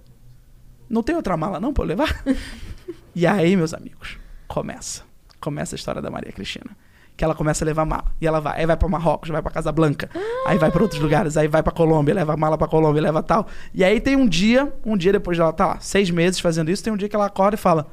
Não 0.88 1.02
tem 1.02 1.14
outra 1.14 1.36
mala 1.36 1.60
não 1.60 1.72
pra 1.72 1.84
eu 1.84 1.88
levar? 1.88 2.22
e 3.14 3.26
aí, 3.26 3.56
meus 3.56 3.74
amigos, 3.74 4.18
começa. 4.46 5.02
Começa 5.40 5.74
a 5.74 5.76
história 5.76 6.02
da 6.02 6.10
Maria 6.10 6.32
Cristina. 6.32 6.70
Que 7.16 7.24
ela 7.24 7.34
começa 7.34 7.64
a 7.64 7.66
levar 7.66 7.84
mala. 7.84 8.04
E 8.20 8.26
ela 8.26 8.40
vai. 8.40 8.60
Aí 8.60 8.66
vai 8.66 8.76
pra 8.76 8.88
Marrocos, 8.88 9.28
vai 9.28 9.42
pra 9.42 9.50
Casablanca. 9.50 10.08
Aí 10.46 10.56
vai 10.58 10.70
pra 10.70 10.82
outros 10.82 11.00
lugares. 11.00 11.36
Aí 11.36 11.48
vai 11.48 11.62
pra 11.62 11.72
Colômbia, 11.72 12.14
leva 12.14 12.36
mala 12.36 12.56
pra 12.56 12.66
Colômbia, 12.66 13.02
leva 13.02 13.22
tal. 13.22 13.46
E 13.74 13.84
aí 13.84 14.00
tem 14.00 14.16
um 14.16 14.26
dia, 14.26 14.72
um 14.84 14.96
dia 14.96 15.12
depois 15.12 15.36
dela 15.36 15.52
tá 15.52 15.66
lá, 15.66 15.80
seis 15.80 16.10
meses 16.10 16.40
fazendo 16.40 16.70
isso, 16.70 16.82
tem 16.82 16.92
um 16.92 16.96
dia 16.96 17.08
que 17.08 17.16
ela 17.16 17.26
acorda 17.26 17.56
e 17.56 17.58
fala: 17.58 17.88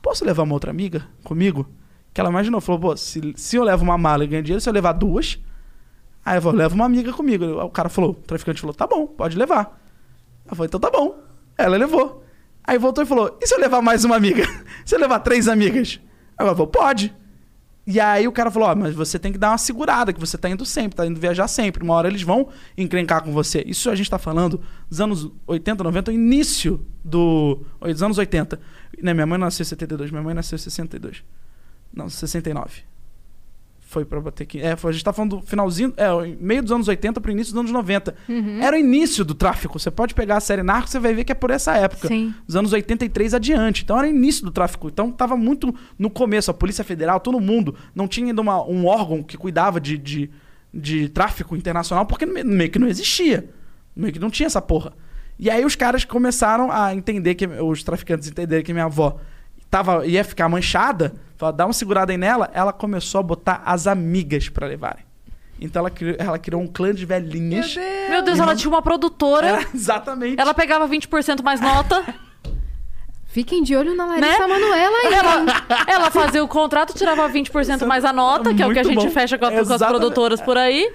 Posso 0.00 0.24
levar 0.24 0.44
uma 0.44 0.54
outra 0.54 0.70
amiga 0.70 1.04
comigo? 1.24 1.68
Que 2.14 2.20
ela 2.20 2.30
imaginou, 2.30 2.60
falou: 2.60 2.80
Pô, 2.80 2.96
se, 2.96 3.32
se 3.36 3.56
eu 3.56 3.64
levo 3.64 3.82
uma 3.82 3.98
mala 3.98 4.24
e 4.24 4.28
ganho 4.28 4.42
dinheiro, 4.42 4.60
se 4.60 4.68
eu 4.68 4.72
levar 4.72 4.92
duas. 4.92 5.40
Aí 6.24 6.38
eu 6.38 6.42
falei, 6.42 6.58
leva 6.58 6.74
uma 6.74 6.84
amiga 6.84 7.12
comigo. 7.12 7.44
O 7.44 7.70
cara 7.70 7.88
falou, 7.88 8.10
o 8.10 8.14
traficante 8.14 8.60
falou, 8.60 8.74
tá 8.74 8.86
bom, 8.86 9.06
pode 9.06 9.36
levar. 9.36 9.80
Ela 10.46 10.54
falou, 10.54 10.66
então 10.66 10.78
tá 10.78 10.90
bom. 10.90 11.18
Ela 11.58 11.76
levou. 11.76 12.21
Aí 12.64 12.78
voltou 12.78 13.02
e 13.02 13.06
falou, 13.06 13.38
e 13.40 13.46
se 13.46 13.54
eu 13.54 13.58
levar 13.58 13.82
mais 13.82 14.04
uma 14.04 14.16
amiga? 14.16 14.44
se 14.84 14.94
eu 14.94 15.00
levar 15.00 15.20
três 15.20 15.48
amigas? 15.48 16.00
Aí 16.38 16.46
ela 16.46 16.52
falou, 16.52 16.68
pode. 16.68 17.14
E 17.84 17.98
aí 17.98 18.28
o 18.28 18.32
cara 18.32 18.50
falou, 18.50 18.68
ó, 18.68 18.74
mas 18.76 18.94
você 18.94 19.18
tem 19.18 19.32
que 19.32 19.38
dar 19.38 19.50
uma 19.50 19.58
segurada, 19.58 20.12
que 20.12 20.20
você 20.20 20.38
tá 20.38 20.48
indo 20.48 20.64
sempre, 20.64 20.96
tá 20.96 21.04
indo 21.04 21.18
viajar 21.18 21.48
sempre. 21.48 21.82
Uma 21.82 21.94
hora 21.94 22.08
eles 22.08 22.22
vão 22.22 22.48
encrencar 22.78 23.24
com 23.24 23.32
você. 23.32 23.64
Isso 23.66 23.90
a 23.90 23.94
gente 23.94 24.08
tá 24.08 24.18
falando 24.18 24.60
dos 24.88 25.00
anos 25.00 25.28
80, 25.46 25.82
90, 25.82 26.10
o 26.10 26.14
início 26.14 26.86
do... 27.04 27.64
dos 27.80 28.02
anos 28.02 28.18
80. 28.18 28.60
Né, 29.02 29.12
minha 29.12 29.26
mãe 29.26 29.38
nasceu 29.38 29.64
em 29.64 29.66
72, 29.66 30.12
minha 30.12 30.22
mãe 30.22 30.34
nasceu 30.34 30.54
em 30.54 30.60
62. 30.60 31.24
Não, 31.92 32.08
69. 32.08 32.91
Foi 33.92 34.06
pra 34.06 34.18
bater 34.22 34.44
aqui. 34.44 34.58
É, 34.58 34.74
foi, 34.74 34.88
a 34.88 34.92
gente 34.94 35.04
tá 35.04 35.12
falando 35.12 35.36
do 35.36 35.42
finalzinho, 35.42 35.92
é, 35.98 36.08
meio 36.40 36.62
dos 36.62 36.72
anos 36.72 36.88
80 36.88 37.20
pro 37.20 37.30
início 37.30 37.52
dos 37.52 37.60
anos 37.60 37.70
90. 37.72 38.14
Era 38.62 38.74
o 38.74 38.78
início 38.80 39.22
do 39.22 39.34
tráfico. 39.34 39.78
Você 39.78 39.90
pode 39.90 40.14
pegar 40.14 40.38
a 40.38 40.40
série 40.40 40.62
Narcos, 40.62 40.90
você 40.92 40.98
vai 40.98 41.12
ver 41.12 41.24
que 41.24 41.32
é 41.32 41.34
por 41.34 41.50
essa 41.50 41.76
época. 41.76 42.08
Sim. 42.08 42.34
Dos 42.46 42.56
anos 42.56 42.72
83 42.72 43.34
adiante. 43.34 43.82
Então 43.84 43.98
era 43.98 44.06
o 44.06 44.10
início 44.10 44.46
do 44.46 44.50
tráfico. 44.50 44.88
Então 44.88 45.12
tava 45.12 45.36
muito 45.36 45.74
no 45.98 46.08
começo. 46.08 46.50
A 46.50 46.54
Polícia 46.54 46.82
Federal, 46.82 47.20
todo 47.20 47.38
mundo, 47.38 47.74
não 47.94 48.08
tinha 48.08 48.28
ainda 48.28 48.40
uma- 48.40 48.64
um 48.66 48.86
órgão 48.86 49.22
que 49.22 49.36
cuidava 49.36 49.78
de, 49.78 49.98
de, 49.98 50.30
de 50.72 51.10
tráfico 51.10 51.54
internacional, 51.54 52.06
porque 52.06 52.24
me- 52.24 52.42
meio 52.42 52.70
que 52.70 52.78
não 52.78 52.88
existia. 52.88 53.50
Meio 53.94 54.10
que 54.14 54.18
não 54.18 54.30
tinha 54.30 54.46
essa 54.46 54.62
porra. 54.62 54.94
E 55.38 55.50
aí 55.50 55.66
os 55.66 55.76
caras 55.76 56.02
começaram 56.02 56.72
a 56.72 56.94
entender, 56.94 57.34
que 57.34 57.46
os 57.46 57.82
traficantes 57.82 58.26
entenderem 58.26 58.64
que 58.64 58.72
minha 58.72 58.86
avó 58.86 59.18
tava, 59.70 60.06
ia 60.06 60.24
ficar 60.24 60.48
manchada, 60.48 61.12
falaram, 61.42 61.56
dá 61.56 61.66
uma 61.66 61.72
segurada 61.72 62.12
aí 62.12 62.18
nela, 62.18 62.50
ela 62.54 62.72
começou 62.72 63.18
a 63.18 63.22
botar 63.22 63.62
as 63.66 63.86
amigas 63.86 64.48
pra 64.48 64.66
levarem. 64.66 65.04
Então 65.60 65.80
ela 65.80 65.90
criou, 65.90 66.16
ela 66.18 66.38
criou 66.38 66.60
um 66.62 66.66
clã 66.66 66.92
de 66.94 67.04
velhinhas. 67.06 67.76
Meu 68.08 68.22
Deus, 68.22 68.38
ela 68.38 68.54
tinha 68.56 68.68
uma 68.70 68.82
produtora. 68.82 69.46
Era 69.46 69.66
exatamente. 69.74 70.40
Ela 70.40 70.52
pegava 70.54 70.88
20% 70.88 71.42
mais 71.42 71.60
nota. 71.60 72.04
Fiquem 73.26 73.62
de 73.62 73.74
olho 73.74 73.94
na 73.96 74.04
Larissa 74.04 74.28
Né? 74.40 74.46
Manoela 74.46 74.96
aí. 75.04 75.14
Ela, 75.14 75.84
ela 75.86 76.10
fazia 76.10 76.44
o 76.44 76.48
contrato, 76.48 76.92
tirava 76.94 77.26
20% 77.30 77.86
mais 77.86 78.04
a 78.04 78.12
nota, 78.12 78.52
que 78.52 78.62
é 78.62 78.66
o 78.66 78.72
que 78.72 78.78
a 78.78 78.82
gente 78.82 79.04
bom. 79.06 79.10
fecha 79.10 79.38
com, 79.38 79.46
a- 79.46 79.52
com 79.52 79.72
as 79.72 79.82
produtoras 79.82 80.40
por 80.40 80.58
aí. 80.58 80.92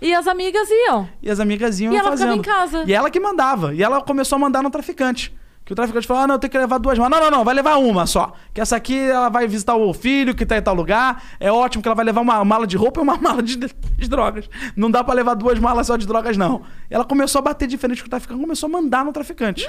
E 0.00 0.14
as 0.14 0.26
amigas 0.28 0.68
iam. 0.70 1.08
E 1.22 1.30
as 1.30 1.40
amigas 1.40 1.80
iam 1.80 1.92
E 1.92 1.96
ela 1.96 2.10
fazendo. 2.10 2.36
ficava 2.36 2.58
em 2.58 2.70
casa. 2.70 2.84
E 2.86 2.92
ela 2.92 3.10
que 3.10 3.18
mandava. 3.18 3.74
E 3.74 3.82
ela 3.82 4.00
começou 4.02 4.36
a 4.36 4.38
mandar 4.38 4.62
no 4.62 4.70
traficante. 4.70 5.34
Que 5.68 5.74
o 5.74 5.76
traficante 5.76 6.06
falou: 6.06 6.22
ah, 6.22 6.26
não, 6.26 6.38
tem 6.38 6.48
que 6.48 6.56
levar 6.56 6.78
duas 6.78 6.98
malas. 6.98 7.20
Não, 7.20 7.30
não, 7.30 7.38
não, 7.38 7.44
vai 7.44 7.54
levar 7.54 7.76
uma 7.76 8.06
só. 8.06 8.32
Que 8.54 8.60
essa 8.62 8.74
aqui 8.74 8.98
ela 8.98 9.28
vai 9.28 9.46
visitar 9.46 9.76
o 9.76 9.92
filho 9.92 10.34
que 10.34 10.46
tá 10.46 10.56
em 10.56 10.62
tal 10.62 10.74
lugar. 10.74 11.22
É 11.38 11.52
ótimo 11.52 11.82
que 11.82 11.88
ela 11.88 11.94
vai 11.94 12.06
levar 12.06 12.22
uma 12.22 12.42
mala 12.42 12.66
de 12.66 12.74
roupa 12.74 13.00
e 13.00 13.02
uma 13.02 13.16
mala 13.20 13.42
de, 13.42 13.54
de 13.54 14.08
drogas. 14.08 14.48
Não 14.74 14.90
dá 14.90 15.04
pra 15.04 15.12
levar 15.12 15.34
duas 15.34 15.58
malas 15.58 15.86
só 15.86 15.98
de 15.98 16.06
drogas, 16.06 16.38
não. 16.38 16.62
Ela 16.88 17.04
começou 17.04 17.40
a 17.40 17.42
bater 17.42 17.68
diferente 17.68 18.00
com 18.00 18.06
o 18.06 18.08
traficante, 18.08 18.40
começou 18.40 18.66
a 18.66 18.70
mandar 18.70 19.04
no 19.04 19.12
traficante. 19.12 19.66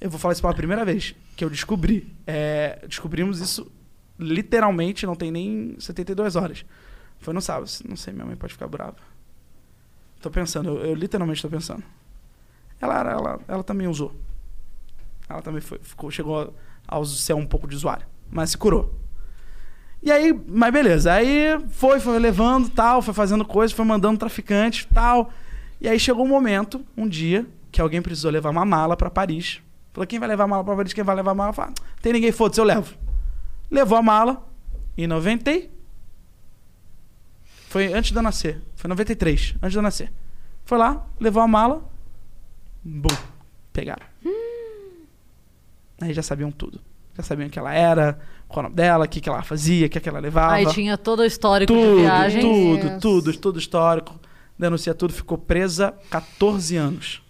Eu 0.00 0.08
vou 0.08 0.18
falar 0.18 0.32
isso 0.32 0.40
pela 0.40 0.54
primeira 0.54 0.82
vez 0.82 1.14
que 1.36 1.44
eu 1.44 1.50
descobri. 1.50 2.10
É, 2.26 2.78
descobrimos 2.88 3.38
isso 3.38 3.70
literalmente, 4.18 5.04
não 5.04 5.14
tem 5.14 5.30
nem 5.30 5.76
72 5.78 6.36
horas. 6.36 6.64
Foi 7.18 7.34
no 7.34 7.42
sábado. 7.42 7.70
Não 7.86 7.96
sei, 7.96 8.14
minha 8.14 8.24
mãe 8.24 8.36
pode 8.36 8.54
ficar 8.54 8.66
brava. 8.66 8.96
Tô 10.22 10.30
pensando, 10.30 10.70
eu, 10.70 10.86
eu 10.86 10.94
literalmente 10.94 11.42
tô 11.42 11.50
pensando. 11.50 11.84
Ela, 12.82 12.98
ela, 13.00 13.40
ela 13.48 13.62
também 13.62 13.86
usou. 13.86 14.12
Ela 15.28 15.40
também 15.40 15.60
foi, 15.60 15.78
ficou, 15.78 16.10
chegou 16.10 16.52
a, 16.88 16.98
a 16.98 17.04
ser 17.04 17.32
um 17.34 17.46
pouco 17.46 17.66
de 17.68 17.76
usuário. 17.76 18.04
Mas 18.30 18.50
se 18.50 18.58
curou. 18.58 18.92
E 20.02 20.10
aí, 20.10 20.38
mas 20.48 20.72
beleza. 20.72 21.12
Aí 21.12 21.58
foi, 21.70 22.00
foi 22.00 22.18
levando 22.18 22.68
tal, 22.68 23.00
foi 23.00 23.14
fazendo 23.14 23.44
coisas, 23.44 23.74
foi 23.74 23.84
mandando 23.84 24.18
traficante 24.18 24.86
tal. 24.88 25.30
E 25.80 25.88
aí 25.88 25.98
chegou 25.98 26.24
um 26.24 26.28
momento, 26.28 26.84
um 26.96 27.08
dia, 27.08 27.46
que 27.70 27.80
alguém 27.80 28.02
precisou 28.02 28.30
levar 28.32 28.50
uma 28.50 28.64
mala 28.64 28.96
pra 28.96 29.08
Paris. 29.08 29.60
Falou, 29.92 30.06
quem 30.06 30.18
vai 30.18 30.28
levar 30.28 30.44
a 30.44 30.48
mala 30.48 30.64
pra 30.64 30.74
Paris? 30.74 30.92
Quem 30.92 31.04
vai 31.04 31.14
levar 31.14 31.30
a 31.30 31.34
mala? 31.34 31.52
Falei, 31.52 31.72
"Ah, 31.78 31.82
tem 32.02 32.12
ninguém, 32.12 32.32
foda-se, 32.32 32.60
eu 32.60 32.64
levo. 32.64 32.94
Levou 33.70 33.96
a 33.96 34.02
mala 34.02 34.44
em 34.98 35.06
90 35.06 35.50
e- 35.52 35.70
Foi 37.68 37.92
antes 37.92 38.10
de 38.10 38.18
eu 38.18 38.22
nascer. 38.22 38.60
Foi 38.74 38.88
93, 38.88 39.54
antes 39.62 39.72
de 39.72 39.78
eu 39.78 39.82
nascer. 39.82 40.12
Foi 40.64 40.76
lá, 40.78 41.06
levou 41.20 41.42
a 41.42 41.48
mala. 41.48 41.90
Bum. 42.84 43.08
Pegaram. 43.72 44.04
Aí 46.00 46.12
já 46.12 46.22
sabiam 46.22 46.50
tudo. 46.50 46.80
Já 47.16 47.22
sabiam 47.22 47.48
quem 47.48 47.60
ela 47.60 47.72
era, 47.74 48.18
qual 48.48 48.60
o 48.60 48.62
nome 48.64 48.74
dela, 48.74 49.04
o 49.04 49.08
que, 49.08 49.20
que 49.20 49.28
ela 49.28 49.42
fazia, 49.42 49.86
o 49.86 49.90
que, 49.90 50.00
que 50.00 50.08
ela 50.08 50.18
levava. 50.18 50.54
Aí 50.54 50.66
tinha 50.66 50.96
todo 50.96 51.20
o 51.20 51.24
histórico 51.24 51.72
de 51.72 51.78
tudo, 51.78 52.00
viagem. 52.00 52.40
tudo, 52.40 52.88
Deus. 52.88 53.00
tudo, 53.02 53.36
tudo 53.38 53.58
histórico. 53.58 54.18
Denuncia 54.58 54.94
tudo, 54.94 55.12
ficou 55.12 55.36
presa 55.38 55.92
14 56.10 56.76
anos. 56.76 57.22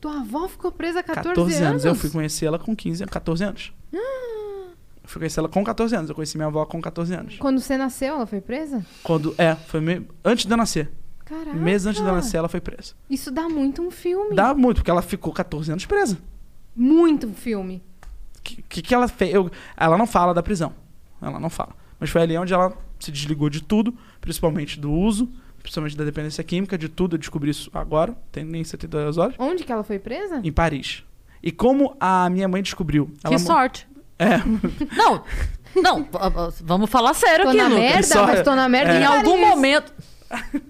Tua 0.00 0.20
avó 0.20 0.48
ficou 0.48 0.70
presa 0.72 1.00
há 1.00 1.02
14, 1.02 1.28
14 1.28 1.62
anos. 1.62 1.84
Eu 1.84 1.94
fui 1.94 2.10
conhecer 2.10 2.46
ela 2.46 2.58
com 2.58 2.74
15, 2.74 3.04
14 3.06 3.44
anos. 3.44 3.72
Ah. 3.94 3.96
Eu 5.02 5.08
fui 5.08 5.20
conhecer 5.20 5.40
ela 5.40 5.48
com 5.48 5.62
14 5.64 5.94
anos. 5.96 6.08
Eu 6.08 6.14
conheci 6.14 6.36
minha 6.36 6.46
avó 6.46 6.64
com 6.64 6.80
14 6.80 7.14
anos. 7.14 7.36
Quando 7.38 7.60
você 7.60 7.76
nasceu, 7.76 8.14
ela 8.14 8.26
foi 8.26 8.40
presa? 8.40 8.84
Quando, 9.02 9.34
é, 9.36 9.54
foi 9.54 9.80
me- 9.80 10.06
antes 10.24 10.46
de 10.46 10.52
eu 10.52 10.56
nascer. 10.56 10.90
Caraca. 11.30 11.52
Meses 11.54 11.86
antes 11.86 12.02
de 12.02 12.08
eu 12.08 12.12
nascer, 12.14 12.38
ela 12.38 12.48
foi 12.48 12.60
presa. 12.60 12.94
Isso 13.08 13.30
dá 13.30 13.48
muito 13.48 13.80
um 13.80 13.90
filme. 13.90 14.34
Dá 14.34 14.52
muito, 14.52 14.78
porque 14.78 14.90
ela 14.90 15.00
ficou 15.00 15.32
14 15.32 15.70
anos 15.70 15.86
presa. 15.86 16.18
Muito 16.74 17.28
um 17.28 17.34
filme. 17.34 17.82
O 18.38 18.42
que, 18.42 18.62
que, 18.68 18.82
que 18.82 18.94
ela 18.94 19.06
fez? 19.06 19.32
Eu- 19.34 19.50
ela 19.76 19.96
não 19.96 20.06
fala 20.06 20.34
da 20.34 20.42
prisão. 20.42 20.74
Ela 21.22 21.38
não 21.38 21.48
fala. 21.48 21.70
Mas 22.00 22.10
foi 22.10 22.22
ali 22.22 22.36
onde 22.36 22.52
ela 22.52 22.72
se 22.98 23.12
desligou 23.12 23.48
de 23.48 23.62
tudo, 23.62 23.94
principalmente 24.20 24.78
do 24.80 24.90
uso, 24.90 25.28
principalmente 25.62 25.96
da 25.96 26.04
dependência 26.04 26.42
química, 26.42 26.76
de 26.76 26.88
tudo. 26.88 27.14
Eu 27.14 27.18
descobri 27.18 27.50
isso 27.50 27.70
agora, 27.72 28.16
tem 28.32 28.42
nem 28.44 28.64
72 28.64 29.16
horas. 29.18 29.34
Onde 29.38 29.62
que 29.64 29.70
ela 29.70 29.84
foi 29.84 29.98
presa? 30.00 30.40
Em 30.42 30.50
Paris. 30.52 31.04
E 31.42 31.52
como 31.52 31.96
a 32.00 32.28
minha 32.28 32.48
mãe 32.48 32.62
descobriu. 32.62 33.10
Que 33.26 33.38
sorte. 33.38 33.86
É, 34.18 34.36
Não, 34.96 35.24
não, 35.82 36.06
vamos 36.62 36.90
falar 36.90 37.14
sério 37.14 37.44
Tô 37.44 37.50
aqui, 37.50 37.58
na 37.58 37.68
Lucas. 37.68 37.80
merda, 37.80 38.02
Só- 38.02 38.26
mas 38.26 38.42
tô 38.42 38.54
na 38.54 38.68
merda 38.68 38.94
Em 38.98 39.00
em 39.02 39.04
algum 39.06 39.38
momento. 39.38 39.92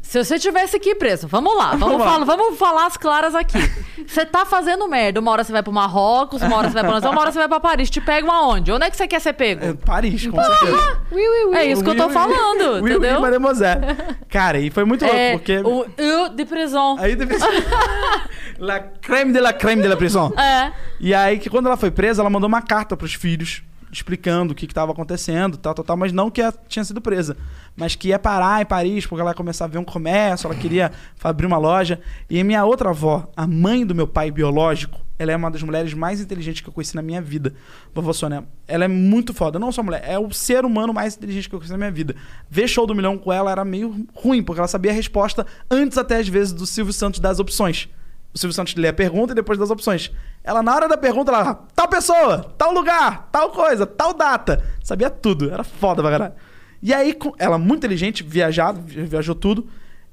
Se 0.00 0.22
você 0.22 0.38
tivesse 0.38 0.76
aqui 0.76 0.94
preso, 0.94 1.26
vamos 1.28 1.56
lá, 1.56 1.70
vamos, 1.70 1.80
Vamos 1.80 1.98
lá. 2.00 2.12
falar, 2.12 2.24
vamos 2.24 2.58
falar 2.58 2.86
as 2.86 2.96
claras 2.96 3.34
aqui. 3.34 3.58
Você 4.06 4.26
tá 4.26 4.44
fazendo 4.44 4.86
merda. 4.88 5.20
Uma 5.20 5.30
hora 5.30 5.44
você 5.44 5.52
vai 5.52 5.62
pro 5.62 5.72
Marrocos, 5.72 6.42
uma 6.42 6.56
hora 6.56 6.68
você 6.68 6.74
vai 6.74 6.82
pra 6.82 7.10
uma 7.10 7.20
hora 7.20 7.32
você 7.32 7.38
vai 7.38 7.48
pra 7.48 7.60
Paris. 7.60 7.88
Te 7.88 8.00
pegam 8.00 8.30
aonde? 8.30 8.72
Onde 8.72 8.84
é 8.86 8.90
que 8.90 8.96
você 8.96 9.06
quer 9.06 9.20
ser 9.20 9.32
pego? 9.34 9.64
é 9.64 9.72
Paris, 9.74 10.26
com 10.26 10.42
certeza. 10.42 10.98
Ui, 11.12 11.22
ui, 11.22 11.44
ui. 11.50 11.56
É 11.56 11.64
isso 11.66 11.82
que 11.84 11.90
eu 11.90 11.96
tô 11.96 12.02
Oui, 12.06 12.08
oui. 12.08 12.14
falando, 12.14 12.72
Oui, 12.74 12.80
oui, 12.82 12.90
entendeu? 12.96 13.20
mademoiselle. 13.20 13.80
Cara, 14.28 14.58
e 14.58 14.70
foi 14.70 14.84
muito 14.84 15.02
louco, 15.04 15.16
É, 15.16 15.32
porque. 15.32 15.58
o 15.58 15.86
eu 15.96 16.28
de 16.30 16.44
prisão. 16.44 16.96
Aí 16.98 17.14
deve 17.14 17.38
ser. 17.38 17.48
la 18.58 18.80
crème 18.80 19.32
de 19.32 19.40
la 19.40 19.52
crème 19.52 19.80
de 19.82 19.88
la 19.88 19.96
prison. 19.96 20.32
É. 20.38 20.72
E 21.00 21.14
aí, 21.14 21.38
que 21.38 21.48
quando 21.48 21.66
ela 21.66 21.76
foi 21.76 21.90
presa, 21.90 22.20
ela 22.22 22.30
mandou 22.30 22.48
uma 22.48 22.62
carta 22.62 22.96
pros 22.96 23.14
filhos, 23.14 23.62
explicando 23.92 24.52
o 24.52 24.56
que 24.56 24.64
estava 24.64 24.90
acontecendo, 24.90 25.58
tal, 25.58 25.74
tal, 25.74 25.84
tal, 25.84 25.96
mas 25.98 26.12
não 26.12 26.30
que 26.30 26.40
ela 26.40 26.54
tinha 26.66 26.82
sido 26.82 27.00
presa. 27.00 27.36
Mas 27.76 27.94
que 27.94 28.08
ia 28.08 28.18
parar 28.18 28.62
em 28.62 28.64
Paris, 28.64 29.06
porque 29.06 29.20
ela 29.20 29.30
ia 29.30 29.34
começar 29.34 29.66
a 29.66 29.68
ver 29.68 29.78
um 29.78 29.84
comércio, 29.84 30.46
ela 30.46 30.54
queria 30.54 30.90
abrir 31.22 31.46
uma 31.46 31.58
loja. 31.58 32.00
E 32.28 32.42
minha 32.42 32.64
outra 32.64 32.88
avó, 32.88 33.30
a 33.36 33.46
mãe 33.46 33.84
do 33.84 33.94
meu 33.94 34.06
pai 34.06 34.30
biológico, 34.30 34.98
ela 35.18 35.30
é 35.30 35.36
uma 35.36 35.50
das 35.50 35.62
mulheres 35.62 35.92
mais 35.92 36.20
inteligentes 36.20 36.62
que 36.62 36.68
eu 36.68 36.72
conheci 36.72 36.96
na 36.96 37.02
minha 37.02 37.20
vida. 37.20 37.54
Vovó 37.94 38.12
Sônia, 38.14 38.44
ela 38.66 38.84
é 38.84 38.88
muito 38.88 39.34
foda. 39.34 39.58
Não 39.58 39.70
só 39.70 39.82
mulher, 39.82 40.02
é 40.04 40.18
o 40.18 40.32
ser 40.32 40.64
humano 40.64 40.92
mais 40.92 41.14
inteligente 41.14 41.48
que 41.48 41.54
eu 41.54 41.58
conheci 41.58 41.72
na 41.72 41.78
minha 41.78 41.92
vida. 41.92 42.16
Ver 42.48 42.66
show 42.66 42.86
do 42.86 42.94
milhão 42.94 43.18
com 43.18 43.30
ela 43.30 43.50
era 43.50 43.64
meio 43.64 44.06
ruim, 44.14 44.42
porque 44.42 44.58
ela 44.58 44.68
sabia 44.68 44.90
a 44.90 44.94
resposta 44.94 45.46
antes 45.70 45.98
até 45.98 46.16
às 46.16 46.28
vezes 46.28 46.52
do 46.52 46.66
Silvio 46.66 46.92
Santos 46.94 47.20
das 47.20 47.38
opções. 47.38 47.88
O 48.34 48.38
Silvio 48.38 48.54
Santos 48.54 48.74
lê 48.74 48.88
a 48.88 48.92
pergunta 48.92 49.32
e 49.32 49.36
depois 49.36 49.58
das 49.58 49.70
opções. 49.70 50.10
Ela, 50.44 50.62
na 50.62 50.74
hora 50.74 50.88
da 50.88 50.96
pergunta, 50.96 51.30
ela, 51.30 51.54
tal 51.74 51.88
pessoa, 51.88 52.52
tal 52.58 52.72
lugar, 52.72 53.28
tal 53.30 53.50
coisa, 53.50 53.86
tal 53.86 54.12
data. 54.12 54.64
Sabia 54.82 55.08
tudo. 55.08 55.50
Era 55.50 55.62
foda 55.62 56.02
pra 56.02 56.10
caralho. 56.10 56.34
E 56.82 56.92
aí, 56.92 57.16
ela 57.38 57.58
muito 57.58 57.78
inteligente, 57.80 58.24
viajado, 58.24 58.80
vi- 58.80 59.02
viajou 59.04 59.34
tudo. 59.36 59.68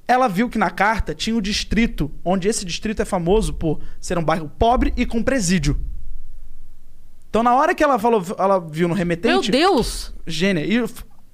Ela 0.06 0.28
viu 0.28 0.48
que 0.48 0.58
na 0.58 0.70
carta 0.70 1.14
tinha 1.14 1.36
o 1.36 1.40
distrito, 1.42 2.10
onde 2.24 2.48
esse 2.48 2.64
distrito 2.64 3.02
é 3.02 3.04
famoso 3.04 3.52
por 3.54 3.80
ser 4.00 4.18
um 4.18 4.24
bairro 4.24 4.48
pobre 4.58 4.92
e 4.96 5.04
com 5.04 5.22
presídio. 5.22 5.78
Então, 7.28 7.42
na 7.42 7.54
hora 7.54 7.74
que 7.74 7.82
ela 7.82 7.98
falou, 7.98 8.22
ela 8.38 8.58
viu 8.60 8.88
no 8.88 8.94
Meu 8.94 8.98
remetente. 8.98 9.50
Deus! 9.50 10.12
Gênia. 10.26 10.64
E 10.64 10.84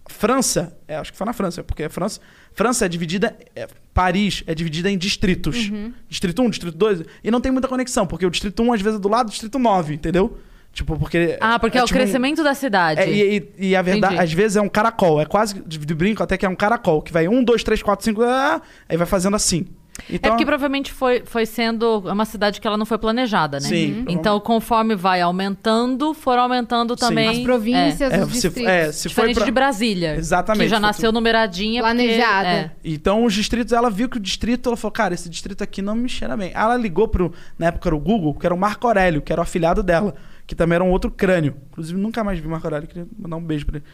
França, 0.08 0.76
é, 0.86 0.96
acho 0.96 1.12
que 1.12 1.18
foi 1.18 1.26
na 1.26 1.32
França, 1.32 1.62
porque 1.64 1.82
a 1.84 1.90
França, 1.90 2.20
França 2.52 2.86
é 2.86 2.88
dividida, 2.88 3.36
é, 3.54 3.66
Paris 3.92 4.42
é 4.46 4.54
dividida 4.54 4.90
em 4.90 4.96
distritos. 4.96 5.70
Distrito 6.08 6.42
1, 6.42 6.50
distrito 6.50 6.76
2, 6.76 7.02
e 7.24 7.30
não 7.30 7.40
tem 7.40 7.50
muita 7.52 7.68
conexão, 7.68 8.06
porque 8.06 8.24
o 8.24 8.30
distrito 8.30 8.62
1 8.62 8.72
às 8.72 8.80
vezes 8.80 8.98
é 8.98 9.02
do 9.02 9.08
lado 9.08 9.26
do 9.26 9.30
distrito 9.30 9.58
9, 9.58 9.94
entendeu? 9.94 10.38
Tipo, 10.72 10.98
porque... 10.98 11.38
Ah, 11.40 11.58
porque 11.58 11.78
é, 11.78 11.82
o 11.82 11.86
tipo 11.86 11.98
um- 11.98 12.02
crescimento 12.02 12.44
da 12.44 12.54
cidade. 12.54 13.00
é, 13.00 13.10
e, 13.10 13.38
e- 13.58 13.68
e 13.68 13.76
a 13.76 13.80
verdade, 13.80 14.14
Entendi. 14.14 14.24
às 14.24 14.32
vezes 14.32 14.56
é 14.56 14.60
um 14.60 14.68
caracol, 14.68 15.20
é 15.20 15.24
quase 15.24 15.62
de, 15.66 15.94
brinco 15.94 16.22
até 16.22 16.36
que 16.36 16.44
é 16.44 16.48
um 16.48 16.54
caracol, 16.54 17.00
que 17.00 17.12
vai 17.12 17.26
1, 17.26 17.42
2, 17.42 17.62
3, 17.64 17.82
4, 17.82 18.04
5, 18.04 18.22
ah, 18.22 18.60
aí 18.88 18.96
vai 18.96 19.06
fazendo 19.06 19.34
assim. 19.36 19.66
É 20.08 20.14
Então, 20.16 20.30
porque 20.32 20.44
provavelmente 20.44 20.92
foi, 20.92 21.22
foi 21.24 21.46
sendo 21.46 22.02
é 22.06 22.12
uma 22.12 22.24
cidade 22.24 22.60
que 22.60 22.66
ela 22.66 22.76
não 22.76 22.84
foi 22.86 22.98
planejada, 22.98 23.58
né? 23.58 23.66
Sim, 23.68 24.04
Então, 24.08 24.38
conforme 24.38 24.94
vai 24.94 25.20
aumentando, 25.20 26.12
foram 26.14 26.42
aumentando 26.42 26.94
Sim. 26.94 27.00
também. 27.00 27.28
As 27.28 27.38
províncias, 27.40 28.12
é, 28.12 28.22
os 28.22 28.26
se, 28.28 28.32
distritos. 28.48 28.62
é, 28.70 28.92
se 28.92 29.02
foi 29.04 29.08
Diferente 29.10 29.34
pra... 29.36 29.44
de 29.44 29.50
Brasília. 29.50 30.14
Exatamente, 30.16 30.64
Que 30.64 30.68
já 30.68 30.78
nasceu 30.80 31.10
numeradinha. 31.10 31.82
porque- 31.82 31.94
Planejada. 31.96 32.48
é. 32.48 32.70
Então, 32.84 33.24
os 33.24 33.32
distritos, 33.34 33.72
ela 33.72 33.90
viu 33.90 34.08
que 34.08 34.16
o 34.18 34.20
distrito, 34.20 34.68
ela 34.68 34.76
falou, 34.76 34.92
cara, 34.92 35.14
esse 35.14 35.28
distrito 35.28 35.62
aqui 35.64 35.80
não 35.82 35.94
me 35.94 36.08
cheira 36.08 36.36
bem. 36.36 36.52
Aí 36.54 36.62
ela 36.62 36.76
ligou 36.76 37.08
pro, 37.08 37.32
na 37.58 37.66
época 37.66 37.88
era 37.88 37.96
o 37.96 38.00
Google, 38.00 38.34
que 38.34 38.46
era 38.46 38.54
o 38.54 38.58
Marco 38.58 38.86
Aurélio, 38.86 39.22
que 39.22 39.32
era 39.32 39.40
o 39.40 39.42
afilhado 39.42 39.82
dela, 39.82 40.14
que 40.46 40.54
também 40.54 40.76
era 40.76 40.84
um 40.84 40.90
outro 40.90 41.10
crânio. 41.10 41.56
Inclusive, 41.72 41.98
nunca 41.98 42.22
mais 42.22 42.38
vi 42.38 42.46
o 42.46 42.50
Marco 42.50 42.66
Aurélio, 42.66 42.86
queria 42.86 43.06
mandar 43.18 43.36
um 43.36 43.42
beijo 43.44 43.64
pra 43.66 43.76
ele. 43.76 43.84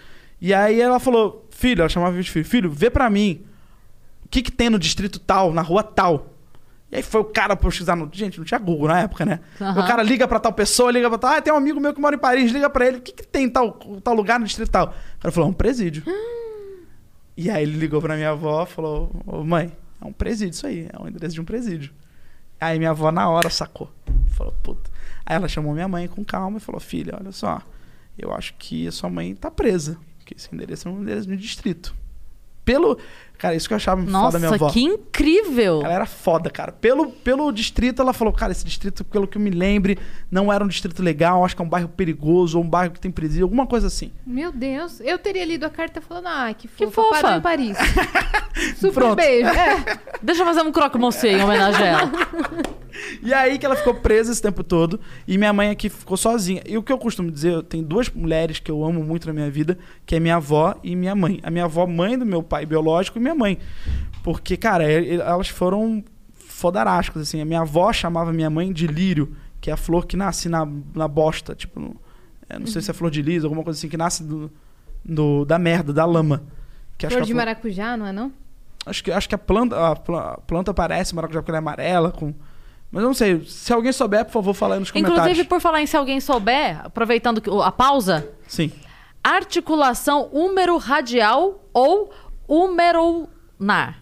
E 0.40 0.52
aí 0.52 0.80
ela 0.80 0.98
falou, 0.98 1.46
filho, 1.50 1.80
ela 1.82 1.88
chamava 1.88 2.20
de 2.20 2.28
filho, 2.30 2.44
filho, 2.44 2.70
vê 2.70 2.90
pra 2.90 3.08
mim 3.08 3.42
que, 4.32 4.42
que 4.42 4.50
tem 4.50 4.70
no 4.70 4.78
distrito 4.78 5.18
tal, 5.18 5.52
na 5.52 5.60
rua 5.60 5.82
tal. 5.82 6.34
E 6.90 6.96
aí 6.96 7.02
foi 7.02 7.20
o 7.20 7.24
cara 7.24 7.54
pesquisar 7.54 7.94
no. 7.94 8.08
Gente, 8.12 8.38
não 8.38 8.44
tinha 8.44 8.58
Google 8.58 8.88
na 8.88 9.00
época, 9.00 9.24
né? 9.24 9.40
Aham. 9.60 9.82
O 9.82 9.86
cara 9.86 10.02
liga 10.02 10.26
pra 10.26 10.40
tal 10.40 10.52
pessoa, 10.52 10.90
liga 10.90 11.08
pra 11.08 11.18
tal. 11.18 11.30
Ah, 11.30 11.42
tem 11.42 11.52
um 11.52 11.56
amigo 11.56 11.78
meu 11.78 11.92
que 11.94 12.00
mora 12.00 12.16
em 12.16 12.18
Paris, 12.18 12.50
liga 12.50 12.68
pra 12.68 12.86
ele. 12.86 12.98
O 12.98 13.00
que, 13.00 13.12
que 13.12 13.26
tem 13.26 13.44
em 13.44 13.50
tal, 13.50 13.72
tal 14.02 14.14
lugar 14.14 14.40
no 14.40 14.46
distrito 14.46 14.70
tal? 14.70 14.88
O 14.88 15.20
cara 15.20 15.32
falou, 15.32 15.48
é 15.48 15.50
um 15.50 15.54
presídio. 15.54 16.02
e 17.36 17.50
aí 17.50 17.62
ele 17.62 17.78
ligou 17.78 18.00
pra 18.00 18.16
minha 18.16 18.30
avó 18.30 18.66
falou: 18.66 19.10
Ô 19.26 19.44
mãe, 19.44 19.72
é 20.00 20.04
um 20.04 20.12
presídio 20.12 20.52
isso 20.54 20.66
aí, 20.66 20.88
é 20.92 21.02
o 21.02 21.06
endereço 21.06 21.34
de 21.34 21.40
um 21.40 21.44
presídio. 21.44 21.92
Aí 22.60 22.78
minha 22.78 22.90
avó 22.90 23.10
na 23.10 23.28
hora 23.28 23.50
sacou. 23.50 23.90
Falou, 24.28 24.54
puta. 24.62 24.90
Aí 25.26 25.36
ela 25.36 25.48
chamou 25.48 25.72
minha 25.74 25.88
mãe 25.88 26.08
com 26.08 26.24
calma 26.24 26.58
e 26.58 26.60
falou: 26.60 26.80
Filha, 26.80 27.16
olha 27.18 27.32
só, 27.32 27.60
eu 28.18 28.32
acho 28.32 28.54
que 28.58 28.86
a 28.86 28.92
sua 28.92 29.10
mãe 29.10 29.34
tá 29.34 29.50
presa. 29.50 29.98
Porque 30.18 30.34
esse 30.34 30.54
endereço 30.54 30.88
é 30.88 30.90
um 30.90 31.02
endereço 31.02 31.26
de 31.26 31.34
um 31.34 31.36
distrito. 31.36 31.94
Pelo. 32.64 32.98
Cara, 33.42 33.56
isso 33.56 33.66
que 33.66 33.74
eu 33.74 33.76
achava 33.76 34.00
foda 34.00 34.12
Nossa, 34.12 34.38
da 34.38 34.46
minha 34.46 34.54
avó. 34.54 34.70
que 34.70 34.80
incrível! 34.80 35.80
Ela 35.82 35.94
era 35.94 36.06
foda, 36.06 36.48
cara. 36.48 36.70
Pelo, 36.70 37.10
pelo 37.10 37.50
distrito, 37.50 38.00
ela 38.00 38.12
falou, 38.12 38.32
cara, 38.32 38.52
esse 38.52 38.64
distrito, 38.64 39.04
pelo 39.04 39.26
que 39.26 39.36
eu 39.36 39.42
me 39.42 39.50
lembre, 39.50 39.98
não 40.30 40.52
era 40.52 40.62
um 40.62 40.68
distrito 40.68 41.02
legal, 41.02 41.44
acho 41.44 41.56
que 41.56 41.60
é 41.60 41.64
um 41.64 41.68
bairro 41.68 41.88
perigoso, 41.88 42.56
ou 42.56 42.62
um 42.62 42.68
bairro 42.68 42.92
que 42.92 43.00
tem 43.00 43.10
presídio, 43.10 43.42
alguma 43.42 43.66
coisa 43.66 43.88
assim. 43.88 44.12
Meu 44.24 44.52
Deus, 44.52 45.00
eu 45.00 45.18
teria 45.18 45.44
lido 45.44 45.64
a 45.64 45.70
carta 45.70 46.00
falando, 46.00 46.28
ah, 46.28 46.54
que 46.56 46.68
Que 46.68 46.86
fofa, 46.86 47.02
fofa. 47.02 47.20
parou 47.20 47.38
em 47.38 47.40
Paris. 47.40 47.76
Super 48.78 48.92
Pronto. 48.92 49.16
beijo. 49.16 49.48
É. 49.48 49.98
Deixa 50.22 50.42
eu 50.42 50.46
fazer 50.46 50.62
um 50.62 50.70
croque-monsieur 50.70 51.36
em 51.36 51.42
homenagem 51.42 51.82
a 51.82 51.88
ela. 51.88 52.12
E 53.22 53.32
aí 53.32 53.58
que 53.58 53.64
ela 53.64 53.76
ficou 53.76 53.94
presa 53.94 54.32
esse 54.32 54.42
tempo 54.42 54.62
todo, 54.62 55.00
e 55.26 55.38
minha 55.38 55.52
mãe 55.52 55.70
aqui 55.70 55.88
ficou 55.88 56.16
sozinha. 56.16 56.62
E 56.66 56.76
o 56.76 56.82
que 56.82 56.92
eu 56.92 56.98
costumo 56.98 57.30
dizer, 57.30 57.52
eu 57.52 57.62
tenho 57.62 57.84
duas 57.84 58.08
mulheres 58.10 58.58
que 58.58 58.70
eu 58.70 58.84
amo 58.84 59.02
muito 59.02 59.26
na 59.26 59.32
minha 59.32 59.50
vida, 59.50 59.78
que 60.04 60.14
é 60.14 60.20
minha 60.20 60.36
avó 60.36 60.74
e 60.82 60.94
minha 60.94 61.14
mãe. 61.14 61.40
A 61.42 61.50
minha 61.50 61.64
avó, 61.64 61.86
mãe 61.86 62.18
do 62.18 62.26
meu 62.26 62.42
pai 62.42 62.66
biológico, 62.66 63.18
e 63.18 63.20
minha 63.20 63.31
mãe. 63.34 63.58
Porque, 64.22 64.56
cara, 64.56 64.90
e- 64.90 65.16
e- 65.16 65.20
elas 65.20 65.48
foram 65.48 66.02
fodarásticas, 66.34 67.22
assim. 67.22 67.40
A 67.40 67.44
minha 67.44 67.60
avó 67.60 67.92
chamava 67.92 68.32
minha 68.32 68.50
mãe 68.50 68.72
de 68.72 68.86
lírio, 68.86 69.36
que 69.60 69.70
é 69.70 69.72
a 69.72 69.76
flor 69.76 70.06
que 70.06 70.16
nasce 70.16 70.48
na, 70.48 70.66
na 70.94 71.08
bosta, 71.08 71.54
tipo, 71.54 71.80
no- 71.80 71.96
é, 72.48 72.58
não 72.58 72.66
sei 72.66 72.80
se 72.82 72.90
é 72.90 72.94
flor 72.94 73.10
de 73.10 73.22
lis, 73.22 73.44
alguma 73.44 73.62
coisa 73.62 73.78
assim, 73.78 73.88
que 73.88 73.96
nasce 73.96 74.22
do, 74.22 74.50
do- 75.04 75.44
da 75.44 75.58
merda, 75.58 75.92
da 75.92 76.04
lama. 76.04 76.42
Que 76.98 77.08
Flor 77.08 77.20
que 77.20 77.26
de 77.26 77.32
flor- 77.32 77.44
maracujá, 77.44 77.96
não 77.96 78.06
é 78.06 78.12
não? 78.12 78.32
Acho 78.86 79.02
que, 79.02 79.10
acho 79.12 79.28
que 79.28 79.34
a 79.34 79.38
planta, 79.38 79.90
a 79.90 79.96
pla- 79.96 80.32
a 80.34 80.38
planta 80.38 80.72
parece 80.74 81.14
maracujá 81.14 81.40
porque 81.40 81.50
ela 81.50 81.58
é 81.58 81.60
amarela. 81.60 82.10
Com... 82.12 82.34
Mas 82.90 83.02
eu 83.02 83.06
não 83.08 83.14
sei. 83.14 83.42
Se 83.44 83.72
alguém 83.72 83.92
souber, 83.92 84.24
por 84.24 84.32
favor, 84.32 84.54
fala 84.54 84.74
aí 84.74 84.80
nos 84.80 84.90
comentários. 84.90 85.20
Inclusive, 85.22 85.48
por 85.48 85.60
falar 85.60 85.80
em 85.80 85.86
se 85.86 85.96
alguém 85.96 86.20
souber, 86.20 86.80
aproveitando 86.84 87.40
a 87.62 87.72
pausa, 87.72 88.28
Sim. 88.46 88.70
articulação 89.22 90.28
húmero 90.32 90.76
radial 90.78 91.64
ou 91.72 92.12
humeronar. 92.52 93.98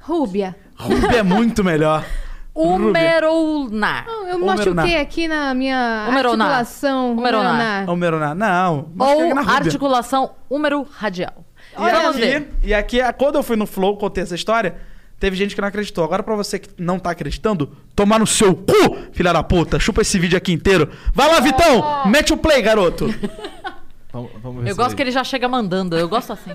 Rúbia. 0.00 0.54
Ruby 0.76 1.16
é 1.16 1.22
muito 1.22 1.64
melhor. 1.64 2.04
Humeronar. 2.54 4.06
Não, 4.06 4.28
eu 4.28 4.36
Humeronar. 4.36 4.74
machuquei 4.74 5.00
aqui 5.00 5.28
na 5.28 5.52
minha 5.54 6.06
Humeronar. 6.08 6.48
articulação. 6.48 7.12
Humeronar. 7.12 7.88
humeronar. 7.88 7.90
Homeronar. 7.90 8.34
Não. 8.34 8.88
Ou 8.98 9.34
na 9.34 9.40
Rúbia. 9.42 9.56
articulação 9.56 10.30
húmero 10.48 10.86
radial. 10.90 11.44
E 11.72 11.76
Vamos 11.76 12.16
aqui, 12.16 12.20
ver. 12.20 12.50
e 12.62 12.72
aqui, 12.74 12.98
quando 13.18 13.34
eu 13.36 13.42
fui 13.42 13.56
no 13.56 13.66
Flow, 13.66 13.96
contei 13.98 14.22
essa 14.22 14.34
história, 14.34 14.76
teve 15.20 15.36
gente 15.36 15.54
que 15.54 15.60
não 15.60 15.68
acreditou. 15.68 16.02
Agora, 16.04 16.22
pra 16.22 16.34
você 16.34 16.58
que 16.58 16.70
não 16.78 16.98
tá 16.98 17.10
acreditando, 17.10 17.70
tomar 17.94 18.18
no 18.18 18.26
seu 18.26 18.54
cu, 18.54 18.96
filha 19.12 19.32
da 19.32 19.42
puta. 19.42 19.78
Chupa 19.78 20.00
esse 20.00 20.18
vídeo 20.18 20.38
aqui 20.38 20.52
inteiro. 20.52 20.88
Vai 21.12 21.28
lá, 21.28 21.40
Vitão! 21.40 22.06
Mete 22.06 22.32
o 22.32 22.36
play, 22.38 22.62
garoto. 22.62 23.06
Vamos, 24.12 24.30
vamos 24.42 24.64
ver 24.64 24.70
Eu 24.70 24.76
gosto 24.76 24.96
que 24.96 25.02
ele 25.02 25.10
já 25.10 25.22
chega 25.22 25.46
mandando, 25.46 25.94
eu 25.98 26.08
gosto 26.08 26.32
assim. 26.32 26.52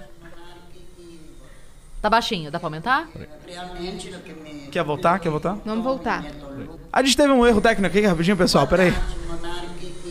Tá 2.01 2.09
baixinho, 2.09 2.49
dá 2.49 2.59
pra 2.59 2.67
aumentar? 2.67 3.07
Realmente 3.47 4.09
lo 4.09 4.19
que 4.21 4.33
me 4.33 4.67
Quer 4.71 4.83
voltar? 4.83 5.19
Quer 5.19 5.29
voltar? 5.29 5.57
Vamos 5.63 5.83
voltar. 5.83 6.23
A 6.91 7.03
gente 7.03 7.15
teve 7.15 7.31
um 7.31 7.45
erro 7.45 7.61
técnico 7.61 7.87
aqui, 7.95 8.05
rapidinho, 8.05 8.35
pessoal. 8.37 8.65
Pera 8.67 8.83
aí. 8.83 8.91
monarquico 9.27 10.09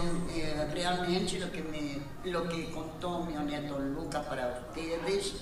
um- 0.00 0.40
é 0.40 0.68
realmente 0.74 1.38
lo 1.38 1.48
que 1.48 1.62
me 1.62 2.02
lo 2.30 2.46
que 2.46 2.62
contou 2.68 3.24
meu 3.26 3.40
neto 3.40 3.74
Luca 3.74 4.20
para 4.20 4.62
vocês 4.72 5.34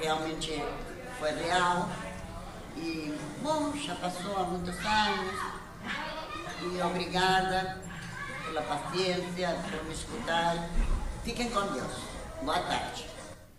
realmente 0.00 0.62
foi 1.18 1.30
real 1.32 1.88
e 2.76 3.12
bom 3.42 3.72
já 3.76 3.94
passou 3.96 4.36
há 4.36 4.44
muitos 4.44 4.76
anos 4.86 5.34
e 6.62 6.80
obrigada 6.82 7.78
pela 8.46 8.62
paciência 8.62 9.56
por 9.68 9.84
me 9.84 9.92
escutar 9.92 10.68
fiquem 11.24 11.50
com 11.50 11.60
Deus 11.72 11.92
boa 12.42 12.58
tarde 12.60 13.04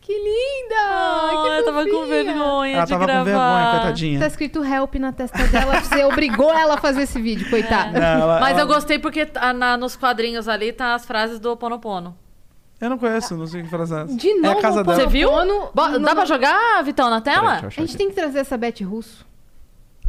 Que 0.06 0.12
linda! 0.14 0.76
Ah, 0.82 1.30
que 1.32 1.50
eu 1.50 1.66
tava 1.66 1.88
com 1.88 2.06
vergonha 2.06 2.76
Ela 2.76 2.84
de 2.84 2.90
tava 2.92 3.06
gravar. 3.06 3.20
com 3.20 3.26
vergonha, 3.26 3.72
coitadinha. 3.72 4.20
Tá 4.20 4.28
escrito 4.28 4.64
help 4.64 4.96
na 4.96 5.14
testa 5.14 5.48
dela. 5.48 5.80
Você 5.80 6.04
obrigou 6.04 6.52
ela 6.54 6.74
a 6.74 6.78
fazer 6.78 7.04
esse 7.04 7.22
vídeo, 7.22 7.50
coitada. 7.50 7.98
Não, 7.98 8.22
ela- 8.24 8.40
Mas 8.42 8.52
ela- 8.52 8.62
eu 8.62 8.68
gostei 8.68 9.00
porque 9.00 9.26
tá 9.26 9.54
na- 9.54 9.78
nos 9.78 9.96
quadrinhos 9.96 10.50
ali 10.50 10.74
tá 10.74 10.94
as 10.94 11.06
frases 11.06 11.40
do 11.40 11.56
Ponopono. 11.56 12.18
Eu 12.82 12.90
não 12.90 12.98
conheço, 12.98 13.38
não 13.38 13.48
sei 13.48 13.62
o 13.62 13.64
que 13.64 13.70
frase 13.70 13.96
é 13.96 14.02
essa. 14.04 14.14
De 14.14 14.30
É 14.30 14.36
novo, 14.36 14.60
a 14.60 14.62
casa 14.62 14.82
o 14.82 14.84
dela. 14.84 14.96
Você 14.98 15.08
viu? 15.08 15.30
Bo- 15.32 15.88
no- 15.88 16.00
Dá 16.00 16.14
pra 16.14 16.26
jogar, 16.26 16.84
Vitão, 16.84 17.10
na 17.10 17.22
tela? 17.22 17.60
eu 17.62 17.68
A 17.68 17.70
gente 17.70 17.82
aqui. 17.84 17.98
tem 17.98 18.10
que 18.10 18.14
trazer 18.16 18.40
essa 18.40 18.58
Beth 18.58 18.84
Russo. 18.84 19.26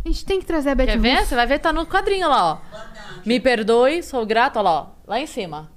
A 0.05 0.09
gente 0.09 0.25
tem 0.27 0.41
que 0.41 0.45
trazer 0.45 0.71
a 0.71 0.75
Beth 0.75 0.87
Quer 0.87 0.99
ver? 0.99 1.15
Russo. 1.19 1.27
Você 1.29 1.37
vai 1.37 1.47
ver, 1.47 1.61
tá 1.61 1.73
no 1.73 1.87
quadrinho 1.87 2.29
lá, 2.29 2.45
ó. 2.55 2.59
Me 3.25 3.39
perdoe, 3.39 4.03
sou 4.03 4.27
grato, 4.27 4.57
olha 4.59 4.65
lá, 4.69 4.81
ó. 4.81 4.87
Lá 5.07 5.21
em 5.21 5.27
cima. 5.27 5.71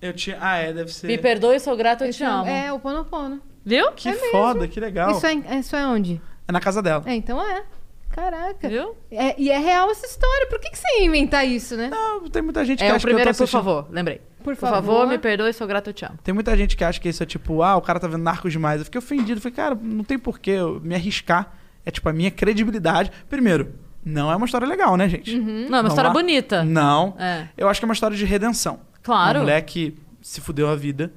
Eu 0.00 0.14
tinha. 0.14 0.38
Ah, 0.40 0.56
é, 0.56 0.72
deve 0.72 0.90
ser. 0.90 1.08
Me 1.08 1.18
perdoe, 1.18 1.60
sou 1.60 1.76
grato, 1.76 2.04
eu 2.04 2.08
Esse 2.08 2.18
te 2.20 2.24
amo. 2.24 2.46
É, 2.48 2.72
o 2.72 2.78
Ponopono. 2.78 3.38
Viu? 3.64 3.92
Que 3.92 4.12
foda, 4.30 4.66
que 4.66 4.80
legal. 4.80 5.10
Isso 5.12 5.26
é, 5.26 5.34
isso 5.58 5.76
é 5.76 5.86
onde? 5.86 6.20
É 6.48 6.52
na 6.52 6.60
casa 6.60 6.82
dela. 6.82 7.02
É, 7.06 7.14
então 7.14 7.40
é. 7.42 7.62
Caraca. 8.10 8.68
Viu? 8.68 8.96
É, 9.10 9.40
e 9.40 9.50
é 9.50 9.58
real 9.58 9.88
essa 9.90 10.04
história. 10.04 10.46
Por 10.48 10.58
que, 10.58 10.70
que 10.70 10.78
você 10.78 10.98
ia 10.98 11.06
inventar 11.06 11.46
isso, 11.46 11.76
né? 11.76 11.88
Não, 11.90 12.28
tem 12.28 12.42
muita 12.42 12.64
gente 12.64 12.78
que 12.78 12.84
É, 12.84 12.88
o 12.92 12.96
acha 12.96 12.98
que 12.98 13.04
eu 13.12 13.14
primeiro 13.16 13.28
tô 13.28 13.30
é 13.30 13.36
por 13.36 13.44
assistindo. 13.44 13.62
favor, 13.62 13.86
lembrei. 13.90 14.20
Por 14.38 14.44
Por 14.44 14.56
favor, 14.56 14.74
favor. 14.94 15.06
me 15.06 15.18
perdoe, 15.18 15.52
sou 15.52 15.66
grato, 15.66 15.90
eu 15.90 15.92
te 15.94 16.04
amo. 16.04 16.18
Tem 16.24 16.34
muita 16.34 16.56
gente 16.56 16.76
que 16.76 16.82
acha 16.82 16.98
que 16.98 17.08
isso 17.08 17.22
é 17.22 17.26
tipo, 17.26 17.62
ah, 17.62 17.76
o 17.76 17.80
cara 17.82 18.00
tá 18.00 18.08
vendo 18.08 18.22
narcos 18.22 18.50
demais. 18.50 18.80
Eu 18.80 18.86
fiquei 18.86 18.98
ofendido. 18.98 19.40
Falei, 19.40 19.54
cara, 19.54 19.78
não 19.80 20.02
tem 20.02 20.18
porquê 20.18 20.52
eu 20.52 20.80
me 20.82 20.94
arriscar. 20.94 21.52
É 21.84 21.90
tipo 21.90 22.08
a 22.08 22.12
minha 22.12 22.30
credibilidade. 22.30 23.12
Primeiro, 23.28 23.74
não 24.04 24.32
é 24.32 24.34
uma 24.34 24.46
história 24.46 24.66
legal, 24.66 24.96
né, 24.96 25.08
gente? 25.08 25.36
Não, 25.38 25.46
é 25.46 25.66
uma 25.68 25.70
Vamos 25.76 25.92
história 25.92 26.08
lá? 26.08 26.14
bonita. 26.14 26.64
Não. 26.64 27.14
É. 27.18 27.48
Eu 27.56 27.68
acho 27.68 27.78
que 27.80 27.84
é 27.84 27.88
uma 27.88 27.94
história 27.94 28.16
de 28.16 28.24
redenção. 28.24 28.80
Claro. 29.02 29.38
Uma 29.38 29.44
mulher 29.44 29.60
que 29.62 29.94
se 30.20 30.40
fudeu 30.40 30.68
a 30.68 30.74
vida, 30.74 31.12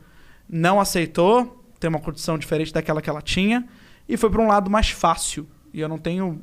não 0.47 0.79
aceitou 0.79 1.62
ter 1.83 1.87
uma 1.89 1.99
condição 1.99 2.37
diferente 2.37 2.71
daquela 2.73 3.01
que 3.01 3.09
ela 3.09 3.21
tinha 3.21 3.65
e 4.07 4.15
foi 4.15 4.29
pra 4.29 4.41
um 4.41 4.47
lado 4.47 4.69
mais 4.71 4.89
fácil. 4.89 5.45
E 5.73 5.79
eu 5.81 5.89
não 5.89 5.97
tenho 5.97 6.41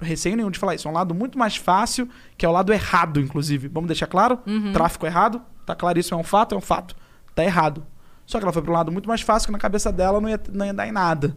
receio 0.00 0.34
nenhum 0.36 0.50
de 0.50 0.58
falar 0.58 0.74
isso. 0.74 0.88
É 0.88 0.90
um 0.90 0.94
lado 0.94 1.14
muito 1.14 1.38
mais 1.38 1.56
fácil, 1.56 2.08
que 2.36 2.46
é 2.46 2.48
o 2.48 2.52
lado 2.52 2.72
errado, 2.72 3.20
inclusive. 3.20 3.68
Vamos 3.68 3.88
deixar 3.88 4.06
claro? 4.06 4.38
Uhum. 4.46 4.72
Tráfico 4.72 5.04
errado. 5.06 5.42
Tá 5.66 5.74
claríssimo, 5.74 6.16
é 6.16 6.20
um 6.20 6.24
fato? 6.24 6.54
É 6.54 6.58
um 6.58 6.60
fato. 6.62 6.96
Tá 7.34 7.44
errado. 7.44 7.86
Só 8.24 8.38
que 8.38 8.44
ela 8.44 8.52
foi 8.52 8.62
pra 8.62 8.70
um 8.70 8.74
lado 8.74 8.90
muito 8.92 9.08
mais 9.08 9.20
fácil, 9.20 9.46
que 9.48 9.52
na 9.52 9.58
cabeça 9.58 9.92
dela 9.92 10.20
não 10.20 10.28
ia, 10.28 10.40
não 10.52 10.64
ia 10.64 10.72
dar 10.74 10.86
em 10.86 10.92
nada. 10.92 11.36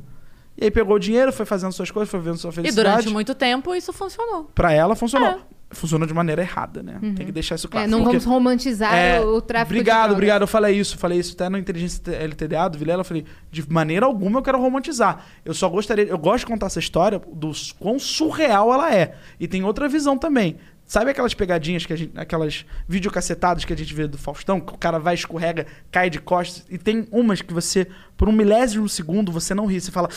E 0.58 0.66
aí 0.66 0.72
pegou 0.72 0.95
o 0.95 0.99
dinheiro, 0.99 1.32
foi 1.34 1.45
fazendo 1.45 1.72
suas 1.72 1.89
coisas, 1.91 2.10
foi 2.10 2.20
vendo 2.20 2.38
sua 2.38 2.52
E 2.52 2.54
felicidade. 2.54 2.88
durante 2.89 3.10
muito 3.14 3.34
tempo 3.36 3.74
isso 3.76 3.91
funcionou. 3.91 4.45
Pra 4.56 4.72
ela 4.74 4.95
funcionou. 4.95 5.28
É. 5.30 5.39
Funcionou 5.72 6.07
de 6.07 6.13
maneira 6.13 6.41
errada, 6.41 6.84
né? 6.84 6.99
Tem 7.15 7.26
que 7.26 7.32
deixar 7.32 7.55
isso 7.55 7.69
claro. 7.69 7.86
É, 7.86 7.89
não 7.89 7.99
Porque- 8.03 8.17
vamos 8.19 8.26
romantizar 8.26 8.93
é, 8.93 9.19
o, 9.22 9.41
tráfico 9.41 9.74
Obrigado, 9.74 10.11
obrigado. 10.11 10.41
Eu 10.41 10.47
falei 10.47 10.78
isso, 10.78 10.97
falei 10.97 11.19
isso 11.19 11.34
até 11.34 11.49
no 11.49 11.57
Inteligência 11.57 12.01
LTDA 12.11 12.69
do 12.69 12.78
Vilela. 12.78 13.01
Eu 13.01 13.05
falei, 13.05 13.26
de 13.49 13.69
maneira 13.72 14.05
alguma 14.05 14.39
eu 14.39 14.43
quero 14.43 14.59
romantizar. 14.59 15.26
Eu 15.45 15.53
só 15.53 15.69
gostaria, 15.69 16.05
eu 16.05 16.17
gosto 16.17 16.39
de 16.39 16.45
contar 16.47 16.67
essa 16.67 16.80
história 16.80 17.22
do 17.34 17.51
quão 17.80 17.97
surreal 17.97 18.74
ela 18.74 18.93
é. 18.93 19.15
E 19.39 19.47
tem 19.47 19.63
outra 19.63 19.88
visão 19.88 20.17
também. 20.17 20.57
Sabe 20.91 21.09
aquelas 21.09 21.34
pegadinhas 21.34 21.86
que 21.86 21.93
a 21.93 21.95
gente, 21.95 22.19
aquelas 22.19 22.65
videocacetadas 22.86 23.63
que 23.63 23.72
a 23.72 23.78
gente 23.78 23.93
vê 23.93 24.07
do 24.07 24.17
Faustão, 24.17 24.59
que 24.59 24.74
o 24.74 24.78
cara 24.78 24.99
vai, 24.99 25.15
escorrega, 25.15 25.65
cai 25.89 26.09
de 26.09 26.19
costas, 26.19 26.65
e 26.69 26.78
tem 26.78 27.07
umas 27.13 27.41
que 27.41 27.53
você, 27.53 27.88
por 28.17 28.28
um 28.28 28.34
milésimo 28.34 28.89
segundo, 28.89 29.32
você 29.32 29.53
não 29.53 29.65
ri, 29.65 29.80
você 29.80 29.89
fala, 29.89 30.09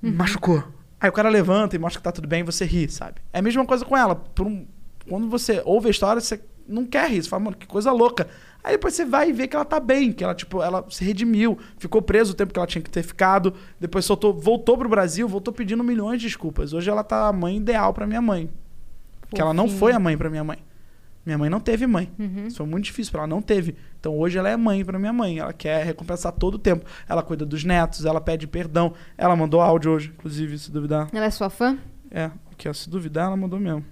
machucou. 0.00 0.62
Aí 1.00 1.08
o 1.08 1.12
cara 1.12 1.28
levanta 1.28 1.76
e 1.76 1.78
mostra 1.78 2.00
que 2.00 2.04
tá 2.04 2.12
tudo 2.12 2.26
bem 2.28 2.40
e 2.40 2.42
você 2.44 2.64
ri, 2.64 2.88
sabe? 2.88 3.20
É 3.32 3.38
a 3.38 3.42
mesma 3.42 3.64
coisa 3.66 3.84
com 3.84 3.96
ela. 3.96 4.22
Um- 4.40 4.66
quando 5.08 5.28
você 5.28 5.60
ouve 5.64 5.88
a 5.88 5.90
história, 5.90 6.20
você 6.20 6.40
não 6.66 6.86
quer 6.86 7.10
rir. 7.10 7.22
Você 7.22 7.28
fala, 7.28 7.44
mano, 7.44 7.56
que 7.56 7.66
coisa 7.66 7.92
louca. 7.92 8.26
Aí 8.62 8.72
depois 8.72 8.94
você 8.94 9.04
vai 9.04 9.28
e 9.28 9.32
vê 9.34 9.46
que 9.46 9.54
ela 9.54 9.64
tá 9.66 9.78
bem, 9.78 10.10
que 10.10 10.24
ela, 10.24 10.34
tipo, 10.34 10.62
ela 10.62 10.82
se 10.88 11.04
redimiu, 11.04 11.58
ficou 11.76 12.00
presa 12.00 12.32
o 12.32 12.34
tempo 12.34 12.50
que 12.54 12.58
ela 12.58 12.66
tinha 12.66 12.80
que 12.80 12.88
ter 12.88 13.02
ficado, 13.02 13.52
depois 13.78 14.06
soltou, 14.06 14.32
voltou 14.32 14.78
pro 14.78 14.88
Brasil, 14.88 15.28
voltou 15.28 15.52
pedindo 15.52 15.84
milhões 15.84 16.18
de 16.22 16.26
desculpas. 16.26 16.72
Hoje 16.72 16.88
ela 16.88 17.04
tá 17.04 17.28
a 17.28 17.32
mãe 17.32 17.58
ideal 17.58 17.92
pra 17.92 18.06
minha 18.06 18.22
mãe. 18.22 18.48
Porque 19.28 19.40
ela 19.42 19.52
não 19.52 19.68
foi 19.68 19.92
a 19.92 19.98
mãe 19.98 20.16
pra 20.16 20.30
minha 20.30 20.44
mãe. 20.44 20.58
Minha 21.24 21.38
mãe 21.38 21.48
não 21.48 21.60
teve 21.60 21.86
mãe. 21.86 22.12
Uhum. 22.18 22.46
Isso 22.46 22.58
foi 22.58 22.66
muito 22.66 22.84
difícil 22.84 23.10
pra 23.10 23.20
ela, 23.22 23.26
não 23.26 23.40
teve. 23.40 23.76
Então 23.98 24.18
hoje 24.18 24.36
ela 24.36 24.48
é 24.48 24.56
mãe 24.56 24.84
pra 24.84 24.98
minha 24.98 25.12
mãe. 25.12 25.38
Ela 25.38 25.52
quer 25.52 25.84
recompensar 25.84 26.32
todo 26.32 26.54
o 26.54 26.58
tempo. 26.58 26.84
Ela 27.08 27.22
cuida 27.22 27.46
dos 27.46 27.64
netos, 27.64 28.04
ela 28.04 28.20
pede 28.20 28.46
perdão. 28.46 28.92
Ela 29.16 29.34
mandou 29.34 29.60
áudio 29.60 29.92
hoje, 29.92 30.12
inclusive, 30.14 30.58
se 30.58 30.70
duvidar. 30.70 31.08
Ela 31.12 31.24
é 31.26 31.30
sua 31.30 31.48
fã? 31.48 31.78
É, 32.10 32.30
que 32.58 32.68
ó, 32.68 32.72
se 32.72 32.88
duvidar, 32.90 33.26
ela 33.26 33.36
mandou 33.36 33.58
mesmo. 33.58 33.84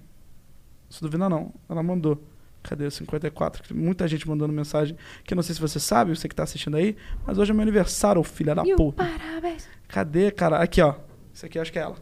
Se 0.90 1.00
duvidar, 1.00 1.30
não. 1.30 1.52
Ela 1.68 1.82
mandou. 1.82 2.22
Cadê 2.62 2.86
o 2.86 2.90
54? 2.90 3.74
Muita 3.74 4.06
gente 4.06 4.28
mandando 4.28 4.52
mensagem 4.52 4.96
que 5.24 5.34
eu 5.34 5.36
não 5.36 5.42
sei 5.42 5.54
se 5.54 5.60
você 5.60 5.80
sabe, 5.80 6.14
você 6.14 6.28
que 6.28 6.34
tá 6.34 6.44
assistindo 6.44 6.76
aí, 6.76 6.96
mas 7.26 7.36
hoje 7.36 7.50
é 7.50 7.54
meu 7.54 7.62
aniversário, 7.62 8.22
filha 8.22 8.54
da 8.54 8.62
puta. 8.62 9.02
parabéns. 9.04 9.68
Cadê, 9.88 10.30
cara? 10.30 10.58
Aqui, 10.58 10.80
ó. 10.80 10.94
Isso 11.34 11.44
aqui 11.44 11.58
eu 11.58 11.62
acho 11.62 11.72
que 11.72 11.78
é 11.78 11.82
ela. 11.82 11.96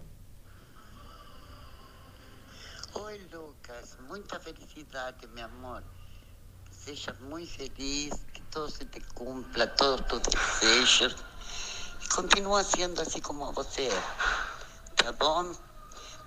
Oi, 2.95 3.21
Lucas. 3.33 3.97
Muita 4.09 4.39
felicidade, 4.41 4.70
meu 5.35 5.45
amor. 5.45 5.85
Seja 6.73 7.15
muito 7.29 7.49
feliz, 7.53 8.13
que 8.33 8.43
todo 8.51 8.69
se 8.69 8.85
te 8.87 9.01
cumpla, 9.15 9.67
todos 9.69 10.05
tus 10.07 10.21
desejos. 10.21 11.17
E 12.03 12.09
continua 12.09 12.65
sendo 12.65 13.01
assim 13.01 13.21
como 13.21 13.53
você 13.53 13.83
é. 13.83 14.03
Tá 14.97 15.13
bom? 15.13 15.53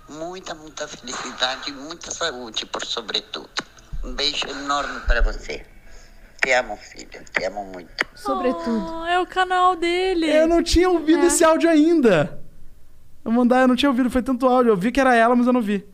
Muita, 0.08 0.54
muita 0.54 0.88
felicidade 0.88 1.70
e 1.70 1.72
muita 1.72 2.10
saúde, 2.10 2.64
por 2.66 2.84
sobretudo. 2.84 3.50
Um 4.02 4.14
beijo 4.14 4.46
enorme 4.48 5.00
para 5.00 5.20
você. 5.20 5.66
Te 6.42 6.52
amo, 6.52 6.76
filha. 6.76 7.22
Te 7.32 7.44
amo 7.44 7.66
muito. 7.66 7.92
Sobretudo. 8.14 9.02
Ah, 9.02 9.10
é 9.10 9.18
o 9.18 9.26
canal 9.26 9.76
dele. 9.76 10.30
Eu 10.30 10.48
não 10.48 10.62
tinha 10.62 10.88
ouvido 10.88 11.26
esse 11.26 11.44
áudio 11.44 11.68
ainda. 11.68 12.42
Eu 13.22 13.30
mandar, 13.30 13.62
eu 13.62 13.68
não 13.68 13.76
tinha 13.76 13.90
ouvido, 13.90 14.10
foi 14.10 14.22
tanto 14.22 14.46
áudio. 14.46 14.70
Eu 14.70 14.76
vi 14.76 14.90
que 14.90 15.00
era 15.00 15.14
ela, 15.14 15.36
mas 15.36 15.46
eu 15.46 15.52
não 15.52 15.62
vi. 15.62 15.93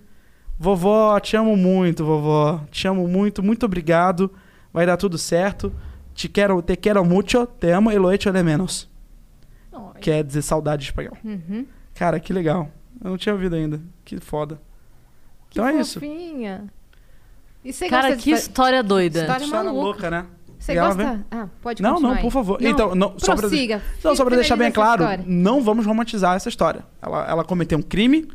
Vovó, 0.63 1.19
te 1.19 1.35
amo 1.39 1.57
muito, 1.57 2.05
vovó. 2.05 2.61
Te 2.71 2.87
amo 2.87 3.09
muito, 3.09 3.43
muito 3.43 3.65
obrigado. 3.65 4.31
Vai 4.71 4.85
dar 4.85 4.99
tudo 4.99 5.17
certo. 5.17 5.73
Te 6.15 6.29
quero, 6.29 6.61
te 6.61 6.77
quero 6.77 7.03
mucho, 7.03 7.47
te 7.47 7.71
amo, 7.71 7.91
Eloe 7.91 8.19
te 8.19 8.31
de 8.31 8.43
menos. 8.43 8.87
Ai. 9.73 9.81
Quer 10.03 10.23
dizer 10.23 10.43
saudade 10.43 10.85
em 10.85 10.89
espanhol. 10.89 11.17
Uhum. 11.25 11.65
Cara, 11.95 12.21
que 12.21 12.31
legal. 12.31 12.71
Eu 13.03 13.09
não 13.09 13.17
tinha 13.17 13.35
ouvido 13.35 13.57
ainda. 13.57 13.81
Que 14.05 14.21
foda. 14.21 14.61
Que 15.49 15.59
Então 15.59 15.67
é 15.67 15.81
isso. 15.81 15.95
fofinha. 15.95 16.65
E 17.65 17.73
Cara, 17.73 18.09
gosta 18.09 18.17
de 18.19 18.23
que 18.23 18.31
história 18.33 18.83
doida. 18.83 19.21
História 19.21 19.45
História 19.45 19.65
maluca. 19.73 19.83
louca, 19.87 20.11
né? 20.11 20.27
Você 20.59 20.75
gosta? 20.75 20.95
vem- 20.95 21.25
Ah, 21.31 21.49
pode 21.63 21.83
Não, 21.83 21.93
continuar 21.95 22.11
não, 22.11 22.17
aí. 22.19 22.23
por 22.23 22.31
favor. 22.31 22.59
Então, 22.63 22.95
não, 22.95 23.15
só 23.19 23.35
pra-. 23.35 23.49
Não, 24.05 24.15
só 24.15 24.25
pra 24.27 24.37
deixar 24.37 24.57
bem 24.57 24.71
claro, 24.71 25.05
história. 25.05 25.25
não 25.27 25.63
vamos 25.63 25.87
romantizar 25.87 26.37
essa 26.37 26.51
história. 26.51 26.85
Ela, 27.01 27.27
ela 27.27 27.45
cometeu 27.45 27.79
um 27.79 27.83
crime, 27.83 28.29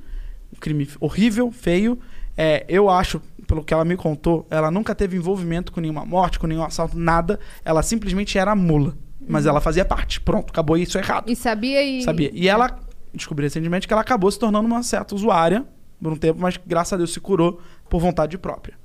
um 0.52 0.60
crime 0.60 0.90
horrível, 1.00 1.52
feio. 1.52 2.00
É, 2.38 2.66
eu 2.68 2.90
acho, 2.90 3.22
pelo 3.48 3.64
que 3.64 3.74
ela 3.74 3.86
me 3.86 3.96
contou, 3.96 4.46
ela 4.50 4.70
nunca 4.70 4.94
teve 4.94 5.16
envolvimento 5.16 5.72
com 5.72 5.80
nenhuma 5.80 6.06
morte, 6.06 6.38
com 6.38 6.48
nenhum 6.48 6.64
assalto, 6.64 6.98
nada. 6.98 7.40
Ela 7.64 7.82
simplesmente 7.82 8.38
era 8.38 8.56
mula. 8.56 8.96
Mas 9.28 9.46
ela 9.46 9.62
fazia 9.62 9.86
parte. 9.86 10.20
Pronto, 10.22 10.52
acabou 10.52 10.78
isso 10.78 10.98
errado. 10.98 11.28
Uhum. 11.28 11.34
E 11.34 11.36
sabia 11.36 11.84
e... 11.84 12.04
Sabia. 12.04 12.30
E 12.34 12.48
ela 12.48 12.80
descobriu 13.14 13.46
recentemente 13.46 13.88
que 13.88 13.94
ela 13.94 14.02
acabou 14.02 14.30
se 14.30 14.38
tornando 14.38 14.68
uma 14.68 14.84
certa 14.84 15.16
usuária 15.16 15.66
por 16.02 16.12
um 16.12 16.18
tempo, 16.18 16.40
mas 16.40 16.60
graças 16.66 16.94
a 16.94 16.98
Deus 16.98 17.14
se 17.14 17.20
curou 17.20 17.62
por 17.90 18.00
vontade 18.00 18.38
própria. 18.38 18.78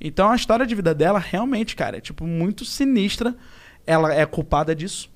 Então 0.00 0.30
a 0.30 0.36
história 0.36 0.66
de 0.66 0.74
vida 0.74 0.94
dela 0.94 1.18
realmente, 1.18 1.74
cara, 1.74 1.96
é 1.96 2.00
tipo 2.00 2.26
muito 2.26 2.64
sinistra. 2.64 3.34
Ela 3.86 4.14
é 4.14 4.24
culpada 4.26 4.74
disso. 4.74 5.10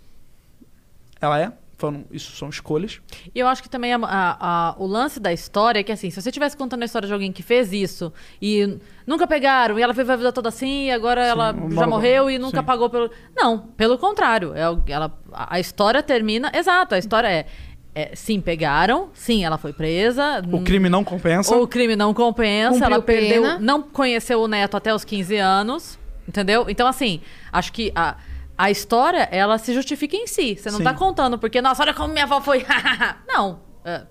Ela 1.21 1.41
é. 1.41 1.53
Foram, 1.83 2.05
isso 2.13 2.31
são 2.37 2.49
escolhas. 2.49 3.01
E 3.35 3.39
eu 3.41 3.49
acho 3.49 3.61
que 3.63 3.69
também 3.69 3.93
a- 3.93 3.99
a- 4.03 4.37
a- 4.71 4.75
o 4.79 4.87
lance 4.87 5.19
da 5.19 5.33
história 5.33 5.81
é 5.81 5.83
que, 5.83 5.91
assim, 5.91 6.11
se 6.11 6.23
você 6.23 6.29
estivesse 6.29 6.57
contando 6.57 6.83
a 6.83 6.85
história 6.85 7.07
de 7.09 7.13
alguém 7.13 7.33
que 7.33 7.43
fez 7.43 7.73
isso 7.73 8.13
e 8.41 8.79
nunca 9.07 9.27
pegaram, 9.27 9.79
e 9.79 9.83
ela 9.83 9.93
viveu 9.93 10.15
a 10.15 10.17
vida 10.17 10.33
toda 10.33 10.49
assim, 10.49 10.87
e 10.87 10.91
agora 10.93 11.27
ela 11.27 11.51
uma- 11.53 11.71
já 11.75 11.87
morreu 11.87 12.31
e 12.31 12.39
nunca 12.39 12.61
sim. 12.61 12.65
pagou 12.65 12.89
pelo. 12.89 13.11
Não, 13.37 13.59
pelo 13.77 13.99
contrário. 13.99 14.53
É, 14.55 14.63
ela, 14.93 15.13
a 15.33 15.57
a 15.57 15.61
história 15.61 16.03
termina. 16.03 16.51
Exato, 16.55 16.95
a 16.95 16.99
história 16.99 17.27
é, 17.29 17.47
é, 17.95 18.15
Sim, 18.15 18.41
pegaram, 18.41 19.11
sim, 19.13 19.45
ela 19.45 19.59
foi 19.59 19.73
presa. 19.73 20.41
O 20.51 20.63
crime 20.63 20.89
não 20.89 21.03
compensa. 21.05 21.55
O 21.57 21.67
crime 21.67 21.95
não 21.97 22.15
compensa, 22.15 22.75
Cumpriu 22.79 22.95
ela 22.95 23.03
perdeu, 23.03 23.43
pena. 23.43 23.59
não 23.59 23.83
conheceu 23.83 24.41
o 24.41 24.47
neto 24.49 24.77
até 24.77 24.95
os 24.95 25.05
15 25.05 25.37
anos, 25.37 25.99
entendeu? 26.29 26.67
Então, 26.69 26.87
assim, 26.87 27.21
acho 27.53 27.71
que 27.73 27.93
a, 27.95 28.17
a 28.57 28.71
história, 28.71 29.29
ela 29.31 29.59
se 29.59 29.73
justifica 29.75 30.17
em 30.17 30.27
si. 30.27 30.57
Você 30.57 30.71
não 30.71 30.79
Sim. 30.79 30.85
tá 30.85 30.95
contando, 30.95 31.39
porque, 31.39 31.61
nossa, 31.63 31.83
olha 31.83 31.95
como 31.95 32.13
minha 32.13 32.25
avó 32.25 32.41
foi. 32.41 32.65
não. 33.27 33.61
é, 33.85 34.03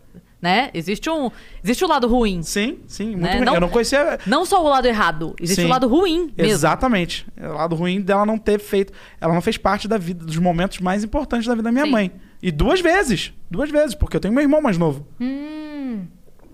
né? 0.41 0.71
Existe 0.73 1.07
um, 1.09 1.29
existe 1.63 1.85
o 1.85 1.87
lado 1.87 2.07
ruim. 2.07 2.41
Sim, 2.41 2.79
sim, 2.87 3.11
muito 3.11 3.21
Né? 3.21 3.35
ruim. 3.35 3.45
Não- 3.45 3.53
Eu 3.55 3.61
não 3.61 3.69
conhecia. 3.69 4.17
Não 4.25 4.43
só 4.43 4.63
o 4.63 4.67
lado 4.67 4.87
errado, 4.87 5.35
existe 5.39 5.63
o 5.63 5.67
lado 5.69 5.87
ruim 5.87 6.33
mesmo. 6.35 6.51
Exatamente. 6.51 7.27
É 7.37 7.47
O 7.47 7.53
lado 7.53 7.75
ruim 7.75 8.01
dela 8.01 8.25
não 8.25 8.39
ter 8.39 8.59
feito. 8.59 8.91
Ela 9.21 9.33
não 9.35 9.41
fez 9.41 9.55
parte 9.57 9.87
da 9.87 9.99
vida, 9.99 10.25
dos 10.25 10.37
momentos 10.37 10.79
mais 10.79 11.03
importantes 11.03 11.45
da 11.47 11.53
vida 11.53 11.63
da 11.63 11.71
minha 11.71 11.85
Sim. 11.85 11.91
mãe. 11.91 12.11
E 12.41 12.51
duas 12.51 12.81
vezes. 12.81 13.31
Duas 13.51 13.69
vezes, 13.69 13.93
porque 13.93 14.17
eu 14.17 14.19
tenho 14.19 14.33
meu 14.33 14.41
irmão 14.41 14.59
mais 14.63 14.79
novo. 14.79 15.05
Hum, 15.19 16.07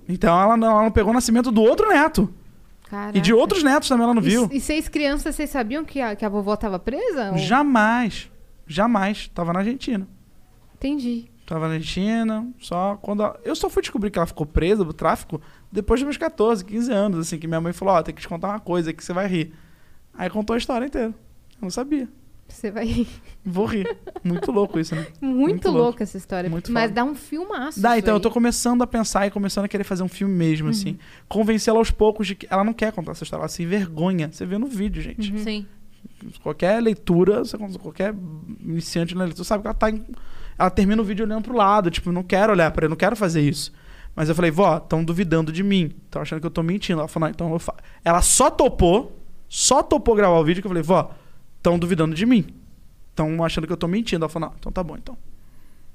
Então 0.09 0.37
ela 0.39 0.57
não, 0.57 0.69
ela 0.71 0.83
não 0.83 0.91
pegou 0.91 1.11
o 1.11 1.13
nascimento 1.13 1.49
do 1.49 1.61
outro 1.61 1.87
neto. 1.87 2.29
Caraca. 2.87 3.17
E 3.17 3.21
de 3.21 3.33
outros 3.33 3.63
netos 3.63 3.87
também 3.89 4.03
ela 4.03 4.13
não 4.13 4.21
viu. 4.21 4.49
E, 4.51 4.57
e 4.57 4.61
seis 4.61 4.87
crianças, 4.87 5.35
vocês 5.35 5.49
sabiam 5.49 5.83
que 5.85 5.99
a, 6.01 6.15
que 6.15 6.25
a 6.25 6.29
vovó 6.29 6.55
tava 6.55 6.79
presa? 6.79 7.31
Ou- 7.31 7.37
Jamais. 7.37 8.29
Jamais. 8.65 9.27
Tava 9.33 9.53
na 9.53 9.59
Argentina. 9.59 10.07
Entendi. 10.75 11.29
Tava 11.45 11.67
na 11.67 11.75
Argentina, 11.75 12.45
só 12.59 12.97
quando. 13.01 13.23
ela- 13.23 13.39
Eu 13.43 13.55
só 13.55 13.69
fui 13.69 13.81
descobrir 13.81 14.11
que 14.11 14.19
ela 14.19 14.25
ficou 14.27 14.45
presa 14.45 14.83
do 14.83 14.93
tráfico 14.93 15.41
depois 15.71 15.99
dos 15.99 16.05
meus 16.05 16.17
14, 16.17 16.63
15 16.65 16.91
anos, 16.91 17.19
assim, 17.19 17.37
que 17.39 17.47
minha 17.47 17.61
mãe 17.61 17.71
falou: 17.73 17.93
Ó, 17.95 18.01
tem 18.03 18.13
que 18.13 18.21
te 18.21 18.27
contar 18.27 18.49
uma 18.49 18.59
coisa 18.59 18.91
que 18.91 19.03
você 19.03 19.13
vai 19.13 19.27
rir. 19.27 19.53
Aí 20.13 20.29
contou 20.29 20.53
a 20.53 20.57
história 20.57 20.85
inteira. 20.85 21.07
Eu 21.09 21.61
não 21.61 21.69
sabia. 21.69 22.07
Você 22.47 22.71
vai... 22.71 23.05
Vou 23.45 23.65
rir. 23.65 23.87
Muito 24.23 24.51
louco 24.51 24.79
isso, 24.79 24.95
né? 24.95 25.05
Muito, 25.21 25.37
Muito 25.37 25.67
louco. 25.69 25.83
louca 25.83 26.03
essa 26.03 26.17
história. 26.17 26.49
Muito 26.49 26.71
Mas 26.71 26.83
foda. 26.85 26.93
dá 26.95 27.03
um 27.03 27.13
filmaço 27.13 27.79
Dá, 27.81 27.97
então 27.97 28.11
eu 28.11 28.15
aí. 28.15 28.17
Uhum. 28.17 28.21
tô 28.21 28.31
começando 28.31 28.81
a 28.81 28.87
pensar 28.87 29.27
e 29.27 29.31
começando 29.31 29.65
a 29.65 29.67
querer 29.67 29.83
fazer 29.83 30.01
um 30.03 30.07
filme 30.07 30.33
mesmo, 30.33 30.69
assim. 30.69 30.97
Convencê-la 31.27 31.77
aos 31.77 31.91
poucos 31.91 32.25
de 32.27 32.35
que 32.35 32.47
ela 32.49 32.63
não 32.63 32.73
quer 32.73 32.91
contar 32.91 33.11
essa 33.11 33.23
história, 33.23 33.41
ela 33.43 33.49
se 33.49 33.63
envergonha. 33.63 34.29
Você 34.31 34.45
vê 34.45 34.57
no 34.57 34.65
vídeo, 34.67 35.01
gente. 35.01 35.31
Uhum. 35.31 35.37
Sim. 35.39 35.65
Qualquer 36.41 36.81
leitura, 36.81 37.39
você- 37.39 37.57
qualquer 37.79 38.13
iniciante 38.63 39.13
na 39.13 39.25
leitura 39.25 39.43
sabe 39.43 39.61
que 39.61 39.67
ela 39.67 39.73
tá 39.75 39.89
em- 39.91 40.03
Ela 40.57 40.69
termina 40.71 40.99
o 41.01 41.05
vídeo 41.05 41.23
olhando 41.25 41.43
pro 41.43 41.55
lado, 41.55 41.91
tipo, 41.91 42.11
não 42.11 42.23
quero 42.23 42.51
olhar 42.53 42.71
pra 42.71 42.85
ele, 42.85 42.89
não 42.89 42.97
quero 42.97 43.15
fazer 43.15 43.41
isso. 43.41 43.71
Mas 44.15 44.27
eu 44.29 44.33
falei, 44.33 44.49
vó, 44.49 44.77
estão 44.77 45.03
duvidando 45.03 45.51
de 45.51 45.61
mim. 45.61 45.91
Estão 46.05 46.21
achando 46.23 46.39
que 46.39 46.47
eu 46.47 46.51
tô 46.51 46.63
mentindo. 46.63 46.99
Ela 46.99 47.07
falou, 47.07 47.27
não, 47.27 47.31
então 47.31 47.53
eu 47.53 47.59
faço. 47.59 47.77
Ela 48.03 48.21
só 48.23 48.49
topou, 48.49 49.21
só 49.47 49.83
topou 49.83 50.15
gravar 50.15 50.39
o 50.39 50.43
vídeo 50.43 50.61
que 50.61 50.65
eu 50.65 50.69
falei, 50.71 50.81
vó, 50.81 51.11
estão 51.57 51.77
duvidando 51.77 52.15
de 52.15 52.25
mim. 52.25 52.45
Estão 53.09 53.43
achando 53.43 53.67
que 53.67 53.73
eu 53.73 53.77
tô 53.77 53.87
mentindo. 53.87 54.23
Ela 54.23 54.29
falou, 54.29 54.49
não, 54.49 54.55
então 54.57 54.71
tá 54.71 54.83
bom, 54.83 54.95
então. 54.95 55.17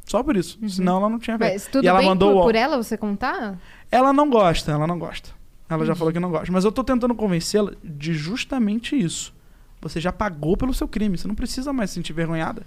Só 0.04 0.22
por 0.22 0.36
isso. 0.36 0.58
Senão 0.68 0.98
ela 0.98 1.08
não 1.08 1.18
tinha 1.18 1.38
feito. 1.38 1.50
Uhum. 1.50 1.54
Mas 1.54 1.66
tudo 1.66 1.84
e 1.84 1.88
ela 1.88 1.98
bem 1.98 2.08
mandou 2.08 2.34
por, 2.34 2.44
por 2.44 2.54
ela 2.54 2.76
você 2.76 2.96
contar? 2.96 3.58
ela 3.90 4.12
não 4.12 4.28
gosta, 4.28 4.72
ela 4.72 4.86
não 4.86 4.98
gosta. 4.98 5.30
Ela 5.68 5.86
já 5.86 5.94
falou 5.94 6.12
que 6.12 6.20
não 6.20 6.30
gosta. 6.30 6.52
Mas 6.52 6.64
eu 6.64 6.72
tô 6.72 6.84
tentando 6.84 7.14
convencê-la 7.14 7.72
de 7.82 8.12
justamente 8.12 8.98
isso. 8.98 9.32
Você 9.80 10.00
já 10.00 10.12
pagou 10.12 10.56
pelo 10.56 10.74
seu 10.74 10.86
crime. 10.86 11.16
Você 11.16 11.26
não 11.26 11.34
precisa 11.34 11.72
mais 11.72 11.90
se 11.90 11.94
sentir 11.94 12.12
vergonhada. 12.12 12.62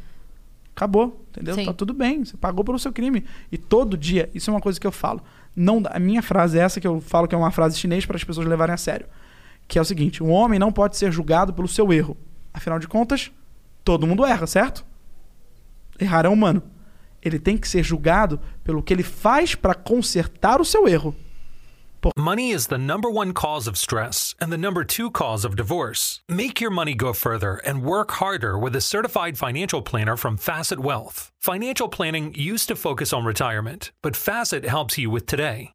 Acabou, 0.75 1.23
entendeu? 1.29 1.55
Sim. 1.55 1.65
Tá 1.65 1.73
tudo 1.73 1.93
bem. 1.93 2.25
Você 2.25 2.35
pagou 2.35 2.65
pelo 2.65 2.79
seu 2.79 2.91
crime. 2.91 3.23
E 3.51 3.57
todo 3.57 3.95
dia, 3.95 4.29
isso 4.33 4.49
é 4.49 4.53
uma 4.53 4.59
coisa 4.59 4.79
que 4.79 4.87
eu 4.87 4.91
falo. 4.91 5.21
Não, 5.55 5.81
a 5.85 5.99
minha 5.99 6.21
frase 6.21 6.59
é 6.59 6.61
essa 6.61 6.81
que 6.81 6.87
eu 6.87 6.99
falo 6.99 7.27
que 7.27 7.35
é 7.35 7.37
uma 7.37 7.51
frase 7.51 7.77
chinês 7.77 8.05
para 8.05 8.17
as 8.17 8.23
pessoas 8.23 8.47
levarem 8.47 8.73
a 8.73 8.77
sério. 8.77 9.05
Que 9.67 9.79
é 9.79 9.81
o 9.81 9.85
seguinte: 9.85 10.21
um 10.21 10.31
homem 10.31 10.59
não 10.59 10.71
pode 10.71 10.97
ser 10.97 11.11
julgado 11.11 11.53
pelo 11.53 11.67
seu 11.67 11.93
erro. 11.93 12.17
Afinal 12.56 12.80
de 12.80 12.88
contas, 12.88 13.32
todo 13.84 14.08
mundo 14.08 14.26
erra, 14.26 14.47
certo? 14.47 14.86
Errar 15.99 16.26
é 16.26 16.30
humano. 16.30 16.64
Ele 17.22 17.38
tem 17.38 17.58
que 17.58 17.68
ser 17.68 17.84
julgado 17.84 18.39
pelo 18.64 18.82
que 18.82 18.93
ele 18.93 19.03
faz 19.03 19.56
para 19.56 19.74
consertar 19.76 20.62
o 20.62 20.66
seu 20.66 20.88
erro. 20.88 21.14
Money 22.16 22.51
is 22.51 22.68
the 22.68 22.78
number 22.78 23.10
one 23.10 23.34
cause 23.34 23.68
of 23.68 23.76
stress 23.76 24.36
and 24.39 24.51
the 24.51 24.58
number 24.58 24.86
two 24.86 25.10
cause 25.10 25.43
of 25.43 25.56
divorce. 25.56 26.22
Make 26.30 26.62
your 26.62 26.72
money 26.72 26.93
go 26.93 27.14
further 27.14 27.56
and 27.66 27.84
work 27.84 28.12
harder 28.12 28.58
with 28.58 28.76
a 28.76 28.82
certified 28.82 29.38
financial 29.38 29.82
planner 29.82 30.16
from 30.16 30.38
Facet 30.38 30.80
Wealth. 30.80 31.32
Financial 31.41 31.89
planning 31.89 32.34
used 32.36 32.68
to 32.68 32.76
focus 32.76 33.12
on 33.12 33.26
retirement, 33.26 33.91
but 34.03 34.16
Facet 34.16 34.66
helps 34.66 34.99
you 34.99 35.10
with 35.10 35.26
today. 35.26 35.74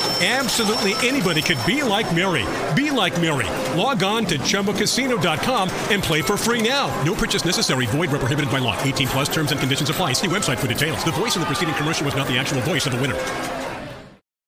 Absolutely 0.21 0.93
anybody 1.07 1.41
could 1.41 1.57
be 1.65 1.81
like 1.81 2.05
Mary. 2.15 2.45
Be 2.75 2.91
like 2.91 3.19
Mary. 3.19 3.47
Log 3.75 4.03
on 4.03 4.23
to 4.27 4.37
ChumboCasino.com 4.37 5.69
and 5.89 6.03
play 6.03 6.21
for 6.21 6.37
free 6.37 6.61
now. 6.61 6.89
No 7.03 7.15
purchase 7.15 7.43
necessary. 7.43 7.87
Void 7.87 8.11
where 8.11 8.19
prohibited 8.19 8.51
by 8.51 8.59
law. 8.59 8.77
18 8.83 9.07
plus 9.07 9.29
terms 9.29 9.51
and 9.51 9.59
conditions 9.59 9.89
apply. 9.89 10.13
See 10.13 10.27
website 10.27 10.59
for 10.59 10.67
details. 10.67 11.03
The 11.03 11.11
voice 11.11 11.35
in 11.35 11.41
the 11.41 11.47
preceding 11.47 11.73
commercial 11.73 12.05
was 12.05 12.15
not 12.15 12.27
the 12.27 12.37
actual 12.37 12.61
voice 12.61 12.85
of 12.85 12.91
the 12.95 13.01
winner. 13.01 13.15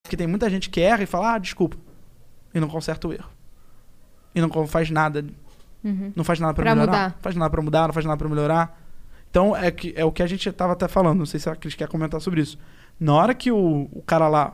Porque 0.04 0.16
tem 0.16 0.28
muita 0.28 0.48
gente 0.48 0.70
que 0.70 0.80
erra 0.80 1.02
e 1.02 1.08
fala, 1.08 1.34
ah, 1.34 1.38
desculpa. 1.40 1.76
E 2.54 2.60
não 2.60 2.68
conserta 2.68 3.08
o 3.08 3.14
erro. 3.14 3.30
E 4.36 4.42
não 4.42 4.68
faz 4.68 4.92
nada. 4.92 5.26
Uhum. 5.84 6.14
Não 6.16 6.24
faz 6.24 6.40
nada 6.40 6.54
pra, 6.54 6.64
Pra 6.66 6.76
melhorar. 6.76 6.92
mudar. 6.92 7.10
Não 7.16 7.22
faz 7.24 7.36
nada 7.36 7.50
pra 7.50 7.62
mudar, 7.64 7.88
não 7.88 7.94
faz 7.94 8.06
nada 8.06 8.18
pra 8.18 8.30
melhorar. 8.30 8.80
Então, 9.32 9.58
é, 9.58 9.72
que, 9.72 9.92
é 9.98 10.06
o 10.06 10.12
que 10.12 10.22
a 10.22 10.28
gente 10.28 10.52
tava 10.52 10.74
até 10.74 10.88
falando. 10.88 11.18
Não 11.18 11.26
sei 11.26 11.40
se 11.40 11.50
a 11.50 11.56
Cris 11.56 11.74
quer 11.74 11.88
comentar 11.88 12.22
sobre 12.22 12.42
isso. 12.42 12.60
Na 13.00 13.16
hora 13.16 13.34
que 13.34 13.52
o, 13.52 13.90
o 13.92 14.04
cara 14.04 14.28
lá 14.28 14.54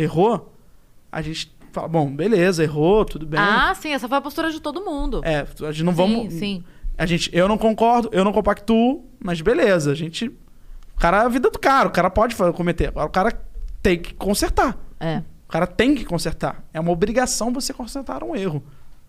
errou, 0.00 0.52
a 1.10 1.22
gente 1.22 1.54
fala, 1.72 1.88
bom, 1.88 2.10
beleza, 2.10 2.62
errou, 2.62 3.04
tudo 3.04 3.26
bem. 3.26 3.40
Ah, 3.40 3.74
sim, 3.74 3.92
essa 3.92 4.08
foi 4.08 4.18
a 4.18 4.20
postura 4.20 4.50
de 4.50 4.60
todo 4.60 4.84
mundo. 4.84 5.20
É, 5.24 5.46
a 5.66 5.72
gente 5.72 5.84
não 5.84 5.92
Sim, 5.92 5.96
vamos. 5.96 6.34
sim. 6.34 6.64
A 6.98 7.06
gente, 7.06 7.30
eu 7.32 7.48
não 7.48 7.56
concordo, 7.56 8.10
eu 8.12 8.24
não 8.24 8.32
compactuo, 8.32 9.04
mas 9.18 9.40
beleza, 9.40 9.92
a 9.92 9.94
gente. 9.94 10.26
O 10.26 11.00
cara 11.00 11.22
é 11.22 11.24
a 11.24 11.28
vida 11.28 11.48
do 11.50 11.58
cara, 11.58 11.88
o 11.88 11.92
cara 11.92 12.10
pode 12.10 12.34
cometer. 12.54 12.88
Agora 12.88 13.06
o 13.06 13.10
cara 13.10 13.40
tem 13.82 13.98
que 13.98 14.12
consertar. 14.12 14.76
É. 14.98 15.22
O 15.48 15.52
cara 15.52 15.66
tem 15.66 15.94
que 15.94 16.04
consertar. 16.04 16.62
É 16.74 16.78
uma 16.78 16.92
obrigação 16.92 17.52
você 17.52 17.72
consertar 17.72 18.22
um 18.22 18.36
erro. 18.36 18.62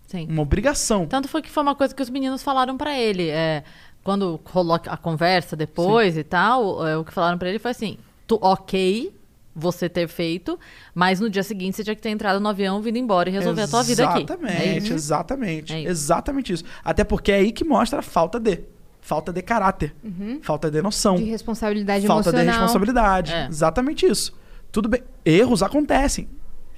Sim. 0.06 0.26
Uma 0.28 0.42
obrigação. 0.42 1.06
Tanto 1.06 1.28
foi 1.28 1.42
que 1.42 1.50
foi 1.50 1.62
uma 1.62 1.74
coisa 1.74 1.94
que 1.94 2.02
os 2.02 2.08
meninos 2.08 2.42
falaram 2.42 2.76
pra 2.78 2.98
ele. 2.98 3.28
É, 3.28 3.62
quando 4.02 4.40
rolou 4.46 4.74
a 4.86 4.96
conversa 4.96 5.54
depois 5.54 6.16
e 6.16 6.24
tal, 6.24 6.86
é, 6.86 6.96
o 6.96 7.04
que 7.04 7.12
falaram 7.12 7.36
pra 7.36 7.48
ele 7.48 7.58
foi 7.58 7.70
assim: 7.70 7.98
tu, 8.26 8.38
ok 8.40 9.14
você 9.54 9.88
ter 9.88 10.08
feito, 10.08 10.58
mas 10.94 11.20
no 11.20 11.28
dia 11.28 11.42
seguinte 11.42 11.76
você 11.76 11.84
tinha 11.84 11.94
que 11.94 12.00
ter 12.02 12.10
entrado 12.10 12.40
no 12.40 12.48
avião, 12.48 12.80
vindo 12.80 12.96
embora 12.96 13.28
e 13.28 13.32
resolver 13.32 13.62
a 13.62 13.68
tua 13.68 13.82
vida 13.82 14.04
aqui. 14.08 14.18
Exatamente, 14.22 14.62
É 14.62 14.78
isso. 14.78 14.92
exatamente. 14.94 15.72
É. 15.74 15.82
Exatamente 15.84 16.52
isso. 16.52 16.64
Até 16.84 17.04
porque 17.04 17.30
é 17.32 17.36
aí 17.36 17.52
que 17.52 17.64
mostra 17.64 17.98
a 18.00 18.02
falta 18.02 18.40
de. 18.40 18.60
Falta 19.04 19.32
de 19.32 19.42
caráter. 19.42 19.94
Falta 20.42 20.70
de 20.70 20.80
noção. 20.80 21.16
De 21.16 21.24
responsabilidade 21.24 22.06
falta 22.06 22.30
de 22.30 22.36
emocional. 22.36 22.60
responsabilidade. 22.62 23.32
É. 23.32 23.46
Exatamente 23.48 24.06
isso. 24.06 24.32
Tudo 24.70 24.88
bem. 24.88 25.02
Erros 25.24 25.60
acontecem. 25.62 26.28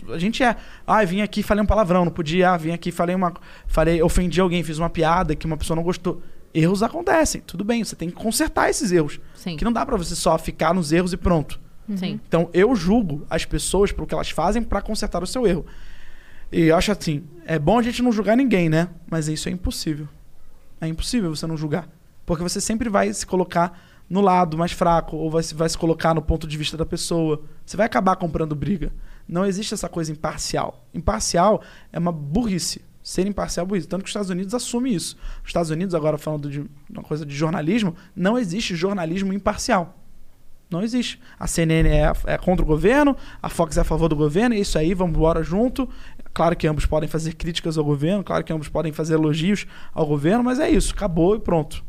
A 0.09 0.19
gente 0.19 0.43
é. 0.43 0.57
Ah, 0.87 1.05
vim 1.05 1.21
aqui 1.21 1.41
e 1.41 1.43
falei 1.43 1.63
um 1.63 1.67
palavrão, 1.67 2.05
não 2.05 2.11
podia. 2.13 2.51
Ah, 2.53 2.57
vim 2.57 2.73
aqui 2.73 2.89
e 2.89 2.93
falei 2.93 3.15
uma. 3.15 3.33
Falei, 3.67 4.03
ofendi 4.03 4.41
alguém, 4.41 4.63
fiz 4.63 4.79
uma 4.79 4.89
piada 4.89 5.37
que 5.37 5.45
uma 5.47 5.57
pessoa 5.57 5.77
não 5.77 5.83
gostou. 5.83 6.23
Erros 6.55 6.83
acontecem. 6.83 7.43
Tudo 7.43 7.63
bem, 7.63 7.85
você 7.85 7.95
tem 7.95 8.09
que 8.09 8.15
consertar 8.15 8.71
esses 8.71 8.91
erros. 8.91 9.21
Sim. 9.35 9.57
Que 9.57 9.65
não 9.65 9.73
dá 9.73 9.85
pra 9.85 9.97
você 9.97 10.15
só 10.17 10.39
ficar 10.39 10.73
nos 10.73 10.93
erros 10.93 11.13
e 11.13 11.17
pronto. 11.19 11.61
Sim. 11.97 12.19
Então 12.29 12.49
eu 12.53 12.75
julgo 12.75 13.27
as 13.29 13.45
pessoas 13.45 13.93
pelo 13.93 14.07
que 14.07 14.15
elas 14.15 14.31
fazem 14.31 14.63
pra 14.63 14.81
consertar 14.81 15.23
o 15.23 15.27
seu 15.27 15.47
erro. 15.47 15.65
E 16.53 16.63
eu 16.67 16.77
acho 16.77 16.93
assim, 16.93 17.25
é 17.47 17.59
bom 17.59 17.79
a 17.79 17.83
gente 17.83 18.03
não 18.03 18.13
julgar 18.13 18.37
ninguém, 18.37 18.69
né? 18.69 18.89
Mas 19.11 19.29
isso 19.29 19.49
é 19.49 19.53
impossível. 19.53 20.07
É 20.81 20.87
impossível 20.87 21.35
você 21.35 21.47
não 21.47 21.57
julgar. 21.57 21.89
Porque 22.25 22.43
você 22.43 22.61
sempre 22.61 22.89
vai 22.89 23.13
se 23.13 23.27
colocar 23.27 23.79
no 24.09 24.21
lado 24.21 24.57
mais 24.57 24.71
fraco, 24.73 25.17
ou 25.17 25.31
vai, 25.31 25.43
se- 25.43 25.55
vai 25.55 25.69
se 25.69 25.77
colocar 25.77 26.15
no 26.15 26.23
ponto 26.23 26.47
de 26.47 26.57
vista 26.57 26.77
da 26.77 26.85
pessoa. 26.87 27.43
Você 27.65 27.77
vai 27.77 27.87
acabar 27.87 28.17
comprando 28.17 28.55
briga. 28.55 28.93
Não 29.27 29.45
existe 29.47 29.73
essa 29.75 29.89
coisa 29.89 30.13
imparcial. 30.13 30.87
Imparcial 30.95 31.63
é 31.93 31.99
uma 31.99 32.13
burrice. 32.13 32.83
Ser 33.03 33.27
imparcial 33.27 33.65
é 33.65 33.69
burrice. 33.69 33.89
Tanto 33.89 34.03
que 34.03 34.07
os 34.07 34.11
Estados 34.11 34.31
Unidos 34.31 34.55
assume 34.55 34.95
isso. 34.95 35.17
Os 35.43 35.49
Estados 35.49 35.71
Unidos, 35.71 35.95
agora 35.95 36.17
falando 36.19 36.49
de 36.51 36.65
uma 36.91 37.03
coisa 37.03 37.25
de 37.27 37.35
jornalismo, 37.35 37.95
não 38.15 38.39
existe 38.39 38.77
jornalismo 38.77 39.33
imparcial. 39.33 39.99
Não 40.71 40.83
existe. 40.83 41.21
A 41.39 41.47
CNN 41.47 41.89
é, 41.89 42.13
é 42.27 42.39
contra 42.39 42.65
o 42.65 42.67
governo, 42.67 43.17
a 43.43 43.49
Fox 43.49 43.77
é 43.77 43.81
a 43.81 43.85
favor 43.85 44.09
do 44.09 44.17
governo, 44.17 44.55
é 44.55 44.59
isso 44.59 44.79
aí, 44.79 44.95
vamos 44.95 45.17
embora 45.17 45.43
junto. 45.43 45.89
Claro 46.33 46.57
que 46.57 46.67
ambos 46.67 46.87
podem 46.87 47.09
fazer 47.09 47.35
críticas 47.35 47.79
ao 47.79 47.85
governo, 47.85 48.25
claro 48.25 48.43
que 48.43 48.53
ambos 48.53 48.69
podem 48.69 48.93
fazer 48.93 49.15
elogios 49.15 49.67
ao 49.93 50.07
governo, 50.07 50.43
mas 50.43 50.59
é 50.59 50.69
isso, 50.69 50.93
acabou 50.93 51.37
e 51.37 51.39
pronto. 51.39 51.85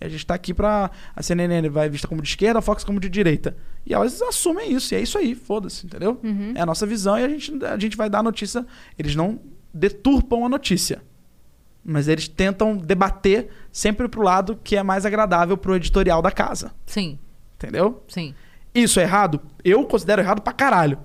E 0.00 0.06
a 0.06 0.08
gente 0.08 0.26
tá 0.26 0.34
aqui 0.34 0.52
pra. 0.52 0.90
A 1.14 1.22
CNN 1.22 1.68
vai 1.68 1.88
vista 1.88 2.08
como 2.08 2.20
de 2.20 2.28
esquerda, 2.28 2.58
a 2.58 2.62
Fox 2.62 2.82
como 2.82 2.98
de 2.98 3.08
direita. 3.08 3.56
E 3.86 3.92
elas 3.94 4.20
assumem 4.22 4.72
isso, 4.72 4.94
e 4.94 4.96
é 4.96 5.00
isso 5.00 5.18
aí, 5.18 5.34
foda-se, 5.34 5.86
entendeu? 5.86 6.18
É 6.56 6.60
a 6.62 6.66
nossa 6.66 6.86
visão 6.86 7.18
e 7.18 7.24
a 7.24 7.28
gente, 7.28 7.64
a 7.64 7.78
gente 7.78 7.96
vai 7.96 8.08
dar 8.08 8.20
a 8.20 8.22
notícia. 8.22 8.66
Eles 8.98 9.14
não 9.14 9.38
deturpam 9.72 10.44
a 10.44 10.48
notícia. 10.48 11.02
Mas 11.84 12.08
eles 12.08 12.26
tentam 12.26 12.76
debater 12.76 13.50
sempre 13.70 14.08
pro 14.08 14.22
lado 14.22 14.58
que 14.64 14.74
é 14.74 14.82
mais 14.82 15.04
agradável 15.04 15.56
pro 15.56 15.76
editorial 15.76 16.22
da 16.22 16.30
casa. 16.30 16.72
Sim, 16.86 17.18
Entendeu? 17.64 18.02
sim. 18.08 18.34
Isso 18.74 18.98
é 18.98 19.04
errado? 19.04 19.40
Eu 19.64 19.84
considero 19.84 20.20
errado 20.20 20.42
pra 20.42 20.52
caralho. 20.52 20.98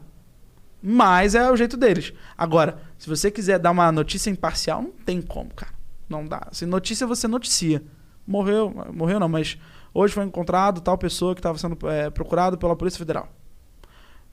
Mas 0.81 1.35
é 1.35 1.51
o 1.51 1.55
jeito 1.55 1.77
deles. 1.77 2.13
Agora, 2.35 2.79
se 2.97 3.07
você 3.07 3.29
quiser 3.29 3.59
dar 3.59 3.69
uma 3.69 3.91
notícia 3.91 4.31
imparcial, 4.31 4.81
não 4.81 4.91
tem 4.91 5.21
como, 5.21 5.53
cara. 5.53 5.71
Não 6.07 6.25
dá. 6.25 6.47
Se 6.51 6.65
notícia, 6.65 7.05
você 7.05 7.27
noticia. 7.27 7.83
Morreu, 8.25 8.73
morreu 8.91 9.19
não, 9.19 9.29
mas 9.29 9.55
hoje 9.93 10.13
foi 10.13 10.23
encontrado 10.23 10.81
tal 10.81 10.97
pessoa 10.97 11.35
que 11.35 11.39
estava 11.39 11.59
sendo 11.59 11.77
é, 11.87 12.09
procurado 12.09 12.57
pela 12.57 12.75
Polícia 12.75 12.97
Federal. 12.97 13.29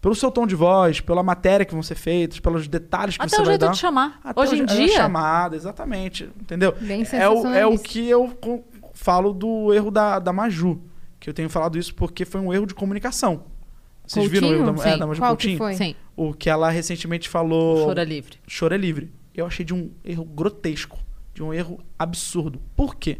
Pelo 0.00 0.14
seu 0.14 0.30
tom 0.30 0.46
de 0.46 0.54
voz, 0.54 1.00
pela 1.00 1.22
matéria 1.22 1.66
que 1.66 1.74
vão 1.74 1.82
ser 1.82 1.94
feitas, 1.96 2.38
pelos 2.40 2.68
detalhes 2.68 3.16
que 3.18 3.22
Até 3.22 3.36
você 3.36 3.42
o 3.42 3.44
vai 3.44 3.52
jeito 3.54 3.66
dar. 3.66 3.72
de 3.72 3.78
chamar. 3.78 4.20
Até 4.24 4.40
Hoje 4.40 4.54
o 4.54 4.56
em 4.58 4.62
é 4.62 4.64
dia. 4.64 4.88
chamada, 4.96 5.56
exatamente. 5.56 6.30
Entendeu? 6.40 6.74
Bem 6.80 7.04
é, 7.12 7.28
o, 7.28 7.46
é 7.48 7.66
o 7.66 7.78
que 7.78 8.08
eu 8.08 8.34
falo 8.94 9.32
do 9.32 9.74
erro 9.74 9.90
da, 9.90 10.18
da 10.18 10.32
Maju. 10.32 10.80
Que 11.18 11.30
eu 11.30 11.34
tenho 11.34 11.48
falado 11.48 11.78
isso 11.78 11.94
porque 11.94 12.24
foi 12.24 12.40
um 12.40 12.52
erro 12.52 12.66
de 12.66 12.74
comunicação. 12.74 13.44
Vocês 14.06 14.30
viram 14.30 14.48
o 14.48 14.52
erro 14.52 14.64
Coutinho? 14.64 14.84
da, 14.84 14.90
é, 14.90 14.98
da 14.98 15.06
Qual 15.06 15.14
que 15.14 15.20
Coutinho? 15.48 15.58
foi? 15.58 15.74
Sim. 15.74 15.94
O 16.14 16.32
que 16.32 16.48
ela 16.48 16.70
recentemente 16.70 17.28
falou. 17.28 17.86
Chora 17.86 18.04
livre. 18.04 18.38
Choro 18.46 18.74
é 18.74 18.78
livre. 18.78 19.12
Eu 19.34 19.46
achei 19.46 19.64
de 19.64 19.74
um 19.74 19.90
erro 20.04 20.24
grotesco. 20.24 20.98
De 21.34 21.42
um 21.42 21.52
erro 21.52 21.80
absurdo. 21.98 22.60
Por 22.74 22.94
quê? 22.94 23.18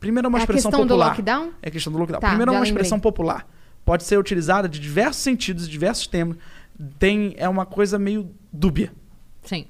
Primeiro 0.00 0.26
é 0.26 0.28
uma 0.28 0.38
É 0.38 0.40
a 0.40 0.44
expressão 0.44 0.70
questão 0.70 0.86
do 0.86 0.88
popular. 0.88 1.08
lockdown? 1.10 1.50
É 1.62 1.70
questão 1.70 1.92
do 1.92 1.98
lockdown. 1.98 2.20
Tá, 2.20 2.28
Primeiro 2.28 2.50
é 2.50 2.52
uma 2.54 2.60
lembrei. 2.60 2.72
expressão 2.72 2.98
popular. 2.98 3.46
Pode 3.84 4.02
ser 4.04 4.18
utilizada 4.18 4.68
de 4.68 4.80
diversos 4.80 5.22
sentidos, 5.22 5.66
de 5.66 5.70
diversos 5.72 6.06
temas. 6.06 6.36
Tem, 6.98 7.34
é 7.36 7.48
uma 7.48 7.64
coisa 7.66 7.98
meio 7.98 8.30
dúbia. 8.52 8.92
Sim. 9.42 9.66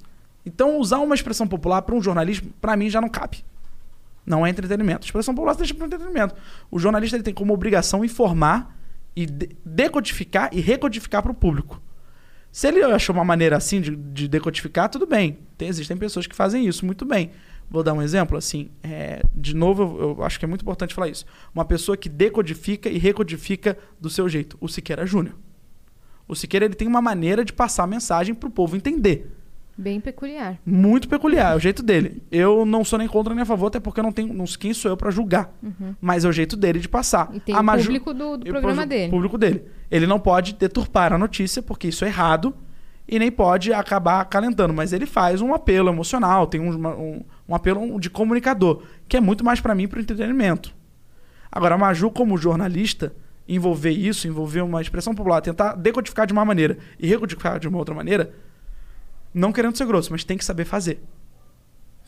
Então, 0.46 0.78
usar 0.78 0.98
uma 0.98 1.14
expressão 1.14 1.46
popular 1.46 1.82
para 1.82 1.94
um 1.94 2.00
jornalismo, 2.02 2.52
para 2.60 2.76
mim, 2.76 2.88
já 2.88 3.00
não 3.00 3.08
cabe. 3.08 3.44
Não 4.26 4.46
é 4.46 4.50
entretenimento. 4.50 5.06
expressão 5.06 5.34
popular 5.34 5.52
você 5.54 5.58
deixa 5.58 5.74
para 5.74 5.86
entretenimento. 5.86 6.34
O 6.70 6.78
jornalista 6.78 7.16
ele 7.16 7.22
tem 7.22 7.34
como 7.34 7.52
obrigação 7.52 8.04
informar 8.04 8.78
e 9.14 9.26
de- 9.26 9.50
decodificar 9.64 10.48
e 10.52 10.60
recodificar 10.60 11.22
para 11.22 11.30
o 11.32 11.34
público. 11.34 11.80
Se 12.50 12.68
ele 12.68 12.82
achou 12.82 13.14
uma 13.14 13.24
maneira 13.24 13.56
assim 13.56 13.80
de, 13.80 13.94
de 13.94 14.28
decodificar, 14.28 14.88
tudo 14.88 15.06
bem. 15.06 15.38
Tem- 15.58 15.68
existem 15.68 15.96
pessoas 15.96 16.26
que 16.26 16.34
fazem 16.34 16.66
isso 16.66 16.86
muito 16.86 17.04
bem. 17.04 17.32
Vou 17.68 17.82
dar 17.82 17.92
um 17.94 18.02
exemplo, 18.02 18.36
assim, 18.36 18.70
é, 18.82 19.22
de 19.34 19.54
novo, 19.56 19.82
eu, 19.82 20.16
eu 20.18 20.24
acho 20.24 20.38
que 20.38 20.44
é 20.44 20.48
muito 20.48 20.62
importante 20.62 20.94
falar 20.94 21.08
isso. 21.08 21.24
Uma 21.54 21.64
pessoa 21.64 21.96
que 21.96 22.08
decodifica 22.08 22.88
e 22.88 22.98
recodifica 22.98 23.76
do 24.00 24.08
seu 24.10 24.28
jeito. 24.28 24.56
O 24.60 24.68
Siqueira 24.68 25.04
Júnior. 25.06 25.34
O 26.28 26.34
Siqueira 26.34 26.64
ele 26.66 26.74
tem 26.74 26.86
uma 26.88 27.02
maneira 27.02 27.44
de 27.44 27.52
passar 27.52 27.84
a 27.84 27.86
mensagem 27.86 28.34
para 28.34 28.48
o 28.48 28.52
povo 28.52 28.76
entender. 28.76 29.30
Bem 29.76 30.00
peculiar. 30.00 30.56
Muito 30.64 31.08
peculiar, 31.08 31.52
é 31.52 31.56
o 31.56 31.58
jeito 31.58 31.82
dele. 31.82 32.22
Eu 32.30 32.64
não 32.64 32.84
sou 32.84 32.98
nem 32.98 33.08
contra 33.08 33.34
nem 33.34 33.42
a 33.42 33.46
favor, 33.46 33.66
até 33.66 33.80
porque 33.80 33.98
eu 33.98 34.04
não 34.04 34.12
tenho. 34.12 34.32
Não, 34.32 34.44
quem 34.44 34.72
sou 34.72 34.90
eu 34.90 34.96
pra 34.96 35.10
julgar. 35.10 35.52
Mas 36.00 36.24
é 36.24 36.28
o 36.28 36.32
jeito 36.32 36.56
dele 36.56 36.78
de 36.78 36.88
passar. 36.88 37.28
Uhum. 37.30 37.36
E 37.36 37.40
tem 37.40 37.54
A 37.54 37.60
o 37.60 37.64
Maju- 37.64 37.84
público 37.86 38.14
do, 38.14 38.36
do 38.36 38.42
o 38.46 38.50
programa 38.50 38.86
dele. 38.86 39.10
público 39.10 39.36
dele. 39.36 39.64
Ele 39.90 40.06
não 40.06 40.20
pode 40.20 40.54
deturpar 40.54 41.12
a 41.12 41.18
notícia, 41.18 41.60
porque 41.60 41.88
isso 41.88 42.04
é 42.04 42.08
errado, 42.08 42.54
e 43.08 43.18
nem 43.18 43.32
pode 43.32 43.72
acabar 43.72 44.20
acalentando. 44.20 44.72
Mas 44.72 44.92
ele 44.92 45.06
faz 45.06 45.40
um 45.40 45.52
apelo 45.52 45.88
emocional, 45.88 46.46
tem 46.46 46.60
um, 46.60 46.70
um, 46.86 47.24
um 47.48 47.54
apelo 47.54 47.98
de 47.98 48.08
comunicador, 48.08 48.82
que 49.08 49.16
é 49.16 49.20
muito 49.20 49.44
mais 49.44 49.60
pra 49.60 49.74
mim 49.74 49.88
pro 49.88 50.00
entretenimento. 50.00 50.72
Agora, 51.50 51.74
a 51.74 51.78
Maju, 51.78 52.10
como 52.10 52.36
jornalista, 52.38 53.12
envolver 53.48 53.90
isso, 53.90 54.26
envolver 54.28 54.60
uma 54.62 54.80
expressão 54.80 55.14
popular, 55.14 55.40
tentar 55.40 55.74
decodificar 55.74 56.26
de 56.26 56.32
uma 56.32 56.44
maneira 56.44 56.78
e 56.98 57.06
recodificar 57.06 57.58
de 57.60 57.68
uma 57.68 57.78
outra 57.78 57.94
maneira, 57.94 58.32
não 59.34 59.52
querendo 59.52 59.76
ser 59.76 59.86
grosso, 59.86 60.10
mas 60.12 60.22
tem 60.24 60.38
que 60.38 60.44
saber 60.44 60.64
fazer. 60.64 61.00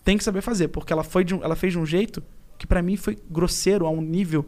Tem 0.04 0.16
que 0.16 0.22
saber 0.24 0.40
fazer, 0.40 0.68
porque 0.68 0.92
ela, 0.92 1.02
foi 1.02 1.24
um- 1.34 1.42
ela 1.42 1.56
fez 1.56 1.72
de 1.72 1.78
um 1.78 1.84
jeito 1.84 2.22
que 2.56 2.66
pra 2.66 2.80
mim 2.80 2.96
foi 2.96 3.18
grosseiro 3.28 3.84
a 3.86 3.90
um 3.90 4.00
nível 4.00 4.46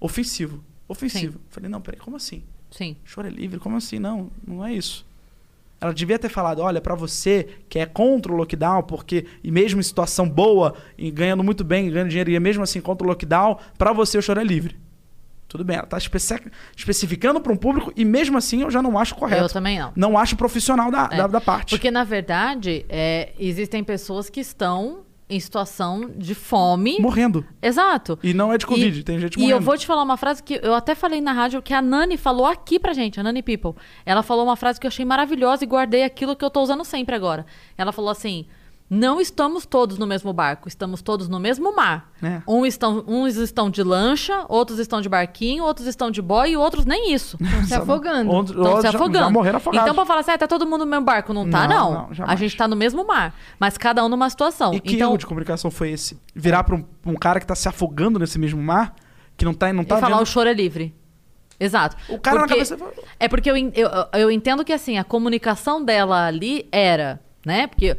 ofensivo. 0.00 0.62
Ofensivo. 0.88 1.40
Falei, 1.50 1.68
não, 1.68 1.80
peraí, 1.80 1.98
como 2.00 2.16
assim? 2.16 2.42
Sim. 2.70 2.96
Choro 3.04 3.26
é 3.26 3.30
livre? 3.30 3.58
Como 3.58 3.76
assim? 3.76 3.98
Não, 3.98 4.30
não 4.46 4.64
é 4.64 4.72
isso. 4.72 5.04
Ela 5.80 5.92
devia 5.92 6.18
ter 6.18 6.28
falado, 6.28 6.60
olha, 6.60 6.80
pra 6.80 6.94
você 6.94 7.48
que 7.68 7.78
é 7.78 7.86
contra 7.86 8.32
o 8.32 8.36
lockdown, 8.36 8.84
porque 8.84 9.26
e 9.42 9.50
mesmo 9.50 9.80
em 9.80 9.82
situação 9.82 10.28
boa 10.28 10.74
e 10.96 11.10
ganhando 11.10 11.42
muito 11.42 11.64
bem, 11.64 11.90
ganhando 11.90 12.08
dinheiro 12.08 12.30
e 12.30 12.38
mesmo 12.38 12.62
assim 12.62 12.80
contra 12.80 13.04
o 13.04 13.10
lockdown, 13.10 13.58
pra 13.76 13.92
você 13.92 14.16
o 14.16 14.22
choro 14.22 14.40
é 14.40 14.44
livre. 14.44 14.76
Tudo 15.52 15.64
bem, 15.64 15.76
ela 15.76 15.84
tá 15.86 15.98
especi- 15.98 16.40
especificando 16.74 17.38
para 17.42 17.52
um 17.52 17.56
público 17.56 17.92
e 17.94 18.06
mesmo 18.06 18.38
assim 18.38 18.62
eu 18.62 18.70
já 18.70 18.80
não 18.80 18.98
acho 18.98 19.14
correto. 19.14 19.42
Eu 19.42 19.48
também 19.50 19.78
não. 19.78 19.92
Não 19.94 20.16
acho 20.18 20.34
profissional 20.34 20.90
da, 20.90 21.10
É. 21.12 21.16
da, 21.18 21.26
da 21.26 21.40
parte. 21.42 21.70
Porque, 21.76 21.90
na 21.90 22.04
verdade, 22.04 22.86
é, 22.88 23.34
existem 23.38 23.84
pessoas 23.84 24.30
que 24.30 24.40
estão 24.40 25.00
em 25.28 25.38
situação 25.38 26.10
de 26.16 26.34
fome. 26.34 26.98
Morrendo. 26.98 27.44
Exato. 27.60 28.18
E 28.22 28.32
não 28.32 28.50
é 28.50 28.56
de 28.56 28.66
Covid, 28.66 28.98
E- 29.00 29.02
tem 29.02 29.18
gente 29.20 29.34
E 29.36 29.40
morrendo. 29.40 29.58
eu 29.58 29.62
vou 29.62 29.76
te 29.76 29.86
falar 29.86 30.02
uma 30.02 30.16
frase 30.16 30.42
que 30.42 30.58
eu 30.62 30.72
até 30.74 30.94
falei 30.94 31.20
na 31.20 31.32
rádio 31.32 31.60
que 31.60 31.74
a 31.74 31.82
Nani 31.82 32.16
falou 32.16 32.46
aqui 32.46 32.78
pra 32.78 32.94
gente, 32.94 33.20
a 33.20 33.22
Nani 33.22 33.42
People. 33.42 33.74
Ela 34.06 34.22
falou 34.22 34.44
uma 34.44 34.56
frase 34.56 34.80
que 34.80 34.86
eu 34.86 34.88
achei 34.88 35.04
maravilhosa 35.04 35.64
e 35.64 35.66
guardei 35.66 36.02
aquilo 36.02 36.34
que 36.34 36.44
eu 36.44 36.50
tô 36.50 36.62
usando 36.62 36.82
sempre 36.84 37.14
agora. 37.14 37.44
Ela 37.76 37.92
falou 37.92 38.10
assim: 38.10 38.46
Não 38.94 39.22
estamos 39.22 39.64
todos 39.64 39.96
no 39.96 40.06
mesmo 40.06 40.34
barco, 40.34 40.68
estamos 40.68 41.00
todos 41.00 41.26
no 41.26 41.40
mesmo 41.40 41.74
mar. 41.74 42.10
É. 42.22 42.42
Um 42.46 42.66
estão, 42.66 43.02
uns 43.08 43.36
estão 43.36 43.70
de 43.70 43.82
lancha, 43.82 44.44
outros 44.50 44.78
estão 44.78 45.00
de 45.00 45.08
barquinho, 45.08 45.64
outros 45.64 45.86
estão 45.86 46.10
de 46.10 46.20
boy 46.20 46.50
e 46.50 46.56
outros 46.58 46.84
nem 46.84 47.14
isso. 47.14 47.38
Estão 47.40 47.64
se 47.64 47.74
afogando. 47.74 48.30
Outro- 48.30 48.58
Estão 48.62 48.76
se 48.76 48.82
já- 48.82 48.88
afogando. 48.90 49.24
Já 49.24 49.30
morreram 49.30 49.56
afogados. 49.56 49.84
Então, 49.86 49.94
pra 49.94 50.04
falar 50.04 50.20
assim, 50.20 50.30
ah, 50.32 50.36
tá 50.36 50.46
todo 50.46 50.66
mundo 50.66 50.84
no 50.84 50.90
mesmo 50.90 51.06
barco. 51.06 51.32
Não 51.32 51.48
tá, 51.48 51.66
Não, 51.66 51.90
não. 51.94 52.08
não, 52.18 52.26
a 52.26 52.36
gente 52.36 52.54
tá 52.54 52.68
no 52.68 52.76
mesmo 52.76 53.06
mar. 53.06 53.34
Mas 53.58 53.78
cada 53.78 54.04
um 54.04 54.10
numa 54.10 54.28
situação. 54.28 54.74
E 54.74 54.80
que 54.80 54.96
então, 54.96 55.08
erro 55.08 55.16
de 55.18 55.24
comunicação 55.26 55.70
foi 55.70 55.90
esse? 55.92 56.20
Virar 56.34 56.62
pra 56.64 56.76
um, 56.76 56.84
um 57.06 57.14
cara 57.14 57.40
que 57.40 57.46
tá 57.46 57.54
se 57.54 57.66
afogando 57.68 58.18
nesse 58.18 58.38
mesmo 58.38 58.62
mar, 58.62 58.94
que 59.38 59.44
não 59.46 59.54
tá, 59.54 59.72
não 59.72 59.84
tá 59.84 59.96
e 59.96 60.00
falar 60.00 60.16
vendo... 60.16 60.22
o 60.22 60.26
choro 60.26 60.50
é 60.50 60.52
livre. 60.52 60.94
Exato. 61.58 61.96
O 62.10 62.18
cara 62.18 62.36
na 62.36 62.42
Porque- 62.42 62.54
cabeça 62.56 62.76
fala- 62.76 62.92
É 63.18 63.26
porque 63.26 63.50
eu, 63.50 63.56
eu, 63.56 63.90
eu 64.20 64.30
entendo 64.30 64.62
que, 64.66 64.72
assim, 64.74 64.98
a 64.98 65.04
comunicação 65.04 65.82
dela 65.82 66.26
ali 66.26 66.68
era, 66.70 67.20
né? 67.44 67.66
Porque 67.66 67.96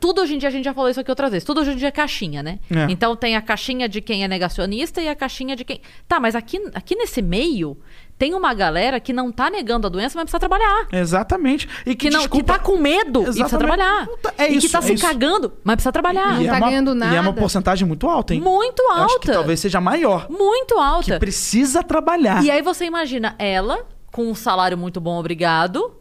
tudo 0.00 0.20
hoje 0.22 0.34
em 0.34 0.38
dia, 0.38 0.48
a 0.48 0.52
gente 0.52 0.64
já 0.64 0.72
falou 0.74 0.88
isso 0.90 1.00
aqui 1.00 1.10
outras 1.10 1.30
vezes, 1.30 1.44
tudo 1.44 1.60
hoje 1.60 1.72
em 1.72 1.76
dia 1.76 1.88
é 1.88 1.90
caixinha, 1.92 2.42
né? 2.42 2.58
É. 2.70 2.86
Então 2.90 3.14
tem 3.16 3.36
a 3.36 3.42
caixinha 3.42 3.88
de 3.88 4.00
quem 4.00 4.24
é 4.24 4.28
negacionista 4.28 5.00
e 5.02 5.08
a 5.08 5.14
caixinha 5.14 5.54
de 5.56 5.64
quem... 5.64 5.80
Tá, 6.08 6.18
mas 6.18 6.34
aqui, 6.34 6.60
aqui 6.74 6.94
nesse 6.96 7.20
meio, 7.20 7.76
tem 8.18 8.32
uma 8.34 8.54
galera 8.54 8.98
que 8.98 9.12
não 9.12 9.30
tá 9.30 9.50
negando 9.50 9.86
a 9.86 9.90
doença, 9.90 10.14
mas 10.18 10.24
precisa 10.24 10.38
trabalhar. 10.40 10.86
Exatamente. 10.90 11.68
E 11.84 11.94
que, 11.94 12.08
Que, 12.08 12.10
não, 12.10 12.20
que 12.20 12.28
desculpa... 12.28 12.52
tá 12.54 12.58
com 12.58 12.78
medo 12.78 13.20
e 13.20 13.24
precisa 13.24 13.44
Exatamente. 13.46 13.58
trabalhar. 13.76 14.06
Não 14.06 14.16
tá- 14.18 14.34
é 14.38 14.44
e 14.46 14.52
que 14.52 14.56
isso, 14.58 14.72
tá 14.72 14.78
é 14.78 14.82
se 14.82 14.94
isso. 14.94 15.06
cagando, 15.06 15.52
mas 15.62 15.76
precisa 15.76 15.92
trabalhar. 15.92 16.40
E 16.42 16.46
tá 16.46 16.54
é 16.54 16.56
uma, 16.58 16.66
ganhando 16.70 16.88
E 16.96 17.02
é 17.02 17.06
uma 17.20 17.22
nada. 17.24 17.32
porcentagem 17.34 17.86
muito 17.86 18.08
alta, 18.08 18.32
hein? 18.34 18.40
Muito 18.40 18.82
Eu 18.82 18.92
Acho 18.92 19.06
que 19.20 19.28
alta. 19.28 19.32
talvez 19.34 19.60
seja 19.60 19.80
maior. 19.80 20.26
Muito 20.30 20.78
alta. 20.78 21.12
Que 21.14 21.18
precisa 21.18 21.82
trabalhar. 21.82 22.42
E 22.42 22.50
aí 22.50 22.62
você 22.62 22.86
imagina 22.86 23.34
ela, 23.38 23.84
com 24.10 24.24
um 24.30 24.34
salário 24.34 24.78
muito 24.78 24.98
bom, 25.00 25.18
obrigado, 25.18 25.94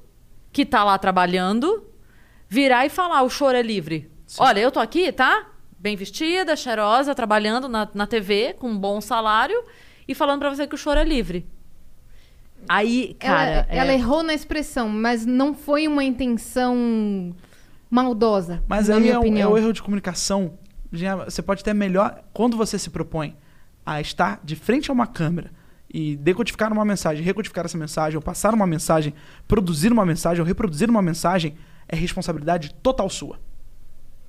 que 0.53 0.65
tá 0.65 0.85
lá 0.85 0.97
trabalhando, 0.97 1.83
virar 2.49 2.85
e 2.85 2.89
falar: 2.89 3.21
o 3.23 3.29
choro 3.29 3.57
é 3.57 3.61
livre. 3.61 4.09
Olha, 4.37 4.59
eu 4.59 4.71
tô 4.71 4.79
aqui, 4.79 5.11
tá? 5.11 5.47
Bem 5.77 5.95
vestida, 5.95 6.55
cheirosa, 6.55 7.13
trabalhando 7.13 7.67
na, 7.69 7.87
na 7.93 8.07
TV, 8.07 8.55
com 8.57 8.69
um 8.69 8.77
bom 8.77 8.99
salário, 8.99 9.63
e 10.07 10.15
falando 10.15 10.39
pra 10.39 10.49
você 10.49 10.65
que 10.67 10.73
o 10.75 10.77
choro 10.77 10.99
é 10.99 11.03
livre. 11.03 11.45
Aí, 12.67 13.15
cara. 13.19 13.41
ela, 13.49 13.67
é- 13.69 13.77
ela 13.77 13.93
errou 13.93 14.23
na 14.23 14.33
expressão, 14.33 14.89
mas 14.89 15.25
não 15.25 15.53
foi 15.53 15.87
uma 15.87 16.03
intenção 16.03 17.35
maldosa. 17.89 18.63
Mas 18.67 18.87
na 18.87 18.95
aí 18.95 19.01
minha 19.01 19.13
é, 19.13 19.17
um, 19.17 19.21
opinião. 19.21 19.49
é 19.51 19.53
o 19.53 19.57
erro 19.57 19.73
de 19.73 19.81
comunicação. 19.83 20.57
Você 21.25 21.41
pode 21.41 21.63
ter 21.63 21.73
melhor 21.73 22.23
quando 22.33 22.57
você 22.57 22.79
se 22.79 22.89
propõe 22.89 23.35
a 23.85 24.01
estar 24.01 24.39
de 24.43 24.55
frente 24.55 24.89
a 24.89 24.93
uma 24.93 25.05
câmera 25.05 25.51
e 25.93 26.15
decodificar 26.17 26.71
uma 26.73 26.83
mensagem, 26.83 27.23
recodificar 27.23 27.65
essa 27.65 27.77
mensagem, 27.77 28.15
ou 28.15 28.21
passar 28.21 28.53
uma 28.53 28.65
mensagem, 28.65 29.13
produzir 29.47 29.91
uma 29.91 30.05
mensagem, 30.05 30.41
ou 30.41 30.47
reproduzir 30.47 30.89
uma 30.89 31.01
mensagem, 31.01 31.55
é 31.87 31.95
responsabilidade 31.95 32.73
total 32.81 33.09
sua. 33.09 33.39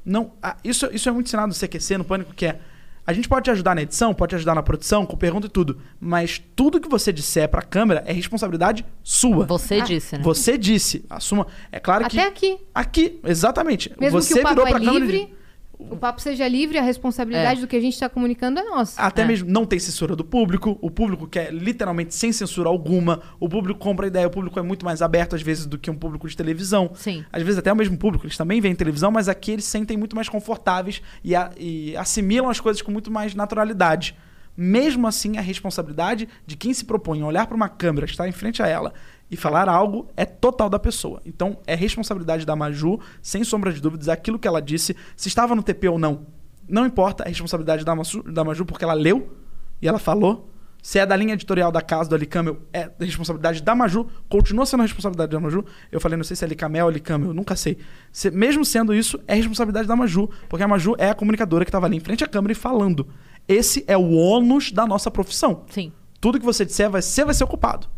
Não, 0.04 0.32
ah, 0.42 0.56
isso, 0.62 0.88
isso 0.92 1.08
é 1.08 1.12
muito 1.12 1.26
ensinado 1.26 1.48
no 1.48 1.54
CQC, 1.54 1.98
no 1.98 2.04
Pânico, 2.04 2.32
que 2.32 2.46
é 2.46 2.60
a 3.06 3.12
gente 3.12 3.28
pode 3.28 3.44
te 3.44 3.50
ajudar 3.52 3.74
na 3.76 3.82
edição, 3.82 4.12
pode 4.12 4.30
te 4.30 4.34
ajudar 4.34 4.56
na 4.56 4.62
produção, 4.64 5.06
com 5.06 5.16
pergunta 5.16 5.46
e 5.46 5.50
tudo, 5.50 5.80
mas 6.00 6.42
tudo 6.56 6.80
que 6.80 6.88
você 6.88 7.12
disser 7.12 7.48
pra 7.48 7.62
câmera 7.62 8.02
é 8.04 8.12
responsabilidade 8.12 8.84
sua. 9.00 9.46
Você 9.46 9.80
disse, 9.80 10.18
né? 10.18 10.24
Você 10.24 10.58
disse, 10.58 11.04
assuma. 11.08 11.46
É 11.70 11.78
claro 11.78 12.08
que 12.08 12.18
Até 12.18 12.28
aqui. 12.28 12.58
Aqui, 12.74 13.20
exatamente. 13.22 13.92
Mesmo 13.98 14.20
você 14.20 14.34
que 14.34 14.40
o 14.40 14.42
papo 14.42 14.54
virou 14.56 14.66
é 14.66 14.70
pra 14.70 14.80
câmera 14.80 15.04
e 15.04 15.08
livre, 15.08 15.36
o 15.78 15.96
papo 15.96 16.20
seja 16.20 16.48
livre, 16.48 16.78
a 16.78 16.82
responsabilidade 16.82 17.58
É. 17.58 17.60
do 17.62 17.66
que 17.66 17.76
a 17.76 17.80
gente 17.80 17.92
está 17.94 18.08
comunicando 18.08 18.58
é 18.58 18.64
nossa. 18.64 19.00
Até 19.00 19.22
É. 19.22 19.24
mesmo 19.26 19.50
não 19.50 19.64
tem 19.66 19.78
censura 19.78 20.16
do 20.16 20.24
público, 20.24 20.78
o 20.80 20.90
público 20.90 21.26
quer 21.26 21.52
literalmente 21.52 22.14
sem 22.14 22.32
censura 22.32 22.68
alguma, 22.68 23.20
o 23.38 23.48
público 23.48 23.78
compra 23.78 24.06
a 24.06 24.08
ideia, 24.08 24.26
o 24.26 24.30
público 24.30 24.58
é 24.58 24.62
muito 24.62 24.84
mais 24.84 25.02
aberto 25.02 25.36
às 25.36 25.42
vezes 25.42 25.66
do 25.66 25.78
que 25.78 25.90
um 25.90 25.96
público 25.96 26.26
de 26.28 26.36
televisão. 26.36 26.90
Sim. 26.94 27.24
Às 27.32 27.42
vezes 27.42 27.58
até 27.58 27.72
o 27.72 27.76
mesmo 27.76 27.96
público, 27.98 28.24
eles 28.26 28.36
também 28.36 28.60
veem 28.60 28.74
televisão, 28.74 29.10
mas 29.10 29.28
aqui 29.28 29.52
eles 29.52 29.64
se 29.64 29.70
sentem 29.70 29.96
muito 29.96 30.16
mais 30.16 30.28
confortáveis 30.28 31.02
e, 31.22 31.34
a- 31.36 31.50
e 31.58 31.96
assimilam 31.96 32.48
as 32.48 32.58
coisas 32.60 32.80
com 32.80 32.90
muito 32.90 33.10
mais 33.10 33.34
naturalidade. 33.34 34.16
Mesmo 34.56 35.06
assim, 35.06 35.36
a 35.36 35.42
responsabilidade 35.42 36.26
de 36.46 36.56
quem 36.56 36.72
se 36.72 36.84
propõe 36.86 37.20
a 37.20 37.26
olhar 37.26 37.46
para 37.46 37.54
uma 37.54 37.68
câmera, 37.68 38.06
estar 38.06 38.26
em 38.26 38.32
frente 38.32 38.62
a 38.62 38.66
ela 38.66 38.94
e 39.30 39.36
falar 39.36 39.68
algo 39.68 40.08
é 40.16 40.24
total 40.24 40.68
da 40.70 40.78
pessoa. 40.78 41.20
Então, 41.24 41.58
é 41.66 41.74
responsabilidade 41.74 42.44
da 42.46 42.54
Maju, 42.54 43.00
sem 43.20 43.42
sombra 43.44 43.72
de 43.72 43.80
dúvidas, 43.80 44.08
aquilo 44.08 44.38
que 44.38 44.46
ela 44.46 44.60
disse, 44.62 44.94
se 45.16 45.28
estava 45.28 45.54
no 45.54 45.62
TP 45.62 45.88
ou 45.88 45.98
não. 45.98 46.26
Não 46.68 46.84
importa, 46.86 47.24
é 47.24 47.28
responsabilidade 47.28 47.84
da, 47.84 47.94
Masu- 47.94 48.22
da 48.22 48.42
Maju 48.44 48.64
porque 48.64 48.84
ela 48.84 48.94
leu 48.94 49.36
e 49.80 49.88
ela 49.88 49.98
falou. 49.98 50.50
Se 50.82 51.00
é 51.00 51.06
da 51.06 51.16
linha 51.16 51.34
editorial 51.34 51.72
da 51.72 51.82
casa 51.82 52.08
do 52.08 52.14
Alicamel, 52.14 52.58
é 52.72 52.88
da 52.88 53.04
responsabilidade 53.04 53.60
da 53.60 53.74
Maju, 53.74 54.06
continua 54.28 54.64
sendo 54.64 54.80
a 54.80 54.82
responsabilidade 54.84 55.32
da 55.32 55.40
Maju. 55.40 55.64
Eu 55.90 56.00
falei, 56.00 56.16
não 56.16 56.22
sei 56.22 56.36
se 56.36 56.44
é 56.44 56.46
Alicamel 56.46 56.84
ou 56.84 56.90
Alicamel, 56.90 57.28
eu 57.30 57.34
nunca 57.34 57.56
sei. 57.56 57.76
Se- 58.12 58.30
mesmo 58.30 58.64
sendo 58.64 58.94
isso, 58.94 59.18
é 59.26 59.34
responsabilidade 59.34 59.88
da 59.88 59.96
Maju, 59.96 60.30
porque 60.48 60.62
a 60.62 60.68
Maju 60.68 60.94
é 60.98 61.10
a 61.10 61.14
comunicadora 61.14 61.64
que 61.64 61.70
estava 61.70 61.86
ali 61.86 61.96
em 61.96 62.00
frente 62.00 62.22
à 62.22 62.28
câmera 62.28 62.52
e 62.52 62.54
falando. 62.54 63.08
Esse 63.48 63.84
é 63.88 63.96
o 63.96 64.12
ônus 64.12 64.70
da 64.70 64.86
nossa 64.86 65.10
profissão. 65.10 65.64
Sim. 65.70 65.92
Tudo 66.20 66.38
que 66.38 66.44
você 66.44 66.64
disser, 66.64 66.88
você 66.88 67.24
vai 67.24 67.34
ser 67.34 67.42
ocupado. 67.42 67.88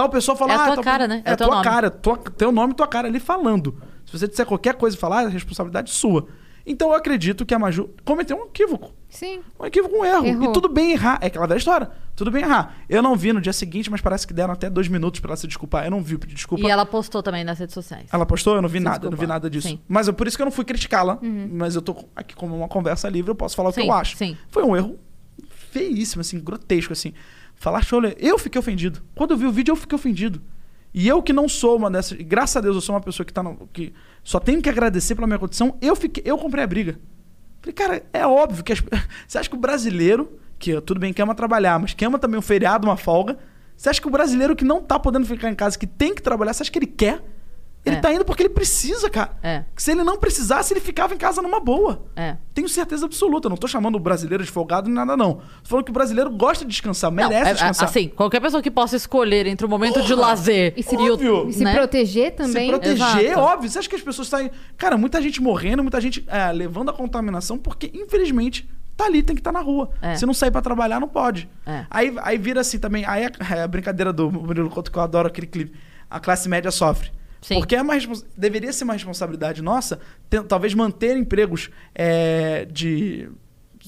Tal 0.00 0.08
pessoa 0.08 0.34
fala, 0.34 0.52
É 0.52 0.56
a 0.56 0.62
ah, 0.62 0.64
tua 0.64 0.74
tal- 0.76 0.84
cara, 0.84 1.06
né? 1.06 1.22
É, 1.26 1.30
É 1.30 1.32
a 1.34 1.36
tua 1.36 1.46
nome. 1.48 1.62
cara, 1.64 1.90
tua, 1.90 2.16
teu 2.16 2.50
nome 2.50 2.72
e 2.72 2.76
tua 2.76 2.86
cara 2.86 3.06
ali 3.06 3.20
falando. 3.20 3.76
Se 4.06 4.18
você 4.18 4.26
disser 4.26 4.46
qualquer 4.46 4.74
coisa 4.74 4.96
e 4.96 4.98
falar, 4.98 5.24
é 5.24 5.28
responsabilidade 5.28 5.90
sua. 5.90 6.26
Então 6.64 6.88
eu 6.88 6.94
acredito 6.94 7.44
que 7.44 7.52
a 7.52 7.58
Maju 7.58 7.90
cometeu 8.02 8.34
um 8.38 8.46
equívoco. 8.46 8.94
Sim. 9.10 9.40
Um 9.58 9.66
equívoco, 9.66 9.94
um 9.94 10.02
erro. 10.02 10.24
Errou. 10.24 10.50
E 10.50 10.52
tudo 10.54 10.70
bem 10.70 10.92
errar. 10.92 11.18
É 11.20 11.26
aquela 11.26 11.46
velha 11.46 11.58
história. 11.58 11.90
Tudo 12.16 12.30
bem 12.30 12.42
errar. 12.42 12.76
Eu 12.88 13.02
não 13.02 13.14
vi 13.14 13.30
no 13.30 13.42
dia 13.42 13.52
seguinte, 13.52 13.90
mas 13.90 14.00
parece 14.00 14.26
que 14.26 14.32
deram 14.32 14.54
até 14.54 14.70
dois 14.70 14.88
minutos 14.88 15.20
pra 15.20 15.30
ela 15.30 15.36
se 15.36 15.46
desculpar. 15.46 15.84
Eu 15.84 15.90
não 15.90 16.02
vi 16.02 16.16
de 16.16 16.34
desculpa. 16.34 16.66
E 16.66 16.70
ela 16.70 16.86
postou 16.86 17.22
também 17.22 17.44
nas 17.44 17.58
redes 17.58 17.74
sociais. 17.74 18.06
Ela 18.10 18.24
postou? 18.24 18.54
Eu 18.54 18.62
não 18.62 18.70
vi 18.70 18.78
Se 18.78 18.84
nada, 18.84 19.06
eu 19.06 19.10
não 19.10 19.18
vi 19.18 19.26
nada 19.26 19.50
disso. 19.50 19.68
Sim. 19.68 19.80
Mas 19.86 20.08
eu, 20.08 20.14
por 20.14 20.26
isso 20.26 20.36
que 20.38 20.42
eu 20.42 20.46
não 20.46 20.52
fui 20.52 20.64
criticá-la. 20.64 21.18
Mas 21.20 21.74
eu 21.74 21.82
tô 21.82 21.94
aqui 22.16 22.34
como 22.34 22.56
uma 22.56 22.68
conversa 22.68 23.06
livre, 23.10 23.30
eu 23.30 23.34
posso 23.34 23.54
falar 23.54 23.68
o 23.68 23.72
que 23.72 23.82
Sim, 23.82 23.86
eu 23.86 23.92
acho. 23.92 24.16
sim. 24.16 24.34
Foi 24.48 24.62
um 24.62 24.74
erro 24.74 24.98
feíssimo, 25.70 26.20
assim, 26.20 26.40
grotesco, 26.40 26.92
assim. 26.94 27.12
Falar 27.60 27.82
chole. 27.82 28.16
Eu 28.18 28.38
fiquei 28.38 28.58
ofendido. 28.58 29.02
Quando 29.14 29.32
eu 29.32 29.36
vi 29.36 29.44
o 29.44 29.52
vídeo, 29.52 29.72
eu 29.72 29.76
fiquei 29.76 29.94
ofendido. 29.94 30.40
E 30.94 31.06
eu 31.06 31.22
que 31.22 31.30
não 31.30 31.46
sou 31.46 31.76
uma 31.76 31.90
dessas. 31.90 32.16
Graças 32.22 32.56
a 32.56 32.60
Deus, 32.62 32.74
eu 32.74 32.80
sou 32.80 32.94
uma 32.94 33.02
pessoa 33.02 33.24
que 33.24 33.34
tá 33.34 33.42
no, 33.42 33.68
que 33.70 33.92
só 34.24 34.40
tenho 34.40 34.62
que 34.62 34.68
agradecer 34.70 35.14
pela 35.14 35.26
minha 35.26 35.38
condição. 35.38 35.76
Eu 35.78 35.94
fiquei, 35.94 36.22
eu 36.26 36.38
comprei 36.38 36.64
a 36.64 36.66
briga. 36.66 36.98
Falei, 37.60 37.74
cara, 37.74 38.02
é 38.14 38.26
óbvio 38.26 38.64
que 38.64 38.72
as- 38.72 38.82
você 39.28 39.36
acha 39.36 39.48
que 39.50 39.54
o 39.54 39.58
brasileiro, 39.58 40.38
que 40.58 40.80
tudo 40.80 40.98
bem 40.98 41.12
que 41.12 41.20
ama 41.20 41.34
trabalhar, 41.34 41.78
mas 41.78 41.92
que 41.92 42.02
ama 42.02 42.18
também 42.18 42.38
um 42.38 42.42
feriado, 42.42 42.88
uma 42.88 42.96
folga, 42.96 43.38
você 43.76 43.90
acha 43.90 44.00
que 44.00 44.08
o 44.08 44.10
brasileiro 44.10 44.56
que 44.56 44.64
não 44.64 44.80
tá 44.82 44.98
podendo 44.98 45.26
ficar 45.26 45.50
em 45.50 45.54
casa, 45.54 45.78
que 45.78 45.86
tem 45.86 46.14
que 46.14 46.22
trabalhar, 46.22 46.54
você 46.54 46.62
acha 46.62 46.72
que 46.72 46.78
ele 46.78 46.86
quer? 46.86 47.22
Ele 47.84 47.96
É. 47.96 48.00
tá 48.00 48.12
indo 48.12 48.26
porque 48.26 48.42
ele 48.42 48.50
precisa, 48.50 49.08
cara. 49.08 49.30
É. 49.42 49.64
Se 49.74 49.92
ele 49.92 50.04
não 50.04 50.18
precisasse, 50.18 50.72
ele 50.74 50.80
ficava 50.80 51.14
em 51.14 51.16
casa 51.16 51.40
numa 51.40 51.58
boa. 51.60 52.04
É. 52.14 52.36
Tenho 52.52 52.68
certeza 52.68 53.06
absoluta. 53.06 53.48
Não 53.48 53.56
tô 53.56 53.66
chamando 53.66 53.94
o 53.96 53.98
brasileiro 53.98 54.44
de 54.44 54.50
folgado 54.50 54.86
nem 54.86 54.94
nada, 54.94 55.16
não. 55.16 55.34
Tô 55.36 55.42
falando 55.64 55.84
que 55.86 55.90
o 55.90 55.94
brasileiro 55.94 56.28
gosta 56.30 56.62
de 56.64 56.70
descansar, 56.70 57.10
Não, 57.10 57.16
merece 57.16 57.36
é- 57.46 57.50
é- 57.50 57.52
descansar. 57.54 57.88
assim, 57.88 58.08
qualquer 58.08 58.38
pessoa 58.40 58.62
que 58.62 58.70
possa 58.70 58.96
escolher 58.96 59.46
entre 59.46 59.64
o 59.64 59.68
momento 59.68 60.02
de 60.02 60.14
lazer 60.14 60.74
E 60.76 60.82
se, 60.82 60.94
e 60.94 60.98
o, 60.98 61.14
óbvio. 61.14 61.48
e 61.48 61.52
se 61.54 61.64
né? 61.64 61.72
proteger 61.74 62.34
também. 62.34 62.64
Se 62.66 62.68
proteger, 62.70 63.24
Exato. 63.24 63.40
óbvio. 63.40 63.70
Você 63.70 63.78
acha 63.78 63.88
que 63.88 63.96
as 63.96 64.02
pessoas 64.02 64.28
saem. 64.28 64.50
Cara, 64.76 64.98
muita 64.98 65.22
gente 65.22 65.40
morrendo, 65.40 65.82
muita 65.82 66.00
gente 66.02 66.22
é, 66.28 66.52
levando 66.52 66.90
a 66.90 66.92
contaminação, 66.92 67.56
porque, 67.56 67.90
infelizmente, 67.94 68.68
tá 68.94 69.06
ali, 69.06 69.22
tem 69.22 69.34
que 69.34 69.40
estar 69.40 69.52
na 69.52 69.60
rua. 69.60 69.88
É. 70.02 70.16
Se 70.16 70.26
não 70.26 70.34
sair 70.34 70.50
pra 70.50 70.60
trabalhar, 70.60 71.00
não 71.00 71.08
pode. 71.08 71.48
É. 71.64 71.86
Aí, 71.90 72.14
aí 72.22 72.36
vira 72.36 72.60
assim 72.60 72.78
também. 72.78 73.06
Aí 73.06 73.24
a, 73.24 73.64
a 73.64 73.66
brincadeira 73.66 74.12
do 74.12 74.30
Murilo 74.30 74.68
Couto, 74.68 74.92
que 74.92 74.98
eu 74.98 75.02
adoro 75.02 75.28
aquele 75.28 75.46
clipe. 75.46 75.72
A 76.10 76.20
classe 76.20 76.46
média 76.46 76.70
sofre. 76.70 77.10
Sim. 77.40 77.58
Porque 77.58 77.74
é 77.74 77.82
respons- 77.82 78.24
deveria 78.36 78.72
ser 78.72 78.84
uma 78.84 78.92
responsabilidade 78.92 79.62
nossa, 79.62 79.98
ter- 80.28 80.42
talvez 80.44 80.74
manter 80.74 81.16
empregos 81.16 81.70
é, 81.94 82.66
de 82.70 83.28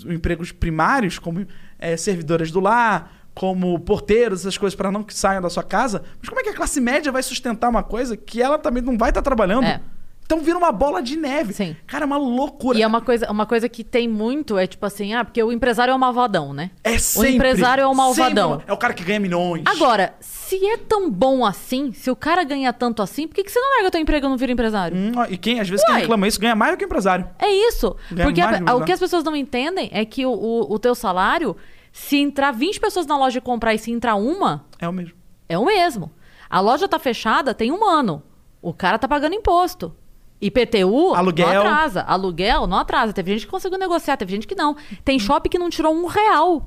empregos 0.06 0.52
primários, 0.52 1.18
como 1.18 1.46
é, 1.78 1.96
servidoras 1.96 2.50
do 2.50 2.60
lar, 2.60 3.12
como 3.34 3.78
porteiros, 3.80 4.40
essas 4.40 4.56
coisas, 4.58 4.74
para 4.76 4.90
não 4.90 5.02
que 5.02 5.14
saiam 5.14 5.42
da 5.42 5.50
sua 5.50 5.62
casa. 5.62 6.02
Mas 6.18 6.28
como 6.28 6.40
é 6.40 6.44
que 6.44 6.50
a 6.50 6.54
classe 6.54 6.80
média 6.80 7.10
vai 7.12 7.22
sustentar 7.22 7.68
uma 7.68 7.82
coisa 7.82 8.16
que 8.16 8.40
ela 8.42 8.58
também 8.58 8.82
não 8.82 8.96
vai 8.96 9.10
estar 9.10 9.22
trabalhando? 9.22 9.64
É. 9.66 9.80
Então 10.24 10.40
vira 10.40 10.56
uma 10.56 10.72
bola 10.72 11.02
de 11.02 11.16
neve. 11.16 11.52
Sim. 11.52 11.76
Cara, 11.86 12.04
é 12.04 12.06
uma 12.06 12.16
loucura. 12.16 12.78
E 12.78 12.82
é 12.82 12.86
uma 12.86 13.02
coisa, 13.02 13.30
uma 13.30 13.44
coisa 13.44 13.68
que 13.68 13.84
tem 13.84 14.08
muito, 14.08 14.56
é 14.56 14.66
tipo 14.66 14.86
assim, 14.86 15.12
ah, 15.12 15.24
porque 15.24 15.42
o 15.42 15.52
empresário 15.52 15.92
é 15.92 15.94
o 15.94 15.98
malvadão, 15.98 16.54
né? 16.54 16.70
É 16.82 16.92
O 16.94 16.98
sempre, 17.00 17.34
empresário 17.36 17.82
é 17.82 17.86
o 17.86 17.94
malvadão. 17.94 18.52
sempre- 18.52 18.70
É 18.70 18.72
o 18.72 18.76
cara 18.78 18.94
que 18.94 19.04
ganha 19.04 19.20
milhões. 19.20 19.64
Agora, 19.66 20.14
se 20.20 20.41
é 20.56 20.76
tão 20.76 21.10
bom 21.10 21.44
assim, 21.44 21.92
se 21.92 22.10
o 22.10 22.16
cara 22.16 22.42
ganha 22.44 22.72
tanto 22.72 23.02
assim, 23.02 23.26
por 23.28 23.34
que, 23.34 23.44
que 23.44 23.50
você 23.52 23.60
não 23.60 23.70
larga 23.76 23.90
teu 23.90 24.00
emprego 24.00 24.26
e 24.26 24.28
não 24.28 24.36
vira 24.36 24.52
empresário? 24.52 24.96
Hum, 24.96 25.12
e 25.28 25.36
quem, 25.36 25.60
às 25.60 25.68
vezes, 25.68 25.84
quem 25.84 25.94
Uai. 25.94 26.00
reclama 26.02 26.26
isso 26.28 26.40
ganha 26.40 26.54
mais 26.56 26.72
do 26.72 26.78
que 26.78 26.84
o 26.84 26.86
empresário. 26.86 27.28
É 27.38 27.50
isso. 27.50 27.96
Ganha 28.10 28.26
Porque 28.26 28.40
a- 28.40 28.62
a- 28.66 28.74
o 28.74 28.84
que 28.84 28.92
as 28.92 29.00
pessoas 29.00 29.22
não 29.24 29.34
entendem 29.36 29.88
é 29.92 30.04
que 30.04 30.24
o, 30.26 30.30
o, 30.32 30.74
o 30.74 30.78
teu 30.78 30.94
salário 30.94 31.56
Se 31.94 32.16
entrar 32.16 32.52
20 32.52 32.80
pessoas 32.80 33.06
na 33.06 33.18
loja 33.18 33.36
e 33.38 33.40
comprar 33.42 33.74
e 33.74 33.78
se 33.78 33.90
entrar 33.92 34.14
uma, 34.14 34.64
É 34.80 34.88
o 34.88 34.92
mesmo. 34.92 35.12
é 35.48 35.58
o 35.58 35.64
mesmo. 35.66 36.10
A 36.48 36.58
loja 36.60 36.88
tá 36.88 36.98
fechada 36.98 37.52
tem 37.52 37.70
um 37.70 37.84
ano. 37.84 38.22
O 38.62 38.72
cara 38.72 38.98
tá 38.98 39.06
pagando 39.06 39.34
imposto. 39.34 39.94
IPTU 40.40 41.14
Aluguel. 41.14 41.46
não 41.48 41.60
atrasa. 41.60 42.02
Aluguel 42.02 42.66
não 42.66 42.78
atrasa. 42.78 43.12
Teve 43.12 43.32
gente 43.32 43.44
que 43.46 43.50
conseguiu 43.52 43.78
negociar, 43.78 44.16
teve 44.16 44.32
gente 44.32 44.46
que 44.46 44.54
não. 44.54 44.74
Tem 45.04 45.18
shopping 45.18 45.48
que 45.50 45.58
não 45.58 45.70
tirou 45.70 45.94
um 45.94 46.06
real 46.06 46.66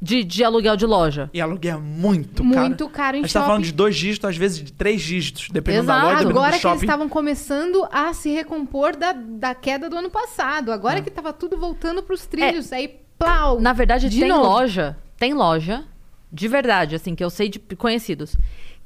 de, 0.00 0.22
de 0.22 0.44
aluguel 0.44 0.76
de 0.76 0.86
loja. 0.86 1.28
E 1.34 1.40
aluguel 1.40 1.76
é 1.78 1.80
muito 1.80 2.42
caro. 2.44 2.60
Muito 2.66 2.88
caro 2.88 3.16
em 3.16 3.20
A 3.20 3.22
gente 3.22 3.32
tá 3.32 3.40
falando 3.42 3.56
shopping. 3.64 3.70
de 3.70 3.72
dois 3.72 3.96
dígitos, 3.96 4.30
às 4.30 4.36
vezes 4.36 4.58
de 4.64 4.72
três 4.72 5.02
dígitos, 5.02 5.48
dependendo 5.50 5.86
da 5.88 5.92
Exato. 5.94 6.04
loja, 6.06 6.16
dependendo 6.18 6.38
Agora 6.38 6.50
do 6.56 6.60
que 6.60 6.66
eles 6.66 6.72
shopping. 6.72 6.84
estavam 6.86 7.08
começando 7.08 7.88
a 7.90 8.12
se 8.14 8.30
recompor 8.30 8.96
da, 8.96 9.12
da 9.12 9.54
queda 9.54 9.90
do 9.90 9.96
ano 9.96 10.10
passado. 10.10 10.70
Agora 10.72 11.00
que 11.02 11.10
tava 11.10 11.32
tudo 11.32 11.56
voltando 11.58 12.02
pros 12.02 12.26
trilhos. 12.26 12.72
Aí, 12.72 13.00
plau! 13.18 13.60
Na 13.60 13.72
verdade, 13.72 14.08
de 14.08 14.20
tem 14.20 14.28
novo. 14.28 14.42
loja, 14.44 14.96
tem 15.18 15.34
loja, 15.34 15.84
de 16.32 16.46
verdade, 16.46 16.94
assim, 16.94 17.14
que 17.14 17.24
eu 17.24 17.30
sei 17.30 17.48
de 17.48 17.58
conhecidos, 17.58 18.36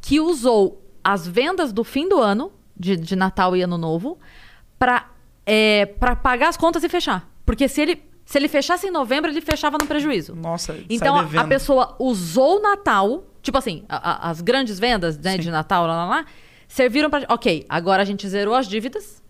que 0.00 0.18
usou 0.20 0.82
as 1.04 1.26
vendas 1.26 1.72
do 1.72 1.84
fim 1.84 2.08
do 2.08 2.18
ano, 2.20 2.50
de, 2.76 2.96
de 2.96 3.14
Natal 3.16 3.54
e 3.56 3.60
Ano 3.62 3.76
Novo, 3.76 4.18
pra, 4.78 5.10
é, 5.44 5.84
pra 5.86 6.16
pagar 6.16 6.48
as 6.48 6.56
contas 6.56 6.82
e 6.84 6.88
fechar. 6.88 7.28
Porque 7.44 7.68
se 7.68 7.80
ele, 7.82 8.02
se 8.24 8.38
ele 8.38 8.48
fechasse 8.48 8.86
em 8.86 8.90
novembro, 8.90 9.30
ele 9.30 9.40
fechava 9.40 9.76
no 9.80 9.86
prejuízo. 9.86 10.34
Nossa, 10.34 10.72
sai 10.74 10.86
Então, 10.88 11.16
a- 11.16 11.40
a 11.40 11.44
pessoa 11.46 11.96
usou 11.98 12.58
o 12.58 12.62
Natal, 12.62 13.24
tipo 13.42 13.58
assim, 13.58 13.84
a- 13.88 14.28
a- 14.28 14.30
as 14.30 14.40
grandes 14.40 14.78
vendas 14.78 15.18
né, 15.18 15.36
de 15.38 15.50
Natal, 15.50 15.86
lá, 15.86 15.94
lá, 15.96 16.06
lá, 16.06 16.26
serviram 16.68 17.10
pra. 17.10 17.24
Ok, 17.28 17.66
agora 17.68 18.02
a 18.02 18.04
gente 18.04 18.26
zerou 18.28 18.54
as 18.54 18.66
dívidas 18.68 19.22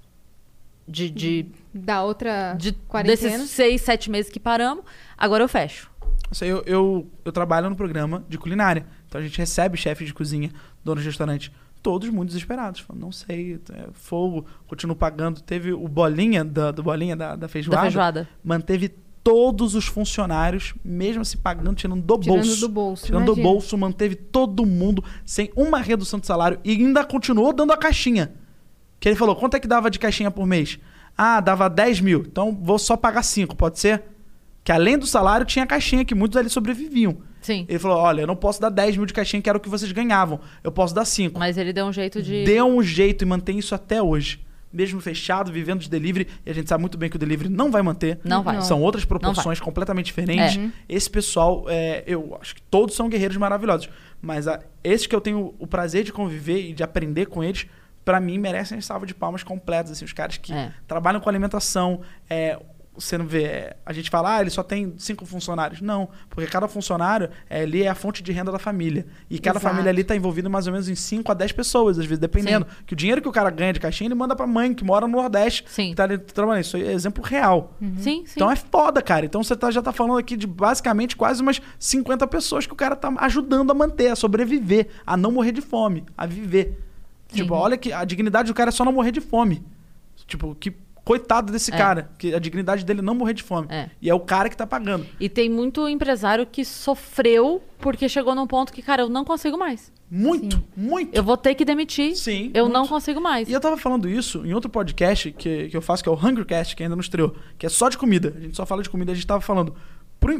de, 0.87 1.11
de, 1.11 1.47
Da 1.73 2.03
outra 2.03 2.55
de 2.55 2.73
quarentena. 2.89 3.31
desses 3.39 3.51
seis, 3.51 3.81
sete 3.83 4.11
meses 4.11 4.31
que 4.31 4.39
paramos. 4.41 4.85
Agora 5.17 5.43
eu 5.43 5.49
fecho. 5.49 5.91
Isso 6.31 6.45
aí, 6.45 6.51
eu, 6.51 6.63
eu, 6.67 7.07
eu 7.25 7.33
trabalho 7.33 7.69
no 7.71 7.77
programa 7.77 8.25
de 8.29 8.39
culinária. 8.39 8.87
Então 9.07 9.21
a 9.21 9.25
gente 9.25 9.37
recebe 9.39 9.77
chefes 9.77 10.07
de 10.07 10.15
cozinha, 10.15 10.51
donos 10.85 11.03
de 11.03 11.09
restaurante, 11.09 11.53
todos 11.83 12.09
muito 12.09 12.29
desesperados. 12.29 12.81
Falando, 12.81 13.03
não 13.03 13.13
sei, 13.13 13.61
é 13.73 13.89
fogo, 13.93 14.47
continuo 14.67 14.97
pagando. 14.97 15.41
Teve 15.41 15.73
o 15.73 15.89
Bolinha, 15.89 16.45
da, 16.45 16.71
do 16.71 16.83
Bolinha 16.83 17.17
da, 17.17 17.37
da 17.37 17.49
feijoada. 17.49 17.77
Da 17.77 17.83
feijoada. 17.83 18.29
Manteve 18.43 18.95
todos 19.23 19.75
os 19.75 19.87
funcionários, 19.87 20.75
mesmo 20.85 21.25
se 21.25 21.37
pagando, 21.37 21.75
tirando 21.75 22.03
do 22.03 22.19
Tirando 22.19 22.37
bolso. 22.37 22.61
do 22.61 22.69
bolso, 22.69 23.07
Tirando 23.07 23.25
do 23.27 23.33
imagina. 23.33 23.49
bolso, 23.49 23.79
manteve 23.79 24.17
todo 24.17 24.67
mundo 24.67 25.05
sem 25.25 25.51
uma 25.55 25.79
redução 25.79 26.19
de 26.19 26.27
salário 26.27 26.59
e 26.65 26.73
ainda 26.73 27.05
continuou 27.05 27.53
dando 27.53 27.73
a 27.73 27.77
caixinha. 27.77 28.33
Que 28.99 29.09
ele 29.09 29.17
falou, 29.17 29.37
quanto 29.37 29.57
é 29.57 29.61
que 29.61 29.69
dava 29.69 29.91
de 29.91 29.99
caixinha 29.99 30.31
por 30.31 30.47
mês? 30.47 30.79
Ah, 31.17 31.41
dava 31.41 31.69
10 31.69 32.01
mil. 32.01 32.25
Então 32.27 32.57
vou 32.61 32.79
só 32.79 32.97
pagar 32.97 33.23
5, 33.23 33.55
pode 33.57 33.79
ser? 33.79 34.03
Que 34.65 34.73
além 34.73 34.97
do 34.97 35.07
salário 35.07 35.45
tinha 35.47 35.65
a 35.65 35.67
caixinha 35.69 36.05
que 36.05 36.15
muitos 36.15 36.37
ali 36.37 36.49
sobreviviam. 36.49 37.19
Sim. 37.43 37.67
Ele 37.69 37.79
falou, 37.79 37.99
olha, 37.99 38.23
eu 38.23 38.27
não 38.27 38.37
posso 38.37 38.61
dar 38.61 38.71
10 38.71 38.97
mil 38.97 39.05
de 39.07 39.13
caixinha 39.13 39.43
que 39.43 39.49
era 39.49 39.59
o 39.59 39.61
que 39.61 39.69
vocês 39.69 39.93
ganhavam. 39.93 40.41
Eu 40.65 40.73
posso 40.73 40.95
dar 40.95 41.05
5. 41.05 41.39
Mas 41.39 41.59
ele 41.59 41.73
deu 41.73 41.85
um 41.85 41.93
jeito 41.93 42.23
de. 42.23 42.45
Deu 42.45 42.67
um 42.67 42.83
jeito 42.83 43.23
e 43.23 43.27
mantém 43.27 43.59
isso 43.59 43.75
até 43.75 44.01
hoje. 44.03 44.41
Mesmo 44.73 45.03
fechado, 45.03 45.53
vivendo 45.53 45.81
de 45.81 45.91
delivery, 45.91 46.27
e 46.47 46.51
a 46.51 46.55
gente 46.55 46.67
sabe 46.67 46.81
muito 46.81 46.97
bem 46.97 47.11
que 47.11 47.17
o 47.17 47.19
delivery 47.19 47.51
não 47.51 47.71
vai 47.71 47.83
manter. 47.83 48.19
Não 48.25 48.43
vai. 48.43 48.63
São 48.63 48.81
outras 48.81 49.05
proporções 49.05 49.61
completamente 49.61 50.07
diferentes. 50.07 50.57
É. 50.57 50.71
Esse 50.89 51.11
pessoal, 51.11 51.67
é, 51.69 52.03
eu 52.07 52.39
acho 52.41 52.55
que 52.55 52.63
todos 52.63 52.95
são 52.95 53.07
guerreiros 53.07 53.37
maravilhosos. 53.37 53.91
Mas 54.23 54.49
a, 54.49 54.61
esses 54.83 55.07
que 55.07 55.15
eu 55.15 55.21
tenho 55.21 55.55
o 55.59 55.67
prazer 55.67 56.05
de 56.05 56.13
conviver 56.13 56.71
e 56.71 56.73
de 56.73 56.83
aprender 56.83 57.27
com 57.27 57.45
eles, 57.45 57.67
pra 58.03 58.19
mim, 58.19 58.39
merecem 58.39 58.81
salva 58.81 59.05
de 59.05 59.15
palmas 59.15 59.43
completas. 59.43 59.93
Assim, 59.93 60.07
os 60.07 60.13
caras 60.15 60.39
que 60.39 60.55
É. 60.55 60.73
trabalham 60.89 61.21
com 61.21 61.29
alimentação. 61.29 62.01
É, 62.31 62.59
você 62.95 63.17
não 63.17 63.27
vê. 63.27 63.43
é, 63.45 63.77
a 63.87 63.93
gente 63.93 64.11
fala, 64.11 64.37
ah, 64.37 64.41
ele 64.41 64.51
só 64.51 64.63
tem 64.63 64.93
cinco 64.99 65.25
funcionários. 65.25 65.81
Não, 65.81 66.09
porque 66.29 66.49
cada 66.51 66.69
funcionário 66.69 67.31
é, 67.49 67.63
ali 67.63 67.83
é 67.83 67.89
a 67.89 67.95
fonte 67.95 68.23
de 68.23 68.31
renda 68.33 68.53
da 68.53 68.59
família. 68.59 69.07
E 69.31 69.39
cada 69.39 69.59
Exato. 69.59 69.73
família 69.75 69.91
ali 69.91 70.05
tá 70.05 70.15
envolvida 70.15 70.49
mais 70.49 70.67
ou 70.67 70.73
menos 70.73 70.89
em 70.89 70.95
5 70.95 71.33
a 71.33 71.35
10 71.35 71.53
pessoas, 71.53 71.99
às 71.99 72.05
vezes, 72.05 72.19
dependendo. 72.19 72.67
Que 72.87 72.93
o 72.93 72.97
dinheiro 72.97 73.23
que 73.23 73.29
o 73.29 73.33
cara 73.33 73.49
ganha 73.51 73.73
de 73.73 73.81
caixinha, 73.81 74.09
ele 74.09 74.15
manda 74.15 74.37
pra 74.37 74.47
mãe, 74.47 74.75
que 74.75 74.85
mora 74.85 75.07
no 75.07 75.17
Nordeste. 75.17 75.65
Sim. 75.69 75.91
Que 75.91 75.97
tá 75.97 76.05
ali 76.05 76.19
trabalhando. 76.19 76.65
Isso 76.65 76.77
é 76.77 76.93
exemplo 76.93 77.25
real. 77.25 77.75
Sim, 77.81 78.25
sim. 78.27 78.33
Então 78.37 78.51
é 78.51 78.57
foda, 78.57 79.01
cara. 79.01 79.25
Então 79.25 79.43
você 79.43 79.57
tá- 79.57 79.71
já 79.71 79.81
tá 79.81 79.93
falando 79.93 80.19
aqui 80.19 80.37
de 80.37 80.47
basicamente 80.47 81.17
quase 81.17 81.41
umas 81.41 81.63
50 81.79 82.27
pessoas 82.27 82.67
que 82.67 82.73
o 82.73 82.77
cara 82.77 82.95
tá 82.95 83.13
ajudando 83.19 83.71
a 83.71 83.75
manter, 83.75 84.09
a 84.09 84.17
sobreviver, 84.17 84.89
a 85.07 85.17
não 85.17 85.33
morrer 85.33 85.53
de 85.53 85.63
fome, 85.63 86.05
a 86.17 86.27
viver. 86.27 86.79
Tipo, 87.33 87.55
olha 87.55 87.79
que 87.79 87.91
a 87.91 88.05
dignidade 88.05 88.49
do 88.49 88.55
cara 88.55 88.69
é 88.69 88.73
só 88.73 88.85
não 88.85 88.93
morrer 88.93 89.13
de 89.13 89.21
fome. 89.21 89.65
Tipo, 90.27 90.55
que 90.55 90.75
coitado 91.05 91.53
desse 91.53 91.73
É. 91.73 91.77
cara, 91.77 92.11
que 92.19 92.35
a 92.35 92.39
dignidade 92.39 92.85
dele 92.85 93.01
é 93.01 93.03
não 93.03 93.15
morrer 93.15 93.35
de 93.35 93.43
fome. 93.43 93.67
É. 93.71 93.91
E 94.01 94.09
é 94.09 94.15
o 94.15 94.21
cara 94.21 94.49
que 94.49 94.57
tá 94.57 94.67
pagando. 94.67 95.07
E 95.19 95.29
tem 95.29 95.49
muito 95.51 95.89
empresário 95.89 96.47
que 96.47 96.65
sofreu 96.65 97.63
porque 97.79 98.09
chegou 98.09 98.35
num 98.35 98.47
ponto 98.47 98.73
que, 98.73 98.81
cara, 98.83 99.03
eu 99.03 99.09
não 99.09 99.25
consigo 99.25 99.59
mais. 99.59 99.93
Muito, 100.11 100.63
muito. 100.77 101.15
Eu 101.15 101.23
vou 101.23 101.37
ter 101.37 101.55
que 101.55 101.65
demitir. 101.65 102.15
Sim, 102.17 102.51
Eu 102.53 102.65
muito. 102.65 102.75
não 102.75 102.87
consigo 102.87 103.21
mais. 103.21 103.49
E 103.49 103.53
eu 103.53 103.61
tava 103.61 103.77
falando 103.79 104.09
isso 104.09 104.45
em 104.45 104.53
outro 104.53 104.69
podcast 104.71 105.33
que, 105.33 105.69
que 105.71 105.77
eu 105.77 105.81
faço, 105.83 106.03
que 106.03 106.09
é 106.09 106.13
o 106.13 106.15
Hungercast, 106.15 106.77
que 106.77 106.83
ainda 106.83 106.95
não 106.95 107.01
estreou, 107.01 107.35
que 107.59 107.65
é 107.65 107.69
só 107.69 107.89
de 107.89 107.97
comida. 107.97 108.33
A 108.37 108.41
gente 108.41 108.55
só 108.57 108.67
fala 108.67 108.83
de 108.83 108.91
comida, 108.91 109.11
a 109.11 109.15
gente 109.15 109.27
tava 109.27 109.41
falando. 109.41 109.75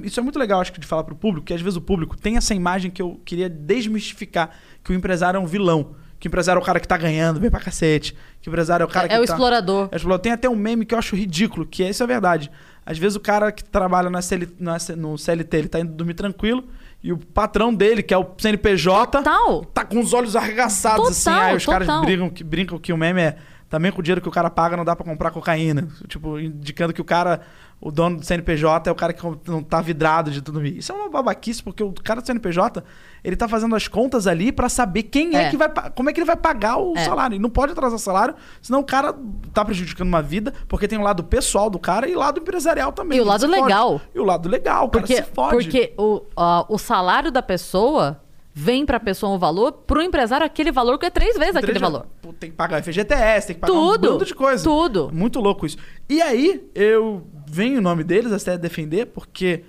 Isso 0.05 0.21
é 0.21 0.23
muito 0.23 0.39
legal, 0.39 0.61
acho 0.61 0.73
que, 0.73 0.79
de 0.79 0.87
falar 0.87 1.03
pro 1.03 1.17
público, 1.17 1.47
que 1.47 1.53
às 1.55 1.61
vezes 1.61 1.77
o 1.77 1.81
público 1.81 2.17
tem 2.17 2.37
essa 2.37 2.55
imagem 2.55 2.89
que 2.89 3.03
eu 3.03 3.21
queria 3.25 3.49
desmistificar, 3.49 4.51
que 4.85 4.93
o 4.93 4.95
empresário 4.95 5.39
é 5.39 5.41
um 5.41 5.47
vilão. 5.47 5.97
Que 6.23 6.29
empresário 6.29 6.61
é 6.61 6.63
o 6.63 6.65
cara 6.65 6.79
que 6.79 6.87
tá 6.87 6.97
ganhando 6.97 7.41
bem 7.41 7.51
pra 7.51 7.59
cacete. 7.59 8.17
Que 8.41 8.49
empresário 8.49 8.85
é 8.85 8.87
o 8.87 8.89
cara 8.89 9.07
É- 9.07 9.09
que 9.09 9.15
é 9.17 9.19
o 9.21 9.27
tá- 9.27 9.33
explorador. 9.33 9.89
É 9.91 9.95
o 9.95 9.97
explorador. 9.97 10.23
Tem 10.23 10.31
até 10.31 10.49
um 10.49 10.55
meme 10.55 10.87
que 10.87 10.95
eu 10.95 10.99
acho 11.01 11.17
ridículo, 11.17 11.67
que 11.67 11.83
é, 11.83 11.91
isso 11.91 12.01
é 12.01 12.07
verdade. 12.07 12.49
Às 12.87 12.97
vezes 12.97 13.17
o 13.17 13.21
cara 13.21 13.51
que 13.51 13.65
trabalha 13.65 14.09
na 14.09 14.23
CL, 14.23 14.49
na 14.61 14.79
C- 14.79 14.95
no 14.95 15.19
CLT, 15.19 15.57
ele 15.57 15.67
tá 15.69 15.81
indo 15.81 15.93
dormir 15.93 16.15
tranquilo, 16.15 16.63
e 17.03 17.13
o 17.13 17.19
patrão 17.19 17.75
dele, 17.75 18.05
que 18.05 18.15
é 18.15 18.17
o 18.17 18.25
CNPJ, 18.39 19.19
Total. 19.19 19.65
tá 19.65 19.85
com 19.85 19.99
os 19.99 20.13
olhos 20.15 20.37
arregaçados 20.37 21.09
assim. 21.09 21.25
Total, 21.31 21.43
Aí 21.49 21.57
os 21.57 21.67
caras 21.67 21.89
total. 21.89 22.05
brincam 22.05 22.31
que, 22.31 22.45
brincam 22.45 22.79
que 22.79 22.93
o 22.93 22.97
meme 22.97 23.21
é 23.21 23.37
também 23.69 23.91
com 23.91 23.99
o 23.99 24.03
dinheiro 24.03 24.21
que 24.21 24.29
o 24.29 24.33
cara 24.33 24.49
paga 24.49 24.77
não 24.77 24.85
dá 24.85 24.95
pra 24.95 25.05
comprar 25.05 25.33
cocaína. 25.33 25.89
Tipo, 26.07 26.39
indicando 26.39 26.93
que 26.93 27.01
o 27.01 27.05
cara, 27.05 27.41
o 27.85 27.91
dono 27.91 28.19
do 28.19 28.25
CNPJ 28.25 28.89
é 28.89 28.93
o 28.93 28.95
cara 28.95 29.13
que 29.13 29.23
não 29.51 29.61
tá 29.63 29.81
vidrado 29.81 30.31
de 30.31 30.41
tudo 30.41 30.65
isso. 30.65 30.93
é 30.93 30.95
uma 30.95 31.11
babaquice, 31.11 31.61
porque 31.61 31.83
o 31.83 31.93
cara 31.93 32.21
do 32.21 32.27
CNPJ, 32.27 32.83
ele 33.25 33.35
tá 33.35 33.49
fazendo 33.49 33.75
as 33.75 33.89
contas 33.89 34.29
ali 34.29 34.53
pra 34.53 34.69
saber 34.69 35.03
quem 35.03 35.35
é, 35.37 35.47
É. 35.47 35.51
que 35.51 35.57
vai 35.57 35.69
como 35.95 36.09
é 36.09 36.13
que 36.13 36.21
ele 36.21 36.25
vai 36.27 36.37
pagar 36.37 36.77
o 36.79 36.97
É. 36.97 37.05
salário. 37.05 37.35
E 37.35 37.39
não 37.41 37.51
pode 37.51 37.73
atrasar 37.73 37.97
o 37.97 37.99
salário, 37.99 38.35
senão 38.63 38.79
o 38.81 38.85
cara 38.85 39.13
tá 39.53 39.65
prejudicando 39.65 40.07
uma 40.07 40.23
vida, 40.23 40.55
porque 40.69 40.87
tem 40.87 40.97
o 40.99 41.03
lado 41.03 41.25
pessoal 41.25 41.69
do 41.69 41.79
cara 41.79 42.09
e 42.09 42.15
o 42.15 42.19
lado 42.21 42.41
empresarial 42.41 42.93
também. 42.93 43.19
E 43.19 43.21
o 43.21 43.25
lado 43.25 43.41
se 43.41 43.49
fode. 43.49 43.61
legal. 43.61 44.01
E 44.15 44.19
o 44.21 44.25
lado 44.25 44.49
legal, 44.49 44.87
o 44.87 44.89
cara 44.89 45.05
Porque, 45.05 45.17
se 45.17 45.23
fode. 45.35 45.57
porque 45.57 45.93
o, 45.99 46.23
ó, 46.37 46.65
o 46.69 46.79
salário 46.79 47.33
da 47.33 47.43
pessoa 47.43 48.21
vem 48.55 48.85
pra 48.85 49.01
pessoa 49.01 49.33
um 49.35 49.39
valor, 49.39 49.73
pro 49.73 50.03
empresário 50.03 50.45
aquele 50.45 50.71
valor 50.71 50.99
que 50.99 51.07
é 51.07 51.11
três 51.11 51.37
vezes 51.39 51.57
aquele 51.57 51.73
Três- 51.73 51.81
valor. 51.81 52.07
Tem 52.39 52.51
que 52.51 52.57
pagar 52.57 52.83
FGTS, 52.83 53.47
tem 53.47 53.55
que 53.57 53.61
pagar 53.61 53.73
Tudo, 53.73 54.15
um 54.17 54.19
de 54.19 54.35
coisa. 54.35 54.63
tudo. 54.63 55.11
Muito 55.13 55.41
louco 55.41 55.65
isso. 55.65 55.79
E 56.09 56.21
aí, 56.21 56.63
eu 56.75 57.27
venho 57.53 57.79
o 57.79 57.83
nome 57.83 58.03
deles 58.03 58.33
até 58.33 58.57
defender, 58.57 59.07
porque, 59.07 59.65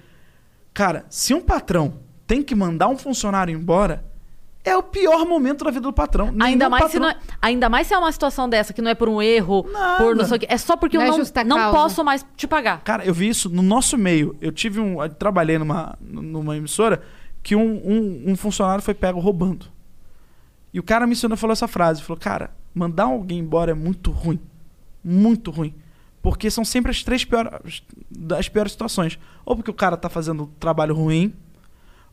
cara, 0.74 1.06
se 1.10 1.34
um 1.34 1.42
patrão 1.42 1.96
tem 2.26 2.42
que 2.42 2.56
mandar 2.56 2.88
um 2.88 2.98
funcionário 2.98 3.54
embora, 3.54 4.06
é 4.64 4.78
o 4.78 4.82
pior 4.82 5.26
momento 5.26 5.66
da 5.66 5.72
vida 5.72 5.82
do 5.82 5.92
patrão. 5.92 6.34
Ainda 6.40 6.70
mais, 6.70 6.86
se 6.86 6.98
patrão- 6.98 7.02
não 7.02 7.10
é, 7.10 7.18
ainda 7.42 7.68
mais 7.70 7.86
se 7.88 7.94
é 7.94 7.98
uma 7.98 8.12
situação 8.12 8.48
dessa, 8.48 8.72
que 8.72 8.82
não 8.82 8.90
é 8.90 8.96
por 8.96 9.10
um 9.10 9.22
erro, 9.22 9.68
Nada. 9.70 10.02
por 10.02 10.16
não 10.16 10.24
sei 10.26 10.38
o 10.38 10.40
quê. 10.40 10.48
É 10.50 10.58
só 10.58 10.78
porque 10.78 10.98
Não 10.98 11.04
é 11.04 11.08
eu 11.08 11.12
não, 11.12 11.18
justa 11.20 11.44
não 11.44 11.72
posso 11.74 12.02
mais 12.06 12.26
te 12.38 12.48
pagar. 12.48 12.82
Cara, 12.82 13.04
eu 13.04 13.14
vi 13.14 13.28
isso 13.28 13.50
no 13.50 13.62
nosso 13.62 13.98
meio. 13.98 14.38
Eu 14.40 14.54
tive 14.54 14.80
um. 14.80 15.04
Eu 15.04 15.10
trabalhei 15.10 15.58
numa, 15.58 15.98
numa 16.00 16.56
emissora 16.56 17.04
que 17.44 17.58
um, 17.58 17.62
um, 17.86 18.24
um 18.32 18.36
funcionário 18.38 18.82
foi 18.82 18.94
pego 18.94 19.20
roubando. 19.20 19.66
E 20.74 20.80
o 20.80 20.84
cara 20.84 21.06
me 21.06 21.12
ensinou 21.12 21.36
e 21.36 21.40
falou 21.40 21.52
essa 21.52 21.68
frase: 21.68 22.02
falou, 22.02 22.18
cara, 22.18 22.52
mandar 22.74 23.04
alguém 23.04 23.40
embora 23.40 23.72
é 23.72 23.76
muito 23.76 24.12
ruim. 24.12 24.40
Muito 25.04 25.52
ruim. 25.52 25.76
Porque 26.24 26.50
são 26.50 26.66
sempre 26.66 26.90
as 26.90 27.04
três 27.04 27.24
piores, 27.24 27.84
das 28.10 28.50
piores 28.50 28.72
situações. 28.72 29.20
Ou 29.46 29.56
porque 29.56 29.70
o 29.70 29.74
cara 29.74 29.96
tá 29.96 30.10
fazendo 30.10 30.48
trabalho 30.60 30.96
ruim, 30.96 31.34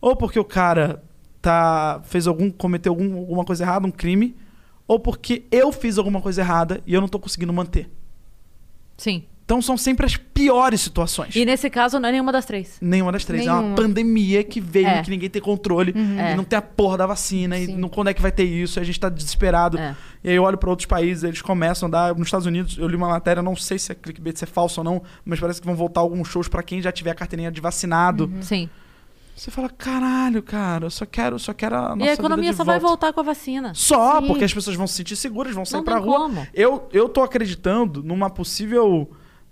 ou 0.01 0.16
porque 0.16 0.39
o 0.39 0.45
cara 0.45 1.03
tá 1.41 2.03
fez 2.05 2.27
algum 2.27 2.51
cometeu 2.51 2.93
algum, 2.93 3.16
alguma 3.16 3.45
coisa 3.45 3.65
errada, 3.65 3.87
um 3.87 3.91
crime, 3.91 4.37
ou 4.87 4.99
porque 4.99 5.45
eu 5.51 5.70
fiz 5.73 5.97
alguma 5.97 6.20
coisa 6.20 6.43
errada 6.43 6.82
e 6.85 6.93
eu 6.93 7.01
não 7.01 7.09
tô 7.09 7.20
conseguindo 7.20 7.53
manter. 7.53 7.89
Sim. 8.97 9.24
Então 9.51 9.60
são 9.60 9.77
sempre 9.77 10.06
as 10.06 10.16
piores 10.16 10.81
situações. 10.81 11.35
E 11.35 11.44
nesse 11.44 11.68
caso 11.68 11.98
não 11.98 12.09
é 12.09 12.12
nenhuma 12.12 12.31
das 12.31 12.44
três. 12.47 12.78
Nenhuma 12.81 13.10
das 13.10 13.24
três. 13.24 13.44
É 13.44 13.51
uma 13.51 13.60
Nenhuma. 13.62 13.74
pandemia 13.77 14.44
que 14.44 14.60
veio, 14.60 14.86
É. 14.86 15.02
que 15.02 15.10
ninguém 15.10 15.28
tem 15.28 15.43
controle, 15.43 15.93
É. 16.20 16.32
e 16.32 16.36
não 16.36 16.44
tem 16.44 16.56
a 16.56 16.62
porra 16.62 16.97
da 16.98 17.05
vacina, 17.05 17.59
e 17.59 17.66
Sim. 17.66 17.77
não, 17.77 17.89
quando 17.89 18.10
é 18.10 18.14
que 18.14 18.22
vai 18.22 18.31
ter 18.31 18.44
isso, 18.44 18.78
e 18.78 18.81
a 18.81 18.85
gente 18.85 19.01
tá 19.01 19.09
desesperado. 19.09 19.77
É. 19.77 19.97
E 20.22 20.28
aí 20.31 20.36
eu 20.36 20.44
olho 20.44 20.56
pra 20.56 20.70
outros 20.70 20.86
países, 20.86 21.24
eles 21.24 21.43
começam 21.43 21.89
a 21.89 21.90
dar. 21.90 22.14
Nos 22.14 22.28
Estados 22.28 22.47
Unidos, 22.47 22.78
eu 22.78 22.86
li 22.86 22.94
uma 22.94 23.09
matéria, 23.09 23.43
não 23.43 23.56
sei 23.56 23.77
se 23.77 23.90
é 23.90 23.94
clickbait, 23.97 24.36
se 24.39 24.44
é 24.44 24.47
falso 24.47 24.82
ou 24.82 24.85
não, 24.85 25.02
mas 25.24 25.40
parece 25.40 25.60
que 25.60 25.66
vão 25.66 25.74
voltar 25.74 26.01
alguns 26.01 26.28
shows 26.28 26.47
pra 26.47 26.62
quem 26.62 26.81
já 26.81 26.93
tiver 26.93 27.10
a 27.10 27.14
carteirinha 27.16 27.51
de 27.51 27.60
vacinado. 27.60 28.27
Uhum. 28.32 28.43
Sim. 28.43 28.70
Você 29.35 29.51
fala, 29.51 29.68
caralho, 29.68 30.44
cara, 30.44 30.85
eu 30.86 30.90
só 30.90 31.05
quero, 31.05 31.40
só 31.40 31.52
quero 31.52 31.74
a 31.74 31.97
nossa 31.97 32.05
e 32.05 32.09
a 32.09 32.12
economia 32.12 32.43
vida 32.43 32.52
de 32.52 32.56
só 32.56 32.62
vai 32.62 32.78
volta." 32.78 32.89
voltar 33.09 33.12
com 33.12 33.18
a 33.18 33.24
vacina. 33.24 33.72
Só, 33.74 34.20
Sim. 34.20 34.28
porque 34.28 34.44
as 34.44 34.55
pessoas 34.55 34.77
vão 34.77 34.86
se 34.86 34.94
sentir 34.94 35.16
seguras, 35.16 35.52
vão 35.56 35.64
sair 35.64 35.78
Não 35.78 35.85
pra 35.85 35.97
tem 35.97 36.05
rua. 36.05 36.18
como. 36.20 36.47
Eu, 36.55 36.89
eu 36.93 37.09
tô 37.09 37.20
acreditando 37.20 38.01
numa 38.01 38.31
possível. 38.31 39.10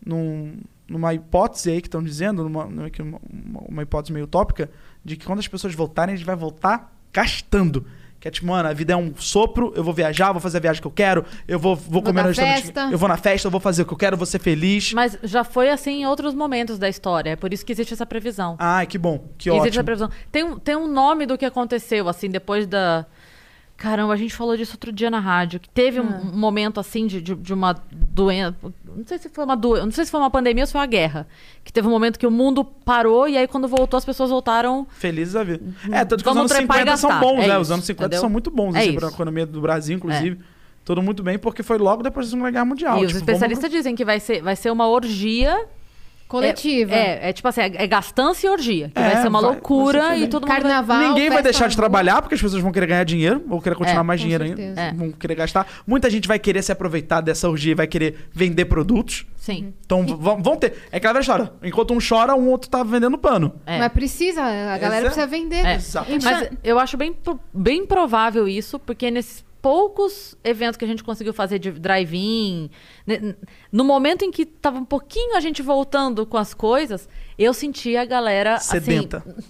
Num, 0.08 0.56
numa 0.88 1.12
hipótese 1.12 1.70
aí 1.70 1.82
que 1.82 1.86
estão 1.86 2.02
dizendo, 2.02 2.42
numa, 2.42 2.64
numa, 2.64 3.20
uma, 3.68 3.82
hipótese 3.82 4.12
meio 4.12 4.24
utópica, 4.24 4.70
de 5.04 5.16
que 5.16 5.26
quando 5.26 5.38
as 5.38 5.46
pessoas 5.46 5.74
voltarem, 5.74 6.14
a 6.14 6.16
gente 6.16 6.26
vai 6.26 6.36
voltar 6.36 6.92
gastando. 7.12 7.86
Que 8.20 8.26
é 8.26 8.30
tipo, 8.32 8.48
mano, 8.48 8.68
a 8.68 8.72
vida 8.72 8.94
é 8.94 8.96
um 8.96 9.14
sopro, 9.16 9.72
eu 9.76 9.84
vou 9.84 9.94
viajar, 9.94 10.32
vou 10.32 10.40
fazer 10.40 10.56
a 10.56 10.60
viagem 10.60 10.82
que 10.82 10.88
eu 10.88 10.92
quero, 10.92 11.24
eu 11.46 11.56
vou, 11.56 11.76
vou, 11.76 12.02
comer 12.02 12.16
na 12.16 12.22
no 12.22 12.28
restaurante. 12.28 12.62
festa. 12.62 12.88
Eu 12.90 12.98
vou 12.98 13.08
na 13.08 13.16
festa, 13.16 13.46
eu 13.46 13.50
vou 13.50 13.60
fazer 13.60 13.82
o 13.82 13.86
que 13.86 13.92
eu 13.92 13.96
quero, 13.96 14.16
vou 14.16 14.26
ser 14.26 14.40
feliz. 14.40 14.92
Mas 14.92 15.16
já 15.22 15.44
foi 15.44 15.70
assim 15.70 16.02
em 16.02 16.06
outros 16.06 16.34
momentos 16.34 16.80
da 16.80 16.88
história. 16.88 17.30
É 17.30 17.36
por 17.36 17.52
isso 17.52 17.64
que 17.64 17.70
existe 17.70 17.94
essa 17.94 18.04
previsão. 18.04 18.56
Ai, 18.58 18.88
que 18.88 18.98
bom, 18.98 19.18
que 19.38 19.48
existe 19.48 19.60
ótimo. 19.60 19.68
essa 19.68 19.84
previsão. 19.84 20.10
Tem, 20.32 20.58
tem 20.58 20.74
um 20.74 20.88
nome 20.88 21.26
do 21.26 21.38
que 21.38 21.44
aconteceu, 21.44 22.08
assim, 22.08 22.28
depois 22.28 22.66
da. 22.66 23.06
Caramba, 23.78 24.12
a 24.12 24.16
gente 24.16 24.34
falou 24.34 24.56
disso 24.56 24.72
outro 24.74 24.90
dia 24.90 25.08
na 25.08 25.20
rádio. 25.20 25.60
Que 25.60 25.68
teve 25.68 26.00
um, 26.00 26.04
um 26.04 26.36
momento, 26.36 26.80
assim, 26.80 27.06
de, 27.06 27.22
de, 27.22 27.32
de 27.36 27.54
uma 27.54 27.76
doença. 27.92 28.56
Não 28.84 29.06
sei 29.06 29.18
se 29.18 29.28
foi 29.28 29.44
uma 29.44 29.56
doença. 29.56 29.84
Não 29.86 29.92
sei 29.92 30.04
se 30.04 30.10
foi 30.10 30.18
uma 30.18 30.30
pandemia 30.30 30.64
ou 30.64 30.66
se 30.66 30.72
foi 30.72 30.80
uma 30.80 30.86
guerra. 30.88 31.28
Que 31.62 31.72
teve 31.72 31.86
um 31.86 31.90
momento 31.90 32.18
que 32.18 32.26
o 32.26 32.30
mundo 32.30 32.64
parou 32.64 33.28
e 33.28 33.38
aí, 33.38 33.46
quando 33.46 33.68
voltou, 33.68 33.96
as 33.96 34.04
pessoas 34.04 34.30
voltaram. 34.30 34.84
Felizes 34.90 35.36
a 35.36 35.44
vida. 35.44 35.62
É, 35.92 36.04
tanto 36.04 36.24
que 36.24 36.28
os 36.28 36.34
Vamos 36.34 36.50
anos 36.50 36.52
trepar 36.52 36.78
e 36.78 36.80
50 36.80 36.96
são 36.96 37.20
bons, 37.20 37.38
É 37.44 37.46
né? 37.46 37.52
isso, 37.54 37.60
Os 37.60 37.70
anos 37.70 37.84
50 37.86 38.06
entendeu? 38.06 38.20
são 38.20 38.28
muito 38.28 38.50
bons, 38.50 38.74
É 38.74 38.80
assim, 38.80 38.88
isso. 38.90 38.98
pra 38.98 39.08
economia 39.10 39.46
do 39.46 39.60
Brasil, 39.60 39.96
inclusive. 39.96 40.38
Tudo 40.84 41.00
muito 41.00 41.22
bem, 41.22 41.38
porque 41.38 41.62
foi 41.62 41.78
logo 41.78 42.02
depois 42.02 42.26
da 42.26 42.30
Segunda 42.30 42.50
Guerra 42.50 42.64
Mundial. 42.64 42.98
e 42.98 43.02
os 43.06 43.12
Tipo, 43.12 43.18
especialistas 43.20 43.70
dizem 43.70 43.94
que 43.94 44.04
vai 44.04 44.18
ser, 44.18 44.42
vai 44.42 44.56
ser 44.56 44.72
uma 44.72 44.88
orgia. 44.88 45.66
Coletiva. 46.28 46.94
É, 46.94 47.26
é, 47.26 47.30
é 47.30 47.32
tipo 47.32 47.48
assim, 47.48 47.62
é, 47.62 47.72
é 47.74 47.86
gastança 47.86 48.46
e 48.46 48.48
orgia. 48.50 48.90
Que 48.94 49.00
É, 49.00 49.10
vai 49.10 49.22
ser 49.22 49.28
uma 49.28 49.40
vai- 49.40 49.50
loucura 49.50 50.00
vai 50.02 50.18
ser 50.18 50.24
e 50.24 50.28
todo 50.28 50.42
mundo. 50.42 50.48
vai- 50.52 50.60
Carnaval. 50.60 50.98
Ninguém 51.08 51.28
vai 51.28 51.38
festa 51.38 51.42
deixar 51.42 51.68
de 51.68 51.74
rua. 51.74 51.82
trabalhar, 51.82 52.22
porque 52.22 52.34
as 52.34 52.40
pessoas 52.42 52.62
vão 52.62 52.70
querer 52.70 52.86
ganhar 52.86 53.04
dinheiro, 53.04 53.42
vão 53.46 53.60
querer 53.60 53.74
continuar 53.76 54.00
É, 54.00 54.04
mais 54.04 54.20
com 54.20 54.24
dinheiro 54.24 54.46
certeza. 54.46 54.80
ainda. 54.80 54.80
É. 54.82 54.92
Vão 54.92 55.12
querer 55.12 55.34
gastar. 55.34 55.66
Muita 55.86 56.10
gente 56.10 56.28
vai 56.28 56.38
querer 56.38 56.62
se 56.62 56.70
aproveitar 56.70 57.20
dessa 57.20 57.48
orgia 57.48 57.72
e 57.72 57.74
vai 57.74 57.86
querer 57.86 58.28
vender 58.32 58.66
produtos. 58.66 59.26
Sim. 59.36 59.72
Então 59.84 60.04
vão, 60.06 60.42
vão 60.42 60.56
ter. 60.56 60.74
É 60.92 60.98
aquela 60.98 61.14
velha 61.14 61.22
história. 61.22 61.52
Enquanto 61.62 61.94
um 61.94 61.98
chora, 62.06 62.34
um 62.34 62.48
outro 62.48 62.68
tá 62.68 62.82
vendendo 62.82 63.16
pano. 63.16 63.54
É. 63.64 63.78
Mas 63.78 63.92
precisa, 63.92 64.42
a 64.42 64.76
galera 64.76 65.06
Exa- 65.06 65.14
precisa 65.14 65.26
vender. 65.26 65.64
É. 65.64 65.74
Exatamente. 65.76 66.24
Mas 66.24 66.50
eu 66.62 66.78
acho 66.78 66.96
bem, 66.98 67.12
pro- 67.14 67.40
bem 67.54 67.86
provável 67.86 68.46
isso, 68.46 68.78
porque 68.78 69.10
nesses 69.10 69.42
poucos 69.60 70.36
eventos 70.44 70.76
que 70.76 70.84
a 70.84 70.88
gente 70.88 71.02
conseguiu 71.04 71.32
fazer 71.32 71.58
de 71.58 71.70
drive-in, 71.72 72.70
né, 73.06 73.34
no 73.72 73.84
momento 73.84 74.24
em 74.24 74.30
que 74.30 74.46
tava 74.46 74.78
um 74.78 74.84
pouquinho 74.84 75.36
a 75.36 75.40
gente 75.40 75.62
voltando 75.62 76.24
com 76.26 76.36
as 76.36 76.54
coisas, 76.54 77.08
eu 77.38 77.52
sentia 77.52 78.02
a 78.02 78.04
galera 78.04 78.58
Sedenta. 78.60 79.18
assim, 79.26 79.42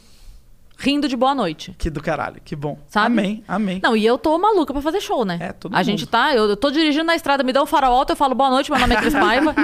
rindo 0.79 1.09
de 1.09 1.17
boa 1.17 1.35
noite. 1.35 1.75
Que 1.77 1.91
do 1.91 2.01
caralho. 2.01 2.41
Que 2.45 2.55
bom. 2.57 2.79
Sabe? 2.87 3.07
Amém, 3.19 3.45
amém. 3.49 3.81
Não, 3.83 3.97
e 3.97 4.07
eu 4.07 4.17
tô 4.17 4.39
maluca 4.39 4.73
pra 4.73 4.81
fazer 4.81 5.01
show, 5.01 5.25
né? 5.25 5.39
É, 5.41 5.53
todo 5.53 5.75
A 5.75 5.79
mundo. 5.79 5.85
gente 5.87 6.07
tá, 6.07 6.35
eu, 6.35 6.49
eu 6.49 6.57
tô 6.57 6.71
dirigindo 6.71 7.05
na 7.05 7.17
estrada, 7.17 7.43
me 7.43 7.53
dá 7.53 7.63
um 7.63 7.67
farol 7.67 7.95
alto, 7.95 8.11
eu 8.13 8.17
falo 8.17 8.35
boa 8.35 8.51
noite, 8.51 8.71
meu 8.71 8.81
nome 8.81 8.95
é 8.95 8.99
Cris 9.01 9.13
Paiva. 9.19 9.55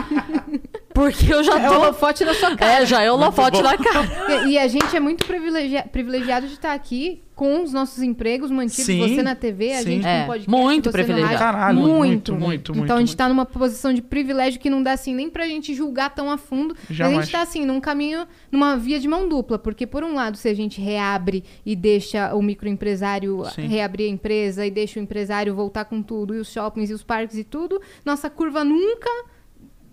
Porque 0.94 1.34
eu 1.34 1.42
já 1.42 1.58
É 1.60 1.68
tô. 1.68 1.74
holofote 1.74 2.24
na 2.24 2.32
sua 2.34 2.56
cara. 2.56 2.82
É, 2.82 2.86
já 2.86 3.02
é 3.02 3.10
holofote 3.10 3.60
na 3.60 3.76
cara. 3.76 4.46
E, 4.46 4.52
e 4.52 4.58
a 4.58 4.68
gente 4.68 4.96
é 4.96 5.00
muito 5.00 5.26
privilegia- 5.26 5.82
privilegiado 5.90 6.46
de 6.46 6.54
estar 6.54 6.72
aqui 6.72 7.20
com 7.34 7.64
os 7.64 7.72
nossos 7.72 8.00
empregos 8.00 8.48
mantidos. 8.48 8.84
Sim, 8.86 9.00
Você 9.16 9.20
na 9.20 9.34
TV, 9.34 9.72
a 9.72 9.78
sim. 9.78 9.84
gente 9.84 10.06
É, 10.06 10.20
com 10.20 10.26
podcast. 10.28 10.50
muito 10.50 10.92
privilegiado. 10.92 11.36
Caralho, 11.36 11.78
muito, 11.80 11.92
muito, 11.96 12.32
muito, 12.32 12.38
muito, 12.44 12.62
Então 12.62 12.74
muito, 12.76 12.92
a 12.92 12.98
gente 13.00 13.08
muito. 13.08 13.18
tá 13.18 13.28
numa 13.28 13.44
posição 13.44 13.92
de 13.92 14.00
privilégio 14.00 14.60
que 14.60 14.70
não 14.70 14.80
dá 14.80 14.92
assim 14.92 15.12
nem 15.12 15.28
pra 15.28 15.44
gente 15.48 15.74
julgar 15.74 16.14
tão 16.14 16.30
a 16.30 16.38
fundo. 16.38 16.76
Mas 16.78 16.90
a 16.90 16.94
Jamais. 16.94 17.24
gente 17.26 17.32
tá 17.32 17.42
assim, 17.42 17.66
num 17.66 17.80
caminho, 17.80 18.24
numa 18.52 18.76
via 18.76 19.00
de 19.00 19.08
mão 19.08 19.28
dupla. 19.28 19.58
Porque, 19.58 19.84
por 19.84 20.04
um 20.04 20.14
lado, 20.14 20.36
se 20.36 20.48
a 20.48 20.54
gente 20.54 20.80
reabre 20.80 21.42
e 21.66 21.74
deixa 21.74 22.32
o 22.36 22.40
microempresário 22.40 23.44
Sim. 23.52 23.66
reabrir 23.66 24.06
a 24.06 24.10
empresa 24.10 24.64
e 24.64 24.70
deixa 24.70 25.00
o 25.00 25.02
empresário 25.02 25.52
voltar 25.56 25.86
com 25.86 26.00
tudo, 26.00 26.36
e 26.36 26.38
os 26.38 26.52
shoppings 26.52 26.88
e 26.88 26.94
os 26.94 27.02
parques 27.02 27.36
e 27.36 27.42
tudo, 27.42 27.80
nossa 28.04 28.30
curva 28.30 28.62
nunca. 28.62 29.10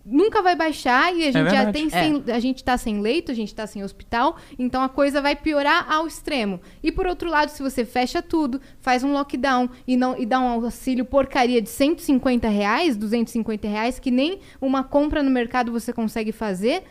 Nunca 0.05 0.41
vai 0.41 0.55
baixar 0.55 1.13
e 1.13 1.27
a 1.27 1.31
gente 1.31 1.49
já 1.51 1.63
verdade. 1.63 1.71
tem 1.73 1.89
sem, 1.89 2.23
a 2.33 2.39
gente 2.39 2.63
tá 2.63 2.77
sem 2.77 3.01
leito, 3.01 3.31
a 3.31 3.35
gente 3.35 3.53
tá 3.53 3.67
sem 3.67 3.83
hospital, 3.83 4.37
então 4.57 4.81
a 4.81 4.89
coisa 4.89 5.21
vai 5.21 5.35
piorar 5.35 5.91
ao 5.91 6.07
extremo. 6.07 6.59
E 6.81 6.91
por 6.91 7.05
outro 7.05 7.29
lado, 7.29 7.49
se 7.49 7.61
você 7.61 7.85
fecha 7.85 8.21
tudo, 8.21 8.59
faz 8.79 9.03
um 9.03 9.13
lockdown 9.13 9.69
e 9.87 9.95
não 9.95 10.17
e 10.17 10.25
dá 10.25 10.39
um 10.39 10.47
auxílio 10.47 11.05
porcaria 11.05 11.61
de 11.61 11.69
150 11.69 12.47
reais, 12.47 12.97
250 12.97 13.67
reais, 13.67 13.99
que 13.99 14.09
nem 14.09 14.39
uma 14.59 14.83
compra 14.83 15.21
no 15.21 15.29
mercado 15.29 15.71
você 15.71 15.93
consegue 15.93 16.31
fazer, 16.31 16.83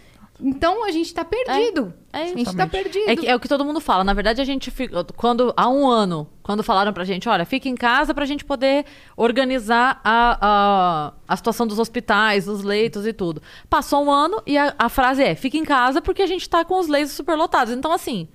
então 0.43 0.85
a 0.85 0.91
gente 0.91 1.13
tá 1.15 1.25
perdido. 1.25 1.93
É 2.13 2.19
a 2.19 2.25
isso. 2.25 2.35
gente 2.37 2.45
tá 2.47 2.51
Exatamente. 2.65 2.71
perdido. 2.85 3.11
É, 3.11 3.17
que- 3.17 3.27
é 3.29 3.35
o 3.37 3.41
que 3.41 3.49
todo 3.49 3.65
mundo 3.65 3.81
fala. 3.81 4.03
Na 4.05 4.13
verdade, 4.13 4.41
a 4.41 4.45
gente 4.45 4.71
fica. 4.71 5.05
Quando, 5.17 5.53
há 5.57 5.69
um 5.69 5.89
ano, 5.89 6.29
quando 6.43 6.63
falaram 6.63 6.93
pra 6.93 7.05
gente, 7.05 7.29
olha, 7.29 7.45
fica 7.45 7.69
em 7.69 7.75
casa 7.75 8.13
pra 8.15 8.25
gente 8.27 8.45
poder 8.45 8.85
organizar 9.17 10.01
a, 10.05 10.39
a, 10.41 11.13
a 11.29 11.37
situação 11.37 11.67
dos 11.67 11.79
hospitais, 11.79 12.47
dos 12.47 12.63
leitos 12.63 13.07
e 13.07 13.13
tudo. 13.13 13.43
Passou 13.69 14.05
um 14.05 14.11
ano 14.11 14.43
e 14.47 14.57
a, 14.59 14.75
a 14.79 14.89
frase 14.89 15.23
é: 15.23 15.35
fica 15.35 15.57
em 15.57 15.65
casa 15.65 16.01
porque 16.03 16.23
a 16.23 16.27
gente 16.27 16.49
tá 16.49 16.65
com 16.65 16.79
os 16.79 16.89
leitos 16.89 17.13
superlotados. 17.13 17.73
Então, 17.73 17.93
assim, 17.93 18.29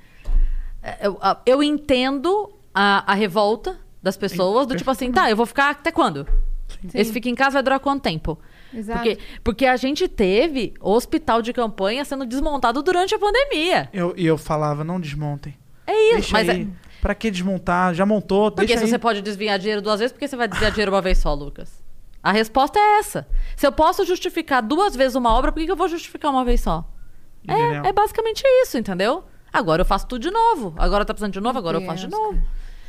é, 0.81 1.07
eu, 1.07 1.17
a- 1.21 1.39
eu 1.45 1.61
entendo 1.63 2.51
a, 2.73 3.11
a 3.11 3.15
revolta 3.15 3.77
das 4.01 4.15
pessoas, 4.15 4.67
do 4.67 4.75
tipo 4.75 4.91
assim, 4.91 5.11
tá, 5.11 5.29
eu 5.29 5.35
vou 5.35 5.45
ficar 5.45 5.71
até 5.71 5.91
quando? 5.91 6.27
Esse 6.93 7.11
fica 7.11 7.27
em 7.29 7.35
casa 7.35 7.53
vai 7.53 7.63
durar 7.63 7.79
quanto 7.79 8.03
tempo? 8.03 8.37
Exato. 8.75 8.99
Porque, 8.99 9.19
porque 9.43 9.65
a 9.65 9.77
gente 9.77 10.07
teve 10.07 10.73
hospital 10.79 11.41
de 11.41 11.53
campanha 11.53 12.03
sendo 12.03 12.25
desmontado 12.25 12.81
durante 12.83 13.15
a 13.15 13.19
pandemia. 13.19 13.89
Eu, 13.93 14.13
e 14.17 14.25
eu 14.25 14.37
falava, 14.37 14.83
não 14.83 14.99
desmontem. 14.99 15.55
É 15.87 15.93
isso, 16.09 16.13
Deixa 16.15 16.33
mas 16.33 16.49
aí. 16.49 16.63
é, 16.63 16.85
Pra 17.01 17.13
que 17.13 17.29
desmontar? 17.29 17.93
Já 17.93 18.05
montou, 18.05 18.51
porque 18.51 18.65
deixa 18.67 18.79
se 18.79 18.85
aí. 18.85 18.89
você 18.89 18.97
pode 18.99 19.21
desviar 19.21 19.59
dinheiro 19.59 19.81
duas 19.81 19.99
vezes, 19.99 20.11
por 20.11 20.19
que 20.19 20.27
você 20.27 20.35
vai 20.35 20.47
desviar 20.47 20.71
dinheiro 20.71 20.91
uma 20.91 21.01
vez 21.01 21.19
só, 21.19 21.33
Lucas? 21.33 21.83
A 22.23 22.31
resposta 22.31 22.79
é 22.79 22.97
essa. 22.99 23.27
Se 23.55 23.67
eu 23.67 23.71
posso 23.71 24.03
justificar 24.03 24.61
duas 24.63 24.95
vezes 24.95 25.15
uma 25.15 25.31
obra, 25.31 25.51
por 25.51 25.59
que 25.59 25.65
que 25.67 25.71
eu 25.71 25.75
vou 25.75 25.87
justificar 25.87 26.31
uma 26.31 26.43
vez 26.43 26.61
só? 26.61 26.83
É, 27.47 27.89
é 27.89 27.93
basicamente 27.93 28.41
isso, 28.63 28.77
entendeu? 28.79 29.23
Agora 29.53 29.81
eu 29.81 29.85
faço 29.85 30.07
tudo 30.07 30.21
de 30.23 30.31
novo. 30.31 30.73
Agora 30.77 31.05
tá 31.05 31.13
precisando 31.13 31.33
de 31.33 31.39
novo, 31.39 31.59
agora 31.59 31.77
eu 31.77 31.85
faço 31.85 32.05
de 32.05 32.07
Deus, 32.09 32.19
novo. 32.21 32.41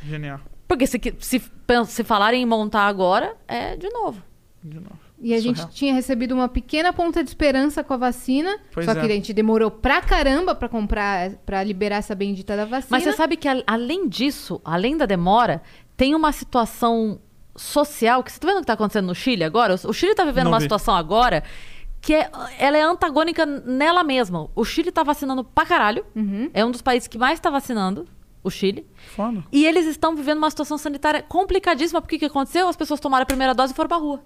Genial. 0.03 0.39
Porque 0.67 0.87
se, 0.87 0.99
se, 1.19 1.41
se 1.87 2.03
falarem 2.03 2.41
em 2.41 2.45
montar 2.45 2.87
agora, 2.87 3.35
é 3.47 3.75
de 3.75 3.87
novo. 3.89 4.21
De 4.63 4.79
novo. 4.79 4.99
E 5.19 5.33
a 5.33 5.39
gente 5.39 5.57
Surreal. 5.57 5.73
tinha 5.73 5.93
recebido 5.93 6.33
uma 6.35 6.47
pequena 6.47 6.93
ponta 6.93 7.23
de 7.23 7.29
esperança 7.29 7.83
com 7.83 7.93
a 7.93 7.97
vacina, 7.97 8.55
Pois 8.71 8.85
só 8.85 8.91
é. 8.91 8.95
que 8.95 9.01
a 9.05 9.09
gente 9.09 9.33
demorou 9.33 9.71
pra 9.71 9.99
caramba 10.01 10.53
pra 10.53 10.69
comprar, 10.69 11.31
pra 11.45 11.63
liberar 11.63 11.97
essa 11.97 12.13
bendita 12.13 12.55
da 12.55 12.65
vacina. 12.65 12.89
Mas 12.91 13.03
você 13.03 13.13
sabe 13.13 13.35
que, 13.35 13.47
a- 13.47 13.63
além 13.65 14.07
disso, 14.07 14.61
além 14.63 14.95
da 14.95 15.05
demora, 15.07 15.61
tem 15.95 16.13
uma 16.13 16.31
situação 16.31 17.19
social. 17.55 18.23
que 18.23 18.31
Você 18.31 18.39
tá 18.39 18.47
vendo 18.47 18.57
o 18.57 18.59
que 18.61 18.67
tá 18.67 18.73
acontecendo 18.73 19.07
no 19.07 19.15
Chile 19.15 19.43
agora? 19.43 19.73
O 19.85 19.93
Chile 19.93 20.13
tá 20.13 20.23
vivendo 20.23 20.43
Não 20.45 20.51
uma 20.51 20.59
vi. 20.59 20.65
situação 20.65 20.95
agora 20.95 21.43
que 21.99 22.13
é, 22.13 22.29
ela 22.59 22.77
é 22.77 22.81
antagônica 22.83 23.43
nela 23.45 24.03
mesma. 24.03 24.47
O 24.55 24.63
Chile 24.63 24.91
tá 24.91 25.01
vacinando 25.01 25.43
pra 25.43 25.65
caralho. 25.65 26.05
Uhum. 26.15 26.49
É 26.53 26.63
um 26.63 26.69
dos 26.69 26.81
países 26.83 27.07
que 27.07 27.17
mais 27.17 27.39
tá 27.39 27.49
vacinando, 27.49 28.07
o 28.43 28.49
Chile. 28.49 28.85
Foda. 29.15 29.43
E 29.51 29.65
eles 29.65 29.85
estão 29.85 30.15
vivendo 30.15 30.37
uma 30.37 30.49
situação 30.49 30.77
sanitária 30.77 31.21
complicadíssima. 31.21 32.01
Porque 32.01 32.15
o 32.15 32.19
que 32.19 32.25
aconteceu? 32.25 32.67
As 32.67 32.75
pessoas 32.75 32.99
tomaram 32.99 33.23
a 33.23 33.25
primeira 33.25 33.53
dose 33.53 33.73
e 33.73 33.75
foram 33.75 33.87
pra 33.87 33.97
rua. 33.97 34.21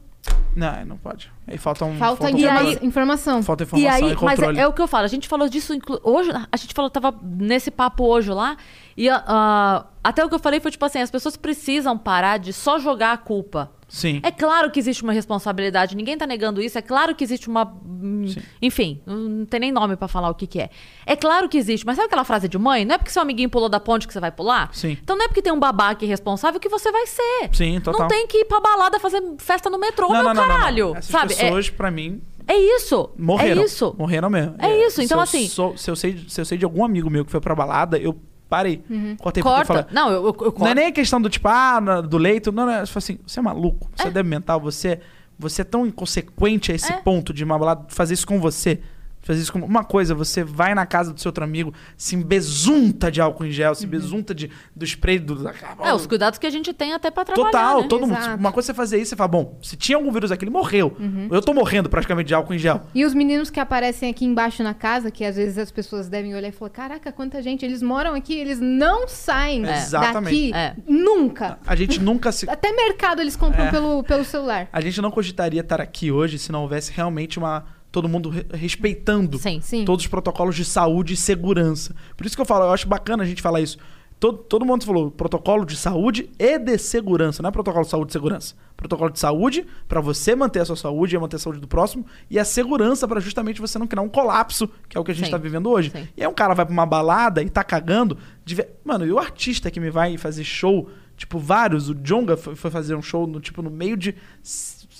Não, 0.56 0.86
não 0.86 0.98
pode. 0.98 1.32
Aí 1.48 1.58
falta 1.58 1.86
um. 1.86 1.98
Falta, 1.98 2.26
um- 2.26 2.30
informa- 2.30 2.60
aí- 2.60 2.80
informação. 2.84 3.42
Falta 3.42 3.64
E 3.64 3.66
informação 3.66 3.90
e, 3.90 4.12
aí, 4.12 4.18
mas 4.22 4.36
controle. 4.40 4.60
é, 4.60 4.62
é 4.64 4.68
o 4.68 4.74
que 4.74 4.82
eu 4.82 4.88
falo. 4.88 5.06
A 5.06 5.08
gente 5.08 5.28
falou 5.28 5.48
disso 5.50 5.74
inclu- 5.74 6.00
hoje. 6.04 6.30
A 6.52 6.58
gente 6.58 6.74
falou, 6.74 6.92
tava 6.92 7.18
nesse 7.24 7.72
papo 7.72 8.04
hoje 8.06 8.30
lá. 8.32 8.58
E 8.98 9.10
ah, 9.10 9.86
até 10.04 10.24
o 10.24 10.30
que 10.30 10.36
eu 10.36 10.40
falei 10.40 10.60
foi 10.60 10.70
tipo 10.70 10.84
assim: 10.86 11.00
as 11.00 11.10
pessoas 11.10 11.38
precisam 11.38 11.98
parar 11.98 12.38
de 12.38 12.52
só 12.54 12.78
jogar 12.78 13.14
a 13.14 13.18
culpa. 13.18 13.72
Sim. 13.94 14.22
É 14.24 14.32
claro 14.32 14.72
que 14.72 14.80
existe 14.80 15.04
uma 15.04 15.12
responsabilidade, 15.12 15.98
ninguém 15.98 16.18
tá 16.18 16.26
negando 16.26 16.62
isso. 16.62 16.78
É 16.78 16.82
claro 16.82 17.14
que 17.14 17.26
existe 17.26 17.50
uma. 17.50 17.66
hum, 17.86 18.26
Sim. 18.26 18.42
Enfim, 18.62 19.02
não 19.06 19.46
tem 19.46 19.60
nem 19.60 19.72
nome 19.72 19.98
pra 19.98 20.08
falar 20.08 20.30
o 20.30 20.34
que, 20.34 20.48
que 20.48 20.62
é. 20.62 20.70
É 21.06 21.14
claro 21.14 21.50
que 21.50 21.58
existe, 21.58 21.86
mas 21.86 21.98
sabe 21.98 22.06
aquela 22.08 22.24
frase 22.24 22.48
de 22.48 22.58
mãe? 22.58 22.86
Não 22.86 22.96
é 22.96 22.98
porque 22.98 23.12
seu 23.12 23.22
amiguinho 23.22 23.50
pulou 23.50 23.68
da 23.68 23.82
ponte 23.82 24.08
que 24.08 24.14
você 24.14 24.20
vai 24.22 24.32
pular? 24.32 24.70
Sim. 24.74 24.98
Então 25.04 25.18
não 25.18 25.26
é 25.26 25.28
porque 25.28 25.42
tem 25.42 25.52
um 25.52 25.60
babaca 25.60 26.06
irresponsável 26.06 26.58
que 26.58 26.70
você 26.70 26.90
vai 26.90 27.06
ser. 27.06 27.50
Sim, 27.52 27.82
total. 27.82 28.02
Não 28.02 28.08
tem 28.08 28.26
que 28.28 28.38
ir 28.38 28.46
pra 28.46 28.62
balada 28.62 28.98
fazer 28.98 29.22
festa 29.40 29.70
no 29.70 29.78
metrô, 29.78 30.10
meu 30.10 30.24
caralho. 30.34 30.92
Essas 30.96 31.06
sabe? 31.12 31.34
É- 31.34 31.36
pessoas, 31.36 31.70
pra 31.70 31.92
mim, 31.92 32.22
É, 32.48 32.56
isso. 32.58 33.10
morreram. 33.20 33.62
É 33.62 33.66
isso. 33.66 33.94
Morreram 34.00 34.30
mesmo. 34.30 34.56
É 34.58 34.88
isso, 34.88 35.02
então, 35.02 35.18
se 35.26 35.38
assim- 35.38 35.48
sou- 35.50 35.76
se, 35.78 35.92
eu 35.92 35.98
sei, 35.98 36.18
se 36.30 36.40
eu 36.40 36.46
sei 36.46 36.58
de 36.58 36.64
algum 36.64 36.86
amigo 36.86 37.10
meu 37.10 37.26
que 37.26 37.32
foi 37.32 37.42
pra 37.42 37.54
balada, 37.54 37.98
eu 37.98 38.18
parei. 38.52 38.84
Cortei 39.18 39.18
porque 39.18 39.40
eu 39.40 39.46
Uhum. 39.52 39.58
Corta. 39.58 39.66
falei. 39.66 39.86
Não, 39.92 40.12
eu, 40.12 40.26
eu. 40.42 40.56
Não 40.60 40.68
é 40.68 40.76
nem 40.76 40.86
a 40.88 40.92
questão 40.92 41.20
do 41.22 41.30
tipo, 41.30 41.48
ah, 41.48 41.80
do 42.02 42.18
leito. 42.18 42.52
Não, 42.52 42.66
não. 42.66 42.74
É, 42.74 42.82
assim, 42.82 43.18
você 43.26 43.40
é 43.40 43.42
maluco. 43.42 43.90
Você 43.96 44.10
é, 44.10 44.20
É. 44.20 44.24
mental. 44.24 44.60
Você, 44.60 45.00
você 45.40 45.62
é 45.62 45.66
tão 45.66 45.88
inconsequente 45.88 46.72
a 46.72 46.76
esse 46.76 46.92
É. 46.92 46.98
ponto 46.98 47.34
de 47.34 47.44
uma 47.44 47.58
balada 47.58 47.86
fazer 47.90 48.14
isso 48.14 48.28
com 48.28 48.40
você. 48.40 48.82
Fazer 49.22 49.40
isso 49.42 49.54
com 49.54 49.60
uma 49.60 49.84
coisa, 49.84 50.16
você 50.16 50.44
vai 50.44 50.74
na 50.74 50.86
casa 50.86 51.14
do 51.14 51.22
seu 51.22 51.30
outro 51.30 51.44
amigo, 51.44 51.74
se 51.96 52.16
besunta 52.18 53.12
de 53.12 53.22
álcool 53.22 53.46
em 53.46 53.52
gel, 53.52 53.76
se 53.76 53.86
besunta 53.86 54.34
de, 54.34 54.50
do 54.76 54.84
spray 54.84 55.20
do. 55.20 55.36
Uhum. 55.36 55.86
É, 55.86 55.94
os 55.94 56.08
cuidados 56.08 56.40
que 56.40 56.48
a 56.48 56.50
gente 56.50 56.74
tem 56.74 56.94
até 56.94 57.12
pra 57.12 57.24
trabalhar, 57.24 57.52
Total, 57.52 57.82
né? 57.82 57.88
todo 57.88 58.08
mundo. 58.08 58.18
Exato. 58.18 58.38
Uma 58.38 58.52
coisa 58.52 58.66
é 58.66 58.68
você 58.68 58.74
fazer 58.74 58.98
isso, 59.00 59.10
você 59.10 59.16
fala, 59.16 59.28
bom, 59.28 59.60
se 59.62 59.76
tinha 59.76 59.96
algum 59.98 60.12
vírus 60.12 60.32
aqui, 60.32 60.44
ele 60.44 60.52
morreu. 60.52 60.96
Uhum. 61.00 61.28
Eu 61.32 61.42
tô 61.42 61.54
morrendo 61.54 61.88
praticamente 61.90 62.28
de 62.28 62.34
álcool 62.34 62.54
em 62.54 62.58
gel. 62.58 62.82
E 62.96 63.06
os 63.06 63.14
meninos 63.14 63.50
que 63.50 63.60
aparecem 63.60 64.10
aqui 64.10 64.26
embaixo 64.26 64.64
na 64.64 64.74
casa, 64.74 65.12
que 65.12 65.24
às 65.24 65.36
vezes 65.36 65.58
as 65.58 65.72
pessoas 65.72 66.10
devem 66.10 66.34
olhar 66.36 66.50
e 66.50 66.52
falar: 66.52 66.72
caraca, 66.72 67.12
quanta 67.12 67.42
gente, 67.42 67.64
eles 67.64 67.82
moram 67.84 68.16
aqui, 68.16 68.34
eles 68.34 68.60
não 68.60 69.08
saem 69.08 69.66
É. 69.66 69.86
Daqui 69.90 70.52
É. 70.54 70.76
nunca. 70.88 71.60
A 71.66 71.76
gente 71.76 72.00
nunca 72.00 72.32
se. 72.32 72.50
Até 72.50 72.72
mercado 72.72 73.22
eles 73.22 73.36
compram 73.36 73.66
É. 73.66 73.72
pelo, 73.72 74.04
pelo 74.04 74.24
celular. 74.24 74.68
A 74.74 74.82
gente 74.82 75.00
não 75.02 75.12
cogitaria 75.12 75.62
estar 75.62 75.80
aqui 75.80 76.12
hoje 76.12 76.40
se 76.40 76.52
não 76.52 76.62
houvesse 76.64 76.92
realmente 76.92 77.38
uma 77.38 77.66
todo 77.92 78.08
mundo 78.08 78.30
re- 78.30 78.46
respeitando 78.54 79.38
Sim. 79.38 79.60
Sim. 79.62 79.86
todos 79.86 80.06
os 80.06 80.10
protocolos 80.10 80.56
de 80.56 80.64
saúde 80.66 81.14
e 81.14 81.18
segurança. 81.18 81.94
Por 82.16 82.26
isso 82.26 82.36
que 82.36 82.42
eu 82.42 82.46
falo, 82.46 82.66
eu 82.66 82.72
acho 82.72 82.88
bacana 82.88 83.24
a 83.24 83.26
gente 83.26 83.42
falar 83.42 83.62
isso. 83.62 83.78
Todo, 84.20 84.38
todo 84.38 84.64
mundo 84.64 84.86
falou 84.86 85.10
protocolo 85.10 85.66
de 85.66 85.76
saúde 85.76 86.30
e 86.38 86.60
de 86.60 86.78
segurança, 86.78 87.42
não 87.42 87.48
é 87.48 87.52
protocolo 87.52 87.84
de 87.84 87.90
saúde 87.90 88.12
e 88.12 88.14
segurança. 88.14 88.54
Protocolo 88.78 89.10
de 89.10 89.18
saúde 89.20 89.66
para 89.90 90.00
você 90.00 90.36
manter 90.36 90.60
a 90.60 90.66
sua 90.66 90.76
saúde 90.76 91.16
e 91.16 91.20
manter 91.20 91.38
a 91.38 91.40
saúde 91.40 91.60
do 91.60 91.68
próximo, 91.68 92.06
e 92.30 92.38
a 92.38 92.46
segurança 92.46 93.08
para 93.08 93.20
justamente 93.20 93.60
você 93.60 93.80
não 93.80 93.88
criar 93.88 94.04
um 94.04 94.10
colapso, 94.10 94.70
que 94.88 94.96
é 94.96 95.02
o 95.02 95.04
que 95.04 95.10
a 95.10 95.14
gente 95.16 95.26
Sim. 95.26 95.32
tá 95.32 95.38
vivendo 95.40 95.68
hoje. 95.72 95.90
Sim. 95.90 96.08
E 96.16 96.22
aí 96.22 96.28
um 96.28 96.34
cara 96.36 96.54
vai 96.54 96.66
pra 96.66 96.72
uma 96.74 96.86
balada 96.86 97.42
e 97.42 97.50
tá 97.50 97.64
cagando. 97.64 98.16
de 98.46 98.64
Mano, 98.86 99.08
e 99.08 99.12
o 99.12 99.18
artista 99.18 99.72
que 99.72 99.80
me 99.80 99.90
vai 99.90 100.16
fazer 100.20 100.44
show, 100.44 100.88
tipo, 101.18 101.40
vários, 101.40 101.90
o 101.90 101.96
Jonga 101.96 102.38
foi, 102.38 102.54
foi 102.56 102.70
fazer 102.70 102.94
um 102.94 103.02
show 103.02 103.26
no, 103.26 103.40
tipo, 103.40 103.64
no 103.64 103.72
meio 103.72 103.98
de, 103.98 104.14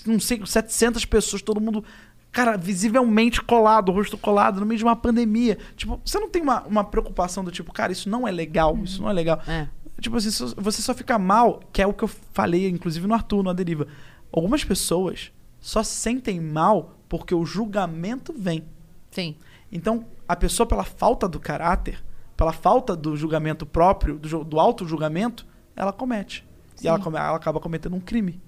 não 0.04 0.18
sei, 0.18 0.40
700 0.44 1.04
pessoas, 1.04 1.42
todo 1.42 1.60
mundo, 1.60 1.84
cara, 2.32 2.56
visivelmente 2.56 3.42
colado, 3.42 3.92
rosto 3.92 4.16
colado, 4.16 4.58
no 4.58 4.66
meio 4.66 4.78
de 4.78 4.84
uma 4.84 4.96
pandemia. 4.96 5.58
Tipo, 5.76 6.00
você 6.02 6.18
não 6.18 6.30
tem 6.30 6.42
uma, 6.42 6.62
uma 6.62 6.82
preocupação 6.82 7.44
do 7.44 7.52
tipo, 7.52 7.72
cara, 7.72 7.92
isso 7.92 8.08
não 8.08 8.26
é 8.26 8.30
legal, 8.32 8.76
isso 8.82 9.02
não 9.02 9.10
é 9.10 9.12
legal. 9.12 9.40
É. 9.46 9.68
Tipo 10.00 10.16
assim, 10.16 10.30
você 10.56 10.82
só 10.82 10.94
fica 10.94 11.18
mal, 11.18 11.60
que 11.72 11.82
é 11.82 11.86
o 11.86 11.92
que 11.92 12.02
eu 12.02 12.08
falei, 12.08 12.68
inclusive 12.68 13.06
no 13.06 13.14
Arthur, 13.14 13.42
no 13.42 13.54
Deriva. 13.54 13.86
Algumas 14.32 14.64
pessoas 14.64 15.30
só 15.60 15.82
se 15.82 15.94
sentem 15.94 16.40
mal 16.40 16.96
porque 17.08 17.34
o 17.34 17.44
julgamento 17.44 18.34
vem. 18.36 18.64
Sim. 19.10 19.36
Então, 19.70 20.06
a 20.26 20.34
pessoa, 20.34 20.66
pela 20.66 20.84
falta 20.84 21.28
do 21.28 21.38
caráter, 21.38 22.02
pela 22.36 22.52
falta 22.52 22.96
do 22.96 23.14
julgamento 23.14 23.66
próprio, 23.66 24.18
do, 24.18 24.42
do 24.42 24.58
auto-julgamento, 24.58 25.46
ela 25.76 25.92
comete. 25.92 26.44
E 26.82 26.88
ela, 26.88 26.98
ela 26.98 27.36
acaba 27.36 27.60
cometendo 27.60 27.94
um 27.94 28.00
crime. 28.00 28.40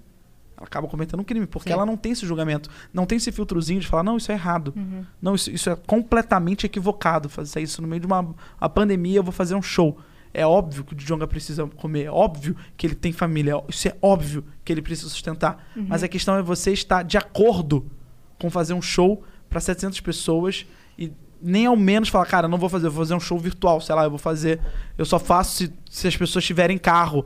Ela 0.57 0.67
acaba 0.67 0.87
cometendo 0.87 1.19
um 1.19 1.23
crime, 1.23 1.45
porque 1.45 1.69
Sim. 1.69 1.73
ela 1.73 1.85
não 1.85 1.97
tem 1.97 2.11
esse 2.11 2.25
julgamento. 2.25 2.69
Não 2.93 3.05
tem 3.05 3.17
esse 3.17 3.31
filtrozinho 3.31 3.79
de 3.79 3.87
falar, 3.87 4.03
não, 4.03 4.17
isso 4.17 4.31
é 4.31 4.35
errado. 4.35 4.73
Não, 5.21 5.35
isso, 5.35 5.51
isso 5.51 5.69
é 5.69 5.75
completamente 5.75 6.65
equivocado. 6.65 7.27
Fazer 7.27 7.61
isso 7.61 7.81
no 7.81 7.87
meio 7.87 7.99
de 7.99 8.07
uma, 8.07 8.21
uma 8.59 8.69
pandemia, 8.69 9.19
eu 9.19 9.23
vou 9.23 9.33
fazer 9.33 9.55
um 9.55 9.61
show. 9.61 9.97
É 10.33 10.45
óbvio 10.45 10.83
que 10.83 10.91
o 10.91 10.95
Djonga 10.95 11.25
precisa 11.25 11.65
comer, 11.65 12.03
é 12.03 12.11
óbvio 12.11 12.57
que 12.75 12.85
ele 12.85 12.93
tem 12.93 13.13
família, 13.13 13.53
é 13.53 13.63
isso 13.69 13.87
é 13.87 13.95
óbvio 14.01 14.43
que 14.65 14.73
ele 14.73 14.81
precisa 14.81 15.07
sustentar. 15.07 15.65
Mas 15.73 16.03
a 16.03 16.09
questão 16.09 16.35
é 16.35 16.41
você 16.41 16.73
estar 16.73 17.03
de 17.03 17.17
acordo 17.17 17.89
com 18.37 18.49
fazer 18.49 18.73
um 18.73 18.81
show 18.81 19.23
para 19.49 19.61
700 19.61 20.01
pessoas 20.01 20.65
e 20.99 21.13
nem 21.41 21.65
ao 21.65 21.77
menos 21.77 22.09
falar, 22.09 22.25
cara, 22.25 22.47
eu 22.47 22.49
não 22.49 22.57
vou 22.57 22.67
fazer, 22.67 22.87
eu 22.87 22.91
vou 22.91 23.05
fazer 23.05 23.15
um 23.15 23.19
show 23.19 23.39
virtual, 23.39 23.79
sei 23.79 23.95
lá, 23.95 24.03
eu 24.03 24.09
vou 24.09 24.19
fazer, 24.19 24.59
eu 24.97 25.05
só 25.05 25.17
faço 25.17 25.55
se, 25.55 25.73
se 25.89 26.07
as 26.07 26.17
pessoas 26.17 26.43
tiverem 26.43 26.77
carro. 26.77 27.25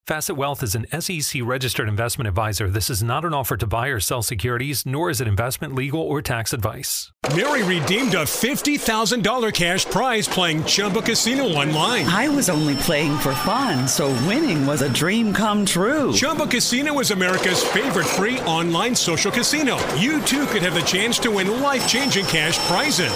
Facet 0.07 0.35
Wealth 0.35 0.63
is 0.63 0.73
an 0.73 0.87
SEC 0.99 1.41
registered 1.43 1.87
investment 1.87 2.27
advisor. 2.27 2.71
This 2.71 2.89
is 2.89 3.03
not 3.03 3.23
an 3.23 3.35
offer 3.35 3.55
to 3.55 3.67
buy 3.67 3.89
or 3.89 3.99
sell 3.99 4.23
securities, 4.23 4.83
nor 4.83 5.11
is 5.11 5.21
it 5.21 5.27
investment, 5.27 5.75
legal, 5.75 6.01
or 6.01 6.23
tax 6.23 6.53
advice. 6.53 7.11
Mary 7.35 7.61
redeemed 7.63 8.15
a 8.15 8.23
$50,000 8.23 9.53
cash 9.53 9.85
prize 9.85 10.27
playing 10.27 10.63
Chumba 10.65 11.03
Casino 11.03 11.43
online. 11.43 12.07
I 12.07 12.29
was 12.29 12.49
only 12.49 12.75
playing 12.77 13.15
for 13.19 13.35
fun, 13.35 13.87
so 13.87 14.07
winning 14.27 14.65
was 14.65 14.81
a 14.81 14.91
dream 14.91 15.33
come 15.33 15.67
true. 15.67 16.11
Chumba 16.13 16.47
Casino 16.47 16.99
is 16.99 17.11
America's 17.11 17.63
favorite 17.63 18.07
free 18.07 18.39
online 18.41 18.95
social 18.95 19.31
casino. 19.31 19.77
You 19.95 20.19
too 20.23 20.47
could 20.47 20.63
have 20.63 20.73
the 20.73 20.81
chance 20.81 21.19
to 21.19 21.29
win 21.29 21.61
life 21.61 21.87
changing 21.87 22.25
cash 22.25 22.57
prizes. 22.65 23.13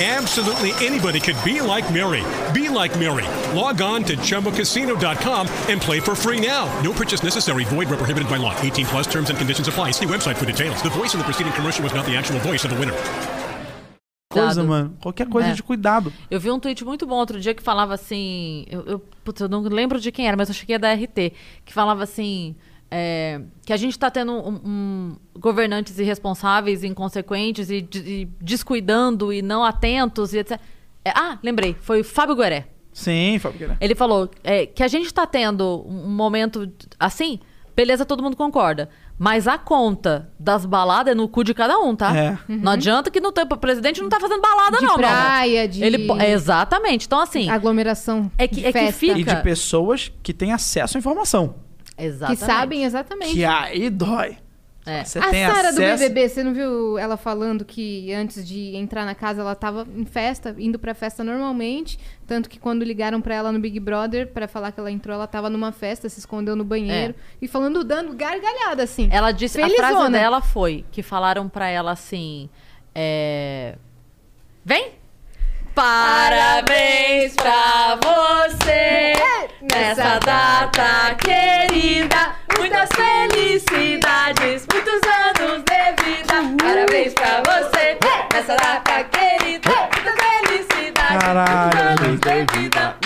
Absolutely 0.00 0.72
anybody 0.84 1.20
could 1.20 1.36
be 1.44 1.60
like 1.60 1.92
Mary. 1.92 2.24
Be 2.54 2.70
like 2.70 2.98
Mary. 2.98 3.26
Log 3.54 3.82
on 3.82 4.02
to 4.04 4.16
ChumboCasino.com 4.16 5.46
and 5.68 5.78
play 5.78 6.00
for 6.00 6.09
free 6.14 6.40
now. 6.40 6.66
No 6.82 6.92
purchase 6.92 7.22
necessary. 7.24 7.64
Void 7.64 7.88
where 7.88 7.96
prohibited 7.98 8.28
by 8.28 8.36
law. 8.38 8.54
18 8.62 8.86
plus 8.86 9.06
terms 9.06 9.30
and 9.30 9.36
conditions 9.38 9.68
apply. 9.68 9.92
See 9.92 10.06
website 10.06 10.36
for 10.36 10.46
details. 10.46 10.80
The 10.82 10.90
voice 10.90 11.14
in 11.14 11.18
the 11.20 11.24
preceding 11.24 11.52
commercial 11.52 11.82
was 11.84 11.92
not 11.94 12.06
the 12.06 12.16
actual 12.16 12.38
voice 12.40 12.64
of 12.64 12.70
the 12.72 12.78
winner. 12.78 12.94
coisa, 14.32 14.62
mano. 14.62 14.96
Qualquer 15.02 15.26
coisa 15.28 15.48
É. 15.48 15.54
de 15.54 15.62
cuidado. 15.62 16.12
Eu 16.30 16.38
vi 16.38 16.50
um 16.52 16.60
tweet 16.60 16.84
muito 16.84 17.04
bom 17.04 17.16
outro 17.16 17.40
dia 17.40 17.52
que 17.52 17.62
falava 17.62 17.94
assim. 17.94 18.64
Eu, 18.70 18.82
eu, 18.86 18.98
putz, 19.24 19.40
eu 19.40 19.48
não 19.48 19.60
lembro 19.62 19.98
de 20.00 20.12
quem 20.12 20.28
era, 20.28 20.36
mas 20.36 20.48
eu 20.48 20.54
cheguei 20.54 20.78
da 20.78 20.92
RT. 20.92 21.32
Que 21.64 21.72
falava 21.72 22.02
assim. 22.04 22.54
é, 22.92 23.40
que 23.64 23.72
a 23.72 23.76
gente 23.76 23.96
tá 23.96 24.10
tendo 24.10 24.32
um- 24.32 24.60
um- 24.66 25.16
governantes 25.38 25.96
irresponsáveis, 26.00 26.82
inconsequentes 26.82 27.70
e, 27.70 27.80
de- 27.80 27.98
e 28.00 28.24
descuidando 28.40 29.32
e 29.32 29.42
não 29.42 29.62
atentos 29.64 30.34
e 30.34 30.38
etc. 30.38 30.58
É, 31.04 31.10
ah, 31.14 31.38
lembrei. 31.40 31.76
Foi 31.80 32.00
o 32.00 32.04
Fábio 32.04 32.34
Gueré. 32.34 32.66
Sim, 32.92 33.38
Fábio 33.38 33.58
Guerra. 33.60 33.76
Ele 33.80 33.94
falou 33.94 34.30
é, 34.42 34.66
que 34.66 34.82
a 34.82 34.88
gente 34.88 35.12
tá 35.12 35.26
tendo 35.26 35.84
um 35.86 36.08
momento 36.10 36.70
assim, 36.98 37.38
beleza, 37.74 38.04
todo 38.04 38.22
mundo 38.22 38.36
concorda. 38.36 38.88
Mas 39.22 39.46
a 39.46 39.58
conta 39.58 40.30
das 40.38 40.64
baladas 40.64 41.12
é 41.12 41.14
no 41.14 41.28
cu 41.28 41.44
de 41.44 41.52
cada 41.52 41.78
um, 41.78 41.94
tá? 41.94 42.16
É. 42.16 42.38
Não 42.48 42.72
adianta 42.72 43.10
que 43.10 43.20
não 43.20 43.30
tem, 43.30 43.44
o 43.44 43.56
presidente 43.58 44.00
não 44.00 44.08
tá 44.08 44.18
fazendo 44.18 44.40
balada, 44.40 44.78
De 44.78 44.84
não, 44.84 44.96
praia, 44.96 45.68
de- 45.68 45.84
Ele, 45.84 46.10
é, 46.18 46.30
exatamente. 46.32 47.06
Então, 47.06 47.20
assim. 47.20 47.50
Aglomeração. 47.50 48.32
É 48.38 48.48
que- 48.48 48.56
de 48.56 48.66
é 48.66 48.72
que 48.72 48.92
fica- 48.92 49.18
E 49.18 49.24
de 49.24 49.36
pessoas 49.42 50.10
que 50.22 50.32
têm 50.32 50.52
acesso 50.52 50.96
à 50.96 50.98
informação. 50.98 51.56
Que 51.96 52.04
Exatamente. 52.04 52.40
sabem 52.44 52.84
exatamente. 52.84 53.34
Que 53.34 53.44
aí 53.44 53.90
dói. 53.90 54.38
É. 54.86 55.04
Você 55.04 55.18
a 55.18 55.28
tem 55.28 55.46
Sara 55.46 55.70
do 55.72 55.78
acesso... 55.78 56.02
BBB, 56.02 56.28
você 56.30 56.42
não 56.42 56.54
viu 56.54 56.96
ela 56.96 57.18
falando 57.18 57.66
que 57.66 58.10
antes 58.14 58.46
de 58.48 58.74
entrar 58.74 59.04
na 59.04 59.14
casa 59.14 59.42
ela 59.42 59.54
tava 59.54 59.86
em 59.94 60.06
festa, 60.06 60.56
indo 60.58 60.78
pra 60.78 60.94
festa 60.94 61.22
normalmente, 61.22 61.98
tanto 62.30 62.48
que 62.48 62.60
quando 62.60 62.84
ligaram 62.84 63.20
pra 63.20 63.34
ela 63.34 63.50
no 63.50 63.58
Big 63.58 63.80
Brother 63.80 64.28
pra 64.28 64.46
falar 64.46 64.70
que 64.70 64.78
ela 64.78 64.88
entrou, 64.88 65.12
ela 65.12 65.26
tava 65.26 65.50
numa 65.50 65.72
festa, 65.72 66.08
se 66.08 66.20
escondeu 66.20 66.54
no 66.54 66.62
banheiro 66.62 67.12
e 67.42 67.48
falando 67.48 67.82
dando 67.82 68.14
gargalhada 68.14 68.84
assim. 68.84 69.08
Ela 69.10 69.32
disse, 69.32 69.60
a 69.60 69.68
frase 69.68 69.82
Felizona. 69.82 70.10
dela 70.16 70.40
foi 70.40 70.84
que 70.92 71.02
falaram 71.02 71.48
pra 71.48 71.68
ela 71.68 71.90
assim, 71.90 72.48
é... 72.94 73.74
Vem! 74.64 74.92
Parabéns 75.74 77.34
pra 77.34 77.98
você 78.00 79.12
nessa 79.60 80.20
data 80.20 81.16
querida, 81.16 82.36
muitas 82.56 82.88
felicidades, 82.94 84.68
muitos 84.72 85.00
anos 85.26 85.64
de 85.64 86.04
vida. 86.04 86.34
Parabéns 86.62 87.12
pra 87.12 87.42
você 87.42 87.98
nessa 88.32 88.54
data 88.54 89.02
Caralho. 91.18 92.18
vida. 92.54 92.96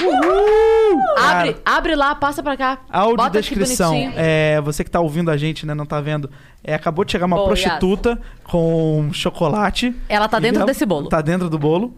Abre, 1.17 1.57
abre 1.65 1.95
lá, 1.97 2.15
passa 2.15 2.43
pra 2.43 2.57
cá. 2.57 2.79
Audiodescrição. 2.91 3.91
bonitinho. 3.93 4.13
É, 4.17 4.61
você 4.61 4.85
que 4.85 4.91
tá 4.91 5.01
ouvindo 5.01 5.31
a 5.31 5.37
gente, 5.37 5.65
né, 5.67 5.75
não 5.75 5.87
tá 5.87 6.01
vendo. 6.01 6.31
É, 6.63 6.75
acabou 6.75 7.05
de 7.05 7.13
chegar 7.13 7.27
uma 7.27 7.37
Boa, 7.37 7.49
prostituta 7.49 8.21
com 8.45 9.11
chocolate. 9.13 9.95
Ela 10.09 10.29
tá 10.29 10.39
dentro 10.39 10.59
ela- 10.61 10.67
desse 10.67 10.85
bolo. 10.87 11.09
Tá 11.09 11.21
dentro 11.21 11.49
do 11.49 11.59
bolo. 11.59 11.95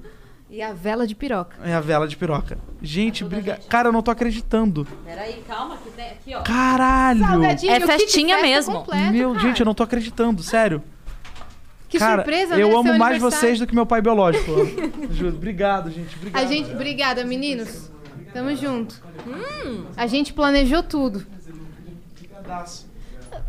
E 0.48 0.62
a 0.62 0.72
vela 0.72 1.06
de 1.06 1.14
piroca. 1.14 1.56
É 1.64 1.74
a 1.74 1.80
vela 1.80 2.06
de 2.06 2.16
piroca. 2.16 2.56
Gente, 2.80 3.24
briga. 3.24 3.58
Cara, 3.68 3.88
eu 3.88 3.92
não 3.92 4.00
tô 4.00 4.10
acreditando. 4.12 4.86
Peraí, 5.04 5.42
calma, 5.46 5.76
que 5.76 5.90
tem 5.90 6.06
aqui, 6.06 6.34
ó. 6.34 6.42
Caralho! 6.42 7.20
Salgadinho, 7.20 7.72
É 7.72 7.80
festinha 7.80 8.36
festa 8.36 8.46
mesmo. 8.48 8.74
completo, 8.74 9.12
Meu, 9.12 9.32
cara. 9.32 9.42
gente, 9.46 9.60
eu 9.60 9.66
não 9.66 9.74
tô 9.74 9.82
acreditando, 9.82 10.42
sério. 10.42 10.82
Que 11.88 11.98
Cara, 11.98 12.16
surpresa, 12.22 12.56
né? 12.56 12.62
eu 12.62 12.68
seu 12.68 12.78
amo 12.78 12.88
mais 12.98 13.14
aniversário. 13.16 13.30
vocês 13.30 13.58
do 13.60 13.66
que 13.66 13.74
meu 13.74 13.86
pai 13.86 14.00
biológico. 14.02 14.52
Juro. 15.12 15.36
Obrigado, 15.36 15.90
gente. 15.90 16.16
Obrigado. 16.16 16.42
A 16.42 16.46
gente, 16.46 16.70
obrigada, 16.72 17.24
meninos. 17.24 17.90
Tamo 18.32 18.54
junto. 18.56 19.00
A 19.96 20.06
gente 20.06 20.32
planejou 20.32 20.82
tudo. 20.82 21.24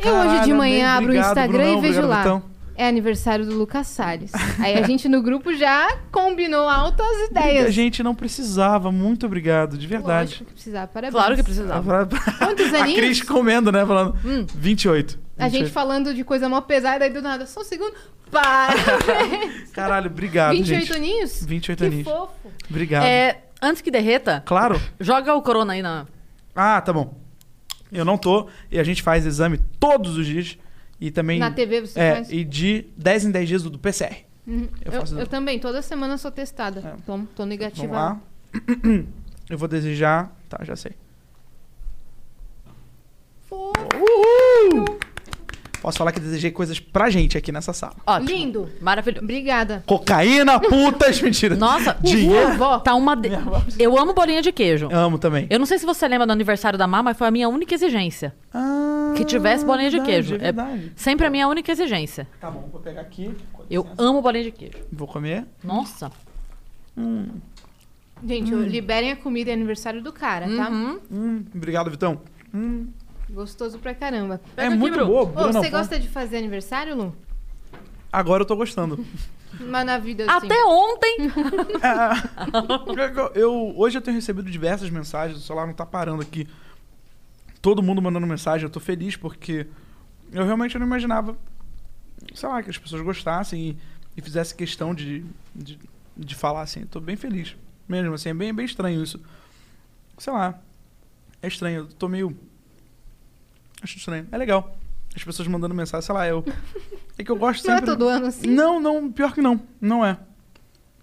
Eu 0.03 0.13
hoje 0.15 0.45
de 0.45 0.53
manhã 0.53 0.95
abro 0.97 1.11
o 1.11 1.15
Instagram 1.15 1.57
Brunão. 1.63 1.77
e 1.77 1.81
vejo 1.81 1.99
Obrigado, 2.03 2.33
lá. 2.33 2.41
É 2.75 2.87
aniversário 2.87 3.43
do 3.43 3.55
Lucas 3.55 3.87
Salles. 3.87 4.31
Aí 4.59 4.77
a 4.77 4.83
gente 4.85 5.09
no 5.09 5.21
grupo 5.23 5.51
já 5.55 5.97
combinou 6.11 6.69
altas 6.69 7.07
A 7.07 7.25
ideias. 7.31 7.73
gente 7.73 8.03
não 8.03 8.13
precisava. 8.13 8.91
Muito 8.91 9.25
obrigado, 9.25 9.77
de 9.79 9.87
verdade. 9.87 10.29
Lógico 10.29 10.45
que 10.45 10.53
precisava, 10.53 10.87
parabéns. 10.87 11.13
Claro 11.19 11.35
que 11.35 11.43
precisava. 11.43 12.07
Quantos 12.37 12.71
A 12.75 12.83
aninhos? 12.83 12.99
Cris 12.99 13.21
comendo, 13.23 13.71
né? 13.71 13.83
Falando. 13.83 14.15
28. 14.53 15.17
A 15.37 15.43
gente 15.49 15.65
28. 15.65 15.73
falando 15.73 16.13
de 16.13 16.23
coisa 16.23 16.49
mó 16.49 16.59
pesada, 16.61 17.05
aí 17.05 17.11
do 17.11 17.21
nada, 17.21 17.45
só 17.45 17.61
um 17.61 17.63
segundo. 17.63 17.93
Para! 18.31 18.73
Caralho, 19.71 20.07
obrigado, 20.09 20.55
28 20.55 20.85
gente. 20.85 20.93
aninhos? 20.95 21.45
28 21.45 21.77
que 21.79 21.85
aninhos. 21.85 22.07
fofo. 22.07 22.51
Obrigado. 22.69 23.03
É, 23.05 23.43
antes 23.61 23.81
que 23.81 23.91
derreta, 23.91 24.41
Claro. 24.45 24.81
joga 24.99 25.33
o 25.35 25.41
corona 25.41 25.73
aí 25.73 25.81
na. 25.81 26.05
Ah, 26.55 26.81
tá 26.81 26.91
bom. 26.91 27.15
Eu 27.91 28.03
não 28.03 28.17
tô. 28.17 28.49
E 28.71 28.79
a 28.79 28.83
gente 28.83 29.01
faz 29.03 29.25
exame 29.25 29.59
todos 29.79 30.17
os 30.17 30.25
dias. 30.25 30.57
E 30.99 31.11
também. 31.11 31.37
Na 31.39 31.51
TV 31.51 31.81
você 31.81 31.99
é, 31.99 32.15
faz? 32.15 32.31
E 32.31 32.43
de 32.43 32.87
10 32.97 33.25
em 33.25 33.31
10 33.31 33.47
dias 33.47 33.63
do, 33.63 33.77
PCR. 33.77 34.25
Uhum. 34.47 34.67
Eu 34.83 34.91
Eu, 34.91 34.99
faço- 35.01 35.19
eu 35.19 35.27
também, 35.27 35.59
toda 35.59 35.81
semana 35.81 36.17
sou 36.17 36.31
testada. 36.31 36.79
É. 36.79 36.91
Tô, 37.05 37.17
tô 37.17 37.17
Vamos 37.37 37.49
negativa. 37.49 37.93
lá. 37.93 38.21
Eu 39.49 39.57
vou 39.57 39.67
desejar. 39.67 40.35
Tá, 40.49 40.59
já 40.65 40.75
sei. 40.75 40.91
Uhul! 43.49 44.85
Posso 45.81 45.97
falar 45.97 46.11
que 46.11 46.19
desejei 46.19 46.51
coisas 46.51 46.79
pra 46.79 47.09
gente 47.09 47.37
aqui 47.37 47.51
nessa 47.51 47.71
sala. 47.73 47.93
Ótimo. 48.05 48.29
Lindo. 48.29 48.69
Maravilhoso. 48.81 49.23
Obrigada. 49.23 49.83
Cocaína, 49.85 50.59
putas, 50.59 51.19
mentira. 51.21 51.55
Nossa, 51.55 51.95
Dinheiro. 52.01 52.57
Tá 52.83 52.95
uma. 52.95 53.15
de- 53.15 53.29
Eu 53.79 53.97
amo 53.97 54.13
bolinha 54.13 54.41
de 54.41 54.51
queijo. 54.51 54.89
Amo 54.91 55.17
também. 55.17 55.47
Eu 55.49 55.59
não 55.59 55.65
sei 55.65 55.77
se 55.77 55.85
você 55.85 56.07
lembra 56.07 56.25
do 56.25 56.31
aniversário 56.33 56.77
da 56.79 56.87
Má, 56.87 57.01
mas 57.03 57.17
foi 57.17 57.27
a 57.27 57.31
minha 57.31 57.47
única 57.47 57.73
exigência. 57.75 58.33
Ah, 58.53 59.13
Que 59.15 59.23
tivesse 59.23 59.63
bolinha 59.65 59.89
de 59.89 59.97
verdade, 59.97 60.11
queijo. 60.27 60.35
É 60.35 60.51
verdade. 60.51 60.91
sempre 60.95 61.25
a 61.27 61.29
minha 61.29 61.47
única 61.47 61.71
exigência. 61.71 62.27
Tá 62.41 62.49
bom, 62.51 62.67
vou 62.71 62.81
pegar 62.81 63.01
aqui. 63.01 63.31
Eu 63.69 63.87
amo 63.97 64.21
bolinha 64.21 64.43
de 64.45 64.51
queijo. 64.51 64.77
Vou 64.91 65.07
comer. 65.07 65.45
Nossa. 65.63 66.11
Gente, 68.25 68.53
Hum. 68.53 68.63
liberem 68.63 69.11
a 69.11 69.15
comida, 69.15 69.51
é 69.51 69.53
aniversário 69.53 70.01
do 70.01 70.11
cara, 70.11 70.47
tá? 70.47 70.69
Uhum. 70.69 70.99
Hum, 71.11 71.45
obrigado, 71.55 71.91
Vitão. 71.91 72.19
Hum, 72.53 72.87
Gostoso 73.29 73.77
pra 73.79 73.93
caramba. 73.93 74.39
é 74.55 74.67
aqui, 74.67 74.75
muito 74.75 74.95
Bru. 74.95 75.05
boa. 75.05 75.21
Ô, 75.23 75.25
Bruno 75.27 75.53
você 75.53 75.69
gosta 75.69 75.99
de 75.99 76.07
fazer 76.07 76.37
aniversário, 76.37 76.95
Lu? 76.95 77.15
Agora 78.11 78.43
eu 78.43 78.47
tô 78.47 78.55
gostando. 78.55 79.05
Mas 79.59 79.85
na 79.85 79.97
vida 79.97 80.25
assim. 80.25 80.45
Até 80.45 80.63
ontem. 80.65 81.17
Eu- 83.15 83.31
eu, 83.33 83.73
hoje 83.77 83.97
eu 83.97 84.01
tenho 84.01 84.15
recebido 84.15 84.49
diversas 84.51 84.89
mensagens, 84.89 85.39
o 85.39 85.41
celular 85.41 85.65
não 85.65 85.73
tá 85.73 85.85
parando 85.85 86.21
aqui. 86.21 86.47
Todo 87.61 87.81
mundo 87.81 88.01
mandando 88.01 88.27
mensagem, 88.27 88.65
eu 88.65 88.69
tô 88.69 88.79
feliz 88.79 89.15
porque 89.15 89.65
eu 90.31 90.45
realmente 90.45 90.77
não 90.77 90.85
imaginava, 90.85 91.35
sei 92.35 92.47
lá, 92.49 92.61
que 92.61 92.69
as 92.69 92.77
pessoas 92.77 93.01
gostassem 93.01 93.69
e, 93.69 93.77
e 94.17 94.21
fizessem 94.21 94.55
questão 94.55 94.93
de, 94.93 95.25
de, 95.55 95.79
de 96.15 96.35
falar 96.35 96.61
assim. 96.61 96.81
Eu 96.81 96.87
tô 96.87 96.99
bem 96.99 97.15
feliz. 97.15 97.55
Mesmo 97.87 98.13
assim, 98.13 98.29
é 98.29 98.33
bem, 98.33 98.53
bem 98.53 98.65
estranho 98.65 99.01
isso. 99.01 99.19
Sei 100.17 100.31
lá. 100.31 100.59
É 101.41 101.47
estranho, 101.47 101.79
eu 101.81 101.87
tô 101.87 102.07
meio. 102.07 102.37
Acho 103.81 103.97
estranho. 103.97 104.27
É 104.31 104.37
legal. 104.37 104.77
As 105.15 105.23
pessoas 105.23 105.47
mandando 105.47 105.73
mensagem, 105.73 106.05
sei 106.05 106.13
lá, 106.15 106.27
eu. 106.27 106.43
É 107.17 107.23
que 107.23 107.31
eu 107.31 107.35
gosto 107.35 107.65
Não 107.67 107.73
é 107.73 107.77
sempre. 107.77 107.91
todo 107.91 108.07
ano 108.07 108.25
assim? 108.27 108.47
Não, 108.47 108.79
não, 108.79 109.11
pior 109.11 109.33
que 109.33 109.41
não. 109.41 109.59
Não 109.81 110.05
é. 110.05 110.17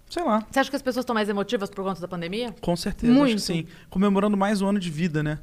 Sei 0.09 0.23
lá. 0.23 0.45
Você 0.49 0.59
acha 0.59 0.69
que 0.69 0.75
as 0.75 0.81
pessoas 0.81 1.03
estão 1.03 1.13
mais 1.13 1.27
emotivas 1.27 1.69
por 1.69 1.83
conta 1.83 1.99
da 1.99 2.07
pandemia? 2.07 2.53
Com 2.61 2.75
certeza, 2.75 3.11
acho 3.11 3.19
Muito. 3.19 3.35
que 3.35 3.41
sim. 3.41 3.65
Comemorando 3.89 4.37
mais 4.37 4.61
um 4.61 4.67
ano 4.67 4.79
de 4.79 4.89
vida, 4.89 5.21
né? 5.23 5.39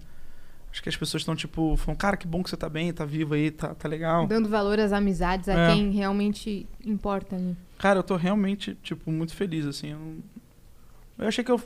Acho 0.70 0.82
que 0.82 0.88
as 0.88 0.96
pessoas 0.96 1.20
estão, 1.20 1.36
tipo, 1.36 1.76
falando, 1.76 1.98
cara, 1.98 2.16
que 2.16 2.26
bom 2.26 2.42
que 2.42 2.48
você 2.48 2.56
tá 2.56 2.66
bem, 2.68 2.90
tá 2.94 3.04
vivo 3.04 3.34
aí, 3.34 3.50
tá, 3.50 3.74
tá 3.74 3.86
legal. 3.86 4.26
Dando 4.26 4.48
valor 4.48 4.80
às 4.80 4.90
amizades, 4.92 5.48
a 5.50 5.52
É. 5.52 5.74
quem 5.74 5.90
realmente 5.90 6.66
importa. 6.82 7.36
Né? 7.36 7.54
Cara, 7.76 7.98
eu 7.98 8.02
tô 8.02 8.16
realmente, 8.16 8.74
tipo, 8.82 9.10
muito 9.12 9.34
feliz, 9.34 9.66
assim. 9.66 9.90
Eu, 9.90 10.16
eu 11.18 11.28
achei 11.28 11.44
que 11.44 11.50
eu. 11.50 11.60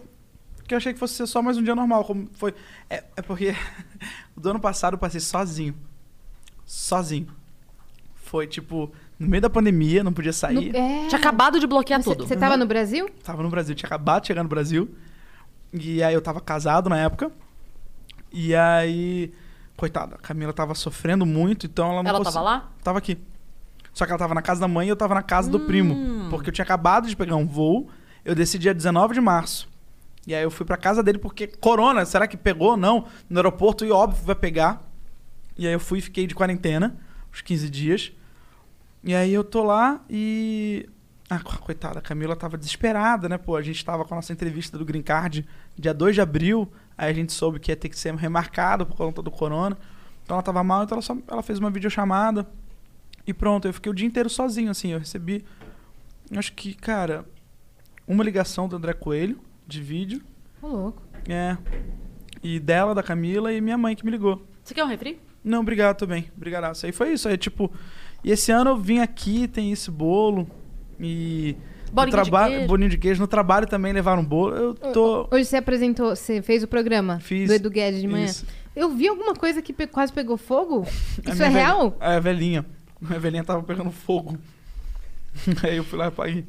Que 0.66 0.74
eu 0.74 0.78
achei 0.78 0.92
que 0.92 0.98
fosse 0.98 1.14
ser 1.14 1.26
só 1.28 1.40
mais 1.40 1.56
um 1.56 1.62
dia 1.62 1.76
normal, 1.76 2.04
como 2.04 2.28
foi. 2.32 2.52
É, 2.90 3.04
é 3.16 3.22
porque 3.22 3.54
do 4.36 4.50
ano 4.50 4.60
passado 4.60 4.94
eu 4.94 4.98
passei 4.98 5.20
sozinho. 5.20 5.74
Sozinho. 6.64 7.28
Foi, 8.14 8.46
tipo, 8.46 8.90
no 9.18 9.28
meio 9.28 9.40
da 9.40 9.48
pandemia, 9.50 10.02
não 10.02 10.12
podia 10.12 10.32
sair. 10.32 10.72
No- 10.72 10.76
é. 10.76 11.06
Tinha 11.06 11.18
acabado 11.18 11.60
de 11.60 11.66
bloquear 11.66 12.02
Você, 12.02 12.10
tudo. 12.10 12.26
você 12.26 12.36
tava 12.36 12.56
no 12.56 12.66
Brasil? 12.66 13.08
Tava 13.22 13.42
no 13.42 13.48
Brasil, 13.48 13.74
tinha 13.74 13.86
acabado 13.86 14.22
de 14.22 14.28
chegar 14.28 14.42
no 14.42 14.48
Brasil. 14.48 14.88
E 15.72 16.02
aí 16.02 16.12
eu 16.14 16.20
tava 16.22 16.40
casado 16.40 16.88
na 16.90 16.98
época. 16.98 17.30
E 18.32 18.54
aí, 18.54 19.32
coitada, 19.76 20.16
a 20.16 20.18
Camila 20.18 20.52
tava 20.52 20.74
sofrendo 20.74 21.24
muito, 21.24 21.66
então 21.66 21.90
ela 21.92 22.02
não 22.02 22.10
Ela 22.10 22.18
consegui- 22.18 22.34
tava 22.34 22.44
lá? 22.44 22.70
Tava 22.82 22.98
aqui. 22.98 23.16
Só 23.92 24.04
que 24.04 24.10
ela 24.12 24.18
tava 24.18 24.34
na 24.34 24.42
casa 24.42 24.60
da 24.60 24.68
mãe 24.68 24.86
e 24.88 24.90
eu 24.90 24.96
tava 24.96 25.14
na 25.14 25.22
casa 25.22 25.48
do 25.50 25.58
Hum. 25.58 25.66
primo. 25.66 26.28
Porque 26.28 26.50
eu 26.50 26.52
tinha 26.52 26.64
acabado 26.64 27.08
de 27.08 27.16
pegar 27.16 27.36
um 27.36 27.46
voo. 27.46 27.88
Eu 28.24 28.34
desci 28.34 28.58
dia 28.58 28.74
19 28.74 29.14
de 29.14 29.20
março. 29.20 29.68
E 30.26 30.34
aí 30.34 30.42
eu 30.42 30.50
fui 30.50 30.66
pra 30.66 30.76
casa 30.76 31.02
dele 31.02 31.18
porque 31.18 31.46
corona, 31.46 32.04
será 32.04 32.26
que 32.26 32.36
pegou 32.36 32.70
ou 32.70 32.76
não? 32.76 33.06
No 33.30 33.38
aeroporto 33.38 33.84
e 33.84 33.90
óbvio 33.90 34.24
vai 34.24 34.34
pegar. 34.34 34.82
E 35.56 35.66
aí 35.66 35.72
eu 35.72 35.80
fui 35.80 36.00
e 36.00 36.02
fiquei 36.02 36.26
de 36.26 36.34
quarentena, 36.34 36.96
uns 37.32 37.40
15 37.40 37.70
dias. 37.70 38.12
E 39.04 39.14
aí 39.14 39.32
eu 39.32 39.44
tô 39.44 39.62
lá 39.62 40.04
e. 40.10 40.88
Ah, 41.30 41.40
co- 41.40 41.58
coitada, 41.58 41.98
a 41.98 42.02
Camila 42.02 42.36
tava 42.36 42.56
desesperada, 42.58 43.28
né? 43.28 43.38
Pô, 43.38 43.56
a 43.56 43.62
gente 43.62 43.84
tava 43.84 44.04
com 44.04 44.14
a 44.14 44.16
nossa 44.16 44.32
entrevista 44.32 44.76
do 44.78 44.84
Green 44.84 45.02
Card 45.02 45.46
dia 45.76 45.94
2 45.94 46.14
de 46.14 46.20
abril. 46.20 46.70
Aí 46.98 47.10
a 47.10 47.12
gente 47.12 47.32
soube 47.32 47.58
que 47.60 47.70
ia 47.70 47.76
ter 47.76 47.88
que 47.88 47.98
ser 47.98 48.14
remarcado 48.14 48.84
por 48.86 48.96
conta 48.96 49.22
do 49.22 49.30
corona. 49.30 49.76
Então 50.24 50.34
ela 50.36 50.42
tava 50.42 50.62
mal, 50.64 50.82
então 50.82 50.96
ela, 50.96 51.02
só, 51.02 51.16
ela 51.28 51.42
fez 51.42 51.58
uma 51.60 51.70
videochamada. 51.70 52.46
E 53.26 53.32
pronto, 53.34 53.66
eu 53.68 53.72
fiquei 53.72 53.90
o 53.90 53.94
dia 53.94 54.06
inteiro 54.06 54.28
sozinho, 54.30 54.70
assim. 54.70 54.88
Eu 54.92 54.98
recebi, 54.98 55.44
acho 56.36 56.52
que, 56.52 56.74
cara, 56.74 57.24
uma 58.06 58.22
ligação 58.24 58.68
do 58.68 58.76
André 58.76 58.92
Coelho, 58.92 59.40
de 59.66 59.80
vídeo. 59.82 60.20
Ô, 60.62 60.68
louco. 60.68 61.02
É. 61.28 61.56
E 62.42 62.60
dela, 62.60 62.94
da 62.94 63.02
Camila, 63.02 63.52
e 63.52 63.60
minha 63.60 63.76
mãe 63.78 63.94
que 63.96 64.04
me 64.04 64.10
ligou. 64.10 64.46
Você 64.62 64.74
quer 64.74 64.84
um 64.84 64.88
refri? 64.88 65.18
Não, 65.42 65.60
obrigado 65.60 65.96
também. 65.96 66.26
Obrigadaço. 66.36 66.86
Aí 66.86 66.92
foi 66.92 67.12
isso. 67.12 67.28
Aí, 67.28 67.36
tipo. 67.36 67.72
E 68.24 68.30
esse 68.30 68.50
ano 68.50 68.70
eu 68.70 68.76
vim 68.76 68.98
aqui, 68.98 69.46
tem 69.48 69.70
esse 69.72 69.90
bolo. 69.90 70.48
E. 71.00 71.56
Bolinho 71.92 72.22
de 72.24 72.30
queijo. 72.30 72.66
bolinho 72.66 72.90
de 72.90 72.98
queijo. 72.98 73.20
No 73.20 73.28
trabalho 73.28 73.66
também 73.66 73.92
levaram 73.92 74.22
um 74.22 74.24
bolo. 74.24 74.54
Eu 74.56 74.74
tô. 74.74 75.28
Hoje 75.30 75.44
você 75.44 75.56
apresentou, 75.56 76.14
você 76.14 76.42
fez 76.42 76.62
o 76.62 76.68
programa 76.68 77.20
Fiz. 77.20 77.48
do 77.48 77.54
Edu 77.54 77.70
Guedes 77.70 78.00
de 78.00 78.08
manhã. 78.08 78.24
Isso. 78.26 78.44
Eu 78.74 78.90
vi 78.90 79.08
alguma 79.08 79.34
coisa 79.34 79.62
que 79.62 79.72
pe- 79.72 79.86
quase 79.86 80.12
pegou 80.12 80.36
fogo? 80.36 80.84
Isso 81.26 81.42
é 81.42 81.48
real? 81.48 81.96
É, 82.00 82.16
a 82.16 82.20
velhinha. 82.20 82.66
A 83.08 83.18
velhinha 83.18 83.44
tava 83.44 83.62
pegando 83.62 83.90
fogo. 83.92 84.36
Aí 85.62 85.76
eu 85.76 85.84
fui 85.84 85.98
lá 85.98 86.06
e 86.06 86.08
apaguei. 86.08 86.44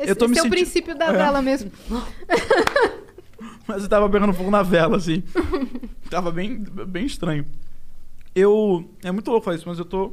Esse, 0.00 0.10
Eu 0.10 0.16
tô 0.16 0.26
me 0.26 0.32
esse 0.32 0.40
é 0.44 0.46
o 0.46 0.50
princípio 0.50 0.96
da 0.96 1.06
É. 1.06 1.12
vela 1.12 1.42
mesmo. 1.42 1.70
Mas 3.66 3.82
eu 3.82 3.88
tava 3.88 4.08
pegando 4.10 4.32
fogo 4.32 4.50
na 4.50 4.62
vela, 4.62 4.96
assim. 4.96 5.22
tava 6.10 6.30
bem, 6.30 6.58
bem 6.58 7.06
estranho. 7.06 7.46
Eu. 8.34 8.88
É 9.02 9.10
muito 9.10 9.30
louco 9.30 9.44
falar 9.44 9.56
isso, 9.56 9.68
mas 9.68 9.78
eu 9.78 9.84
tô. 9.84 10.12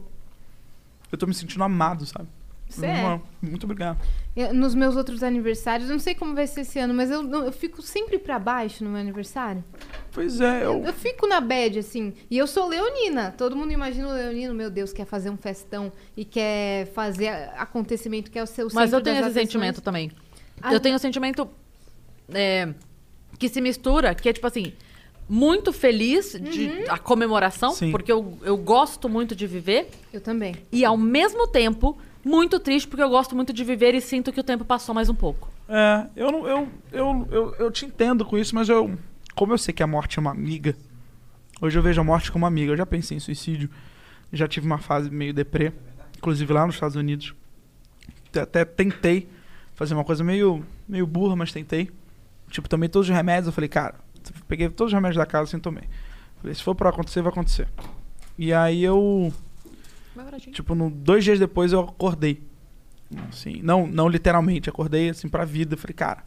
Eu 1.11 1.17
tô 1.17 1.25
me 1.27 1.33
sentindo 1.33 1.63
amado, 1.63 2.05
sabe? 2.05 2.27
Você 2.71 2.85
é. 2.85 3.03
Uma- 3.03 3.21
Muito 3.41 3.63
obrigado. 3.65 3.99
Eu- 4.35 4.53
nos 4.53 4.73
meus 4.73 4.95
outros 4.95 5.21
aniversários, 5.23 5.89
eu 5.89 5.93
não 5.93 5.99
sei 5.99 6.15
como 6.15 6.33
vai 6.33 6.47
ser 6.47 6.61
esse 6.61 6.79
ano, 6.79 6.93
mas 6.93 7.11
eu, 7.11 7.29
eu 7.45 7.51
fico 7.51 7.81
sempre 7.81 8.17
pra 8.17 8.39
baixo 8.39 8.83
no 8.83 8.89
meu 8.91 8.99
aniversário. 8.99 9.63
Pois 10.11 10.39
é, 10.41 10.65
eu. 10.65 10.83
Eu 10.85 10.93
fico 10.93 11.27
na 11.27 11.39
bad, 11.41 11.79
assim. 11.79 12.13
E 12.29 12.37
eu 12.37 12.47
sou 12.47 12.67
leonina. 12.67 13.33
Todo 13.37 13.55
mundo 13.55 13.71
imagina 13.71 14.07
o 14.07 14.13
leonino, 14.13 14.53
meu 14.53 14.69
Deus, 14.69 14.93
quer 14.93 15.05
fazer 15.05 15.29
um 15.29 15.37
festão 15.37 15.91
e 16.15 16.23
quer 16.25 16.87
fazer 16.93 17.27
acontecimento, 17.57 18.31
quer 18.31 18.43
o 18.43 18.47
seu 18.47 18.67
Mas 18.73 18.93
eu 18.93 19.01
tenho 19.01 19.15
esse 19.15 19.23
atenções. 19.25 19.43
sentimento 19.47 19.81
também. 19.81 20.11
Ah. 20.61 20.73
Eu 20.73 20.79
tenho 20.79 20.95
um 20.95 20.99
sentimento 20.99 21.49
é, 22.33 22.73
que 23.37 23.49
se 23.49 23.59
mistura, 23.59 24.13
que 24.15 24.29
é 24.29 24.33
tipo 24.33 24.47
assim, 24.47 24.73
muito 25.27 25.71
feliz 25.73 26.33
de 26.39 26.67
Uhum. 26.67 26.83
a 26.89 26.97
comemoração, 26.97 27.71
Sim. 27.71 27.91
porque 27.91 28.11
eu, 28.11 28.37
eu 28.43 28.57
gosto 28.57 29.07
muito 29.09 29.35
de 29.35 29.47
viver, 29.47 29.89
Eu 30.13 30.19
também. 30.21 30.55
e 30.71 30.83
ao 30.85 30.97
mesmo 30.97 31.47
tempo, 31.47 31.97
muito 32.23 32.59
triste, 32.59 32.87
porque 32.87 33.01
eu 33.03 33.09
gosto 33.09 33.35
muito 33.35 33.51
de 33.53 33.63
viver 33.63 33.93
e 33.95 34.01
sinto 34.01 34.31
que 34.31 34.39
o 34.39 34.43
tempo 34.43 34.63
passou 34.65 34.93
mais 34.93 35.09
um 35.09 35.15
pouco. 35.15 35.49
É, 35.67 36.07
eu 36.15 36.31
não. 36.31 36.47
Eu, 36.47 36.67
eu, 36.91 37.27
eu, 37.31 37.55
eu 37.55 37.71
te 37.71 37.85
entendo 37.85 38.25
com 38.25 38.37
isso, 38.37 38.53
mas 38.55 38.69
eu. 38.69 38.97
Como 39.35 39.53
eu 39.53 39.57
sei 39.57 39.73
que 39.73 39.81
a 39.81 39.87
morte 39.87 40.19
é 40.19 40.21
uma 40.21 40.31
amiga. 40.31 40.75
Hoje 41.61 41.77
eu 41.77 41.83
vejo 41.83 42.01
a 42.01 42.03
morte 42.03 42.31
como 42.31 42.45
amiga. 42.45 42.71
Eu 42.73 42.77
já 42.77 42.85
pensei 42.85 43.17
em 43.17 43.19
suicídio. 43.19 43.69
Já 44.33 44.47
tive 44.47 44.65
uma 44.65 44.77
fase 44.77 45.09
meio 45.09 45.33
deprê. 45.33 45.71
Inclusive 46.17 46.51
lá 46.53 46.65
nos 46.65 46.75
Estados 46.75 46.95
Unidos. 46.95 47.33
Até- 48.29 48.41
Até 48.41 48.65
tentei 48.65 49.27
fazer 49.73 49.93
uma 49.93 50.03
coisa 50.03 50.23
meio, 50.23 50.63
meio 50.87 51.07
burra, 51.07 51.35
mas 51.35 51.51
tentei. 51.51 51.89
Tipo, 52.49 52.67
tomei 52.67 52.89
todos 52.89 53.07
os 53.09 53.15
remédios. 53.15 53.47
Eu 53.47 53.53
falei, 53.53 53.69
cara, 53.69 53.95
peguei 54.47 54.69
todos 54.69 54.91
os 54.91 54.95
remédios 54.95 55.17
da 55.17 55.25
casa 55.25 55.43
assim 55.45 55.59
tomei. 55.59 55.83
Falei, 56.41 56.53
se 56.55 56.61
for 56.63 56.75
pra 56.75 56.89
acontecer, 56.89 57.21
vai 57.21 57.31
acontecer. 57.31 57.67
E 58.37 58.51
aí 58.53 58.83
eu. 58.83 59.31
Tipo, 60.51 60.75
no, 60.75 60.89
dois 60.89 61.23
dias 61.23 61.39
depois 61.39 61.71
eu 61.73 61.81
acordei. 61.81 62.43
Assim, 63.29 63.61
não, 63.61 63.85
não 63.87 64.07
literalmente, 64.07 64.69
acordei 64.69 65.09
assim 65.09 65.27
pra 65.27 65.45
vida. 65.45 65.75
Falei, 65.77 65.93
cara, 65.93 66.23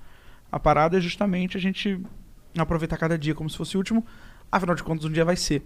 a 0.51 0.59
parada 0.59 0.99
é 0.99 1.01
justamente 1.01 1.57
a 1.57 1.61
gente 1.61 2.01
aproveitar 2.57 2.97
cada 2.97 3.19
dia 3.19 3.35
como 3.35 3.49
se 3.49 3.57
fosse 3.57 3.77
o 3.77 3.79
último. 3.79 4.05
Afinal 4.51 4.75
de 4.75 4.83
contas, 4.83 5.05
um 5.05 5.11
dia 5.11 5.25
vai 5.25 5.37
ser. 5.37 5.63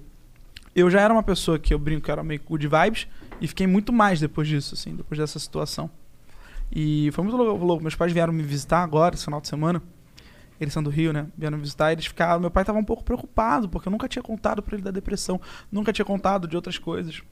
eu 0.74 0.90
já 0.90 1.00
era 1.00 1.12
uma 1.12 1.22
pessoa 1.22 1.58
que 1.58 1.74
eu 1.74 1.78
brinco 1.78 2.02
que 2.02 2.10
era 2.10 2.22
meio 2.22 2.40
good 2.42 2.66
vibes 2.66 3.06
e 3.40 3.46
fiquei 3.46 3.66
muito 3.66 3.92
mais 3.92 4.20
depois 4.20 4.48
disso, 4.48 4.74
assim, 4.74 4.94
depois 4.94 5.18
dessa 5.18 5.38
situação. 5.38 5.90
E 6.70 7.10
foi 7.12 7.24
muito 7.24 7.36
louco. 7.36 7.82
Meus 7.82 7.94
pais 7.94 8.12
vieram 8.12 8.32
me 8.32 8.42
visitar 8.42 8.82
agora, 8.82 9.14
esse 9.14 9.24
final 9.24 9.40
de 9.40 9.48
semana. 9.48 9.82
Eles 10.60 10.72
são 10.72 10.82
do 10.82 10.90
Rio, 10.90 11.12
né? 11.12 11.26
Vieram 11.36 11.56
me 11.56 11.62
visitar. 11.62 11.92
Eles 11.92 12.06
ficaram. 12.06 12.40
Meu 12.40 12.50
pai 12.50 12.62
estava 12.62 12.78
um 12.78 12.84
pouco 12.84 13.04
preocupado, 13.04 13.68
porque 13.68 13.88
eu 13.88 13.90
nunca 13.90 14.08
tinha 14.08 14.22
contado 14.22 14.62
para 14.62 14.74
ele 14.74 14.82
da 14.82 14.90
depressão. 14.90 15.40
Nunca 15.70 15.92
tinha 15.92 16.04
contado 16.04 16.48
de 16.48 16.56
outras 16.56 16.78
coisas. 16.78 17.22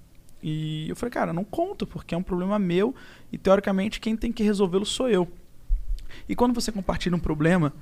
E 0.42 0.88
eu 0.88 0.96
falei, 0.96 1.10
cara, 1.10 1.32
não 1.32 1.44
conto, 1.44 1.86
porque 1.86 2.14
é 2.14 2.18
um 2.18 2.22
problema 2.22 2.58
meu. 2.58 2.94
E 3.32 3.38
teoricamente, 3.38 4.00
quem 4.00 4.16
tem 4.16 4.32
que 4.32 4.42
resolvê-lo 4.42 4.86
sou 4.86 5.08
eu. 5.08 5.28
E 6.28 6.36
quando 6.36 6.54
você 6.54 6.70
compartilha 6.70 7.16
um 7.16 7.20
problema, 7.20 7.72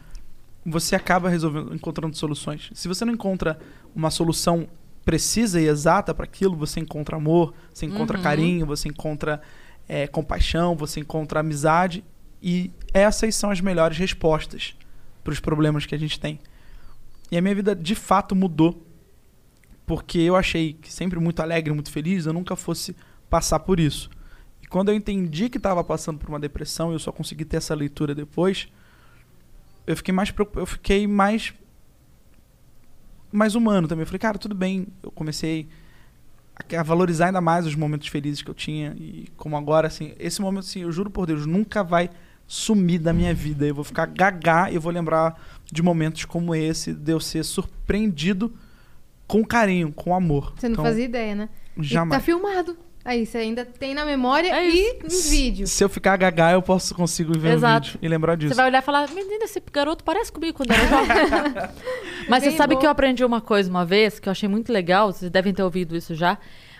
você 0.64 0.96
acaba 0.96 1.28
resolvendo, 1.28 1.74
encontrando 1.74 2.16
soluções. 2.16 2.70
Se 2.74 2.88
você 2.88 3.04
não 3.04 3.12
encontra 3.12 3.58
uma 3.94 4.10
solução 4.10 4.66
precisa 5.04 5.60
e 5.60 5.66
exata 5.66 6.14
para 6.14 6.24
aquilo, 6.24 6.56
você 6.56 6.80
encontra 6.80 7.16
amor, 7.16 7.52
você 7.72 7.84
encontra 7.84 8.16
Uhum. 8.16 8.22
carinho, 8.22 8.66
você 8.66 8.88
encontra 8.88 9.42
é, 9.86 10.06
compaixão, 10.06 10.74
você 10.74 11.00
encontra 11.00 11.40
amizade. 11.40 12.02
E 12.42 12.70
essas 12.92 13.34
são 13.34 13.50
as 13.50 13.60
melhores 13.60 13.98
respostas 13.98 14.74
para 15.22 15.32
os 15.32 15.40
problemas 15.40 15.84
que 15.84 15.94
a 15.94 15.98
gente 15.98 16.18
tem. 16.18 16.38
E 17.30 17.36
a 17.36 17.42
minha 17.42 17.54
vida 17.54 17.74
de 17.74 17.94
fato 17.94 18.34
mudou. 18.34 18.83
Porque 19.86 20.18
eu 20.18 20.36
achei 20.36 20.72
que 20.74 20.92
sempre 20.92 21.18
muito 21.18 21.40
alegre, 21.40 21.72
muito 21.72 21.90
feliz, 21.90 22.26
eu 22.26 22.32
nunca 22.32 22.56
fosse 22.56 22.96
passar 23.28 23.60
por 23.60 23.78
isso. 23.78 24.08
E 24.62 24.66
quando 24.66 24.88
eu 24.88 24.94
entendi 24.94 25.48
que 25.48 25.58
estava 25.58 25.84
passando 25.84 26.18
por 26.18 26.28
uma 26.28 26.40
depressão, 26.40 26.92
eu 26.92 26.98
só 26.98 27.12
consegui 27.12 27.44
ter 27.44 27.58
essa 27.58 27.74
leitura 27.74 28.14
depois, 28.14 28.68
eu 29.86 29.96
fiquei 29.96 30.14
mais 30.14 30.32
eu 30.56 30.66
fiquei 30.66 31.06
mais 31.06 31.52
mais 33.30 33.54
humano 33.54 33.88
também. 33.88 34.02
Eu 34.02 34.06
falei, 34.06 34.20
cara, 34.20 34.38
tudo 34.38 34.54
bem. 34.54 34.86
Eu 35.02 35.10
comecei 35.10 35.68
a, 36.78 36.82
valorizar 36.82 37.26
ainda 37.26 37.40
mais 37.40 37.66
os 37.66 37.74
momentos 37.74 38.08
felizes 38.08 38.40
que 38.40 38.50
eu 38.50 38.54
tinha 38.54 38.94
e 38.96 39.28
como 39.36 39.56
agora 39.56 39.88
assim, 39.88 40.14
esse 40.18 40.40
momento 40.40 40.64
assim, 40.64 40.82
eu 40.82 40.92
juro 40.92 41.10
por 41.10 41.26
Deus, 41.26 41.44
nunca 41.44 41.82
vai 41.82 42.08
sumir 42.46 43.00
da 43.00 43.12
minha 43.12 43.34
vida. 43.34 43.66
Eu 43.66 43.74
vou 43.74 43.84
ficar 43.84 44.06
gaga 44.06 44.70
e 44.70 44.78
vou 44.78 44.92
lembrar 44.92 45.38
de 45.70 45.82
momentos 45.82 46.24
como 46.24 46.54
esse, 46.54 46.92
de 46.92 47.12
eu 47.12 47.20
ser 47.20 47.44
surpreendido 47.44 48.54
com 49.26 49.44
carinho, 49.44 49.92
com 49.92 50.14
amor. 50.14 50.52
Você 50.56 50.68
não 50.68 50.74
Então, 50.74 50.84
fazia 50.84 51.04
ideia, 51.04 51.34
né? 51.34 51.48
E 51.76 51.82
Jamais. 51.82 52.20
tá 52.20 52.24
filmado. 52.24 52.76
Aí 53.04 53.26
você 53.26 53.36
ainda 53.36 53.66
tem 53.66 53.92
na 53.92 54.06
memória 54.06 54.48
É 54.48 54.66
e 54.66 54.98
em 55.04 55.30
vídeo. 55.30 55.66
Se 55.66 55.84
eu 55.84 55.90
ficar 55.90 56.16
gaga, 56.16 56.52
eu 56.52 56.62
posso 56.62 56.94
consigo 56.94 57.38
ver 57.38 57.52
Exato. 57.52 57.88
um 57.88 57.92
vídeo 57.92 57.98
e 58.02 58.08
lembrar 58.08 58.34
disso. 58.34 58.54
Você 58.54 58.56
vai 58.56 58.68
olhar 58.70 58.78
e 58.78 58.84
falar, 58.84 59.06
menina, 59.10 59.44
esse 59.44 59.62
garoto 59.70 60.02
parece 60.02 60.32
comigo 60.32 60.56
quando 60.56 60.70
era 60.70 60.86
jovem. 60.86 61.54
mas 62.30 62.42
você 62.42 62.48
Bem 62.48 62.56
sabe 62.56 62.74
bom. 62.74 62.80
que 62.80 62.86
eu 62.86 62.90
aprendi 62.90 63.22
uma 63.22 63.42
coisa 63.42 63.68
uma 63.68 63.84
vez, 63.84 64.18
que 64.18 64.26
eu 64.26 64.30
achei 64.30 64.48
muito 64.48 64.72
legal, 64.72 65.12
vocês 65.12 65.30
devem 65.30 65.52
ter 65.52 65.62
ouvido 65.62 65.94
isso 65.94 66.14
já, 66.14 66.38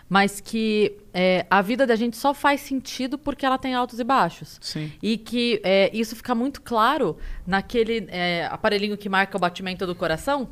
mas 0.09 0.39
que 0.39 0.97
é, 1.13 1.45
a 1.47 1.61
vida 1.61 1.85
da 1.85 1.95
gente 1.95 2.17
só 2.17 2.33
faz 2.33 2.61
sentido 2.61 3.19
porque 3.19 3.45
ela 3.45 3.59
tem 3.59 3.75
altos 3.75 3.99
e 3.99 4.03
baixos. 4.03 4.57
Sim. 4.61 4.91
E 5.03 5.19
que 5.19 5.61
é, 5.63 5.91
isso 5.95 6.15
fica 6.15 6.33
muito 6.33 6.59
claro 6.63 7.17
naquele 7.45 8.07
é, 8.09 8.47
aparelhinho 8.51 8.97
que 8.97 9.07
marca 9.09 9.37
o 9.37 9.39
batimento 9.39 9.85
do 9.85 9.93
coração, 9.93 10.49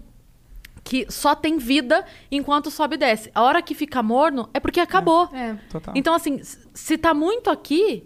que 0.83 1.05
só 1.09 1.33
tem 1.33 1.57
vida 1.57 2.05
enquanto 2.31 2.69
sobe 2.69 2.95
e 2.95 2.97
desce. 2.97 3.31
A 3.33 3.41
hora 3.41 3.61
que 3.61 3.73
fica 3.73 4.03
morno 4.03 4.49
é 4.53 4.59
porque 4.59 4.79
acabou. 4.79 5.29
É. 5.33 5.55
Total. 5.69 5.93
Então, 5.95 6.13
assim, 6.13 6.41
se 6.73 6.97
tá 6.97 7.13
muito 7.13 7.49
aqui, 7.49 8.03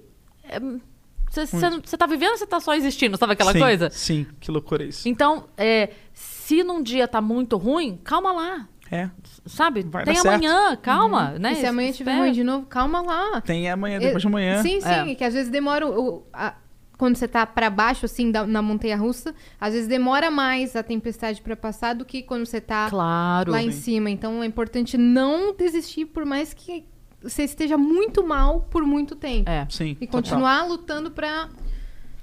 você 1.29 1.97
tá 1.97 2.05
vivendo 2.07 2.31
ou 2.31 2.37
você 2.37 2.47
tá 2.47 2.59
só 2.59 2.73
existindo? 2.73 3.17
Sabe 3.17 3.33
aquela 3.33 3.51
sim, 3.53 3.59
coisa? 3.59 3.89
Sim, 3.89 4.25
que 4.39 4.49
loucura 4.49 4.83
isso. 4.83 5.07
Então, 5.09 5.45
é, 5.57 5.89
se 6.13 6.63
num 6.63 6.81
dia 6.81 7.07
tá 7.07 7.21
muito 7.21 7.57
ruim, 7.57 7.99
calma 8.03 8.31
lá. 8.31 8.67
É. 8.89 9.09
Sabe? 9.45 9.83
Vai 9.83 10.05
Tem 10.05 10.13
dar 10.13 10.21
certo. 10.21 10.35
amanhã, 10.35 10.75
calma, 10.77 11.31
né? 11.37 11.51
E 11.51 11.55
se 11.57 11.65
amanhã 11.65 11.91
tiver 11.91 12.11
Espera. 12.11 12.23
ruim 12.25 12.31
de 12.31 12.43
novo, 12.43 12.65
calma 12.67 13.01
lá. 13.01 13.41
Tem 13.41 13.69
amanhã, 13.69 13.99
depois 13.99 14.21
de 14.21 14.27
amanhã. 14.27 14.61
Sim, 14.63 14.79
sim, 14.79 15.11
É. 15.11 15.15
que 15.15 15.23
às 15.25 15.33
vezes 15.33 15.49
demora 15.51 15.85
o- 15.85 16.25
a- 16.31 16.55
quando 16.97 17.15
você 17.15 17.27
tá 17.27 17.45
pra 17.45 17.69
baixo 17.69 18.05
assim 18.05 18.31
da- 18.31 18.45
na 18.47 18.61
montanha 18.61 18.97
russa, 18.97 19.35
às 19.61 19.73
vezes 19.73 19.87
demora 19.87 20.31
mais 20.31 20.75
a 20.75 20.81
tempestade 20.83 21.41
pra 21.41 21.55
passar 21.55 21.93
do 21.95 22.03
que 22.05 22.23
quando 22.23 22.45
você 22.45 22.59
tá 22.59 22.89
Claro. 22.89 23.51
lá 23.51 23.61
em 23.61 23.71
cima. 23.71 24.09
Então 24.09 24.41
é 24.41 24.45
importante 24.45 24.97
não 24.97 25.55
desistir 25.55 26.05
por 26.05 26.25
mais 26.25 26.53
que 26.53 26.85
você 27.21 27.43
esteja 27.43 27.77
muito 27.77 28.25
mal 28.25 28.61
por 28.61 28.83
muito 28.83 29.15
tempo. 29.15 29.49
É. 29.49 29.67
Sim. 29.69 29.97
E 30.01 30.07
total. 30.07 30.21
continuar 30.21 30.63
lutando 30.67 31.11
pra 31.11 31.49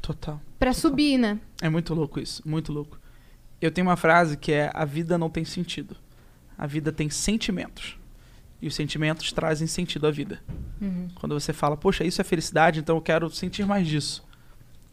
Total. 0.02 0.40
para 0.58 0.72
subir, 0.72 1.18
né? 1.18 1.38
É 1.62 1.68
muito 1.68 1.94
louco 1.94 2.20
isso, 2.20 2.42
muito 2.44 2.72
louco. 2.72 2.98
Eu 3.60 3.70
tenho 3.70 3.86
uma 3.86 3.96
frase 3.96 4.36
que 4.36 4.52
é: 4.52 4.70
a 4.74 4.84
vida 4.84 5.16
não 5.16 5.30
tem 5.30 5.44
sentido. 5.44 5.96
A 6.58 6.66
vida 6.66 6.92
tem 6.92 7.08
sentimentos. 7.10 7.98
E 8.62 8.66
os 8.68 8.74
sentimentos 8.74 9.32
trazem 9.32 9.66
sentido 9.66 10.06
à 10.06 10.10
vida. 10.10 10.42
Quando 11.16 11.38
você 11.38 11.52
fala, 11.52 11.76
poxa, 11.76 12.04
isso 12.04 12.20
é 12.20 12.24
felicidade, 12.24 12.80
então 12.80 12.96
eu 12.96 13.02
quero 13.02 13.28
sentir 13.30 13.66
mais 13.66 13.86
disso. 13.86 14.24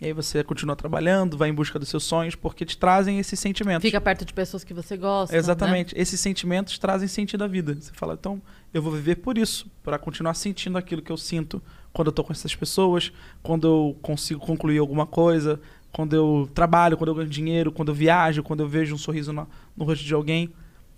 E 0.01 0.07
aí 0.07 0.13
você 0.13 0.43
continua 0.43 0.75
trabalhando, 0.75 1.37
vai 1.37 1.49
em 1.49 1.53
busca 1.53 1.77
dos 1.77 1.87
seus 1.87 2.03
sonhos, 2.03 2.33
porque 2.33 2.65
te 2.65 2.75
trazem 2.75 3.19
esses 3.19 3.39
sentimentos. 3.39 3.83
Fica 3.83 4.01
perto 4.01 4.25
de 4.25 4.33
pessoas 4.33 4.63
que 4.63 4.73
você 4.73 4.97
gosta. 4.97 5.37
Exatamente. 5.37 5.93
Esses 5.95 6.19
sentimentos 6.19 6.79
trazem 6.79 7.07
sentido 7.07 7.43
à 7.43 7.47
vida. 7.47 7.77
Você 7.79 7.91
fala, 7.93 8.15
então, 8.15 8.41
eu 8.73 8.81
vou 8.81 8.91
viver 8.91 9.17
por 9.17 9.37
isso, 9.37 9.69
para 9.83 9.99
continuar 9.99 10.33
sentindo 10.33 10.75
aquilo 10.75 11.03
que 11.03 11.11
eu 11.11 11.17
sinto 11.17 11.61
quando 11.93 12.07
eu 12.07 12.11
tô 12.11 12.23
com 12.23 12.33
essas 12.33 12.55
pessoas, 12.55 13.13
quando 13.43 13.67
eu 13.67 13.97
consigo 14.01 14.39
concluir 14.39 14.79
alguma 14.79 15.05
coisa, 15.05 15.61
quando 15.91 16.15
eu 16.15 16.49
trabalho, 16.51 16.97
quando 16.97 17.09
eu 17.09 17.15
ganho 17.15 17.29
dinheiro, 17.29 17.71
quando 17.71 17.89
eu 17.89 17.95
viajo, 17.95 18.41
quando 18.41 18.61
eu 18.61 18.67
vejo 18.67 18.95
um 18.95 18.97
sorriso 18.97 19.31
no, 19.31 19.47
no 19.77 19.85
rosto 19.85 20.03
de 20.03 20.13
alguém. 20.15 20.51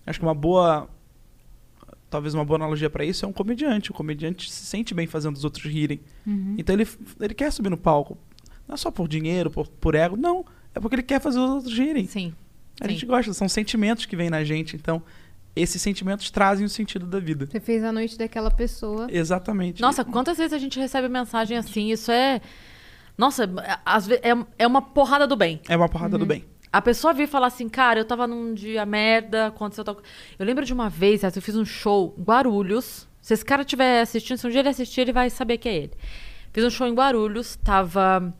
Acho 0.05 0.17
que 0.17 0.25
uma 0.25 0.33
boa 0.33 0.87
talvez 2.09 2.33
uma 2.35 2.45
boa 2.45 2.57
analogia 2.57 2.89
para 2.89 3.03
isso 3.03 3.25
é 3.25 3.27
um 3.27 3.33
comediante. 3.33 3.91
O 3.91 3.93
comediante 3.93 4.49
se 4.49 4.65
sente 4.65 4.93
bem 4.93 5.07
fazendo 5.07 5.35
os 5.35 5.43
outros 5.43 5.65
rirem. 5.65 5.99
Então 6.57 6.73
ele, 6.73 6.87
ele 7.19 7.33
quer 7.33 7.51
subir 7.51 7.69
no 7.69 7.77
palco. 7.77 8.17
Não 8.67 8.75
é 8.75 8.77
só 8.77 8.89
por 8.91 9.07
dinheiro, 9.07 9.49
por, 9.49 9.67
por 9.67 9.95
ego, 9.95 10.15
não. 10.15 10.45
É 10.73 10.79
porque 10.79 10.95
ele 10.95 11.03
quer 11.03 11.19
fazer 11.21 11.39
os 11.39 11.49
outros 11.49 11.77
rirem. 11.77 12.03
Né? 12.03 12.09
Sim. 12.09 12.33
A 12.81 12.85
Sim. 12.85 12.91
gente 12.91 13.05
gosta, 13.05 13.33
são 13.33 13.47
sentimentos 13.47 14.05
que 14.05 14.15
vêm 14.15 14.29
na 14.29 14.43
gente. 14.43 14.75
Então, 14.75 15.01
esses 15.55 15.81
sentimentos 15.81 16.31
trazem 16.31 16.65
o 16.65 16.69
sentido 16.69 17.05
da 17.05 17.19
vida. 17.19 17.45
Você 17.45 17.59
fez 17.59 17.83
a 17.83 17.91
noite 17.91 18.17
daquela 18.17 18.49
pessoa. 18.49 19.07
Exatamente. 19.11 19.81
Nossa, 19.81 20.03
quantas 20.03 20.37
vezes 20.37 20.53
a 20.53 20.57
gente 20.57 20.79
recebe 20.79 21.07
mensagem 21.07 21.57
assim? 21.57 21.91
Isso 21.91 22.11
é. 22.11 22.41
Nossa, 23.15 23.47
às 23.85 24.07
ve- 24.07 24.19
é, 24.23 24.31
é 24.57 24.65
uma 24.65 24.81
porrada 24.81 25.27
do 25.27 25.35
bem. 25.35 25.61
É 25.69 25.77
uma 25.77 25.87
porrada 25.87 26.17
do 26.17 26.25
bem. 26.25 26.43
A 26.71 26.81
pessoa 26.81 27.13
vir 27.13 27.27
falar 27.27 27.45
assim, 27.47 27.69
cara, 27.69 27.99
eu 27.99 28.05
tava 28.05 28.25
num 28.25 28.51
dia 28.55 28.83
merda, 28.83 29.47
aconteceu 29.47 29.83
tal... 29.83 29.93
co-". 29.93 30.01
Eu 30.39 30.43
lembro 30.45 30.65
de 30.65 30.73
uma 30.73 30.89
vez, 30.89 31.21
eu 31.21 31.41
fiz 31.43 31.55
um 31.55 31.63
show 31.63 32.15
em 32.17 32.23
Guarulhos. 32.23 33.07
Se 33.21 33.35
esse 33.35 33.45
cara 33.45 33.61
estiver 33.61 34.01
assistindo, 34.01 34.37
se 34.39 34.47
um 34.47 34.49
dia 34.49 34.61
ele 34.61 34.69
assistir, 34.69 35.01
ele 35.01 35.13
vai 35.13 35.29
saber 35.29 35.59
que 35.59 35.69
é 35.69 35.75
ele. 35.75 35.91
Fiz 36.51 36.63
um 36.65 36.71
show 36.71 36.87
em 36.87 36.93
Guarulhos, 36.95 37.55
tava... 37.57 38.33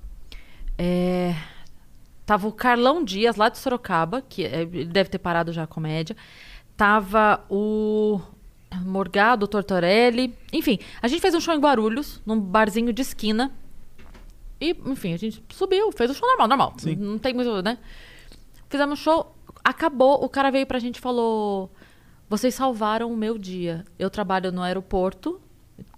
é, 0.78 1.36
Tava 2.26 2.48
o 2.48 2.54
Carlão 2.54 3.04
Dias, 3.04 3.36
lá 3.36 3.50
de 3.50 3.58
Sorocaba, 3.58 4.22
que 4.22 4.46
é- 4.46 4.62
ele 4.62 4.86
deve 4.86 5.10
ter 5.10 5.18
parado 5.18 5.52
já 5.52 5.64
a 5.64 5.68
comédia. 5.68 6.16
Tava 6.78 7.44
o 7.50 8.20
Morgado, 8.86 9.46
Tortorelli. 9.48 10.34
Enfim, 10.52 10.80
a 11.02 11.08
gente 11.08 11.20
fez 11.22 11.36
um 11.36 11.42
show 11.42 11.54
em 11.54 11.60
Guarulhos, 11.60 12.22
num 12.26 12.40
barzinho 12.40 12.94
de 12.94 13.02
esquina. 13.02 13.52
E, 14.60 14.72
enfim, 14.86 15.14
a 15.14 15.18
gente 15.18 15.44
subiu, 15.52 15.92
fez 15.92 16.10
o 16.12 16.14
show 16.14 16.28
normal, 16.30 16.48
normal. 16.48 16.74
Sim. 16.78 16.96
Não 16.96 17.20
tem 17.20 17.34
muito, 17.34 17.62
né? 17.62 17.78
Fizemos 18.70 19.00
show, 19.00 19.36
acabou, 19.62 20.24
o 20.24 20.30
cara 20.30 20.50
veio 20.50 20.66
pra 20.66 20.80
gente 20.80 20.96
e 20.96 21.02
falou: 21.02 21.70
Vocês 22.30 22.56
salvaram 22.56 23.12
o 23.12 23.18
meu 23.18 23.38
dia. 23.38 23.84
Eu 24.00 24.10
trabalho 24.10 24.50
no 24.50 24.62
aeroporto, 24.62 25.42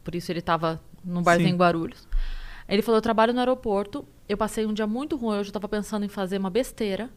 por 0.03 0.15
isso 0.15 0.31
ele 0.31 0.41
tava 0.41 0.81
num 1.03 1.21
barzinho 1.21 1.49
Sim. 1.49 1.53
em 1.53 1.57
Guarulhos. 1.57 2.07
Ele 2.67 2.81
falou: 2.81 2.97
Eu 2.97 3.01
trabalho 3.01 3.33
no 3.33 3.39
aeroporto, 3.39 4.05
eu 4.27 4.37
passei 4.37 4.65
um 4.65 4.73
dia 4.73 4.87
muito 4.87 5.15
ruim, 5.15 5.37
eu 5.37 5.51
tava 5.51 5.67
pensando 5.67 6.05
em 6.05 6.09
fazer 6.09 6.37
uma 6.37 6.49
besteira. 6.49 7.09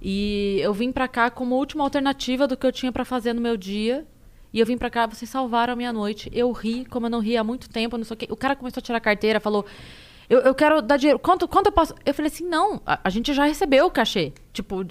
E 0.00 0.58
eu 0.60 0.74
vim 0.74 0.92
pra 0.92 1.08
cá 1.08 1.30
como 1.30 1.54
última 1.54 1.82
alternativa 1.84 2.46
do 2.46 2.56
que 2.56 2.66
eu 2.66 2.72
tinha 2.72 2.92
pra 2.92 3.04
fazer 3.04 3.32
no 3.32 3.40
meu 3.40 3.56
dia. 3.56 4.06
E 4.52 4.60
eu 4.60 4.66
vim 4.66 4.78
pra 4.78 4.90
cá, 4.90 5.06
vocês 5.06 5.28
salvaram 5.28 5.72
a 5.72 5.76
minha 5.76 5.92
noite. 5.92 6.30
Eu 6.32 6.52
ri, 6.52 6.84
como 6.84 7.06
eu 7.06 7.10
não 7.10 7.18
ri 7.20 7.36
há 7.36 7.42
muito 7.42 7.68
tempo, 7.68 7.96
não 7.96 8.04
sei 8.04 8.14
o 8.14 8.16
quê. 8.18 8.26
O 8.30 8.36
cara 8.36 8.54
começou 8.54 8.80
a 8.80 8.82
tirar 8.82 8.98
a 8.98 9.00
carteira, 9.00 9.40
falou: 9.40 9.64
eu, 10.28 10.40
eu 10.40 10.54
quero 10.54 10.80
dar 10.80 10.96
dinheiro. 10.96 11.18
Quanto, 11.18 11.46
quanto 11.46 11.66
eu 11.66 11.72
posso? 11.72 11.94
Eu 12.04 12.14
falei 12.14 12.30
assim: 12.30 12.44
não, 12.44 12.80
a, 12.86 13.00
a 13.04 13.10
gente 13.10 13.32
já 13.32 13.44
recebeu 13.44 13.86
o 13.86 13.90
cachê. 13.90 14.32
Tipo, 14.52 14.84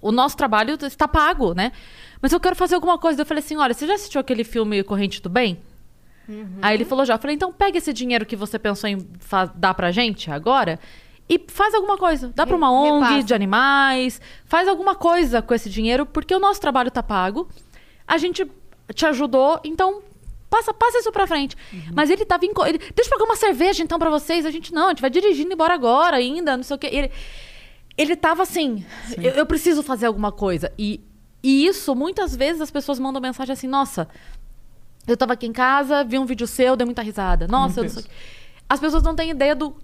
o 0.00 0.12
nosso 0.12 0.36
trabalho 0.36 0.76
está 0.82 1.06
pago, 1.06 1.54
né? 1.54 1.72
Mas 2.20 2.32
eu 2.32 2.40
quero 2.40 2.56
fazer 2.56 2.74
alguma 2.74 2.98
coisa. 2.98 3.22
Eu 3.22 3.26
falei 3.26 3.42
assim: 3.42 3.56
olha, 3.56 3.74
você 3.74 3.86
já 3.86 3.94
assistiu 3.94 4.20
aquele 4.20 4.44
filme 4.44 4.82
Corrente 4.82 5.22
do 5.22 5.28
Bem? 5.28 5.58
Aí 6.62 6.76
ele 6.76 6.84
falou 6.84 7.04
já. 7.04 7.14
Eu 7.14 7.18
falei: 7.18 7.36
então 7.36 7.52
pega 7.52 7.78
esse 7.78 7.92
dinheiro 7.92 8.26
que 8.26 8.36
você 8.36 8.58
pensou 8.58 8.88
em 8.88 8.98
dar 9.54 9.74
pra 9.74 9.90
gente 9.92 10.30
agora 10.30 10.78
e 11.28 11.44
faz 11.48 11.74
alguma 11.74 11.96
coisa. 11.96 12.32
Dá 12.34 12.46
pra 12.46 12.56
uma 12.56 12.70
ONG 12.70 13.04
repassa. 13.04 13.26
de 13.26 13.34
animais, 13.34 14.20
faz 14.44 14.68
alguma 14.68 14.94
coisa 14.94 15.42
com 15.42 15.52
esse 15.54 15.68
dinheiro, 15.68 16.06
porque 16.06 16.34
o 16.34 16.38
nosso 16.38 16.60
trabalho 16.60 16.90
tá 16.90 17.02
pago. 17.02 17.48
A 18.06 18.16
gente 18.18 18.48
te 18.94 19.06
ajudou, 19.06 19.60
então 19.64 20.02
passa, 20.48 20.72
passa 20.72 20.98
isso 20.98 21.10
pra 21.10 21.26
frente. 21.26 21.56
Mas 21.92 22.10
ele 22.10 22.24
tava. 22.24 22.46
Inco... 22.46 22.64
Ele, 22.64 22.78
Deixa 22.78 23.10
eu 23.10 23.18
pegar 23.18 23.24
uma 23.24 23.36
cerveja 23.36 23.82
então 23.82 23.98
pra 23.98 24.10
vocês. 24.10 24.46
A 24.46 24.50
gente, 24.50 24.72
não, 24.72 24.86
a 24.86 24.88
gente 24.90 25.00
vai 25.00 25.10
dirigindo 25.10 25.52
embora 25.52 25.74
agora 25.74 26.16
ainda, 26.16 26.56
não 26.56 26.62
sei 26.62 26.76
o 26.76 26.78
quê. 26.78 26.88
Ele, 26.92 27.10
ele 27.98 28.14
tava 28.14 28.42
assim, 28.42 28.84
eu, 29.16 29.32
eu 29.32 29.46
preciso 29.46 29.82
fazer 29.82 30.06
alguma 30.06 30.30
coisa. 30.30 30.72
E 30.78 31.00
E 31.42 31.66
isso, 31.66 31.94
muitas 31.94 32.34
vezes, 32.36 32.60
as 32.60 32.70
pessoas 32.70 32.98
mandam 32.98 33.20
mensagem 33.20 33.52
assim: 33.52 33.66
nossa, 33.68 34.08
eu 35.06 35.16
tava 35.16 35.32
aqui 35.34 35.46
em 35.46 35.52
casa, 35.52 36.02
vi 36.04 36.18
um 36.18 36.26
vídeo 36.26 36.46
seu, 36.46 36.76
dei 36.76 36.84
muita 36.84 37.02
risada. 37.02 37.46
Nossa, 37.46 37.80
eu 37.80 37.84
não 37.84 37.90
sei 37.90 38.02
o 38.02 38.04
quê. 38.04 38.10
As 38.68 38.80
pessoas 38.80 39.02
não 39.02 39.14
têm 39.14 39.30
ideia 39.30 39.54
do, 39.54 39.76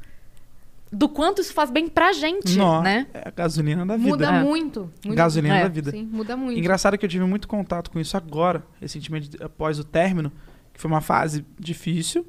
do 0.93 1.09
quanto 1.09 1.41
isso 1.41 1.53
faz 1.55 1.71
bem 1.71 1.89
pra 1.89 2.13
gente, 2.13 2.57
Nó, 2.59 2.83
né? 2.83 3.07
É 3.15 3.29
a 3.29 3.31
gasolina 3.31 3.87
da 3.87 3.97
vida. 3.97 4.09
Muda 4.11 4.27
É. 4.27 4.43
muito. 4.43 4.91
muito. 5.05 5.17
Gasolina 5.17 5.57
É. 5.59 5.63
da 5.63 5.69
vida. 5.69 5.91
Sim, 5.91 6.05
muda 6.05 6.37
muito. 6.37 6.59
Engraçado 6.59 6.99
que 6.99 7.05
eu 7.05 7.09
tive 7.09 7.25
muito 7.25 7.47
contato 7.47 7.91
com 7.91 8.01
isso 8.01 8.17
agora, 8.17 8.63
recentemente, 8.81 9.31
após 9.43 9.79
o 9.79 9.85
término, 9.85 10.33
que 10.75 10.81
foi 10.81 10.91
uma 10.91 11.01
fase 11.01 11.45
difícil 11.59 12.27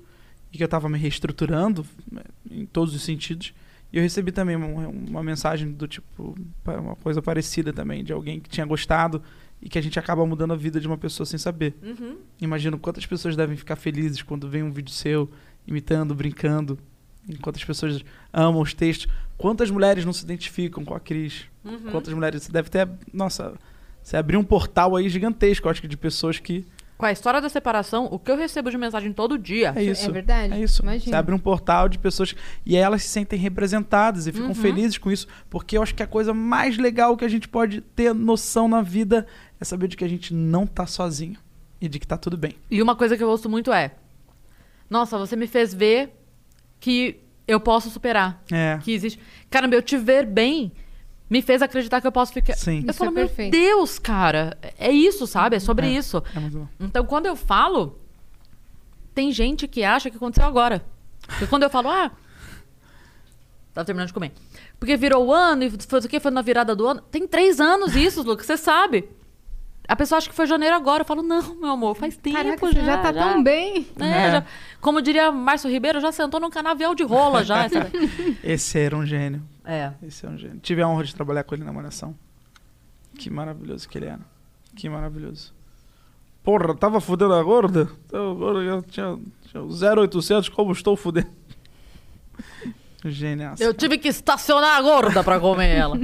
e 0.51 0.57
que 0.57 0.63
eu 0.63 0.67
tava 0.67 0.87
me 0.87 0.97
reestruturando 0.99 1.85
né, 2.11 2.21
em 2.51 2.65
todos 2.65 2.93
os 2.93 3.01
sentidos. 3.01 3.53
E 3.91 3.97
eu 3.97 4.03
recebi 4.03 4.31
também 4.31 4.55
uma, 4.55 4.87
uma 4.87 5.23
mensagem 5.23 5.71
do 5.71 5.87
tipo, 5.87 6.35
uma 6.65 6.95
coisa 6.95 7.21
parecida 7.21 7.73
também, 7.73 8.03
de 8.03 8.13
alguém 8.13 8.39
que 8.39 8.49
tinha 8.49 8.65
gostado 8.65 9.21
e 9.63 9.69
que 9.69 9.79
a 9.79 9.81
gente 9.81 9.97
acaba 9.97 10.25
mudando 10.25 10.51
a 10.51 10.57
vida 10.57 10.79
de 10.79 10.85
uma 10.87 10.97
pessoa 10.97 11.25
sem 11.25 11.39
saber. 11.39 11.73
Imagino 12.41 12.77
quantas 12.77 13.05
pessoas 13.05 13.35
devem 13.35 13.55
ficar 13.55 13.77
felizes 13.77 14.21
quando 14.21 14.49
vem 14.49 14.61
um 14.61 14.71
vídeo 14.71 14.91
seu 14.93 15.29
imitando, 15.65 16.13
brincando. 16.13 16.77
Enquanto 17.29 17.55
as 17.55 17.63
pessoas 17.63 18.03
amam 18.33 18.61
os 18.61 18.73
textos. 18.73 19.07
Quantas 19.37 19.71
mulheres 19.71 20.03
não 20.03 20.11
se 20.11 20.25
identificam 20.25 20.83
com 20.83 20.93
a 20.93 20.99
Cris? 20.99 21.45
Quantas 21.89 22.13
mulheres? 22.13 22.43
Você 22.43 22.51
deve 22.51 22.69
ter. 22.69 22.89
Nossa, 23.13 23.53
você 24.01 24.17
abriu 24.17 24.37
um 24.37 24.43
portal 24.43 24.97
aí 24.97 25.07
gigantesco, 25.07 25.65
eu 25.67 25.71
acho 25.71 25.81
que, 25.81 25.87
de 25.87 25.95
pessoas 25.95 26.37
que. 26.39 26.65
Com 26.97 27.05
a 27.05 27.11
história 27.13 27.41
da 27.41 27.47
separação, 27.49 28.07
o 28.11 28.19
que 28.19 28.29
eu 28.29 28.35
recebo 28.37 28.69
de 28.69 28.77
mensagem 28.77 29.11
todo 29.13 29.37
dia. 29.37 29.73
É 29.75 29.83
isso. 29.83 30.05
É 30.09 30.11
verdade. 30.11 30.53
É 30.53 30.59
isso. 30.59 30.81
Imagina. 30.81 31.11
Você 31.11 31.15
abre 31.15 31.33
um 31.33 31.39
portal 31.39 31.87
de 31.87 31.97
pessoas. 31.97 32.35
E 32.65 32.75
aí 32.75 32.81
elas 32.83 33.03
se 33.03 33.09
sentem 33.09 33.39
representadas 33.39 34.27
e 34.27 34.31
ficam 34.33 34.49
Uhum. 34.49 34.55
felizes 34.55 34.97
com 34.97 35.09
isso. 35.09 35.25
Porque 35.49 35.77
eu 35.77 35.81
acho 35.83 35.95
que 35.95 36.03
a 36.03 36.07
coisa 36.07 36.33
mais 36.33 36.77
legal 36.77 37.15
que 37.17 37.23
a 37.25 37.29
gente 37.29 37.47
pode 37.47 37.79
ter 37.81 38.13
noção 38.13 38.67
na 38.67 38.81
vida 38.81 39.25
é 39.63 39.65
saber 39.65 39.87
de 39.87 39.97
que 39.97 40.03
a 40.03 40.07
gente 40.07 40.33
não 40.33 40.67
tá 40.67 40.85
sozinho. 40.85 41.37
E 41.81 41.89
de 41.89 41.99
que 41.99 42.07
tá 42.07 42.17
tudo 42.17 42.37
bem. 42.37 42.55
E 42.71 42.81
uma 42.81 42.95
coisa 42.95 43.17
que 43.17 43.23
eu 43.23 43.29
ouço 43.29 43.49
muito 43.49 43.73
é: 43.73 43.91
Nossa, 44.89 45.17
você 45.17 45.35
me 45.35 45.47
fez 45.47 45.73
ver 45.73 46.13
que 46.79 47.19
eu 47.47 47.59
posso 47.59 47.89
superar. 47.89 48.41
É. 48.51 48.79
Que 48.81 48.91
existe. 48.93 49.19
Caramba, 49.49 49.75
eu 49.75 49.81
te 49.81 49.97
ver 49.97 50.25
bem 50.25 50.71
me 51.29 51.41
fez 51.41 51.61
acreditar 51.61 51.99
que 51.99 52.07
eu 52.07 52.11
posso 52.11 52.31
ficar. 52.31 52.55
Sim. 52.55 52.83
Eu 52.85 52.89
Isso 52.91 52.99
falo, 52.99 53.11
é 53.11 53.13
meu 53.13 53.25
perfeito. 53.27 53.51
Deus, 53.51 53.97
cara. 53.99 54.57
É 54.77 54.91
isso, 54.91 55.25
sabe? 55.27 55.55
É 55.55 55.59
sobre 55.59 55.87
É. 55.87 55.89
isso. 55.89 56.23
É 56.35 56.39
muito 56.39 56.57
bom. 56.59 56.67
Então, 56.79 57.05
quando 57.05 57.25
eu 57.25 57.35
falo, 57.35 57.99
tem 59.13 59.31
gente 59.31 59.67
que 59.67 59.83
acha 59.83 60.09
que 60.09 60.15
aconteceu 60.17 60.45
agora. 60.47 60.85
Porque 61.27 61.47
quando 61.47 61.63
eu 61.63 61.69
falo, 61.69 61.89
ah. 61.89 62.11
Tava 63.73 63.83
terminando 63.85 64.07
de 64.07 64.13
comer. 64.13 64.31
Porque 64.79 64.95
virou 64.95 65.25
o 65.25 65.33
ano 65.33 65.63
e 65.63 65.69
foi 65.71 65.99
o 65.99 66.07
que? 66.07 66.19
Foi 66.19 66.31
na 66.31 66.41
virada 66.41 66.75
do 66.75 66.85
ano. 66.87 67.01
Tem 67.09 67.27
três 67.27 67.59
anos 67.59 67.95
isso, 67.95 68.21
Lucas, 68.21 68.45
você 68.45 68.55
sabe. 68.57 69.09
A 69.87 69.95
pessoa 69.95 70.17
acha 70.17 70.29
que 70.29 70.35
foi 70.35 70.47
janeiro 70.47 70.75
agora. 70.75 71.01
Eu 71.01 71.05
falo, 71.05 71.21
não, 71.21 71.55
meu 71.55 71.69
amor, 71.71 71.95
faz 71.95 72.15
tempo 72.15 72.37
Caraca, 72.37 72.67
já. 72.67 72.73
você 72.73 72.85
já 72.85 72.97
tá 72.99 73.11
tão 73.13 73.43
bem. 73.43 73.85
É, 73.99 74.05
É. 74.05 74.31
já- 74.31 74.45
como 74.79 75.01
diria 75.01 75.31
Márcio 75.31 75.69
Ribeiro, 75.69 75.99
já 75.99 76.11
sentou 76.11 76.39
num 76.39 76.49
canavial 76.49 76.95
de 76.95 77.03
rola 77.03 77.43
já. 77.43 77.65
Esse 78.43 78.79
era 78.79 78.95
um 78.95 79.05
gênio. 79.05 79.41
é. 79.65 79.91
Esse 80.01 80.25
é 80.25 80.29
um 80.29 80.37
gênio. 80.37 80.59
Tive 80.61 80.81
a 80.81 80.87
honra 80.87 81.03
de 81.03 81.13
trabalhar 81.13 81.43
com 81.43 81.53
ele 81.55 81.63
na 81.63 81.73
Malhação. 81.73 82.15
Que 83.17 83.29
maravilhoso 83.29 83.87
que 83.89 83.97
ele 83.97 84.05
era. 84.07 84.21
Que 84.75 84.89
maravilhoso. 84.89 85.53
Porra, 86.43 86.75
tava 86.75 86.99
fudendo 86.99 87.33
a 87.33 87.43
gorda? 87.43 87.89
Então, 88.05 88.31
Agora 88.31 88.59
eu 88.59 88.81
tinha, 88.81 89.17
tinha 89.49 89.63
0800, 89.63 90.49
como 90.49 90.71
estou 90.71 90.95
fudendo? 90.97 91.29
Genial. 93.05 93.55
Eu 93.59 93.73
tive 93.73 93.97
que 93.97 94.07
estacionar 94.07 94.77
a 94.77 94.81
gorda 94.81 95.23
pra 95.23 95.39
comer 95.39 95.75
ela. 95.75 95.99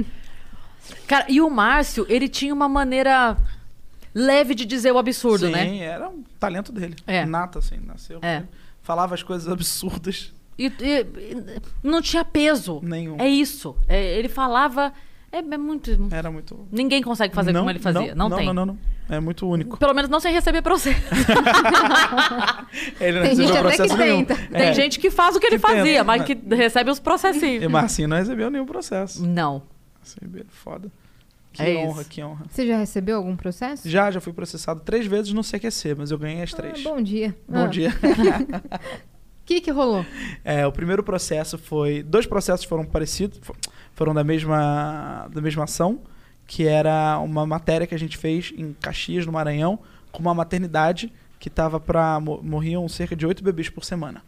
Cara, 1.06 1.26
e 1.28 1.40
o 1.40 1.48
Márcio, 1.48 2.04
ele 2.08 2.28
tinha 2.28 2.52
uma 2.52 2.68
maneira 2.68 3.36
leve 4.14 4.54
de 4.54 4.64
dizer 4.64 4.92
o 4.92 4.98
absurdo, 4.98 5.46
Sim, 5.46 5.52
né? 5.52 5.78
era 5.78 6.08
um 6.08 6.22
talento 6.38 6.72
dele. 6.72 6.96
É. 7.06 7.24
Nato, 7.24 7.58
assim, 7.58 7.76
nasceu. 7.86 8.18
É. 8.22 8.38
ele. 8.38 8.48
Falava 8.82 9.14
as 9.14 9.22
coisas 9.22 9.48
absurdas. 9.48 10.32
E, 10.58 10.66
e- 10.66 11.06
não 11.82 12.02
tinha 12.02 12.24
peso. 12.24 12.80
Nenhum. 12.82 13.16
É 13.20 13.28
isso. 13.28 13.76
É, 13.88 14.18
ele 14.18 14.28
falava. 14.28 14.92
É, 15.32 15.38
é 15.38 15.58
muito. 15.58 16.08
Era 16.10 16.30
muito. 16.30 16.66
Ninguém 16.72 17.02
consegue 17.02 17.34
fazer 17.34 17.52
não, 17.52 17.60
como 17.60 17.70
ele 17.70 17.78
fazia. 17.78 18.14
Não, 18.14 18.28
não, 18.28 18.36
tem. 18.36 18.46
não, 18.46 18.54
não, 18.54 18.66
não. 18.66 18.78
É 19.08 19.18
muito 19.20 19.46
único. 19.48 19.76
Pelo 19.76 19.94
menos 19.94 20.10
não 20.10 20.20
sem 20.20 20.32
receber 20.32 20.62
processo. 20.62 21.00
Ele 23.00 23.18
não 23.20 23.26
Tem 23.26 23.36
gente 23.36 23.56
até 23.56 23.88
que 23.88 23.96
nenhum. 23.96 24.24
tenta. 24.24 24.36
Tem 24.48 24.62
É. 24.68 24.74
gente 24.74 24.98
que 25.00 25.10
faz 25.10 25.36
o 25.36 25.40
que 25.40 25.46
ele 25.46 25.56
Que 25.58 25.62
tenta, 25.66 25.78
fazia, 25.78 26.04
mas 26.04 26.20
né? 26.20 26.26
que 26.34 26.54
recebe 26.54 26.90
os 26.90 27.00
processinhos. 27.00 27.62
E 27.64 27.68
Marcinho 27.68 28.08
não 28.08 28.16
recebeu 28.16 28.50
nenhum 28.50 28.66
processo. 28.66 29.24
Não. 29.26 29.62
Recebeu, 30.00 30.44
foda. 30.48 30.90
Que 31.52 31.62
É 31.62 31.76
honra, 31.84 32.00
isso. 32.02 32.10
que 32.10 32.22
honra. 32.22 32.44
Você 32.48 32.66
já 32.66 32.78
recebeu 32.78 33.16
algum 33.16 33.36
processo? 33.36 33.88
Já, 33.88 34.10
já 34.10 34.20
fui 34.20 34.32
processado 34.32 34.80
três 34.80 35.06
vezes 35.06 35.32
no 35.32 35.42
CQC, 35.42 35.94
mas 35.96 36.10
eu 36.12 36.18
ganhei 36.18 36.42
as 36.42 36.52
três. 36.54 36.78
Ah, 36.84 36.88
bom 36.90 37.02
dia. 37.02 37.36
Bom 37.48 37.64
Ah, 37.64 37.66
dia. 37.66 37.90
O 37.90 39.44
que 39.44 39.60
que 39.60 39.70
rolou? 39.70 40.04
É, 40.44 40.66
o 40.66 40.72
primeiro 40.72 41.02
processo 41.02 41.58
foi. 41.58 42.02
Dois 42.02 42.26
processos 42.26 42.64
foram 42.64 42.84
parecidos, 42.84 43.38
fo- 43.42 43.54
foram 43.94 44.14
da 44.14 44.22
mesma, 44.22 45.28
da 45.32 45.40
mesma 45.40 45.64
ação, 45.64 46.00
que 46.46 46.66
era 46.66 47.18
uma 47.18 47.44
matéria 47.44 47.86
que 47.86 47.94
a 47.94 47.98
gente 47.98 48.16
fez 48.16 48.52
em 48.56 48.72
Caxias, 48.74 49.26
no 49.26 49.32
Maranhão, 49.32 49.80
com 50.12 50.20
uma 50.20 50.34
maternidade 50.34 51.12
que 51.38 51.50
tava 51.50 51.80
pra. 51.80 52.20
mo- 52.20 52.40
morriam 52.42 52.88
cerca 52.88 53.16
de 53.16 53.26
oito 53.26 53.42
bebês 53.42 53.68
por 53.68 53.84
semana. 53.84 54.22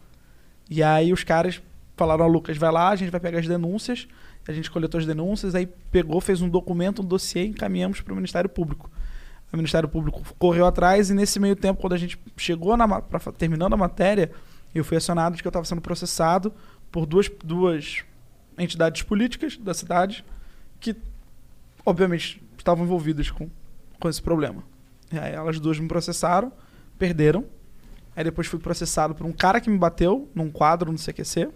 E 0.69 0.83
aí 0.83 1.13
os 1.13 1.23
caras 1.23 1.61
falaram, 1.95 2.27
Lucas, 2.27 2.57
vai 2.57 2.71
lá, 2.71 2.89
a 2.89 2.95
gente 2.97 3.11
vai 3.11 3.19
pegar 3.21 3.39
as 3.39 3.47
denúncias. 3.47 4.07
A 4.47 4.51
gente 4.51 4.69
coletou 4.69 4.99
as 4.99 5.05
denúncias, 5.05 5.55
aí 5.55 5.65
pegou, 5.65 6.19
fez 6.19 6.41
um 6.41 6.49
documento, 6.49 7.01
um 7.01 7.05
dossiê 7.05 7.45
encaminhamos 7.45 8.01
para 8.01 8.11
o 8.11 8.15
Ministério 8.15 8.49
Público. 8.49 8.89
O 9.51 9.55
Ministério 9.57 9.87
Público 9.87 10.21
correu 10.39 10.65
atrás 10.65 11.09
e 11.09 11.13
nesse 11.13 11.39
meio 11.39 11.55
tempo, 11.55 11.79
quando 11.79 11.93
a 11.93 11.97
gente 11.97 12.19
chegou 12.35 12.75
na, 12.75 13.01
pra, 13.01 13.19
terminando 13.31 13.73
a 13.73 13.77
matéria, 13.77 14.31
eu 14.73 14.83
fui 14.83 14.97
acionado 14.97 15.35
de 15.35 15.43
que 15.43 15.47
eu 15.47 15.51
estava 15.51 15.65
sendo 15.65 15.81
processado 15.81 16.51
por 16.91 17.05
duas, 17.05 17.29
duas 17.43 18.03
entidades 18.57 19.03
políticas 19.03 19.55
da 19.57 19.73
cidade 19.73 20.25
que, 20.79 20.95
obviamente, 21.85 22.41
estavam 22.57 22.83
envolvidas 22.83 23.29
com, 23.29 23.47
com 23.99 24.09
esse 24.09 24.21
problema. 24.21 24.63
E 25.11 25.19
aí 25.19 25.33
elas 25.33 25.59
duas 25.59 25.79
me 25.79 25.87
processaram, 25.87 26.51
perderam. 26.97 27.45
Aí 28.15 28.23
depois 28.23 28.47
fui 28.47 28.59
processado 28.59 29.13
por 29.13 29.25
um 29.25 29.31
cara 29.31 29.61
que 29.61 29.69
me 29.69 29.77
bateu 29.77 30.29
num 30.33 30.49
quadro 30.49 30.91
no 30.91 30.97
CQC. 30.97 31.49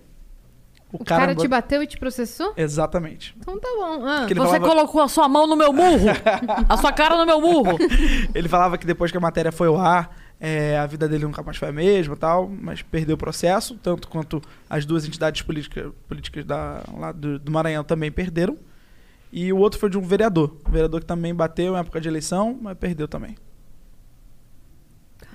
O 0.92 1.04
cara, 1.04 1.28
me 1.28 1.36
te 1.36 1.48
ba- 1.48 1.58
bateu 1.58 1.84
e 1.84 1.88
te 1.88 1.98
processou? 1.98 2.54
Exatamente. 2.56 3.36
Então 3.38 3.60
tá 3.60 3.68
bom. 3.78 4.06
Ah, 4.06 4.26
Você 4.28 4.36
falava- 4.36 4.60
colocou 4.60 5.02
a 5.02 5.08
sua 5.10 5.28
mão 5.28 5.46
no 5.46 5.56
meu 5.56 5.74
murro. 5.74 6.08
a 6.70 6.78
sua 6.78 6.94
cara 6.94 7.18
no 7.18 7.26
meu 7.26 7.42
murro. 7.42 7.78
Ele 8.34 8.48
falava 8.48 8.78
que 8.78 8.86
depois 8.88 9.12
que 9.12 9.18
a 9.18 9.20
matéria 9.20 9.52
foi 9.52 9.68
ao 9.68 9.78
ar, 9.78 10.16
é, 10.40 10.78
a 10.80 10.86
vida 10.86 11.08
dele 11.10 11.26
nunca 11.26 11.44
mais 11.44 11.58
foi 11.58 11.68
a 11.68 11.72
mesma 11.74 12.14
e 12.14 12.18
tal, 12.18 12.48
mas 12.48 12.82
perdeu 12.82 13.16
o 13.16 13.18
processo, 13.18 13.76
tanto 13.84 14.08
quanto 14.08 14.42
as 14.70 14.86
duas 14.86 15.06
entidades 15.06 15.42
política, 15.42 15.92
políticas 16.08 16.46
da, 16.46 16.82
lá 16.98 17.12
do, 17.12 17.38
do 17.38 17.52
Maranhão 17.52 17.84
também 17.84 18.10
perderam. 18.12 18.58
E 19.30 19.52
o 19.52 19.58
outro 19.58 19.78
foi 19.78 19.90
de 19.90 19.98
um 19.98 20.02
vereador. 20.02 20.56
Um 20.66 20.72
vereador 20.72 21.02
que 21.02 21.06
também 21.06 21.36
bateu 21.36 21.76
em 21.76 21.80
época 21.80 22.00
de 22.00 22.08
eleição, 22.08 22.58
mas 22.62 22.78
perdeu 22.78 23.10
também. 23.10 23.36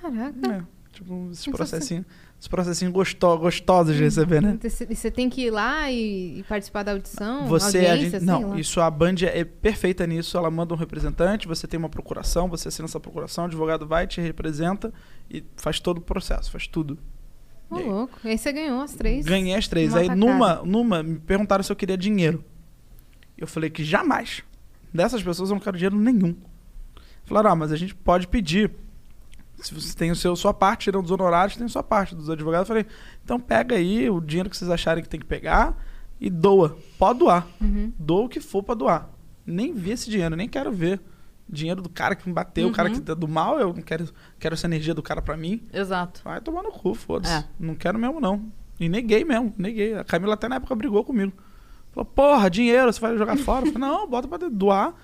Caraca. 0.00 0.48
É, 0.50 0.62
tipo, 0.92 1.28
esses 1.30 1.46
Mas 1.46 1.70
você- 1.70 2.04
esses 2.42 2.48
processinhos 2.48 2.92
gosto, 2.92 3.38
gostosos 3.38 3.94
de 3.94 4.02
receber, 4.02 4.42
né? 4.42 4.58
E 4.64 4.96
você 4.96 5.12
tem 5.12 5.30
que 5.30 5.42
ir 5.42 5.50
lá 5.52 5.88
e, 5.92 6.40
e 6.40 6.42
participar 6.42 6.82
da 6.82 6.90
audição? 6.90 7.46
Você, 7.46 7.86
a 7.86 7.92
audiência, 7.92 8.18
gente, 8.18 8.26
não, 8.26 8.50
lá. 8.50 8.58
isso 8.58 8.80
a 8.80 8.90
Band 8.90 9.14
é 9.22 9.44
perfeita 9.44 10.04
nisso. 10.08 10.36
Ela 10.36 10.50
manda 10.50 10.74
um 10.74 10.76
representante, 10.76 11.46
você 11.46 11.68
tem 11.68 11.78
uma 11.78 11.88
procuração, 11.88 12.48
você 12.48 12.66
assina 12.66 12.86
essa 12.86 12.98
procuração, 12.98 13.44
o 13.44 13.46
advogado 13.46 13.86
vai, 13.86 14.08
te 14.08 14.20
representa 14.20 14.92
e 15.30 15.44
faz 15.54 15.78
todo 15.78 15.98
o 15.98 16.00
processo, 16.00 16.50
faz 16.50 16.66
tudo. 16.66 16.98
Ô, 17.70 17.76
aí? 17.76 17.84
louco. 17.84 18.18
E 18.24 18.30
aí 18.30 18.38
você 18.38 18.52
ganhou 18.52 18.80
as 18.80 18.92
três. 18.92 19.24
Ganhei 19.24 19.54
as 19.54 19.68
três. 19.68 19.94
Aí 19.94 20.08
numa, 20.08 20.56
numa 20.64 21.00
me 21.00 21.20
perguntaram 21.20 21.62
se 21.62 21.70
eu 21.70 21.76
queria 21.76 21.96
dinheiro. 21.96 22.44
Eu 23.38 23.46
falei 23.46 23.70
que 23.70 23.84
jamais. 23.84 24.42
Dessas 24.92 25.22
pessoas 25.22 25.50
eu 25.50 25.54
não 25.54 25.60
quero 25.60 25.76
dinheiro 25.76 25.96
nenhum. 25.96 26.34
Falaram, 27.24 27.52
ah, 27.52 27.54
mas 27.54 27.70
a 27.70 27.76
gente 27.76 27.94
pode 27.94 28.26
pedir. 28.26 28.68
Se 29.62 29.72
você 29.74 29.94
tem 29.96 30.10
o 30.10 30.16
seu, 30.16 30.34
sua 30.34 30.52
parte, 30.52 30.84
tirando 30.84 31.02
dos 31.02 31.10
honorários, 31.12 31.56
tem 31.56 31.64
a 31.66 31.68
sua 31.68 31.82
parte 31.82 32.14
dos 32.14 32.28
advogados. 32.28 32.68
Eu 32.68 32.74
falei, 32.74 32.86
então 33.24 33.38
pega 33.38 33.76
aí 33.76 34.10
o 34.10 34.20
dinheiro 34.20 34.50
que 34.50 34.56
vocês 34.56 34.70
acharem 34.70 35.02
que 35.02 35.08
tem 35.08 35.20
que 35.20 35.26
pegar 35.26 35.76
e 36.20 36.28
doa. 36.28 36.76
Pode 36.98 37.20
doar. 37.20 37.46
Uhum. 37.60 37.92
Doa 37.98 38.24
o 38.24 38.28
que 38.28 38.40
for 38.40 38.62
pra 38.62 38.74
doar. 38.74 39.08
Nem 39.46 39.72
vi 39.72 39.92
esse 39.92 40.10
dinheiro, 40.10 40.34
nem 40.36 40.48
quero 40.48 40.72
ver. 40.72 41.00
Dinheiro 41.48 41.82
do 41.82 41.88
cara 41.88 42.14
que 42.14 42.26
me 42.28 42.34
bateu, 42.34 42.68
o 42.68 42.72
cara 42.72 42.88
Uhum. 42.88 42.94
que 42.94 43.00
tá 43.02 43.14
do 43.14 43.28
mal, 43.28 43.58
eu 43.60 43.72
não 43.74 43.82
quero, 43.82 44.08
quero 44.38 44.54
essa 44.54 44.66
energia 44.66 44.94
do 44.94 45.02
cara 45.02 45.20
pra 45.20 45.36
mim. 45.36 45.62
Exato. 45.72 46.20
Vai 46.24 46.40
tomar 46.40 46.62
no 46.62 46.70
cu, 46.72 46.94
foda-se. 46.94 47.32
É. 47.34 47.44
Não 47.60 47.74
quero 47.74 47.98
mesmo, 47.98 48.20
não. 48.20 48.50
E 48.80 48.88
neguei 48.88 49.24
mesmo, 49.24 49.52
neguei. 49.58 49.94
A 49.96 50.02
Camila 50.04 50.34
até 50.34 50.48
na 50.48 50.56
época 50.56 50.74
brigou 50.74 51.04
comigo. 51.04 51.32
Falou, 51.92 52.06
porra, 52.06 52.48
dinheiro, 52.48 52.90
você 52.92 52.98
vai 53.00 53.16
jogar 53.18 53.36
fora? 53.36 53.66
Falei, 53.66 53.78
não, 53.78 54.08
bota 54.08 54.26
pra 54.26 54.38
doar. 54.48 54.94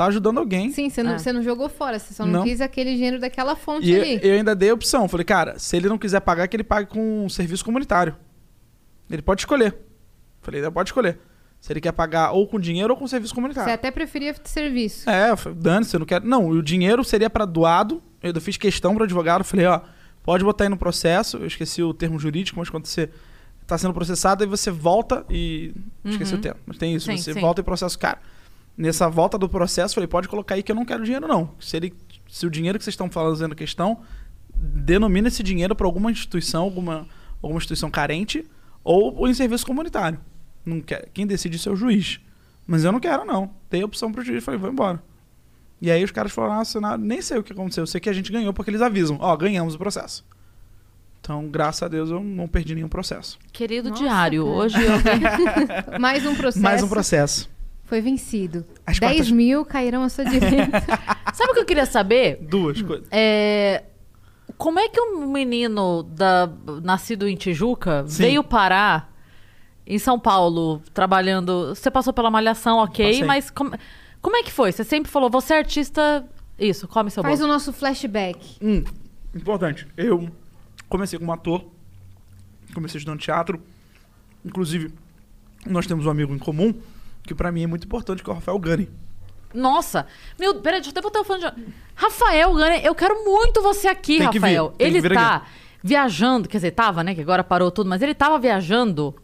Tá 0.00 0.06
ajudando 0.06 0.38
alguém. 0.38 0.70
Sim, 0.72 0.88
você 0.88 1.02
não, 1.02 1.12
É. 1.12 1.18
você 1.18 1.30
não 1.30 1.42
jogou 1.42 1.68
fora, 1.68 1.98
você 1.98 2.14
só 2.14 2.24
não, 2.24 2.32
Não. 2.38 2.42
quis 2.42 2.62
aquele 2.62 2.94
dinheiro 2.94 3.18
daquela 3.20 3.54
fonte 3.54 3.86
E 3.86 3.92
eu, 3.92 4.00
ali. 4.00 4.20
eu 4.22 4.32
ainda 4.34 4.56
dei 4.56 4.70
a 4.70 4.72
opção. 4.72 5.06
Falei, 5.06 5.24
cara, 5.26 5.58
se 5.58 5.76
ele 5.76 5.90
não 5.90 5.98
quiser 5.98 6.20
pagar, 6.20 6.48
que 6.48 6.56
ele 6.56 6.64
pague 6.64 6.88
com 6.88 7.26
um 7.26 7.28
serviço 7.28 7.62
comunitário. 7.62 8.16
Ele 9.10 9.20
pode 9.20 9.42
escolher. 9.42 9.76
Falei, 10.40 10.62
ele 10.62 10.70
pode 10.70 10.88
escolher. 10.88 11.18
Se 11.60 11.70
ele 11.70 11.82
quer 11.82 11.92
pagar 11.92 12.30
ou 12.30 12.46
com 12.46 12.58
dinheiro 12.58 12.94
ou 12.94 12.98
com 12.98 13.06
serviço 13.06 13.32
Você 13.32 13.34
comunitário. 13.34 13.74
até 13.74 13.90
preferia 13.90 14.34
serviço. 14.42 15.10
É, 15.10 15.32
eu 15.32 15.36
falei, 15.36 15.58
dane 15.60 15.84
você 15.84 15.98
não 15.98 16.06
quer. 16.06 16.22
Não, 16.22 16.48
o 16.48 16.62
dinheiro 16.62 17.04
seria 17.04 17.28
pra 17.28 17.44
doado. 17.44 18.02
Eu 18.22 18.40
fiz 18.40 18.56
questão 18.56 18.94
pro 18.94 19.04
advogado, 19.04 19.44
falei, 19.44 19.66
ó, 19.66 19.82
pode 20.22 20.42
botar 20.42 20.64
aí 20.64 20.70
no 20.70 20.78
processo. 20.78 21.36
Eu 21.36 21.46
esqueci 21.46 21.82
o 21.82 21.92
termo 21.92 22.18
jurídico, 22.18 22.58
mas 22.58 22.70
quando 22.70 22.86
você 22.86 23.10
tá 23.66 23.76
sendo 23.76 23.92
processado, 23.92 24.42
aí 24.42 24.48
você 24.48 24.70
volta 24.70 25.26
e. 25.28 25.74
Esqueci 26.06 26.34
o 26.34 26.38
termo, 26.38 26.58
mas 26.64 26.78
tem 26.78 26.94
isso. 26.94 27.04
Sim, 27.04 27.18
você 27.18 27.34
sim. 27.34 27.40
volta 27.40 27.60
e 27.60 27.64
processa 27.64 27.94
o 27.94 27.98
cara. 27.98 28.18
Nessa 28.76 29.08
volta 29.08 29.36
do 29.36 29.48
processo, 29.48 29.94
falei, 29.94 30.08
pode 30.08 30.28
colocar 30.28 30.54
aí 30.54 30.62
que 30.62 30.72
eu 30.72 30.76
não 30.76 30.84
quero 30.84 31.04
dinheiro, 31.04 31.28
não. 31.28 31.54
Se, 31.60 31.76
ele, 31.76 31.92
se 32.28 32.46
o 32.46 32.50
dinheiro 32.50 32.78
que 32.78 32.84
vocês 32.84 32.94
estão 32.94 33.10
fazendo 33.10 33.54
questão, 33.54 34.00
denomina 34.54 35.28
esse 35.28 35.42
dinheiro 35.42 35.74
para 35.74 35.86
alguma 35.86 36.10
instituição, 36.10 36.62
alguma, 36.62 37.06
alguma 37.42 37.58
instituição 37.58 37.90
carente, 37.90 38.46
ou, 38.82 39.14
ou 39.16 39.28
em 39.28 39.34
serviço 39.34 39.66
comunitário. 39.66 40.18
Não 40.64 40.80
quer, 40.80 41.08
quem 41.12 41.26
decide 41.26 41.56
isso 41.56 41.68
é 41.68 41.72
o 41.72 41.76
juiz. 41.76 42.20
Mas 42.66 42.84
eu 42.84 42.92
não 42.92 43.00
quero, 43.00 43.24
não. 43.24 43.50
A 43.72 43.84
opção 43.84 44.12
pro 44.12 44.24
juiz, 44.24 44.44
falei, 44.44 44.60
vou 44.60 44.70
embora. 44.70 45.02
E 45.80 45.90
aí 45.90 46.04
os 46.04 46.10
caras 46.10 46.30
falaram, 46.30 46.60
ah, 46.60 46.64
Senado, 46.64 47.02
nem 47.02 47.22
sei 47.22 47.38
o 47.38 47.42
que 47.42 47.52
aconteceu, 47.52 47.82
eu 47.82 47.86
sei 47.86 48.00
que 48.00 48.08
a 48.08 48.12
gente 48.12 48.30
ganhou 48.30 48.52
porque 48.52 48.70
eles 48.70 48.82
avisam, 48.82 49.16
ó, 49.20 49.34
ganhamos 49.36 49.74
o 49.74 49.78
processo. 49.78 50.24
Então, 51.20 51.48
graças 51.48 51.82
a 51.82 51.88
Deus, 51.88 52.10
eu 52.10 52.20
não 52.22 52.48
perdi 52.48 52.74
nenhum 52.74 52.88
processo. 52.88 53.38
Querido 53.52 53.90
Nossa, 53.90 54.02
diário, 54.02 54.44
cara. 54.44 54.56
hoje 54.56 54.76
eu 54.82 55.98
Mais 56.00 56.24
um 56.24 56.34
processo. 56.34 56.62
Mais 56.62 56.82
um 56.82 56.88
processo. 56.88 57.50
Foi 57.90 58.00
vencido. 58.00 58.64
As 58.86 59.00
10 59.00 59.12
quartas- 59.12 59.30
mil 59.32 59.64
cairão 59.64 60.04
à 60.04 60.08
sua 60.08 60.24
direita. 60.30 60.80
Sabe 61.34 61.50
o 61.50 61.54
que 61.54 61.60
eu 61.60 61.64
queria 61.64 61.84
saber? 61.86 62.36
Duas 62.40 62.80
coisas. 62.80 63.08
É, 63.10 63.82
Como 64.56 64.78
é 64.78 64.88
que 64.88 65.00
um 65.00 65.26
menino 65.26 66.04
da... 66.04 66.48
nascido 66.84 67.26
em 67.28 67.34
Tijuca 67.34 68.04
Sim. 68.06 68.22
veio 68.22 68.44
parar 68.44 69.12
em 69.84 69.98
São 69.98 70.20
Paulo 70.20 70.80
trabalhando? 70.94 71.74
Você 71.74 71.90
passou 71.90 72.12
pela 72.12 72.30
malhação, 72.30 72.78
ok, 72.78 73.06
Passei. 73.08 73.24
mas 73.24 73.50
como... 73.50 73.72
como 74.22 74.36
é 74.36 74.44
que 74.44 74.52
foi? 74.52 74.70
Você 74.70 74.84
sempre 74.84 75.10
falou, 75.10 75.28
você 75.28 75.54
é 75.54 75.58
artista. 75.58 76.24
Isso, 76.56 76.86
come 76.86 77.10
seu 77.10 77.24
Faz 77.24 77.40
bolo. 77.40 77.50
o 77.50 77.52
nosso 77.54 77.72
flashback. 77.72 78.56
Hum, 78.62 78.84
importante. 79.34 79.84
Eu 79.96 80.30
comecei 80.88 81.18
como 81.18 81.32
ator, 81.32 81.64
comecei 82.72 82.98
estudando 82.98 83.18
teatro. 83.18 83.60
Inclusive, 84.44 84.92
nós 85.66 85.88
temos 85.88 86.06
um 86.06 86.10
amigo 86.10 86.32
em 86.32 86.38
comum 86.38 86.72
que 87.22 87.34
pra 87.34 87.52
mim 87.52 87.62
é 87.62 87.66
muito 87.66 87.84
importante, 87.84 88.22
que 88.22 88.30
é 88.30 88.32
o 88.32 88.36
Rafael 88.36 88.58
Gani. 88.58 88.90
Nossa! 89.52 90.06
Meu, 90.38 90.54
peraí, 90.60 90.80
deixa 90.80 90.90
eu 90.90 90.92
até 90.92 91.02
botar 91.02 91.20
o 91.20 91.24
fone 91.24 91.40
de... 91.40 91.52
Rafael 91.94 92.54
Gane, 92.54 92.84
eu 92.84 92.94
quero 92.94 93.24
muito 93.24 93.60
você 93.62 93.88
aqui, 93.88 94.18
Tem 94.18 94.30
vir, 94.30 94.38
Rafael. 94.38 94.70
que 94.76 94.82
ele 94.84 95.00
vir 95.00 95.14
tá 95.14 95.36
aqui. 95.36 95.46
viajando, 95.82 96.48
quer 96.48 96.58
dizer, 96.58 96.70
tava, 96.70 97.02
né? 97.04 97.14
Que 97.14 97.20
agora 97.20 97.44
parou 97.44 97.70
tudo, 97.70 97.88
mas 97.90 98.00
ele 98.02 98.14
tava 98.14 98.38
viajando. 98.38 99.14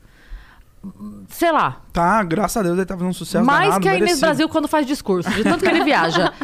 Sei 1.29 1.51
lá, 1.51 1.83
Tá, 1.93 2.23
graças 2.23 2.57
a 2.59 2.63
Deus 2.63 2.77
ele 2.77 2.87
tá 2.87 2.95
fazendo 2.95 3.11
um 3.11 3.13
sucesso 3.13 3.45
mais 3.45 3.65
danado, 3.65 3.83
que 3.83 3.89
a 3.89 3.93
Inês 3.93 4.03
merecido. 4.05 4.27
Brasil 4.27 4.49
quando 4.49 4.69
faz 4.69 4.87
discurso, 4.87 5.29
de 5.31 5.43
tanto 5.43 5.65
que 5.65 5.69
ele 5.71 5.83
viaja. 5.85 6.33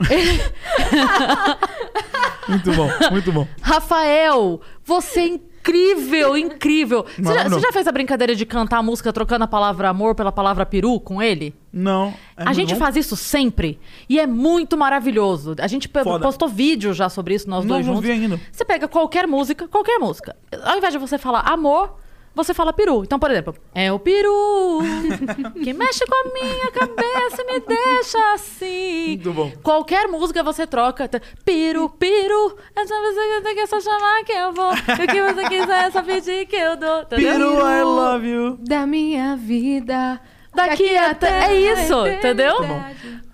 Muito 2.48 2.72
bom, 2.72 2.88
muito 3.10 3.32
bom. 3.32 3.46
Rafael, 3.60 4.60
você 4.84 5.20
é 5.20 5.40
incrível, 5.60 6.36
incrível. 6.36 7.04
Você 7.16 7.22
já, 7.22 7.44
Não, 7.44 7.50
não. 7.50 7.58
você 7.58 7.60
já 7.60 7.72
fez 7.72 7.86
a 7.86 7.92
brincadeira 7.92 8.34
de 8.34 8.44
cantar 8.46 8.78
a 8.78 8.82
música 8.82 9.12
trocando 9.12 9.44
a 9.44 9.46
palavra 9.48 9.88
amor 9.88 10.14
pela 10.14 10.32
palavra 10.32 10.64
peru 10.66 10.98
com 11.00 11.22
ele? 11.22 11.54
Não. 11.72 12.14
é 12.36 12.42
a 12.48 12.52
gente 12.52 12.74
bom? 12.74 12.80
faz 12.80 12.96
isso 12.96 13.14
sempre. 13.16 13.78
E 14.08 14.18
é 14.18 14.26
muito 14.26 14.76
maravilhoso. 14.76 15.54
A 15.60 15.66
gente 15.66 15.88
Foda. 15.88 16.18
postou 16.20 16.48
vídeo 16.48 16.92
já 16.92 17.08
sobre 17.08 17.34
isso, 17.34 17.48
nós 17.48 17.64
Não, 17.64 17.74
dois 17.76 17.86
não 17.86 17.94
juntos. 17.94 18.08
vi 18.08 18.12
ainda. 18.12 18.40
Você 18.50 18.64
pega 18.64 18.88
qualquer 18.88 19.26
música, 19.26 19.68
qualquer 19.68 19.98
música. 19.98 20.36
Ao 20.64 20.76
invés 20.76 20.92
de 20.92 20.98
você 20.98 21.18
falar 21.18 21.40
amor, 21.40 21.96
você 22.34 22.54
fala 22.54 22.72
peru. 22.72 23.02
Então, 23.04 23.18
por 23.18 23.30
exemplo, 23.30 23.54
é 23.74 23.92
o 23.92 23.98
peru 23.98 24.80
que 25.62 25.72
mexe 25.72 26.04
com 26.06 26.14
a 26.14 26.32
minha 26.32 26.70
cabeça 26.70 27.42
e 27.42 27.44
me 27.52 27.60
deixa 27.60 28.32
assim. 28.34 29.06
Muito 29.08 29.32
bom. 29.32 29.52
Qualquer 29.62 30.06
música 30.08 30.42
você 30.42 30.66
troca. 30.66 31.08
tá, 31.08 31.20
Peru, 31.44 31.88
peru. 31.90 32.56
Essa 32.76 32.94
você 32.94 33.40
tem 33.42 33.54
que 33.54 33.66
só 33.66 33.80
chamar 33.80 34.24
que 34.24 34.32
eu 34.32 34.52
vou. 34.52 34.72
E 34.72 35.04
o 35.04 35.06
que 35.08 35.22
você 35.34 35.48
quiser 35.48 35.84
é 35.86 35.90
só 35.90 36.02
pedir 36.02 36.46
que 36.46 36.56
eu 36.56 36.76
dou. 36.76 37.00
entendeu? 37.02 37.32
Peru, 37.32 37.52
I 37.60 37.82
love 37.82 38.28
you. 38.28 38.58
Da 38.60 38.86
minha 38.86 39.36
vida. 39.36 40.20
Daqui 40.54 40.96
até. 40.96 41.46
É 41.52 41.54
isso, 41.60 42.06
entendeu? 42.06 42.54
Um- 42.62 43.29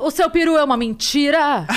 o 0.00 0.10
seu 0.10 0.28
peru 0.30 0.56
é 0.56 0.64
uma 0.64 0.76
mentira. 0.76 1.64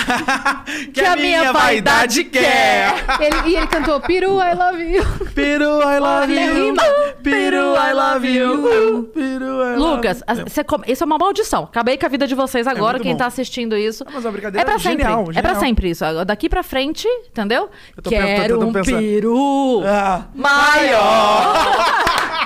Que, 0.92 1.00
a 1.04 1.16
minha 1.16 1.52
vaidade 1.52 2.24
quer. 2.24 2.94
Ele, 3.20 3.50
e 3.50 3.56
ele 3.56 3.66
cantou 3.66 4.00
Peru, 4.00 4.38
I 4.40 4.54
love 4.54 4.82
you. 4.82 5.04
Peru, 5.34 5.80
I 5.82 5.98
love 5.98 6.32
Olha, 6.32 6.44
you. 6.46 6.74
Peru, 7.22 7.74
I 7.76 7.92
love 7.92 8.26
you. 8.28 9.10
Peru, 9.12 9.44
I 9.62 9.76
love 9.76 9.96
Lucas, 9.96 10.22
you. 10.28 10.64
come- 10.66 10.84
isso 10.88 11.02
é 11.04 11.06
uma 11.06 11.18
maldição. 11.18 11.64
Acabei 11.64 11.96
com 11.98 12.06
a 12.06 12.08
vida 12.08 12.26
de 12.26 12.34
vocês 12.34 12.66
agora, 12.66 12.94
muito 12.94 13.02
quem 13.02 13.12
bom. 13.12 13.18
tá 13.18 13.26
assistindo 13.26 13.76
isso. 13.76 14.04
mas 14.12 14.24
a 14.24 14.30
brincadeira 14.30 14.62
é 14.62 14.64
pra 14.64 14.74
é 14.74 14.78
sempre. 14.78 15.02
genial, 15.04 15.24
É 15.34 15.42
pra 15.42 15.54
sempre 15.56 15.90
isso. 15.90 16.04
Daqui 16.24 16.48
pra 16.48 16.62
frente, 16.62 17.06
entendeu? 17.28 17.68
Eu 17.96 18.02
tô 18.02 18.10
pensando- 18.10 18.26
Quero 18.26 18.60
um 18.66 18.72
pensando. 18.72 18.98
peru 18.98 19.82
Ah, 19.86 20.22
maior. 20.34 21.54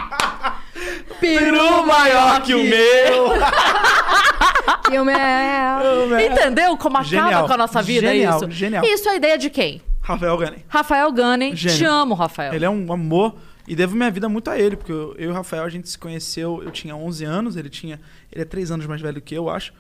peru 1.21 1.87
maior 1.87 2.43
que 2.43 2.55
o 2.55 2.65
meu. 2.65 3.29
E 4.91 4.99
o 4.99 5.05
mel. 5.05 6.21
Entendeu 6.21 6.77
como 6.77 6.97
acaba 6.97 7.09
Genial. 7.09 7.47
com 7.47 7.53
a 7.53 7.57
nossa 7.57 7.83
vida 7.83 8.09
Genial, 8.09 8.39
isso? 8.39 8.51
genial. 8.51 8.85
Isso 8.85 9.09
é 9.09 9.13
a 9.13 9.17
ideia 9.17 9.39
de 9.39 9.51
quem? 9.51 9.83
Rafael 10.01 10.37
Gani. 10.39 10.65
Rafael 10.67 11.13
Gunning. 11.13 11.55
Gênio. 11.55 11.77
Te 11.77 11.85
amo, 11.85 12.15
Rafael. 12.15 12.55
Ele 12.55 12.65
é 12.65 12.71
um 12.71 12.91
amor 12.93 13.37
e 13.67 13.77
devo 13.77 13.95
minha 13.95 14.11
vida 14.11 14.29
muito 14.29 14.49
a 14.51 14.59
ele, 14.59 14.77
porque 14.77 14.93
eu, 14.93 15.15
eu 15.19 15.29
e 15.29 15.29
o 15.29 15.35
Rafael 15.35 15.65
a 15.65 15.69
gente 15.69 15.89
se 15.89 15.99
conheceu, 15.99 16.63
eu 16.63 16.71
tinha 16.71 16.97
11 16.97 17.25
anos, 17.25 17.57
ele 17.57 17.69
tinha, 17.69 18.01
ele 18.33 18.41
é 18.41 18.45
3 18.45 18.71
anos 18.71 18.87
mais 18.87 19.01
velho 19.03 19.21
que 19.21 19.35
eu, 19.35 19.51
acho. 19.51 19.75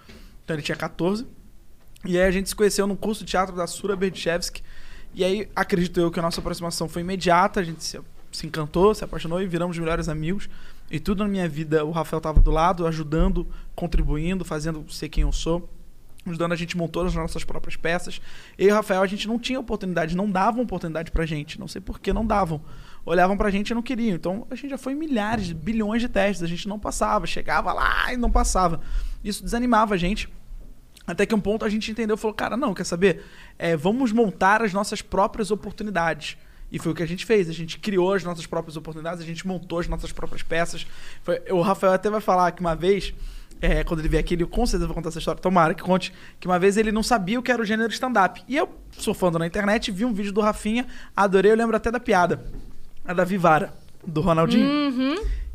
Então 0.44 0.54
ele 0.54 0.62
tinha 0.62 0.76
14. 0.76 1.26
E 2.04 2.18
aí 2.18 2.26
a 2.26 2.30
gente 2.30 2.50
se 2.50 2.54
conheceu 2.54 2.86
no 2.86 2.96
curso 2.96 3.24
de 3.24 3.30
teatro 3.30 3.56
da 3.56 3.66
Sura 3.66 3.96
Berdichevsky. 3.96 4.62
E 5.14 5.24
aí 5.24 5.48
acredito 5.56 5.98
eu 5.98 6.10
que 6.10 6.18
a 6.18 6.22
nossa 6.22 6.40
aproximação 6.40 6.86
foi 6.88 7.00
imediata, 7.00 7.60
a 7.60 7.62
gente 7.62 7.82
se, 7.82 7.98
se 8.38 8.46
encantou, 8.46 8.94
se 8.94 9.04
apaixonou 9.04 9.40
e 9.42 9.46
viramos 9.46 9.78
melhores 9.78 10.08
amigos. 10.08 10.48
E 10.90 10.98
tudo 10.98 11.22
na 11.22 11.28
minha 11.28 11.48
vida 11.48 11.84
o 11.84 11.90
Rafael 11.90 12.18
estava 12.18 12.40
do 12.40 12.50
lado, 12.50 12.86
ajudando, 12.86 13.46
contribuindo, 13.74 14.44
fazendo 14.44 14.84
ser 14.90 15.08
quem 15.08 15.22
eu 15.22 15.32
sou 15.32 15.68
ajudando 16.26 16.52
a 16.52 16.56
gente 16.56 16.76
montou 16.76 17.06
as 17.06 17.14
nossas 17.14 17.44
próprias 17.44 17.76
peças. 17.76 18.20
E 18.58 18.68
o 18.68 18.74
Rafael, 18.74 19.02
a 19.02 19.06
gente 19.06 19.26
não 19.26 19.38
tinha 19.38 19.58
oportunidade, 19.58 20.16
não 20.16 20.30
davam 20.30 20.62
oportunidade 20.62 21.10
pra 21.10 21.26
gente. 21.26 21.58
Não 21.58 21.68
sei 21.68 21.80
por 21.80 21.98
que 21.98 22.12
não 22.12 22.26
davam. 22.26 22.60
Olhavam 23.04 23.36
pra 23.36 23.50
gente 23.50 23.70
e 23.70 23.74
não 23.74 23.82
queriam. 23.82 24.14
Então 24.14 24.46
a 24.50 24.54
gente 24.54 24.70
já 24.70 24.78
foi 24.78 24.92
em 24.92 24.96
milhares, 24.96 25.52
bilhões 25.52 26.02
de 26.02 26.08
testes, 26.08 26.42
a 26.42 26.46
gente 26.46 26.68
não 26.68 26.78
passava, 26.78 27.26
chegava 27.26 27.72
lá 27.72 28.12
e 28.12 28.16
não 28.16 28.30
passava. 28.30 28.80
Isso 29.24 29.42
desanimava 29.42 29.94
a 29.94 29.98
gente. 29.98 30.28
Até 31.06 31.24
que 31.24 31.34
um 31.34 31.40
ponto 31.40 31.64
a 31.64 31.70
gente 31.70 31.90
entendeu 31.90 32.16
falou, 32.18 32.34
cara, 32.34 32.56
não, 32.56 32.74
quer 32.74 32.84
saber? 32.84 33.24
É, 33.58 33.74
vamos 33.76 34.12
montar 34.12 34.62
as 34.62 34.74
nossas 34.74 35.00
próprias 35.00 35.50
oportunidades. 35.50 36.36
E 36.70 36.78
foi 36.78 36.92
o 36.92 36.94
que 36.94 37.02
a 37.02 37.06
gente 37.06 37.24
fez. 37.24 37.48
A 37.48 37.52
gente 37.52 37.78
criou 37.78 38.12
as 38.12 38.22
nossas 38.24 38.46
próprias 38.46 38.76
oportunidades, 38.76 39.22
a 39.22 39.26
gente 39.26 39.46
montou 39.46 39.78
as 39.78 39.88
nossas 39.88 40.12
próprias 40.12 40.42
peças. 40.42 40.86
Foi- 41.22 41.40
o 41.50 41.60
Rafael 41.62 41.92
até 41.92 42.10
vai 42.10 42.20
falar 42.20 42.52
que 42.52 42.60
uma 42.60 42.76
vez, 42.76 43.14
é, 43.60 43.82
quando 43.84 44.00
ele 44.00 44.08
vier 44.08 44.20
aqui, 44.20 44.34
ele 44.34 44.44
com 44.44 44.66
certeza 44.66 44.86
vai 44.86 44.94
contar 44.94 45.08
essa 45.08 45.18
história. 45.18 45.40
Tomara 45.40 45.72
que 45.74 45.82
conte. 45.82 46.12
Que 46.38 46.46
uma 46.46 46.58
vez 46.58 46.76
ele 46.76 46.92
não 46.92 47.02
sabia 47.02 47.38
o 47.38 47.42
que 47.42 47.50
era 47.50 47.62
o 47.62 47.64
gênero 47.64 47.90
stand-up. 47.92 48.42
E 48.46 48.56
eu, 48.56 48.68
surfando 48.92 49.38
na 49.38 49.46
internet, 49.46 49.90
vi 49.90 50.04
um 50.04 50.12
vídeo 50.12 50.32
do 50.32 50.40
Rafinha, 50.42 50.86
adorei, 51.16 51.50
eu 51.52 51.56
lembro 51.56 51.74
até 51.76 51.90
da 51.90 51.98
piada. 52.00 52.44
A 53.04 53.14
da 53.14 53.24
Vivara, 53.24 53.72
do 54.06 54.20
Ronaldinho. 54.20 54.66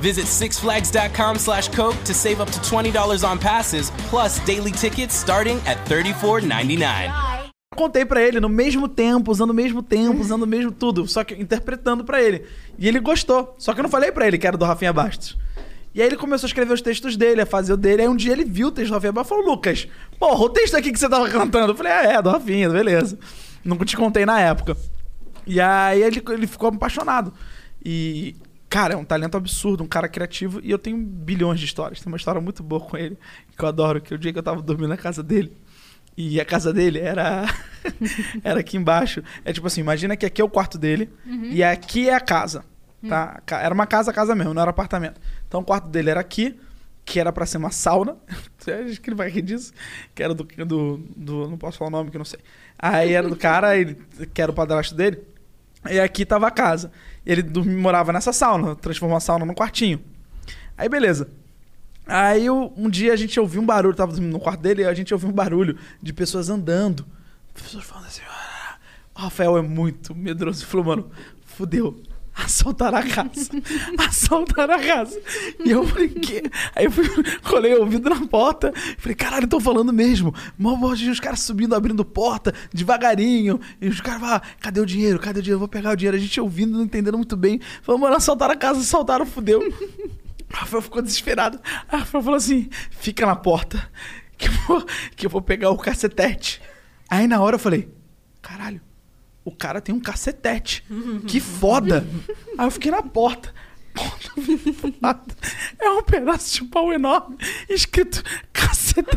Visit 0.00 0.26
sixflags.com 0.26 1.38
slash 1.38 1.68
Coke 1.68 1.96
to 2.04 2.12
save 2.14 2.40
up 2.40 2.50
to 2.50 2.58
$20 2.60 3.24
on 3.24 3.38
passes, 3.38 3.90
plus 4.10 4.38
daily 4.40 4.72
tickets 4.72 5.14
starting 5.14 5.58
at 5.66 5.78
$34.99. 5.86 7.36
contei 7.76 8.04
pra 8.06 8.22
ele 8.22 8.40
no 8.40 8.48
mesmo 8.48 8.88
tempo, 8.88 9.30
usando 9.30 9.50
o 9.50 9.54
mesmo 9.54 9.82
tempo, 9.82 10.18
usando 10.18 10.42
o 10.42 10.46
mesmo 10.46 10.72
tudo, 10.72 11.06
só 11.06 11.22
que 11.22 11.34
interpretando 11.34 12.04
pra 12.04 12.22
ele. 12.22 12.44
E 12.78 12.88
ele 12.88 12.98
gostou. 12.98 13.54
Só 13.58 13.72
que 13.72 13.80
eu 13.80 13.82
não 13.82 13.90
falei 13.90 14.10
pra 14.10 14.26
ele 14.26 14.38
que 14.38 14.46
era 14.46 14.56
do 14.56 14.64
Rafinha 14.64 14.92
Bastos. 14.92 15.36
E 15.94 16.00
aí 16.00 16.08
ele 16.08 16.16
começou 16.16 16.46
a 16.46 16.48
escrever 16.48 16.72
os 16.72 16.82
textos 16.82 17.16
dele, 17.16 17.42
a 17.42 17.46
fazer 17.46 17.72
o 17.72 17.76
dele. 17.76 18.02
Aí 18.02 18.08
um 18.08 18.16
dia 18.16 18.32
ele 18.32 18.44
viu 18.44 18.68
o 18.68 18.70
texto 18.70 18.88
do 18.88 18.94
Rafinha 18.94 19.12
Bastos 19.12 19.36
e 19.36 19.38
falou: 19.38 19.54
Lucas, 19.54 19.88
porra, 20.18 20.44
o 20.44 20.48
texto 20.48 20.76
aqui 20.76 20.90
que 20.90 20.98
você 20.98 21.08
tava 21.08 21.28
cantando. 21.28 21.72
Eu 21.72 21.76
falei: 21.76 21.92
é, 21.92 22.14
é, 22.14 22.22
do 22.22 22.30
Rafinha, 22.30 22.68
beleza. 22.68 23.18
Nunca 23.64 23.84
te 23.84 23.96
contei 23.96 24.26
na 24.26 24.40
época. 24.40 24.76
E 25.46 25.60
aí 25.60 26.02
ele, 26.02 26.22
ele 26.30 26.46
ficou 26.46 26.68
apaixonado. 26.68 27.32
E, 27.84 28.34
cara, 28.76 28.92
é 28.94 28.96
um 28.96 29.04
talento 29.04 29.36
absurdo, 29.38 29.82
um 29.82 29.86
cara 29.86 30.06
criativo. 30.08 30.60
E 30.62 30.70
eu 30.70 30.78
tenho 30.78 30.98
bilhões 30.98 31.58
de 31.58 31.64
histórias. 31.64 32.00
Tem 32.00 32.12
uma 32.12 32.16
história 32.18 32.40
muito 32.40 32.62
boa 32.62 32.80
com 32.80 32.96
ele, 32.96 33.16
que 33.56 33.64
eu 33.64 33.68
adoro. 33.68 34.00
Que 34.02 34.12
o 34.14 34.18
dia 34.18 34.32
que 34.32 34.38
eu 34.38 34.42
tava 34.42 34.60
dormindo 34.60 34.88
na 34.88 34.96
casa 34.98 35.22
dele, 35.22 35.56
e 36.16 36.38
a 36.40 36.44
casa 36.44 36.72
dele 36.74 36.98
era 36.98 37.46
era 38.44 38.60
aqui 38.60 38.76
embaixo. 38.76 39.22
É 39.44 39.52
tipo 39.52 39.66
assim, 39.66 39.80
imagina 39.80 40.14
que 40.16 40.26
aqui 40.26 40.40
é 40.42 40.44
o 40.44 40.48
quarto 40.48 40.76
dele 40.76 41.08
Uhum. 41.26 41.44
e 41.50 41.62
aqui 41.64 42.08
é 42.10 42.14
a 42.14 42.20
casa, 42.20 42.64
tá? 43.08 43.40
Ca- 43.46 43.60
Era 43.62 43.72
uma 43.74 43.86
casa, 43.86 44.12
casa 44.12 44.34
mesmo, 44.34 44.52
não 44.52 44.60
era 44.62 44.70
apartamento. 44.70 45.18
Então 45.48 45.60
o 45.60 45.64
quarto 45.64 45.88
dele 45.88 46.10
era 46.10 46.20
aqui, 46.20 46.54
que 47.04 47.18
era 47.20 47.32
pra 47.32 47.46
ser 47.46 47.56
uma 47.56 47.70
sauna. 47.70 48.16
Acho 48.88 49.00
que 49.00 49.08
ele 49.08 49.16
vai 49.16 49.30
rir 49.30 49.42
disso. 49.42 49.72
Que 50.14 50.22
era 50.22 50.34
do, 50.34 50.44
do, 50.44 50.98
do- 51.16 51.48
Não 51.48 51.56
posso 51.56 51.78
falar 51.78 51.88
o 51.88 51.92
nome, 51.92 52.10
que 52.10 52.16
eu 52.16 52.20
não 52.20 52.24
sei. 52.26 52.40
Aí 52.78 53.12
era 53.14 53.26
do 53.28 53.36
cara, 53.36 53.74
ele, 53.76 53.96
que 54.34 54.42
era 54.42 54.50
o 54.50 54.54
padrasto 54.54 54.94
dele. 54.94 55.22
E 55.88 56.00
aqui 56.00 56.26
tava 56.26 56.46
a 56.48 56.50
casa. 56.50 56.90
Ele 57.26 57.42
morava 57.64 58.12
nessa 58.12 58.32
sauna, 58.32 58.76
transformou 58.76 59.16
a 59.16 59.20
sauna 59.20 59.44
num 59.44 59.54
quartinho. 59.54 60.00
Aí 60.78 60.88
beleza. 60.88 61.28
Aí 62.06 62.48
um 62.48 62.88
dia 62.88 63.12
a 63.12 63.16
gente 63.16 63.38
ouviu 63.40 63.60
um 63.60 63.66
barulho, 63.66 63.94
tava 63.96 64.12
dormindo 64.12 64.32
no 64.32 64.38
quarto 64.38 64.60
dele, 64.60 64.82
e 64.82 64.84
a 64.86 64.94
gente 64.94 65.12
ouviu 65.12 65.28
um 65.28 65.32
barulho 65.32 65.76
de 66.00 66.12
pessoas 66.12 66.48
andando. 66.48 67.04
Pessoas 67.52 67.84
falando 67.84 68.06
assim, 68.06 68.22
"Ah". 68.28 68.76
o 69.16 69.20
Rafael 69.22 69.56
é 69.58 69.62
muito 69.62 70.14
medroso. 70.14 70.60
Ele 70.62 70.70
falou, 70.70 70.86
mano, 70.86 71.10
fudeu. 71.44 72.00
Assaltaram 72.36 72.98
a 72.98 73.02
casa. 73.02 73.50
Assaltaram 73.98 74.74
a 74.74 74.78
casa. 74.78 75.20
E 75.64 75.70
eu 75.70 75.86
falei, 75.86 76.08
quê? 76.08 76.42
Aí 76.74 76.84
eu 76.84 76.90
fui, 76.90 77.08
colei 77.42 77.74
o 77.74 77.80
ouvido 77.80 78.10
na 78.10 78.26
porta. 78.26 78.72
Falei, 78.98 79.14
caralho, 79.14 79.44
estão 79.44 79.58
falando 79.58 79.92
mesmo. 79.92 80.34
Mó 80.58 80.76
voz 80.76 81.00
os 81.00 81.18
caras 81.18 81.40
subindo, 81.40 81.74
abrindo 81.74 82.04
porta, 82.04 82.52
devagarinho. 82.72 83.58
E 83.80 83.88
os 83.88 84.00
caras, 84.00 84.22
ah, 84.22 84.42
cadê 84.60 84.80
o 84.80 84.86
dinheiro? 84.86 85.18
Cadê 85.18 85.40
o 85.40 85.42
dinheiro? 85.42 85.58
Vou 85.58 85.68
pegar 85.68 85.92
o 85.92 85.96
dinheiro. 85.96 86.16
A 86.16 86.20
gente 86.20 86.40
ouvindo, 86.40 86.76
não 86.76 86.84
entendendo 86.84 87.16
muito 87.16 87.36
bem. 87.36 87.60
Falei, 87.82 88.00
mano, 88.00 88.16
assaltaram 88.16 88.52
a 88.52 88.56
casa, 88.56 88.80
assaltaram, 88.80 89.24
fudeu. 89.24 89.62
O 90.48 90.56
Rafael 90.56 90.80
ficou 90.80 91.02
desesperado. 91.02 91.60
A 91.88 91.96
Rafael 91.98 92.22
falou 92.22 92.36
assim: 92.36 92.68
fica 92.90 93.26
na 93.26 93.34
porta, 93.34 93.90
que 94.38 94.48
eu 94.48 94.52
vou, 94.52 94.86
que 95.16 95.26
eu 95.26 95.30
vou 95.30 95.42
pegar 95.42 95.70
o 95.70 95.76
cacetete. 95.76 96.62
Aí 97.10 97.26
na 97.26 97.40
hora 97.40 97.56
eu 97.56 97.58
falei: 97.58 97.88
caralho, 98.40 98.80
o 99.46 99.52
cara 99.52 99.80
tem 99.80 99.94
um 99.94 100.00
cacetete. 100.00 100.84
Que 101.28 101.38
foda. 101.40 102.04
Aí 102.58 102.66
eu 102.66 102.70
fiquei 102.70 102.90
na 102.90 103.00
porta. 103.00 103.54
É 105.78 105.88
um 105.88 106.02
pedaço 106.02 106.52
de 106.56 106.64
pau 106.64 106.92
enorme, 106.92 107.38
escrito 107.68 108.22
cacetete. 108.52 109.16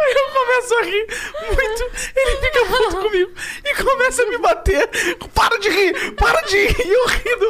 Aí 0.00 0.14
eu 0.16 0.30
começo 0.32 0.74
a 0.74 0.82
rir 0.82 1.06
muito. 1.46 1.82
Ele 2.16 2.36
fica 2.40 2.64
puto 2.64 2.96
comigo 3.02 3.32
e 3.62 3.84
começa 3.84 4.22
a 4.22 4.26
me 4.26 4.38
bater. 4.38 4.88
Para 5.34 5.58
de 5.58 5.68
rir, 5.68 6.12
para 6.12 6.40
de 6.40 6.56
rir. 6.68 6.86
E 6.86 6.90
eu 6.90 7.06
rindo. 7.06 7.46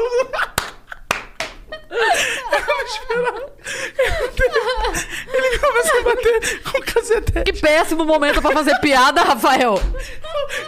Eu 1.90 2.66
não 2.66 2.82
esperava. 2.84 3.50
Ele 5.34 5.58
começa 5.58 5.98
a 5.98 6.02
bater 6.02 6.62
com 6.62 6.78
o 6.78 6.82
cacetete. 6.82 7.52
Que 7.52 7.60
péssimo 7.60 8.04
momento 8.04 8.40
pra 8.40 8.52
fazer 8.52 8.78
piada, 8.78 9.22
Rafael. 9.22 9.80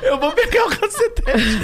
Eu 0.02 0.18
vou 0.18 0.32
pegar 0.32 0.66
o 0.66 0.76
cacetete. 0.76 1.58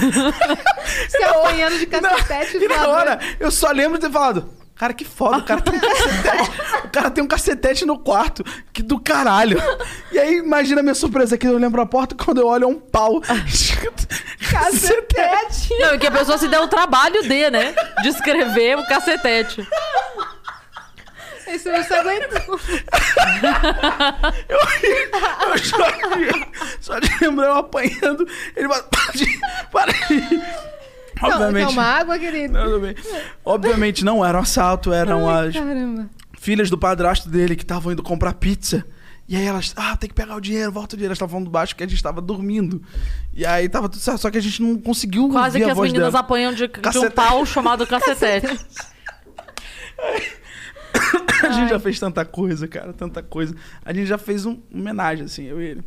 Você 1.09 1.23
apanhando 1.23 1.79
de 1.79 1.87
cacetete 1.87 2.65
E 2.65 2.69
na 2.69 2.89
hora, 2.89 3.19
eu 3.41 3.51
só 3.51 3.71
lembro 3.71 3.99
de 3.99 4.07
ter 4.07 4.13
falado. 4.13 4.58
Cara, 4.79 4.95
que 4.95 5.05
foda, 5.05 5.39
o 5.39 5.43
cara 5.43 5.61
tem 5.61 5.75
um 5.75 5.81
cacetete. 5.81 6.51
o 6.85 6.89
cara 6.89 7.11
tem 7.11 7.25
um 7.25 7.27
cacetete 7.27 7.85
no 7.85 7.99
quarto. 7.99 8.45
Que 8.73 8.81
do 8.81 9.01
caralho. 9.01 9.61
E 10.13 10.19
aí, 10.19 10.37
imagina 10.37 10.81
a 10.81 10.83
minha 10.85 10.95
surpresa 10.95 11.37
que 11.37 11.49
eu 11.49 11.59
lembro 11.59 11.83
a 11.83 11.87
porta 11.87 12.15
quando 12.15 12.41
eu 12.41 12.47
olho 12.47 12.65
é 12.65 12.67
um 12.69 12.79
pau. 12.79 13.21
cacetete. 14.51 15.77
Não, 15.81 15.95
e 15.95 15.99
que 15.99 16.07
a 16.07 16.11
pessoa 16.13 16.39
se 16.39 16.47
deu 16.47 16.63
o 16.63 16.69
trabalho 16.69 17.23
de, 17.23 17.51
né? 17.51 17.75
De 18.03 18.09
escrever 18.09 18.79
o 18.79 18.87
cacetete. 18.87 19.67
Esse 21.49 21.71
você 21.71 21.95
aguentou. 21.95 22.61
Eu 24.49 24.59
só, 25.65 25.79
só 26.81 26.99
de 27.01 27.09
lembrar 27.21 27.47
eu 27.47 27.57
apanhando. 27.57 28.29
Ele 28.55 28.69
fala, 28.69 28.83
para 28.83 29.13
de. 29.13 29.41
Para 31.20 31.53
de. 31.53 31.61
Não, 31.61 31.70
uma 31.70 31.82
água, 31.82 32.19
querido? 32.19 32.55
Não, 32.55 32.65
tudo 32.65 32.81
bem. 32.81 32.95
Obviamente 33.45 34.05
não 34.05 34.24
era 34.24 34.39
um 34.39 34.43
assalto, 34.43 34.93
eram 34.93 35.28
Ai, 35.28 35.49
as 35.49 35.55
Caramba. 35.55 36.09
filhas 36.39 36.70
do 36.70 36.78
padrasto 36.78 37.28
dele 37.28 37.57
que 37.57 37.62
estavam 37.62 37.93
indo 37.93 38.03
comprar 38.03 38.35
pizza. 38.35 38.85
E 39.28 39.36
aí 39.36 39.45
elas, 39.45 39.74
ah, 39.77 39.95
tem 39.95 40.09
que 40.09 40.15
pegar 40.15 40.36
o 40.36 40.40
dinheiro, 40.40 40.73
volta 40.73 40.95
o 40.95 40.97
dinheiro. 40.97 41.11
Elas 41.11 41.16
estavam 41.16 41.32
falando 41.35 41.51
baixo 41.51 41.77
que 41.77 41.85
a 41.85 41.86
gente 41.86 42.03
tava 42.03 42.20
dormindo. 42.20 42.82
E 43.35 43.45
aí 43.45 43.69
tava 43.69 43.86
tudo 43.89 44.01
certo, 44.01 44.20
só 44.20 44.31
que 44.31 44.39
a 44.39 44.40
gente 44.40 44.62
não 44.62 44.78
conseguiu 44.78 45.28
Quase 45.28 45.59
ouvir 45.59 45.66
que 45.66 45.70
as 45.70 45.78
meninas 45.78 46.12
dela. 46.12 46.20
apanham 46.20 46.55
de, 46.55 46.66
de 46.66 46.99
um 46.99 47.11
pau 47.11 47.45
chamado 47.45 47.85
cacetete. 47.89 48.59
A 51.43 51.51
gente 51.51 51.69
já 51.70 51.78
fez 51.78 52.01
tanta 52.01 52.24
coisa, 52.24 52.66
cara, 52.66 52.93
tanta 52.93 53.23
coisa. 53.23 53.55
A 53.85 53.93
gente 53.93 54.07
já 54.07 54.19
fez 54.19 54.45
um 54.45 54.59
homenagem, 54.74 55.27
assim, 55.27 55.45
eu 55.45 55.61
e 55.61 55.66
ele. 55.66 55.85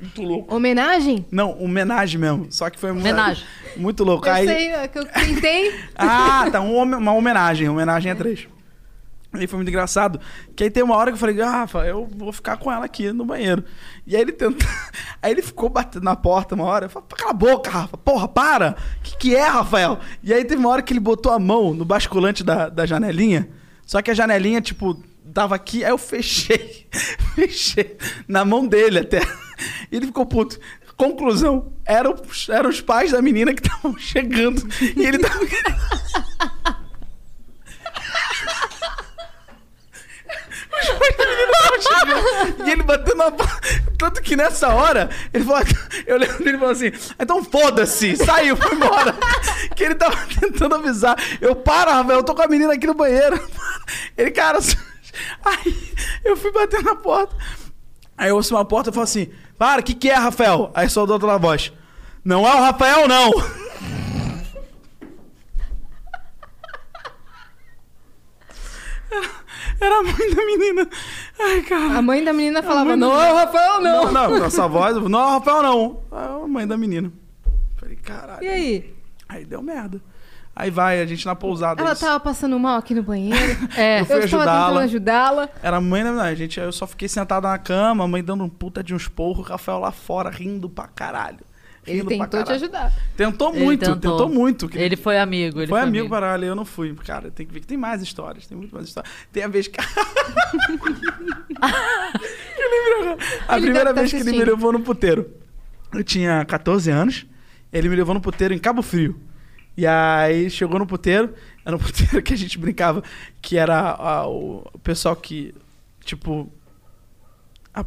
Muito 0.00 0.22
louco. 0.22 0.54
Homenagem? 0.54 1.26
Não, 1.30 1.60
homenagem 1.62 2.20
mesmo. 2.20 2.46
Só 2.50 2.70
que 2.70 2.78
foi 2.78 2.92
muito, 2.92 3.04
Homenagem. 3.04 3.44
muito 3.76 4.04
louco. 4.04 4.26
Eu 4.26 4.32
aí... 4.32 4.46
sei, 4.46 4.68
é 4.72 4.88
que 4.88 4.98
eu 4.98 5.06
tentei. 5.06 5.74
Ah, 5.96 6.48
tá. 6.50 6.60
um 6.60 6.80
uma 6.80 7.12
homenagem. 7.12 7.68
Homenagem 7.68 8.12
é 8.12 8.14
três. 8.14 8.48
Aí 9.32 9.46
foi 9.46 9.58
muito 9.58 9.68
engraçado. 9.68 10.20
Que 10.56 10.64
aí 10.64 10.70
tem 10.70 10.82
uma 10.82 10.96
hora 10.96 11.10
que 11.10 11.14
eu 11.14 11.18
falei, 11.18 11.40
ah, 11.42 11.50
Rafa, 11.50 11.84
eu 11.84 12.08
vou 12.16 12.32
ficar 12.32 12.56
com 12.56 12.72
ela 12.72 12.84
aqui 12.84 13.12
no 13.12 13.24
banheiro. 13.24 13.62
E 14.06 14.16
aí 14.16 14.22
ele 14.22 14.32
tenta. 14.32 14.64
Aí 15.20 15.32
ele 15.32 15.42
ficou 15.42 15.68
batendo 15.68 16.04
na 16.04 16.14
porta 16.14 16.54
uma 16.54 16.64
hora. 16.64 16.86
Eu 16.86 16.90
falei, 16.90 17.08
cala 17.16 17.30
a 17.32 17.34
boca, 17.34 17.68
Rafa. 17.68 17.96
Porra, 17.96 18.28
para! 18.28 18.76
O 18.98 19.02
que, 19.02 19.16
que 19.16 19.36
é, 19.36 19.48
Rafael? 19.48 19.98
E 20.22 20.32
aí 20.32 20.44
teve 20.44 20.60
uma 20.60 20.70
hora 20.70 20.80
que 20.80 20.92
ele 20.92 21.00
botou 21.00 21.32
a 21.32 21.40
mão 21.40 21.74
no 21.74 21.84
basculante 21.84 22.44
da, 22.44 22.68
da 22.68 22.86
janelinha. 22.86 23.48
Só 23.84 24.00
que 24.00 24.12
a 24.12 24.14
janelinha, 24.14 24.60
tipo, 24.60 24.96
tava 25.34 25.56
aqui, 25.56 25.84
aí 25.84 25.90
eu 25.90 25.98
fechei. 25.98 26.86
fechei. 27.34 27.96
Na 28.28 28.44
mão 28.44 28.64
dele 28.64 29.00
até. 29.00 29.20
E 29.90 29.96
ele 29.96 30.06
ficou 30.06 30.26
puto. 30.26 30.58
Conclusão, 30.96 31.72
eram, 31.86 32.14
os- 32.28 32.48
eram 32.48 32.68
os 32.70 32.80
pais 32.80 33.12
da 33.12 33.22
menina 33.22 33.54
que 33.54 33.60
estavam 33.66 33.96
chegando. 33.98 34.62
E 34.96 35.04
ele 35.06 35.18
tava. 35.18 35.38
E 42.66 42.70
ele 42.70 42.82
bateu 42.82 43.16
na. 43.16 43.30
Tanto 43.98 44.20
que 44.22 44.36
nessa 44.36 44.68
hora, 44.74 45.08
ele 45.32 45.44
falou. 45.44 45.62
Eu 46.06 46.16
lembro 46.18 46.44
dele 46.44 46.58
falou 46.58 46.72
assim: 46.72 46.92
então 47.18 47.44
foda-se, 47.44 48.16
saiu, 48.16 48.56
foi 48.56 48.74
embora. 48.74 49.14
Que 49.74 49.84
ele 49.84 49.94
tava 49.94 50.16
tentando 50.40 50.74
avisar. 50.74 51.16
Eu, 51.40 51.56
para, 51.56 51.94
Rafael, 51.94 52.18
eu 52.18 52.24
tô 52.24 52.34
com 52.34 52.42
a 52.42 52.48
menina 52.48 52.74
aqui 52.74 52.86
no 52.86 52.94
banheiro. 52.94 53.40
Ele, 54.16 54.30
cara. 54.30 54.58
Aí 55.44 55.92
eu 56.24 56.36
fui 56.36 56.52
bater 56.52 56.82
na 56.82 56.94
porta. 56.94 57.34
Aí 58.16 58.28
eu 58.30 58.36
ouço 58.36 58.54
uma 58.54 58.64
porta 58.64 58.90
e 58.90 58.92
falo 58.92 59.04
assim: 59.04 59.30
para, 59.58 59.80
o 59.80 59.84
que, 59.84 59.94
que 59.94 60.08
é, 60.08 60.14
Rafael? 60.14 60.70
Aí 60.74 60.88
só 60.88 61.04
do 61.04 61.12
outra 61.12 61.36
voz: 61.38 61.72
não 62.24 62.46
é 62.46 62.54
o 62.54 62.60
Rafael, 62.60 63.08
não. 63.08 63.30
Era 69.80 69.98
a 69.98 70.02
mãe 70.02 70.34
da 70.34 70.44
menina. 70.46 70.88
Ai, 71.38 71.62
cara. 71.62 71.98
A 71.98 72.02
mãe 72.02 72.24
da 72.24 72.32
menina 72.32 72.62
falava, 72.62 72.96
não, 72.96 73.10
menina- 73.12 73.32
Rafael, 73.44 73.80
não. 73.80 74.04
Não, 74.12 74.12
não, 74.30 74.38
nossa 74.40 74.66
voz, 74.66 74.96
não 74.96 75.20
é 75.20 75.24
o 75.24 75.28
Rafael, 75.30 75.62
não. 75.62 76.02
É 76.12 76.44
a 76.44 76.48
mãe 76.48 76.66
da 76.66 76.76
menina. 76.76 77.12
Falei, 77.76 77.96
caralho. 77.96 78.42
E 78.44 78.48
aí? 78.48 78.94
Aí 79.28 79.44
deu 79.44 79.62
merda. 79.62 80.02
Aí 80.60 80.70
vai, 80.72 81.00
a 81.00 81.06
gente 81.06 81.24
na 81.24 81.36
pousada. 81.36 81.80
Ela 81.80 81.92
isso. 81.92 82.00
tava 82.04 82.18
passando 82.18 82.58
mal 82.58 82.78
aqui 82.78 82.92
no 82.92 83.02
banheiro. 83.04 83.38
É. 83.76 84.00
Eu 84.00 84.06
fui 84.06 84.16
eu 84.16 84.24
estava 84.24 84.42
ajudá-la. 84.42 84.66
tentando 84.66 84.78
ajudá-la. 84.84 85.48
Era 85.62 85.76
a 85.76 85.80
mãe 85.80 86.02
da 86.02 86.10
menina. 86.10 86.34
Gente, 86.34 86.58
eu 86.58 86.72
só 86.72 86.84
fiquei 86.84 87.06
sentado 87.08 87.44
na 87.46 87.56
cama, 87.58 88.02
a 88.02 88.08
mãe 88.08 88.24
dando 88.24 88.42
um 88.42 88.48
puta 88.48 88.82
de 88.82 88.92
uns 88.92 89.06
porros, 89.06 89.46
o 89.46 89.50
Rafael 89.50 89.78
lá 89.78 89.92
fora 89.92 90.30
rindo 90.30 90.68
pra 90.68 90.88
caralho. 90.88 91.38
Ele 91.86 91.98
Rindo 91.98 92.08
pra 92.08 92.26
tentou 92.26 92.40
te 92.40 92.46
caralho. 92.46 92.64
ajudar. 92.64 92.92
Tentou 93.16 93.54
Ele 93.54 93.64
muito, 93.64 93.84
tentou. 93.96 94.28
muito. 94.28 94.68
Ele 94.74 94.96
foi 94.96 95.16
amigo. 95.18 95.60
Ele 95.60 95.68
foi 95.68 95.80
amigo 95.80 96.08
para 96.08 96.26
caralho, 96.26 96.44
eu 96.46 96.54
não 96.56 96.64
fui. 96.64 96.92
Cara, 97.06 97.30
tem 97.30 97.46
que 97.46 97.52
ver 97.54 97.60
que 97.60 97.66
tem 97.66 97.78
mais 97.78 98.02
histórias, 98.02 98.46
tem 98.46 98.58
muito 98.58 98.74
mais 98.74 98.88
histórias. 98.88 99.12
Tem 99.32 99.44
a 99.44 99.48
vez 99.48 99.68
que. 99.68 99.78
agora. 101.60 103.16
A 103.46 103.56
Ele 103.56 103.66
primeira 103.66 103.94
tá 103.94 104.00
vez 104.00 104.10
que 104.10 104.16
ele 104.18 104.32
me 104.32 104.44
levou 104.44 104.72
no 104.72 104.80
puteiro. 104.80 105.30
Eu 105.92 106.04
tinha 106.04 106.44
14 106.44 106.90
anos, 106.90 107.26
ele 107.72 107.88
me 107.88 107.96
levou 107.96 108.12
no 108.14 108.20
puteiro 108.20 108.52
em 108.52 108.58
Cabo 108.58 108.82
Frio. 108.82 109.18
E 109.78 109.86
aí 109.86 110.50
chegou 110.50 110.76
no 110.76 110.84
puteiro, 110.88 111.32
era 111.64 111.76
um 111.76 111.78
puteiro 111.78 112.20
que 112.20 112.34
a 112.34 112.36
gente 112.36 112.58
brincava, 112.58 113.00
que 113.40 113.56
era 113.56 113.78
ah, 113.96 114.26
o, 114.26 114.68
pessoal 114.82 115.14
que, 115.14 115.54
tipo. 116.04 116.52
a- 117.72 117.84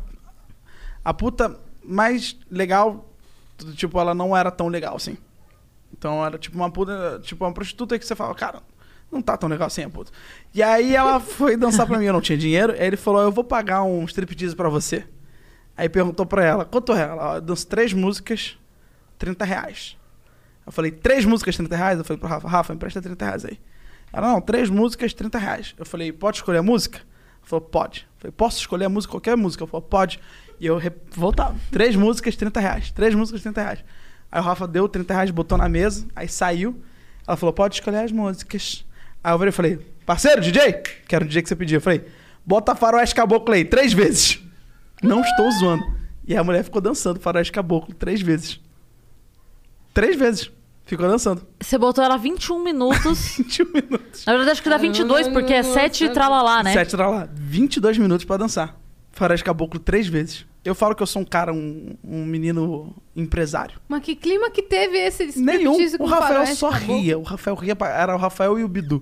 A 1.04 1.14
puta 1.14 1.60
mais 1.84 2.38
legal, 2.50 3.14
tipo, 3.76 4.00
ela 4.00 4.14
não 4.14 4.36
era 4.38 4.50
tão 4.50 4.70
legal 4.70 4.96
assim. 4.96 5.18
Então 5.92 6.26
era 6.26 6.38
tipo 6.38 6.56
uma 6.56 6.72
puta, 6.72 7.20
tipo 7.24 7.44
uma 7.44 7.54
prostituta 7.54 8.00
que 8.00 8.06
você 8.06 8.16
fala, 8.16 8.34
cara, 8.34 8.62
não 9.12 9.22
tá 9.22 9.36
tão 9.36 9.50
legal 9.50 9.68
assim 9.68 9.84
a 9.84 9.90
puta. 9.90 10.14
E 10.54 10.64
aí 10.64 10.96
ela 10.96 11.20
foi 11.20 11.58
dançar 11.58 11.86
pra 11.86 12.00
mim, 12.00 12.06
eu 12.06 12.14
não 12.14 12.22
tinha 12.22 12.38
dinheiro. 12.38 12.72
Aí 12.72 12.86
ele 12.88 12.96
falou, 12.96 13.22
eu 13.22 13.34
vou 13.34 13.44
pagar 13.44 13.84
um 13.84 14.06
striptease 14.06 14.56
pra 14.56 14.70
você. 14.70 15.06
Aí 15.76 15.90
perguntou 15.90 16.26
pra 16.26 16.46
ela, 16.46 16.64
quanto 16.64 16.94
é? 16.94 17.02
Ela, 17.02 17.36
eu 17.36 17.42
danço 17.42 17.68
três 17.68 17.92
músicas, 17.92 18.58
30 19.18 19.44
reais. 19.44 19.98
Eu 20.72 20.74
falei, 20.74 20.90
três 20.90 21.26
músicas, 21.26 21.58
30 21.58 21.76
reais? 21.76 22.00
Eu 22.00 22.06
falei 22.06 22.18
pro 22.18 22.30
Rafa, 22.30 22.48
Rafa, 22.48 22.74
empresta 22.74 23.02
30 23.02 23.26
reais 23.26 23.44
aí. 23.44 23.60
Ela, 24.14 24.32
não, 24.32 24.40
três 24.40 24.70
músicas, 24.70 25.14
30 25.14 25.38
reais. 25.38 25.76
Eu 25.78 25.86
falei, 25.86 26.14
pode 26.14 26.38
escolher 26.38 26.60
a 26.60 26.64
música? 26.64 27.00
Ela 27.00 27.06
falou, 27.44 27.62
pode. 27.66 28.08
Eu 28.16 28.22
falei, 28.22 28.32
posso 28.32 28.60
escolher 28.60 28.86
a 28.86 28.90
música, 28.90 29.12
qualquer 29.12 29.36
música? 29.36 29.64
Eu 29.66 29.68
falei, 29.68 29.86
pode. 29.90 30.20
E 30.62 30.66
eu 30.66 30.82
voltava. 31.14 31.58
Três 31.72 31.98
músicas, 31.98 32.38
30 32.38 32.60
reais. 32.62 32.90
Três 32.90 33.14
músicas, 33.14 33.42
30 33.42 33.62
reais. 33.62 33.84
Aí 34.32 34.40
o 34.40 34.44
Rafa 34.46 34.66
deu 34.66 34.88
30 34.88 35.14
reais, 35.14 35.30
botou 35.30 35.58
na 35.58 35.68
mesa, 35.68 36.08
aí 36.16 36.30
saiu. 36.30 36.82
Ela 37.28 37.36
falou, 37.36 37.52
pode 37.52 37.76
escolher 37.76 38.06
as 38.06 38.14
músicas. 38.14 38.86
Aí 39.22 39.34
eu 39.34 39.38
virei 39.38 39.50
e 39.50 39.52
falei, 39.52 39.78
parceiro, 40.06 40.40
DJ? 40.40 40.72
Que 41.06 41.14
era 41.14 41.26
o 41.26 41.28
DJ 41.28 41.42
que 41.42 41.50
você 41.50 41.56
pediu. 41.58 41.80
Eu 41.80 41.82
falei, 41.82 42.06
bota 42.46 42.74
Faroeste 42.76 43.14
Caboclo 43.14 43.54
aí, 43.54 43.66
três 43.66 43.92
vezes. 43.92 44.42
Não 45.04 45.20
estou 45.20 45.52
zoando. 45.52 45.84
E 46.26 46.38
a 46.38 46.42
mulher 46.46 46.64
ficou 46.64 46.82
dançando 46.82 47.20
Faroeste 47.20 47.52
Caboclo 47.52 47.94
três 47.94 48.22
vezes. 48.22 48.58
Três 49.94 50.16
vezes. 50.16 50.50
Ficou 50.92 51.08
dançando. 51.08 51.48
Você 51.62 51.78
botou 51.78 52.04
ela 52.04 52.18
21 52.18 52.62
minutos. 52.62 53.38
21 53.40 53.66
minutos. 53.74 54.26
Na 54.26 54.34
verdade, 54.34 54.52
acho 54.52 54.62
que 54.62 54.70
dá 54.70 54.76
22, 54.78 55.30
porque 55.30 55.54
é 55.54 55.64
7 55.64 56.10
tralalá, 56.10 56.62
né? 56.62 56.74
Sete 56.74 56.92
tralalá. 56.98 57.30
22 57.34 57.98
minutos 57.98 58.26
pra 58.26 58.36
dançar. 58.36 58.78
Faroeste 59.14 59.46
Caboclo 59.46 59.80
três 59.80 60.06
vezes. 60.08 60.46
Eu 60.66 60.76
falo 60.76 60.94
que 60.94 61.02
eu 61.02 61.08
sou 61.08 61.22
um 61.22 61.26
cara, 61.26 61.54
um, 61.54 61.96
um 62.04 62.26
menino 62.26 62.94
empresário. 63.16 63.80
Mas 63.88 64.02
que 64.04 64.18
clima 64.18 64.52
que 64.52 64.62
teve 64.62 64.98
esse 64.98 65.40
Nenhum. 65.40 65.78
O 65.82 65.98
com 65.98 66.04
Rafael 66.08 66.46
só 66.48 66.70
ria. 66.70 67.18
O 67.18 67.24
Rafael 67.24 67.56
ria. 67.56 67.74
pra- 67.74 67.88
Era 67.98 68.14
o 68.14 68.20
Rafael 68.20 68.60
e 68.60 68.64
o 68.66 68.68
Bidu, 68.68 69.02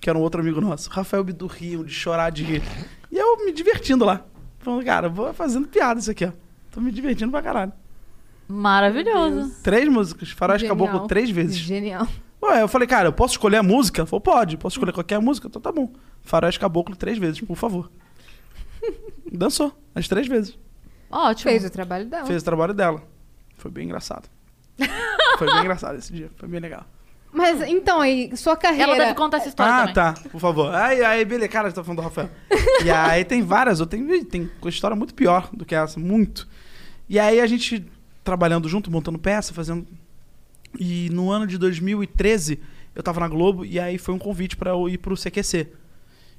que 0.00 0.08
era 0.08 0.18
um 0.18 0.22
outro 0.22 0.40
amigo 0.40 0.62
nosso. 0.62 0.88
O 0.88 0.92
Rafael 0.94 1.20
e 1.20 1.22
o 1.22 1.24
Bidu 1.24 1.46
riam 1.46 1.84
de 1.84 1.92
chorar, 1.92 2.30
de 2.30 2.42
rir. 2.42 2.62
E 3.12 3.18
eu 3.18 3.44
me 3.44 3.52
divertindo 3.52 4.02
lá. 4.02 4.24
Falando, 4.60 4.82
cara, 4.82 5.10
vou 5.10 5.30
fazendo 5.34 5.68
piada 5.68 6.00
isso 6.00 6.10
aqui, 6.10 6.24
ó. 6.24 6.32
Tô 6.72 6.80
me 6.80 6.90
divertindo 6.90 7.30
pra 7.30 7.42
caralho. 7.42 7.72
Maravilhoso. 8.48 9.54
Três 9.62 9.88
músicas. 9.88 10.30
Faroeste 10.30 10.66
Genial. 10.66 10.86
Caboclo 10.86 11.06
três 11.06 11.30
vezes. 11.30 11.56
Genial. 11.56 12.08
Ué, 12.42 12.62
eu 12.62 12.68
falei, 12.68 12.88
cara, 12.88 13.08
eu 13.08 13.12
posso 13.12 13.34
escolher 13.34 13.58
a 13.58 13.62
música? 13.62 14.06
Falou, 14.06 14.20
pode. 14.20 14.56
Posso 14.56 14.76
escolher 14.76 14.92
qualquer 14.92 15.20
música? 15.20 15.48
Então 15.48 15.60
tá 15.60 15.70
bom. 15.70 15.92
Faroeste 16.22 16.58
Caboclo 16.58 16.96
três 16.96 17.18
vezes, 17.18 17.40
por 17.40 17.56
favor. 17.56 17.90
Dançou. 19.30 19.76
As 19.94 20.08
três 20.08 20.26
vezes. 20.26 20.56
Ótimo. 21.10 21.50
Fez 21.50 21.64
o 21.64 21.70
trabalho 21.70 22.06
dela. 22.06 22.26
Fez 22.26 22.42
o 22.42 22.44
trabalho 22.44 22.72
dela. 22.74 23.02
Foi 23.56 23.70
bem 23.70 23.84
engraçado. 23.84 24.28
Foi 25.38 25.46
bem 25.46 25.60
engraçado 25.60 25.98
esse 25.98 26.12
dia. 26.12 26.30
Foi 26.36 26.48
bem 26.48 26.60
legal. 26.60 26.86
Mas 27.32 27.60
então, 27.62 28.00
aí, 28.00 28.34
sua 28.36 28.56
carreira. 28.56 28.92
Ela 28.92 28.98
deve 28.98 29.14
contar 29.14 29.38
essa 29.38 29.48
história 29.48 29.72
Ah, 29.72 29.78
também. 29.80 29.94
tá. 29.94 30.14
Por 30.30 30.40
favor. 30.40 30.74
Aí, 30.74 31.04
aí, 31.04 31.24
beleza. 31.24 31.48
Cara, 31.48 31.68
você 31.68 31.74
tá 31.74 31.84
falando 31.84 31.98
do 31.98 32.02
Rafael. 32.02 32.30
e 32.84 32.90
aí 32.90 33.24
tem 33.24 33.42
várias. 33.42 33.84
Tem, 33.86 34.24
tem 34.24 34.50
história 34.66 34.96
muito 34.96 35.14
pior 35.14 35.50
do 35.52 35.64
que 35.64 35.74
essa. 35.74 36.00
Muito. 36.00 36.48
E 37.08 37.18
aí 37.18 37.40
a 37.40 37.46
gente 37.46 37.84
trabalhando 38.28 38.68
junto, 38.68 38.90
montando 38.90 39.18
peça, 39.18 39.54
fazendo... 39.54 39.86
E 40.78 41.08
no 41.08 41.30
ano 41.30 41.46
de 41.46 41.56
2013, 41.56 42.60
eu 42.94 43.02
tava 43.02 43.20
na 43.20 43.26
Globo 43.28 43.64
e 43.64 43.80
aí 43.80 43.96
foi 43.96 44.14
um 44.14 44.18
convite 44.18 44.54
pra 44.54 44.72
eu 44.72 44.86
ir 44.86 44.98
pro 44.98 45.16
CQC. 45.16 45.66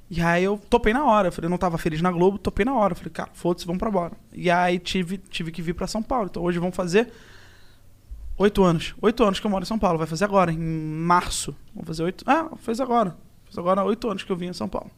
E 0.07 0.21
aí 0.21 0.43
eu 0.43 0.61
topei 0.69 0.93
na 0.93 1.03
hora. 1.03 1.29
Eu 1.29 1.31
falei, 1.31 1.47
eu 1.47 1.49
não 1.49 1.57
tava 1.57 1.79
feliz 1.79 1.99
na 1.99 2.11
Globo, 2.11 2.37
topei 2.37 2.63
na 2.63 2.75
hora. 2.75 2.91
Eu 2.91 2.95
falei, 2.95 3.11
cara, 3.11 3.31
foda-se, 3.33 3.65
vamos 3.65 3.79
pra 3.79 3.89
bora. 3.89 4.13
E 4.31 4.51
aí 4.51 4.77
tive, 4.77 5.17
tive 5.17 5.51
que 5.51 5.63
vir 5.63 5.73
pra 5.73 5.87
São 5.87 6.03
Paulo. 6.03 6.27
Então 6.29 6.43
hoje 6.43 6.59
vão 6.59 6.71
fazer 6.71 7.11
oito 8.37 8.63
anos. 8.63 8.93
Oito 9.01 9.23
anos 9.23 9.39
que 9.39 9.47
eu 9.47 9.49
moro 9.49 9.63
em 9.63 9.67
São 9.67 9.79
Paulo. 9.79 9.97
Vai 9.97 10.05
fazer 10.05 10.25
agora, 10.25 10.51
em 10.51 10.59
março. 10.59 11.55
Vamos 11.73 11.87
fazer 11.87 12.03
oito. 12.03 12.23
Ah, 12.27 12.51
fez 12.57 12.79
agora. 12.79 13.17
Fez 13.45 13.57
agora 13.57 13.83
oito 13.83 14.07
anos 14.07 14.21
que 14.21 14.31
eu 14.31 14.37
vim 14.37 14.49
em 14.49 14.53
São 14.53 14.69
Paulo. 14.69 14.91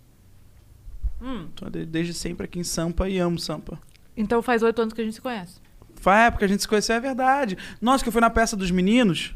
Hum. 1.22 1.48
De- 1.72 1.86
desde 1.86 2.14
sempre 2.14 2.44
aqui 2.46 2.60
em 2.60 2.66
Sampa 2.66 3.08
e 3.08 3.18
amo 3.18 3.40
Sampa. 3.40 3.80
Então 4.18 4.42
faz 4.42 4.62
8 4.62 4.82
anos 4.82 4.94
que 4.94 5.00
a 5.00 5.04
gente 5.06 5.14
se 5.14 5.22
conhece. 5.22 5.62
Foi 6.02 6.12
a 6.14 6.20
época 6.26 6.40
que 6.40 6.46
a 6.46 6.48
gente 6.48 6.62
se 6.62 6.68
conheceu, 6.68 6.96
é 6.96 7.00
verdade. 7.00 7.58
Nossa, 7.80 8.04
que 8.04 8.10
eu 8.10 8.12
fui 8.12 8.20
na 8.22 8.30
peça 8.30 8.58
dos 8.58 8.72
meninos. 8.72 9.34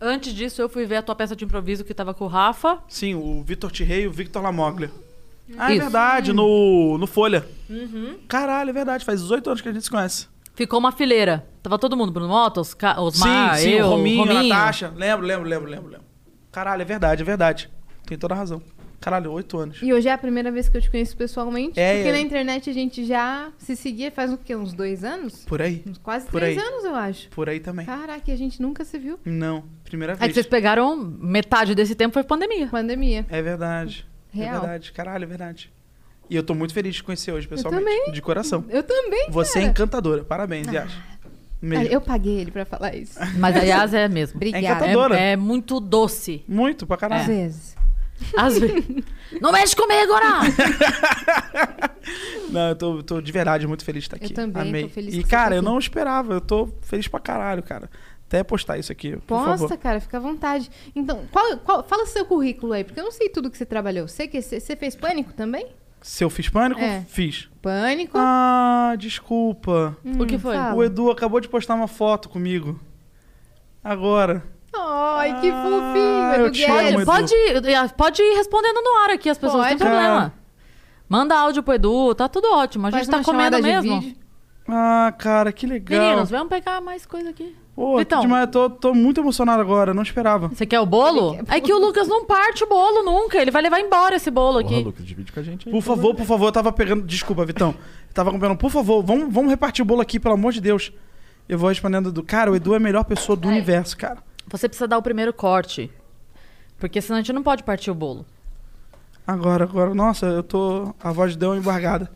Antes 0.00 0.32
disso, 0.32 0.62
eu 0.62 0.68
fui 0.68 0.86
ver 0.86 0.96
a 0.96 1.02
tua 1.02 1.14
peça 1.14 1.36
de 1.36 1.44
improviso 1.44 1.84
que 1.84 1.92
tava 1.92 2.14
com 2.14 2.24
o 2.24 2.28
Rafa. 2.28 2.78
Sim, 2.88 3.14
o 3.14 3.42
Vitor 3.42 3.70
Tirrei 3.70 4.04
e 4.04 4.06
o 4.08 4.10
Victor 4.10 4.42
Lamoglia. 4.42 4.90
Ah, 5.58 5.70
é 5.70 5.74
Isso. 5.74 5.82
verdade, 5.82 6.32
no, 6.32 6.96
no 6.96 7.06
Folha. 7.06 7.46
Uhum. 7.68 8.16
Caralho, 8.26 8.70
é 8.70 8.72
verdade. 8.72 9.04
Faz 9.04 9.30
oito 9.30 9.48
anos 9.50 9.60
que 9.60 9.68
a 9.68 9.72
gente 9.72 9.82
se 9.84 9.90
conhece. 9.90 10.26
Ficou 10.54 10.78
uma 10.78 10.90
fileira. 10.90 11.46
Tava 11.62 11.78
todo 11.78 11.96
mundo, 11.96 12.10
Bruno 12.12 12.28
Mota, 12.28 12.60
os 12.62 12.72
Ca- 12.72 12.98
Osmar, 13.00 13.56
sim, 13.56 13.64
sim, 13.64 13.70
eu, 13.72 13.86
o 13.86 13.90
Rominho, 13.90 14.24
Rominho. 14.24 14.48
Natasha. 14.48 14.90
Lembro, 14.96 15.26
lembro, 15.26 15.46
lembro, 15.48 15.68
lembro, 15.70 15.90
lembro. 15.90 16.06
Caralho, 16.50 16.80
é 16.80 16.84
verdade, 16.84 17.20
é 17.20 17.24
verdade. 17.24 17.70
Tem 18.06 18.16
toda 18.16 18.32
a 18.32 18.36
razão. 18.38 18.62
Caralho, 19.00 19.32
oito 19.32 19.56
anos. 19.56 19.78
E 19.82 19.92
hoje 19.94 20.08
é 20.08 20.12
a 20.12 20.18
primeira 20.18 20.52
vez 20.52 20.68
que 20.68 20.76
eu 20.76 20.82
te 20.82 20.90
conheço 20.90 21.16
pessoalmente. 21.16 21.80
É, 21.80 21.94
porque 21.94 22.08
é. 22.10 22.12
na 22.12 22.20
internet 22.20 22.68
a 22.68 22.72
gente 22.72 23.06
já 23.06 23.50
se 23.56 23.74
seguia 23.74 24.10
faz 24.10 24.30
o 24.30 24.36
quê? 24.36 24.54
Uns 24.54 24.74
dois 24.74 25.02
anos? 25.02 25.44
Por 25.46 25.62
aí. 25.62 25.82
Uns 25.86 25.96
quase 25.96 26.26
Por 26.26 26.40
três 26.40 26.58
aí. 26.58 26.62
anos, 26.64 26.84
eu 26.84 26.94
acho. 26.94 27.28
Por 27.30 27.48
aí 27.48 27.60
também. 27.60 27.86
Caraca, 27.86 28.30
e 28.30 28.32
a 28.32 28.36
gente 28.36 28.60
nunca 28.60 28.84
se 28.84 28.98
viu. 28.98 29.18
Não, 29.24 29.64
primeira 29.84 30.12
Aí 30.14 30.18
vez. 30.18 30.34
vocês 30.34 30.46
pegaram 30.46 30.94
metade 30.96 31.74
desse 31.74 31.94
tempo 31.94 32.12
foi 32.12 32.22
pandemia. 32.22 32.68
Pandemia. 32.68 33.24
É 33.30 33.40
verdade. 33.40 34.06
É 34.34 34.36
Real. 34.36 34.60
verdade. 34.60 34.92
Caralho, 34.92 35.24
é 35.24 35.26
verdade. 35.26 35.72
E 36.28 36.36
eu 36.36 36.42
tô 36.42 36.54
muito 36.54 36.74
feliz 36.74 36.92
de 36.92 36.98
te 36.98 37.04
conhecer 37.04 37.32
hoje, 37.32 37.48
pessoalmente. 37.48 37.82
também. 37.84 38.12
De 38.12 38.20
coração. 38.20 38.64
Eu 38.68 38.82
também, 38.82 39.28
Você 39.30 39.58
é 39.58 39.62
cara. 39.62 39.72
encantadora. 39.72 40.24
Parabéns, 40.24 40.68
Yas. 40.68 40.92
Mesmo. 41.62 41.86
Eu 41.86 42.00
paguei 42.00 42.38
ele 42.38 42.50
pra 42.50 42.64
falar 42.64 42.94
isso. 42.94 43.18
Mas 43.38 43.56
a 43.56 43.60
Yas 43.60 43.92
é 43.94 44.08
mesmo. 44.08 44.36
Obrigada. 44.36 44.66
É 44.66 44.70
encantadora. 44.70 45.18
É, 45.18 45.32
é 45.32 45.36
muito 45.36 45.80
doce. 45.80 46.44
Muito, 46.46 46.86
pra 46.86 46.96
caralho. 46.96 47.22
Às 47.22 47.26
vezes. 47.26 47.79
Às 48.36 48.58
vezes. 48.58 48.84
Não 49.40 49.52
mexe 49.52 49.76
comigo, 49.76 50.12
não! 50.12 50.40
Não, 52.50 52.68
eu 52.70 52.74
tô, 52.76 53.02
tô 53.02 53.20
de 53.20 53.30
verdade 53.30 53.66
muito 53.66 53.84
feliz 53.84 54.02
de 54.02 54.06
estar 54.08 54.16
Eu 54.16 54.24
aqui. 54.24 54.34
também, 54.34 54.62
Amei. 54.68 54.82
tô 54.84 54.88
feliz 54.88 55.14
E, 55.14 55.22
cara, 55.22 55.50
tá 55.50 55.56
eu 55.56 55.62
não 55.62 55.78
esperava. 55.78 56.32
Eu 56.32 56.40
tô 56.40 56.68
feliz 56.82 57.06
pra 57.06 57.20
caralho, 57.20 57.62
cara. 57.62 57.88
Até 58.26 58.42
postar 58.42 58.78
isso 58.78 58.90
aqui, 58.92 59.12
por 59.18 59.38
Posta, 59.38 59.58
favor. 59.68 59.76
cara, 59.78 60.00
fica 60.00 60.16
à 60.16 60.20
vontade. 60.20 60.70
Então, 60.94 61.24
qual, 61.32 61.56
qual- 61.58 61.82
fala 61.84 62.04
o 62.04 62.06
seu 62.06 62.24
currículo 62.24 62.72
aí, 62.72 62.82
porque 62.84 62.98
eu 62.98 63.04
não 63.04 63.12
sei 63.12 63.28
tudo 63.28 63.50
que 63.50 63.58
você 63.58 63.66
trabalhou. 63.66 64.06
Você, 64.08 64.26
que, 64.28 64.40
você, 64.40 64.74
fez 64.76 64.94
pânico 64.96 65.32
também? 65.32 65.66
Se 66.02 66.24
eu 66.24 66.30
fiz 66.30 66.48
pânico, 66.48 66.80
É. 66.80 67.04
fiz. 67.08 67.48
Pânico? 67.60 68.16
Ah, 68.18 68.94
desculpa. 68.98 69.96
o 70.04 70.26
que 70.26 70.38
foi? 70.38 70.56
fala. 70.56 70.74
O 70.74 70.82
Edu 70.82 71.10
acabou 71.10 71.40
de 71.40 71.48
postar 71.48 71.74
uma 71.74 71.88
foto 71.88 72.28
comigo. 72.28 72.80
Agora. 73.82 74.42
Ai, 74.72 75.40
que 75.40 75.50
Ah, 75.50 75.62
fofinho, 75.62 76.34
eu 76.34 76.46
Edu 76.46 76.50
te 76.54 76.64
amo. 76.64 76.80
Edu. 77.00 77.04
Pode, 77.06 77.34
pode 77.96 78.22
ir 78.22 78.36
respondendo 78.36 78.80
no 78.82 78.96
ar 79.04 79.10
aqui, 79.10 79.28
as 79.28 79.38
pessoas, 79.38 79.62
não 79.62 79.68
tem 79.68 79.78
Pode. 79.78 79.90
problema. 79.90 80.32
Manda 81.08 81.36
áudio 81.38 81.62
pro 81.62 81.74
Edu, 81.74 82.14
tá 82.14 82.28
tudo 82.28 82.46
ótimo. 82.52 82.86
A 82.86 82.90
gente 82.90 82.98
Faz 83.06 83.08
tá 83.08 83.16
uma 83.18 83.24
comendo 83.24 83.56
chamada 83.56 83.62
de 83.82 83.88
mesmo. 83.88 84.00
vídeo. 84.00 84.16
Ah, 84.68 85.12
cara, 85.18 85.50
que 85.52 85.66
legal. 85.66 86.00
Meninos, 86.00 86.30
vamos 86.30 86.48
pegar 86.48 86.80
mais 86.80 87.04
coisa 87.04 87.30
aqui. 87.30 87.56
Pô, 87.74 87.92
que 87.94 87.98
Vitão. 88.00 88.20
demais. 88.20 88.42
Eu 88.42 88.48
tô, 88.52 88.70
tô 88.70 88.94
muito 88.94 89.20
emocionado 89.20 89.60
agora, 89.60 89.92
não 89.92 90.02
esperava. 90.02 90.48
Você 90.48 90.64
quer 90.66 90.78
o 90.78 90.86
bolo? 90.86 91.36
É 91.48 91.60
que 91.60 91.72
o 91.72 91.78
Lucas 91.78 92.06
não 92.06 92.24
parte 92.24 92.62
o 92.62 92.68
bolo 92.68 93.02
nunca. 93.02 93.38
Ele 93.40 93.50
vai 93.50 93.62
levar 93.62 93.80
embora 93.80 94.16
esse 94.16 94.30
bolo 94.30 94.62
Porra, 94.62 94.74
aqui. 94.76 94.84
Lucas, 94.84 95.04
divide 95.04 95.32
com 95.32 95.40
a 95.40 95.42
gente 95.42 95.66
aí. 95.68 95.72
Por 95.72 95.82
favor, 95.82 96.14
por 96.14 96.26
favor, 96.26 96.46
eu 96.46 96.52
tava 96.52 96.70
pegando. 96.70 97.02
Desculpa, 97.04 97.44
Vitão. 97.44 97.70
Eu 98.08 98.14
tava 98.14 98.30
comprando, 98.30 98.56
por 98.56 98.70
favor, 98.70 99.02
vamos, 99.02 99.32
vamos 99.32 99.50
repartir 99.50 99.82
o 99.82 99.86
bolo 99.86 100.00
aqui, 100.02 100.20
pelo 100.20 100.34
amor 100.34 100.52
de 100.52 100.60
Deus. 100.60 100.92
Eu 101.48 101.58
vou 101.58 101.68
respondendo 101.70 102.12
do. 102.12 102.22
Cara, 102.22 102.52
o 102.52 102.54
Edu 102.54 102.74
é 102.74 102.76
a 102.76 102.80
melhor 102.80 103.02
pessoa 103.04 103.34
do 103.34 103.48
universo, 103.48 103.96
cara. 103.96 104.18
Você 104.50 104.68
precisa 104.68 104.86
dar 104.88 104.98
o 104.98 105.02
primeiro 105.02 105.32
corte. 105.32 105.90
Porque 106.78 107.00
senão 107.00 107.18
a 107.18 107.20
gente 107.20 107.32
não 107.32 107.42
pode 107.42 107.62
partir 107.62 107.90
o 107.90 107.94
bolo. 107.94 108.26
Agora, 109.26 109.64
agora, 109.64 109.94
nossa, 109.94 110.26
eu 110.26 110.42
tô. 110.42 110.94
A 111.00 111.12
voz 111.12 111.36
deu 111.36 111.50
uma 111.50 111.56
embargada. 111.58 112.10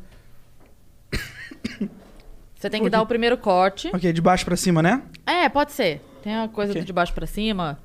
Você 2.56 2.70
tem 2.70 2.82
que 2.82 2.88
dar 2.88 3.02
o 3.02 3.06
primeiro 3.06 3.36
corte. 3.36 3.90
Ok, 3.94 4.10
de 4.12 4.22
baixo 4.22 4.44
pra 4.44 4.56
cima, 4.56 4.82
né? 4.82 5.02
É, 5.26 5.48
pode 5.50 5.72
ser. 5.72 6.00
Tem 6.22 6.34
a 6.34 6.48
coisa 6.48 6.72
Ok. 6.72 6.82
do 6.82 6.86
de 6.86 6.92
baixo 6.94 7.12
pra 7.12 7.26
cima. 7.26 7.78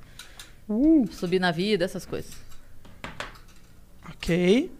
Uh. 0.66 1.06
Subir 1.12 1.38
na 1.38 1.50
vida, 1.50 1.84
essas 1.84 2.06
coisas. 2.06 2.32
Ok. 4.08 4.72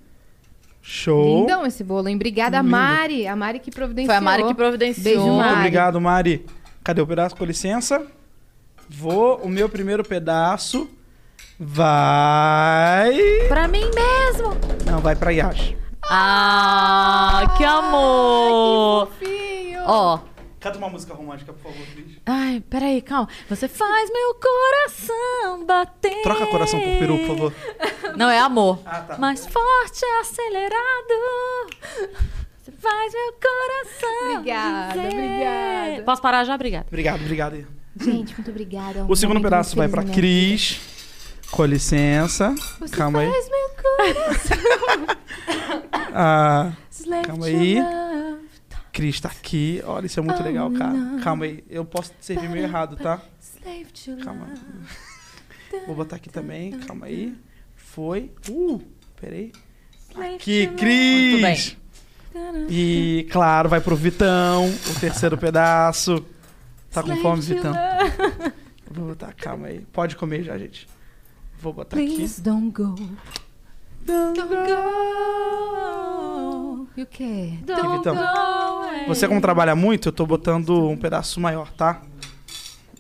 Show. 0.81 1.41
Lindão 1.41 1.67
esse 1.67 1.85
bolo, 1.85 2.09
hein? 2.09 2.17
Obrigada, 2.17 2.57
Lindo. 2.59 2.71
Mari. 2.71 3.27
A 3.27 3.37
Mari 3.37 3.61
que 3.61 3.71
providenciou. 3.71 4.07
Foi 4.07 4.17
a 4.17 4.21
Mari 4.21 4.45
que 4.45 4.55
providenciou. 4.55 5.05
Beijo, 5.05 5.21
Muito 5.21 5.37
Mari. 5.37 5.59
obrigado, 5.59 6.01
Mari. 6.01 6.47
Cadê 6.83 7.03
o 7.03 7.07
pedaço? 7.07 7.37
Com 7.37 7.45
licença. 7.45 8.07
Vou. 8.93 9.37
O 9.39 9.49
meu 9.49 9.69
primeiro 9.69 10.05
pedaço 10.05 10.91
vai. 11.59 13.17
Pra 13.49 13.69
mim 13.69 13.89
mesmo. 13.95 14.51
Não, 14.85 14.99
vai 14.99 15.15
pra 15.15 15.31
Yash. 15.31 15.75
Ah, 16.11 17.55
que 17.57 17.65
amor. 17.65 19.07
Fofinho. 19.09 19.81
Ó. 19.87 20.19
Canta 20.59 20.77
uma 20.77 20.91
música 20.91 21.15
romântica, 21.15 21.53
por 21.53 21.71
favor, 21.73 21.87
please. 21.95 22.21
Ai, 22.27 22.63
peraí, 22.69 23.01
calma. 23.01 23.29
Você 23.49 23.67
faz 23.69 24.11
meu 24.11 24.35
coração 24.35 25.65
bater. 25.65 26.23
Troca 26.23 26.47
coração 26.49 26.79
por 26.79 26.99
peru, 26.99 27.19
por 27.19 27.27
favor. 27.29 27.55
Não, 28.17 28.29
é 28.29 28.39
amor. 28.39 28.81
Ah, 28.85 29.01
tá. 29.01 29.17
Mais 29.19 29.47
forte, 29.47 30.05
acelerado. 30.21 31.71
Você 32.59 32.73
Faz 32.73 33.13
meu 33.15 33.33
coração. 33.33 34.33
Obrigada, 34.39 35.01
dizer. 35.01 35.15
obrigada. 35.15 36.03
Posso 36.05 36.21
parar 36.23 36.45
já? 36.45 36.55
Obrigada. 36.55 36.87
Obrigado, 36.89 37.21
obrigado. 37.23 37.80
Gente, 38.01 38.35
muito 38.35 38.51
obrigada. 38.51 39.01
é 39.01 39.03
um 39.03 39.11
O 39.11 39.17
segundo 39.17 39.41
pedaço 39.41 39.77
vai 39.77 39.87
minha 40.03 40.15
Cris. 40.15 40.81
Com 41.51 41.65
licença. 41.65 42.55
Você 42.79 42.95
Calma 42.97 43.21
aí. 43.21 43.31
faz 43.31 43.49
meu 43.49 43.71
coração. 43.83 45.17
Ah, 46.13 46.73
calma 47.25 47.47
aí. 47.47 47.77
Cris 48.93 49.21
tá 49.21 49.29
aqui. 49.29 49.81
Olha, 49.87 50.07
isso 50.07 50.19
é 50.19 50.23
muito 50.23 50.41
Oh, 50.41 50.45
legal, 50.45 50.71
cara. 50.73 50.93
não. 50.93 51.21
Calma 51.21 51.45
aí. 51.45 51.63
Eu 51.71 51.85
posso 51.85 52.13
servir 52.21 52.49
meio 52.49 52.65
errado, 52.65 52.97
tá? 52.97 53.21
Slave 53.41 53.87
to 53.93 54.25
Calma. 54.25 54.49
Vou 55.87 55.95
botar 55.95 56.17
aqui 56.17 56.29
também. 56.29 56.73
Calma 56.81 57.07
aí. 57.07 57.33
Foi. 57.77 58.33
Uh, 58.49 58.83
peraí. 59.21 59.53
Aqui, 60.17 60.67
to 60.67 60.67
Muito 60.67 61.43
bem. 61.43 61.55
Cris. 61.55 61.77
E, 62.69 63.29
claro, 63.31 63.69
vai 63.69 63.81
pro 63.81 63.95
Vitão. 63.95 64.69
O 64.69 65.01
terceiro 65.01 65.39
pedaço. 65.39 66.25
Tá 66.93 67.03
com 67.03 67.17
fome, 67.17 67.41
Vitão? 67.43 67.73
Vou 68.91 69.09
botar, 69.09 69.33
calma 69.35 69.69
aí. 69.69 69.81
Pode 69.93 70.17
comer 70.17 70.43
já, 70.43 70.59
gente. 70.59 70.89
Vou 71.61 71.73
botar 71.73 71.97
aqui. 71.97 72.17
Please 72.17 72.41
don't 72.43 72.71
go. 72.71 72.95
Don't 74.05 74.41
go. 74.41 74.57
E 76.97 77.03
o 77.03 77.07
quê? 77.07 77.55
Aqui, 77.63 77.89
Vitão. 77.99 78.17
Você, 79.07 79.29
como 79.29 79.41
trabalha 79.41 79.77
muito, 79.77 80.09
eu 80.09 80.13
tô 80.13 80.27
botando 80.27 80.89
um 80.89 80.97
pedaço 80.97 81.41
maior, 81.41 81.71
tá? 81.73 82.03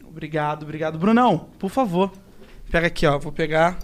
Obrigado, 0.04 0.62
obrigado. 0.62 0.98
Brunão, 0.98 1.48
por 1.58 1.70
favor. 1.70 2.12
Pega 2.70 2.86
aqui, 2.86 3.06
ó. 3.06 3.18
Vou 3.18 3.32
pegar. 3.32 3.78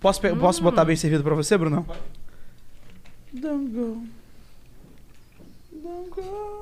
Posso, 0.00 0.20
pe- 0.20 0.34
posso 0.36 0.62
botar 0.62 0.84
bem 0.84 0.96
servido 0.96 1.22
pra 1.24 1.34
você, 1.34 1.56
Brunão? 1.58 1.84
Don't 3.32 3.68
go. 3.72 4.02
Don't 5.72 6.10
go. 6.10 6.61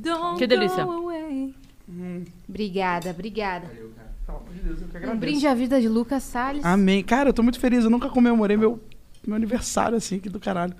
Don't 0.00 0.38
Que 0.38 0.46
delícia. 0.46 0.84
go 0.84 0.92
away. 0.92 1.54
Hum, 1.88 2.24
Obrigada, 2.48 3.10
obrigada. 3.10 3.66
pelo 3.66 3.92
amor 4.28 4.52
de 4.52 4.60
Deus, 4.60 4.80
eu 4.82 4.88
que 4.88 4.94
Um 4.94 4.98
agradeço. 4.98 5.20
brinde 5.20 5.46
à 5.46 5.54
vida 5.54 5.80
de 5.80 5.88
Lucas 5.88 6.22
Salles. 6.22 6.64
Amém. 6.64 7.02
Cara, 7.02 7.30
eu 7.30 7.32
tô 7.32 7.42
muito 7.42 7.58
feliz. 7.58 7.84
Eu 7.84 7.90
nunca 7.90 8.08
comemorei 8.10 8.56
meu, 8.56 8.78
meu 9.26 9.36
aniversário 9.36 9.96
assim, 9.96 10.18
que 10.18 10.28
do 10.28 10.38
caralho. 10.38 10.74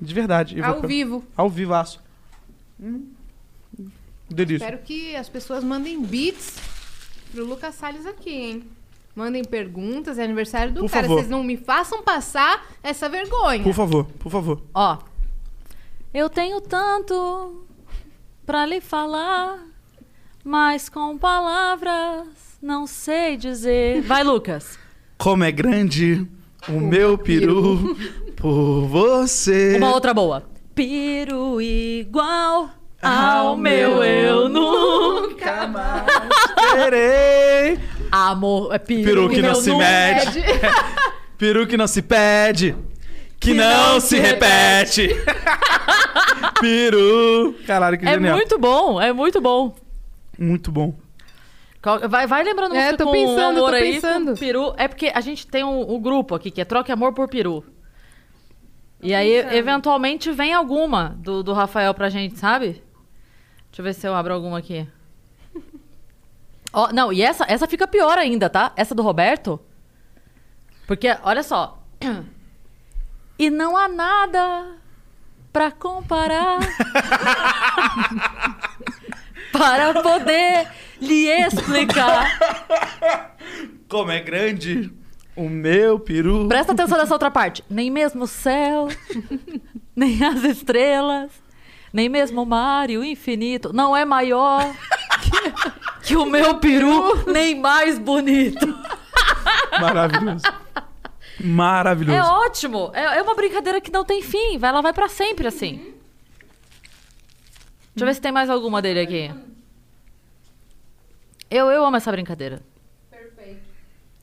De 0.00 0.14
verdade. 0.14 0.60
Ao 0.62 0.80
vou- 0.80 0.88
vivo. 0.88 1.24
Ao 1.36 1.48
vivaço. 1.50 2.00
Hum. 2.82 3.06
Delícia. 4.28 4.64
Espero 4.64 4.78
que 4.82 5.14
as 5.16 5.28
pessoas 5.28 5.62
mandem 5.64 6.00
beats 6.02 6.56
pro 7.32 7.44
Lucas 7.44 7.74
Salles 7.74 8.06
aqui, 8.06 8.30
hein? 8.30 8.64
Mandem 9.14 9.44
perguntas, 9.44 10.18
é 10.18 10.24
aniversário 10.24 10.72
do 10.72 10.80
Por 10.82 10.90
cara. 10.90 11.02
favor. 11.02 11.16
Vocês 11.18 11.28
não 11.30 11.42
me 11.42 11.56
façam 11.56 12.02
passar 12.02 12.64
essa 12.82 13.08
vergonha. 13.08 13.62
Por 13.62 13.74
favor, 13.74 14.04
por 14.18 14.30
favor. 14.30 14.62
Ó. 14.72 14.98
Eu 16.14 16.30
tenho 16.30 16.60
tanto 16.60 17.64
pra 18.50 18.66
lhe 18.66 18.80
falar, 18.80 19.60
mas 20.42 20.88
com 20.88 21.16
palavras 21.16 22.26
não 22.60 22.84
sei 22.84 23.36
dizer. 23.36 24.02
Vai, 24.02 24.24
Lucas. 24.24 24.76
Como 25.16 25.44
é 25.44 25.52
grande 25.52 26.26
o, 26.68 26.80
meu 26.80 27.16
peru, 27.16 27.96
por 28.34 28.86
você. 28.88 29.76
Uma 29.76 29.94
outra 29.94 30.12
boa. 30.12 30.42
Piru 30.74 31.62
igual 31.62 32.70
ao 33.00 33.56
meu 33.56 34.02
eu 34.02 34.48
nunca 34.48 35.68
mais 35.68 36.06
terei. 36.74 37.78
Amor, 38.10 38.74
é 38.74 38.80
piru, 38.80 39.04
Peru 39.04 39.28
que 39.28 39.42
não 39.42 39.50
eu 39.50 39.54
se 39.54 39.72
mede. 39.72 40.42
Peru 41.38 41.68
que 41.68 41.76
não 41.76 41.86
se 41.86 42.02
pede. 42.02 42.74
Que, 43.40 43.54
não, 43.54 43.98
se 44.00 44.18
repete. 44.18 45.08
Peru. 46.60 47.54
Caralho, 47.66 47.98
que 47.98 48.06
É 48.06 48.12
genial. 48.12 48.36
muito 48.36 48.58
bom, 48.58 49.00
é 49.00 49.12
muito 49.12 49.40
bom. 49.40 49.74
Muito 50.38 50.70
bom. 50.70 50.94
Vai, 52.10 52.26
vai 52.26 52.44
lembrando 52.44 52.74
É, 52.74 52.78
música 52.84 52.98
tô 52.98 53.04
com 53.06 53.12
pensando, 53.12 53.58
amor 53.58 53.70
tô 53.70 53.76
aí, 53.76 53.94
pensando. 53.94 54.32
com 54.32 54.36
peru. 54.38 54.74
É 54.76 54.86
porque 54.86 55.10
a 55.14 55.20
gente 55.22 55.46
tem 55.46 55.64
um, 55.64 55.94
um 55.94 55.98
grupo 56.00 56.34
aqui 56.34 56.50
que 56.50 56.60
é 56.60 56.64
Troque 56.64 56.92
Amor 56.92 57.14
por 57.14 57.28
Peru. 57.28 57.64
E 59.02 59.14
aí, 59.14 59.32
eventualmente, 59.56 60.30
vem 60.30 60.52
alguma 60.52 61.16
do, 61.18 61.42
do 61.42 61.54
Rafael 61.54 61.94
pra 61.94 62.10
gente, 62.10 62.38
sabe? 62.38 62.82
Deixa 63.70 63.78
eu 63.80 63.84
ver 63.84 63.94
se 63.94 64.06
eu 64.06 64.14
abro 64.14 64.34
alguma 64.34 64.58
aqui. 64.58 64.86
Ó, 66.70 66.92
não, 66.92 67.10
e 67.10 67.22
essa, 67.22 67.46
essa 67.48 67.66
fica 67.66 67.86
pior 67.88 68.18
ainda, 68.18 68.50
tá? 68.50 68.72
Essa 68.76 68.94
do 68.94 69.02
Roberto. 69.02 69.58
Porque, 70.86 71.16
olha 71.22 71.42
só. 71.42 71.82
E 73.40 73.48
não 73.48 73.74
há 73.74 73.88
nada 73.88 74.76
pra 75.50 75.70
comparar 75.70 76.60
para 79.50 80.02
poder 80.02 80.68
lhe 81.00 81.26
explicar. 81.26 82.38
Como 83.88 84.10
é 84.10 84.20
grande 84.20 84.92
o 85.34 85.48
meu 85.48 85.98
peru. 85.98 86.46
Presta 86.48 86.74
atenção 86.74 86.98
nessa 86.98 87.14
outra 87.14 87.30
parte. 87.30 87.64
Nem 87.70 87.90
mesmo 87.90 88.24
o 88.24 88.26
céu, 88.26 88.88
nem 89.96 90.22
as 90.22 90.44
estrelas, 90.44 91.30
nem 91.94 92.10
mesmo 92.10 92.42
o 92.42 92.46
mar 92.46 92.90
e 92.90 92.98
o 92.98 93.02
infinito 93.02 93.72
não 93.72 93.96
é 93.96 94.04
maior 94.04 94.70
que, 95.22 96.08
que 96.08 96.14
o 96.14 96.26
meu 96.26 96.58
peru, 96.58 97.24
nem 97.26 97.58
mais 97.58 97.98
bonito. 97.98 98.78
Maravilhoso. 99.80 100.44
Maravilhoso. 101.42 102.18
É 102.18 102.22
ótimo. 102.22 102.90
É, 102.94 103.18
é 103.18 103.22
uma 103.22 103.34
brincadeira 103.34 103.80
que 103.80 103.90
não 103.90 104.04
tem 104.04 104.22
fim. 104.22 104.58
Vai, 104.58 104.70
ela 104.70 104.82
vai 104.82 104.92
pra 104.92 105.08
sempre 105.08 105.46
assim. 105.48 105.76
Deixa 107.94 108.04
eu 108.04 108.06
ver 108.06 108.14
se 108.14 108.20
tem 108.20 108.32
mais 108.32 108.48
alguma 108.50 108.80
dele 108.80 109.00
aqui. 109.00 109.30
Eu, 111.50 111.66
eu 111.70 111.84
amo 111.84 111.96
essa 111.96 112.10
brincadeira. 112.12 112.62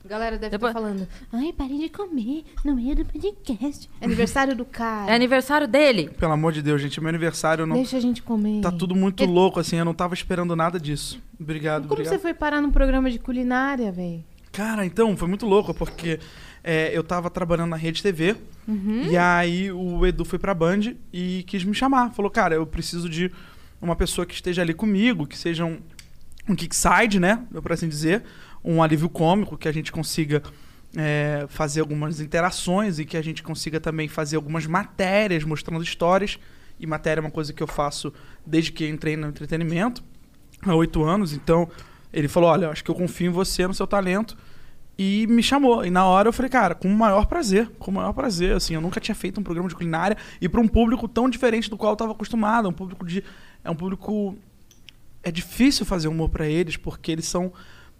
A 0.05 0.09
galera 0.09 0.37
deve 0.37 0.51
Depois- 0.51 0.71
estar 0.71 0.79
falando. 0.81 1.05
Ai, 1.33 1.51
parem 1.51 1.79
de 1.79 1.89
comer 1.89 2.45
no 2.63 2.75
meio 2.77 2.95
do 2.95 3.03
podcast. 3.03 3.89
É 3.99 4.05
aniversário 4.05 4.55
do 4.55 4.63
cara. 4.63 5.11
É 5.11 5.13
aniversário 5.13 5.67
dele. 5.67 6.07
Pelo 6.17 6.31
amor 6.31 6.53
de 6.53 6.61
Deus, 6.61 6.81
gente, 6.81 6.97
é 6.97 7.01
meu 7.01 7.09
aniversário. 7.09 7.63
eu 7.63 7.67
Não... 7.67 7.75
Deixa 7.75 7.97
a 7.97 7.99
gente 7.99 8.23
comer. 8.23 8.61
Tá 8.61 8.71
tudo 8.71 8.95
muito 8.95 9.25
louco, 9.25 9.59
assim. 9.59 9.75
Eu 9.75 9.83
não 9.83 9.93
tava 9.93 10.13
esperando 10.13 10.55
nada 10.55 10.79
disso. 10.79 11.21
Obrigado, 11.37 11.81
Como 11.89 11.95
obrigado. 11.95 12.13
você 12.13 12.19
foi 12.19 12.33
parar 12.33 12.61
num 12.61 12.71
programa 12.71 13.11
de 13.11 13.19
culinária, 13.19 13.91
velho? 13.91 14.23
Cara, 14.53 14.85
então, 14.85 15.17
foi 15.17 15.27
muito 15.27 15.45
louco, 15.45 15.73
porque 15.73 16.21
é, 16.69 16.91
eu 16.93 17.01
tava 17.01 17.29
trabalhando 17.29 17.69
na 17.69 17.77
Rede 17.77 18.03
TV, 18.03 18.35
Uhum. 18.67 19.05
e 19.09 19.15
aí 19.15 19.71
o 19.71 20.05
Edu 20.05 20.25
foi 20.25 20.37
pra 20.37 20.53
Band 20.53 20.93
e 21.13 21.43
quis 21.47 21.63
me 21.63 21.73
chamar. 21.73 22.11
Falou, 22.11 22.29
cara, 22.29 22.55
eu 22.55 22.65
preciso 22.67 23.07
de 23.07 23.31
uma 23.81 23.95
pessoa 23.95 24.25
que 24.25 24.33
esteja 24.33 24.61
ali 24.61 24.73
comigo, 24.73 25.25
que 25.25 25.37
seja 25.37 25.63
um, 25.63 25.79
um 26.49 26.53
kickside, 26.53 27.17
né? 27.17 27.45
Por 27.63 27.71
assim 27.71 27.87
dizer, 27.87 28.23
um 28.61 28.83
alívio 28.83 29.07
cômico, 29.07 29.57
que 29.57 29.69
a 29.69 29.71
gente 29.71 29.89
consiga 29.89 30.43
é, 30.97 31.45
fazer 31.47 31.79
algumas 31.79 32.19
interações 32.19 32.99
e 32.99 33.05
que 33.05 33.15
a 33.15 33.21
gente 33.21 33.41
consiga 33.41 33.79
também 33.79 34.09
fazer 34.09 34.35
algumas 34.35 34.65
matérias 34.65 35.45
mostrando 35.45 35.81
histórias. 35.81 36.37
E 36.77 36.85
matéria 36.85 37.21
é 37.21 37.23
uma 37.23 37.31
coisa 37.31 37.53
que 37.53 37.63
eu 37.63 37.67
faço 37.67 38.11
desde 38.45 38.73
que 38.73 38.85
entrei 38.85 39.15
no 39.15 39.27
entretenimento, 39.27 40.03
há 40.61 40.75
oito 40.75 41.01
anos. 41.05 41.31
Então, 41.31 41.69
ele 42.11 42.27
falou: 42.27 42.49
Olha, 42.49 42.69
acho 42.69 42.83
que 42.83 42.91
eu 42.91 42.95
confio 42.95 43.27
em 43.27 43.33
você, 43.33 43.65
no 43.65 43.73
seu 43.73 43.87
talento. 43.87 44.37
E 44.97 45.27
me 45.27 45.43
chamou. 45.43 45.85
E 45.85 45.91
na 45.91 46.05
hora 46.05 46.29
eu 46.29 46.33
falei, 46.33 46.49
cara, 46.49 46.73
com 46.73 46.87
o 46.87 46.91
maior 46.97 47.25
prazer. 47.27 47.69
Com 47.77 47.91
o 47.91 47.93
maior 47.93 48.13
prazer. 48.13 48.55
Assim, 48.55 48.73
eu 48.73 48.81
nunca 48.81 48.99
tinha 48.99 49.13
feito 49.13 49.39
um 49.39 49.43
programa 49.43 49.69
de 49.69 49.75
culinária 49.75 50.17
e 50.41 50.49
para 50.49 50.59
um 50.59 50.67
público 50.67 51.07
tão 51.07 51.29
diferente 51.29 51.69
do 51.69 51.77
qual 51.77 51.91
eu 51.91 51.93
estava 51.93 52.13
acostumado. 52.13 52.65
É 52.67 52.69
um 52.69 52.73
público 52.73 53.05
de. 53.05 53.23
É 53.63 53.69
um 53.69 53.75
público. 53.75 54.35
É 55.21 55.31
difícil 55.31 55.85
fazer 55.85 56.07
humor 56.07 56.29
para 56.29 56.47
eles, 56.47 56.77
porque 56.77 57.11
eles 57.11 57.25
são. 57.25 57.51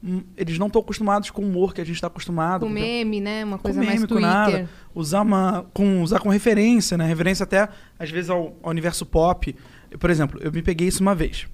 hum, 0.04 0.24
Eles 0.36 0.58
não 0.58 0.68
estão 0.68 0.82
acostumados 0.82 1.30
com 1.30 1.44
o 1.44 1.46
humor 1.46 1.74
que 1.74 1.82
a 1.82 1.86
gente 1.86 1.96
está 1.96 2.08
acostumado. 2.08 2.66
Com 2.66 2.72
meme, 2.72 3.22
né? 3.22 3.44
Uma 3.46 3.58
com 3.58 3.64
coisa 3.64 3.80
meme, 3.80 3.92
mais 3.92 4.02
com 4.02 4.08
Twitter. 4.08 4.30
nada. 4.30 4.70
Usar, 4.96 5.22
uma, 5.22 5.66
com, 5.74 6.02
usar 6.02 6.20
com 6.20 6.30
referência, 6.30 6.98
né? 6.98 7.06
Referência 7.06 7.44
até, 7.44 7.70
às 8.00 8.10
vezes, 8.10 8.30
ao, 8.32 8.56
ao 8.64 8.72
universo 8.72 9.06
pop. 9.06 9.56
Eu, 9.92 10.00
por 10.00 10.10
exemplo, 10.10 10.40
eu 10.42 10.52
me 10.52 10.64
peguei 10.64 10.88
isso 10.88 11.02
uma 11.04 11.14
vez. 11.14 11.48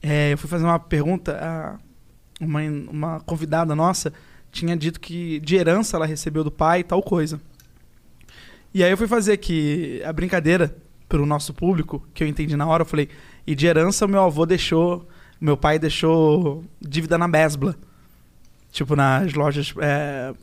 É, 0.00 0.32
eu 0.32 0.38
fui 0.38 0.48
fazer 0.48 0.64
uma 0.64 0.78
pergunta, 0.78 1.36
a 1.42 1.78
uma, 2.42 2.60
uma 2.62 3.20
convidada 3.20 3.74
nossa 3.74 4.12
tinha 4.50 4.76
dito 4.76 5.00
que 5.00 5.40
de 5.40 5.56
herança 5.56 5.96
ela 5.96 6.06
recebeu 6.06 6.42
do 6.44 6.50
pai 6.50 6.82
tal 6.82 7.02
coisa. 7.02 7.40
E 8.72 8.84
aí 8.84 8.90
eu 8.90 8.96
fui 8.96 9.06
fazer 9.08 9.36
que 9.38 10.02
a 10.04 10.12
brincadeira 10.12 10.76
pro 11.08 11.24
nosso 11.24 11.54
público, 11.54 12.06
que 12.12 12.22
eu 12.22 12.28
entendi 12.28 12.54
na 12.56 12.66
hora, 12.66 12.82
eu 12.82 12.86
falei, 12.86 13.08
e 13.46 13.54
de 13.54 13.66
herança 13.66 14.06
meu 14.06 14.22
avô 14.22 14.44
deixou, 14.44 15.08
meu 15.40 15.56
pai 15.56 15.78
deixou 15.78 16.64
dívida 16.80 17.16
na 17.16 17.26
Besbla. 17.26 17.74
Tipo, 18.70 18.94
nas 18.94 19.32
lojas 19.32 19.72
é, 19.80 20.34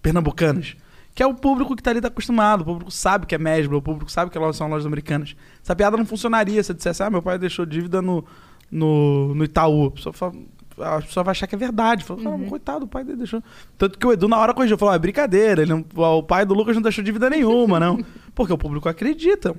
pernambucanas. 0.00 0.74
Que 1.14 1.22
é 1.22 1.26
o 1.26 1.34
público 1.34 1.76
que 1.76 1.82
tá 1.82 1.90
ali 1.90 2.00
tá 2.00 2.08
acostumado, 2.08 2.62
o 2.62 2.64
público 2.64 2.90
sabe 2.90 3.26
que 3.26 3.34
é 3.34 3.38
Mesbla, 3.38 3.76
o 3.76 3.82
público 3.82 4.10
sabe 4.10 4.30
que 4.30 4.38
elas 4.38 4.56
são 4.56 4.68
lojas 4.68 4.86
americanas. 4.86 5.36
Essa 5.62 5.76
piada 5.76 5.96
não 5.96 6.06
funcionaria 6.06 6.62
se 6.62 6.72
eu 6.72 6.76
dissesse, 6.76 7.02
ah, 7.02 7.10
meu 7.10 7.20
pai 7.20 7.38
deixou 7.38 7.66
dívida 7.66 8.00
no, 8.00 8.24
no, 8.70 9.34
no 9.34 9.44
Itaú. 9.44 9.90
Pessoa, 9.90 10.12
fala- 10.12 10.34
a 10.80 11.00
pessoa 11.02 11.24
vai 11.24 11.32
achar 11.32 11.46
que 11.46 11.54
é 11.54 11.58
verdade. 11.58 12.04
Fala, 12.04 12.20
"Ah, 12.34 12.48
coitado, 12.48 12.84
o 12.84 12.88
pai 12.88 13.04
dele 13.04 13.18
deixou. 13.18 13.42
Tanto 13.76 13.98
que 13.98 14.06
o 14.06 14.12
Edu 14.12 14.28
na 14.28 14.38
hora 14.38 14.52
corrigiu, 14.54 14.76
falou, 14.78 14.92
ah, 14.92 14.96
é 14.96 14.98
brincadeira, 14.98 15.62
ele 15.62 15.72
não- 15.72 15.84
o 16.18 16.22
pai 16.22 16.44
do 16.44 16.54
Lucas 16.54 16.74
não 16.74 16.82
deixou 16.82 17.02
dívida 17.04 17.28
nenhuma, 17.30 17.78
não. 17.80 17.98
Porque 18.34 18.52
o 18.52 18.58
público 18.58 18.88
acredita. 18.88 19.54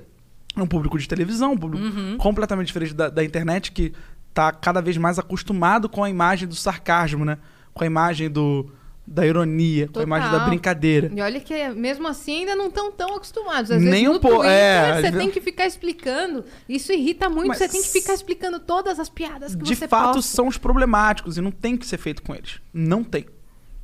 É 0.56 0.60
um 0.62 0.66
público 0.66 0.98
de 0.98 1.06
televisão, 1.08 1.52
um 1.52 1.56
público 1.58 1.84
Uhum. 1.84 2.16
completamente 2.18 2.66
diferente 2.68 2.92
da, 2.94 3.08
da 3.08 3.22
internet, 3.24 3.70
que 3.72 3.92
tá 4.34 4.50
cada 4.52 4.80
vez 4.80 4.96
mais 4.96 5.18
acostumado 5.18 5.88
com 5.88 6.02
a 6.04 6.10
imagem 6.10 6.46
do 6.48 6.54
sarcasmo, 6.54 7.24
né? 7.24 7.38
Com 7.72 7.84
a 7.84 7.86
imagem 7.86 8.28
do, 8.30 8.66
da 9.12 9.26
ironia, 9.26 9.88
com 9.88 9.98
a 9.98 10.02
imagem 10.04 10.26
da 10.28 10.34
Total. 10.34 10.48
brincadeira. 10.48 11.10
E 11.12 11.20
olha 11.20 11.40
que 11.40 11.68
mesmo 11.70 12.06
assim 12.06 12.38
ainda 12.40 12.54
não 12.54 12.68
estão 12.68 12.92
tão 12.92 13.16
acostumados. 13.16 13.68
Às 13.72 13.82
Nem 13.82 14.04
vezes 14.04 14.08
um 14.16 14.20
pouco, 14.20 14.44
é, 14.44 15.02
você 15.02 15.10
tem 15.10 15.28
que 15.28 15.40
ficar 15.40 15.66
explicando. 15.66 16.44
Isso 16.68 16.92
irrita 16.92 17.28
muito, 17.28 17.48
Mas- 17.48 17.58
você 17.58 17.68
tem 17.68 17.82
que 17.82 17.88
ficar 17.88 18.14
explicando 18.14 18.60
todas 18.60 19.00
as 19.00 19.08
piadas 19.08 19.56
que 19.56 19.62
de 19.64 19.74
você 19.74 19.88
fato 19.88 20.14
posta. 20.14 20.22
são 20.36 20.46
os 20.46 20.56
problemáticos 20.56 21.36
e 21.36 21.40
não 21.40 21.50
tem 21.50 21.76
que 21.76 21.84
ser 21.86 21.98
feito 21.98 22.22
com 22.22 22.32
eles. 22.32 22.60
Não 22.72 23.02
tem. 23.02 23.26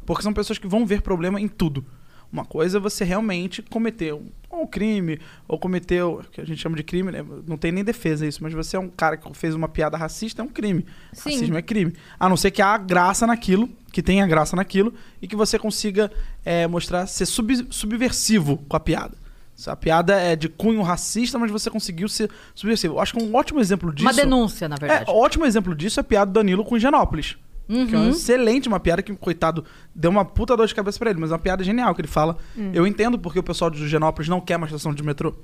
Porque 0.07 0.23
são 0.23 0.33
pessoas 0.33 0.59
que 0.61 0.69
vão 0.69 0.87
ver 0.87 1.03
problema 1.03 1.41
em 1.41 1.49
tudo. 1.49 1.85
Uma 2.33 2.45
coisa 2.45 2.79
é 2.79 2.81
você 2.81 3.05
realmente 3.05 3.63
cometeu 3.63 4.23
um 4.53 4.67
crime, 4.67 5.21
ou 5.47 5.59
cometeu, 5.59 6.23
que 6.33 6.41
a 6.41 6.45
gente 6.45 6.61
chama 6.61 6.77
de 6.77 6.83
crime, 6.83 7.13
né? 7.13 7.23
Não 7.47 7.59
tem 7.59 7.71
nem 7.71 7.85
defesa 7.85 8.27
isso, 8.27 8.43
mas 8.43 8.55
você 8.55 8.77
é 8.77 8.81
um 8.81 8.89
cara 8.89 9.17
que 9.17 9.31
fez 9.35 9.55
uma 9.55 9.69
piada 9.69 9.99
racista, 9.99 10.41
é 10.41 10.45
um 10.45 10.49
crime. 10.49 10.87
Sim. 11.13 11.33
Racismo 11.33 11.59
é 11.59 11.63
crime. 11.63 11.93
A 12.19 12.27
não 12.29 12.39
ser 12.39 12.51
que 12.51 12.63
há 12.63 12.77
graça 12.79 13.27
naquilo, 13.27 13.69
que 13.93 14.03
tenha 14.03 14.27
graça 14.27 14.57
naquilo, 14.57 14.95
e 15.21 15.29
que 15.29 15.37
você 15.37 15.59
consiga 15.59 16.11
é, 16.45 16.67
mostrar, 16.67 17.07
ser 17.07 17.27
sub- 17.27 17.67
subversivo 17.71 18.59
com 18.69 18.77
a 18.77 18.81
piada. 18.81 19.15
A 19.67 19.77
piada 19.77 20.15
é 20.21 20.37
de 20.37 20.49
cunho 20.49 20.83
racista, 20.83 21.39
mas 21.39 21.51
você 21.51 21.71
conseguiu 21.71 22.09
ser 22.09 22.31
subversivo. 22.55 22.95
Eu 22.95 23.01
acho 23.01 23.15
que 23.15 23.23
um 23.23 23.35
ótimo 23.35 23.61
exemplo 23.61 23.93
disso. 23.93 24.07
Uma 24.07 24.13
denúncia, 24.13 24.69
na 24.69 24.77
verdade. 24.77 25.11
É, 25.11 25.13
ótimo 25.13 25.47
exemplo 25.47 25.75
disso 25.75 25.99
é 25.99 26.03
a 26.03 26.05
piada 26.05 26.31
do 26.31 26.35
Danilo 26.35 26.65
com 26.65 26.77
Higienópolis. 26.77 27.37
Que 27.67 27.75
é 27.95 27.99
Uhum. 27.99 28.05
uma 28.05 28.11
excelente, 28.11 28.69
uma 28.69 28.79
piada 28.79 29.03
que, 29.03 29.13
coitado, 29.17 29.65
deu 29.95 30.11
uma 30.11 30.25
puta 30.25 30.57
dor 30.57 30.67
de 30.67 30.75
cabeça 30.75 30.99
pra 30.99 31.11
ele, 31.11 31.19
mas 31.19 31.31
é 31.31 31.35
uma 31.35 31.39
piada 31.41 31.65
genial 31.65 31.95
que 31.95 32.01
ele 32.01 32.09
fala. 32.09 32.37
Hum. 32.57 32.71
Eu 32.73 32.87
entendo 32.87 33.19
porque 33.19 33.39
o 33.39 33.43
pessoal 33.43 33.71
de 33.71 33.83
Higienópolis 33.83 34.29
não 34.29 34.41
quer 34.41 34.57
uma 34.57 34.67
estação 34.67 34.95
de 34.95 35.03
metrô. 35.03 35.35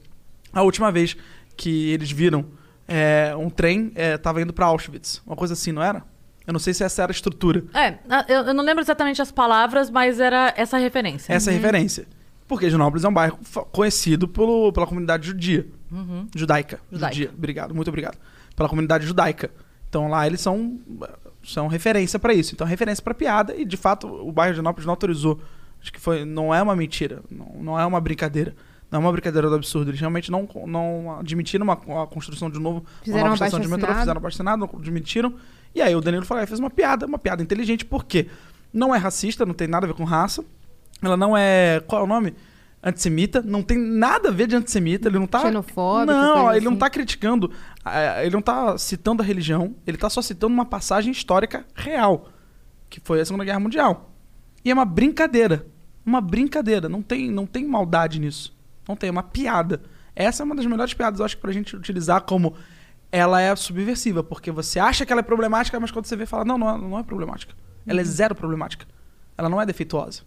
A 0.52 0.62
última 0.62 0.92
vez 0.92 1.16
que 1.56 1.90
eles 1.90 2.10
viram 2.10 2.44
é, 2.86 3.34
um 3.36 3.50
trem 3.50 3.90
é, 3.94 4.16
tava 4.18 4.40
indo 4.40 4.52
pra 4.52 4.66
Auschwitz. 4.66 5.20
Uma 5.26 5.34
coisa 5.34 5.54
assim, 5.54 5.72
não 5.72 5.82
era? 5.82 6.04
Eu 6.46 6.52
não 6.52 6.60
sei 6.60 6.74
se 6.74 6.82
essa 6.84 7.02
era 7.02 7.10
a 7.10 7.14
estrutura. 7.14 7.64
É, 7.72 7.98
eu, 8.28 8.42
eu 8.42 8.54
não 8.54 8.64
lembro 8.64 8.82
exatamente 8.82 9.22
as 9.22 9.30
palavras, 9.32 9.90
mas 9.90 10.18
era 10.20 10.52
essa 10.56 10.76
referência. 10.78 11.32
Essa 11.32 11.50
a 11.50 11.52
referência. 11.52 12.06
Porque 12.48 12.66
Higienópolis 12.66 13.04
é 13.04 13.08
um 13.08 13.12
bairro 13.14 13.38
conhecido 13.70 14.28
pelo, 14.28 14.72
pela 14.72 14.86
comunidade 14.86 15.26
judia. 15.26 15.66
Uhum. 15.90 16.26
Judaica. 16.34 16.80
Judaica. 16.90 17.14
Judia. 17.14 17.30
Obrigado, 17.36 17.74
muito 17.74 17.88
obrigado. 17.88 18.18
Pela 18.56 18.68
comunidade 18.68 19.06
judaica. 19.06 19.50
Então 19.88 20.08
lá 20.08 20.26
eles 20.26 20.40
são, 20.40 20.78
são 21.44 21.66
referência 21.68 22.18
pra 22.18 22.32
isso. 22.34 22.54
Então 22.54 22.66
referência 22.66 23.02
pra 23.02 23.14
piada 23.14 23.54
e 23.54 23.64
de 23.64 23.76
fato 23.76 24.06
o 24.06 24.30
bairro 24.32 24.52
de 24.52 24.56
Higienópolis 24.58 24.86
não 24.86 24.92
autorizou. 24.92 25.40
Acho 25.80 25.92
que 25.92 26.00
foi, 26.00 26.24
não 26.24 26.54
é 26.54 26.62
uma 26.62 26.76
mentira, 26.76 27.22
não, 27.30 27.52
não 27.60 27.80
é 27.80 27.84
uma 27.84 28.00
brincadeira. 28.00 28.54
Não 28.90 28.98
é 28.98 29.00
uma 29.00 29.12
brincadeira 29.12 29.48
do 29.48 29.54
absurdo. 29.54 29.90
Eles 29.90 29.98
realmente 29.98 30.30
não, 30.30 30.46
não 30.66 31.18
admitiram 31.18 31.64
uma, 31.64 31.78
uma 31.86 32.06
construção 32.06 32.50
de 32.50 32.58
novo, 32.58 32.84
Fizeram 33.02 33.22
uma 33.24 33.30
nova 33.30 33.44
estação 33.46 33.58
de 33.58 33.68
metrô, 33.68 33.92
fizeram 33.94 34.18
abaixo 34.18 34.42
não 34.42 34.70
admitiram. 34.78 35.34
E 35.74 35.80
aí 35.80 35.96
o 35.96 36.00
Danilo 36.02 36.26
falou, 36.26 36.44
"Ah, 36.44 36.46
fez 36.46 36.60
uma 36.60 36.68
piada, 36.68 37.06
uma 37.06 37.18
piada 37.18 37.42
inteligente, 37.42 37.86
porque 37.86 38.28
não 38.72 38.94
é 38.94 38.98
racista, 38.98 39.46
não 39.46 39.54
tem 39.54 39.66
nada 39.66 39.86
a 39.86 39.88
ver 39.88 39.94
com 39.94 40.04
raça. 40.04 40.44
Ela 41.02 41.16
não 41.16 41.36
é. 41.36 41.82
Qual 41.86 42.02
é 42.02 42.04
o 42.04 42.06
nome? 42.06 42.34
Antissemita, 42.84 43.40
não 43.42 43.62
tem 43.62 43.78
nada 43.78 44.28
a 44.28 44.32
ver 44.32 44.48
de 44.48 44.56
antissemita, 44.56 45.08
ele 45.08 45.18
não 45.18 45.26
tá. 45.26 45.40
Xenofóbico, 45.40 46.12
Não, 46.12 46.52
ele 46.52 46.64
não 46.64 46.72
assim. 46.72 46.78
tá 46.80 46.90
criticando, 46.90 47.50
ah, 47.84 48.22
ele 48.24 48.34
não 48.34 48.42
tá 48.42 48.76
citando 48.76 49.22
a 49.22 49.24
religião, 49.24 49.76
ele 49.86 49.96
tá 49.96 50.10
só 50.10 50.20
citando 50.20 50.52
uma 50.52 50.64
passagem 50.64 51.12
histórica 51.12 51.64
real, 51.76 52.28
que 52.90 52.98
foi 53.04 53.20
a 53.20 53.24
Segunda 53.24 53.44
Guerra 53.44 53.60
Mundial. 53.60 54.10
E 54.64 54.70
é 54.70 54.74
uma 54.74 54.84
brincadeira. 54.84 55.64
Uma 56.04 56.20
brincadeira. 56.20 56.88
Não 56.88 57.02
tem, 57.02 57.30
não 57.30 57.46
tem 57.46 57.64
maldade 57.64 58.18
nisso. 58.18 58.52
Não 58.88 58.96
tem, 58.96 59.08
é 59.08 59.12
uma 59.12 59.22
piada. 59.22 59.80
Essa 60.16 60.42
é 60.42 60.44
uma 60.44 60.56
das 60.56 60.66
melhores 60.66 60.92
piadas, 60.92 61.20
eu 61.20 61.26
acho, 61.26 61.38
pra 61.38 61.52
gente 61.52 61.76
utilizar 61.76 62.22
como 62.22 62.54
ela 63.12 63.40
é 63.40 63.54
subversiva, 63.54 64.24
porque 64.24 64.50
você 64.50 64.80
acha 64.80 65.06
que 65.06 65.12
ela 65.12 65.20
é 65.20 65.22
problemática, 65.22 65.78
mas 65.78 65.92
quando 65.92 66.06
você 66.06 66.16
vê, 66.16 66.26
fala, 66.26 66.44
não, 66.44 66.58
não, 66.58 66.68
é- 66.74 66.78
não 66.78 66.98
é 66.98 67.02
problemática. 67.04 67.54
Ela 67.86 68.00
é 68.00 68.02
Uhum. 68.04 68.08
zero 68.10 68.34
problemática. 68.34 68.86
Ela 69.38 69.48
não 69.48 69.60
é 69.60 69.66
defeituosa. 69.66 70.22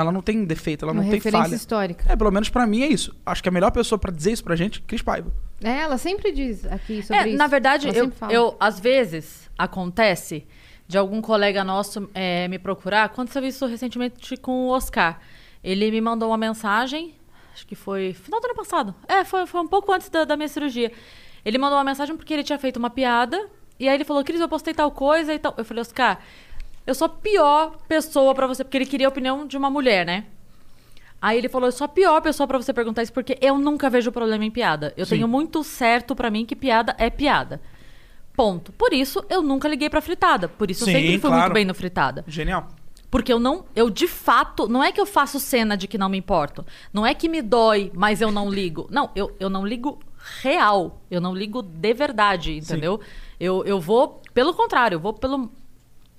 Ela 0.00 0.12
não 0.12 0.22
tem 0.22 0.44
defeito, 0.44 0.84
ela 0.84 0.92
Uma 0.92 1.02
não 1.02 1.08
tem 1.10 1.16
referência 1.18 1.44
falha. 1.46 1.56
histórica. 1.56 2.04
É, 2.12 2.14
pelo 2.14 2.30
menos 2.30 2.48
pra 2.48 2.66
mim 2.68 2.82
é 2.82 2.86
isso. 2.86 3.12
Acho 3.26 3.42
que 3.42 3.48
a 3.48 3.52
melhor 3.52 3.72
pessoa 3.72 3.98
pra 3.98 4.12
dizer 4.12 4.30
isso 4.32 4.44
pra 4.44 4.54
gente, 4.54 4.80
Cris 4.82 5.02
Paiva. 5.02 5.32
É, 5.62 5.80
ela 5.80 5.98
sempre 5.98 6.30
diz 6.30 6.64
aqui 6.66 7.02
sobre 7.02 7.16
É, 7.22 7.28
isso. 7.30 7.36
na 7.36 7.46
verdade, 7.48 7.88
eu, 7.92 8.12
eu, 8.30 8.56
às 8.60 8.78
vezes, 8.78 9.50
acontece 9.58 10.46
de 10.86 10.96
algum 10.96 11.20
colega 11.20 11.64
nosso 11.64 12.08
é, 12.14 12.46
me 12.46 12.58
procurar. 12.60 13.04
Aconteceu 13.04 13.44
isso 13.44 13.66
recentemente 13.66 14.36
com 14.36 14.66
o 14.66 14.68
Oscar. 14.68 15.18
Ele 15.64 15.90
me 15.90 16.00
mandou 16.00 16.28
uma 16.30 16.38
mensagem, 16.38 17.14
acho 17.52 17.66
que 17.66 17.74
foi 17.74 18.12
final 18.14 18.40
do 18.40 18.44
ano 18.46 18.54
passado. 18.54 18.94
É, 19.08 19.24
foi, 19.24 19.46
foi 19.46 19.60
um 19.60 19.66
pouco 19.66 19.92
antes 19.92 20.08
da, 20.08 20.24
da 20.24 20.36
minha 20.36 20.48
cirurgia. 20.48 20.92
Ele 21.44 21.58
mandou 21.58 21.76
uma 21.76 21.84
mensagem 21.84 22.16
porque 22.16 22.32
ele 22.32 22.44
tinha 22.44 22.58
feito 22.58 22.76
uma 22.76 22.88
piada. 22.88 23.48
E 23.80 23.88
aí 23.88 23.94
ele 23.96 24.04
falou, 24.04 24.22
Cris, 24.24 24.40
eu 24.40 24.48
postei 24.48 24.72
tal 24.74 24.90
coisa 24.92 25.34
e 25.34 25.38
tal. 25.40 25.54
Eu 25.56 25.64
falei, 25.64 25.80
Oscar, 25.80 26.20
eu 26.88 26.94
sou 26.94 27.04
a 27.04 27.08
pior 27.10 27.76
pessoa 27.86 28.34
pra 28.34 28.46
você, 28.46 28.64
porque 28.64 28.78
ele 28.78 28.86
queria 28.86 29.06
a 29.06 29.10
opinião 29.10 29.46
de 29.46 29.56
uma 29.58 29.68
mulher, 29.68 30.06
né? 30.06 30.24
Aí 31.20 31.36
ele 31.36 31.48
falou, 31.48 31.68
eu 31.68 31.72
sou 31.72 31.84
a 31.84 31.88
pior 31.88 32.20
pessoa 32.22 32.46
pra 32.46 32.56
você 32.56 32.72
perguntar 32.72 33.02
isso, 33.02 33.12
porque 33.12 33.36
eu 33.42 33.58
nunca 33.58 33.90
vejo 33.90 34.10
problema 34.10 34.44
em 34.44 34.50
piada. 34.50 34.94
Eu 34.96 35.04
Sim. 35.04 35.16
tenho 35.16 35.28
muito 35.28 35.62
certo 35.62 36.16
pra 36.16 36.30
mim 36.30 36.46
que 36.46 36.56
piada 36.56 36.96
é 36.98 37.10
piada. 37.10 37.60
Ponto. 38.34 38.72
Por 38.72 38.94
isso, 38.94 39.22
eu 39.28 39.42
nunca 39.42 39.68
liguei 39.68 39.90
pra 39.90 40.00
fritada. 40.00 40.48
Por 40.48 40.70
isso, 40.70 40.86
Sim, 40.86 40.92
eu 40.92 40.96
sempre 40.96 41.18
fui 41.18 41.28
claro. 41.28 41.42
muito 41.42 41.54
bem 41.54 41.64
no 41.66 41.74
fritada. 41.74 42.24
Genial. 42.26 42.68
Porque 43.10 43.32
eu 43.32 43.38
não, 43.38 43.66
eu 43.76 43.90
de 43.90 44.08
fato, 44.08 44.66
não 44.66 44.82
é 44.82 44.90
que 44.90 45.00
eu 45.00 45.06
faço 45.06 45.38
cena 45.38 45.76
de 45.76 45.86
que 45.86 45.98
não 45.98 46.08
me 46.08 46.16
importo. 46.16 46.64
Não 46.90 47.04
é 47.04 47.14
que 47.14 47.28
me 47.28 47.42
dói, 47.42 47.90
mas 47.94 48.22
eu 48.22 48.30
não 48.30 48.48
ligo. 48.48 48.86
Não, 48.90 49.10
eu, 49.14 49.34
eu 49.38 49.50
não 49.50 49.66
ligo 49.66 49.98
real. 50.40 51.02
Eu 51.10 51.20
não 51.20 51.34
ligo 51.34 51.60
de 51.60 51.92
verdade, 51.92 52.56
entendeu? 52.56 53.00
Eu, 53.38 53.62
eu 53.66 53.78
vou, 53.78 54.22
pelo 54.32 54.54
contrário, 54.54 54.96
eu 54.96 55.00
vou 55.00 55.12
pelo. 55.12 55.50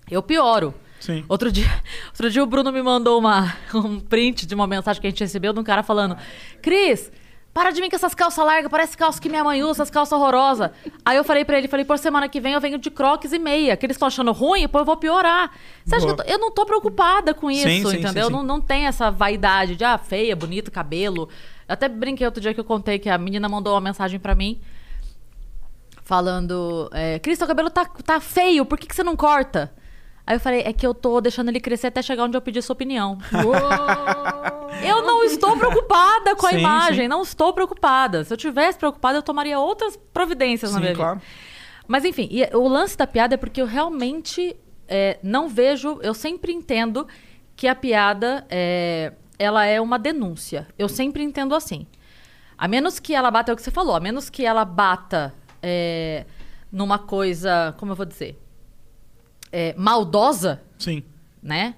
Eu 0.10 0.22
pioro. 0.24 0.74
Sim. 1.00 1.24
Outro 1.30 1.52
dia, 1.52 1.66
outro 2.12 2.30
dia 2.30 2.44
o 2.44 2.46
Bruno 2.46 2.72
me 2.72 2.82
mandou 2.82 3.18
uma, 3.18 3.54
um 3.74 4.00
print 4.00 4.46
de 4.46 4.54
uma 4.56 4.68
mensagem 4.68 5.00
que 5.02 5.08
a 5.08 5.10
gente 5.10 5.22
recebeu 5.24 5.54
de 5.54 5.60
um 5.60 5.64
cara 5.64 5.82
falando: 5.84 6.18
Cris, 6.62 7.12
para 7.54 7.72
de 7.72 7.82
mim 7.82 7.90
com 7.90 7.96
essas 7.96 8.14
calças 8.14 8.46
largas, 8.46 8.70
parece 8.70 8.98
calça 8.98 9.20
que 9.20 9.28
minha 9.30 9.44
mãe 9.44 9.64
usa, 9.64 9.72
essas 9.82 9.90
calças 9.90 10.12
horrorosas. 10.18 10.72
Aí 11.06 11.18
eu 11.18 11.24
falei 11.24 11.44
pra 11.46 11.58
ele, 11.58 11.68
falei, 11.68 11.86
por 11.86 11.98
semana 11.98 12.28
que 12.30 12.40
vem 12.42 12.54
eu 12.54 12.62
venho 12.62 12.78
de 12.78 12.92
croques 12.92 13.32
e 13.32 13.40
meia. 13.40 13.76
Que 13.78 13.86
eles 13.86 13.96
estão 13.96 14.08
achando 14.08 14.32
ruim, 14.32 14.68
pô, 14.68 14.80
eu 14.80 14.86
vou 14.86 14.98
piorar. 14.98 15.52
Você 15.86 15.96
acha 15.96 16.06
que 16.06 16.12
eu, 16.12 16.16
tô- 16.18 16.24
eu 16.24 16.38
não 16.38 16.52
tô 16.52 16.66
preocupada 16.66 17.34
com 17.34 17.50
isso, 17.50 17.68
Sim, 17.68 17.80
entendeu? 17.80 18.26
sim, 18.26 18.30
sim. 18.30 18.32
Não, 18.32 18.44
não 18.44 18.62
tem 18.62 18.86
essa 18.86 19.10
vaidade 19.10 19.76
de, 19.76 19.84
ah, 19.84 19.98
feia, 19.98 20.36
bonito, 20.36 20.70
cabelo. 20.70 21.28
Eu 21.68 21.74
até 21.74 21.88
brinquei 21.88 22.26
outro 22.26 22.42
dia 22.42 22.54
que 22.54 22.60
eu 22.60 22.64
contei 22.66 23.00
que 23.00 23.10
a 23.10 23.18
menina 23.18 23.48
mandou 23.50 23.74
uma 23.74 23.82
mensagem 23.82 24.20
pra 24.20 24.36
mim 24.36 24.60
falando: 26.04 26.90
é, 26.94 27.20
Cris, 27.20 27.38
teu 27.38 27.48
cabelo 27.48 27.70
tá, 27.70 27.86
tá 27.86 28.20
feio, 28.20 28.66
por 28.66 28.78
que, 28.78 28.88
que 28.88 28.96
você 28.96 29.04
não 29.04 29.16
corta? 29.16 29.72
Aí 30.30 30.36
eu 30.36 30.40
falei: 30.40 30.62
é 30.64 30.72
que 30.72 30.86
eu 30.86 30.94
tô 30.94 31.20
deixando 31.20 31.50
ele 31.50 31.60
crescer 31.60 31.88
até 31.88 32.04
chegar 32.04 32.26
onde 32.26 32.38
eu 32.38 32.42
pedi 32.42 32.62
sua 32.62 32.76
opinião. 32.76 33.18
eu 34.88 35.02
não 35.02 35.24
estou 35.24 35.58
preocupada 35.58 36.36
com 36.36 36.46
a 36.46 36.52
Sim, 36.52 36.60
imagem, 36.60 37.06
sim. 37.06 37.08
não 37.08 37.24
estou 37.24 37.52
preocupada. 37.52 38.24
Se 38.24 38.32
eu 38.32 38.38
tivesse 38.38 38.78
preocupada, 38.78 39.18
eu 39.18 39.24
tomaria 39.24 39.58
outras 39.58 39.98
providências 40.14 40.72
na 40.72 40.78
Sim, 40.78 40.84
minha 40.84 40.96
claro. 40.96 41.18
vida. 41.18 41.32
Mas 41.88 42.06
enfim, 42.06 42.30
e 42.30 42.48
o 42.56 42.68
lance 42.68 42.96
da 42.96 43.08
piada 43.08 43.34
é 43.34 43.38
porque 43.38 43.60
eu 43.60 43.66
realmente 43.66 44.56
é, 44.88 45.18
não 45.24 45.50
vejo, 45.50 46.00
eu 46.04 46.14
sempre 46.14 46.54
entendo 46.54 47.08
que 47.56 47.68
a 47.68 47.74
piada 47.74 48.46
é, 48.52 49.14
ela 49.40 49.66
é 49.66 49.82
uma 49.82 49.98
denúncia. 49.98 50.68
Eu 50.78 50.88
sempre 50.88 51.24
entendo 51.24 51.56
assim. 51.56 51.88
A 52.56 52.68
menos 52.68 53.00
que 53.00 53.16
ela 53.16 53.32
bata, 53.32 53.52
é 53.52 53.54
o 53.54 53.56
que 53.56 53.64
você 53.64 53.72
falou, 53.72 53.96
a 53.96 54.00
menos 54.00 54.30
que 54.30 54.46
ela 54.46 54.64
bata 54.64 55.34
é, 55.60 56.28
numa 56.72 57.00
coisa, 57.00 57.74
como 57.80 57.94
eu 57.94 57.96
vou 57.96 58.06
dizer, 58.06 58.38
é, 59.52 59.74
maldosa, 59.78 60.62
Sim. 60.78 61.04
né? 61.42 61.76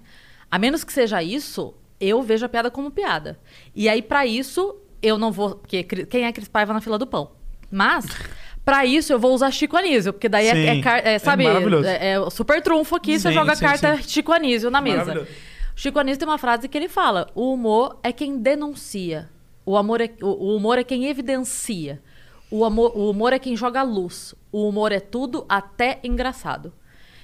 A 0.50 0.60
menos 0.60 0.84
que 0.84 0.92
seja 0.92 1.24
isso, 1.24 1.74
eu 2.00 2.22
vejo 2.22 2.46
a 2.46 2.50
piada 2.50 2.70
como 2.70 2.92
piada. 2.92 3.40
E 3.76 3.88
aí, 3.88 4.02
pra 4.02 4.26
isso, 4.26 4.76
eu 5.02 5.18
não 5.18 5.32
vou. 5.32 5.56
Porque 5.56 5.84
quem 5.84 6.26
é 6.26 6.32
Cris 6.32 6.48
Paiva 6.48 6.74
na 6.74 6.82
fila 6.82 6.98
do 6.98 7.08
pão? 7.08 7.32
Mas, 7.70 8.06
pra 8.66 8.86
isso, 8.86 9.14
eu 9.14 9.20
vou 9.20 9.34
usar 9.34 9.52
Chico 9.52 9.78
Anísio. 9.78 10.12
Porque 10.12 10.28
daí 10.28 10.48
é, 10.48 10.52
é 10.52 10.82
é, 10.82 11.14
É 11.14 11.20
sabe, 11.20 11.46
é, 11.46 12.14
é 12.14 12.30
super 12.30 12.62
trunfo 12.62 12.96
aqui, 12.96 13.20
você 13.20 13.30
Sim, 13.30 13.34
joga 13.36 13.54
a 13.54 13.58
carta 13.58 13.98
sim. 13.98 14.04
Chico 14.04 14.32
Anísio 14.32 14.70
na 14.70 14.82
mesa. 14.82 15.28
Chico 15.76 16.00
Anísio 16.00 16.20
tem 16.20 16.28
uma 16.28 16.38
frase 16.38 16.68
que 16.68 16.78
ele 16.78 16.90
fala: 16.90 17.30
o 17.34 17.54
humor 17.54 17.98
é 18.04 18.12
quem 18.12 18.38
denuncia. 18.38 19.30
O, 19.66 19.78
amor 19.78 20.02
é, 20.02 20.10
o 20.22 20.56
humor 20.56 20.78
é 20.78 20.84
quem 20.84 21.06
evidencia. 21.06 22.02
O, 22.50 22.66
amor, 22.66 22.92
o 22.96 23.10
humor 23.10 23.32
é 23.32 23.40
quem 23.40 23.56
joga 23.56 23.82
luz. 23.84 24.36
O 24.52 24.68
humor 24.68 24.92
é 24.92 25.00
tudo, 25.00 25.46
até 25.48 26.00
engraçado. 26.04 26.74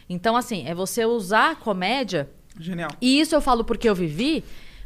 Então, 0.09 0.35
assim, 0.35 0.65
é 0.67 0.73
você 0.73 1.05
usar 1.05 1.51
a 1.51 1.55
comédia. 1.55 2.29
Genial. 2.59 2.89
E 3.01 3.19
isso 3.19 3.35
eu 3.35 3.41
falo 3.41 3.63
porque 3.63 3.89
eu 3.89 3.95
vivi. 3.95 4.43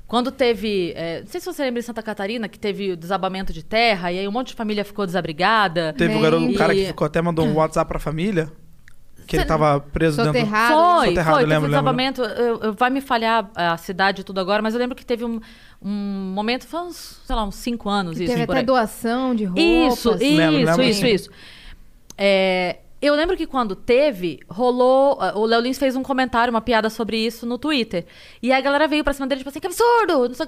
Quando 0.07 0.29
teve. 0.29 0.91
é, 0.95 1.21
não 1.21 1.27
sei 1.27 1.39
se 1.39 1.45
você 1.45 1.63
lembra 1.63 1.79
em 1.79 1.83
Santa 1.83 2.03
Catarina, 2.03 2.49
que 2.49 2.59
teve 2.59 2.91
o 2.91 2.97
desabamento 2.97 3.53
de 3.53 3.63
terra, 3.63 4.11
e 4.11 4.19
aí 4.19 4.27
um 4.27 4.31
monte 4.31 4.47
de 4.47 4.55
família 4.55 4.83
ficou 4.83 5.05
desabrigada. 5.05 5.93
Teve 5.97 6.15
um 6.15 6.21
garoto, 6.21 6.43
um 6.43 6.53
cara 6.53 6.73
que 6.75 6.85
ficou 6.87 7.05
até 7.05 7.21
mandou 7.21 7.45
um 7.45 7.55
WhatsApp 7.55 7.87
pra 7.87 7.97
família. 7.99 8.51
Que 9.27 9.37
ele 9.37 9.45
tava 9.45 9.79
preso 9.79 10.17
dentro 10.17 10.33
Soterrado. 10.41 10.73
Foi, 10.99 11.07
Soterrado, 11.07 11.35
foi. 11.35 11.43
eu 11.43 11.47
lembro, 11.47 11.61
teve 11.61 11.65
um 11.65 11.69
desabamento. 11.69 12.21
Eu, 12.21 12.59
eu- 12.59 12.73
vai 12.73 12.89
me 12.89 12.99
falhar 12.99 13.49
a 13.55 13.77
cidade 13.77 14.19
e 14.21 14.23
tudo 14.25 14.41
agora, 14.41 14.61
mas 14.61 14.73
eu 14.73 14.79
lembro 14.81 14.93
que 14.93 15.05
teve 15.05 15.23
um, 15.23 15.39
um 15.81 16.31
momento, 16.35 16.67
foi 16.67 16.81
uns, 16.81 17.21
sei 17.25 17.33
lá, 17.33 17.45
uns 17.45 17.55
cinco 17.55 17.87
anos 17.87 18.19
isso. 18.19 18.29
Teve 18.29 18.43
até 18.43 18.61
doação 18.63 19.33
de 19.33 19.45
roupas. 19.45 19.63
Isso, 19.99 20.09
isso, 20.15 20.35
Lembro, 20.35 20.65
lembro 20.65 20.83
isso, 20.83 21.05
isso. 21.05 21.29
É, 22.17 22.79
eu 23.01 23.15
lembro 23.15 23.35
que 23.35 23.47
quando 23.47 23.75
teve, 23.75 24.39
rolou. 24.49 25.17
ah, 25.19 25.33
O 25.37 25.45
Léo 25.45 25.61
Lins 25.61 25.77
fez 25.77 25.95
um 25.95 26.03
comentário, 26.03 26.51
uma 26.53 26.61
piada 26.61 26.89
sobre 26.89 27.17
isso 27.17 27.45
no 27.45 27.57
Twitter. 27.57 28.05
E 28.41 28.51
a 28.51 28.61
galera 28.61 28.87
veio 28.87 29.03
pra 29.03 29.13
cima 29.13 29.27
dele, 29.27 29.39
tipo 29.39 29.49
assim, 29.49 29.59
que 29.59 29.67
absurdo! 29.67 30.27
não 30.27 30.33
sei. 30.35 30.47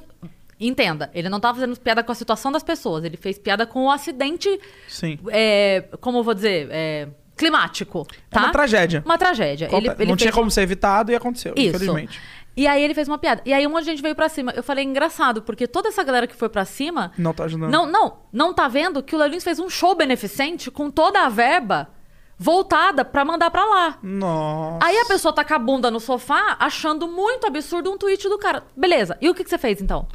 Entenda, 0.59 1.09
ele 1.13 1.27
não 1.29 1.39
tava 1.39 1.55
fazendo 1.59 1.77
piada 1.77 2.03
com 2.03 2.11
a 2.11 2.15
situação 2.15 2.51
das 2.51 2.63
pessoas, 2.63 3.03
ele 3.03 3.17
fez 3.17 3.37
piada 3.37 3.65
com 3.65 3.85
o 3.85 3.91
acidente, 3.91 4.47
Sim. 4.87 5.19
é, 5.29 5.83
como 5.99 6.19
eu 6.19 6.23
vou 6.23 6.33
dizer, 6.33 6.69
é, 6.71 7.07
climático. 7.35 8.07
É 8.31 8.37
uma 8.37 8.45
tá? 8.45 8.51
tragédia. 8.51 9.01
Uma 9.03 9.17
tragédia. 9.17 9.67
Ele, 9.71 9.89
ele 9.89 10.05
não 10.05 10.15
tinha 10.15 10.27
fez- 10.31 10.35
como 10.35 10.49
ser 10.51 10.61
evitado 10.61 11.11
e 11.11 11.15
aconteceu, 11.15 11.53
Isso. 11.57 11.69
infelizmente. 11.75 12.21
E 12.55 12.67
aí 12.67 12.83
ele 12.83 12.93
fez 12.93 13.07
uma 13.07 13.17
piada. 13.17 13.41
E 13.45 13.51
aí 13.51 13.65
um 13.65 13.71
monte 13.71 13.85
de 13.85 13.89
gente 13.91 14.01
veio 14.03 14.13
pra 14.15 14.29
cima. 14.29 14.53
Eu 14.55 14.61
falei, 14.61 14.85
engraçado, 14.85 15.41
porque 15.41 15.65
toda 15.67 15.89
essa 15.89 16.03
galera 16.03 16.27
que 16.27 16.35
foi 16.35 16.47
pra 16.47 16.63
cima. 16.63 17.11
Não 17.17 17.33
tá 17.33 17.45
ajudando. 17.45 17.71
Não, 17.71 17.87
não, 17.87 18.17
não 18.31 18.53
tá 18.53 18.67
vendo 18.67 19.01
que 19.01 19.15
o 19.15 19.17
Léo 19.17 19.29
Lins 19.29 19.43
fez 19.43 19.57
um 19.59 19.67
show 19.69 19.95
beneficente 19.95 20.69
com 20.69 20.91
toda 20.91 21.25
a 21.25 21.29
verba 21.29 21.89
voltada 22.37 23.05
pra 23.05 23.23
mandar 23.23 23.49
pra 23.51 23.63
lá. 23.65 23.97
Nossa. 24.01 24.85
Aí 24.85 24.97
a 24.97 25.05
pessoa 25.05 25.33
tá 25.33 25.43
com 25.43 25.53
a 25.53 25.59
bunda 25.59 25.91
no 25.91 25.99
sofá 25.99 26.57
achando 26.59 27.07
muito 27.07 27.47
absurdo 27.47 27.91
um 27.91 27.97
tweet 27.97 28.27
do 28.27 28.37
cara. 28.37 28.63
Beleza, 28.75 29.17
e 29.21 29.29
o 29.29 29.33
que, 29.33 29.43
que 29.43 29.49
você 29.49 29.57
fez 29.57 29.81
então? 29.81 30.07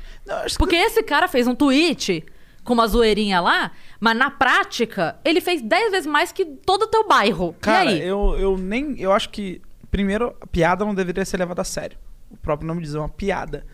Porque 0.59 0.77
esse 0.77 1.03
cara 1.03 1.29
fez 1.29 1.47
um 1.47 1.55
tweet 1.55 2.25
com 2.65 2.75
uma 2.75 2.87
zoeirinha 2.87 3.41
lá, 3.41 3.73
mas 3.99 4.17
na 4.17 4.31
prática 4.31 5.19
ele 5.25 5.41
fez 5.41 5.63
10 5.63 5.91
vezes 5.91 6.07
mais 6.07 6.33
que 6.33 6.45
todo 6.45 6.83
o 6.83 6.87
teu 6.87 7.09
bairro. 7.09 7.57
Cara, 7.61 7.91
e 7.91 8.03
aí? 8.03 8.07
eu, 8.07 8.37
eu 8.39 8.59
nem. 8.59 8.95
Eu 9.01 9.11
acho 9.11 9.31
que, 9.31 9.63
primeiro, 9.91 10.37
a 10.39 10.47
piada 10.47 10.85
não 10.85 10.95
deveria 10.95 11.25
ser 11.25 11.39
levada 11.39 11.63
a 11.63 11.65
sério. 11.65 11.97
O 12.31 12.37
próprio 12.37 12.69
nome 12.69 12.83
diz, 12.83 12.95
é 12.95 12.99
uma 12.99 13.09
piada. 13.09 13.65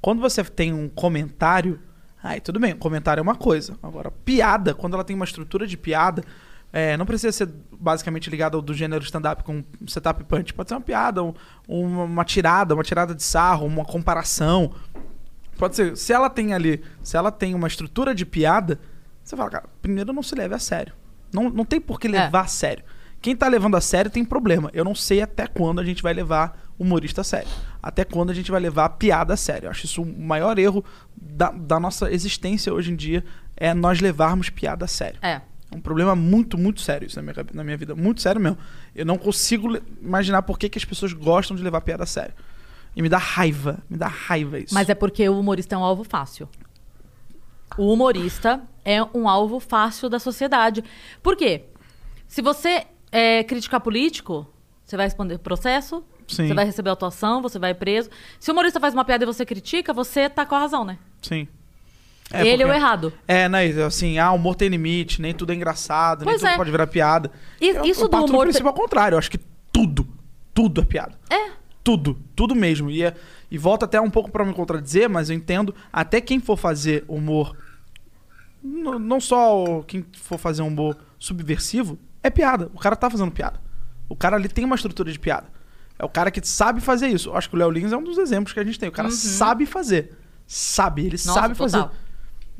Quando 0.00 0.20
você 0.20 0.42
tem 0.42 0.72
um 0.72 0.88
comentário, 0.88 1.78
aí 2.20 2.40
tudo 2.40 2.58
bem, 2.58 2.74
um 2.74 2.78
comentário 2.78 3.20
é 3.20 3.22
uma 3.22 3.36
coisa. 3.36 3.78
Agora, 3.80 4.10
piada, 4.10 4.74
quando 4.74 4.94
ela 4.94 5.04
tem 5.04 5.14
uma 5.14 5.24
estrutura 5.24 5.64
de 5.64 5.76
piada, 5.76 6.24
é, 6.72 6.96
não 6.96 7.04
precisa 7.06 7.32
ser 7.32 7.48
basicamente 7.78 8.30
ligada 8.30 8.56
ao 8.56 8.62
do 8.62 8.72
gênero 8.74 9.02
stand-up 9.04 9.42
com 9.42 9.64
setup 9.86 10.22
punch. 10.24 10.52
Pode 10.54 10.68
ser 10.68 10.74
uma 10.76 10.80
piada, 10.80 11.22
um- 11.22 11.34
uma, 11.68 12.24
tirada, 12.24 12.74
uma 12.74 12.82
tirada 12.84 13.14
de 13.14 13.22
sarro, 13.22 13.66
uma 13.66 13.84
comparação. 13.84 14.72
Pode 15.58 15.76
ser. 15.76 15.96
Se 15.96 16.12
ela 16.12 16.30
tem 16.30 16.54
ali, 16.54 16.82
se 17.02 17.16
ela 17.16 17.30
tem 17.30 17.54
uma 17.54 17.68
estrutura 17.68 18.14
de 18.14 18.24
piada, 18.24 18.78
você 19.22 19.36
fala, 19.36 19.50
cara, 19.50 19.68
primeiro 19.82 20.12
não 20.12 20.22
se 20.22 20.34
leve 20.34 20.54
a 20.54 20.58
sério. 20.58 20.94
Não, 21.32 21.48
não 21.50 21.64
tem 21.64 21.80
por 21.80 22.00
que 22.00 22.08
levar 22.08 22.40
a 22.42 22.46
sério. 22.46 22.84
Quem 23.20 23.36
tá 23.36 23.46
levando 23.48 23.76
a 23.76 23.80
sério 23.80 24.10
tem 24.10 24.24
problema. 24.24 24.70
Eu 24.72 24.84
não 24.84 24.94
sei 24.94 25.20
até 25.20 25.46
quando 25.46 25.80
a 25.80 25.84
gente 25.84 26.02
vai 26.02 26.14
levar 26.14 26.58
humorista 26.78 27.20
a 27.20 27.24
sério. 27.24 27.48
Até 27.82 28.02
quando 28.04 28.30
a 28.30 28.34
gente 28.34 28.50
vai 28.50 28.60
levar 28.60 28.86
a 28.86 28.88
piada 28.88 29.34
a 29.34 29.36
sério. 29.36 29.66
Eu 29.66 29.70
acho 29.70 29.84
isso 29.84 30.02
o 30.02 30.20
maior 30.22 30.58
erro 30.58 30.82
da, 31.14 31.50
da 31.50 31.78
nossa 31.78 32.10
existência 32.10 32.72
hoje 32.72 32.90
em 32.90 32.96
dia 32.96 33.22
é 33.56 33.74
nós 33.74 34.00
levarmos 34.00 34.48
piada 34.48 34.86
a 34.86 34.88
sério. 34.88 35.18
É. 35.20 35.42
É 35.70 35.76
um 35.76 35.80
problema 35.80 36.16
muito, 36.16 36.58
muito 36.58 36.80
sério 36.80 37.06
isso 37.06 37.16
na 37.16 37.22
minha, 37.22 37.46
na 37.52 37.64
minha 37.64 37.76
vida. 37.76 37.94
Muito 37.94 38.20
sério 38.20 38.40
mesmo. 38.40 38.58
Eu 38.94 39.06
não 39.06 39.16
consigo 39.16 39.78
imaginar 40.02 40.42
por 40.42 40.58
que, 40.58 40.68
que 40.68 40.78
as 40.78 40.84
pessoas 40.84 41.12
gostam 41.12 41.56
de 41.56 41.62
levar 41.62 41.80
piada 41.80 42.02
a 42.02 42.06
sério. 42.06 42.34
E 42.96 43.02
me 43.02 43.08
dá 43.08 43.18
raiva. 43.18 43.78
Me 43.88 43.96
dá 43.96 44.08
raiva 44.08 44.58
isso. 44.58 44.74
Mas 44.74 44.88
é 44.88 44.94
porque 44.94 45.28
o 45.28 45.38
humorista 45.38 45.76
é 45.76 45.78
um 45.78 45.84
alvo 45.84 46.02
fácil. 46.02 46.48
O 47.78 47.92
humorista 47.92 48.60
é 48.84 49.00
um 49.14 49.28
alvo 49.28 49.60
fácil 49.60 50.08
da 50.08 50.18
sociedade. 50.18 50.82
Por 51.22 51.36
quê? 51.36 51.66
Se 52.26 52.42
você 52.42 52.86
é, 53.12 53.44
criticar 53.44 53.80
político, 53.80 54.46
você 54.84 54.96
vai 54.96 55.06
responder 55.06 55.38
processo, 55.38 56.02
Sim. 56.26 56.48
você 56.48 56.54
vai 56.54 56.64
receber 56.64 56.90
autuação, 56.90 57.40
você 57.40 57.58
vai 57.60 57.74
preso. 57.74 58.10
Se 58.40 58.50
o 58.50 58.52
humorista 58.52 58.80
faz 58.80 58.92
uma 58.92 59.04
piada 59.04 59.22
e 59.24 59.26
você 59.26 59.46
critica, 59.46 59.92
você 59.92 60.28
tá 60.28 60.44
com 60.44 60.56
a 60.56 60.58
razão, 60.58 60.84
né? 60.84 60.98
Sim. 61.22 61.46
Ele 62.32 62.62
é 62.62 62.66
o 62.66 62.72
errado. 62.72 63.12
É, 63.26 63.48
né? 63.48 63.66
Assim, 63.84 64.18
ah, 64.18 64.30
humor 64.32 64.54
tem 64.54 64.68
limite, 64.68 65.20
nem 65.20 65.34
tudo 65.34 65.52
é 65.52 65.54
engraçado, 65.54 66.24
Pois 66.24 66.40
nem 66.42 66.50
tudo 66.50 66.54
é. 66.54 66.56
pode 66.56 66.70
virar 66.70 66.86
piada. 66.86 67.30
E- 67.60 67.68
eu, 67.70 67.84
isso 67.84 68.02
eu 68.02 68.08
do 68.08 68.10
parto 68.10 68.28
humor 68.30 68.40
do 68.40 68.50
princípio 68.50 68.68
ao 68.68 68.74
contrário. 68.74 69.14
Eu 69.16 69.18
acho 69.18 69.30
que 69.30 69.38
tudo, 69.72 70.06
tudo 70.54 70.80
é 70.80 70.84
piada. 70.84 71.18
É. 71.28 71.50
Tudo, 71.82 72.18
tudo 72.36 72.54
mesmo. 72.54 72.90
E, 72.90 73.02
é- 73.02 73.14
e 73.50 73.58
volta 73.58 73.84
até 73.84 74.00
um 74.00 74.10
pouco 74.10 74.30
pra 74.30 74.44
me 74.44 74.52
contradizer, 74.52 75.08
mas 75.08 75.28
eu 75.30 75.34
entendo 75.36 75.74
até 75.92 76.20
quem 76.20 76.38
for 76.38 76.56
fazer 76.56 77.04
humor, 77.08 77.56
não 78.62 79.20
só 79.20 79.64
o- 79.64 79.82
quem 79.84 80.04
for 80.12 80.38
fazer 80.38 80.62
um 80.62 80.68
humor 80.68 80.96
subversivo, 81.18 81.98
é 82.22 82.30
piada. 82.30 82.70
O 82.74 82.78
cara 82.78 82.94
tá 82.96 83.08
fazendo 83.10 83.30
piada. 83.32 83.60
O 84.08 84.14
cara 84.16 84.36
ali 84.36 84.48
tem 84.48 84.64
uma 84.64 84.76
estrutura 84.76 85.10
de 85.10 85.18
piada. 85.18 85.46
É 85.98 86.04
o 86.04 86.08
cara 86.08 86.30
que 86.30 86.46
sabe 86.46 86.80
fazer 86.80 87.08
isso. 87.08 87.30
Eu 87.30 87.36
acho 87.36 87.48
que 87.48 87.54
o 87.56 87.58
Léo 87.58 87.70
Lins 87.70 87.92
é 87.92 87.96
um 87.96 88.02
dos 88.02 88.18
exemplos 88.18 88.52
que 88.52 88.60
a 88.60 88.64
gente 88.64 88.78
tem. 88.78 88.88
O 88.88 88.92
cara 88.92 89.08
Uhum. 89.08 89.14
sabe 89.14 89.66
fazer. 89.66 90.16
Sabe, 90.46 91.02
ele 91.02 91.12
Nossa, 91.12 91.32
sabe 91.32 91.54
fazer. 91.54 91.86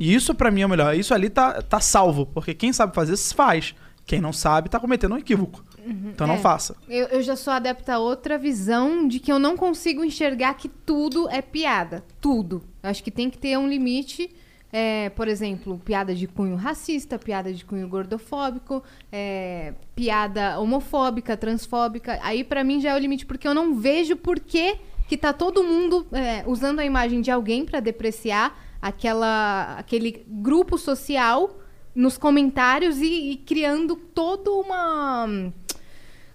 E 0.00 0.14
isso 0.14 0.34
pra 0.34 0.50
mim 0.50 0.62
é 0.62 0.66
o 0.66 0.68
melhor. 0.68 0.96
Isso 0.96 1.12
ali 1.14 1.28
tá, 1.28 1.60
tá 1.62 1.78
salvo, 1.78 2.24
porque 2.26 2.54
quem 2.54 2.72
sabe 2.72 2.94
fazer, 2.94 3.16
faz. 3.18 3.74
Quem 4.06 4.20
não 4.20 4.32
sabe, 4.32 4.68
tá 4.70 4.80
cometendo 4.80 5.14
um 5.14 5.18
equívoco. 5.18 5.62
Então 5.86 6.26
não 6.26 6.34
É. 6.34 6.38
faça. 6.38 6.74
Eu, 6.88 7.06
eu 7.08 7.22
já 7.22 7.36
sou 7.36 7.52
adepta 7.52 7.94
a 7.94 7.98
outra 7.98 8.36
visão 8.38 9.06
de 9.06 9.20
que 9.20 9.30
eu 9.30 9.38
não 9.38 9.56
consigo 9.56 10.02
enxergar 10.04 10.54
que 10.54 10.68
tudo 10.68 11.28
é 11.28 11.40
piada. 11.42 12.02
Tudo. 12.20 12.62
Eu 12.82 12.90
acho 12.90 13.04
que 13.04 13.10
tem 13.10 13.28
que 13.30 13.38
ter 13.38 13.56
um 13.58 13.68
limite. 13.68 14.34
é, 14.72 15.10
por 15.10 15.26
exemplo, 15.26 15.80
piada 15.84 16.14
de 16.14 16.28
cunho 16.28 16.54
racista, 16.54 17.18
piada 17.18 17.52
de 17.52 17.64
cunho 17.64 17.88
gordofóbico, 17.88 18.80
é, 19.10 19.74
piada 19.96 20.60
homofóbica, 20.60 21.36
transfóbica. 21.36 22.18
Aí 22.22 22.44
pra 22.44 22.62
mim 22.62 22.80
já 22.80 22.90
é 22.90 22.94
o 22.94 22.98
limite, 22.98 23.26
porque 23.26 23.48
eu 23.48 23.52
não 23.54 23.74
vejo 23.74 24.14
por 24.16 24.38
que 24.38 24.76
que 25.08 25.16
tá 25.16 25.32
todo 25.32 25.64
mundo 25.64 26.06
é, 26.12 26.44
usando 26.46 26.78
a 26.78 26.84
imagem 26.84 27.20
de 27.20 27.32
alguém 27.32 27.64
pra 27.64 27.80
depreciar 27.80 28.56
aquela, 28.80 29.76
aquele 29.78 30.24
grupo 30.26 30.78
social 30.78 31.58
nos 31.94 32.16
comentários 32.16 32.98
e, 32.98 33.32
e 33.32 33.36
criando 33.36 33.96
toda 33.96 34.50
uma 34.50 35.52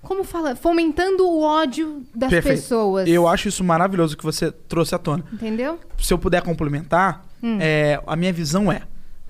como 0.06 0.24
fala? 0.24 0.56
Fomentando 0.56 1.28
o 1.28 1.42
ódio 1.42 2.06
das 2.14 2.30
Perfeito. 2.30 2.58
pessoas. 2.58 3.08
Eu 3.10 3.28
acho 3.28 3.48
isso 3.48 3.64
maravilhoso 3.64 4.16
que 4.16 4.24
você 4.24 4.52
trouxe 4.52 4.94
à 4.94 5.00
tona. 5.00 5.26
Entendeu? 5.34 5.80
Se 5.98 6.14
eu 6.14 6.18
puder 6.20 6.42
complementar, 6.44 7.26
Hum. 7.42 7.58
é, 7.60 8.02
a 8.06 8.16
minha 8.16 8.32
visão 8.32 8.72
é: 8.72 8.84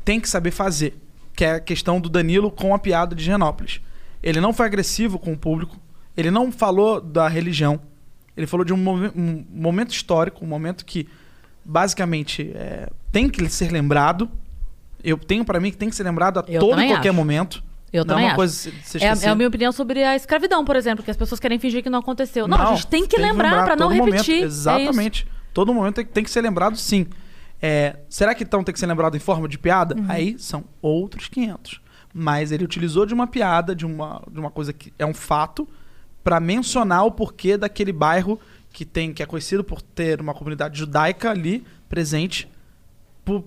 tem 0.04 0.20
que 0.20 0.30
saber 0.30 0.52
fazer. 0.52 0.98
Que 1.36 1.44
é 1.44 1.52
a 1.54 1.60
questão 1.60 2.00
do 2.00 2.08
Danilo 2.10 2.50
com 2.52 2.74
a 2.74 2.80
piada 2.80 3.14
de 3.16 3.24
Genópolis. 3.24 3.82
Ele 4.24 4.40
não 4.40 4.54
foi 4.54 4.66
agressivo 4.66 5.18
com 5.20 5.34
o 5.34 5.38
público, 5.38 5.78
ele 6.16 6.32
não 6.32 6.52
falou 6.52 7.02
da 7.02 7.28
religião, 7.28 7.80
ele 8.36 8.48
falou 8.48 8.66
de 8.66 8.74
um, 8.74 8.78
um 9.16 9.46
momento 9.50 9.92
histórico, 9.92 10.44
um 10.44 10.48
momento 10.48 10.86
que 10.86 11.08
basicamente 11.66 12.52
é, 12.56 12.90
tem 13.12 13.30
que 13.30 13.48
ser 13.50 13.72
lembrado. 13.72 14.30
Eu 15.04 15.18
tenho 15.18 15.44
pra 15.44 15.60
mim 15.60 15.72
que 15.72 15.78
tem 15.78 15.90
que 15.90 15.96
ser 15.96 16.04
lembrado 16.04 16.40
a 16.40 16.46
Eu 16.48 16.60
todo 16.60 16.82
e 16.82 16.88
qualquer 16.88 17.10
acho. 17.10 17.18
momento. 17.18 17.64
Eu 17.92 18.04
não 18.04 18.08
também 18.16 18.26
é 18.26 18.30
uma 18.30 18.36
coisa 18.36 18.54
ser 18.84 19.02
é, 19.02 19.10
a- 19.10 19.16
é 19.22 19.28
a 19.30 19.36
minha 19.36 19.48
opinião 19.48 19.72
sobre 19.72 20.04
a 20.04 20.16
escravidão, 20.16 20.66
por 20.66 20.76
exemplo, 20.76 21.04
que 21.04 21.10
as 21.12 21.16
pessoas 21.18 21.40
querem 21.40 21.58
fingir 21.60 21.82
que 21.82 21.90
não 21.90 22.00
aconteceu. 22.00 22.48
Não, 22.48 22.58
a 22.60 22.66
gente 22.76 22.88
tem 22.88 23.08
que 23.08 23.18
lembrar 23.18 23.64
pra 23.66 23.76
não 23.76 23.90
momento. 23.90 24.12
repetir. 24.14 24.42
É 24.42 24.46
Exatamente. 24.46 25.28
Todo 25.54 25.74
momento 25.74 25.96
tem, 25.96 26.06
tem 26.06 26.24
que 26.24 26.30
ser 26.30 26.42
lembrado, 26.42 26.76
sim. 26.76 27.08
É, 27.62 27.96
será 28.10 28.36
que 28.36 28.44
então 28.44 28.64
tem 28.64 28.74
que 28.74 28.80
ser 28.80 28.86
lembrado 28.88 29.16
em 29.16 29.20
forma 29.20 29.48
de 29.48 29.58
piada? 29.58 29.96
Uhum. 29.96 30.06
Aí 30.10 30.36
são 30.38 30.66
outros 30.82 31.28
500. 31.30 31.80
Mas 32.14 32.52
ele 32.52 32.64
utilizou 32.66 33.06
de 33.06 33.14
uma 33.14 33.28
piada, 33.28 33.74
de 33.76 33.86
uma, 33.86 34.22
de 34.30 34.40
uma 34.40 34.52
coisa 34.52 34.74
que 34.74 34.92
é 35.00 35.06
um 35.06 35.14
fato, 35.14 35.68
pra 36.24 36.40
mencionar 36.40 37.06
o 37.06 37.12
porquê 37.12 37.56
daquele 37.58 37.94
bairro 37.94 38.38
que 38.76 38.84
tem 38.84 39.14
que 39.14 39.24
é 39.24 39.26
conhecido 39.26 39.64
por 39.64 39.82
ter 39.82 40.20
uma 40.20 40.34
comunidade 40.34 40.78
judaica 40.78 41.30
ali 41.32 41.64
presente 41.88 42.46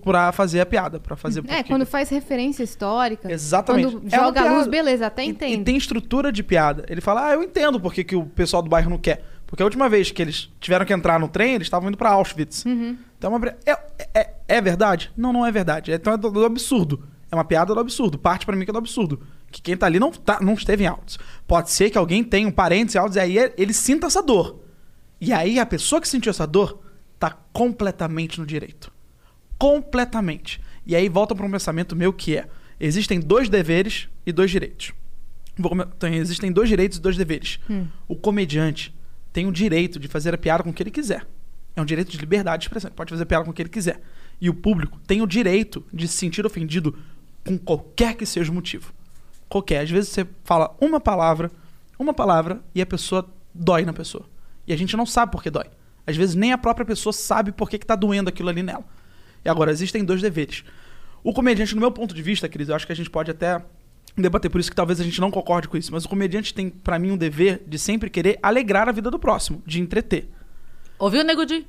pra 0.03 0.31
fazer 0.31 0.59
a 0.59 0.65
piada, 0.65 0.99
para 0.99 1.15
fazer 1.15 1.39
É, 1.39 1.43
porque- 1.43 1.63
quando 1.65 1.85
faz 1.85 2.09
referência 2.09 2.63
histórica. 2.63 3.31
Exatamente. 3.31 3.93
Quando 3.93 4.07
É 4.13 4.17
joga 4.17 4.41
a 4.41 4.53
luz, 4.57 4.67
beleza, 4.67 5.05
até 5.05 5.23
E- 5.23 5.29
entendo. 5.29 5.61
E 5.61 5.63
tem 5.63 5.77
estrutura 5.77 6.31
de 6.31 6.41
piada. 6.43 6.83
Ele 6.89 6.99
fala, 6.99 7.27
ah, 7.27 7.33
eu 7.33 7.43
entendo 7.43 7.79
porque 7.79 8.03
que 8.03 8.15
o 8.15 8.25
pessoal 8.25 8.63
do 8.63 8.69
bairro 8.69 8.89
não 8.89 8.97
quer. 8.97 9.23
Porque 9.45 9.61
a 9.61 9.65
última 9.65 9.87
vez 9.87 10.09
que 10.11 10.19
eles 10.21 10.49
tiveram 10.59 10.83
que 10.85 10.91
entrar 10.93 11.19
no 11.19 11.27
trem, 11.27 11.53
eles 11.53 11.67
estavam 11.67 11.87
indo 11.89 11.97
pra 11.97 12.09
Auschwitz. 12.09 12.65
Uhum. 12.65 12.97
Então, 13.17 13.31
é, 13.33 13.37
uma... 13.37 13.47
é, 13.47 13.77
é, 14.19 14.33
é 14.47 14.61
verdade? 14.61 15.11
Não, 15.15 15.31
não 15.31 15.45
é 15.45 15.51
verdade. 15.51 15.91
Então 15.91 16.11
é 16.13 16.17
do, 16.17 16.29
do 16.29 16.43
absurdo. 16.43 17.03
É 17.31 17.35
uma 17.35 17.45
piada 17.45 17.73
do 17.73 17.79
absurdo. 17.79 18.17
Parte 18.17 18.45
pra 18.47 18.55
mim 18.55 18.65
que 18.65 18.71
é 18.71 18.73
do 18.73 18.79
absurdo. 18.79 19.21
Que 19.51 19.61
quem 19.61 19.77
tá 19.77 19.85
ali 19.85 19.99
não, 19.99 20.11
tá, 20.11 20.39
não 20.41 20.53
esteve 20.55 20.83
em 20.83 20.87
Auschwitz. 20.87 21.17
Pode 21.47 21.69
ser 21.71 21.89
que 21.91 21.97
alguém 21.97 22.23
tenha 22.23 22.47
um 22.47 22.51
parente 22.51 22.95
em 22.95 22.99
Auschwitz 22.99 23.15
e 23.15 23.19
aí 23.19 23.37
ele- 23.37 23.53
ele 23.57 23.73
sinta 23.73 24.07
essa 24.07 24.21
dor. 24.21 24.59
E 25.19 25.33
aí 25.33 25.59
a 25.59 25.65
pessoa 25.65 26.01
que 26.01 26.07
sentiu 26.07 26.29
essa 26.29 26.47
dor 26.47 26.81
tá 27.19 27.31
completamente 27.53 28.39
no 28.39 28.45
direito. 28.45 28.91
Completamente. 29.57 30.61
E 30.85 30.95
aí 30.95 31.09
volta 31.09 31.35
para 31.35 31.45
um 31.45 31.51
pensamento 31.51 31.95
meu 31.95 32.13
que 32.13 32.37
é: 32.37 32.47
existem 32.79 33.19
dois 33.19 33.49
deveres 33.49 34.07
e 34.25 34.31
dois 34.31 34.49
direitos. 34.51 34.93
Então, 35.57 36.09
existem 36.09 36.51
dois 36.51 36.69
direitos 36.69 36.97
e 36.97 37.01
dois 37.01 37.17
deveres. 37.17 37.59
Hum. 37.69 37.85
O 38.07 38.15
comediante 38.15 38.95
tem 39.33 39.45
o 39.45 39.51
direito 39.51 39.99
de 39.99 40.07
fazer 40.07 40.33
a 40.33 40.37
piada 40.37 40.63
com 40.63 40.69
o 40.69 40.73
que 40.73 40.81
ele 40.81 40.91
quiser. 40.91 41.27
É 41.75 41.81
um 41.81 41.85
direito 41.85 42.09
de 42.09 42.17
liberdade 42.17 42.61
de 42.61 42.67
expressão. 42.67 42.87
Ele 42.87 42.95
pode 42.95 43.09
fazer 43.09 43.25
piada 43.25 43.43
com 43.43 43.51
o 43.51 43.53
que 43.53 43.61
ele 43.61 43.69
quiser. 43.69 44.01
E 44.39 44.49
o 44.49 44.53
público 44.53 44.97
tem 45.05 45.21
o 45.21 45.27
direito 45.27 45.85
de 45.93 46.07
se 46.07 46.15
sentir 46.15 46.45
ofendido 46.45 46.97
com 47.45 47.57
qualquer 47.57 48.15
que 48.15 48.25
seja 48.25 48.49
o 48.49 48.55
motivo. 48.55 48.93
Qualquer. 49.49 49.81
Às 49.81 49.89
vezes 49.89 50.09
você 50.09 50.25
fala 50.45 50.73
uma 50.79 50.99
palavra 51.01 51.51
uma 51.99 52.13
palavra 52.13 52.61
e 52.73 52.81
a 52.81 52.85
pessoa 52.85 53.29
dói 53.53 53.83
na 53.83 53.91
pessoa. 53.91 54.25
E 54.69 54.73
a 54.73 54.77
gente 54.77 54.95
não 54.95 55.05
sabe 55.05 55.31
por 55.31 55.41
que 55.41 55.49
dói. 55.49 55.65
Às 56.05 56.15
vezes 56.15 56.35
nem 56.35 56.53
a 56.53 56.57
própria 56.57 56.85
pessoa 56.85 57.11
sabe 57.11 57.51
por 57.51 57.67
que, 57.67 57.79
que 57.79 57.85
tá 57.85 57.95
doendo 57.95 58.29
aquilo 58.29 58.49
ali 58.49 58.61
nela. 58.61 58.85
E 59.43 59.49
agora, 59.49 59.71
existem 59.71 60.05
dois 60.05 60.21
deveres. 60.21 60.63
O 61.23 61.33
comediante, 61.33 61.73
no 61.73 61.81
meu 61.81 61.91
ponto 61.91 62.13
de 62.13 62.21
vista, 62.21 62.47
Cris, 62.47 62.69
eu 62.69 62.75
acho 62.75 62.85
que 62.85 62.91
a 62.91 62.95
gente 62.95 63.09
pode 63.09 63.31
até 63.31 63.61
debater 64.15 64.49
por 64.49 64.59
isso 64.59 64.69
que 64.69 64.75
talvez 64.75 65.01
a 65.01 65.03
gente 65.03 65.19
não 65.19 65.31
concorde 65.31 65.67
com 65.67 65.75
isso, 65.75 65.91
mas 65.91 66.05
o 66.05 66.09
comediante 66.09 66.53
tem, 66.53 66.69
pra 66.69 66.99
mim, 66.99 67.11
um 67.11 67.17
dever 67.17 67.63
de 67.67 67.79
sempre 67.79 68.09
querer 68.09 68.37
alegrar 68.43 68.87
a 68.87 68.91
vida 68.91 69.09
do 69.09 69.17
próximo, 69.17 69.61
de 69.65 69.79
entreter. 69.79 70.29
Ouviu, 70.99 71.23
Nego 71.23 71.45
Di? 71.45 71.65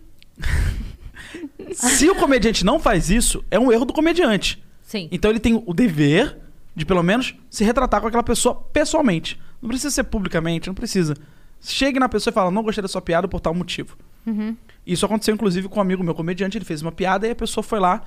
Se 1.72 2.08
o 2.10 2.14
comediante 2.14 2.64
não 2.64 2.78
faz 2.78 3.08
isso, 3.08 3.42
é 3.50 3.58
um 3.58 3.72
erro 3.72 3.84
do 3.84 3.92
comediante. 3.92 4.62
Sim. 4.82 5.08
Então 5.10 5.30
ele 5.30 5.40
tem 5.40 5.62
o 5.64 5.72
dever 5.72 6.36
de, 6.74 6.84
pelo 6.84 7.02
menos, 7.02 7.34
se 7.48 7.64
retratar 7.64 8.00
com 8.00 8.08
aquela 8.08 8.22
pessoa 8.22 8.54
pessoalmente. 8.54 9.40
Não 9.62 9.68
precisa 9.68 9.90
ser 9.90 10.04
publicamente, 10.04 10.66
não 10.66 10.74
precisa. 10.74 11.14
Chegue 11.60 11.98
na 11.98 12.08
pessoa 12.08 12.32
e 12.32 12.34
fala, 12.34 12.50
não 12.50 12.62
gostei 12.62 12.82
da 12.82 12.88
sua 12.88 13.02
piada 13.02 13.28
por 13.28 13.40
tal 13.40 13.54
motivo. 13.54 13.96
Uhum. 14.26 14.56
Isso 14.86 15.04
aconteceu, 15.04 15.34
inclusive, 15.34 15.68
com 15.68 15.78
um 15.78 15.82
amigo 15.82 16.02
meu 16.02 16.14
comediante. 16.14 16.56
Ele 16.56 16.64
fez 16.64 16.82
uma 16.82 16.92
piada 16.92 17.26
e 17.26 17.30
a 17.30 17.34
pessoa 17.34 17.62
foi 17.62 17.78
lá 17.78 18.02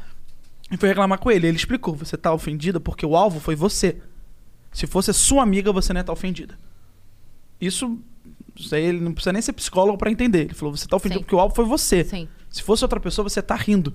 e 0.72 0.78
foi 0.78 0.90
reclamar 0.90 1.20
com 1.20 1.30
ele. 1.30 1.48
Ele 1.48 1.58
explicou: 1.58 1.96
você 1.96 2.18
tá 2.18 2.34
ofendida 2.34 2.80
porque 2.80 3.06
o 3.06 3.16
alvo 3.16 3.40
foi 3.40 3.56
você. 3.56 3.98
Se 4.72 4.88
fosse 4.88 5.12
a 5.12 5.14
sua 5.14 5.44
amiga, 5.44 5.72
você 5.72 5.94
não 5.94 6.00
ia 6.00 6.02
estar 6.02 6.14
ofendida. 6.14 6.58
Isso, 7.62 8.00
isso 8.56 8.74
aí 8.74 8.84
ele 8.84 9.00
não 9.00 9.14
precisa 9.14 9.32
nem 9.32 9.42
ser 9.42 9.54
psicólogo 9.54 9.98
pra 9.98 10.12
entender. 10.12 10.46
Ele 10.46 10.54
falou: 10.54 10.76
você 10.76 10.88
tá 10.88 10.96
ofendido 10.96 11.20
Sim. 11.20 11.24
porque 11.24 11.36
o 11.36 11.40
alvo 11.40 11.56
foi 11.56 11.66
você. 11.66 12.04
Sim. 12.04 12.28
Se 12.50 12.62
fosse 12.64 12.84
outra 12.84 13.00
pessoa, 13.00 13.28
você 13.28 13.42
tá 13.42 13.56
rindo. 13.56 13.94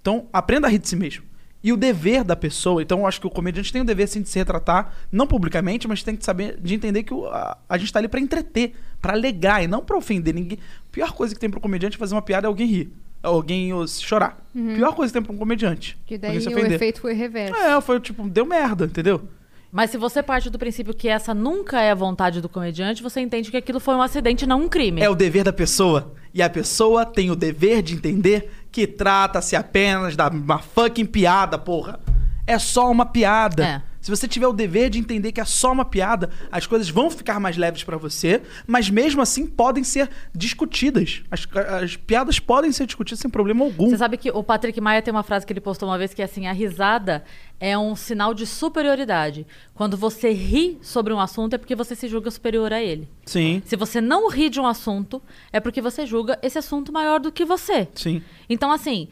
Então, 0.00 0.28
aprenda 0.32 0.66
a 0.66 0.70
rir 0.70 0.78
de 0.78 0.88
si 0.88 0.96
mesmo. 0.96 1.24
E 1.64 1.72
o 1.72 1.76
dever 1.76 2.24
da 2.24 2.34
pessoa, 2.34 2.82
então 2.82 3.00
eu 3.00 3.06
acho 3.06 3.20
que 3.20 3.26
o 3.26 3.30
comediante 3.30 3.72
tem 3.72 3.80
o 3.82 3.84
dever 3.84 4.08
sim 4.08 4.20
de 4.22 4.28
se 4.28 4.38
retratar, 4.38 4.92
não 5.12 5.26
publicamente, 5.26 5.86
mas 5.86 6.02
tem 6.02 6.16
que 6.16 6.24
saber 6.24 6.58
de 6.60 6.74
entender 6.74 7.04
que 7.04 7.14
o- 7.14 7.26
a, 7.28 7.56
a 7.68 7.78
gente 7.78 7.92
tá 7.92 7.98
ali 8.00 8.08
pra 8.08 8.18
entreter, 8.18 8.72
pra 9.00 9.12
alegar 9.12 9.62
e 9.62 9.68
não 9.68 9.80
pra 9.84 9.96
ofender 9.96 10.34
ninguém. 10.34 10.58
A 10.88 10.92
pior 10.92 11.12
coisa 11.12 11.32
que 11.34 11.40
tem 11.40 11.48
pro 11.48 11.60
comediante 11.60 11.96
é 11.96 11.98
fazer 11.98 12.14
uma 12.14 12.22
piada 12.22 12.46
é 12.46 12.48
alguém 12.48 12.66
rir, 12.66 12.92
alguém 13.22 13.70
chorar. 13.86 14.44
Uhum. 14.54 14.74
Pior 14.74 14.92
coisa 14.94 15.12
que 15.12 15.18
tem 15.18 15.22
pra 15.24 15.32
um 15.34 15.38
comediante. 15.38 15.96
Que 16.04 16.18
daí 16.18 16.36
o 16.38 16.58
efeito 16.74 17.00
foi 17.00 17.12
reverso. 17.14 17.54
É, 17.54 17.80
foi 17.80 18.00
tipo, 18.00 18.28
deu 18.28 18.44
merda, 18.44 18.84
entendeu? 18.86 19.22
Mas 19.70 19.90
se 19.90 19.96
você 19.96 20.22
parte 20.22 20.50
do 20.50 20.58
princípio 20.58 20.92
que 20.92 21.08
essa 21.08 21.32
nunca 21.32 21.80
é 21.80 21.90
a 21.92 21.94
vontade 21.94 22.42
do 22.42 22.48
comediante, 22.48 23.02
você 23.02 23.20
entende 23.20 23.50
que 23.50 23.56
aquilo 23.56 23.80
foi 23.80 23.94
um 23.94 24.02
acidente, 24.02 24.46
não 24.46 24.64
um 24.64 24.68
crime. 24.68 25.00
É 25.00 25.08
o 25.08 25.14
dever 25.14 25.44
da 25.44 25.52
pessoa. 25.52 26.12
E 26.34 26.42
a 26.42 26.50
pessoa 26.50 27.06
tem 27.06 27.30
o 27.30 27.34
dever 27.36 27.80
de 27.82 27.94
entender 27.94 28.50
que 28.72 28.86
trata-se 28.86 29.54
apenas 29.54 30.16
da 30.16 30.28
uma 30.28 30.58
fucking 30.58 31.04
piada, 31.04 31.58
porra. 31.58 32.00
É 32.46 32.58
só 32.58 32.90
uma 32.90 33.04
piada. 33.04 33.64
É. 33.64 33.82
Se 34.02 34.10
você 34.10 34.26
tiver 34.26 34.48
o 34.48 34.52
dever 34.52 34.90
de 34.90 34.98
entender 34.98 35.30
que 35.30 35.40
é 35.40 35.44
só 35.44 35.70
uma 35.70 35.84
piada, 35.84 36.28
as 36.50 36.66
coisas 36.66 36.90
vão 36.90 37.08
ficar 37.08 37.38
mais 37.38 37.56
leves 37.56 37.84
pra 37.84 37.96
você, 37.96 38.42
mas 38.66 38.90
mesmo 38.90 39.22
assim 39.22 39.46
podem 39.46 39.84
ser 39.84 40.10
discutidas. 40.34 41.22
As, 41.30 41.46
as 41.80 41.96
piadas 41.96 42.40
podem 42.40 42.72
ser 42.72 42.84
discutidas 42.84 43.20
sem 43.20 43.30
problema 43.30 43.64
algum. 43.64 43.88
Você 43.88 43.96
sabe 43.96 44.16
que 44.16 44.30
o 44.30 44.42
Patrick 44.42 44.80
Maia 44.80 45.00
tem 45.00 45.12
uma 45.14 45.22
frase 45.22 45.46
que 45.46 45.52
ele 45.52 45.60
postou 45.60 45.88
uma 45.88 45.96
vez 45.96 46.12
que 46.12 46.20
é 46.20 46.24
assim: 46.24 46.48
a 46.48 46.52
risada 46.52 47.24
é 47.60 47.78
um 47.78 47.94
sinal 47.94 48.34
de 48.34 48.44
superioridade. 48.44 49.46
Quando 49.72 49.96
você 49.96 50.32
ri 50.32 50.78
sobre 50.82 51.12
um 51.12 51.20
assunto 51.20 51.54
é 51.54 51.58
porque 51.58 51.76
você 51.76 51.94
se 51.94 52.08
julga 52.08 52.28
superior 52.28 52.72
a 52.72 52.82
ele. 52.82 53.08
Sim, 53.24 53.62
Se 53.64 53.76
você 53.76 54.00
não 54.00 54.28
ri 54.28 54.50
de 54.50 54.58
um 54.58 54.66
assunto, 54.66 55.22
é 55.52 55.60
porque 55.60 55.80
você 55.80 56.04
julga 56.04 56.36
esse 56.42 56.58
assunto 56.58 56.92
maior 56.92 57.20
do 57.20 57.30
que 57.30 57.44
você. 57.44 57.86
sim. 57.94 58.20
Então, 58.50 58.72
assim, 58.72 59.08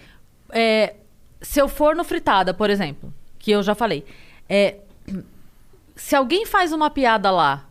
é, 0.51 0.97
se 1.41 1.61
eu 1.61 1.69
for 1.69 1.95
no 1.95 2.03
fritada, 2.03 2.53
por 2.53 2.69
exemplo, 2.69 3.15
que 3.39 3.53
eu 3.53 3.63
já 3.63 3.75
falei, 3.75 4.05
é, 4.51 4.79
se 5.95 6.17
alguém 6.17 6.45
faz 6.45 6.73
uma 6.73 6.91
piada 6.91 7.31
lá 7.31 7.69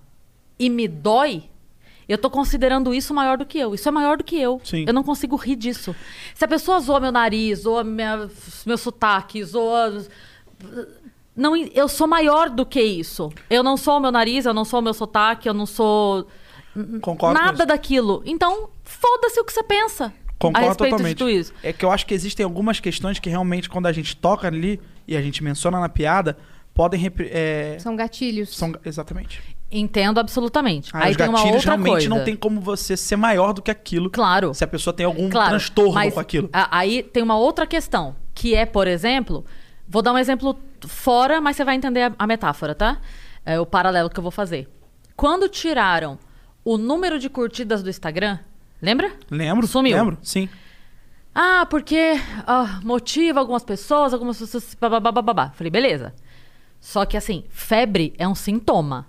e 0.58 0.70
me 0.70 0.88
dói, 0.88 1.44
eu 2.08 2.18
tô 2.18 2.30
considerando 2.30 2.94
isso 2.94 3.14
maior 3.14 3.38
do 3.38 3.46
que 3.46 3.60
eu. 3.60 3.76
Isso 3.76 3.88
é 3.90 3.92
maior 3.92 4.18
do 4.18 4.24
que 4.24 4.40
eu. 4.40 4.62
Sim. 4.64 4.86
Eu 4.88 4.94
não 4.94 5.04
consigo 5.04 5.36
rir 5.36 5.58
disso. 5.58 5.94
Se 6.34 6.46
a 6.46 6.48
pessoa 6.48 6.80
zoa 6.80 7.02
meu 7.02 7.12
nariz, 7.12 7.60
zoa 7.60 7.84
minha, 7.84 8.30
meu 8.66 8.78
sotaque, 8.78 9.44
zoa. 9.44 10.06
Não, 11.36 11.56
eu 11.56 11.88
sou 11.90 12.08
maior 12.08 12.50
do 12.50 12.66
que 12.66 12.82
isso. 12.82 13.32
Eu 13.50 13.62
não 13.62 13.76
sou 13.76 13.98
o 13.98 14.00
meu 14.00 14.12
nariz, 14.12 14.46
eu 14.46 14.54
não 14.54 14.64
sou 14.64 14.80
o 14.80 14.84
meu 14.84 14.94
sotaque, 14.94 15.50
eu 15.50 15.54
não 15.54 15.66
sou. 15.66 16.28
Concordo 17.02 17.40
nada 17.40 17.66
daquilo. 17.66 18.24
Então, 18.26 18.70
foda-se 18.84 19.40
o 19.40 19.44
que 19.44 19.52
você 19.52 19.64
pensa. 19.64 20.06
a 20.06 20.34
Concordo 20.40 20.68
respeito 20.68 20.92
totalmente. 20.92 21.18
de 21.18 21.20
tudo 21.20 21.30
isso. 21.30 21.54
É 21.62 21.74
que 21.74 21.84
eu 21.84 21.92
acho 21.92 22.06
que 22.06 22.14
existem 22.14 22.44
algumas 22.44 22.80
questões 22.80 23.20
que 23.20 23.30
realmente, 23.30 23.70
quando 23.70 23.86
a 23.88 23.92
gente 23.92 24.16
toca 24.16 24.48
ali 24.48 24.80
e 25.08 25.18
a 25.18 25.22
gente 25.22 25.44
menciona 25.44 25.80
na 25.80 25.90
piada, 25.90 26.38
podem. 26.80 27.12
é, 27.32 27.76
São 27.78 27.94
gatilhos. 27.94 28.56
são- 28.56 28.74
exatamente. 28.86 29.42
Entendo 29.70 30.18
absolutamente. 30.18 30.92
Ah, 30.94 31.04
Aí 31.04 31.12
os 31.12 31.18
tem 31.18 31.28
uma 31.28 31.38
gatilhos 31.40 31.56
outra 31.58 31.72
realmente 31.74 31.92
coisa. 31.92 32.10
não 32.10 32.24
tem 32.24 32.38
como 32.38 32.62
você 32.62 32.96
ser 32.96 33.18
maior 33.18 33.52
do 33.52 33.62
que 33.62 33.70
aquilo. 33.70 34.10
Claro. 34.10 34.54
Se 34.54 34.64
a 34.64 34.68
pessoa 34.68 34.94
tem 34.94 35.06
algum 35.06 35.30
Claro, 35.30 35.50
transtorno 35.50 36.12
com 36.14 36.20
aquilo. 36.22 36.50
Aí 36.54 37.04
tem 37.04 37.22
uma 37.22 37.36
outra 37.38 37.68
questão, 37.68 38.16
que 38.34 38.56
é, 38.56 38.66
por 38.66 38.88
exemplo, 38.88 39.44
vou 39.90 40.02
dar 40.02 40.14
um 40.14 40.18
exemplo 40.18 40.58
fora, 40.88 41.42
mas 41.42 41.58
você 41.58 41.66
vai 41.66 41.76
entender 41.76 42.04
a, 42.04 42.14
a 42.18 42.26
metáfora, 42.26 42.74
tá? 42.74 43.02
É 43.46 43.60
o 43.60 43.66
paralelo 43.66 44.10
que 44.10 44.18
eu 44.18 44.24
vou 44.24 44.32
fazer. 44.32 44.70
Quando 45.18 45.50
tiraram 45.50 46.18
o 46.64 46.78
número 46.78 47.20
de 47.20 47.30
curtidas 47.30 47.84
do 47.84 47.90
Instagram, 47.90 48.40
lembra? 48.82 49.12
Lembro? 49.30 49.68
Sumiu. 49.68 49.98
Lembro, 49.98 50.18
sim. 50.24 50.48
Ah, 51.36 51.68
porque 51.70 52.14
ah, 52.48 52.80
motiva 52.86 53.42
algumas 53.42 53.64
pessoas, 53.64 54.14
algumas 54.14 54.40
pessoas. 54.40 54.76
Babá. 54.80 55.52
Falei, 55.54 55.70
beleza. 55.70 56.14
Só 56.80 57.06
que 57.06 57.18
assim, 57.18 57.44
febre 57.50 58.14
é 58.18 58.28
um 58.28 58.36
sintoma. 58.36 59.08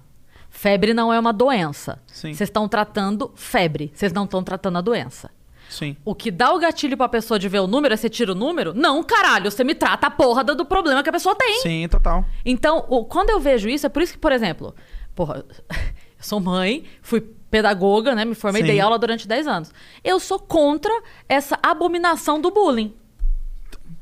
Febre 0.49 0.92
não 0.92 1.12
é 1.12 1.18
uma 1.18 1.32
doença. 1.32 2.00
Sim. 2.07 2.34
Vocês 2.34 2.49
estão 2.49 2.68
tratando 2.68 3.31
febre, 3.34 3.90
vocês 3.94 4.12
não 4.12 4.24
estão 4.24 4.42
tratando 4.42 4.78
a 4.78 4.81
doença. 4.81 5.31
Sim. 5.68 5.97
O 6.05 6.16
que 6.16 6.32
dá 6.32 6.52
o 6.52 6.58
gatilho 6.58 6.97
pra 6.97 7.08
pessoa 7.08 7.39
de 7.39 7.49
ver 7.49 7.60
o 7.60 7.66
número 7.68 7.94
é 7.94 7.97
você 7.97 8.08
tira 8.10 8.32
o 8.32 8.34
número? 8.34 8.74
Não, 8.74 9.05
caralho, 9.05 9.49
você 9.50 9.62
me 9.62 9.74
trata 9.74 10.08
a 10.08 10.10
porra 10.10 10.42
do 10.42 10.57
do 10.57 10.65
problema 10.65 11.00
que 11.02 11.08
a 11.08 11.12
pessoa 11.12 11.36
tem. 11.36 11.60
Sim, 11.60 11.86
total. 11.89 12.24
Então, 12.44 12.84
o- 12.89 13.05
quando 13.05 13.31
eu 13.31 13.39
vejo 13.39 13.68
isso, 13.68 13.86
é 13.86 13.89
por 13.89 14.02
isso 14.02 14.12
que, 14.15 14.18
por 14.18 14.32
exemplo, 14.32 14.74
porra, 15.15 15.44
eu 15.70 16.24
sou 16.24 16.40
mãe, 16.40 16.82
fui 17.00 17.20
pedagoga, 17.20 18.16
né? 18.16 18.24
Me 18.24 18.34
formei, 18.34 18.62
Sim. 18.62 18.66
dei 18.68 18.81
aula 18.81 18.99
durante 18.99 19.28
10 19.28 19.47
anos. 19.47 19.73
Eu 20.02 20.18
sou 20.18 20.40
contra 20.40 20.92
essa 21.28 21.57
abominação 21.62 22.40
do 22.40 22.50
bullying. 22.50 22.92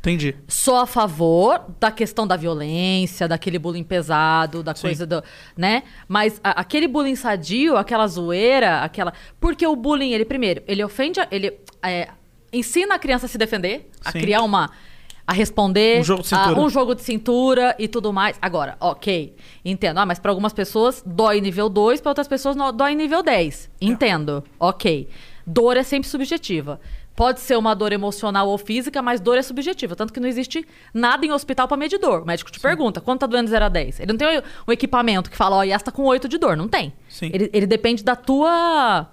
Entendi. 0.08 0.34
Sou 0.46 0.76
a 0.76 0.86
favor 0.86 1.64
da 1.78 1.90
questão 1.90 2.26
da 2.26 2.36
violência, 2.36 3.28
daquele 3.28 3.58
bullying 3.58 3.84
pesado, 3.84 4.62
da 4.62 4.74
coisa 4.74 5.06
do. 5.06 5.22
né? 5.56 5.82
Mas 6.06 6.40
a- 6.42 6.60
aquele 6.60 6.88
bullying 6.88 7.16
sadio, 7.16 7.76
aquela 7.76 8.06
zoeira, 8.06 8.80
aquela. 8.80 9.12
Porque 9.40 9.66
o 9.66 9.76
bullying, 9.76 10.12
ele, 10.12 10.24
primeiro, 10.24 10.62
ele 10.66 10.82
ofende. 10.82 11.20
a- 11.20 11.28
Ele 11.30 11.52
é, 11.82 12.08
ensina 12.52 12.94
a 12.94 12.98
criança 12.98 13.26
a 13.26 13.28
se 13.28 13.36
defender, 13.38 13.90
a 14.04 14.12
Sim. 14.12 14.20
criar 14.20 14.42
uma. 14.42 14.70
a 15.26 15.32
responder. 15.34 16.00
Um 16.00 16.04
jogo 16.04 16.22
de 16.22 16.34
a- 16.34 16.38
cintura. 16.38 16.60
um 16.60 16.70
jogo 16.70 16.94
de 16.94 17.02
cintura 17.02 17.76
e 17.78 17.86
tudo 17.86 18.10
mais. 18.14 18.38
Agora, 18.40 18.78
ok. 18.80 19.36
Entendo. 19.62 19.98
Ah, 19.98 20.06
mas 20.06 20.18
para 20.18 20.30
algumas 20.30 20.54
pessoas 20.54 21.02
dói 21.04 21.38
nível 21.42 21.68
2, 21.68 22.00
para 22.00 22.12
outras 22.12 22.26
pessoas 22.26 22.56
não- 22.56 22.72
dói 22.72 22.94
nível 22.94 23.22
10. 23.22 23.68
Entendo. 23.78 24.42
Ok. 24.58 25.06
Dor 25.46 25.76
é 25.76 25.82
sempre 25.82 26.08
subjetiva. 26.08 26.80
Pode 27.18 27.40
ser 27.40 27.58
uma 27.58 27.74
dor 27.74 27.92
emocional 27.92 28.48
ou 28.48 28.56
física, 28.56 29.02
mas 29.02 29.20
dor 29.20 29.36
é 29.36 29.42
subjetiva. 29.42 29.96
Tanto 29.96 30.12
que 30.12 30.20
não 30.20 30.28
existe 30.28 30.64
nada 30.94 31.26
em 31.26 31.32
hospital 31.32 31.66
para 31.66 31.76
medir 31.76 31.98
dor. 31.98 32.22
O 32.22 32.24
médico 32.24 32.48
te 32.48 32.60
pergunta, 32.60 33.00
quanto 33.00 33.22
tá 33.22 33.26
doendo 33.26 33.46
de 33.46 33.50
0 33.50 33.64
a 33.64 33.68
10? 33.68 33.98
Ele 33.98 34.12
não 34.12 34.16
tem 34.16 34.40
um 34.68 34.70
equipamento 34.70 35.28
que 35.28 35.36
fala, 35.36 35.56
ó, 35.56 35.64
e 35.64 35.72
essa 35.72 35.86
tá 35.86 35.90
com 35.90 36.04
8 36.04 36.28
de 36.28 36.38
dor. 36.38 36.56
Não 36.56 36.68
tem. 36.68 36.92
Sim. 37.08 37.28
Ele, 37.34 37.50
ele 37.52 37.66
depende 37.66 38.04
da 38.04 38.14
tua 38.14 39.08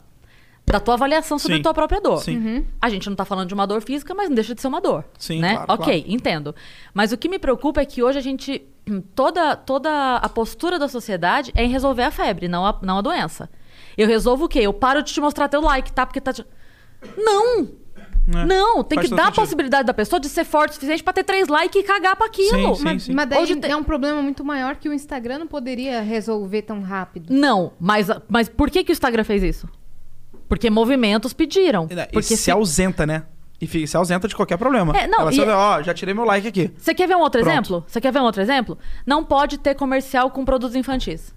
da 0.67 0.79
tua 0.79 0.93
avaliação 0.93 1.39
sobre 1.39 1.55
Sim. 1.55 1.61
a 1.61 1.63
tua 1.63 1.73
própria 1.73 1.99
dor. 1.99 2.19
Sim. 2.19 2.37
Uhum. 2.37 2.65
A 2.79 2.89
gente 2.91 3.09
não 3.09 3.15
tá 3.15 3.25
falando 3.25 3.47
de 3.47 3.55
uma 3.55 3.65
dor 3.65 3.81
física, 3.81 4.13
mas 4.13 4.29
não 4.29 4.35
deixa 4.35 4.53
de 4.53 4.61
ser 4.61 4.67
uma 4.67 4.79
dor. 4.79 5.03
Sim, 5.17 5.39
né? 5.39 5.55
claro, 5.55 5.73
ok, 5.73 6.01
claro. 6.03 6.15
entendo. 6.15 6.55
Mas 6.93 7.11
o 7.11 7.17
que 7.17 7.27
me 7.27 7.39
preocupa 7.39 7.81
é 7.81 7.85
que 7.85 8.03
hoje 8.03 8.19
a 8.19 8.21
gente. 8.21 8.61
Toda, 9.15 9.55
toda 9.55 10.17
a 10.17 10.29
postura 10.29 10.77
da 10.77 10.87
sociedade 10.87 11.51
é 11.55 11.63
em 11.63 11.69
resolver 11.69 12.03
a 12.03 12.11
febre, 12.11 12.47
não 12.47 12.63
a, 12.67 12.77
não 12.83 12.99
a 12.99 13.01
doença. 13.01 13.49
Eu 13.97 14.07
resolvo 14.07 14.45
o 14.45 14.47
quê? 14.47 14.59
Eu 14.59 14.73
paro 14.73 15.01
de 15.01 15.11
te 15.11 15.19
mostrar 15.19 15.49
teu 15.49 15.59
like, 15.59 15.91
tá? 15.91 16.05
Porque 16.05 16.21
tá. 16.21 16.31
te- 16.31 16.45
Não! 17.17 17.67
É. 18.33 18.45
Não, 18.45 18.83
tem 18.83 18.95
Faz 18.97 19.09
que 19.09 19.15
dar 19.15 19.27
a 19.27 19.31
possibilidade 19.31 19.85
da 19.85 19.93
pessoa 19.93 20.19
de 20.19 20.27
ser 20.27 20.43
forte 20.45 20.71
o 20.71 20.73
suficiente 20.75 21.03
pra 21.03 21.13
ter 21.13 21.23
três 21.23 21.47
likes 21.47 21.79
e 21.79 21.83
cagar 21.85 22.15
pra 22.15 22.25
aquilo. 22.25 22.49
Sim, 22.49 22.75
sim, 22.75 22.83
Mas, 22.83 23.03
sim. 23.03 23.13
mas 23.13 23.29
daí 23.29 23.43
Hoje 23.43 23.55
tem- 23.57 23.71
é 23.71 23.75
um 23.75 23.83
problema 23.83 24.21
muito 24.21 24.43
maior 24.43 24.75
que 24.77 24.89
o 24.89 24.93
Instagram 24.93 25.39
não 25.39 25.47
poderia 25.47 26.01
resolver 26.01 26.63
tão 26.63 26.81
rápido. 26.81 27.31
Não, 27.31 27.73
mas, 27.79 28.07
mas 28.27 28.49
por 28.49 28.71
que, 28.71 28.83
que 28.83 28.91
o 28.91 28.93
Instagram 28.93 29.23
fez 29.23 29.43
isso? 29.43 29.69
Porque 30.49 30.69
movimentos 30.69 31.33
pediram. 31.33 31.87
E 31.89 31.95
Porque 32.11 32.23
se, 32.23 32.37
se- 32.37 32.51
ausenta, 32.51 33.05
né? 33.05 33.23
E 33.61 33.67
fica- 33.67 33.87
se 33.87 33.95
ausenta 33.95 34.27
de 34.27 34.35
qualquer 34.35 34.57
problema. 34.57 34.95
É, 34.97 35.07
não, 35.07 35.21
Ela 35.21 35.31
e- 35.31 35.35
sabe, 35.35 35.51
ó, 35.51 35.81
já 35.81 35.93
tirei 35.93 36.13
meu 36.13 36.25
like 36.25 36.47
aqui. 36.47 36.71
Você 36.77 36.93
quer 36.93 37.07
ver 37.07 37.15
um 37.15 37.19
outro 37.21 37.39
Pronto. 37.41 37.53
exemplo? 37.53 37.83
Você 37.87 38.01
quer 38.01 38.11
ver 38.11 38.19
um 38.19 38.23
outro 38.23 38.41
exemplo? 38.41 38.77
Não 39.05 39.23
pode 39.23 39.57
ter 39.59 39.75
comercial 39.75 40.29
com 40.31 40.43
produtos 40.43 40.75
infantis. 40.75 41.33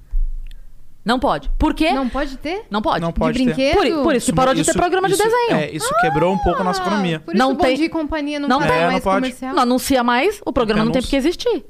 Não 1.08 1.18
pode. 1.18 1.50
Por 1.58 1.72
quê? 1.72 1.90
Não 1.92 2.06
pode 2.06 2.36
ter? 2.36 2.66
Não 2.70 2.82
pode. 2.82 3.00
Não 3.00 3.10
pode 3.12 3.38
de 3.38 3.46
ter. 3.46 3.54
brinquedo? 3.74 3.94
Por, 3.96 4.02
por 4.02 4.14
isso 4.14 4.26
que 4.26 4.36
parou 4.36 4.52
de 4.52 4.62
ter 4.62 4.74
programa 4.74 5.08
de 5.08 5.14
isso- 5.14 5.22
desenho. 5.24 5.52
É, 5.56 5.70
isso 5.70 5.88
quebrou 6.02 6.34
um 6.34 6.38
pouco 6.38 6.60
a 6.60 6.64
nossa 6.64 6.82
economia. 6.82 7.16
Ah, 7.16 7.20
Por 7.24 7.34
isso 7.34 7.38
Não 7.42 7.54
tem- 7.56 7.76
Dia 7.76 7.86
e 7.86 7.88
Companhia 7.88 8.38
não, 8.38 8.46
não 8.46 8.58
tem. 8.60 8.70
É, 8.70 8.80
não 8.82 8.92
mais 8.92 9.02
pode. 9.02 9.16
comercial. 9.22 9.54
Não 9.54 9.62
anuncia 9.62 10.04
mais, 10.04 10.42
o 10.44 10.52
programa 10.52 10.80
Não 10.80 10.84
não 10.86 10.92
tem 10.92 11.00
tem 11.00 11.06
porque 11.06 11.16
existir. 11.16 11.64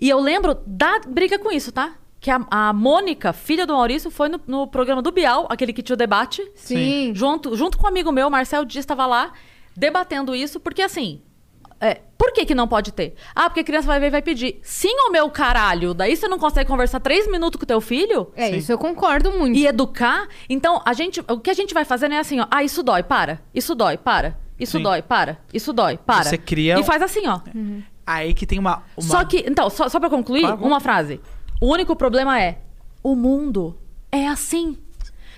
E 0.00 0.08
eu 0.08 0.18
lembro 0.18 0.56
da 0.66 1.00
briga 1.06 1.38
com 1.38 1.52
isso, 1.52 1.70
tá? 1.70 1.92
que 2.18 2.30
a, 2.30 2.40
a 2.50 2.72
Mônica, 2.72 3.32
filha 3.32 3.66
do 3.66 3.72
Maurício, 3.74 4.10
foi 4.10 4.28
no, 4.28 4.38
no 4.46 4.66
programa 4.66 5.00
do 5.02 5.10
Bial, 5.12 5.46
aquele 5.50 5.72
que 5.72 5.82
tinha 5.82 5.94
o 5.94 5.96
debate. 5.96 6.42
Sim. 6.54 7.12
Junto, 7.14 7.56
junto 7.56 7.78
com 7.78 7.84
um 7.86 7.88
amigo 7.88 8.10
meu, 8.12 8.28
Marcel 8.28 8.62
Dias, 8.64 8.82
estava 8.82 9.06
lá 9.06 9.32
debatendo 9.76 10.34
isso, 10.34 10.60
porque 10.60 10.82
assim. 10.82 11.20
É, 11.80 12.00
por 12.18 12.32
que, 12.32 12.44
que 12.44 12.54
não 12.54 12.68
pode 12.68 12.92
ter? 12.92 13.14
Ah, 13.34 13.48
porque 13.48 13.60
a 13.60 13.64
criança 13.64 13.86
vai 13.86 13.98
ver 13.98 14.08
e 14.08 14.10
vai 14.10 14.20
pedir. 14.22 14.60
Sim, 14.62 14.92
o 15.08 15.10
meu 15.10 15.30
caralho. 15.30 15.94
Daí 15.94 16.14
você 16.16 16.28
não 16.28 16.38
consegue 16.38 16.68
conversar 16.68 17.00
três 17.00 17.26
minutos 17.30 17.58
com 17.58 17.64
o 17.64 17.66
teu 17.66 17.80
filho? 17.80 18.30
É, 18.36 18.50
isso 18.50 18.70
eu 18.70 18.76
concordo 18.78 19.32
muito. 19.32 19.56
E 19.58 19.66
educar? 19.66 20.28
Então, 20.48 20.82
a 20.84 20.92
gente, 20.92 21.20
o 21.28 21.38
que 21.40 21.48
a 21.50 21.54
gente 21.54 21.72
vai 21.72 21.84
fazendo 21.84 22.14
é 22.14 22.18
assim, 22.18 22.38
ó. 22.40 22.46
Ah, 22.50 22.62
isso 22.62 22.82
dói, 22.82 23.02
para. 23.02 23.40
Isso 23.54 23.74
dói, 23.74 23.96
para. 23.96 24.36
Isso 24.58 24.76
Sim. 24.76 24.82
dói, 24.82 25.00
para. 25.00 25.38
Isso 25.54 25.72
dói, 25.72 25.96
para. 25.96 26.24
Você 26.24 26.36
cria 26.36 26.78
E 26.78 26.84
faz 26.84 27.00
assim, 27.02 27.26
ó. 27.26 27.40
Aí 28.06 28.34
que 28.34 28.46
tem 28.46 28.58
uma. 28.58 28.82
uma- 28.96 29.08
Só 29.08 29.24
que, 29.24 29.42
então, 29.48 29.70
só, 29.70 29.88
só 29.88 29.98
pra 29.98 30.10
concluir, 30.10 30.42
Claro. 30.42 30.62
uma 30.64 30.80
frase. 30.80 31.20
O 31.60 31.66
único 31.72 31.96
problema 31.96 32.38
é: 32.40 32.58
o 33.02 33.14
mundo 33.16 33.78
é 34.12 34.28
assim. 34.28 34.76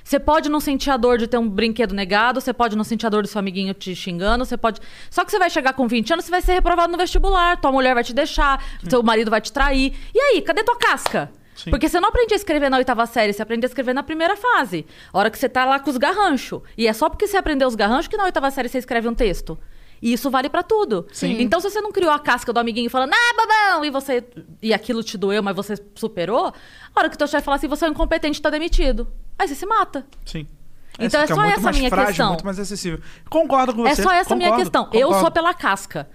Você 0.04 0.18
pode 0.18 0.48
não 0.48 0.60
sentir 0.60 0.90
a 0.90 0.96
dor 0.96 1.18
de 1.18 1.26
ter 1.26 1.38
um 1.38 1.48
brinquedo 1.48 1.94
negado, 1.94 2.40
você 2.40 2.52
pode 2.52 2.76
não 2.76 2.84
sentir 2.84 3.06
a 3.06 3.08
dor 3.08 3.22
do 3.22 3.28
seu 3.28 3.38
amiguinho 3.38 3.72
te 3.74 3.94
xingando, 3.94 4.44
você 4.44 4.56
pode. 4.56 4.80
Só 5.10 5.24
que 5.24 5.30
você 5.30 5.38
vai 5.38 5.50
chegar 5.50 5.72
com 5.72 5.86
20 5.86 6.12
anos, 6.12 6.24
você 6.24 6.30
vai 6.30 6.42
ser 6.42 6.52
reprovado 6.52 6.90
no 6.90 6.98
vestibular, 6.98 7.60
tua 7.60 7.72
mulher 7.72 7.94
vai 7.94 8.04
te 8.04 8.12
deixar, 8.12 8.62
seu 8.88 9.02
marido 9.02 9.30
vai 9.30 9.40
te 9.40 9.52
trair. 9.52 9.94
E 10.14 10.18
aí, 10.18 10.42
cadê 10.42 10.62
tua 10.64 10.76
casca? 10.76 11.30
Sim. 11.54 11.70
Porque 11.70 11.88
você 11.88 12.00
não 12.00 12.08
aprende 12.08 12.34
a 12.34 12.36
escrever 12.36 12.70
na 12.70 12.78
oitava 12.78 13.06
série, 13.06 13.32
você 13.32 13.42
aprende 13.42 13.66
a 13.66 13.68
escrever 13.68 13.94
na 13.94 14.02
primeira 14.02 14.36
fase. 14.36 14.86
A 15.12 15.18
hora 15.18 15.30
que 15.30 15.38
você 15.38 15.48
tá 15.48 15.64
lá 15.64 15.78
com 15.78 15.90
os 15.90 15.96
garranchos. 15.96 16.62
E 16.76 16.86
é 16.86 16.92
só 16.92 17.08
porque 17.08 17.26
você 17.26 17.36
aprendeu 17.36 17.68
os 17.68 17.74
garranchos 17.74 18.08
que 18.08 18.16
na 18.16 18.24
oitava 18.24 18.50
série 18.50 18.68
você 18.68 18.78
escreve 18.78 19.08
um 19.08 19.14
texto. 19.14 19.58
E 20.00 20.12
isso 20.12 20.28
vale 20.28 20.48
pra 20.48 20.64
tudo. 20.64 21.06
Sim. 21.12 21.40
Então, 21.40 21.60
se 21.60 21.70
você 21.70 21.80
não 21.80 21.92
criou 21.92 22.10
a 22.10 22.18
casca 22.18 22.52
do 22.52 22.58
amiguinho 22.58 22.90
falando, 22.90 23.12
ah, 23.12 23.34
babão, 23.36 23.84
e 23.84 23.90
você. 23.90 24.24
E 24.60 24.74
aquilo 24.74 25.02
te 25.04 25.16
doeu, 25.16 25.40
mas 25.42 25.54
você 25.54 25.74
superou, 25.94 26.46
a 26.46 26.52
hora 26.98 27.08
que 27.08 27.16
teu 27.16 27.28
chefe 27.28 27.44
fala 27.44 27.56
assim, 27.56 27.68
você 27.68 27.84
é 27.84 27.88
um 27.88 27.92
incompetente, 27.92 28.42
tá 28.42 28.50
demitido. 28.50 29.06
Aí 29.38 29.48
você 29.48 29.54
se 29.54 29.66
mata. 29.66 30.06
Sim. 30.24 30.46
Então 30.98 31.20
é 31.20 31.26
fica 31.26 31.34
só 31.34 31.44
essa 31.44 31.72
minha 31.72 31.88
frágil, 31.88 32.08
questão. 32.08 32.28
muito 32.28 32.44
mais 32.44 32.58
acessível. 32.58 33.00
Concordo 33.28 33.74
com 33.74 33.82
você. 33.82 34.00
É 34.00 34.04
só 34.04 34.12
essa 34.12 34.34
a 34.34 34.36
minha 34.36 34.50
concordo, 34.50 34.70
questão. 34.70 34.88
Eu 34.92 35.08
concordo. 35.08 35.20
sou 35.20 35.30
pela 35.30 35.54
casca. 35.54 36.08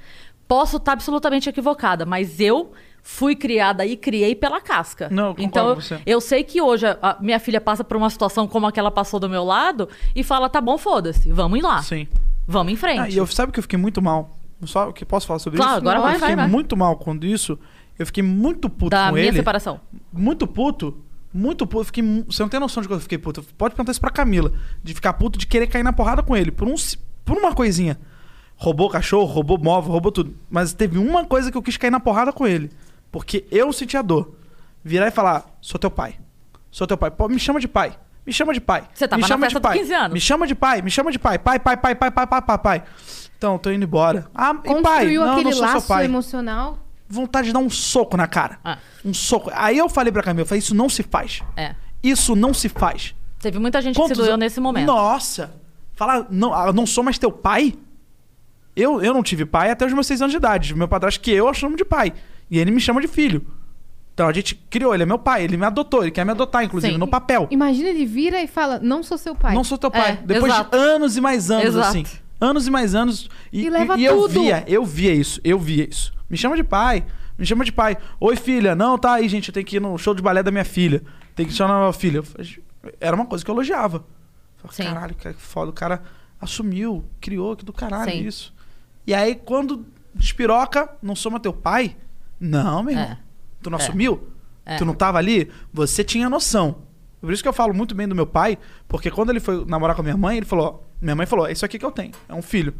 Posso 0.47 0.77
estar 0.77 0.93
absolutamente 0.93 1.49
equivocada, 1.49 2.05
mas 2.05 2.39
eu 2.39 2.71
fui 3.03 3.35
criada 3.35 3.85
e 3.85 3.97
criei 3.97 4.35
pela 4.35 4.61
casca. 4.61 5.09
Não, 5.09 5.29
eu 5.29 5.35
concordo 5.35 5.45
então, 5.45 5.75
com 5.75 5.81
você. 5.81 5.99
eu 6.05 6.21
sei 6.21 6.43
que 6.43 6.61
hoje 6.61 6.85
a, 6.87 7.17
minha 7.19 7.39
filha 7.39 7.59
passa 7.59 7.83
por 7.83 7.97
uma 7.97 8.09
situação 8.09 8.47
como 8.47 8.67
a 8.67 8.71
que 8.71 8.79
ela 8.79 8.91
passou 8.91 9.19
do 9.19 9.29
meu 9.29 9.43
lado 9.43 9.89
e 10.15 10.23
fala: 10.23 10.47
tá 10.47 10.61
bom, 10.61 10.77
foda-se, 10.77 11.31
vamos 11.31 11.59
ir 11.59 11.63
lá. 11.63 11.81
Sim. 11.81 12.07
Vamos 12.47 12.71
em 12.71 12.75
frente. 12.77 12.99
Ah, 12.99 13.09
e 13.09 13.17
eu, 13.17 13.25
sabe 13.27 13.51
que 13.51 13.59
eu 13.59 13.63
fiquei 13.63 13.77
muito 13.79 14.01
mal? 14.01 14.37
Só 14.63 14.91
que 14.91 15.03
posso 15.03 15.27
falar 15.27 15.39
sobre 15.39 15.57
Claro, 15.57 15.73
isso? 15.73 15.81
agora 15.81 15.99
vai, 15.99 16.11
eu 16.15 16.19
fiquei 16.19 16.35
vai, 16.35 16.45
vai. 16.45 16.51
muito 16.51 16.77
mal 16.77 16.95
quando 16.95 17.25
isso. 17.25 17.59
Eu 17.99 18.05
fiquei 18.05 18.23
muito 18.23 18.69
puto 18.69 18.91
da 18.91 19.07
com 19.07 19.15
minha 19.15 19.27
ele. 19.27 19.37
separação. 19.37 19.79
Muito 20.13 20.47
puto. 20.47 21.03
Muito 21.33 21.67
puto. 21.67 21.81
Eu 21.81 21.85
Fiquei, 21.85 22.23
você 22.25 22.41
não 22.41 22.49
tem 22.49 22.59
noção 22.59 22.81
de 22.81 22.87
quando 22.87 22.99
eu 22.99 23.03
fiquei 23.03 23.17
puto. 23.17 23.43
Pode 23.57 23.75
perguntar 23.75 23.91
isso 23.91 24.01
pra 24.01 24.09
Camila. 24.09 24.51
De 24.83 24.93
ficar 24.93 25.13
puto, 25.13 25.37
de 25.37 25.45
querer 25.45 25.67
cair 25.67 25.83
na 25.83 25.93
porrada 25.93 26.23
com 26.23 26.35
ele. 26.35 26.51
Por, 26.51 26.67
um, 26.67 26.75
por 27.25 27.37
uma 27.37 27.53
coisinha. 27.53 27.99
Roubou 28.55 28.89
cachorro, 28.89 29.25
roubou 29.25 29.57
móvel, 29.57 29.91
roubou 29.91 30.11
tudo. 30.11 30.35
Mas 30.49 30.73
teve 30.73 30.97
uma 30.97 31.25
coisa 31.25 31.51
que 31.51 31.57
eu 31.57 31.61
quis 31.61 31.77
cair 31.77 31.91
na 31.91 31.99
porrada 31.99 32.33
com 32.33 32.47
ele. 32.47 32.71
Porque 33.11 33.45
eu 33.51 33.71
senti 33.71 33.95
a 33.95 34.01
dor. 34.01 34.35
Virar 34.83 35.07
e 35.07 35.11
falar: 35.11 35.45
sou 35.61 35.79
teu 35.79 35.91
pai. 35.91 36.15
Sou 36.71 36.87
teu 36.87 36.97
pai. 36.97 37.11
Pô, 37.11 37.27
me 37.27 37.39
chama 37.39 37.59
de 37.59 37.67
pai. 37.67 37.97
Me 38.25 38.33
chama 38.33 38.53
de 38.53 38.59
pai. 38.59 38.83
Você 38.93 39.07
tava 39.07 39.17
me 39.17 39.21
na 39.21 39.27
chama 39.27 39.45
festa 39.45 39.59
de 39.59 39.63
pai. 39.63 39.73
dos 39.77 39.81
15 39.83 39.93
anos. 39.93 40.13
Me 40.13 40.19
chama 40.19 40.47
de 40.47 40.55
pai, 40.55 40.81
me 40.81 40.91
chama 40.91 41.11
de 41.11 41.19
pai. 41.19 41.39
Pai, 41.39 41.59
pai, 41.59 41.77
pai, 41.77 41.95
pai, 41.95 42.11
pai, 42.11 42.27
pai, 42.27 42.41
pai, 42.41 42.57
pai. 42.57 42.83
Então, 43.37 43.57
tô 43.57 43.71
indo 43.71 43.85
embora. 43.85 44.27
Ah, 44.35 44.51
e 44.51 44.53
pai? 44.53 44.73
Construiu 44.73 45.23
Não, 45.23 45.31
aquele 45.31 45.45
não 45.45 45.51
sou 45.53 45.65
seu 45.65 45.73
laço 45.75 45.87
pai 45.87 46.05
emocional. 46.05 46.79
Vontade 47.07 47.47
de 47.47 47.53
dar 47.53 47.59
um 47.59 47.69
soco 47.69 48.15
na 48.17 48.27
cara. 48.27 48.59
Ah. 48.63 48.77
Um 49.03 49.13
soco. 49.13 49.49
Aí 49.53 49.77
eu 49.77 49.87
falei 49.89 50.11
pra 50.11 50.21
Camila, 50.23 50.41
eu 50.43 50.45
falei, 50.45 50.59
isso 50.59 50.75
não 50.75 50.89
se 50.89 51.03
faz. 51.03 51.41
É. 51.55 51.75
Isso 52.03 52.35
não 52.35 52.53
se 52.53 52.69
faz. 52.69 53.15
Teve 53.39 53.59
muita 53.59 53.81
gente 53.81 53.95
que 53.95 54.01
Quantos 54.01 54.17
se 54.17 54.23
doeu 54.23 54.33
an- 54.35 54.37
nesse 54.37 54.59
momento. 54.59 54.85
Nossa! 54.87 55.53
Falar, 55.93 56.27
não, 56.29 56.53
ah, 56.53 56.67
eu 56.67 56.73
não 56.73 56.85
sou 56.85 57.03
mais 57.03 57.17
teu 57.17 57.31
pai? 57.31 57.73
Eu, 58.75 59.01
eu 59.01 59.13
não 59.13 59.23
tive 59.23 59.45
pai 59.45 59.71
até 59.71 59.85
os 59.85 59.93
meus 59.93 60.05
seis 60.05 60.21
anos 60.21 60.31
de 60.31 60.37
idade. 60.37 60.75
Meu 60.75 60.87
padrasto 60.87 61.19
que 61.19 61.31
eu, 61.31 61.47
eu 61.47 61.53
chamo 61.53 61.75
de 61.75 61.83
pai. 61.83 62.13
E 62.49 62.59
ele 62.59 62.69
me 62.71 62.79
chama 62.79 63.01
de 63.01 63.07
filho. 63.07 63.45
Então 64.13 64.27
a 64.27 64.33
gente 64.33 64.55
criou, 64.69 64.93
ele 64.93 65.03
é 65.03 65.05
meu 65.05 65.19
pai, 65.19 65.43
ele 65.43 65.57
me 65.57 65.65
adotou, 65.65 66.01
ele 66.01 66.11
quer 66.11 66.25
me 66.25 66.31
adotar, 66.31 66.63
inclusive, 66.63 66.93
Sim. 66.93 66.99
no 66.99 67.07
papel. 67.07 67.47
Imagina 67.51 67.89
ele 67.89 68.05
vira 68.05 68.41
e 68.41 68.47
fala: 68.47 68.79
Não 68.79 69.03
sou 69.03 69.17
seu 69.17 69.35
pai. 69.35 69.53
Não 69.53 69.63
sou 69.63 69.77
teu 69.77 69.91
pai. 69.91 70.11
É, 70.13 70.15
Depois 70.25 70.51
exato. 70.51 70.71
de 70.71 70.77
anos 70.83 71.17
e 71.17 71.21
mais 71.21 71.51
anos, 71.51 71.65
Exato. 71.65 71.87
assim. 71.87 72.03
Anos 72.39 72.67
e 72.67 72.71
mais 72.71 72.93
anos. 72.95 73.29
E, 73.51 73.65
E 73.65 73.69
leva 73.69 73.97
e 73.97 74.05
eu 74.05 74.21
tudo. 74.21 74.41
via, 74.41 74.63
eu 74.67 74.85
via 74.85 75.13
isso, 75.13 75.39
eu 75.43 75.57
via 75.59 75.87
isso. 75.89 76.13
Me 76.29 76.37
chama 76.37 76.55
de 76.55 76.63
pai, 76.63 77.05
me 77.37 77.45
chama 77.45 77.63
de 77.65 77.71
pai. 77.71 77.97
Oi, 78.19 78.35
filha. 78.35 78.75
Não, 78.75 78.97
tá 78.97 79.13
aí, 79.13 79.27
gente, 79.27 79.47
eu 79.49 79.53
tenho 79.53 79.65
que 79.65 79.77
ir 79.77 79.79
no 79.79 79.97
show 79.97 80.13
de 80.13 80.21
balé 80.21 80.43
da 80.43 80.51
minha 80.51 80.65
filha. 80.65 81.01
Tem 81.35 81.45
que 81.45 81.53
chamar 81.53 81.79
minha 81.79 81.93
filha. 81.93 82.21
Eu 82.83 82.93
Era 82.99 83.15
uma 83.15 83.25
coisa 83.25 83.43
que 83.43 83.49
eu 83.49 83.55
elogiava. 83.55 84.05
Eu 84.63 84.69
Caralho, 84.69 85.15
cara, 85.15 85.33
que 85.35 85.41
foda. 85.41 85.69
O 85.71 85.73
cara 85.73 86.01
assumiu, 86.41 87.05
criou, 87.21 87.55
que 87.55 87.63
do 87.65 87.71
caralho 87.73 88.11
Sim. 88.11 88.25
isso. 88.25 88.53
E 89.05 89.13
aí, 89.13 89.35
quando 89.35 89.85
despiroca, 90.13 90.89
não 91.01 91.15
sou 91.15 91.31
mais 91.31 91.41
teu 91.41 91.53
pai? 91.53 91.95
Não, 92.39 92.83
meu 92.83 92.93
irmão. 92.93 93.11
É. 93.11 93.17
Tu 93.61 93.69
não 93.69 93.77
É. 93.77 93.81
assumiu? 93.81 94.27
É. 94.65 94.75
Tu 94.77 94.85
não 94.85 94.93
tava 94.93 95.17
ali? 95.17 95.49
Você 95.73 96.03
tinha 96.03 96.29
noção. 96.29 96.83
Por 97.21 97.31
isso 97.31 97.41
que 97.41 97.47
eu 97.49 97.53
falo 97.53 97.73
muito 97.73 97.95
bem 97.95 98.07
do 98.07 98.13
meu 98.15 98.27
pai, 98.27 98.57
porque 98.87 99.09
quando 99.09 99.29
ele 99.31 99.39
foi 99.39 99.65
namorar 99.65 99.95
com 99.95 100.01
a 100.01 100.03
minha 100.03 100.17
mãe, 100.17 100.37
ele 100.37 100.45
falou: 100.45 100.86
minha 101.01 101.15
mãe 101.15 101.25
falou, 101.25 101.47
é 101.47 101.51
isso 101.51 101.65
aqui 101.65 101.77
que 101.77 101.85
eu 101.85 101.91
tenho, 101.91 102.11
é 102.27 102.33
um 102.33 102.41
filho. 102.41 102.73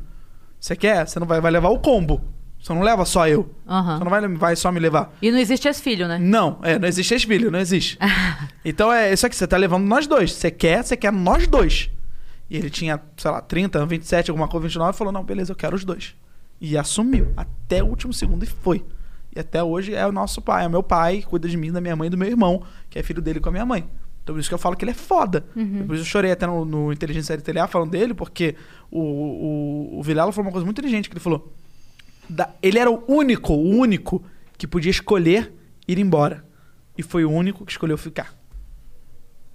Você 0.59 0.75
quer? 0.75 1.07
Você 1.07 1.19
não 1.19 1.27
vai, 1.27 1.39
vai 1.39 1.51
levar 1.51 1.69
o 1.69 1.79
combo. 1.79 2.21
Você 2.59 2.73
não 2.73 2.81
leva 2.81 3.05
só 3.05 3.27
eu. 3.27 3.53
Aham. 3.67 3.97
Você 3.97 4.03
não 4.03 4.09
vai, 4.09 4.27
vai 4.29 4.55
só 4.55 4.71
me 4.71 4.79
levar. 4.79 5.13
E 5.21 5.31
não 5.31 5.37
existe 5.37 5.67
esse 5.67 5.81
filho, 5.81 6.07
né? 6.07 6.17
Não, 6.19 6.59
é, 6.63 6.79
não 6.79 6.87
existe 6.87 7.13
esse 7.13 7.27
filho, 7.27 7.51
não 7.51 7.59
existe. 7.59 7.97
então 8.65 8.91
é 8.91 9.13
isso 9.13 9.25
aqui, 9.25 9.35
você 9.35 9.47
tá 9.47 9.55
levando 9.57 9.85
nós 9.85 10.07
dois. 10.07 10.33
Você 10.33 10.49
quer, 10.49 10.83
você 10.83 10.97
quer 10.97 11.11
nós 11.11 11.47
dois. 11.47 11.89
E 12.49 12.57
ele 12.57 12.69
tinha, 12.69 12.99
sei 13.17 13.31
lá, 13.31 13.41
30, 13.41 13.85
27, 13.85 14.31
alguma 14.31 14.47
coisa, 14.47 14.63
29, 14.63 14.95
e 14.95 14.97
falou: 14.97 15.13
não, 15.13 15.23
beleza, 15.23 15.51
eu 15.51 15.55
quero 15.55 15.75
os 15.75 15.85
dois. 15.85 16.15
E 16.59 16.77
assumiu, 16.77 17.31
até 17.37 17.83
o 17.83 17.87
último 17.87 18.13
segundo, 18.13 18.43
e 18.43 18.47
foi. 18.47 18.83
E 19.35 19.39
até 19.39 19.61
hoje 19.61 19.93
é 19.93 20.07
o 20.07 20.11
nosso 20.11 20.41
pai, 20.41 20.63
é 20.63 20.67
o 20.67 20.71
meu 20.71 20.81
pai, 20.81 21.21
cuida 21.21 21.47
de 21.47 21.55
mim, 21.55 21.71
da 21.71 21.79
minha 21.79 21.95
mãe 21.95 22.07
e 22.07 22.09
do 22.09 22.17
meu 22.17 22.27
irmão, 22.27 22.63
que 22.89 22.97
é 22.97 23.03
filho 23.03 23.21
dele 23.21 23.39
com 23.39 23.49
a 23.49 23.51
minha 23.51 23.65
mãe. 23.65 23.87
Então 24.27 24.35
por 24.35 24.39
isso 24.41 24.49
que 24.49 24.53
eu 24.53 24.59
falo 24.59 24.75
que 24.75 24.83
ele 24.83 24.91
é 24.91 24.93
foda. 24.93 25.45
Por 25.85 25.95
isso 25.95 26.01
eu 26.03 26.05
chorei 26.05 26.31
até 26.31 26.45
no, 26.45 26.65
no 26.65 26.91
Inteligência 26.91 27.33
LTLA 27.33 27.65
falando 27.67 27.91
dele, 27.91 28.13
porque 28.13 28.55
o, 28.91 28.99
o, 28.99 29.99
o 29.99 30.03
Vilela 30.03 30.33
falou 30.33 30.47
uma 30.47 30.51
coisa 30.51 30.65
muito 30.65 30.77
inteligente, 30.79 31.07
que 31.09 31.13
ele 31.13 31.21
falou. 31.23 31.53
da- 32.29 32.49
ele 32.61 32.77
era 32.77 32.91
o 32.91 33.01
único, 33.07 33.53
o 33.53 33.69
único 33.69 34.21
que 34.57 34.67
podia 34.67 34.91
escolher 34.91 35.53
ir 35.87 35.97
embora. 35.97 36.45
E 36.97 37.01
foi 37.03 37.23
o 37.23 37.31
único 37.31 37.65
que 37.65 37.71
escolheu 37.71 37.97
ficar. 37.97 38.35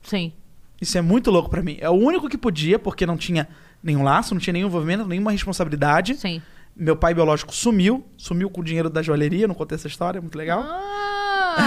Sim. 0.02 0.33
Isso 0.81 0.97
é 0.97 1.02
muito 1.02 1.31
louco 1.31 1.51
pra 1.51 1.62
mim. 1.62 1.76
É 1.81 1.91
o 1.91 1.92
único 1.92 2.28
que 2.28 2.39
podia, 2.39 2.78
porque 2.78 3.05
não 3.05 3.17
tinha 3.17 3.49
nenhum 3.83 4.02
laço, 4.02 4.34
não 4.34 4.41
tinha 4.41 4.52
nenhum 4.52 4.68
envolvimento, 4.68 5.07
nenhuma 5.07 5.31
responsabilidade. 5.33 6.15
Sim. 6.17 6.41
Meu 6.75 6.97
pai 6.97 7.12
biológico 7.15 7.55
sumiu, 7.55 8.07
sumiu 8.17 8.49
com 8.49 8.62
o 8.62 8.65
dinheiro 8.65 8.89
da 8.89 9.02
joalheria, 9.02 9.47
não 9.47 9.55
contei 9.55 9.76
essa 9.76 9.86
história, 9.86 10.20
muito 10.20 10.36
legal. 10.39 10.62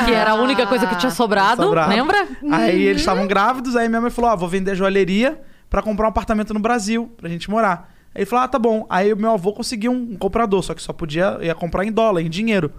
Que 0.05 0.14
era 0.14 0.31
a 0.31 0.35
única 0.35 0.65
coisa 0.67 0.88
que 0.88 0.95
tinha 0.97 1.11
sobrado, 1.11 1.64
Sobrado. 1.64 1.89
lembra? 1.89 2.27
Aí 2.51 2.81
eles 2.83 3.01
estavam 3.01 3.27
grávidos, 3.27 3.75
aí 3.75 3.88
minha 3.88 4.01
mãe 4.01 4.09
falou: 4.09 4.31
Ó, 4.31 4.35
vou 4.35 4.49
vender 4.49 4.72
a 4.72 4.75
joalheria 4.75 5.41
pra 5.69 5.81
comprar 5.81 6.05
um 6.05 6.09
apartamento 6.09 6.53
no 6.53 6.59
Brasil, 6.59 7.11
pra 7.17 7.30
gente 7.30 7.49
morar. 7.49 7.91
Aí 8.14 8.22
ele 8.22 8.25
falou: 8.25 8.45
Ah, 8.45 8.47
tá 8.47 8.59
bom. 8.59 8.85
Aí 8.89 9.11
o 9.11 9.17
meu 9.17 9.31
avô 9.31 9.53
conseguiu 9.53 9.91
um, 9.91 10.15
comprador, 10.15 10.64
só 10.64 10.73
que 10.73 10.81
só 10.81 10.93
podia 10.93 11.38
ia 11.41 11.55
comprar 11.55 11.85
em 11.85 11.91
dólar, 11.91 12.22
em 12.22 12.30
dinheiro. 12.30 12.72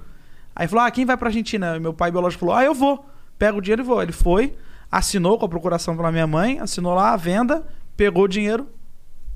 Aí 0.55 0.67
falou: 0.67 0.85
Ah, 0.85 0.91
quem 0.91 1.05
vai 1.05 1.17
pra 1.17 1.28
Argentina? 1.28 1.73
Aí 1.73 1.81
meu 1.81 1.93
pai 1.93 2.10
biológico 2.10 2.41
falou: 2.41 2.55
Ah, 2.55 2.65
eu 2.65 2.75
vou. 2.75 3.05
Pega 3.39 3.57
o 3.57 3.60
dinheiro 3.60 3.83
e 3.83 3.85
vou. 3.85 4.02
Ele 4.02 4.12
foi, 4.12 4.55
assinou 4.91 5.39
com 5.39 5.44
a 5.44 5.49
procuração 5.49 5.97
pela 5.97 6.10
minha 6.10 6.26
mãe, 6.26 6.59
assinou 6.59 6.94
lá 6.94 7.12
a 7.12 7.17
venda, 7.17 7.67
pegou 7.97 8.25
o 8.25 8.28
dinheiro, 8.28 8.67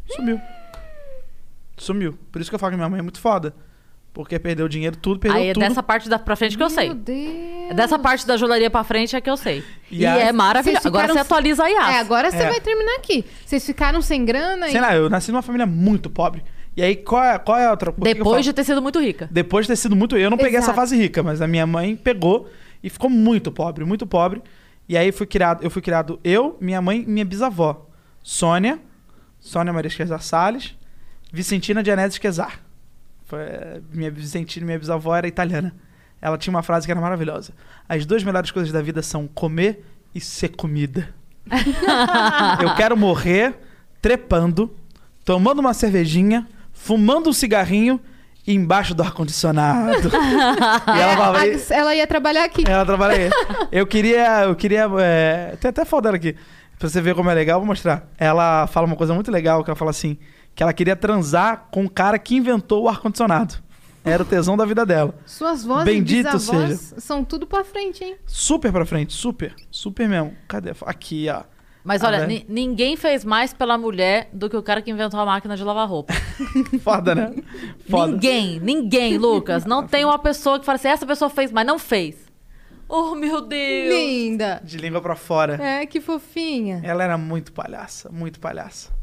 sumiu. 0.09 0.41
Sumiu. 1.77 2.19
Por 2.31 2.41
isso 2.41 2.51
que 2.51 2.55
eu 2.55 2.59
falo 2.59 2.73
que 2.73 2.77
minha 2.77 2.89
mãe 2.89 2.99
é 2.99 3.03
muito 3.03 3.21
foda. 3.21 3.55
Porque 4.13 4.39
perdeu 4.41 4.67
o 4.67 4.69
dinheiro, 4.69 4.97
tudo, 4.97 5.21
perdeu 5.21 5.41
Aí 5.41 5.49
é 5.51 5.53
tudo. 5.55 5.63
dessa 5.63 5.83
parte 5.83 6.09
da, 6.09 6.19
pra 6.19 6.35
frente 6.35 6.57
que 6.57 6.63
eu 6.63 6.69
sei. 6.69 6.87
Meu 6.87 6.97
Deus. 6.97 7.71
É 7.71 7.75
dessa 7.75 7.97
parte 7.99 8.27
da 8.27 8.37
joalheria 8.37 8.69
pra 8.69 8.83
frente 8.83 9.15
é 9.15 9.21
que 9.21 9.31
eu 9.31 9.37
sei. 9.37 9.63
E 9.91 10.01
E, 10.03 10.07
aí- 10.07 10.23
é 10.23 10.33
maravilhoso. 10.33 10.83
Vocês 10.83 10.87
Agora 10.87 11.03
ficaram- 11.09 11.15
você 11.15 11.21
atualiza 11.33 11.65
a 11.65 11.69
IAS. 11.71 11.95
É, 11.95 11.99
agora 12.01 12.31
você 12.31 12.37
É. 12.39 12.49
vai 12.49 12.61
terminar 12.61 12.97
aqui. 12.97 13.25
Vocês 13.47 13.65
ficaram 13.65 14.03
sem 14.03 14.25
grana 14.25 14.67
e. 14.69 14.73
Sei 14.73 14.81
lá, 14.81 14.95
eu 14.97 15.09
nasci 15.09 15.31
numa 15.31 15.43
família 15.43 15.65
muito 15.67 16.11
pobre. 16.11 16.43
E 16.77 16.83
aí, 16.83 16.97
qual 16.97 17.23
é, 17.23 17.39
qual 17.39 17.59
é 17.59 17.67
a 17.67 17.71
outra... 17.71 17.93
por 17.93 18.03
que 18.05 18.15
que 18.15 18.21
eu 18.21 18.25
Depois 18.25 18.45
de 18.45 18.53
ter 18.53 18.65
sido 18.65 18.83
muito 18.83 19.01
rica. 19.01 19.29
Depois 19.31 19.67
de 19.67 19.73
ter 19.73 19.77
sido 19.77 19.95
muito. 19.95 20.17
Eu 20.17 20.29
não 20.31 20.37
peguei 20.37 20.57
essa 20.59 20.67
Exato. 20.67 20.77
fase 20.77 20.97
rica, 20.97 21.23
mas 21.23 21.41
a 21.41 21.47
minha 21.47 21.67
mãe 21.67 21.95
pegou 21.95 22.49
e 22.83 22.91
ficou 22.91 23.09
muito 23.11 23.53
pobre, 23.53 23.85
muito 23.85 24.07
pobre. 24.07 24.43
E 24.89 24.97
aí 24.97 25.13
fui 25.13 25.27
criado, 25.27 25.63
eu 25.63 25.71
fui 25.71 25.81
criado 25.83 26.19
eu, 26.25 26.57
minha 26.61 26.83
mãe 26.83 27.05
e 27.07 27.07
minha 27.11 27.25
bisavó. 27.25 27.87
Sônia, 28.25 28.81
Sônia 29.39 29.73
Maria 29.73 29.89
Esquezar 29.89 30.21
Salles, 30.21 30.75
Vicentina 31.33 31.81
Dianese 31.83 32.15
Esquezar. 32.15 32.61
Foi, 33.31 33.43
eh, 33.43 33.81
minha 33.93 34.11
Vicentina, 34.11 34.67
minha 34.67 34.77
bisavó 34.77 35.15
era 35.15 35.29
italiana. 35.29 35.73
Ela 36.21 36.37
tinha 36.37 36.53
uma 36.53 36.65
frase 36.65 36.85
que 36.85 36.91
era 36.91 37.01
maravilhosa. 37.01 37.53
As 37.89 38.05
duas 38.05 38.25
melhores 38.25 38.51
coisas 38.51 38.73
da 38.73 38.83
vida 38.83 39.03
são 39.03 39.29
comer 39.29 39.85
e 40.13 40.21
ser 40.21 40.49
comida. 40.49 41.15
eu 42.61 42.75
quero 42.75 42.97
morrer 42.97 43.55
trepando, 44.03 44.75
tomando 45.25 45.61
uma 45.61 45.73
cervejinha, 45.73 46.45
fumando 46.73 47.31
um 47.31 47.33
cigarrinho 47.33 48.01
embaixo 48.45 48.97
do 48.97 49.03
ar-condicionado. 49.05 50.09
e 50.13 51.01
ela 51.01 51.17
falava. 51.17 51.47
É, 51.47 51.61
ela 51.71 51.95
ia 51.95 52.07
trabalhar 52.09 52.43
aqui. 52.43 52.65
Ela 52.67 52.85
trabalha 52.85 53.15
aí. 53.15 53.31
Eu 53.71 53.87
queria. 53.87 54.43
Eu 54.43 54.57
queria. 54.57 54.89
É... 54.99 55.57
Tem 55.61 55.69
até 55.69 55.85
foto 55.85 56.03
dela 56.03 56.17
aqui. 56.17 56.35
Pra 56.81 56.89
você 56.89 57.01
ver 57.01 57.15
como 57.15 57.31
é 57.31 57.35
legal, 57.35 57.61
vou 57.61 57.67
mostrar. 57.67 58.09
Ela 58.19 58.67
fala 58.67 58.89
uma 58.89 58.97
coisa 58.97 59.15
muito 59.15 59.31
legal, 59.31 59.63
que 59.63 59.71
ela 59.71 59.77
fala 59.77 59.93
assim: 59.93 60.19
que 60.61 60.63
ela 60.63 60.75
queria 60.75 60.95
transar 60.95 61.69
com 61.71 61.87
o 61.87 61.89
cara 61.89 62.19
que 62.19 62.37
inventou 62.37 62.83
o 62.85 62.89
ar-condicionado. 62.91 63.55
Era 64.05 64.23
o 64.23 64.27
tesão 64.27 64.59
da 64.59 64.67
vida 64.67 64.85
dela. 64.85 65.15
Suas 65.25 65.65
vozes 65.65 65.87
Bendito 65.87 66.39
seja. 66.39 66.77
são 67.01 67.25
tudo 67.25 67.47
pra 67.47 67.65
frente, 67.65 68.05
hein? 68.05 68.17
Super 68.27 68.71
pra 68.71 68.85
frente, 68.85 69.15
super. 69.15 69.55
Super 69.71 70.07
mesmo. 70.07 70.35
Cadê? 70.47 70.73
Aqui, 70.85 71.29
ó. 71.31 71.45
Mas 71.83 72.03
olha, 72.03 72.27
ni- 72.27 72.45
ninguém 72.47 72.95
fez 72.95 73.25
mais 73.25 73.55
pela 73.55 73.79
mulher 73.79 74.29
do 74.35 74.51
que 74.51 74.57
o 74.59 74.63
cara 74.63 74.83
que 74.83 74.91
inventou 74.91 75.19
a 75.19 75.25
máquina 75.25 75.57
de 75.57 75.65
lavar 75.65 75.89
roupa. 75.89 76.13
Foda, 76.85 77.15
né? 77.15 77.35
Foda. 77.89 78.13
Ninguém, 78.13 78.61
ninguém, 78.61 79.17
Lucas. 79.17 79.65
Não 79.65 79.87
tem 79.87 80.05
uma 80.05 80.19
pessoa 80.19 80.61
que 80.61 80.67
fala 80.67 80.77
assim, 80.77 80.89
essa 80.89 81.07
pessoa 81.07 81.31
fez, 81.31 81.51
mas 81.51 81.67
não 81.67 81.79
fez. 81.79 82.17
Oh, 82.87 83.15
meu 83.15 83.41
Deus. 83.41 83.95
Linda. 83.95 84.61
De 84.63 84.77
língua 84.77 85.01
pra 85.01 85.17
fora. 85.17 85.55
É, 85.55 85.87
que 85.87 86.03
fofinha. 86.03 86.83
Ela 86.85 87.03
era 87.03 87.17
muito 87.17 87.51
palhaça, 87.51 88.11
muito 88.13 88.39
palhaça. 88.39 89.00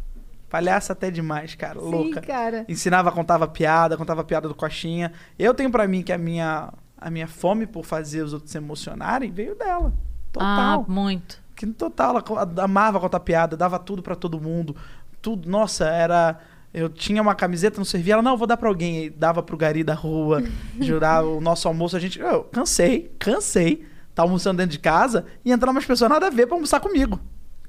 Palhaça 0.49 0.93
até 0.93 1.11
demais, 1.11 1.55
cara. 1.55 1.79
Sim, 1.79 1.89
louca. 1.89 2.21
cara. 2.21 2.65
Ensinava, 2.69 3.11
contava 3.11 3.47
piada, 3.47 3.97
contava 3.97 4.23
piada 4.23 4.47
do 4.47 4.55
coxinha. 4.55 5.11
Eu 5.37 5.53
tenho 5.53 5.69
pra 5.69 5.87
mim 5.87 6.01
que 6.01 6.13
a 6.13 6.17
minha, 6.17 6.73
a 6.97 7.09
minha 7.09 7.27
fome 7.27 7.67
por 7.67 7.85
fazer 7.85 8.21
os 8.21 8.33
outros 8.33 8.51
se 8.51 8.57
emocionarem 8.57 9.29
veio 9.31 9.55
dela. 9.55 9.93
Total. 10.31 10.85
Ah, 10.87 10.91
muito. 10.91 11.41
Que 11.55 11.65
no 11.65 11.73
total, 11.73 12.23
ela 12.29 12.63
amava 12.63 12.99
contar 12.99 13.19
piada, 13.19 13.57
dava 13.57 13.77
tudo 13.77 14.01
pra 14.01 14.15
todo 14.15 14.39
mundo. 14.39 14.75
Tudo, 15.21 15.49
nossa, 15.49 15.85
era. 15.85 16.39
Eu 16.73 16.87
tinha 16.89 17.21
uma 17.21 17.33
camiseta, 17.33 17.77
não 17.77 17.85
servia. 17.85 18.13
Ela, 18.13 18.21
não, 18.21 18.37
vou 18.37 18.47
dar 18.47 18.55
pra 18.55 18.69
alguém. 18.69 18.99
Aí 18.99 19.09
dava 19.09 19.41
pro 19.41 19.57
gari 19.57 19.83
da 19.83 19.95
rua, 19.95 20.43
jurar 20.79 21.25
o 21.25 21.41
nosso 21.41 21.67
almoço. 21.67 21.97
A 21.97 21.99
gente, 21.99 22.19
eu 22.19 22.43
cansei, 22.45 23.11
cansei. 23.19 23.85
Tá 24.13 24.23
almoçando 24.23 24.57
dentro 24.57 24.71
de 24.71 24.79
casa 24.79 25.25
e 25.43 25.51
entrar 25.51 25.69
umas 25.71 25.85
pessoas 25.85 26.09
nada 26.09 26.27
a 26.27 26.29
ver 26.29 26.47
pra 26.47 26.55
almoçar 26.55 26.79
comigo. 26.79 27.19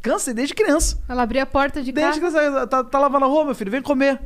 Cansei 0.03 0.33
desde 0.35 0.55
criança. 0.55 0.99
Ela 1.09 1.23
abria 1.23 1.43
a 1.43 1.47
porta 1.47 1.83
de 1.83 1.91
Desde 1.93 2.21
casa. 2.21 2.39
criança. 2.39 2.67
Tá, 2.67 2.85
tá 2.85 2.99
lavando 2.99 3.25
a 3.25 3.29
roupa, 3.29 3.47
meu 3.47 3.55
filho, 3.55 3.71
vem 3.71 3.83
comer. 3.83 4.21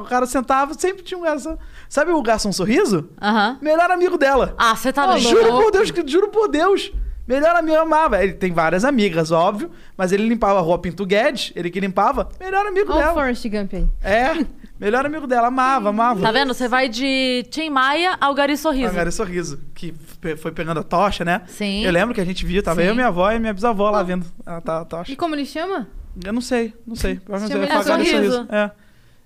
O 0.00 0.04
cara 0.04 0.26
sentava, 0.26 0.74
sempre 0.74 1.02
tinha 1.04 1.16
um 1.16 1.22
garçom. 1.22 1.56
Sabe 1.88 2.10
o 2.10 2.20
garçom 2.22 2.50
sorriso? 2.52 3.08
Aham. 3.22 3.58
Melhor 3.62 3.90
amigo 3.90 4.18
dela. 4.18 4.54
Ah, 4.58 4.74
você 4.74 4.92
tá 4.92 5.04
Ô, 5.04 5.06
louco. 5.10 5.20
Juro 5.20 5.52
por 5.62 5.70
Deus, 5.70 5.90
que- 5.90 6.06
juro 6.06 6.28
por 6.28 6.48
Deus. 6.48 6.92
Melhor 7.26 7.56
amigo 7.56 7.76
amava. 7.78 8.22
Ele 8.22 8.34
tem 8.34 8.52
várias 8.52 8.84
amigas, 8.84 9.30
óbvio. 9.32 9.70
Mas 9.96 10.12
ele 10.12 10.28
limpava 10.28 10.58
a 10.58 10.62
rua 10.62 10.78
Pinto 10.78 11.04
Guedes, 11.04 11.52
ele 11.56 11.70
que 11.70 11.80
limpava. 11.80 12.28
Melhor 12.38 12.66
amigo 12.66 12.90
Olha 12.92 12.96
o 12.96 13.02
dela. 13.02 13.14
Forrest 13.14 13.48
Gump 13.48 13.74
aí. 13.74 13.86
É, 14.02 14.46
melhor 14.78 15.04
amigo 15.04 15.26
dela. 15.26 15.48
Amava, 15.48 15.88
amava. 15.88 16.20
Tá 16.20 16.30
vendo? 16.30 16.54
Você 16.54 16.68
vai 16.68 16.88
de 16.88 17.44
Tim 17.50 17.68
Maia 17.70 18.16
ao 18.20 18.32
Gari 18.34 18.56
Sorriso. 18.56 18.88
Agora 18.88 19.10
sorriso. 19.10 19.60
Que 19.74 19.92
pe- 20.20 20.36
foi 20.36 20.52
pegando 20.52 20.80
a 20.80 20.82
tocha, 20.84 21.24
né? 21.24 21.42
Sim. 21.46 21.84
Eu 21.84 21.90
lembro 21.92 22.14
que 22.14 22.20
a 22.20 22.24
gente 22.24 22.44
viu, 22.46 22.62
tava 22.62 22.80
Sim. 22.82 22.88
eu, 22.88 22.94
minha 22.94 23.08
avó 23.08 23.30
e 23.32 23.38
minha 23.40 23.52
bisavó 23.52 23.90
lá 23.90 24.02
vendo 24.02 24.24
a, 24.44 24.60
ta- 24.60 24.80
a 24.82 24.84
tocha. 24.84 25.10
E 25.12 25.16
como 25.16 25.34
ele 25.34 25.46
chama? 25.46 25.88
Eu 26.24 26.32
não 26.32 26.40
sei, 26.40 26.72
não 26.86 26.94
sei. 26.94 27.20
Sei. 27.26 27.48
Chama 27.48 27.64
ele 27.64 27.82
sorriso. 27.82 28.46
É. 28.50 28.70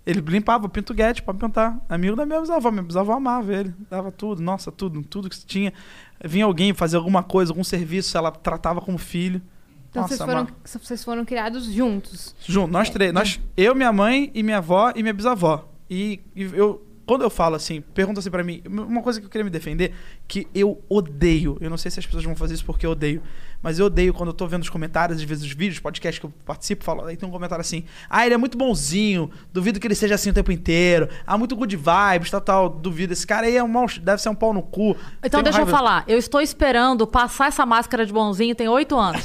Ele 0.06 0.20
limpava 0.20 0.66
o 0.66 0.68
Pinto 0.68 0.94
Guedes 0.94 1.20
pra 1.20 1.34
pintar. 1.34 1.78
Amigo 1.88 2.16
da 2.16 2.24
minha 2.24 2.40
bisavó. 2.40 2.70
Minha 2.70 2.82
bisavó 2.82 3.12
amava 3.12 3.54
ele. 3.54 3.74
Dava 3.88 4.10
tudo, 4.10 4.42
nossa, 4.42 4.72
tudo. 4.72 5.02
Tudo 5.02 5.28
que 5.28 5.44
tinha. 5.44 5.72
Vinha 6.24 6.44
alguém 6.44 6.72
fazer 6.72 6.96
alguma 6.96 7.22
coisa, 7.22 7.52
algum 7.52 7.64
serviço, 7.64 8.16
ela 8.16 8.30
tratava 8.30 8.80
como 8.80 8.98
filho. 8.98 9.40
Então 9.90 10.02
nossa, 10.02 10.16
vocês, 10.16 10.30
foram, 10.30 10.48
vocês 10.64 11.04
foram 11.04 11.24
criados 11.24 11.64
juntos. 11.66 12.34
Junto, 12.46 12.72
nós 12.72 12.90
três. 12.90 13.12
Nós, 13.12 13.40
eu, 13.56 13.74
minha 13.74 13.92
mãe 13.92 14.30
e 14.34 14.42
minha 14.42 14.58
avó 14.58 14.92
e 14.94 15.02
minha 15.02 15.12
bisavó. 15.12 15.68
E, 15.88 16.20
e 16.34 16.42
eu, 16.42 16.86
quando 17.10 17.22
eu 17.22 17.30
falo 17.30 17.56
assim, 17.56 17.80
pergunta 17.80 18.20
assim 18.20 18.30
pra 18.30 18.44
mim, 18.44 18.62
uma 18.64 19.02
coisa 19.02 19.18
que 19.18 19.26
eu 19.26 19.30
queria 19.30 19.44
me 19.44 19.50
defender, 19.50 19.92
que 20.28 20.46
eu 20.54 20.80
odeio. 20.88 21.58
Eu 21.60 21.68
não 21.68 21.76
sei 21.76 21.90
se 21.90 21.98
as 21.98 22.06
pessoas 22.06 22.22
vão 22.22 22.36
fazer 22.36 22.54
isso 22.54 22.64
porque 22.64 22.86
eu 22.86 22.92
odeio. 22.92 23.20
Mas 23.60 23.78
eu 23.78 23.86
odeio 23.86 24.14
quando 24.14 24.28
eu 24.28 24.32
tô 24.32 24.46
vendo 24.46 24.62
os 24.62 24.70
comentários, 24.70 25.18
às 25.18 25.24
vezes 25.24 25.44
os 25.44 25.52
vídeos, 25.52 25.78
podcasts 25.80 26.18
que 26.18 26.24
eu 26.24 26.32
participo, 26.46 26.82
falo, 26.82 27.04
aí 27.04 27.14
tem 27.16 27.28
um 27.28 27.32
comentário 27.32 27.60
assim, 27.60 27.84
ah, 28.08 28.24
ele 28.24 28.34
é 28.34 28.38
muito 28.38 28.56
bonzinho, 28.56 29.28
duvido 29.52 29.78
que 29.78 29.86
ele 29.86 29.94
seja 29.94 30.14
assim 30.14 30.30
o 30.30 30.32
tempo 30.32 30.50
inteiro, 30.50 31.08
ah, 31.26 31.36
muito 31.36 31.54
good 31.56 31.76
vibes, 31.76 32.30
tal, 32.30 32.40
tal, 32.40 32.68
duvido. 32.70 33.12
Esse 33.12 33.26
cara 33.26 33.46
aí 33.46 33.56
é 33.56 33.62
um 33.62 33.68
mau, 33.68 33.84
deve 34.00 34.22
ser 34.22 34.28
um 34.30 34.34
pau 34.34 34.54
no 34.54 34.62
cu. 34.62 34.96
Então 35.22 35.42
deixa 35.42 35.58
eu 35.58 35.64
raiva- 35.64 35.76
falar. 35.76 36.04
Eu 36.08 36.16
estou 36.16 36.40
esperando 36.40 37.06
passar 37.06 37.48
essa 37.48 37.66
máscara 37.66 38.06
de 38.06 38.12
bonzinho 38.14 38.54
tem 38.54 38.66
oito 38.68 38.96
anos. 38.96 39.20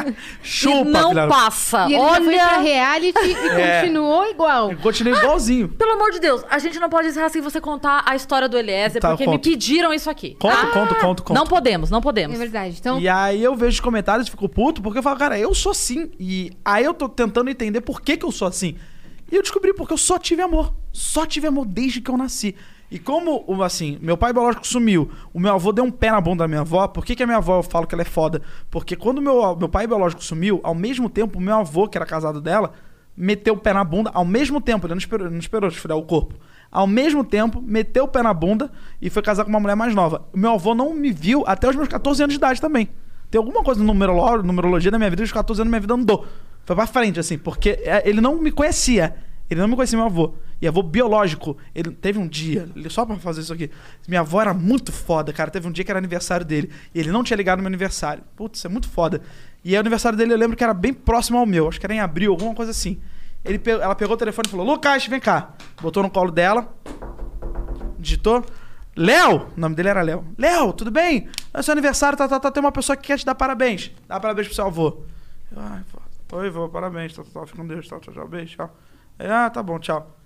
Chupa, 0.42 0.76
e 0.80 0.84
não 0.92 1.08
filha- 1.10 1.26
passa. 1.28 1.86
E 1.90 1.94
ele 1.94 2.02
já 2.02 2.14
foi 2.22 2.34
pra 2.34 2.46
Olha... 2.46 2.58
reality 2.60 3.18
e 3.24 3.32
É. 3.60 3.80
continuou 3.82 4.24
igual. 4.30 4.70
Eu 4.72 4.78
continuei 4.78 5.18
igualzinho. 5.18 5.68
Pelo 5.68 5.92
amor 5.92 6.12
de 6.12 6.20
Deus, 6.20 6.42
a 6.48 6.58
gente 6.58 6.78
não 6.78 6.88
pode 6.88 7.08
encerrar 7.16 7.28
sem 7.30 7.42
você 7.42 7.60
contar 7.60 8.02
a 8.06 8.14
história 8.14 8.48
do 8.48 8.56
Eliezer, 8.56 9.00
Tá, 9.00 9.08
eu 9.08 9.12
porque 9.12 9.26
me 9.26 9.32
conto. 9.36 9.42
pediram 9.48 9.92
isso 9.92 10.08
aqui. 10.10 10.36
Conto, 10.38 10.54
tá? 10.54 10.66
conto, 10.68 10.94
conto, 10.96 11.22
conto. 11.24 11.36
Não 11.36 11.46
podemos, 11.46 11.90
não 11.90 11.98
É 11.98 12.02
podemos. 12.02 12.38
verdade. 12.38 12.76
Então, 12.78 13.00
E 13.00 13.08
aí 13.08 13.42
eu 13.42 13.54
vejo 13.54 13.74
os 13.74 13.80
comentários 13.80 14.28
e 14.28 14.30
fico 14.30 14.48
puto, 14.48 14.80
porque 14.82 14.98
eu 14.98 15.02
falo, 15.02 15.18
cara, 15.18 15.38
eu 15.38 15.54
sou 15.54 15.72
assim. 15.72 16.10
E 16.20 16.52
aí 16.64 16.84
eu 16.84 16.94
tô 16.94 17.08
tentando 17.08 17.50
entender 17.50 17.80
por 17.80 18.00
que, 18.00 18.16
que 18.16 18.24
eu 18.24 18.30
sou 18.32 18.46
assim. 18.46 18.76
E 19.30 19.34
eu 19.34 19.42
descobri 19.42 19.74
porque 19.74 19.92
eu 19.92 19.98
só 19.98 20.18
tive 20.18 20.42
amor. 20.42 20.72
Só 20.92 21.26
tive 21.26 21.46
amor 21.48 21.66
desde 21.66 22.00
que 22.00 22.10
eu 22.10 22.16
nasci. 22.16 22.54
E 22.88 22.98
como, 23.00 23.42
o- 23.48 23.62
assim, 23.64 23.98
meu 24.00 24.16
pai 24.16 24.32
biológico 24.32 24.64
sumiu, 24.64 25.10
o 25.34 25.40
meu 25.40 25.52
avô 25.54 25.72
deu 25.72 25.84
um 25.84 25.90
pé 25.90 26.12
na 26.12 26.20
bunda 26.20 26.44
da 26.44 26.48
minha 26.48 26.60
avó, 26.60 26.86
por 26.86 27.04
que, 27.04 27.16
que 27.16 27.22
a 27.24 27.26
minha 27.26 27.38
avó 27.38 27.58
eu 27.58 27.62
falo 27.64 27.84
que 27.84 27.92
ela 27.96 28.02
é 28.02 28.04
foda? 28.04 28.40
Porque 28.70 28.94
quando 28.94 29.20
meu, 29.20 29.56
meu 29.56 29.68
pai 29.68 29.88
biológico 29.88 30.22
sumiu, 30.22 30.60
ao 30.62 30.72
mesmo 30.74 31.10
tempo, 31.10 31.38
o 31.38 31.42
meu 31.42 31.56
avô, 31.56 31.88
que 31.88 31.98
era 31.98 32.06
casado 32.06 32.40
dela, 32.40 32.72
meteu 33.16 33.54
o 33.54 33.56
pé 33.56 33.72
na 33.72 33.82
bunda, 33.82 34.12
ao 34.14 34.24
mesmo 34.24 34.60
tempo, 34.60 34.86
ele 34.86 34.94
não 34.94 34.98
esperou, 34.98 35.28
não 35.28 35.38
esperou 35.38 35.68
esfriar 35.68 35.98
o 35.98 36.02
corpo. 36.04 36.34
Ao 36.76 36.86
mesmo 36.86 37.24
tempo, 37.24 37.62
meteu 37.62 38.04
o 38.04 38.08
pé 38.08 38.22
na 38.22 38.34
bunda 38.34 38.70
e 39.00 39.08
foi 39.08 39.22
casar 39.22 39.44
com 39.44 39.48
uma 39.48 39.58
mulher 39.58 39.74
mais 39.74 39.94
nova. 39.94 40.26
Meu 40.34 40.52
avô 40.52 40.74
não 40.74 40.92
me 40.92 41.10
viu 41.10 41.42
até 41.46 41.66
os 41.66 41.74
meus 41.74 41.88
14 41.88 42.22
anos 42.22 42.34
de 42.34 42.36
idade 42.36 42.60
também. 42.60 42.90
Tem 43.30 43.38
alguma 43.38 43.62
coisa 43.64 43.80
no 43.80 43.86
numerolo- 43.86 44.42
numerologia 44.42 44.90
da 44.90 44.98
minha 44.98 45.08
vida, 45.08 45.22
os 45.22 45.32
14 45.32 45.62
anos 45.62 45.70
da 45.70 45.70
minha 45.70 45.80
vida 45.80 45.94
andou. 45.94 46.26
Foi 46.66 46.76
pra 46.76 46.86
frente, 46.86 47.18
assim, 47.18 47.38
porque 47.38 47.70
é, 47.82 48.02
ele 48.06 48.20
não 48.20 48.36
me 48.42 48.50
conhecia. 48.50 49.16
Ele 49.48 49.58
não 49.58 49.68
me 49.68 49.74
conhecia, 49.74 49.96
meu 49.96 50.04
avô. 50.06 50.34
E 50.60 50.68
avô 50.68 50.82
biológico. 50.82 51.56
Ele 51.74 51.90
teve 51.92 52.18
um 52.18 52.28
dia, 52.28 52.68
só 52.90 53.06
pra 53.06 53.16
fazer 53.16 53.40
isso 53.40 53.54
aqui. 53.54 53.70
Minha 54.06 54.20
avó 54.20 54.42
era 54.42 54.52
muito 54.52 54.92
foda, 54.92 55.32
cara. 55.32 55.50
Teve 55.50 55.66
um 55.66 55.72
dia 55.72 55.82
que 55.82 55.90
era 55.90 55.98
aniversário 55.98 56.44
dele. 56.44 56.68
E 56.94 57.00
ele 57.00 57.10
não 57.10 57.24
tinha 57.24 57.38
ligado 57.38 57.56
no 57.58 57.62
meu 57.62 57.68
aniversário. 57.68 58.22
Putz, 58.36 58.62
é 58.66 58.68
muito 58.68 58.86
foda. 58.86 59.22
E 59.64 59.74
o 59.74 59.80
aniversário 59.80 60.18
dele 60.18 60.34
eu 60.34 60.36
lembro 60.38 60.56
que 60.58 60.62
era 60.64 60.74
bem 60.74 60.92
próximo 60.92 61.38
ao 61.38 61.46
meu. 61.46 61.68
Acho 61.68 61.80
que 61.80 61.86
era 61.86 61.94
em 61.94 62.00
abril, 62.00 62.32
alguma 62.32 62.54
coisa 62.54 62.70
assim. 62.72 62.98
Ele 63.46 63.58
pe- 63.58 63.70
ela 63.70 63.94
pegou 63.94 64.14
o 64.14 64.18
telefone 64.18 64.44
e 64.48 64.50
falou: 64.50 64.66
Lucas, 64.66 65.06
vem 65.06 65.20
cá. 65.20 65.50
Botou 65.80 66.02
no 66.02 66.10
colo 66.10 66.30
dela. 66.30 66.68
Digitou. 67.98 68.44
Léo! 68.96 69.48
O 69.56 69.60
nome 69.60 69.74
dele 69.74 69.88
era 69.90 70.02
Léo. 70.02 70.24
Léo, 70.38 70.72
tudo 70.72 70.90
bem? 70.90 71.28
É 71.52 71.60
seu 71.62 71.72
aniversário, 71.72 72.16
tá, 72.16 72.26
tá, 72.26 72.40
tá. 72.40 72.50
Tem 72.50 72.62
uma 72.62 72.72
pessoa 72.72 72.96
que 72.96 73.06
quer 73.06 73.18
te 73.18 73.26
dar 73.26 73.34
parabéns. 73.34 73.90
Dá 74.08 74.18
parabéns 74.18 74.46
pro 74.48 74.56
seu 74.56 74.66
avô. 74.66 75.02
Eu, 75.54 75.60
Ai, 75.62 75.82
pô, 76.28 76.36
oi, 76.38 76.48
vô, 76.50 76.68
parabéns. 76.68 77.14
Tá, 77.14 77.22
tá, 77.22 77.40
tá, 77.40 77.46
fica 77.46 77.58
com 77.58 77.66
Deus. 77.66 77.86
Tchau, 77.86 78.00
tchau, 78.00 78.14
tchau. 78.14 78.26
Beijo, 78.28 78.56
tchau. 78.56 78.74
Ah, 79.18 79.50
tá 79.50 79.62
bom, 79.62 79.78
tchau. 79.78 80.16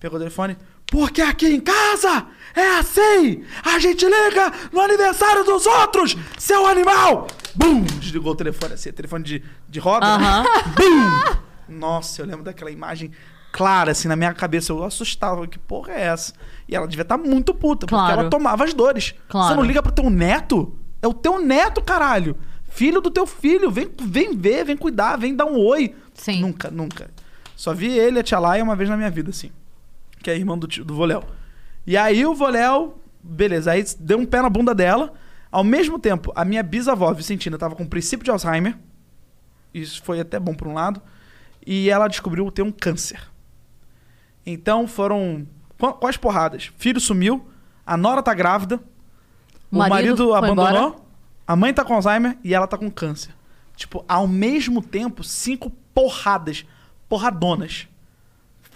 Pegou 0.00 0.16
o 0.16 0.18
telefone. 0.18 0.56
Porque 0.90 1.20
aqui 1.20 1.48
em 1.48 1.60
casa 1.60 2.26
é 2.54 2.78
assim! 2.78 3.44
A 3.64 3.76
gente 3.80 4.04
liga 4.06 4.52
no 4.72 4.80
aniversário 4.80 5.42
dos 5.42 5.66
outros, 5.66 6.16
seu 6.38 6.64
animal! 6.66 7.26
Bum! 7.56 7.82
Desligou 7.82 8.32
o 8.32 8.36
telefone 8.36 8.74
assim, 8.74 8.92
telefone 8.92 9.24
de, 9.24 9.42
de 9.68 9.80
roda. 9.80 10.06
Aham. 10.06 10.44
Bum! 10.76 11.36
Nossa, 11.68 12.22
eu 12.22 12.26
lembro 12.26 12.42
daquela 12.44 12.70
imagem 12.70 13.10
clara, 13.52 13.92
assim, 13.92 14.08
na 14.08 14.16
minha 14.16 14.32
cabeça. 14.34 14.72
Eu 14.72 14.84
assustava. 14.84 15.46
Que 15.46 15.58
porra 15.58 15.92
é 15.92 16.02
essa? 16.02 16.32
E 16.68 16.74
ela 16.76 16.86
devia 16.86 17.02
estar 17.02 17.16
muito 17.18 17.54
puta, 17.54 17.86
porque 17.86 17.94
Claro. 18.04 18.20
ela 18.20 18.30
tomava 18.30 18.64
as 18.64 18.74
dores. 18.74 19.14
Claro. 19.28 19.48
Você 19.48 19.54
não 19.54 19.62
liga 19.64 19.82
pro 19.82 19.92
teu 19.92 20.08
neto? 20.10 20.76
É 21.02 21.06
o 21.08 21.14
teu 21.14 21.40
neto, 21.40 21.80
caralho! 21.82 22.36
Filho 22.68 23.00
do 23.00 23.10
teu 23.10 23.26
filho. 23.26 23.70
Vem, 23.70 23.88
vem 24.02 24.36
ver, 24.36 24.64
vem 24.64 24.76
cuidar, 24.76 25.16
vem 25.16 25.34
dar 25.34 25.46
um 25.46 25.56
oi. 25.58 25.94
Sim. 26.14 26.40
Nunca, 26.40 26.70
nunca. 26.70 27.10
Só 27.56 27.72
vi 27.72 27.88
ele 27.90 28.18
e 28.18 28.20
a 28.20 28.22
Tia 28.22 28.38
Laia 28.38 28.62
uma 28.62 28.76
vez 28.76 28.88
na 28.90 28.96
minha 28.96 29.10
vida, 29.10 29.30
assim. 29.30 29.50
Que 30.22 30.30
é 30.30 30.36
irmão 30.36 30.58
do, 30.58 30.66
tio- 30.66 30.84
do 30.84 30.94
Voléu. 30.94 31.24
E 31.86 31.96
aí 31.96 32.26
o 32.26 32.34
Voléu, 32.34 33.00
beleza, 33.22 33.70
aí 33.70 33.82
deu 33.98 34.18
um 34.18 34.26
pé 34.26 34.42
na 34.42 34.50
bunda 34.50 34.74
dela. 34.74 35.12
Ao 35.50 35.64
mesmo 35.64 35.98
tempo, 35.98 36.32
a 36.34 36.44
minha 36.44 36.62
bisavó, 36.62 37.10
Vicentina, 37.14 37.56
tava 37.56 37.74
com 37.74 37.86
princípio 37.86 38.24
de 38.24 38.30
Alzheimer. 38.30 38.76
Isso 39.72 40.02
foi 40.02 40.20
até 40.20 40.38
bom 40.38 40.52
por 40.54 40.66
um 40.68 40.74
lado. 40.74 41.00
E 41.66 41.90
ela 41.90 42.06
descobriu 42.08 42.50
ter 42.50 42.62
um 42.62 42.70
câncer. 42.72 43.20
Então 44.44 44.86
foram. 44.86 45.46
Qu- 45.78 45.94
Quais 45.94 46.16
porradas? 46.16 46.72
Filho 46.78 47.00
sumiu, 47.00 47.46
a 47.84 47.96
Nora 47.96 48.22
tá 48.22 48.32
grávida, 48.32 48.76
o 49.70 49.78
Marido 49.78 49.94
marido, 50.28 50.34
abandonou, 50.34 50.68
embora. 50.88 50.94
a 51.46 51.56
mãe 51.56 51.74
tá 51.74 51.84
com 51.84 51.94
Alzheimer 51.94 52.38
e 52.44 52.54
ela 52.54 52.66
tá 52.66 52.78
com 52.78 52.90
câncer. 52.90 53.34
Tipo, 53.74 54.04
ao 54.08 54.26
mesmo 54.26 54.80
tempo, 54.80 55.22
cinco 55.24 55.70
porradas. 55.92 56.64
Porradonas. 57.08 57.86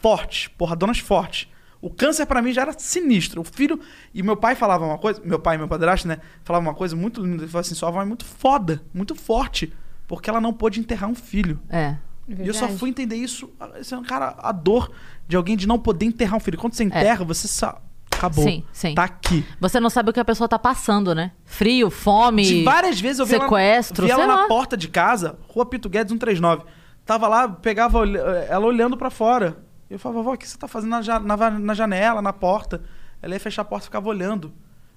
Fortes. 0.03 0.49
Porradonas 0.49 0.99
fortes. 0.99 1.49
O 1.81 1.89
câncer 1.89 2.27
pra 2.27 2.43
mim 2.43 2.53
já 2.53 2.63
era 2.63 2.79
sinistro. 2.79 3.41
O 3.41 3.45
filho. 3.45 3.81
E 4.13 4.23
meu 4.23 4.37
pai 4.37 4.55
falava 4.55 4.85
uma 4.85 4.99
coisa. 4.99 5.21
Meu 5.25 5.39
pai 5.39 5.55
e 5.55 5.59
meu 5.59 5.67
padrasto, 5.69 6.07
né? 6.07 6.19
Falava 6.45 6.65
uma 6.67 6.75
coisa 6.75 6.95
muito 6.95 7.23
linda. 7.23 7.45
Ele 7.45 7.51
falava 7.51 7.61
assim: 7.67 7.75
sua 7.75 7.89
avó 7.89 8.03
é 8.03 8.05
muito 8.05 8.25
foda, 8.27 8.83
muito 8.93 9.15
forte. 9.15 9.73
Porque 10.07 10.29
ela 10.29 10.41
não 10.41 10.53
pôde 10.53 10.81
enterrar 10.81 11.09
um 11.09 11.15
filho. 11.15 11.59
É. 11.71 11.97
E 12.39 12.47
eu 12.47 12.55
só 12.55 12.61
Verdade. 12.61 12.79
fui 12.79 12.91
entender 12.91 13.17
isso, 13.17 13.51
assim, 13.59 14.01
cara, 14.05 14.37
a 14.39 14.53
dor 14.53 14.91
de 15.27 15.37
alguém 15.37 15.57
de 15.57 15.67
não 15.67 15.79
poder 15.79 16.07
enterrar 16.07 16.37
um 16.37 16.41
filho. 16.41 16.57
Quando 16.59 16.75
você 16.75 16.85
enterra, 16.85 17.25
você 17.25 17.49
só. 17.49 17.81
Acabou. 18.13 18.45
Sim, 18.45 18.63
sim. 18.73 18.95
Tá 18.95 19.05
aqui. 19.05 19.45
Você 19.59 19.81
não 19.81 19.89
sabe 19.89 20.11
o 20.11 20.13
que 20.13 20.21
a 20.21 20.25
pessoa 20.25 20.47
tá 20.47 20.59
passando, 20.59 21.15
né? 21.15 21.33
Frio, 21.45 21.89
fome. 21.91 22.43
De 22.45 22.65
várias 22.65 23.01
vezes 23.01 23.19
eu 23.19 23.25
vi 23.27 23.33
sequestro, 23.33 24.07
ela, 24.07 24.15
vi 24.17 24.23
ela 24.23 24.43
na 24.43 24.47
porta 24.49 24.77
de 24.77 24.89
casa, 24.89 25.39
Rua 25.49 25.65
Pito 25.65 25.89
Guedes 25.89 26.13
139. 26.13 26.65
Tava 27.07 27.27
lá, 27.27 27.49
pegava 27.49 28.07
ela 28.49 28.67
olhando 28.67 28.97
pra 28.97 29.09
fora. 29.11 29.59
Eu 29.89 29.99
falava, 29.99 30.23
vovó, 30.23 30.35
o 30.35 30.39
que 30.39 30.47
você 30.47 30.57
tá 30.59 30.69
fazendo 30.69 30.91
na, 30.91 31.19
na 31.21 31.51
na 31.51 31.75
janela, 31.75 32.21
na 32.21 32.33
porta? 32.33 32.83
Ela 33.23 33.35
ia 33.35 33.41
fechar 33.41 33.63
a 33.63 33.65
porta 33.65 33.85
e 33.85 33.89
ficava 33.89 34.09
olhando. 34.09 34.53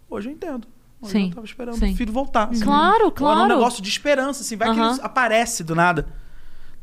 Hoje 0.09 0.29
eu 0.29 0.33
entendo. 0.33 0.67
Hoje 1.01 1.11
Sim, 1.13 1.29
eu 1.29 1.35
tava 1.35 1.45
esperando 1.45 1.77
sim. 1.77 1.93
o 1.93 1.95
filho 1.95 2.11
voltar. 2.13 2.49
assim. 2.49 2.63
Claro, 2.63 2.95
Era 2.95 3.07
um 3.07 3.11
claro. 3.11 3.47
negócio 3.47 3.81
de 3.81 3.89
esperança, 3.89 4.41
assim. 4.41 4.55
Vai 4.55 4.73
que 4.73 4.79
Aham. 4.79 4.93
ele 4.93 5.01
aparece 5.01 5.63
do 5.63 5.73
nada. 5.75 6.07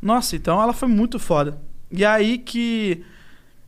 Nossa, 0.00 0.36
então 0.36 0.62
ela 0.62 0.72
foi 0.72 0.88
muito 0.88 1.18
foda. 1.18 1.60
E 1.90 2.04
aí 2.04 2.38
que 2.38 3.04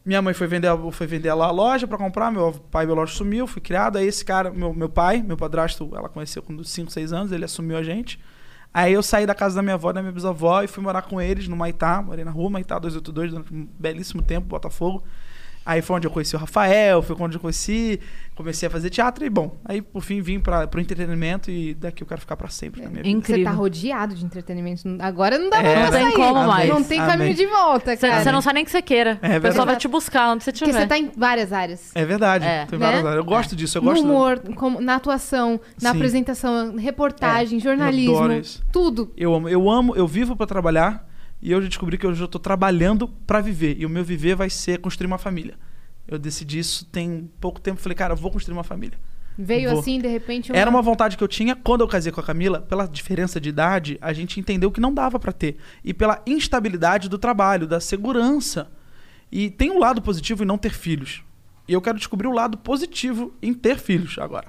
minha 0.04 0.20
mãe 0.20 0.34
foi 0.34 0.46
vender, 0.46 0.68
foi 0.90 1.06
vender 1.06 1.32
lá 1.34 1.46
a 1.46 1.50
loja 1.50 1.86
pra 1.86 1.98
comprar, 1.98 2.30
meu 2.30 2.52
pai 2.52 2.86
biológico 2.86 3.18
sumiu, 3.18 3.46
fui 3.46 3.60
criado. 3.60 3.98
Aí 3.98 4.06
esse 4.06 4.24
cara, 4.24 4.50
meu, 4.50 4.74
meu 4.74 4.88
pai, 4.88 5.22
meu 5.22 5.36
padrasto, 5.36 5.90
ela 5.94 6.08
conheceu 6.08 6.42
com 6.42 6.62
5, 6.62 6.90
6 6.90 7.12
anos, 7.12 7.32
ele 7.32 7.44
assumiu 7.44 7.76
a 7.76 7.82
gente. 7.82 8.18
Aí 8.74 8.92
eu 8.94 9.02
saí 9.02 9.26
da 9.26 9.34
casa 9.34 9.54
da 9.54 9.62
minha 9.62 9.74
avó 9.74 9.92
da 9.92 10.00
minha 10.00 10.12
bisavó 10.12 10.62
e 10.62 10.66
fui 10.66 10.82
morar 10.82 11.02
com 11.02 11.20
eles 11.20 11.46
no 11.46 11.54
Maitá, 11.54 12.00
morei 12.00 12.24
na 12.24 12.30
rua 12.30 12.48
Maitá 12.48 12.78
282 12.78 13.30
durante 13.30 13.54
um 13.54 13.68
belíssimo 13.78 14.22
tempo, 14.22 14.46
Botafogo. 14.46 15.04
Aí 15.64 15.80
foi 15.80 15.96
onde 15.96 16.06
eu 16.06 16.10
conheci 16.10 16.34
o 16.34 16.38
Rafael, 16.38 17.02
foi 17.02 17.14
onde 17.20 17.36
eu 17.36 17.40
conheci, 17.40 18.00
comecei 18.34 18.66
a 18.66 18.70
fazer 18.70 18.90
teatro 18.90 19.24
e 19.24 19.30
bom, 19.30 19.56
aí 19.64 19.80
por 19.80 20.02
fim 20.02 20.20
vim 20.20 20.40
para 20.40 20.66
pro 20.66 20.80
entretenimento 20.80 21.50
e 21.52 21.72
daqui 21.74 22.02
eu 22.02 22.06
quero 22.06 22.20
ficar 22.20 22.36
pra 22.36 22.48
sempre 22.48 22.82
na 22.82 22.90
minha 22.90 23.02
vida. 23.02 23.20
Você 23.24 23.44
tá 23.44 23.50
rodeado 23.52 24.14
de 24.14 24.24
entretenimento. 24.24 24.82
Agora 25.00 25.38
não 25.38 25.48
dá 25.50 25.58
É, 25.58 25.62
mais 25.62 25.74
pra 25.74 25.82
não 25.84 25.92
sair. 25.92 26.04
tem 26.04 26.12
como 26.14 26.46
mais. 26.46 26.68
Não 26.68 26.82
tem 26.82 26.98
Amém. 26.98 27.10
caminho 27.12 27.34
de 27.34 27.46
volta, 27.46 27.94
Você 27.96 28.08
cara. 28.08 28.22
você 28.24 28.32
não 28.32 28.42
sabe 28.42 28.54
nem 28.54 28.64
que 28.64 28.70
você 28.72 28.82
queira. 28.82 29.18
É 29.22 29.38
o 29.38 29.40
pessoal 29.40 29.66
vai 29.66 29.76
te 29.76 29.86
buscar 29.86 30.32
onde 30.32 30.42
você 30.42 30.50
Porque 30.50 30.64
estiver. 30.64 30.80
você 30.82 30.86
tá 30.88 30.98
em 30.98 31.10
várias 31.16 31.52
áreas. 31.52 31.90
É 31.94 32.04
verdade, 32.04 32.44
É. 32.44 32.66
tem 32.66 32.78
Né? 32.78 32.84
várias 32.86 33.04
áreas. 33.04 33.18
Eu 33.18 33.24
gosto 33.24 33.54
disso, 33.54 33.78
eu 33.78 33.82
no 33.82 33.90
gosto 33.90 34.04
humor, 34.04 34.40
como- 34.56 34.80
na 34.80 34.96
atuação, 34.96 35.60
na 35.80 35.90
Sim. 35.92 35.96
apresentação, 35.96 36.74
reportagem, 36.76 37.54
É, 37.54 37.60
eu 37.60 37.64
jornalismo, 37.64 38.16
adoro 38.16 38.32
isso. 38.34 38.62
tudo. 38.72 39.12
Eu 39.16 39.32
amo, 39.34 39.48
eu 39.48 39.70
amo, 39.70 39.94
eu 39.94 40.06
vivo 40.08 40.34
pra 40.34 40.46
trabalhar 40.46 41.06
e 41.42 41.50
eu 41.50 41.60
já 41.60 41.66
descobri 41.66 41.98
que 41.98 42.06
eu 42.06 42.14
já 42.14 42.28
tô 42.28 42.38
trabalhando 42.38 43.08
pra 43.08 43.40
viver. 43.40 43.76
E 43.78 43.84
o 43.84 43.90
meu 43.90 44.04
viver 44.04 44.36
vai 44.36 44.48
ser 44.48 44.78
construir 44.78 45.08
uma 45.08 45.18
família. 45.18 45.54
Eu 46.06 46.18
decidi 46.18 46.60
isso 46.60 46.84
tem 46.86 47.28
pouco 47.40 47.60
tempo. 47.60 47.80
Falei, 47.80 47.96
cara, 47.96 48.12
eu 48.12 48.16
vou 48.16 48.30
construir 48.30 48.54
uma 48.54 48.62
família. 48.62 48.98
Veio 49.36 49.70
Vou. 49.70 49.80
assim, 49.80 49.98
de 49.98 50.08
repente. 50.08 50.54
Era 50.54 50.70
uma 50.70 50.82
vontade 50.82 51.16
que 51.16 51.24
eu 51.24 51.28
tinha 51.28 51.56
quando 51.56 51.80
eu 51.80 51.88
casei 51.88 52.12
com 52.12 52.20
a 52.20 52.24
Camila, 52.24 52.60
pela 52.60 52.86
diferença 52.86 53.40
de 53.40 53.48
idade, 53.48 53.98
a 54.00 54.12
gente 54.12 54.38
entendeu 54.38 54.70
que 54.70 54.80
não 54.80 54.92
dava 54.92 55.18
pra 55.18 55.32
ter. 55.32 55.56
E 55.82 55.92
pela 55.92 56.22
instabilidade 56.26 57.08
do 57.08 57.18
trabalho, 57.18 57.66
da 57.66 57.80
segurança. 57.80 58.70
E 59.30 59.50
tem 59.50 59.70
um 59.70 59.78
lado 59.78 60.02
positivo 60.02 60.44
em 60.44 60.46
não 60.46 60.58
ter 60.58 60.72
filhos. 60.72 61.24
E 61.66 61.72
eu 61.72 61.80
quero 61.80 61.96
descobrir 61.96 62.28
o 62.28 62.32
lado 62.32 62.58
positivo 62.58 63.32
em 63.42 63.54
ter 63.54 63.78
filhos 63.78 64.18
agora. 64.18 64.48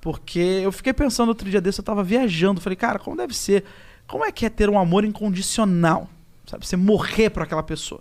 Porque 0.00 0.38
eu 0.38 0.70
fiquei 0.70 0.92
pensando 0.92 1.30
outro 1.30 1.48
dia 1.48 1.60
desse, 1.60 1.80
eu 1.80 1.84
tava 1.84 2.02
viajando, 2.04 2.60
falei, 2.60 2.76
cara, 2.76 2.98
como 2.98 3.16
deve 3.16 3.34
ser? 3.34 3.64
Como 4.06 4.24
é 4.24 4.32
que 4.32 4.44
é 4.44 4.50
ter 4.50 4.68
um 4.68 4.78
amor 4.78 5.04
incondicional? 5.04 6.08
Sabe? 6.50 6.66
Você 6.66 6.76
morrer 6.76 7.30
por 7.30 7.44
aquela 7.44 7.62
pessoa. 7.62 8.00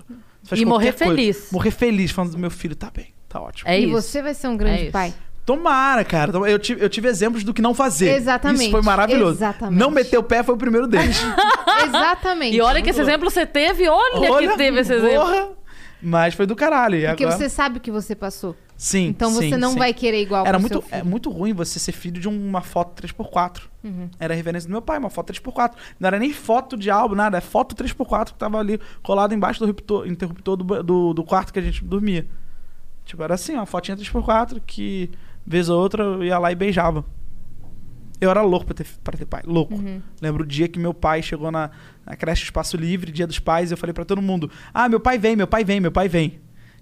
E 0.52 0.66
morrer 0.66 0.94
coisa. 0.94 1.06
feliz. 1.14 1.50
Morrer 1.52 1.70
feliz, 1.70 2.10
falando 2.10 2.32
do 2.32 2.40
meu 2.40 2.50
filho, 2.50 2.76
tá 2.76 2.90
bem, 2.90 3.14
tá 3.28 3.40
ótimo. 3.40 3.70
É 3.70 3.80
e 3.80 3.84
isso. 3.84 3.92
você 3.92 4.24
vai 4.24 4.34
ser 4.34 4.48
um 4.48 4.58
grande 4.58 4.80
É 4.80 4.84
isso. 4.86 4.92
pai. 4.92 5.14
Tomara, 5.46 6.04
cara. 6.04 6.32
Eu 6.50 6.58
tive, 6.58 6.84
eu 6.84 6.90
tive 6.90 7.08
exemplos 7.08 7.44
do 7.44 7.54
que 7.54 7.62
não 7.62 7.76
fazer. 7.76 8.10
Exatamente, 8.16 8.64
Isso 8.64 8.72
foi 8.72 8.82
maravilhoso. 8.82 9.38
exatamente. 9.38 9.80
Não 9.80 9.92
meter 9.92 10.18
o 10.18 10.24
pé 10.24 10.42
foi 10.42 10.56
o 10.56 10.58
primeiro 10.58 10.88
deles. 10.88 11.20
Exatamente. 11.86 12.56
E 12.56 12.62
olha 12.62 12.82
que 12.82 12.90
esse 12.90 13.00
exemplo 13.02 13.30
você 13.30 13.46
teve, 13.46 13.88
olha, 13.88 14.48
que 14.50 14.58
teve 14.58 14.80
esse 14.80 14.94
exemplo. 14.94 15.22
porra. 15.28 15.50
Mas 16.02 16.34
foi 16.34 16.46
do 16.48 16.56
caralho. 16.56 16.96
E 16.96 17.06
Porque 17.08 17.24
agora... 17.24 17.38
você 17.38 17.50
sabe 17.50 17.78
o 17.78 17.82
que 17.82 17.92
você 17.92 18.16
passou. 18.16 18.56
Sim, 18.80 19.08
Então 19.08 19.30
você 19.30 19.50
sim, 19.50 19.58
não 19.58 19.74
sim. 19.74 19.78
vai 19.78 19.94
querer 19.94 20.22
igual 20.22 20.48
Era 20.48 20.58
muito, 20.58 20.82
é 20.90 21.04
muito 21.04 21.30
ruim 21.30 21.52
você 21.52 21.78
ser 21.78 21.92
filho 21.92 22.18
de 22.18 22.30
uma 22.30 22.62
foto 22.62 23.04
3x4. 23.04 23.64
Uhum. 23.84 24.10
Era 24.18 24.34
a 24.34 24.38
referência 24.38 24.70
do 24.70 24.72
meu 24.72 24.82
pai, 24.82 24.98
uma 24.98 25.10
foto 25.10 25.34
3x4. 25.34 25.74
Não 26.00 26.08
era 26.08 26.18
nem 26.18 26.32
foto 26.32 26.78
de 26.78 26.90
álbum, 26.90 27.14
nada. 27.14 27.38
É 27.38 27.42
foto 27.42 27.76
3x4 27.76 28.28
que 28.28 28.36
tava 28.36 28.58
ali 28.58 28.80
colado 29.04 29.34
embaixo 29.34 29.60
do 29.60 30.08
interruptor, 30.08 30.56
do, 30.56 30.82
do, 30.82 31.14
do 31.14 31.24
quarto 31.26 31.52
que 31.52 31.60
a 31.60 31.62
gente 31.62 31.84
dormia. 31.84 32.26
Tipo, 33.04 33.22
era 33.22 33.34
assim, 33.34 33.56
uma 33.56 33.66
fotinha 33.66 33.98
3x4 33.98 34.62
que, 34.66 35.12
vez 35.46 35.68
ou 35.68 35.78
outra, 35.78 36.02
eu 36.02 36.24
ia 36.24 36.40
lá 36.40 36.50
e 36.50 36.56
beijava. 36.56 37.04
Eu 38.22 38.32
era 38.32 38.42
louco 38.42 38.66
pra 38.66 38.76
ter, 38.76 38.88
pra 39.04 39.18
ter 39.18 39.26
pai, 39.26 39.42
louco. 39.46 39.74
Uhum. 39.74 40.02
Lembro 40.22 40.44
o 40.44 40.48
dia 40.48 40.70
que 40.70 40.80
meu 40.80 40.94
pai 40.94 41.22
chegou 41.22 41.52
na, 41.52 41.70
na 42.06 42.16
creche 42.16 42.46
Espaço 42.46 42.78
Livre, 42.78 43.12
dia 43.12 43.28
dos 43.28 43.40
pais, 43.40 43.72
e 43.72 43.74
eu 43.74 43.78
falei 43.78 43.94
pra 43.94 44.06
todo 44.06 44.22
mundo: 44.22 44.50
Ah, 44.74 44.88
meu 44.88 45.02
pai 45.02 45.18
vem, 45.18 45.36
meu 45.36 45.48
pai 45.48 45.66
vem, 45.66 45.82
meu 45.82 45.92
pai 45.92 46.08
vem. 46.08 46.40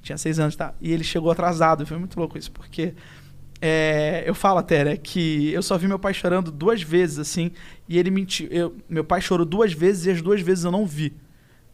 Tinha 0.07 0.17
seis 0.17 0.39
anos, 0.39 0.55
tá? 0.55 0.73
E 0.79 0.93
ele 0.93 1.03
chegou 1.03 1.29
atrasado. 1.29 1.85
Foi 1.85 1.97
muito 1.97 2.17
louco 2.17 2.37
isso, 2.37 2.49
porque 2.49 2.93
é, 3.59 4.23
eu 4.25 4.33
falo 4.33 4.59
até, 4.59 4.85
né, 4.85 4.95
que 4.95 5.51
eu 5.51 5.61
só 5.61 5.77
vi 5.77 5.85
meu 5.85 5.99
pai 5.99 6.13
chorando 6.13 6.49
duas 6.49 6.81
vezes, 6.81 7.19
assim, 7.19 7.51
e 7.89 7.99
ele 7.99 8.09
mentiu. 8.09 8.47
Eu, 8.49 8.73
meu 8.87 9.03
pai 9.03 9.19
chorou 9.19 9.45
duas 9.45 9.73
vezes 9.73 10.05
e 10.05 10.11
as 10.11 10.21
duas 10.21 10.39
vezes 10.39 10.63
eu 10.63 10.71
não 10.71 10.85
vi. 10.85 11.13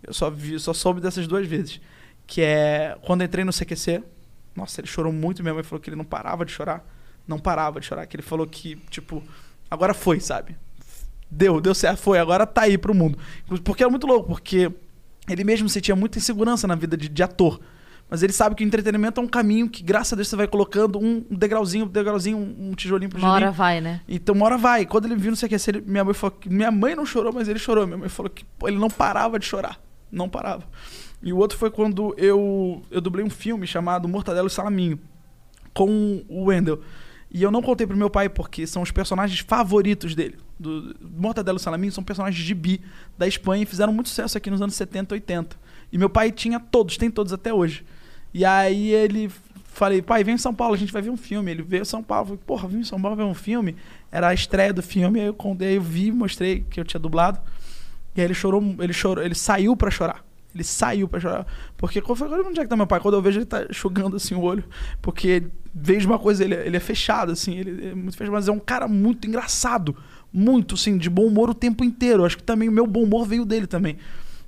Eu 0.01 0.15
só 0.15 0.31
vi, 0.31 0.59
só 0.59 0.73
soube 0.73 0.99
dessas 0.99 1.27
duas 1.27 1.45
vezes. 1.45 1.79
Que 2.25 2.41
é 2.41 2.97
quando 3.05 3.23
entrei 3.23 3.45
no 3.45 3.53
CQC. 3.53 4.01
Nossa, 4.55 4.81
ele 4.81 4.87
chorou 4.87 5.13
muito. 5.13 5.43
Minha 5.43 5.53
mãe 5.53 5.63
falou 5.63 5.79
que 5.79 5.89
ele 5.89 5.95
não 5.95 6.05
parava 6.05 6.43
de 6.43 6.51
chorar. 6.51 6.83
Não 7.27 7.37
parava 7.37 7.79
de 7.79 7.85
chorar. 7.85 8.07
Que 8.07 8.15
ele 8.15 8.23
falou 8.23 8.47
que, 8.47 8.77
tipo, 8.89 9.23
agora 9.69 9.93
foi, 9.93 10.19
sabe? 10.19 10.57
Deu, 11.29 11.61
deu 11.61 11.75
certo, 11.75 11.99
foi. 11.99 12.17
Agora 12.17 12.47
tá 12.47 12.63
aí 12.63 12.79
pro 12.79 12.95
mundo. 12.95 13.19
Porque 13.63 13.83
é 13.83 13.87
muito 13.87 14.07
louco, 14.07 14.29
porque 14.29 14.71
ele 15.29 15.43
mesmo 15.43 15.69
sentia 15.69 15.95
muita 15.95 16.17
insegurança 16.17 16.67
na 16.67 16.75
vida 16.75 16.97
de, 16.97 17.07
de 17.07 17.21
ator. 17.21 17.59
Mas 18.09 18.21
ele 18.21 18.31
sabe 18.33 18.55
que 18.55 18.63
o 18.63 18.67
entretenimento 18.67 19.19
é 19.19 19.23
um 19.23 19.27
caminho 19.27 19.67
que, 19.67 19.81
graças 19.81 20.13
a 20.13 20.15
Deus, 20.15 20.27
você 20.27 20.35
vai 20.35 20.47
colocando 20.47 20.99
um 20.99 21.25
degrauzinho, 21.31 21.85
um 21.85 21.87
degrauzinho, 21.87 22.37
um 22.37 22.73
tijolinho 22.75 23.09
pro 23.09 23.17
Uma 23.19 23.29
hora 23.29 23.51
tijolinho. 23.51 23.57
vai, 23.57 23.81
né? 23.81 24.01
Então, 24.07 24.35
uma 24.35 24.45
hora 24.45 24.57
vai. 24.57 24.85
Quando 24.85 25.05
ele 25.05 25.15
viu 25.15 25.31
no 25.31 25.37
CQC, 25.37 25.71
ele, 25.71 25.81
minha 25.81 26.03
mãe 26.03 26.13
falou 26.13 26.37
que. 26.39 26.47
Minha 26.49 26.71
mãe 26.71 26.95
não 26.95 27.05
chorou, 27.05 27.33
mas 27.33 27.47
ele 27.47 27.57
chorou. 27.57 27.87
Minha 27.87 27.97
mãe 27.97 28.09
falou 28.09 28.29
que 28.29 28.45
pô, 28.59 28.67
ele 28.67 28.77
não 28.77 28.89
parava 28.89 29.39
de 29.39 29.45
chorar. 29.45 29.79
Não 30.11 30.29
parava. 30.29 30.63
E 31.23 31.33
o 31.33 31.37
outro 31.37 31.57
foi 31.57 31.71
quando 31.71 32.13
eu, 32.17 32.83
eu 32.91 33.01
dublei 33.01 33.25
um 33.25 33.29
filme 33.29 33.65
chamado 33.65 34.07
Mortadelo 34.07 34.47
e 34.47 34.51
Salaminho 34.51 34.99
com 35.73 36.23
o 36.27 36.45
Wendell. 36.45 36.81
E 37.31 37.41
eu 37.41 37.49
não 37.49 37.63
contei 37.63 37.87
pro 37.87 37.97
meu 37.97 38.11
pai 38.11 38.29
porque 38.29 38.67
são 38.67 38.83
os 38.83 38.91
personagens 38.91 39.39
favoritos 39.39 40.13
dele. 40.13 40.37
Do 40.59 40.95
Mortadelo 41.01 41.57
e 41.57 41.61
Salaminho 41.61 41.91
são 41.91 42.03
personagens 42.03 42.45
de 42.45 42.53
bi 42.53 42.79
da 43.17 43.27
Espanha 43.27 43.63
e 43.63 43.65
fizeram 43.65 43.91
muito 43.91 44.09
sucesso 44.09 44.37
aqui 44.37 44.51
nos 44.51 44.61
anos 44.61 44.75
70, 44.75 45.15
80. 45.15 45.57
E 45.91 45.97
meu 45.97 46.09
pai 46.09 46.31
tinha 46.31 46.59
todos, 46.59 46.95
tem 46.97 47.09
todos 47.09 47.33
até 47.33 47.51
hoje. 47.51 47.83
E 48.33 48.43
aí 48.43 48.89
ele 48.91 49.29
falei, 49.73 50.01
pai, 50.01 50.23
vem 50.23 50.35
em 50.35 50.37
São 50.37 50.53
Paulo, 50.53 50.75
a 50.75 50.77
gente 50.77 50.93
vai 50.93 51.01
ver 51.01 51.09
um 51.09 51.17
filme. 51.17 51.51
Ele 51.51 51.61
veio 51.61 51.81
em 51.81 51.85
São 51.85 52.01
Paulo, 52.01 52.25
falei, 52.25 52.41
porra, 52.45 52.67
vim 52.67 52.79
em 52.79 52.83
São 52.83 53.01
Paulo 53.01 53.17
ver 53.17 53.23
um 53.23 53.33
filme. 53.33 53.75
Era 54.11 54.29
a 54.29 54.33
estreia 54.33 54.73
do 54.73 54.81
filme, 54.81 55.19
aí 55.19 55.27
eu 55.27 55.33
contei, 55.33 55.77
eu 55.77 55.81
vi, 55.81 56.11
mostrei 56.11 56.65
que 56.69 56.79
eu 56.79 56.85
tinha 56.85 56.99
dublado. 56.99 57.39
E 58.15 58.21
aí 58.21 58.27
ele 58.27 58.33
chorou, 58.33 58.75
ele 58.79 58.93
chorou, 58.93 59.23
ele 59.23 59.35
saiu 59.35 59.75
pra 59.75 59.89
chorar. 59.89 60.23
Ele 60.53 60.63
saiu 60.63 61.07
pra 61.07 61.19
chorar. 61.19 61.47
Porque 61.75 61.99
quando 61.99 62.21
eu 62.21 62.29
falei, 62.29 62.45
onde 62.45 62.59
é 62.59 62.63
que 62.63 62.69
tá 62.69 62.77
meu 62.77 62.85
pai? 62.85 62.99
Quando 62.99 63.15
eu 63.15 63.21
vejo 63.21 63.39
ele 63.39 63.45
tá 63.45 63.65
enxugando 63.69 64.15
assim 64.15 64.35
o 64.35 64.41
olho. 64.41 64.63
Porque 65.01 65.43
vejo 65.73 66.07
uma 66.07 66.19
coisa, 66.19 66.43
ele, 66.43 66.53
ele 66.53 66.77
é 66.77 66.79
fechado, 66.79 67.31
assim, 67.31 67.57
ele 67.57 67.87
é 67.87 67.95
muito 67.95 68.15
fechado, 68.15 68.33
mas 68.33 68.47
é 68.47 68.51
um 68.51 68.59
cara 68.59 68.87
muito 68.87 69.27
engraçado. 69.27 69.95
Muito, 70.31 70.75
assim, 70.75 70.97
de 70.97 71.09
bom 71.09 71.25
humor 71.25 71.49
o 71.49 71.53
tempo 71.53 71.83
inteiro. 71.83 72.23
Acho 72.23 72.37
que 72.37 72.43
também 72.43 72.69
o 72.69 72.71
meu 72.71 72.85
bom 72.85 73.03
humor 73.03 73.25
veio 73.25 73.45
dele 73.45 73.65
também. 73.67 73.97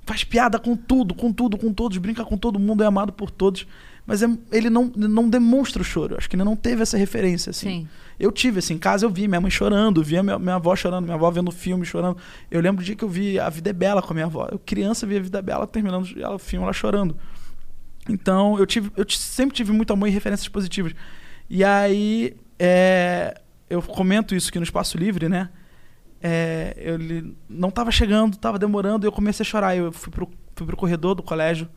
Faz 0.06 0.22
piada 0.24 0.58
com 0.58 0.76
tudo, 0.76 1.14
com 1.14 1.32
tudo, 1.32 1.58
com 1.58 1.72
todos, 1.72 1.98
brinca 1.98 2.24
com 2.24 2.38
todo 2.38 2.58
mundo, 2.58 2.82
é 2.82 2.86
amado 2.86 3.12
por 3.12 3.30
todos. 3.30 3.66
Mas 4.06 4.22
é- 4.22 4.28
ele 4.52 4.70
não, 4.70 4.84
não 4.96 5.28
demonstra 5.28 5.82
o 5.82 5.84
choro. 5.84 6.16
Acho 6.16 6.30
que 6.30 6.36
ele 6.36 6.44
não 6.44 6.54
teve 6.54 6.80
essa 6.80 6.96
referência, 6.96 7.50
assim. 7.50 7.68
Sim. 7.68 7.88
Eu 8.18 8.30
tive, 8.30 8.60
assim, 8.60 8.74
em 8.74 8.78
casa 8.78 9.04
eu 9.04 9.10
vi 9.10 9.26
minha 9.26 9.40
mãe 9.40 9.50
chorando, 9.50 10.02
via 10.02 10.22
minha, 10.22 10.38
minha 10.38 10.54
avó 10.54 10.74
chorando, 10.76 11.04
minha 11.04 11.16
avó 11.16 11.28
vendo 11.30 11.50
filme 11.50 11.84
chorando. 11.84 12.16
Eu 12.48 12.60
lembro 12.60 12.82
do 12.82 12.86
dia 12.86 12.94
que 12.94 13.02
eu 13.04 13.08
vi 13.08 13.38
A 13.38 13.50
Vida 13.50 13.70
é 13.70 13.72
Bela 13.72 14.00
com 14.00 14.12
a 14.12 14.14
minha 14.14 14.26
avó. 14.26 14.48
Eu, 14.50 14.60
criança, 14.60 15.06
via 15.06 15.18
A 15.18 15.22
Vida 15.22 15.38
é 15.40 15.42
Bela 15.42 15.66
terminando 15.66 16.08
ela, 16.16 16.36
o 16.36 16.38
filme, 16.38 16.62
ela 16.62 16.72
chorando. 16.72 17.16
Então, 18.08 18.56
eu, 18.58 18.64
tive, 18.64 18.90
eu 18.96 19.04
sempre 19.10 19.56
tive 19.56 19.72
muito 19.72 19.92
amor 19.92 20.08
e 20.08 20.12
referências 20.12 20.48
positivas. 20.48 20.94
E 21.50 21.64
aí, 21.64 22.36
é, 22.58 23.40
eu 23.68 23.82
comento 23.82 24.34
isso 24.36 24.48
aqui 24.50 24.58
no 24.58 24.64
Espaço 24.64 24.96
Livre, 24.96 25.28
né? 25.28 25.50
É, 26.28 26.74
eu 26.76 26.96
li- 26.96 27.36
não 27.48 27.70
tava 27.70 27.92
chegando, 27.92 28.36
tava 28.36 28.58
demorando, 28.58 29.06
e 29.06 29.08
eu 29.08 29.12
comecei 29.12 29.44
a 29.44 29.46
chorar. 29.46 29.76
Eu 29.76 29.92
fui 29.92 30.10
pro, 30.10 30.28
fui 30.56 30.66
pro 30.66 30.76
corredor 30.76 31.14
do 31.14 31.22
colégio, 31.22 31.68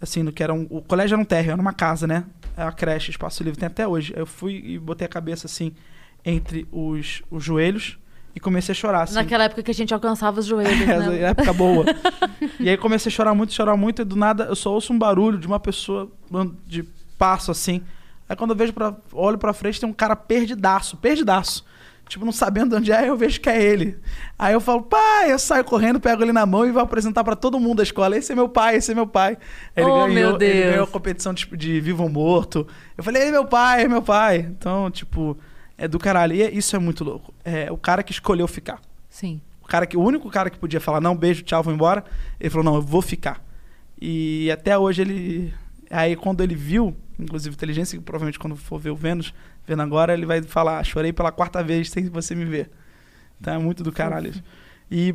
assim, 0.00 0.22
no 0.22 0.30
que 0.32 0.40
era 0.40 0.54
um, 0.54 0.68
o 0.70 0.80
colégio 0.80 1.14
era 1.16 1.20
um 1.22 1.24
térreo, 1.24 1.50
era 1.50 1.60
uma 1.60 1.72
casa, 1.72 2.06
né? 2.06 2.24
É 2.56 2.62
a 2.62 2.70
creche, 2.70 3.10
Espaço 3.10 3.42
Livre, 3.42 3.58
tem 3.58 3.66
até 3.66 3.86
hoje. 3.88 4.12
Eu 4.16 4.24
fui 4.24 4.62
e 4.64 4.78
botei 4.78 5.04
a 5.04 5.08
cabeça, 5.08 5.46
assim, 5.48 5.72
entre 6.24 6.64
os, 6.70 7.22
os 7.28 7.42
joelhos 7.42 7.98
e 8.36 8.38
comecei 8.38 8.72
a 8.72 8.74
chorar, 8.76 9.02
assim. 9.02 9.14
Naquela 9.14 9.44
época 9.44 9.64
que 9.64 9.70
a 9.72 9.74
gente 9.74 9.92
alcançava 9.92 10.38
os 10.38 10.46
joelhos, 10.46 10.80
Essa 10.88 11.10
né? 11.10 11.22
época 11.22 11.52
boa. 11.52 11.84
e 12.60 12.68
aí 12.70 12.76
comecei 12.76 13.10
a 13.10 13.12
chorar 13.12 13.34
muito, 13.34 13.52
chorar 13.52 13.76
muito, 13.76 14.02
e 14.02 14.04
do 14.04 14.14
nada 14.14 14.44
eu 14.44 14.54
só 14.54 14.72
ouço 14.72 14.92
um 14.92 14.98
barulho 14.98 15.38
de 15.38 15.46
uma 15.48 15.58
pessoa 15.58 16.08
de 16.66 16.84
passo 17.18 17.50
assim. 17.50 17.82
Aí 18.28 18.36
quando 18.36 18.50
eu 18.50 18.56
vejo 18.56 18.72
pra, 18.72 18.94
olho 19.12 19.38
pra 19.38 19.52
frente, 19.52 19.80
tem 19.80 19.88
um 19.88 19.92
cara 19.92 20.14
perdidaço, 20.14 20.96
perdidaço. 20.98 21.64
Tipo, 22.08 22.24
não 22.24 22.32
sabendo 22.32 22.76
onde 22.76 22.92
é, 22.92 23.08
eu 23.08 23.16
vejo 23.16 23.40
que 23.40 23.48
é 23.48 23.62
ele. 23.62 23.98
Aí 24.38 24.52
eu 24.52 24.60
falo, 24.60 24.82
pai, 24.82 25.32
eu 25.32 25.38
saio 25.38 25.64
correndo, 25.64 25.98
pego 26.00 26.22
ele 26.22 26.32
na 26.32 26.44
mão 26.46 26.66
e 26.66 26.70
vou 26.72 26.82
apresentar 26.82 27.24
pra 27.24 27.34
todo 27.36 27.58
mundo 27.58 27.78
da 27.78 27.82
escola. 27.82 28.16
Esse 28.16 28.32
é 28.32 28.34
meu 28.34 28.48
pai, 28.48 28.76
esse 28.76 28.92
é 28.92 28.94
meu 28.94 29.06
pai. 29.06 29.36
Aí 29.74 29.82
Ele, 29.82 29.90
Oh, 29.90 29.94
ganhou, 29.94 30.08
meu 30.08 30.40
ele 30.40 30.62
ganhou 30.70 30.84
a 30.84 30.86
competição 30.86 31.34
tipo, 31.34 31.56
de 31.56 31.80
vivo 31.80 32.02
ou 32.02 32.08
morto. 32.08 32.66
Eu 32.96 33.02
falei, 33.04 33.22
ele 33.22 33.28
é 33.30 33.32
meu 33.32 33.44
pai, 33.46 33.84
é 33.84 33.88
meu 33.88 34.02
pai. 34.02 34.38
Então, 34.38 34.90
tipo, 34.90 35.36
é 35.76 35.86
do 35.88 35.98
caralho. 35.98 36.34
E 36.34 36.42
é- 36.42 36.50
isso 36.50 36.74
é 36.76 36.78
muito 36.78 37.02
louco. 37.04 37.34
É 37.44 37.70
o 37.72 37.76
cara 37.76 38.02
que 38.02 38.12
escolheu 38.12 38.46
ficar. 38.46 38.80
Sim. 39.08 39.40
O, 39.62 39.66
cara 39.66 39.84
que, 39.86 39.96
o 39.96 40.00
único 40.02 40.30
cara 40.30 40.48
que 40.50 40.58
podia 40.58 40.80
falar, 40.80 41.00
não, 41.00 41.16
beijo, 41.16 41.42
tchau, 41.42 41.62
vou 41.62 41.72
embora. 41.74 42.04
Ele 42.38 42.50
falou, 42.50 42.64
não, 42.64 42.74
eu 42.76 42.82
vou 42.82 43.02
ficar. 43.02 43.42
E 44.00 44.50
até 44.50 44.76
hoje 44.78 45.02
ele. 45.02 45.54
Aí 45.90 46.16
quando 46.16 46.40
ele 46.42 46.54
viu, 46.54 46.96
inclusive 47.18 47.54
inteligência, 47.54 47.96
que 47.98 48.04
provavelmente 48.04 48.38
quando 48.38 48.56
for 48.56 48.78
ver 48.78 48.90
o 48.90 48.96
Vênus, 48.96 49.32
vendo 49.66 49.82
agora, 49.82 50.12
ele 50.14 50.24
vai 50.26 50.42
falar, 50.42 50.82
chorei 50.84 51.12
pela 51.12 51.32
quarta 51.32 51.62
vez 51.62 51.90
sem 51.90 52.08
você 52.08 52.34
me 52.34 52.44
ver. 52.44 52.70
Então 53.40 53.54
é 53.54 53.58
muito 53.58 53.82
do 53.82 53.92
caralho 53.92 54.30
isso. 54.30 54.42
E, 54.90 55.14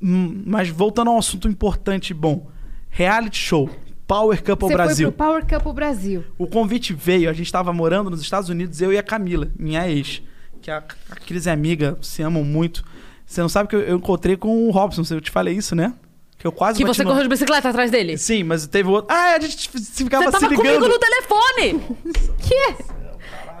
hum, 0.00 0.42
mas 0.46 0.68
voltando 0.68 1.10
a 1.10 1.14
um 1.14 1.18
assunto 1.18 1.48
importante 1.48 2.10
e 2.10 2.14
bom. 2.14 2.48
Reality 2.90 3.36
show. 3.38 3.68
Power 4.06 4.42
Couple 4.42 4.68
Você 4.68 4.74
Brasil. 4.74 5.08
foi 5.08 5.16
pro 5.16 5.26
Power 5.26 5.46
Couple 5.46 5.72
Brasil. 5.74 6.24
O 6.38 6.46
convite 6.46 6.94
veio, 6.94 7.28
a 7.28 7.32
gente 7.34 7.44
estava 7.46 7.72
morando 7.74 8.08
nos 8.08 8.22
Estados 8.22 8.48
Unidos, 8.48 8.80
eu 8.80 8.90
e 8.90 8.96
a 8.96 9.02
Camila, 9.02 9.50
minha 9.58 9.86
ex. 9.86 10.22
Que 10.62 10.70
a, 10.70 10.78
a 11.10 11.14
Cris 11.16 11.46
é 11.46 11.50
amiga, 11.50 11.98
se 12.00 12.22
amam 12.22 12.42
muito. 12.42 12.82
Você 13.26 13.42
não 13.42 13.48
sabe 13.50 13.68
que 13.68 13.76
eu, 13.76 13.80
eu 13.80 13.96
encontrei 13.98 14.34
com 14.36 14.66
o 14.66 14.70
Robson, 14.70 15.02
eu 15.14 15.20
te 15.20 15.30
falei 15.30 15.54
isso, 15.54 15.74
né? 15.76 15.92
Que 16.38 16.46
eu 16.46 16.52
quase 16.52 16.78
Que 16.78 16.86
você 16.86 17.02
no- 17.04 17.10
correu 17.10 17.24
de 17.24 17.28
bicicleta 17.28 17.68
atrás 17.68 17.90
dele? 17.90 18.16
Sim, 18.16 18.44
mas 18.44 18.66
teve 18.66 18.88
outro. 18.88 19.14
Ah, 19.14 19.34
a 19.34 19.40
gente 19.40 19.58
se 19.78 20.04
ficava 20.04 20.24
Você 20.24 20.30
tava 20.32 20.44
se 20.44 20.50
ligando. 20.56 20.78
comigo 20.80 20.88
no 20.88 20.98
telefone! 20.98 21.98
Que? 22.48 22.97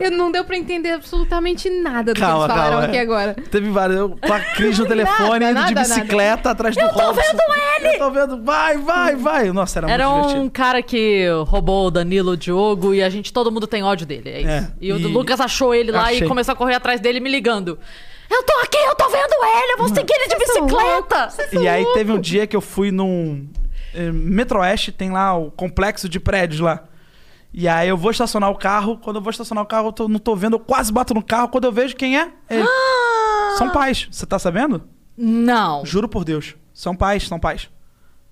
Eu 0.00 0.10
não 0.10 0.30
deu 0.30 0.44
pra 0.44 0.56
entender 0.56 0.90
absolutamente 0.92 1.68
nada 1.68 2.14
do 2.14 2.20
Calma, 2.20 2.46
que 2.46 2.52
eles 2.52 2.54
falaram 2.56 2.70
calma, 2.78 2.86
aqui 2.88 2.98
agora. 2.98 3.34
Teve 3.50 3.70
vários. 3.70 3.98
Eu 3.98 4.10
com 4.10 4.32
a 4.32 4.40
Cris 4.40 4.78
no 4.78 4.86
telefone, 4.86 5.40
Nada, 5.40 5.50
indo 5.50 5.66
de 5.68 5.74
nada, 5.74 5.80
bicicleta 5.80 6.50
atrás 6.50 6.74
do 6.76 6.80
Eu 6.80 6.88
tô 6.92 6.98
Robson. 7.00 7.20
vendo 7.20 7.40
ele! 7.78 7.94
Eu 7.94 7.98
tô 7.98 8.10
vendo, 8.10 8.42
vai, 8.44 8.78
vai, 8.78 9.16
vai. 9.16 9.52
Nossa, 9.52 9.78
era, 9.80 9.90
Era 9.90 10.08
muito 10.08 10.18
um 10.24 10.26
divertido. 10.28 10.50
cara 10.52 10.82
que 10.82 11.26
roubou 11.46 11.86
o 11.86 11.90
Danilo, 11.90 12.32
o 12.32 12.36
Diogo, 12.36 12.94
e 12.94 13.02
a 13.02 13.08
gente, 13.10 13.32
todo 13.32 13.50
mundo 13.50 13.66
tem 13.66 13.82
ódio 13.82 14.06
dele. 14.06 14.30
É 14.30 14.40
isso. 14.40 14.48
É, 14.50 14.70
e, 14.80 14.92
o 14.92 14.98
e- 14.98 15.04
Lucas 15.04 15.40
achou 15.40 15.74
ele 15.74 15.90
lá 15.92 16.02
Achei. 16.04 16.18
e 16.20 16.28
começou 16.28 16.52
a 16.52 16.56
correr 16.56 16.74
atrás 16.74 17.00
dele 17.00 17.20
me 17.20 17.30
ligando. 17.30 17.78
Eu 18.30 18.42
tô 18.42 18.52
aqui, 18.62 18.76
eu 18.76 18.94
tô 18.94 19.08
vendo 19.08 19.32
ele, 19.42 19.72
eu 19.72 19.78
vou 19.78 19.88
seguir 19.88 20.12
ele 20.12 20.28
de 20.28 20.36
bicicleta! 20.36 21.28
E 21.60 21.66
aí 21.66 21.84
teve 21.94 22.12
um 22.12 22.20
dia 22.20 22.46
que 22.46 22.54
eu 22.54 22.60
fui 22.60 22.90
num. 22.90 23.48
eh, 23.94 24.12
Metroeste, 24.12 24.92
tem 24.92 25.10
lá 25.10 25.34
o 25.36 25.50
complexo 25.50 26.08
de 26.08 26.20
prédios 26.20 26.60
lá. 26.60 26.84
E 27.60 27.66
aí 27.66 27.88
eu 27.88 27.96
vou 27.96 28.12
estacionar 28.12 28.50
o 28.50 28.54
carro. 28.54 28.98
Quando 28.98 29.16
eu 29.16 29.22
vou 29.22 29.32
estacionar 29.32 29.64
o 29.64 29.66
carro, 29.66 29.88
eu 29.88 29.92
tô- 29.92 30.06
não 30.08 30.20
tô 30.20 30.36
vendo, 30.36 30.54
eu 30.54 30.60
quase 30.60 30.92
bato 30.92 31.12
no 31.12 31.20
carro. 31.22 31.48
Quando 31.48 31.64
eu 31.64 31.72
vejo 31.72 31.96
quem 31.96 32.16
é, 32.16 32.30
ele. 32.48 32.64
São 33.56 33.70
pais. 33.70 34.06
Você 34.12 34.24
tá 34.24 34.38
sabendo? 34.38 34.82
Não. 35.16 35.84
Juro 35.84 36.08
por 36.08 36.24
Deus. 36.24 36.54
São 36.72 36.94
pais, 36.94 37.26
são 37.26 37.40
pais. 37.40 37.68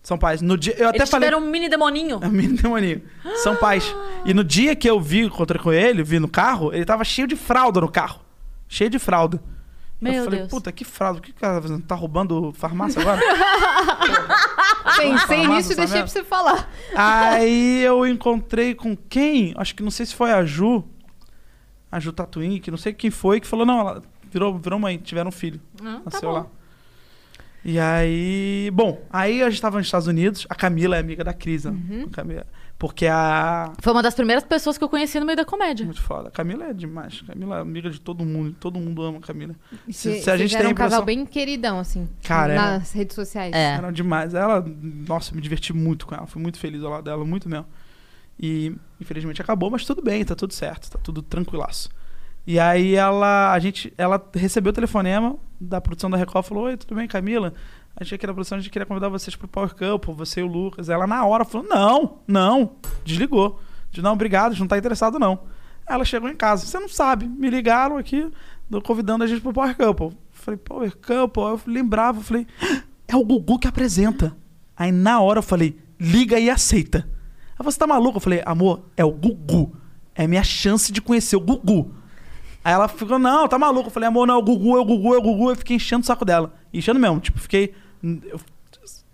São 0.01 0.17
pais. 0.17 0.41
No 0.41 0.57
dia, 0.57 0.77
eu 0.79 0.89
até 0.91 0.99
Eles 0.99 1.11
falei. 1.11 1.29
tiveram 1.29 1.45
um 1.45 1.51
mini 1.51 1.69
demoninho. 1.69 2.21
É 2.23 2.27
um 2.29 2.31
mini 2.31 2.57
demoninho. 2.57 3.03
São 3.43 3.57
pais. 3.57 3.93
E 4.25 4.33
no 4.33 4.45
dia 4.45 4.77
que 4.77 4.89
eu 4.89 5.01
vi, 5.01 5.23
encontrei 5.23 5.61
com 5.61 5.73
ele, 5.73 6.05
vi 6.05 6.21
no 6.21 6.29
carro, 6.29 6.73
ele 6.73 6.85
tava 6.85 7.03
cheio 7.03 7.27
de 7.27 7.35
fralda 7.35 7.81
no 7.81 7.91
carro. 7.91 8.21
Cheio 8.69 8.89
de 8.91 9.01
fralda. 9.01 9.43
Meu 10.01 10.13
eu 10.13 10.25
falei, 10.25 10.39
Deus. 10.41 10.51
puta, 10.51 10.71
que 10.71 10.85
fralda. 10.85 11.19
O 11.19 11.23
que 11.23 11.33
o 11.33 11.35
cara 11.35 11.55
tá 11.57 11.63
fazendo? 11.63 11.83
Tá 11.83 11.95
roubando 11.97 12.53
farmácia 12.53 13.01
agora? 13.03 13.21
Pensei 14.97 15.47
nisso 15.47 15.73
e 15.73 15.77
deixei 15.77 15.99
pra 15.99 16.07
você 16.07 16.25
falar. 16.25 16.71
Aí 16.95 17.83
eu 17.83 18.07
encontrei 18.07 18.75
com 18.75 18.97
quem? 18.97 19.53
Acho 19.57 19.75
que 19.75 19.83
não 19.83 19.91
sei 19.91 20.07
se 20.07 20.15
foi 20.15 20.33
a 20.33 20.45
Ju. 20.45 20.85
A 21.91 22.01
Ju 22.01 22.13
Tatuin, 22.13 22.59
que 22.61 22.71
não 22.71 22.79
sei 22.79 22.93
quem 22.93 23.11
foi, 23.11 23.41
que 23.41 23.47
falou, 23.47 23.65
não, 23.65 23.81
ela 23.81 24.03
virou, 24.31 24.59
virou 24.59 24.79
mãe, 24.79 24.99
tiveram 24.99 25.29
um 25.29 25.33
filho. 25.33 25.61
Ah, 25.83 26.01
tá 26.05 26.11
Nasceu 26.13 26.29
bom. 26.31 26.35
lá. 26.35 26.47
E 27.65 27.79
aí. 27.79 28.71
Bom, 28.73 29.01
aí 29.11 29.43
a 29.43 29.51
gente 29.51 29.61
tava 29.63 29.79
nos 29.79 29.87
Estados 29.87 30.07
Unidos, 30.07 30.47
a 30.49 30.55
Camila 30.55 30.97
é 30.97 31.01
amiga 31.01 31.25
da 31.25 31.33
Cris? 31.33 31.65
Uhum. 31.65 32.07
A 32.07 32.15
Camila- 32.15 32.47
porque 32.79 33.07
a. 33.07 33.73
Foi 33.81 33.93
uma 33.93 34.03
das 34.03 34.15
primeiras 34.15 34.45
pessoas 34.45 34.77
que 34.77 34.85
eu 34.85 34.89
conheci 34.89 35.19
no 35.19 35.25
meio 35.25 35.37
da 35.37 35.45
comédia. 35.45 35.87
Muito 35.87 36.03
foda. 36.03 36.29
A 36.29 36.31
Camila 36.31 36.67
é 36.67 36.75
demais. 36.75 37.23
Camila 37.23 37.57
é 37.57 37.61
amiga 37.61 37.89
de 37.89 37.99
todo 37.99 38.25
mundo. 38.25 38.55
Todo 38.61 38.79
mundo 38.79 39.03
ama 39.03 39.19
a 39.19 39.21
Camila. 39.21 39.55
E 39.89 39.93
Se, 39.95 40.21
se 40.21 40.31
a 40.31 40.37
gente 40.37 40.55
tem 40.55 40.67
a 40.67 40.69
um 40.69 40.75
casal 40.75 41.03
impressão... 41.03 41.05
bem 41.05 41.25
queridão, 41.25 41.79
assim. 41.79 42.07
Cara, 42.23 42.53
é. 42.53 42.57
nas 42.57 42.93
redes 42.93 43.15
sociais. 43.15 43.55
É. 43.55 43.77
Era 43.77 43.91
demais. 43.91 44.35
Ela, 44.35 44.63
nossa, 45.09 45.35
me 45.35 45.41
diverti 45.41 45.73
muito 45.73 46.07
com 46.07 46.15
ela. 46.15 46.27
Fui 46.27 46.41
muito 46.41 46.59
feliz 46.59 46.83
ao 46.83 46.91
lado 46.91 47.05
dela, 47.05 47.25
muito 47.25 47.49
mesmo. 47.49 47.67
E 48.39 48.77
infelizmente 49.01 49.41
acabou, 49.41 49.71
mas 49.71 49.87
tudo 49.87 50.03
bem, 50.03 50.23
tá 50.23 50.35
tudo 50.35 50.53
certo, 50.53 50.91
tá 50.91 50.99
tudo 51.03 51.23
tranquilaço. 51.23 51.89
E 52.47 52.61
aí 52.61 52.95
ela, 52.95 53.53
a 53.53 53.59
gente, 53.59 53.93
ela 53.97 54.23
recebeu 54.35 54.71
o 54.71 54.75
telefonema 54.75 55.37
da 55.59 55.81
produção 55.81 56.11
da 56.11 56.19
Record, 56.19 56.45
falou: 56.45 56.65
"Oi, 56.65 56.77
tudo 56.77 56.95
bem, 56.95 57.09
Camila? 57.09 57.55
A 57.99 58.05
gente 58.05 58.15
aqui 58.15 58.27
da 58.27 58.33
produção, 58.35 58.59
a 58.59 58.61
gente 58.61 58.71
queria 58.71 58.85
convidar 58.87 59.09
vocês 59.09 59.35
pro 59.35 59.49
Power 59.49 59.75
Couple, 59.75 60.13
você 60.15 60.41
e 60.41 60.43
o 60.43 60.47
Lucas". 60.47 60.89
Ela 60.89 61.07
na 61.07 61.25
hora 61.25 61.45
falou: 61.45 61.67
"Não, 61.67 62.19
não". 62.27 62.73
Desligou. 63.05 63.59
Disse: 63.91 64.03
"Não, 64.03 64.13
obrigado, 64.13 64.49
a 64.49 64.51
gente 64.51 64.61
não 64.61 64.69
tá 64.69 64.77
interessado 64.79 65.19
não". 65.19 65.41
Ela 65.89 66.05
chegou 66.05 66.29
em 66.29 66.35
casa, 66.37 66.67
você 66.67 66.79
não 66.79 66.89
sabe, 66.89 67.27
me 67.27 67.49
ligaram 67.49 67.97
aqui, 67.97 68.29
do- 68.69 68.83
convidando 68.83 69.23
a 69.25 69.27
gente 69.27 69.41
pro 69.41 69.53
Power 69.53 69.75
Couple. 69.77 70.17
Falei: 70.31 70.59
"Power 70.59 70.97
Couple". 70.97 71.43
Eu 71.43 71.61
lembrava, 71.67 72.19
eu 72.19 72.23
falei: 72.23 72.47
"É 73.09 73.17
o 73.17 73.25
Gugu 73.25 73.59
que 73.59 73.69
apresenta". 73.69 74.37
Aí 74.77 74.93
na 74.93 75.21
hora 75.21 75.39
eu 75.39 75.43
falei: 75.43 75.79
"Liga 75.99 76.39
e 76.39 76.51
aceita". 76.51 77.09
Aí 77.59 77.65
você 77.65 77.79
tá 77.79 77.87
maluco? 77.87 78.19
Eu 78.19 78.21
falei, 78.21 78.43
amor, 78.45 78.83
é 78.99 79.03
o 79.03 79.11
Gugu. 79.11 79.75
É 80.15 80.27
minha 80.27 80.43
chance 80.45 80.93
de 80.93 81.01
conhecer 81.01 81.37
o 81.37 81.41
Gugu. 81.41 81.95
Aí 82.63 82.75
ela 82.75 82.87
ficou, 82.87 83.19
não, 83.19 83.49
tá 83.49 83.59
maluco. 83.59 83.87
Eu 83.87 83.91
falei, 83.91 84.07
amor, 84.09 84.27
não, 84.27 84.35
é 84.35 84.39
o 84.39 84.43
Gugu, 84.43 84.77
é 84.77 84.81
o 84.81 84.85
Gugu, 84.85 85.15
é 85.15 85.17
o 85.17 85.23
Gugu. 85.23 85.51
Eu 85.53 85.57
fiquei 85.57 85.77
enchendo 85.77 86.03
o 86.03 86.07
saco 86.07 86.23
dela. 86.23 86.53
Enchendo 86.71 87.01
mesmo. 87.01 87.19
Tipo, 87.19 87.39
fiquei. 87.41 87.75
Eu- 88.03 88.41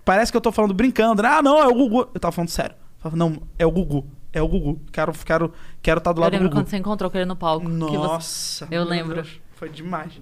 parece 0.05 0.31
que 0.33 0.37
eu 0.37 0.41
tô 0.41 0.53
falando 0.53 0.75
brincando. 0.75 1.23
né? 1.23 1.29
Ah, 1.29 1.43
não, 1.43 1.59
é 1.59 1.67
o 1.67 1.75
Gugu. 1.75 2.09
Eu 2.15 2.21
tava 2.21 2.33
falando 2.33 2.49
sério. 2.51 2.75
Eu 3.05 3.11
não, 3.13 3.43
é 3.59 3.67
o 3.67 3.71
Gugu. 3.71 4.07
É 4.33 4.41
o 4.41 4.49
Gugu. 4.49 4.81
Quero 4.93 5.11
estar 5.13 5.25
quero, 5.25 5.53
quero 5.83 6.01
tá 6.01 6.13
do 6.13 6.19
Eu 6.19 6.23
lado 6.23 6.31
do 6.31 6.35
lembro 6.35 6.49
Gugu. 6.49 6.61
quando 6.61 6.69
você 6.69 6.77
encontrou 6.77 7.11
com 7.11 7.17
ele 7.19 7.27
no 7.27 7.37
palco. 7.37 7.67
que 7.67 7.73
você- 7.73 7.97
Nossa. 7.97 8.69
Eu 8.71 8.85
lembro. 8.85 9.15
Deus, 9.17 9.41
foi 9.55 9.69
demais. 9.69 10.13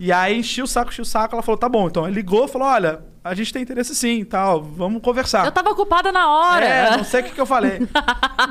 E 0.00 0.10
aí 0.10 0.38
enchi 0.38 0.62
o 0.62 0.66
saco, 0.66 0.90
enchi 0.90 1.02
o 1.02 1.04
saco. 1.04 1.34
Ela 1.34 1.42
falou, 1.42 1.58
tá 1.58 1.68
bom. 1.68 1.86
Então, 1.86 2.06
ele 2.06 2.14
ligou 2.16 2.44
e 2.46 2.48
falou, 2.48 2.66
olha, 2.66 3.02
a 3.22 3.34
gente 3.34 3.52
tem 3.52 3.62
interesse 3.62 3.94
sim 3.94 4.20
e 4.20 4.24
tal. 4.24 4.62
Vamos 4.62 5.00
conversar. 5.02 5.44
Eu 5.44 5.52
tava 5.52 5.70
ocupada 5.70 6.10
na 6.10 6.28
hora. 6.28 6.64
É, 6.66 6.96
não 6.96 7.04
sei 7.04 7.20
o 7.20 7.24
que, 7.24 7.30
que 7.32 7.40
eu 7.40 7.46
falei. 7.46 7.86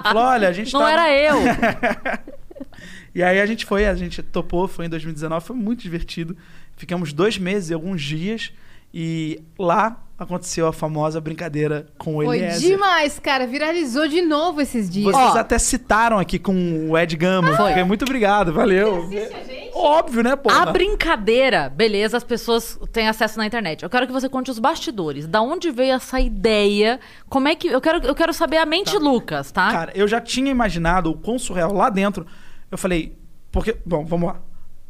Falou, 0.03 0.23
olha, 0.23 0.47
a 0.47 0.53
gente 0.53 0.71
Não 0.73 0.79
tá- 0.81 0.91
era 0.91 1.11
eu. 1.11 1.35
E 3.13 3.21
aí 3.21 3.41
a 3.41 3.45
gente 3.45 3.65
foi, 3.65 3.85
a 3.85 3.93
gente 3.95 4.23
topou, 4.23 4.67
foi 4.69 4.85
em 4.85 4.89
2019, 4.89 5.45
foi 5.45 5.55
muito 5.55 5.81
divertido. 5.81 6.37
Ficamos 6.77 7.11
dois 7.11 7.37
meses 7.37 7.69
e 7.69 7.73
alguns 7.73 8.01
dias. 8.01 8.53
E 8.93 9.41
lá 9.57 10.03
aconteceu 10.23 10.67
a 10.67 10.73
famosa 10.73 11.19
brincadeira 11.19 11.87
com 11.97 12.17
o 12.17 12.23
Foi 12.23 12.37
Eliezer. 12.37 12.69
demais, 12.69 13.17
cara. 13.17 13.47
Viralizou 13.47 14.07
de 14.07 14.21
novo 14.21 14.61
esses 14.61 14.89
dias. 14.89 15.11
Vocês 15.11 15.35
até 15.35 15.57
citaram 15.57 16.19
aqui 16.19 16.37
com 16.37 16.89
o 16.89 16.97
Ed 16.97 17.15
Gama. 17.17 17.55
Foi. 17.55 17.69
Fiquei 17.69 17.83
muito 17.83 18.03
obrigado, 18.03 18.53
valeu. 18.53 19.09
Óbvio, 19.73 20.21
né, 20.21 20.35
pô? 20.35 20.51
A 20.51 20.67
brincadeira, 20.67 21.69
beleza, 21.69 22.17
as 22.17 22.23
pessoas 22.23 22.77
têm 22.91 23.07
acesso 23.07 23.37
na 23.39 23.45
internet. 23.47 23.81
Eu 23.81 23.89
quero 23.89 24.05
que 24.05 24.13
você 24.13 24.29
conte 24.29 24.51
os 24.51 24.59
bastidores. 24.59 25.25
Da 25.25 25.41
onde 25.41 25.71
veio 25.71 25.93
essa 25.93 26.19
ideia? 26.19 26.99
Como 27.27 27.47
é 27.47 27.55
que. 27.55 27.67
Eu 27.67 27.81
quero, 27.81 28.05
eu 28.05 28.13
quero 28.13 28.33
saber 28.33 28.57
a 28.57 28.65
mente 28.65 28.97
Lucas, 28.97 29.51
tá? 29.51 29.71
Cara, 29.71 29.91
eu 29.95 30.07
já 30.07 30.21
tinha 30.21 30.51
imaginado 30.51 31.09
o 31.09 31.17
quão 31.17 31.39
surreal 31.39 31.73
lá 31.73 31.89
dentro. 31.89 32.27
Eu 32.69 32.77
falei, 32.77 33.17
porque, 33.51 33.75
bom, 33.85 34.05
vamos 34.05 34.27
lá. 34.29 34.39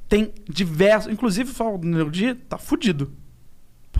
Tem 0.09 0.33
diversos, 0.49 1.11
inclusive 1.11 1.53
o 1.57 1.77
Nego 1.77 2.11
Dia 2.11 2.37
tá 2.49 2.57
fudido. 2.57 3.13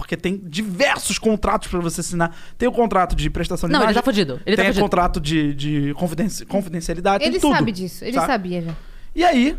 Porque 0.02 0.18
tem 0.18 0.36
diversos 0.44 1.20
contratos 1.20 1.68
pra 1.68 1.80
você 1.80 2.02
assinar. 2.02 2.36
Tem 2.58 2.68
o 2.68 2.72
contrato 2.72 3.16
de 3.16 3.30
prestação 3.30 3.70
de 3.70 3.74
Não, 3.74 3.82
ele 3.82 3.86
imagem, 3.86 4.02
tá 4.02 4.04
fudido. 4.04 4.42
Ele 4.46 4.56
tá 4.56 4.64
tem 4.64 4.72
o 4.72 4.74
fudido. 4.74 4.84
contrato 4.84 5.20
de, 5.22 5.54
de 5.54 5.94
confidenci- 5.94 6.44
confidencialidade, 6.46 7.24
Ele 7.24 7.34
tem 7.34 7.40
tudo. 7.40 7.56
sabe 7.56 7.72
disso. 7.72 8.04
Ele 8.04 8.14
sabe? 8.14 8.26
sabia 8.28 8.62
já. 8.64 8.76
E 9.16 9.24
aí, 9.24 9.56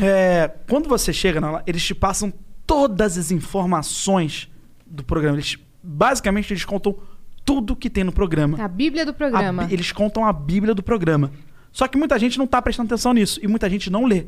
é, 0.00 0.50
quando 0.66 0.88
você 0.88 1.12
chega 1.12 1.38
lá, 1.40 1.62
eles 1.66 1.84
te 1.84 1.94
passam 1.94 2.32
todas 2.66 3.18
as 3.18 3.30
informações 3.30 4.48
do 4.86 5.04
programa. 5.04 5.36
Eles, 5.36 5.58
basicamente, 5.82 6.50
eles 6.52 6.64
contam 6.64 6.96
tudo 7.44 7.76
que 7.76 7.90
tem 7.90 8.02
no 8.02 8.12
programa. 8.12 8.62
A 8.64 8.68
Bíblia 8.68 9.04
do 9.04 9.10
A 9.10 9.14
programa. 9.14 9.64
Bí- 9.64 9.74
eles 9.74 9.92
contam 9.92 10.24
a 10.24 10.32
Bíblia 10.32 10.74
do 10.74 10.82
programa. 10.82 11.30
Só 11.70 11.86
que 11.86 11.98
muita 11.98 12.18
gente 12.18 12.38
não 12.38 12.46
tá 12.46 12.62
prestando 12.62 12.86
atenção 12.86 13.12
nisso. 13.12 13.38
E 13.42 13.46
muita 13.46 13.68
gente 13.68 13.90
não 13.90 14.06
lê. 14.06 14.24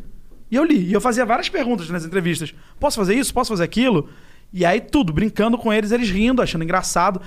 E 0.50 0.56
eu 0.56 0.64
li. 0.64 0.88
E 0.88 0.92
eu 0.92 1.00
fazia 1.00 1.24
várias 1.24 1.48
perguntas 1.48 1.88
nas 1.88 2.04
entrevistas. 2.04 2.54
Posso 2.78 2.96
fazer 2.98 3.14
isso? 3.14 3.32
Posso 3.32 3.48
fazer 3.50 3.64
aquilo? 3.64 4.10
E 4.56 4.64
aí 4.64 4.80
tudo, 4.80 5.12
brincando 5.12 5.58
com 5.58 5.72
eles, 5.72 5.90
eles 5.90 6.08
rindo, 6.08 6.40
achando 6.40 6.62
engraçado. 6.62 7.20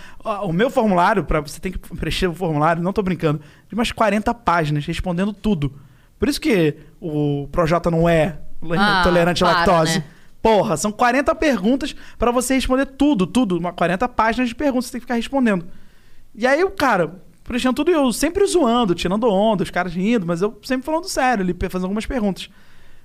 O 0.43 0.53
meu 0.53 0.69
formulário, 0.69 1.25
para 1.25 1.41
você 1.41 1.59
tem 1.59 1.73
que 1.73 1.77
preencher 1.97 2.27
o 2.27 2.33
formulário, 2.33 2.81
não 2.81 2.93
tô 2.93 3.01
brincando, 3.03 3.41
de 3.67 3.75
umas 3.75 3.91
40 3.91 4.33
páginas, 4.33 4.85
respondendo 4.85 5.33
tudo. 5.33 5.73
Por 6.17 6.30
isso 6.30 6.39
que 6.39 6.75
o 7.01 7.49
Projota 7.51 7.91
não 7.91 8.07
é 8.07 8.39
Ah, 8.77 9.01
tolerante 9.03 9.43
à 9.43 9.47
para, 9.47 9.57
lactose. 9.73 9.99
né? 9.99 10.06
Porra, 10.41 10.77
são 10.77 10.89
40 10.89 11.35
perguntas 11.35 11.93
pra 12.17 12.31
você 12.31 12.53
responder 12.53 12.85
tudo, 12.85 13.27
tudo. 13.27 13.57
Uma 13.57 13.73
40 13.73 14.07
páginas 14.07 14.47
de 14.47 14.56
perguntas 14.56 14.85
você 14.85 14.93
tem 14.93 15.01
que 15.01 15.06
ficar 15.06 15.15
respondendo. 15.15 15.65
E 16.33 16.47
aí 16.47 16.64
o 16.64 16.72
cara, 16.72 17.22
preenchendo 17.43 17.73
tudo, 17.75 17.91
eu 17.91 18.14
sempre 18.14 18.45
zoando, 18.47 18.95
tirando 18.95 19.27
onda, 19.30 19.64
os 19.64 19.69
caras 19.69 19.93
rindo, 19.93 20.25
mas 20.25 20.41
eu 20.41 20.57
sempre 20.64 20.85
falando 20.85 21.09
sério, 21.09 21.43
ali, 21.43 21.53
fazendo 21.69 21.83
algumas 21.88 22.06
perguntas. 22.06 22.49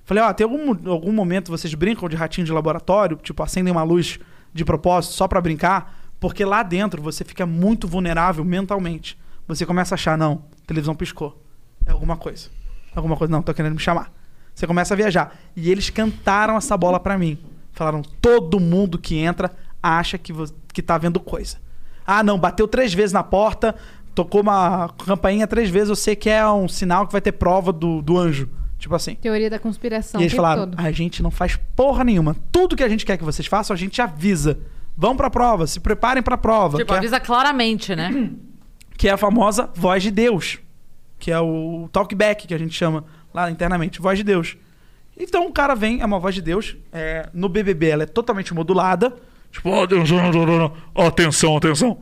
Falei, 0.05 0.23
ó, 0.23 0.33
tem 0.33 0.43
algum, 0.43 0.89
algum 0.89 1.11
momento 1.11 1.51
vocês 1.51 1.73
brincam 1.73 2.09
de 2.09 2.15
ratinho 2.15 2.45
de 2.45 2.51
laboratório? 2.51 3.17
Tipo, 3.17 3.41
acendem 3.41 3.71
uma 3.71 3.83
luz 3.83 4.19
de 4.53 4.65
propósito 4.65 5.13
só 5.13 5.27
pra 5.27 5.39
brincar? 5.39 5.97
Porque 6.19 6.43
lá 6.43 6.61
dentro 6.63 7.01
você 7.01 7.23
fica 7.23 7.45
muito 7.45 7.87
vulnerável 7.87 8.43
mentalmente. 8.43 9.17
Você 9.47 9.65
começa 9.65 9.93
a 9.93 9.95
achar, 9.95 10.17
não, 10.17 10.43
a 10.63 10.67
televisão 10.67 10.95
piscou. 10.95 11.41
É 11.85 11.91
alguma 11.91 12.17
coisa. 12.17 12.49
Alguma 12.95 13.17
coisa, 13.17 13.31
não, 13.31 13.41
tô 13.41 13.53
querendo 13.53 13.73
me 13.73 13.79
chamar. 13.79 14.11
Você 14.53 14.67
começa 14.67 14.93
a 14.93 14.97
viajar. 14.97 15.35
E 15.55 15.71
eles 15.71 15.89
cantaram 15.89 16.55
essa 16.55 16.77
bola 16.77 16.99
pra 16.99 17.17
mim. 17.17 17.37
Falaram, 17.71 18.01
todo 18.21 18.59
mundo 18.59 18.99
que 18.99 19.17
entra 19.17 19.51
acha 19.81 20.17
que, 20.17 20.33
que 20.71 20.81
tá 20.81 20.97
vendo 20.97 21.19
coisa. 21.19 21.57
Ah, 22.05 22.23
não, 22.23 22.37
bateu 22.37 22.67
três 22.67 22.93
vezes 22.93 23.13
na 23.13 23.23
porta, 23.23 23.75
tocou 24.13 24.41
uma 24.41 24.89
campainha 25.05 25.47
três 25.47 25.69
vezes, 25.69 25.89
eu 25.89 25.95
sei 25.95 26.15
que 26.15 26.29
é 26.29 26.47
um 26.47 26.67
sinal 26.67 27.07
que 27.07 27.13
vai 27.13 27.21
ter 27.21 27.31
prova 27.31 27.71
do, 27.71 28.01
do 28.01 28.17
anjo. 28.17 28.49
Tipo 28.83 28.95
assim. 28.95 29.15
Teoria 29.15 29.49
da 29.49 29.57
conspiração. 29.57 30.19
E 30.19 30.25
eles 30.25 30.33
falaram: 30.33 30.69
todo. 30.69 30.77
a 30.77 30.91
gente 30.91 31.23
não 31.23 31.31
faz 31.31 31.55
porra 31.73 32.03
nenhuma. 32.03 32.35
Tudo 32.51 32.75
que 32.75 32.83
a 32.83 32.89
gente 32.89 33.05
quer 33.05 33.15
que 33.15 33.23
vocês 33.23 33.47
façam, 33.47 33.73
a 33.73 33.77
gente 33.77 34.01
avisa. 34.01 34.59
Vão 34.95 35.15
pra 35.15 35.29
prova, 35.29 35.65
se 35.65 35.79
preparem 35.79 36.21
pra 36.21 36.37
prova. 36.37 36.77
Tipo, 36.77 36.89
que, 36.89 36.93
é, 36.93 36.97
avisa 36.97 37.17
claramente, 37.17 37.95
né? 37.95 38.29
que 38.97 39.07
é 39.07 39.11
a 39.11 39.17
famosa 39.17 39.69
voz 39.73 40.03
de 40.03 40.11
Deus. 40.11 40.59
Que 41.17 41.31
é 41.31 41.39
o 41.39 41.87
talkback 41.93 42.45
que 42.45 42.53
a 42.53 42.57
gente 42.57 42.73
chama 42.75 43.05
lá 43.33 43.49
internamente, 43.49 44.01
voz 44.01 44.17
de 44.17 44.25
Deus. 44.25 44.57
Então 45.17 45.47
o 45.47 45.53
cara 45.53 45.75
vem, 45.75 46.01
é 46.01 46.05
uma 46.05 46.19
voz 46.19 46.35
de 46.35 46.41
Deus. 46.41 46.75
é, 46.91 47.29
no 47.33 47.47
BBB 47.47 47.87
ela 47.87 48.03
é 48.03 48.07
totalmente 48.07 48.53
modulada. 48.53 49.15
Tipo, 49.49 49.81
atenção, 49.81 50.19
atenção, 50.93 51.55
atenção. 51.57 52.01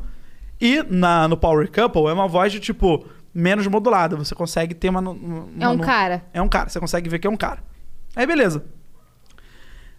E 0.59 0.81
na, 0.89 1.27
no 1.27 1.37
Power 1.37 1.69
Couple 1.71 2.07
é 2.07 2.13
uma 2.13 2.27
voz 2.27 2.51
de 2.51 2.59
tipo 2.59 3.05
menos 3.33 3.65
modulada. 3.67 4.15
Você 4.15 4.33
consegue 4.35 4.73
ter 4.73 4.89
uma. 4.89 4.99
uma- 4.99 5.47
É 5.59 5.67
um 5.67 5.73
uma- 5.73 5.85
cara. 5.85 6.23
É 6.33 6.41
um 6.41 6.47
cara, 6.49 6.69
você 6.69 6.79
consegue 6.79 7.09
ver 7.09 7.19
que 7.19 7.27
é 7.27 7.29
um 7.29 7.37
cara. 7.37 7.63
Aí 8.15 8.25
beleza. 8.25 8.63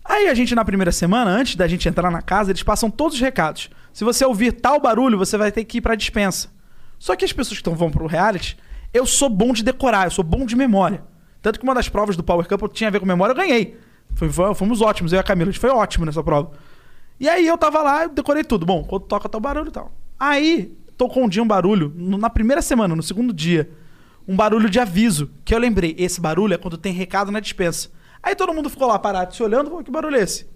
Aí 0.05 0.29
a 0.29 0.35
gente, 0.35 0.55
na 0.55 0.65
primeira 0.65 0.91
semana, 0.91 1.31
antes 1.31 1.55
da 1.55 1.67
gente 1.69 1.89
entrar 1.89 2.11
na 2.11 2.21
casa, 2.21 2.51
eles 2.51 2.63
passam 2.63 2.91
todos 2.91 3.15
os 3.15 3.21
recados. 3.21 3.71
Se 3.93 4.05
você 4.05 4.25
ouvir 4.25 4.53
tal 4.53 4.81
barulho, 4.81 5.17
você 5.17 5.37
vai 5.39 5.53
ter 5.53 5.65
que 5.65 5.79
ir 5.79 5.81
pra 5.81 5.95
dispensa. 5.95 6.49
Só 6.99 7.15
que 7.15 7.25
as 7.25 7.33
pessoas 7.33 7.59
que 7.59 7.65
tão, 7.65 7.75
vão 7.75 7.91
pro 7.91 8.07
reality, 8.07 8.57
eu 8.93 9.07
sou 9.07 9.29
bom 9.29 9.53
de 9.53 9.63
decorar, 9.63 10.07
eu 10.07 10.11
sou 10.11 10.25
bom 10.25 10.45
de 10.45 10.57
memória. 10.57 11.03
Tanto 11.41 11.59
que 11.59 11.65
uma 11.65 11.75
das 11.75 11.89
provas 11.89 12.17
do 12.17 12.23
Power 12.23 12.47
Couple 12.49 12.69
tinha 12.69 12.89
a 12.89 12.91
ver 12.91 13.01
com 13.01 13.07
memória, 13.07 13.33
eu 13.33 13.37
ganhei. 13.37 13.79
Foi- 14.15 14.31
fomos 14.55 14.81
ótimos, 14.81 15.13
eu 15.13 15.17
e 15.17 15.21
a 15.21 15.23
Camila, 15.23 15.51
a 15.51 15.53
gente 15.53 15.61
foi 15.61 15.71
ótimo 15.71 16.05
nessa 16.05 16.23
prova. 16.23 16.51
E 17.19 17.29
aí 17.29 17.47
eu 17.47 17.57
tava 17.57 17.81
lá, 17.83 18.03
eu 18.05 18.09
decorei 18.09 18.43
tudo. 18.45 18.67
Bom, 18.67 18.83
quando 18.85 19.03
toca 19.05 19.29
tal 19.29 19.41
barulho 19.41 19.69
e 19.69 19.73
tal. 19.73 19.93
Aí, 20.19 20.77
tocou 21.03 21.25
um 21.25 21.29
dia 21.29 21.43
um 21.43 21.47
barulho, 21.47 21.93
na 21.97 22.31
primeira 22.31 22.63
semana, 22.63 22.95
no 22.95 23.03
segundo 23.03 23.33
dia, 23.33 23.69
um 24.27 24.37
barulho 24.37 24.71
de 24.71 24.79
aviso. 24.79 25.33
Que 25.45 25.53
eu 25.53 25.59
lembrei, 25.59 25.97
esse 25.99 26.21
barulho 26.21 26.55
é 26.55 26.57
quando 26.57 26.79
tem 26.79 26.93
recado 26.93 27.33
na 27.33 27.41
dispensa. 27.41 27.91
Aí 28.23 28.37
todo 28.37 28.55
mundo 28.55 28.71
ficou 28.71 28.87
lá 28.87 28.97
parado, 29.01 29.35
se 29.35 29.43
olhando, 29.43 29.83
que 29.83 29.91
barulho 29.91 30.15
é 30.15 30.21
esse? 30.21 30.47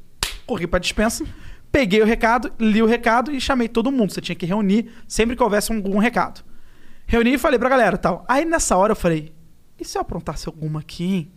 Corri 0.46 0.68
pra 0.68 0.78
dispensa, 0.78 1.24
peguei 1.72 2.00
o 2.00 2.04
recado, 2.04 2.52
li 2.60 2.80
o 2.80 2.86
recado 2.86 3.32
e 3.32 3.40
chamei 3.40 3.66
todo 3.66 3.90
mundo. 3.90 4.12
Você 4.12 4.20
tinha 4.20 4.36
que 4.36 4.46
reunir 4.46 4.88
sempre 5.08 5.34
que 5.34 5.42
houvesse 5.42 5.72
algum 5.72 5.98
recado. 5.98 6.44
Reuni 7.08 7.34
e 7.34 7.38
falei 7.38 7.58
pra 7.58 7.68
galera 7.68 7.98
tal. 7.98 8.24
Aí 8.28 8.44
nessa 8.44 8.76
hora 8.76 8.92
eu 8.92 8.96
falei, 8.96 9.32
e 9.80 9.84
se 9.84 9.98
eu 9.98 10.02
aprontasse 10.02 10.46
alguma 10.46 10.78
aqui, 10.78 11.04
hein? 11.04 11.32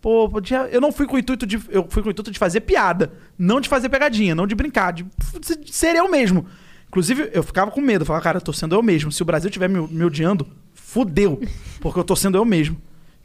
Pô, 0.00 0.28
podia. 0.28 0.68
Eu 0.72 0.80
não 0.80 0.90
fui 0.90 1.06
com 1.06 1.14
o 1.14 1.18
intuito 1.20 1.46
de. 1.46 1.60
Eu 1.68 1.86
fui 1.88 2.02
com 2.02 2.08
o 2.08 2.10
intuito 2.10 2.32
de 2.32 2.38
fazer 2.38 2.62
piada. 2.62 3.12
Não 3.38 3.60
de 3.60 3.68
fazer 3.68 3.88
pegadinha, 3.88 4.34
não 4.34 4.46
de 4.46 4.56
brincar, 4.56 4.92
de, 4.92 5.06
de 5.60 5.72
ser 5.72 5.94
eu 5.94 6.10
mesmo. 6.10 6.46
Inclusive, 6.90 7.30
eu 7.32 7.42
ficava 7.44 7.70
com 7.70 7.80
medo. 7.80 8.02
Eu 8.02 8.06
falava, 8.06 8.22
cara, 8.24 8.38
eu 8.38 8.42
tô 8.42 8.52
sendo 8.52 8.74
eu 8.74 8.82
mesmo. 8.82 9.12
Se 9.12 9.22
o 9.22 9.24
Brasil 9.24 9.48
estiver 9.48 9.68
me, 9.68 9.80
me 9.86 10.04
odiando, 10.04 10.44
fudeu. 10.74 11.40
Porque 11.80 12.00
eu 12.00 12.04
tô 12.04 12.16
sendo 12.16 12.36
eu 12.36 12.44
mesmo. 12.44 12.76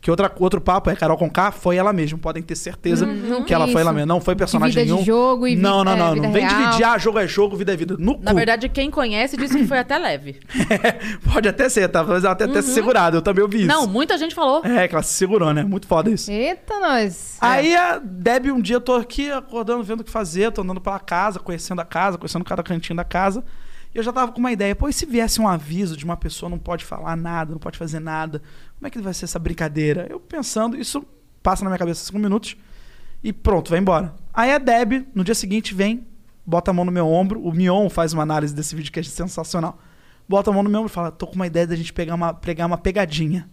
Que 0.06 0.12
outra, 0.12 0.32
outro 0.38 0.62
papo 0.62 0.92
é 0.92 0.96
Carol 0.96 1.18
Conká 1.18 1.52
foi 1.52 1.78
ela 1.78 1.92
mesma. 1.92 2.16
Podem 2.20 2.44
ter 2.44 2.56
certeza 2.56 3.08
Hum, 3.08 3.44
que 3.44 3.52
ela 3.52 3.64
isso. 3.66 3.74
foi 3.74 3.82
ela 3.82 3.92
mesma. 3.92 4.06
Não 4.06 4.22
foi 4.22 4.36
personagem 4.36 4.76
vida 4.84 4.86
de 4.86 4.92
nenhum. 4.92 5.04
jogo 5.04 5.48
e 5.48 5.56
não, 5.56 5.80
vi- 5.80 5.86
não, 5.86 5.92
é, 5.94 5.96
não. 5.98 6.16
não 6.16 6.32
vem 6.32 6.46
real. 6.46 6.62
dividir, 6.64 6.84
ah, 6.86 6.96
jogo 7.00 7.18
é 7.18 7.28
jogo, 7.28 7.58
vida 7.58 7.74
é 7.74 7.76
vida. 7.76 7.96
No 7.98 8.16
Na 8.22 8.30
cu. 8.30 8.38
verdade, 8.38 8.70
quem 8.70 8.92
conhece 8.92 9.36
disse 9.36 9.58
que 9.58 9.66
foi 9.66 9.80
até 9.80 9.98
leve. 9.98 10.40
Pode 11.34 11.48
até 11.50 11.68
ser, 11.70 11.88
tá? 11.90 12.04
Mas 12.04 12.24
ela 12.24 12.34
até, 12.34 12.44
até 12.46 12.62
se 12.62 12.72
segurado. 12.72 13.18
Eu 13.18 13.22
também 13.24 13.42
ouvi 13.44 13.62
isso. 13.62 13.68
Não, 13.68 13.88
muita 13.88 14.16
gente 14.16 14.36
falou. 14.36 14.64
É, 14.64 14.88
que 14.88 14.94
ela 14.94 15.02
se 15.04 15.16
segurou, 15.16 15.52
né? 15.52 15.64
Muito 15.64 15.88
foda 15.88 16.08
isso. 16.12 16.30
Eita, 16.32 16.80
nós. 16.80 17.38
Aí 17.42 17.76
a 17.76 17.98
Deb, 17.98 18.52
um 18.52 18.62
dia 18.62 18.76
eu 18.76 18.82
tô 18.82 18.94
aqui 18.94 19.32
acordando, 19.32 19.84
vendo 19.84 20.02
o 20.02 20.04
que 20.04 20.12
fazer, 20.12 20.52
tô 20.52 20.62
andando 20.62 20.82
pela 20.82 21.00
casa, 21.00 21.40
conhecendo 21.40 21.82
a 21.82 21.86
casa, 21.86 22.16
conhecendo 22.20 22.46
cada 22.46 22.62
cantinho 22.62 22.96
da 22.96 23.04
casa. 23.04 23.44
E 23.94 23.98
eu 23.98 24.04
já 24.04 24.12
tava 24.12 24.32
com 24.34 24.40
uma 24.40 24.52
ideia, 24.52 24.76
pô, 24.76 24.90
e 24.90 24.94
se 24.94 25.06
viesse 25.06 25.40
um 25.40 25.48
aviso 25.48 25.96
de 25.96 26.04
uma 26.04 26.18
pessoa 26.18 26.50
não 26.50 26.60
pode 26.60 26.84
falar 26.84 27.16
nada, 27.16 27.54
não 27.54 27.60
pode 27.60 27.78
fazer 27.78 28.02
nada, 28.02 28.42
como 28.78 28.88
é 28.88 28.90
que 28.90 29.00
vai 29.02 29.14
ser 29.14 29.26
essa 29.26 29.40
brincadeira? 29.40 30.08
Eu 30.10 30.20
pensando, 30.20 30.78
isso 30.78 31.06
passa 31.42 31.64
na 31.64 31.70
minha 31.70 31.80
cabeça 31.80 32.06
cinco 32.06 32.20
minutos 32.20 32.56
e 33.24 33.32
pronto, 33.34 33.70
vai 33.70 33.80
embora. 33.80 34.14
Aí 34.34 34.52
a 34.52 34.58
Deb, 34.58 35.08
no 35.14 35.24
dia 35.24 35.36
seguinte, 35.36 35.74
vem, 35.74 36.06
bota 36.46 36.72
a 36.72 36.74
mão 36.74 36.86
no 36.86 36.92
meu 36.92 37.08
ombro, 37.08 37.42
o 37.42 37.52
Mion 37.54 37.90
faz 37.90 38.14
uma 38.14 38.24
análise 38.24 38.54
desse 38.54 38.76
vídeo 38.76 38.92
que 38.92 39.00
é 39.00 39.04
sensacional. 39.04 39.80
Bota 40.28 40.50
a 40.50 40.54
mão 40.54 40.64
no 40.64 40.70
meu 40.70 40.80
ombro 40.82 40.92
e 40.92 40.94
fala, 40.94 41.12
tô 41.12 41.28
com 41.28 41.36
uma 41.36 41.48
ideia 41.48 41.66
da 41.68 41.76
gente 41.76 41.94
pegar 41.94 42.16
uma, 42.16 42.34
pegar 42.34 42.66
uma 42.66 42.78
pegadinha. 42.78 43.50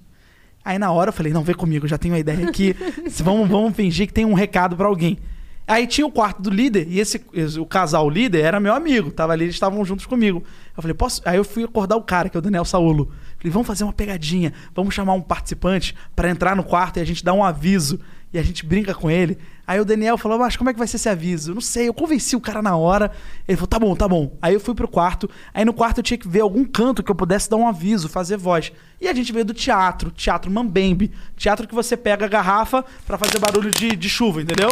Aí 0.64 0.78
na 0.78 0.90
hora 0.92 1.08
eu 1.10 1.12
falei, 1.12 1.32
não, 1.32 1.42
vem 1.42 1.54
comigo, 1.54 1.86
já 1.88 1.98
tenho 1.98 2.14
uma 2.14 2.20
ideia 2.20 2.48
aqui. 2.48 2.74
Se 3.10 3.22
vamos, 3.24 3.48
vamos 3.48 3.74
fingir 3.74 4.06
que 4.06 4.12
tem 4.12 4.24
um 4.24 4.34
recado 4.34 4.76
pra 4.76 4.86
alguém. 4.86 5.18
Aí 5.66 5.86
tinha 5.86 6.06
o 6.06 6.10
quarto 6.10 6.42
do 6.42 6.50
líder, 6.50 6.86
e 6.88 6.98
esse, 6.98 7.24
esse- 7.32 7.58
o 7.58 7.64
casal 7.66 8.08
líder 8.10 8.40
era 8.44 8.58
meu 8.60 8.74
amigo, 8.74 9.10
tava 9.12 9.32
ali, 9.32 9.44
eles 9.44 9.54
estavam 9.54 9.84
juntos 9.84 10.06
comigo. 10.06 10.42
Eu 10.76 10.82
falei, 10.82 10.94
posso? 10.94 11.22
Aí 11.24 11.36
eu 11.36 11.44
fui 11.44 11.62
acordar 11.64 11.96
o 11.96 12.02
cara, 12.02 12.28
que 12.28 12.36
é 12.36 12.38
o 12.38 12.42
Daniel 12.42 12.64
Saulo. 12.64 13.10
Falei, 13.42 13.52
vamos 13.52 13.66
fazer 13.66 13.82
uma 13.82 13.92
pegadinha, 13.92 14.52
vamos 14.72 14.94
chamar 14.94 15.14
um 15.14 15.20
participante 15.20 15.96
pra 16.14 16.30
entrar 16.30 16.54
no 16.54 16.62
quarto 16.62 16.98
e 16.98 17.00
a 17.00 17.04
gente 17.04 17.24
dá 17.24 17.32
um 17.32 17.42
aviso 17.42 17.98
e 18.32 18.38
a 18.38 18.42
gente 18.42 18.64
brinca 18.64 18.94
com 18.94 19.10
ele. 19.10 19.36
Aí 19.66 19.80
o 19.80 19.84
Daniel 19.84 20.16
falou, 20.16 20.38
mas 20.38 20.56
como 20.56 20.70
é 20.70 20.72
que 20.72 20.78
vai 20.78 20.86
ser 20.86 20.94
esse 20.94 21.08
aviso? 21.08 21.50
Eu 21.50 21.54
não 21.56 21.60
sei, 21.60 21.88
eu 21.88 21.94
convenci 21.94 22.36
o 22.36 22.40
cara 22.40 22.62
na 22.62 22.76
hora. 22.76 23.10
Ele 23.48 23.56
falou, 23.56 23.66
tá 23.66 23.80
bom, 23.80 23.96
tá 23.96 24.06
bom. 24.06 24.36
Aí 24.40 24.54
eu 24.54 24.60
fui 24.60 24.76
pro 24.76 24.86
quarto, 24.86 25.28
aí 25.52 25.64
no 25.64 25.72
quarto 25.74 25.98
eu 25.98 26.04
tinha 26.04 26.16
que 26.16 26.28
ver 26.28 26.40
algum 26.40 26.64
canto 26.64 27.02
que 27.02 27.10
eu 27.10 27.16
pudesse 27.16 27.50
dar 27.50 27.56
um 27.56 27.66
aviso, 27.66 28.08
fazer 28.08 28.36
voz. 28.36 28.70
E 29.00 29.08
a 29.08 29.12
gente 29.12 29.32
veio 29.32 29.44
do 29.44 29.52
teatro, 29.52 30.12
teatro 30.12 30.48
Mambembe. 30.48 31.10
Teatro 31.36 31.66
que 31.66 31.74
você 31.74 31.96
pega 31.96 32.26
a 32.26 32.28
garrafa 32.28 32.84
pra 33.04 33.18
fazer 33.18 33.40
barulho 33.40 33.72
de, 33.72 33.96
de 33.96 34.08
chuva, 34.08 34.40
entendeu? 34.40 34.70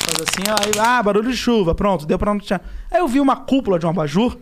Faz 0.00 0.16
assim, 0.20 0.48
aí, 0.48 0.80
ah, 0.80 1.02
barulho 1.02 1.28
de 1.28 1.36
chuva, 1.36 1.74
pronto, 1.74 2.06
deu 2.06 2.18
pra 2.18 2.32
não 2.32 2.38
teatro. 2.38 2.68
Aí 2.88 3.00
eu 3.00 3.08
vi 3.08 3.18
uma 3.18 3.34
cúpula 3.34 3.80
de 3.80 3.86
um 3.86 3.90
abajur, 3.90 4.38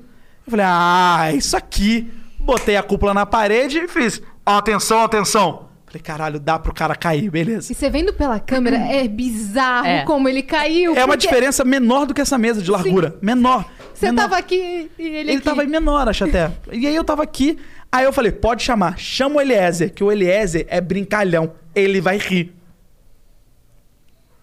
eu 0.46 0.50
falei, 0.50 0.66
ah, 0.68 1.30
é 1.30 1.36
isso 1.36 1.56
aqui. 1.56 2.10
Botei 2.40 2.76
a 2.76 2.82
cúpula 2.82 3.12
na 3.14 3.24
parede 3.26 3.78
e 3.78 3.88
fiz, 3.88 4.20
atenção, 4.44 5.02
atenção. 5.02 5.68
Falei, 5.86 6.02
caralho, 6.02 6.38
dá 6.38 6.58
pro 6.58 6.72
cara 6.72 6.94
cair, 6.94 7.28
beleza. 7.30 7.72
E 7.72 7.74
você 7.74 7.90
vendo 7.90 8.12
pela 8.14 8.38
câmera, 8.38 8.76
é 8.76 9.08
bizarro 9.08 9.86
É. 9.86 10.04
como 10.04 10.28
ele 10.28 10.42
caiu. 10.42 10.92
É 10.94 11.00
uma 11.04 11.14
porque 11.14 11.26
diferença 11.26 11.64
menor 11.64 12.06
do 12.06 12.14
que 12.14 12.20
essa 12.20 12.38
mesa 12.38 12.62
de 12.62 12.70
largura. 12.70 13.16
Menor. 13.20 13.64
Você 13.92 14.06
menor. 14.06 14.22
tava 14.22 14.36
aqui 14.38 14.54
e 14.98 15.02
ele, 15.02 15.18
Ele 15.18 15.32
aqui. 15.32 15.40
tava 15.42 15.64
menor, 15.64 16.08
acho 16.08 16.24
até. 16.24 16.50
E 16.72 16.86
aí 16.86 16.94
eu 16.94 17.02
tava 17.04 17.22
aqui. 17.24 17.58
Aí 17.90 18.04
eu 18.04 18.12
falei, 18.12 18.30
pode 18.30 18.62
chamar. 18.62 18.96
Chama 18.98 19.36
o 19.36 19.40
Eliezer, 19.40 19.92
que 19.92 20.04
o 20.04 20.12
Eliezer 20.12 20.64
é 20.68 20.80
brincalhão. 20.80 21.54
Ele 21.74 22.00
vai 22.00 22.18
rir. 22.18 22.54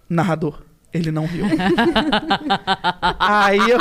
Narrador. 0.09 0.61
Ele 0.97 1.11
não 1.11 1.25
riu. 1.25 1.45
aí 3.19 3.57
eu 3.69 3.77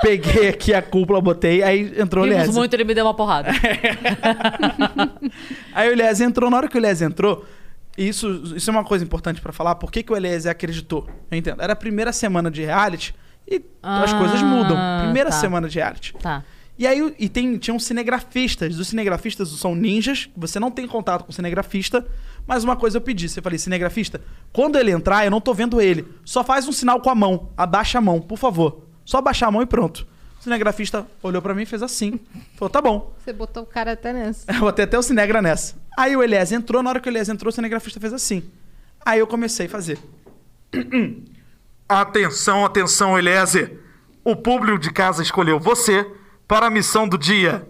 peguei 0.00 0.48
aqui 0.48 0.74
a 0.74 0.82
cúpula, 0.82 1.20
botei, 1.20 1.62
aí 1.62 1.92
entrou 1.98 2.24
o 2.24 2.26
Rimos 2.26 2.40
Eliezer. 2.42 2.54
muito, 2.54 2.74
ele 2.74 2.84
me 2.84 2.94
deu 2.94 3.04
uma 3.04 3.14
porrada. 3.14 3.50
Aí 5.74 5.88
o 5.88 5.92
Eliezer 5.92 6.26
entrou, 6.26 6.50
na 6.50 6.56
hora 6.56 6.68
que 6.68 6.76
o 6.76 6.78
Eliezer 6.78 7.08
entrou, 7.08 7.44
isso, 7.96 8.54
isso 8.56 8.70
é 8.70 8.72
uma 8.72 8.84
coisa 8.84 9.04
importante 9.04 9.40
pra 9.40 9.52
falar, 9.52 9.74
por 9.76 9.90
que, 9.90 10.02
que 10.02 10.12
o 10.12 10.16
Eliezer 10.16 10.50
acreditou? 10.50 11.06
Eu 11.30 11.38
entendo. 11.38 11.60
Era 11.62 11.72
a 11.72 11.76
primeira 11.76 12.12
semana 12.12 12.50
de 12.50 12.64
reality 12.64 13.14
e 13.48 13.62
as 13.82 14.12
Ah, 14.12 14.18
coisas 14.18 14.42
mudam. 14.42 14.76
Primeira 15.02 15.30
tá. 15.30 15.36
semana 15.36 15.68
de 15.68 15.78
reality. 15.78 16.14
Tá. 16.20 16.42
E 16.82 16.86
aí 16.88 17.14
e 17.16 17.28
tem, 17.28 17.56
tinham 17.58 17.78
cinegrafistas. 17.78 18.76
Os 18.76 18.88
cinegrafistas 18.88 19.48
são 19.50 19.72
ninjas. 19.72 20.28
Você 20.36 20.58
não 20.58 20.68
tem 20.68 20.84
contato 20.84 21.22
com 21.22 21.30
o 21.30 21.32
cinegrafista. 21.32 22.04
Mas 22.44 22.64
uma 22.64 22.74
coisa 22.74 22.96
eu 22.96 23.00
pedi. 23.00 23.28
Você 23.28 23.40
falei, 23.40 23.56
cinegrafista, 23.56 24.20
quando 24.52 24.76
ele 24.76 24.90
entrar, 24.90 25.24
eu 25.24 25.30
não 25.30 25.40
tô 25.40 25.54
vendo 25.54 25.80
ele. 25.80 26.04
Só 26.24 26.42
faz 26.42 26.66
um 26.66 26.72
sinal 26.72 27.00
com 27.00 27.08
a 27.08 27.14
mão. 27.14 27.50
Abaixa 27.56 27.98
a 27.98 28.00
mão, 28.00 28.20
por 28.20 28.36
favor. 28.36 28.82
Só 29.04 29.18
abaixar 29.18 29.48
a 29.48 29.52
mão 29.52 29.62
e 29.62 29.66
pronto. 29.66 30.04
O 30.40 30.42
cinegrafista 30.42 31.06
olhou 31.22 31.40
pra 31.40 31.54
mim 31.54 31.62
e 31.62 31.66
fez 31.66 31.84
assim. 31.84 32.18
Falou, 32.56 32.68
tá 32.68 32.82
bom. 32.82 33.14
Você 33.16 33.32
botou 33.32 33.62
o 33.62 33.66
cara 33.66 33.92
até 33.92 34.12
nessa. 34.12 34.50
Eu 34.52 34.62
botei 34.62 34.84
até 34.84 34.98
o 34.98 35.02
Cinegra 35.04 35.40
nessa. 35.40 35.76
Aí 35.96 36.16
o 36.16 36.22
Elias 36.22 36.50
entrou, 36.50 36.82
na 36.82 36.90
hora 36.90 36.98
que 36.98 37.08
o 37.08 37.12
Elias 37.12 37.28
entrou, 37.28 37.50
o 37.50 37.52
cinegrafista 37.52 38.00
fez 38.00 38.12
assim. 38.12 38.42
Aí 39.06 39.20
eu 39.20 39.26
comecei 39.28 39.66
a 39.66 39.68
fazer. 39.68 40.00
Atenção, 41.88 42.64
atenção, 42.64 43.16
Eliezer. 43.16 43.78
O 44.24 44.34
público 44.34 44.80
de 44.80 44.92
casa 44.92 45.22
escolheu 45.22 45.60
você 45.60 46.04
para 46.52 46.66
a 46.66 46.70
missão 46.70 47.08
do 47.08 47.16
dia. 47.16 47.66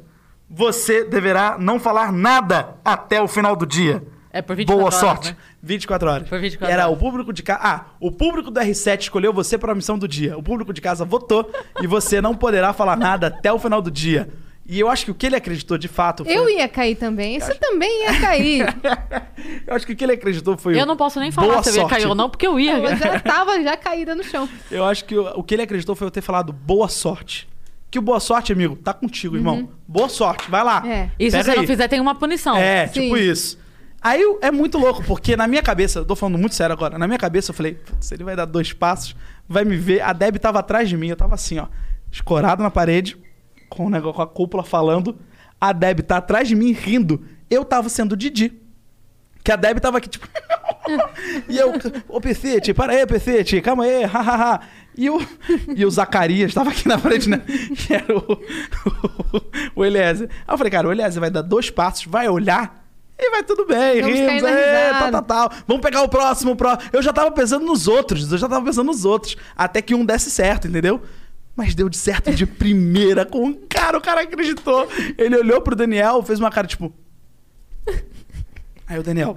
Você 0.50 1.04
deverá 1.04 1.56
não 1.56 1.78
falar 1.78 2.10
nada 2.10 2.74
até 2.84 3.22
o 3.22 3.28
final 3.28 3.54
do 3.54 3.64
dia. 3.64 4.02
É 4.32 4.42
por 4.42 4.56
24 4.56 4.76
Boa 4.76 4.86
horas, 4.86 4.98
sorte. 4.98 5.28
né? 5.30 5.36
24 5.62 6.10
horas. 6.10 6.28
Por 6.28 6.40
24 6.40 6.72
Era 6.74 6.86
horas. 6.88 6.96
o 6.96 7.00
público 7.00 7.32
de 7.32 7.44
casa. 7.44 7.60
Ah, 7.62 7.84
o 8.00 8.10
público 8.10 8.50
do 8.50 8.58
R7 8.58 9.02
escolheu 9.02 9.32
você 9.32 9.56
para 9.56 9.70
a 9.70 9.74
missão 9.76 9.96
do 9.96 10.08
dia. 10.08 10.36
O 10.36 10.42
público 10.42 10.72
de 10.72 10.80
casa 10.80 11.04
votou 11.04 11.48
e 11.80 11.86
você 11.86 12.20
não 12.20 12.34
poderá 12.34 12.72
falar 12.72 12.96
nada 12.96 13.28
até 13.28 13.52
o 13.52 13.58
final 13.60 13.80
do 13.80 13.88
dia. 13.88 14.30
E 14.66 14.80
eu 14.80 14.88
acho 14.88 15.04
que 15.04 15.10
o 15.12 15.14
que 15.14 15.26
ele 15.26 15.36
acreditou 15.36 15.78
de 15.78 15.86
fato 15.86 16.24
foi 16.24 16.36
Eu 16.36 16.50
ia 16.50 16.68
cair 16.68 16.96
também. 16.96 17.38
Você 17.38 17.54
também 17.54 18.02
ia 18.02 18.20
cair. 18.20 18.66
Eu 19.64 19.76
acho 19.76 19.86
que 19.86 19.92
o 19.92 19.96
que 19.96 20.02
ele 20.02 20.14
acreditou 20.14 20.58
foi. 20.58 20.80
Eu 20.80 20.86
não 20.86 20.96
posso 20.96 21.20
nem 21.20 21.30
falar 21.30 21.46
boa 21.46 21.62
se 21.62 21.70
eu 21.70 21.82
ia 21.82 21.88
cair 21.88 22.06
ou 22.06 22.14
não, 22.16 22.28
porque 22.28 22.46
eu 22.46 22.58
ia. 22.58 22.78
Eu 22.78 22.96
já 22.96 23.20
tava 23.20 23.62
já 23.62 23.76
caída 23.76 24.14
no 24.14 24.24
chão. 24.24 24.48
Eu 24.70 24.84
acho 24.84 25.04
que 25.04 25.16
o, 25.16 25.26
o 25.38 25.42
que 25.42 25.54
ele 25.54 25.62
acreditou 25.62 25.94
foi 25.94 26.06
eu 26.06 26.10
ter 26.10 26.20
falado 26.20 26.52
boa 26.52 26.88
sorte. 26.88 27.51
Que 27.92 27.98
o 27.98 28.02
boa 28.02 28.18
sorte, 28.18 28.50
amigo, 28.54 28.74
tá 28.74 28.94
contigo, 28.94 29.36
irmão. 29.36 29.68
Boa 29.86 30.08
sorte, 30.08 30.50
vai 30.50 30.64
lá. 30.64 30.82
É. 30.84 31.10
E 31.18 31.30
se 31.30 31.36
você 31.42 31.52
não 31.52 31.60
aí. 31.60 31.66
fizer, 31.66 31.86
tem 31.88 32.00
uma 32.00 32.14
punição. 32.14 32.56
É, 32.56 32.86
Sim. 32.86 33.02
tipo 33.02 33.16
isso. 33.18 33.58
Aí 34.00 34.20
eu- 34.22 34.38
é 34.40 34.50
muito 34.50 34.78
louco, 34.78 35.04
porque 35.04 35.36
na 35.36 35.46
minha 35.46 35.62
cabeça, 35.62 35.98
eu 35.98 36.04
tô 36.06 36.16
falando 36.16 36.38
muito 36.38 36.54
sério 36.54 36.72
agora, 36.72 36.96
na 36.98 37.06
minha 37.06 37.18
cabeça 37.18 37.50
eu 37.50 37.54
falei, 37.54 37.74
"Putz, 37.74 38.10
ele 38.10 38.24
vai 38.24 38.34
dar 38.34 38.46
dois 38.46 38.72
passos, 38.72 39.14
vai 39.46 39.62
me 39.66 39.76
ver. 39.76 40.00
A 40.00 40.14
Deb 40.14 40.38
tava 40.38 40.58
atrás 40.60 40.88
de 40.88 40.96
mim, 40.96 41.08
eu 41.08 41.16
tava 41.16 41.34
assim, 41.34 41.58
ó, 41.58 41.66
escorado 42.10 42.62
na 42.62 42.70
parede, 42.70 43.16
com 43.68 43.84
o 43.86 43.90
negócio 43.90 44.16
com 44.16 44.22
a 44.22 44.26
cúpula 44.26 44.64
falando. 44.64 45.18
A 45.60 45.72
Deb 45.74 46.00
tá 46.00 46.16
atrás 46.16 46.48
de 46.48 46.54
mim 46.56 46.72
rindo. 46.72 47.22
Eu 47.50 47.62
tava 47.62 47.90
sendo 47.90 48.12
o 48.12 48.16
Didi. 48.16 48.54
Que 49.44 49.52
a 49.52 49.56
Deb 49.56 49.78
tava 49.80 49.98
aqui, 49.98 50.08
tipo. 50.08 50.26
e 51.48 51.56
eu, 51.58 51.72
ô 52.08 52.20
Pecete, 52.20 52.74
para 52.74 52.92
aí, 52.92 53.06
Pecete, 53.06 53.60
calma 53.60 53.84
aí, 53.84 54.04
hahaha. 54.04 54.60
E 54.96 55.08
o, 55.08 55.18
e 55.74 55.86
o 55.86 55.90
Zacarias 55.90 56.52
tava 56.52 56.70
aqui 56.70 56.86
na 56.86 56.98
frente, 56.98 57.28
né? 57.28 57.42
Que 57.76 57.94
era 57.94 58.16
o, 58.16 58.32
o, 58.32 59.42
o 59.76 59.84
Eliezer. 59.84 60.28
Aí 60.46 60.54
eu 60.54 60.58
falei, 60.58 60.70
cara, 60.70 60.88
o 60.88 60.92
Eliezer 60.92 61.20
vai 61.20 61.30
dar 61.30 61.42
dois 61.42 61.70
passos, 61.70 62.04
vai 62.04 62.28
olhar 62.28 62.82
e 63.18 63.30
vai 63.30 63.42
tudo 63.42 63.64
bem, 63.64 64.02
Vamos 64.02 64.18
rimos, 64.18 64.42
é, 64.42 64.90
tal, 64.90 65.10
tal, 65.10 65.22
tal. 65.22 65.52
Vamos 65.66 65.82
pegar 65.82 66.02
o 66.02 66.08
próximo, 66.08 66.52
o 66.52 66.56
próximo. 66.56 66.90
Eu 66.92 67.02
já 67.02 67.12
tava 67.12 67.30
pensando 67.30 67.64
nos 67.64 67.86
outros, 67.86 68.30
eu 68.32 68.38
já 68.38 68.48
tava 68.48 68.64
pensando 68.64 68.86
nos 68.86 69.04
outros. 69.04 69.36
Até 69.56 69.80
que 69.80 69.94
um 69.94 70.04
desse 70.04 70.30
certo, 70.30 70.66
entendeu? 70.66 71.00
Mas 71.54 71.74
deu 71.74 71.88
de 71.88 71.96
certo 71.96 72.34
de 72.34 72.46
primeira 72.46 73.24
com 73.24 73.44
um 73.44 73.54
cara, 73.68 73.96
o 73.96 74.00
cara 74.00 74.22
acreditou. 74.22 74.88
Ele 75.16 75.36
olhou 75.36 75.60
pro 75.60 75.76
Daniel, 75.76 76.22
fez 76.22 76.40
uma 76.40 76.50
cara 76.50 76.66
tipo. 76.66 76.92
Aí 78.86 78.98
o 78.98 79.02
Daniel. 79.02 79.36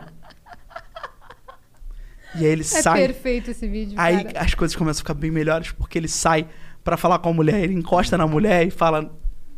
E 2.38 2.46
aí 2.46 2.52
ele 2.52 2.62
É 2.62 2.66
sai. 2.66 3.00
perfeito 3.08 3.52
esse 3.52 3.68
vídeo, 3.68 3.96
Aí 3.98 4.24
cara. 4.24 4.42
as 4.46 4.54
coisas 4.54 4.76
começam 4.76 5.00
a 5.00 5.04
ficar 5.04 5.14
bem 5.14 5.32
melhores 5.32 5.72
porque 5.72 5.98
ele 5.98 6.08
sai 6.08 6.48
pra 6.84 6.98
falar 6.98 7.20
com 7.20 7.30
a 7.30 7.34
mulher, 7.34 7.64
ele 7.64 7.74
encosta 7.74 8.18
na 8.18 8.28
mulher 8.28 8.68
e 8.68 8.70
fala: 8.72 9.12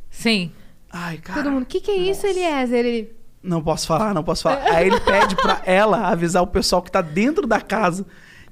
Sim. 0.09 0.51
Ai, 0.91 1.17
cara, 1.17 1.41
Todo 1.43 1.51
mundo, 1.51 1.63
o 1.63 1.65
que, 1.65 1.81
que 1.81 1.91
é 1.91 1.95
isso, 1.97 2.25
Eliezer? 2.25 2.85
Ele. 2.85 3.11
não 3.43 3.61
posso 3.61 3.85
falar, 3.87 4.13
não 4.13 4.23
posso 4.23 4.43
falar. 4.43 4.63
Aí 4.73 4.87
ele 4.87 4.99
pede 5.01 5.35
pra 5.35 5.61
ela 5.65 6.07
avisar 6.07 6.41
o 6.41 6.47
pessoal 6.47 6.81
que 6.81 6.91
tá 6.91 7.01
dentro 7.01 7.45
da 7.45 7.59
casa. 7.59 8.05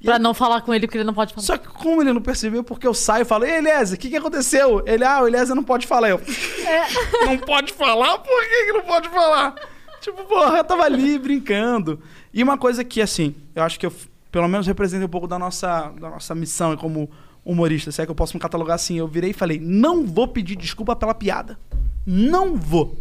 Pra 0.03 0.19
não 0.19 0.33
falar 0.35 0.61
com 0.61 0.71
ele, 0.73 0.85
porque 0.85 0.97
ele 0.99 1.05
não 1.05 1.13
pode 1.15 1.33
falar. 1.33 1.45
Só 1.45 1.57
que 1.57 1.67
como 1.67 2.01
ele 2.01 2.13
não 2.13 2.21
percebeu, 2.21 2.63
porque 2.63 2.85
eu 2.85 2.93
saio 2.93 3.23
e 3.23 3.25
falo, 3.25 3.45
Ei, 3.45 3.57
Eliezer, 3.57 3.97
o 3.97 3.99
que, 3.99 4.09
que 4.09 4.17
aconteceu? 4.17 4.83
Ele, 4.85 5.03
ah, 5.03 5.21
o 5.23 5.27
Eliezer 5.27 5.55
não 5.55 5.63
pode 5.63 5.87
falar. 5.87 6.09
Eu, 6.09 6.21
não 7.25 7.37
pode 7.39 7.73
falar? 7.73 8.17
Por 8.19 8.41
que, 8.43 8.65
que 8.65 8.73
não 8.73 8.81
pode 8.81 9.09
falar? 9.09 9.55
Tipo, 10.01 10.23
porra, 10.25 10.57
eu 10.57 10.63
tava 10.63 10.83
ali 10.83 11.17
brincando. 11.17 11.99
E 12.31 12.43
uma 12.43 12.57
coisa 12.57 12.83
que, 12.83 13.01
assim, 13.01 13.33
eu 13.55 13.63
acho 13.63 13.79
que 13.79 13.85
eu, 13.87 13.93
pelo 14.35 14.49
menos, 14.49 14.67
representa 14.67 15.05
um 15.05 15.07
pouco 15.07 15.27
da 15.27 15.39
nossa, 15.39 15.93
da 15.97 16.09
nossa 16.09 16.35
missão 16.35 16.75
como 16.75 17.09
humorista. 17.45 17.89
Se 17.89 18.01
é 18.01 18.05
que 18.05 18.11
eu 18.11 18.15
posso 18.15 18.35
me 18.35 18.41
catalogar 18.41 18.75
assim, 18.75 18.97
eu 18.97 19.07
virei 19.07 19.29
e 19.29 19.33
falei, 19.33 19.61
não 19.61 20.05
vou 20.05 20.27
pedir 20.27 20.57
desculpa 20.57 20.93
pela 20.93 21.13
piada. 21.13 21.57
Não 22.05 22.57
vou. 22.57 22.97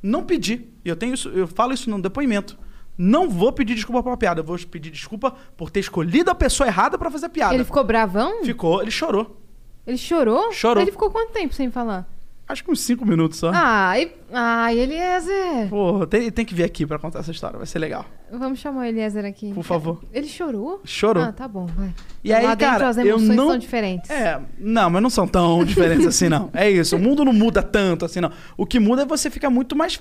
Não 0.00 0.22
pedi. 0.22 0.68
E 0.84 0.88
eu 0.88 0.94
tenho 0.94 1.14
isso, 1.14 1.28
eu 1.30 1.48
falo 1.48 1.72
isso 1.72 1.90
no 1.90 2.00
depoimento. 2.00 2.56
Não 2.96 3.28
vou 3.28 3.52
pedir 3.52 3.74
desculpa 3.74 4.00
pela 4.00 4.16
piada. 4.16 4.42
Eu 4.42 4.44
vou 4.44 4.56
pedir 4.60 4.92
desculpa 4.92 5.34
por 5.56 5.70
ter 5.72 5.80
escolhido 5.80 6.30
a 6.30 6.36
pessoa 6.36 6.68
errada 6.68 6.96
pra 6.96 7.10
fazer 7.10 7.26
a 7.26 7.30
piada. 7.30 7.54
Ele 7.56 7.64
ficou 7.64 7.82
bravão? 7.82 8.44
Ficou, 8.44 8.80
ele 8.80 8.92
chorou. 8.92 9.42
Ele 9.84 9.98
chorou? 9.98 10.52
Chorou. 10.52 10.84
Ele 10.84 10.92
ficou 10.92 11.10
quanto 11.10 11.32
tempo 11.32 11.52
sem 11.52 11.68
falar? 11.68 12.08
Acho 12.48 12.64
que 12.64 12.70
uns 12.70 12.80
cinco 12.80 13.04
minutos 13.04 13.38
só. 13.38 13.50
Ai, 13.52 14.10
ai, 14.32 14.78
Eliezer. 14.78 15.68
Pô, 15.68 16.06
tem, 16.06 16.30
tem 16.30 16.46
que 16.46 16.54
vir 16.54 16.64
aqui 16.64 16.86
pra 16.86 16.98
contar 16.98 17.18
essa 17.18 17.30
história, 17.30 17.58
vai 17.58 17.66
ser 17.66 17.78
legal. 17.78 18.06
Vamos 18.32 18.58
chamar 18.58 18.80
o 18.80 18.84
Eliezer 18.84 19.26
aqui. 19.26 19.52
Por 19.52 19.62
favor. 19.62 20.02
Ele 20.12 20.26
chorou? 20.26 20.80
Chorou. 20.82 21.22
Ah, 21.24 21.30
tá 21.32 21.46
bom, 21.46 21.66
vai. 21.66 21.94
E 22.24 22.32
aí, 22.32 22.42
Lá 22.46 22.54
dentro 22.54 22.74
cara, 22.78 22.88
as 22.88 22.96
eu 22.96 23.06
emoções 23.06 23.36
não... 23.36 23.48
são 23.48 23.58
diferentes. 23.58 24.08
É, 24.08 24.40
não, 24.58 24.88
mas 24.88 25.02
não 25.02 25.10
são 25.10 25.28
tão 25.28 25.62
diferentes 25.66 26.06
assim, 26.06 26.30
não. 26.30 26.48
É 26.54 26.70
isso, 26.70 26.96
o 26.96 26.98
mundo 26.98 27.22
não 27.22 27.34
muda 27.34 27.62
tanto 27.62 28.06
assim, 28.06 28.20
não. 28.20 28.32
O 28.56 28.64
que 28.64 28.80
muda 28.80 29.02
é 29.02 29.06
você 29.06 29.28
ficar 29.28 29.50
muito 29.50 29.76
mais... 29.76 30.00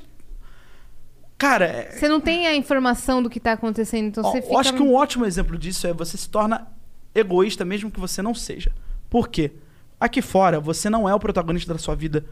Cara, 1.38 1.66
é- 1.66 1.92
Você 1.92 2.08
não 2.08 2.22
tem 2.22 2.48
a 2.48 2.56
informação 2.56 3.22
do 3.22 3.30
que 3.30 3.42
tá 3.42 3.52
acontecendo, 3.52 4.08
então 4.08 4.24
Ó, 4.24 4.32
você 4.32 4.38
eu 4.40 4.44
fica... 4.44 4.58
acho 4.58 4.74
que 4.74 4.82
um 4.82 4.94
ótimo 4.96 5.26
exemplo 5.26 5.58
disso 5.58 5.86
é 5.86 5.94
você 5.94 6.18
se 6.18 6.30
torna 6.30 6.66
egoísta 7.14 7.66
mesmo 7.66 7.92
que 7.92 8.00
você 8.00 8.22
não 8.22 8.34
seja. 8.34 8.72
Por 9.10 9.28
quê? 9.28 9.52
Aqui 10.00 10.22
fora, 10.22 10.60
você 10.60 10.90
não 10.90 11.10
é 11.10 11.14
o 11.14 11.20
protagonista 11.20 11.74
da 11.74 11.80
sua 11.80 11.96
vida, 11.96 12.26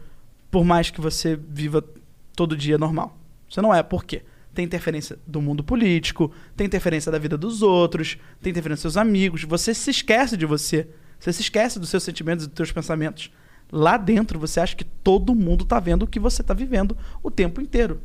por 0.50 0.64
mais 0.64 0.90
que 0.90 1.00
você 1.00 1.36
viva 1.36 1.84
todo 2.34 2.56
dia 2.56 2.78
normal. 2.78 3.18
Você 3.48 3.60
não 3.60 3.74
é. 3.74 3.82
Por 3.82 4.04
quê? 4.04 4.22
Tem 4.54 4.64
interferência 4.64 5.18
do 5.26 5.40
mundo 5.42 5.64
político, 5.64 6.32
tem 6.56 6.66
interferência 6.66 7.10
da 7.10 7.18
vida 7.18 7.36
dos 7.36 7.62
outros, 7.62 8.16
tem 8.40 8.50
interferência 8.50 8.86
dos 8.86 8.94
seus 8.94 8.96
amigos. 8.96 9.42
Você 9.44 9.74
se 9.74 9.90
esquece 9.90 10.36
de 10.36 10.46
você. 10.46 10.88
Você 11.18 11.32
se 11.32 11.42
esquece 11.42 11.78
dos 11.78 11.88
seus 11.88 12.02
sentimentos 12.02 12.44
e 12.44 12.48
dos 12.48 12.56
seus 12.56 12.72
pensamentos. 12.72 13.30
Lá 13.70 13.96
dentro, 13.96 14.38
você 14.38 14.60
acha 14.60 14.76
que 14.76 14.84
todo 14.84 15.34
mundo 15.34 15.64
tá 15.64 15.80
vendo 15.80 16.04
o 16.04 16.06
que 16.06 16.20
você 16.20 16.42
tá 16.42 16.54
vivendo 16.54 16.96
o 17.22 17.30
tempo 17.30 17.60
inteiro. 17.60 18.00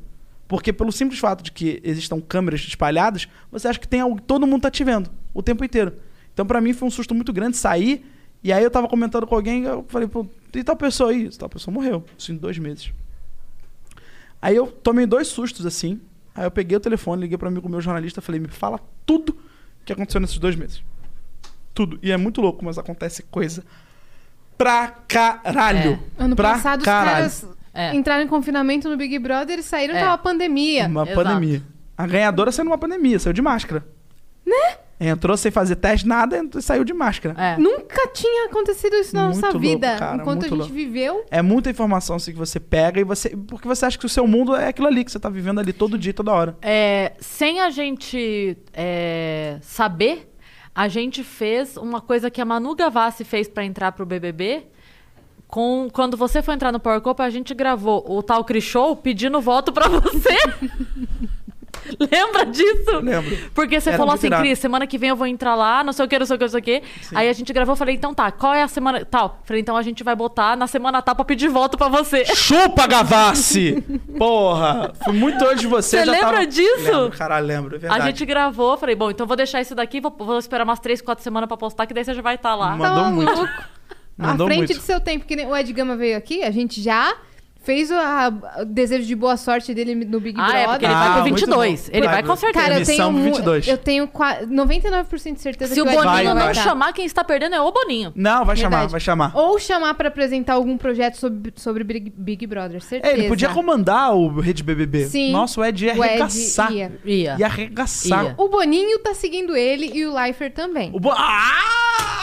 Porque 0.48 0.74
pelo 0.74 0.92
simples 0.92 1.20
fato 1.20 1.44
de 1.44 1.52
que 1.52 1.80
existam 1.84 2.20
câmeras 2.20 2.62
espalhadas, 2.62 3.28
você 3.52 3.68
acha 3.68 3.80
que 3.80 3.88
tem 3.88 4.02
algo, 4.02 4.20
todo 4.20 4.48
mundo 4.48 4.64
tá 4.64 4.72
te 4.72 4.84
vendo 4.84 5.10
o 5.34 5.42
tempo 5.42 5.64
inteiro. 5.64 5.94
Então 6.34 6.46
pra 6.46 6.60
mim 6.60 6.74
foi 6.74 6.88
um 6.88 6.92
susto 6.92 7.14
muito 7.14 7.32
grande 7.32 7.56
sair 7.56 8.06
e 8.44 8.52
aí 8.52 8.64
eu 8.64 8.72
tava 8.72 8.88
comentando 8.88 9.28
com 9.28 9.36
alguém, 9.36 9.64
eu 9.64 9.86
falei, 9.88 10.08
pô, 10.08 10.26
e 10.54 10.64
tal 10.64 10.76
pessoa 10.76 11.12
aí? 11.12 11.30
Tal 11.30 11.48
pessoa 11.50 11.74
morreu, 11.74 12.04
isso 12.18 12.32
em 12.32 12.36
dois 12.38 12.58
meses. 12.58 12.92
Aí 14.42 14.56
eu 14.56 14.68
tomei 14.68 15.06
dois 15.06 15.28
sustos 15.28 15.66
assim. 15.66 16.02
Aí 16.34 16.46
eu 16.46 16.52
peguei 16.52 16.78
o 16.78 16.80
telefone, 16.80 17.22
liguei 17.24 17.38
para 17.38 17.48
amigo 17.50 17.68
meu 17.70 17.82
jornalista, 17.82 18.22
falei, 18.22 18.40
me 18.40 18.48
fala 18.48 18.80
tudo 19.06 19.38
que 19.86 19.94
aconteceu 19.94 20.20
nesses 20.22 20.38
dois 20.40 20.56
meses. 20.56 20.82
Tudo. 21.74 22.00
E 22.02 22.12
é 22.12 22.18
muito 22.18 22.42
louco, 22.42 22.64
mas 22.66 22.78
acontece 22.78 23.24
coisa 23.24 23.64
pra 24.58 24.88
caralho. 25.08 26.00
Ano 26.18 26.36
pra 26.36 26.54
passado 26.54 26.80
os 26.80 26.86
caralho. 26.86 27.12
caras 27.16 27.46
entraram 27.94 28.24
em 28.24 28.28
confinamento 28.28 28.90
no 28.90 28.98
Big 28.98 29.18
Brother 29.20 29.60
e 29.60 29.64
saíram, 29.64 29.96
É. 29.96 30.00
tava 30.00 30.18
pandemia. 30.18 30.88
Uma 30.88 31.06
pandemia. 31.06 31.62
A 31.98 32.08
ganhadora 32.08 32.52
saiu 32.52 32.66
numa 32.66 32.78
pandemia, 32.78 33.20
saiu 33.20 33.34
de 33.34 33.42
máscara. 33.42 33.86
Né? 34.46 34.78
Entrou 35.04 35.36
sem 35.36 35.52
fazer 35.52 35.78
teste, 35.78 36.08
nada, 36.08 36.38
entrou 36.38 36.60
e 36.60 36.64
saiu 36.64 36.84
de 36.84 36.94
máscara. 36.94 37.34
É. 37.36 37.58
Nunca 37.58 38.08
tinha 38.10 38.46
acontecido 38.46 38.96
isso 38.98 39.16
na 39.16 39.24
Muito 39.24 39.36
nossa 39.38 39.48
louco, 39.48 39.60
vida. 39.60 39.96
cara, 39.98 40.22
enquanto 40.22 40.46
a 40.46 40.48
gente 40.48 40.58
louco. 40.60 40.72
viveu. 40.72 41.26
É 41.32 41.42
muita 41.42 41.72
informação 41.72 42.18
assim 42.18 42.32
que 42.32 42.38
você 42.38 42.60
pega 42.60 43.02
e 43.02 43.04
você. 43.04 43.36
Porque 43.48 43.68
você 43.68 43.84
acha 43.84 43.98
que 43.98 44.06
o 44.06 44.10
seu 44.10 44.28
mundo 44.28 44.56
é 44.56 44.68
aquilo 44.68 44.86
ali 44.86 45.04
que 45.04 45.12
você 45.12 45.20
tá 45.20 45.28
vivendo 45.28 45.60
ali 45.60 45.74
todo 45.74 45.98
dia, 45.98 46.14
toda 46.14 46.32
hora. 46.32 46.56
É, 46.62 47.14
sem 47.20 47.60
a 47.60 47.72
gente 47.72 48.56
é, 48.74 49.58
saber, 49.64 50.32
a 50.76 50.88
gente 50.88 51.24
fez 51.24 51.78
uma 51.78 52.00
coisa 52.00 52.30
que 52.30 52.40
a 52.40 52.46
Manu 52.46 52.76
Gavassi 52.76 53.24
fez 53.24 53.48
pra 53.48 53.66
entrar 53.66 53.94
pro 53.94 54.06
BBB. 54.06 54.68
Com, 55.48 55.90
quando 55.92 56.16
você 56.16 56.42
foi 56.42 56.54
entrar 56.54 56.72
no 56.72 56.80
Power 56.80 57.02
Couple, 57.02 57.26
a 57.26 57.30
gente 57.30 57.54
gravou 57.54 58.06
o 58.08 58.24
tal 58.24 58.46
Cris 58.46 58.64
Show 58.64 58.96
pedindo 58.96 59.42
voto 59.42 59.74
pra 59.74 59.90
você. 59.90 60.38
Lembra 62.12 62.46
disso? 62.46 63.00
Lembro. 63.02 63.38
Porque 63.54 63.80
você 63.80 63.90
Era 63.90 63.98
falou 63.98 64.14
assim, 64.14 64.28
irado. 64.28 64.44
Cris, 64.44 64.60
semana 64.60 64.88
que 64.88 64.98
vem 64.98 65.10
eu 65.10 65.16
vou 65.16 65.28
entrar 65.28 65.56
lá, 65.56 65.84
não 65.84 65.94
sei 65.94 66.06
o 66.06 66.08
que, 66.08 66.18
não 66.18 66.26
sei 66.26 66.36
o 66.36 66.40
que, 66.40 66.46
não 66.46 66.52
sei 66.52 66.60
o 66.60 66.64
que. 66.64 66.84
Aí 67.14 67.30
a 67.30 67.34
gente 67.34 67.52
gravou, 67.52 67.74
eu 67.74 67.78
falei, 67.78 67.96
então 67.96 68.14
tá, 68.14 68.32
qual 68.32 68.54
é 68.54 68.64
a 68.64 68.68
semana 68.68 69.04
tal? 69.06 69.42
Falei, 69.44 69.62
então 69.62 69.76
a 69.76 69.82
gente 69.82 70.04
vai 70.04 70.16
botar 70.16 70.56
na 70.56 70.68
semana 70.68 71.02
tal 71.02 71.16
pra 71.16 71.26
pedir 71.26 71.50
voto 71.50 71.78
pra 71.78 71.88
você. 71.88 72.26
Chupa, 72.36 72.88
Gavassi! 72.88 73.84
Porra! 74.18 74.94
Fui 75.04 75.14
muito 75.14 75.44
antes 75.46 75.62
de 75.62 75.68
você. 75.68 76.00
Você 76.00 76.06
já 76.06 76.12
lembra 76.12 76.32
tava... 76.32 76.48
disso? 76.48 76.92
Lembro, 76.92 77.18
caralho, 77.18 77.46
lembro. 77.46 77.76
É 77.76 77.80
verdade. 77.80 78.02
A 78.02 78.06
gente 78.06 78.26
gravou, 78.26 78.78
falei, 78.78 78.96
bom, 78.96 79.12
então 79.12 79.28
vou 79.28 79.36
deixar 79.36 79.62
isso 79.62 79.76
daqui, 79.76 80.00
vou, 80.00 80.16
vou 80.18 80.40
esperar 80.40 80.64
umas 80.64 80.80
3, 80.80 81.02
4 81.02 81.24
semanas 81.24 81.48
pra 81.48 81.58
postar, 81.58 81.86
que 81.86 81.94
daí 81.94 82.06
você 82.06 82.14
já 82.14 82.22
vai 82.22 82.36
estar 82.36 82.56
lá. 82.56 82.76
Mandou 82.76 83.02
Tá 83.04 83.10
muito. 83.10 83.50
Mandou 84.18 84.46
à 84.46 84.50
frente 84.50 84.68
muito. 84.68 84.80
de 84.80 84.82
seu 84.82 85.00
tempo, 85.00 85.26
que 85.26 85.36
nem 85.36 85.48
o 85.48 85.56
Ed 85.56 85.72
Gama 85.74 85.96
veio 85.96 86.18
aqui, 86.18 86.44
a 86.44 86.52
gente 86.52 86.82
já 86.82 87.16
fez 87.64 87.92
o, 87.92 87.94
a- 87.96 88.32
o 88.62 88.66
desejo 88.66 89.06
de 89.06 89.16
boa 89.16 89.38
sorte 89.38 89.74
dele 89.74 89.94
no 89.94 90.20
Big 90.20 90.40
Ah, 90.40 90.44
Brother. 90.46 90.62
é, 90.62 90.68
porque 90.68 90.86
ele 90.86 90.94
vai 90.94 91.08
Ah, 91.08 91.14
pro 91.14 91.22
muito 91.22 91.36
22. 91.36 91.82
bom. 91.82 91.90
Ele 91.98 92.08
Vai 92.08 92.24
com 92.24 92.36
certeza. 92.36 92.66
Cara, 92.66 92.80
eu 92.80 92.86
tenho, 92.86 93.12
mu- 93.12 93.24
22. 93.24 93.68
eu 93.68 93.78
tenho 93.78 94.08
qua- 94.08 94.40
99% 94.48 95.34
de 95.36 95.42
certeza 95.42 95.74
Se 95.74 95.76
que 95.76 95.82
o 95.82 95.86
Boninho 95.86 96.04
Vai, 96.12 96.24
não 96.24 96.36
vai. 96.36 96.54
chamar, 96.56 96.92
quem 96.94 97.06
está 97.06 97.24
perdendo 97.24 97.56
é 97.56 97.62
o 97.62 97.72
Boninho. 97.72 98.12
Não, 98.16 98.44
vai 98.44 98.56
chamar, 98.56 98.70
Verdade. 98.78 98.92
vai 98.92 99.00
chamar. 99.00 99.32
Ou 99.36 99.60
chamar 99.60 99.94
pra 99.94 100.08
apresentar 100.08 100.54
algum 100.54 100.78
projeto 100.78 101.16
sobre, 101.18 101.54
sobre 101.56 101.84
Big, 101.84 102.12
Big 102.18 102.48
Brother, 102.48 102.78
É, 102.78 102.80
certeza. 102.80 103.14
ele 103.14 103.28
podia 103.28 103.50
comandar 103.50 104.14
o 104.16 104.40
Rede 104.40 104.64
BBB. 104.64 105.06
Sim. 105.06 105.32
Nossa, 105.32 105.62
o 105.62 105.66
Ed 105.66 105.86
ia 105.86 105.94
O 105.94 106.04
Ed 106.04 106.10
arregaçar. 106.10 106.72
ia. 106.74 106.92
Ia. 107.06 107.36
Ia 107.40 107.46
arregaçar. 107.46 108.26
Ia. 108.26 108.36
O 108.38 108.50
Boninho 108.50 109.00
tá 109.00 109.14
seguindo 109.14 109.56
ele 109.56 109.92
e 109.94 110.06
o 110.06 110.14
Leifert 110.14 110.54
também. 110.54 110.90
O 110.94 111.00
bo... 111.00 111.12
Ah! 111.12 112.21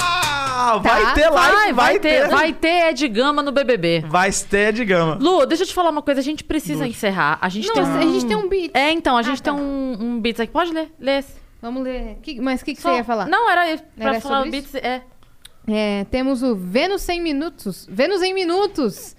Vai 0.83 1.03
Tá, 1.03 1.13
ter 1.15 1.29
live, 1.31 1.55
Vai, 1.57 1.73
vai 1.73 1.99
ter, 1.99 2.29
vai 2.29 2.53
ter 2.53 2.91
Ed 2.91 3.09
Gama 3.09 3.43
no 3.43 3.53
BBB. 3.53 4.05
Vai 4.09 4.31
ter 4.33 4.73
de 4.73 4.85
gama. 4.85 5.17
Lu, 5.21 5.47
deixa 5.47 5.63
eu 5.63 5.67
te 5.67 5.75
falar 5.75 5.91
uma 5.91 6.03
coisa, 6.03 6.21
a 6.21 6.25
gente 6.25 6.43
precisa 6.45 6.87
encerrar. 6.87 7.39
A 7.41 7.49
gente 7.49 7.69
Não, 7.69 7.75
tem 7.75 7.83
a 7.85 8.01
gente 8.03 8.27
tem 8.27 8.37
um 8.37 8.49
beat. 8.49 8.71
É, 8.75 8.91
então, 8.93 9.17
a 9.17 9.23
gente 9.23 9.43
tá. 9.43 9.53
tem 9.53 9.61
um, 9.63 9.97
um 10.01 10.21
Beats 10.21 10.41
aqui. 10.41 10.53
Pode 10.53 10.73
ler? 10.73 10.91
Lê 10.99 11.19
esse. 11.19 11.35
Vamos 11.63 11.83
ler. 11.83 12.19
Que- 12.23 12.41
mas 12.41 12.61
o 12.61 12.65
que, 12.65 12.75
que 12.75 12.81
Só- 12.83 12.91
você 12.91 12.97
ia 12.99 13.05
falar? 13.05 13.27
Não, 13.27 13.49
era 13.51 13.79
pra 13.97 14.11
Era 14.11 14.21
falar 14.21 14.47
o 14.47 14.51
Beats. 14.51 14.75
É. 14.75 15.03
É, 15.71 16.05
temos 16.11 16.43
o 16.43 16.55
Vênus 16.57 17.03
100 17.03 17.21
minutos. 17.21 17.87
Vênus 17.91 18.23
em 18.23 18.33
minutos. 18.33 19.15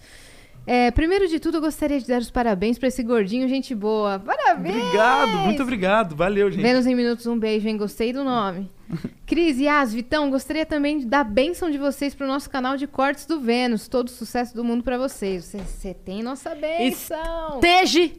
É, 0.71 0.91
primeiro 0.91 1.27
de 1.27 1.39
tudo, 1.39 1.57
eu 1.57 1.61
gostaria 1.61 1.99
de 1.99 2.05
dar 2.07 2.19
os 2.21 2.29
parabéns 2.29 2.77
pra 2.77 2.89
esse 2.89 3.01
gordinho, 3.01 3.47
gente 3.49 3.73
boa. 3.73 4.19
Parabéns! 4.19 4.75
Obrigado, 4.75 5.37
muito 5.39 5.63
obrigado. 5.63 6.15
Valeu, 6.15 6.51
gente. 6.51 6.61
Vênus 6.61 6.85
em 6.85 6.93
Minutos, 6.93 7.25
um 7.25 7.39
beijo, 7.39 7.67
hein? 7.67 7.75
Gostei 7.75 8.13
do 8.13 8.23
nome. 8.23 8.69
Cris, 9.25 9.59
Yas, 9.59 9.91
Vitão, 9.93 10.29
gostaria 10.29 10.67
também 10.67 10.99
de 10.99 11.05
dar 11.07 11.23
bênção 11.23 11.71
de 11.71 11.79
vocês 11.79 12.13
pro 12.13 12.27
nosso 12.27 12.49
canal 12.51 12.77
de 12.77 12.85
cortes 12.85 13.25
do 13.25 13.39
Vênus. 13.39 13.87
Todo 13.87 14.09
sucesso 14.11 14.53
do 14.55 14.63
mundo 14.63 14.83
pra 14.83 14.95
vocês. 14.97 15.45
Você- 15.45 15.57
Você 15.57 15.93
tem 15.93 16.21
nossa 16.21 16.53
bênção. 16.53 17.55
Esteja, 17.55 18.11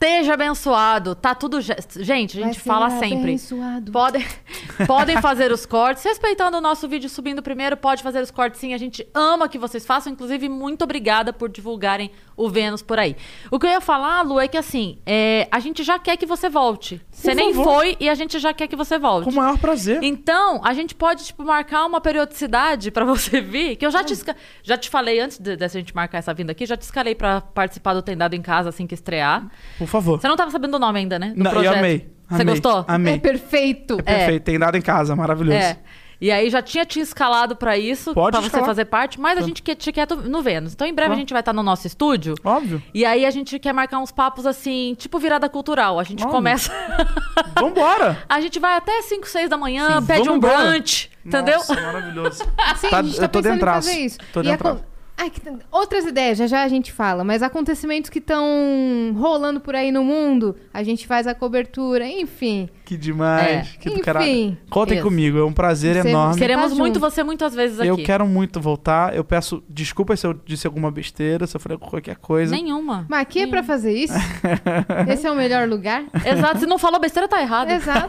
esteja 0.00 0.34
abençoado. 0.34 1.14
Tá 1.14 1.34
tudo. 1.34 1.58
Gente, 1.60 2.38
a 2.40 2.46
gente 2.46 2.60
fala 2.60 2.90
sempre. 2.90 3.18
abençoado. 3.30 3.90
Podem, 3.90 4.24
podem 4.86 5.20
fazer 5.20 5.50
os 5.50 5.64
cortes. 5.66 6.04
Respeitando 6.04 6.58
o 6.58 6.60
nosso 6.60 6.86
vídeo 6.86 7.08
subindo 7.08 7.42
primeiro, 7.42 7.76
pode 7.76 8.02
fazer 8.02 8.20
os 8.20 8.30
cortes 8.30 8.60
sim. 8.60 8.74
A 8.74 8.78
gente 8.78 9.06
ama 9.14 9.48
que 9.48 9.58
vocês 9.58 9.84
façam. 9.86 10.12
Inclusive, 10.12 10.48
muito 10.48 10.82
obrigada 10.84 11.32
por 11.32 11.48
divulgarem 11.48 12.10
o 12.36 12.48
Vênus 12.50 12.82
por 12.82 12.98
aí. 12.98 13.16
O 13.50 13.58
que 13.58 13.66
eu 13.66 13.70
ia 13.70 13.80
falar, 13.80 14.20
Lu, 14.22 14.38
é 14.38 14.46
que 14.46 14.58
assim, 14.58 14.98
é, 15.06 15.48
a 15.50 15.58
gente 15.58 15.82
já 15.82 15.98
quer 15.98 16.16
que 16.18 16.26
você 16.26 16.50
volte. 16.50 17.00
Você 17.10 17.34
nem 17.34 17.54
favor. 17.54 17.72
foi 17.72 17.96
e 17.98 18.08
a 18.10 18.14
gente 18.14 18.38
já 18.38 18.52
quer 18.52 18.66
que 18.68 18.76
você 18.76 18.98
volte. 18.98 19.24
Com 19.24 19.30
o 19.30 19.34
maior 19.34 19.56
prazer. 19.58 20.02
Então, 20.02 20.60
a 20.62 20.74
gente 20.74 20.94
pode, 20.94 21.24
tipo, 21.24 21.42
marcar 21.42 21.86
uma 21.86 22.00
periodicidade 22.00 22.90
pra 22.90 23.04
você 23.06 23.40
vir, 23.40 23.76
que 23.76 23.86
eu 23.86 23.90
já 23.90 24.04
te, 24.04 24.12
esca- 24.12 24.36
já 24.62 24.76
te 24.76 24.90
falei 24.90 25.18
antes 25.18 25.38
de, 25.38 25.56
dessa 25.56 25.78
gente 25.78 25.94
marcar 25.94 26.18
essa 26.18 26.34
vinda 26.34 26.52
aqui, 26.52 26.66
já 26.66 26.76
te 26.76 26.82
escalei 26.82 27.14
pra 27.14 27.40
participar 27.40 27.94
do 27.94 28.02
Tem 28.02 28.14
Dado 28.16 28.34
em 28.34 28.42
Casa 28.42 28.68
assim 28.68 28.86
que 28.86 28.94
estrear. 28.94 29.46
Por 29.78 29.85
favor. 29.86 30.20
Você 30.20 30.28
não 30.28 30.36
tava 30.36 30.50
sabendo 30.50 30.72
do 30.72 30.78
nome 30.78 30.98
ainda, 31.00 31.18
né? 31.18 31.32
Do 31.36 31.42
Não, 31.42 31.50
eu 31.50 31.54
projeto. 31.54 31.76
amei. 31.78 32.10
Você 32.28 32.42
amei, 32.42 32.54
gostou? 32.54 32.84
Amei. 32.88 33.14
É 33.14 33.18
perfeito. 33.18 33.96
Perfeito. 34.02 34.42
Tem 34.42 34.58
dado 34.58 34.76
em 34.76 34.82
casa, 34.82 35.14
maravilhoso. 35.14 35.56
É. 35.58 35.76
E 36.18 36.30
aí 36.30 36.48
já 36.48 36.62
tinha 36.62 36.84
te 36.86 36.98
escalado 36.98 37.54
pra 37.54 37.76
isso, 37.76 38.14
Pode 38.14 38.30
pra 38.32 38.40
você 38.40 38.46
escalar. 38.46 38.66
fazer 38.66 38.86
parte, 38.86 39.20
mas 39.20 39.36
a 39.38 39.42
gente 39.42 39.62
quer, 39.62 39.74
te 39.74 39.92
quer 39.92 40.08
no 40.10 40.40
Vênus. 40.40 40.72
Então 40.72 40.86
em 40.86 40.94
breve 40.94 41.08
Claro. 41.08 41.18
a 41.18 41.20
gente 41.20 41.32
vai 41.34 41.40
estar 41.40 41.52
no 41.52 41.62
nosso 41.62 41.86
estúdio. 41.86 42.34
Óbvio. 42.42 42.82
E 42.94 43.04
aí 43.04 43.26
a 43.26 43.30
gente 43.30 43.58
quer 43.58 43.74
marcar 43.74 43.98
uns 43.98 44.10
papos 44.10 44.46
assim, 44.46 44.94
tipo 44.98 45.18
virada 45.18 45.46
cultural. 45.46 46.00
A 46.00 46.02
gente 46.04 46.22
Óbvio. 46.22 46.36
começa. 46.36 46.72
Vambora! 47.60 48.18
a 48.28 48.40
gente 48.40 48.58
vai 48.58 48.76
até 48.78 49.02
5, 49.02 49.28
6 49.28 49.50
da 49.50 49.56
manhã, 49.58 50.00
Sim, 50.00 50.06
pede 50.06 50.30
um 50.30 50.36
embora. 50.36 50.70
brunch, 50.70 51.10
entendeu? 51.24 51.58
Nossa, 51.58 51.74
maravilhoso. 51.80 52.44
Sim, 52.76 52.88
Tá- 52.88 52.98
a 52.98 53.02
gente 53.02 53.16
tá 53.18 53.24
eu 53.24 53.28
tô 53.28 53.38
pensando 53.40 53.52
em 53.52 53.54
dentraço. 53.58 53.88
fazer 53.88 54.00
isso. 54.00 54.18
Tô 54.32 54.40
acon- 54.40 54.80
Ai, 55.18 55.30
que 55.30 55.40
Outras 55.72 56.04
ideias, 56.04 56.36
já 56.36 56.46
já 56.46 56.62
a 56.62 56.68
gente 56.68 56.92
fala, 56.92 57.24
mas 57.24 57.42
acontecimentos 57.42 58.10
que 58.10 58.18
estão 58.18 59.14
rolando 59.16 59.60
por 59.60 59.74
aí 59.74 59.90
no 59.90 60.04
mundo, 60.04 60.54
a 60.74 60.82
gente 60.82 61.06
faz 61.06 61.26
a 61.26 61.34
cobertura, 61.34 62.06
enfim. 62.06 62.68
Que 62.84 62.96
demais. 62.96 63.66
É. 63.74 63.78
Que 63.80 63.88
do 63.88 63.94
Enfim. 63.94 64.02
caralho. 64.02 64.58
Contem 64.70 64.98
Isso. 64.98 65.04
comigo, 65.06 65.38
é 65.38 65.44
um 65.44 65.52
prazer 65.52 65.96
Você- 66.02 66.08
enorme. 66.10 66.38
Queremos 66.38 66.70
tá 66.70 66.74
muito 66.76 66.94
junto. 66.94 67.00
você 67.10 67.24
muitas 67.24 67.54
vezes 67.54 67.80
aqui. 67.80 67.88
Eu 67.88 67.96
quero 67.96 68.26
muito 68.26 68.60
voltar. 68.60 69.16
Eu 69.16 69.24
peço 69.24 69.62
desculpas 69.68 70.20
se 70.20 70.26
eu 70.26 70.34
disse 70.44 70.66
alguma 70.66 70.90
besteira, 70.90 71.46
se 71.46 71.56
eu 71.56 71.60
falei 71.60 71.78
qualquer 71.78 72.16
coisa. 72.16 72.54
Nenhuma. 72.54 73.04
Mas 73.08 73.22
aqui 73.22 73.40
é 73.40 73.46
pra 73.46 73.62
fazer 73.64 73.92
isso? 73.92 74.14
Esse 75.10 75.26
é 75.26 75.30
o 75.32 75.34
melhor 75.34 75.66
lugar? 75.68 76.04
Exato, 76.24 76.60
se 76.60 76.66
não 76.66 76.78
falou 76.78 77.00
besteira, 77.00 77.26
tá 77.26 77.40
errado. 77.40 77.70
Exato. 77.70 78.08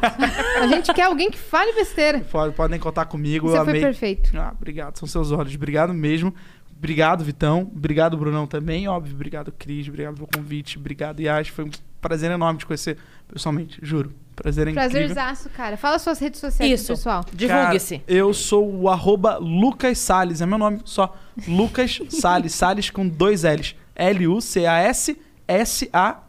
A 0.61 0.67
gente 0.67 0.93
quer 0.93 1.03
alguém 1.03 1.31
que 1.31 1.37
fale 1.39 1.71
besteira. 1.73 2.19
Pode- 2.31 2.53
Podem 2.53 2.79
contar 2.79 3.05
comigo, 3.05 3.47
Você 3.49 3.57
eu 3.57 3.63
foi 3.63 3.71
amei. 3.71 3.81
perfeito. 3.81 4.29
Ah, 4.37 4.51
obrigado, 4.55 4.97
são 4.97 5.07
seus 5.07 5.31
olhos. 5.31 5.55
Obrigado 5.55 5.93
mesmo. 5.93 6.33
Obrigado, 6.77 7.23
Vitão. 7.23 7.69
Obrigado, 7.75 8.15
Brunão, 8.17 8.45
também. 8.45 8.87
Óbvio, 8.87 9.13
obrigado, 9.15 9.51
Cris. 9.51 9.87
Obrigado 9.87 10.15
pelo 10.15 10.27
convite. 10.27 10.77
Obrigado, 10.77 11.19
Yas. 11.19 11.47
Foi 11.47 11.65
um 11.65 11.71
prazer 11.99 12.29
enorme 12.31 12.59
te 12.59 12.65
conhecer 12.65 12.97
pessoalmente, 13.31 13.79
juro. 13.81 14.13
Prazer 14.35 14.67
incrível. 14.67 14.89
Prazerzaço, 14.91 15.49
cara. 15.49 15.75
Fala 15.77 15.97
suas 15.97 16.19
redes 16.19 16.39
sociais, 16.39 16.81
Isso. 16.81 16.93
pessoal. 16.93 17.25
Divulgue-se. 17.33 18.03
Eu 18.07 18.33
sou 18.33 18.71
o 18.81 18.87
arroba 18.87 19.37
Lucas 19.37 19.97
Salles, 19.97 20.41
é 20.41 20.45
meu 20.45 20.59
nome 20.59 20.79
só. 20.85 21.15
Lucas 21.47 21.99
Salles, 22.09 22.53
Salles 22.55 22.89
com 22.91 23.07
dois 23.07 23.43
L's. 23.43 23.75
L-U-C-A-S 23.95 25.17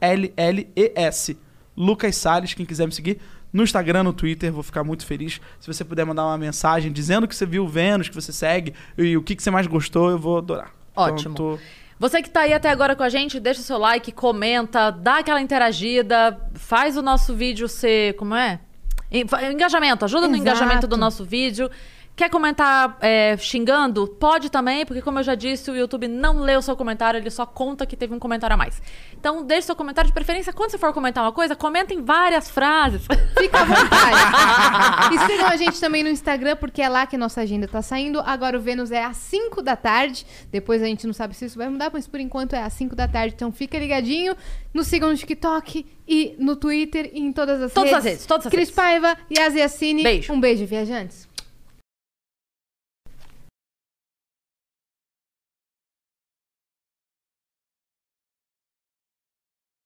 S-A-L-L-E-S. 0.09 1.37
Lucas 1.77 2.17
Salles, 2.17 2.55
quem 2.55 2.65
quiser 2.65 2.87
me 2.87 2.93
seguir. 2.93 3.21
No 3.59 3.65
Instagram, 3.65 4.05
no 4.05 4.13
Twitter, 4.13 4.53
vou 4.53 4.63
ficar 4.63 4.85
muito 4.85 5.05
feliz. 5.05 5.41
Se 5.59 5.67
você 5.67 5.85
puder 5.85 6.07
mandar 6.07 6.25
uma 6.27 6.39
mensagem 6.39 6.93
dizendo 6.93 7.27
que 7.27 7.35
você 7.35 7.45
viu 7.45 7.65
o 7.65 7.69
Vênus, 7.69 8.09
que 8.09 8.15
você 8.15 8.33
segue 8.33 8.73
e 8.97 9.17
o 9.17 9.23
que, 9.23 9.35
que 9.35 9.43
você 9.43 9.51
mais 9.51 9.67
gostou, 9.67 10.11
eu 10.11 10.17
vou 10.19 10.39
adorar. 10.39 10.71
Então, 10.93 11.05
Ótimo. 11.05 11.35
tô- 11.35 11.59
Você 11.99 12.23
que 12.23 12.31
tá 12.31 12.43
aí 12.43 12.53
até 12.53 12.71
agora 12.71 12.95
com 12.95 13.03
a 13.03 13.09
gente, 13.09 13.41
deixa 13.41 13.61
o 13.61 13.65
seu 13.65 13.77
like, 13.77 14.13
comenta, 14.13 14.91
dá 14.93 15.19
aquela 15.19 15.41
interagida, 15.41 16.41
faz 16.55 16.97
o 16.97 17.03
nosso 17.03 17.35
vídeo 17.35 17.67
ser. 17.67 18.15
Como 18.15 18.33
é? 18.37 18.61
Engajamento, 19.11 20.05
ajuda 20.05 20.29
no 20.29 20.37
Exato. 20.37 20.41
engajamento 20.41 20.87
do 20.87 20.97
nosso 20.97 21.25
vídeo. 21.25 21.69
Quer 22.19 22.31
comentar 22.31 22.99
é, 23.01 23.37
xingando? 23.37 24.09
Pode 24.09 24.51
também, 24.51 24.85
porque 24.85 25.01
como 25.01 25.21
eu 25.21 25.23
já 25.23 25.37
disse, 25.37 25.71
o 25.71 25.77
YouTube 25.77 26.09
não 26.09 26.41
lê 26.41 26.57
o 26.57 26.61
seu 26.61 26.75
comentário, 26.75 27.17
ele 27.17 27.31
só 27.31 27.47
conta 27.47 27.87
que 27.87 27.97
teve 27.97 28.13
um 28.13 28.19
comentário 28.19 28.55
a 28.55 28.57
mais. 28.57 28.83
Então, 29.17 29.45
deixe 29.45 29.67
seu 29.67 29.77
comentário 29.77 30.09
de 30.11 30.13
preferência. 30.13 30.53
Quando 30.53 30.73
você 30.73 30.79
for 30.79 30.93
comentar 30.93 31.23
uma 31.23 31.31
coisa, 31.31 31.55
comenta 31.55 31.95
em 31.95 32.03
várias 32.03 32.51
frases. 32.51 33.03
Fica 33.39 33.61
à 33.61 33.65
vontade. 33.65 35.15
e 35.15 35.27
sigam 35.31 35.47
a 35.47 35.55
gente 35.55 35.79
também 35.79 36.03
no 36.03 36.09
Instagram, 36.09 36.57
porque 36.57 36.83
é 36.83 36.89
lá 36.89 37.07
que 37.07 37.15
a 37.15 37.19
nossa 37.21 37.41
agenda 37.41 37.69
tá 37.69 37.81
saindo. 37.83 38.19
Agora 38.27 38.59
o 38.59 38.61
Vênus 38.61 38.91
é 38.91 39.05
às 39.05 39.17
5 39.19 39.63
da 39.63 39.77
tarde. 39.77 40.27
Depois 40.51 40.83
a 40.83 40.87
gente 40.87 41.07
não 41.07 41.15
sabe 41.15 41.37
se 41.37 41.45
isso 41.45 41.57
vai 41.57 41.69
mudar, 41.69 41.89
mas 41.93 42.09
por 42.09 42.19
enquanto 42.19 42.55
é 42.55 42.65
às 42.65 42.73
5 42.73 42.97
da 42.97 43.07
tarde. 43.07 43.35
Então 43.37 43.53
fica 43.53 43.79
ligadinho. 43.79 44.35
Nos 44.75 44.89
sigam 44.89 45.09
no 45.09 45.17
TikTok 45.17 45.87
e 46.09 46.35
no 46.37 46.57
Twitter 46.57 47.13
e 47.15 47.21
em 47.21 47.33
todas 47.33 47.63
as 47.63 47.73
Todas 47.73 47.91
redes. 47.91 47.99
as 47.99 48.13
redes, 48.13 48.27
todas 48.27 48.47
as 48.47 48.51
Cris 48.51 48.71
redes. 48.71 48.75
Paiva 48.75 49.17
e 49.31 49.39
Asiacine. 49.39 50.03
Beijo. 50.03 50.33
Um 50.33 50.41
beijo, 50.41 50.67
viajantes. 50.67 51.28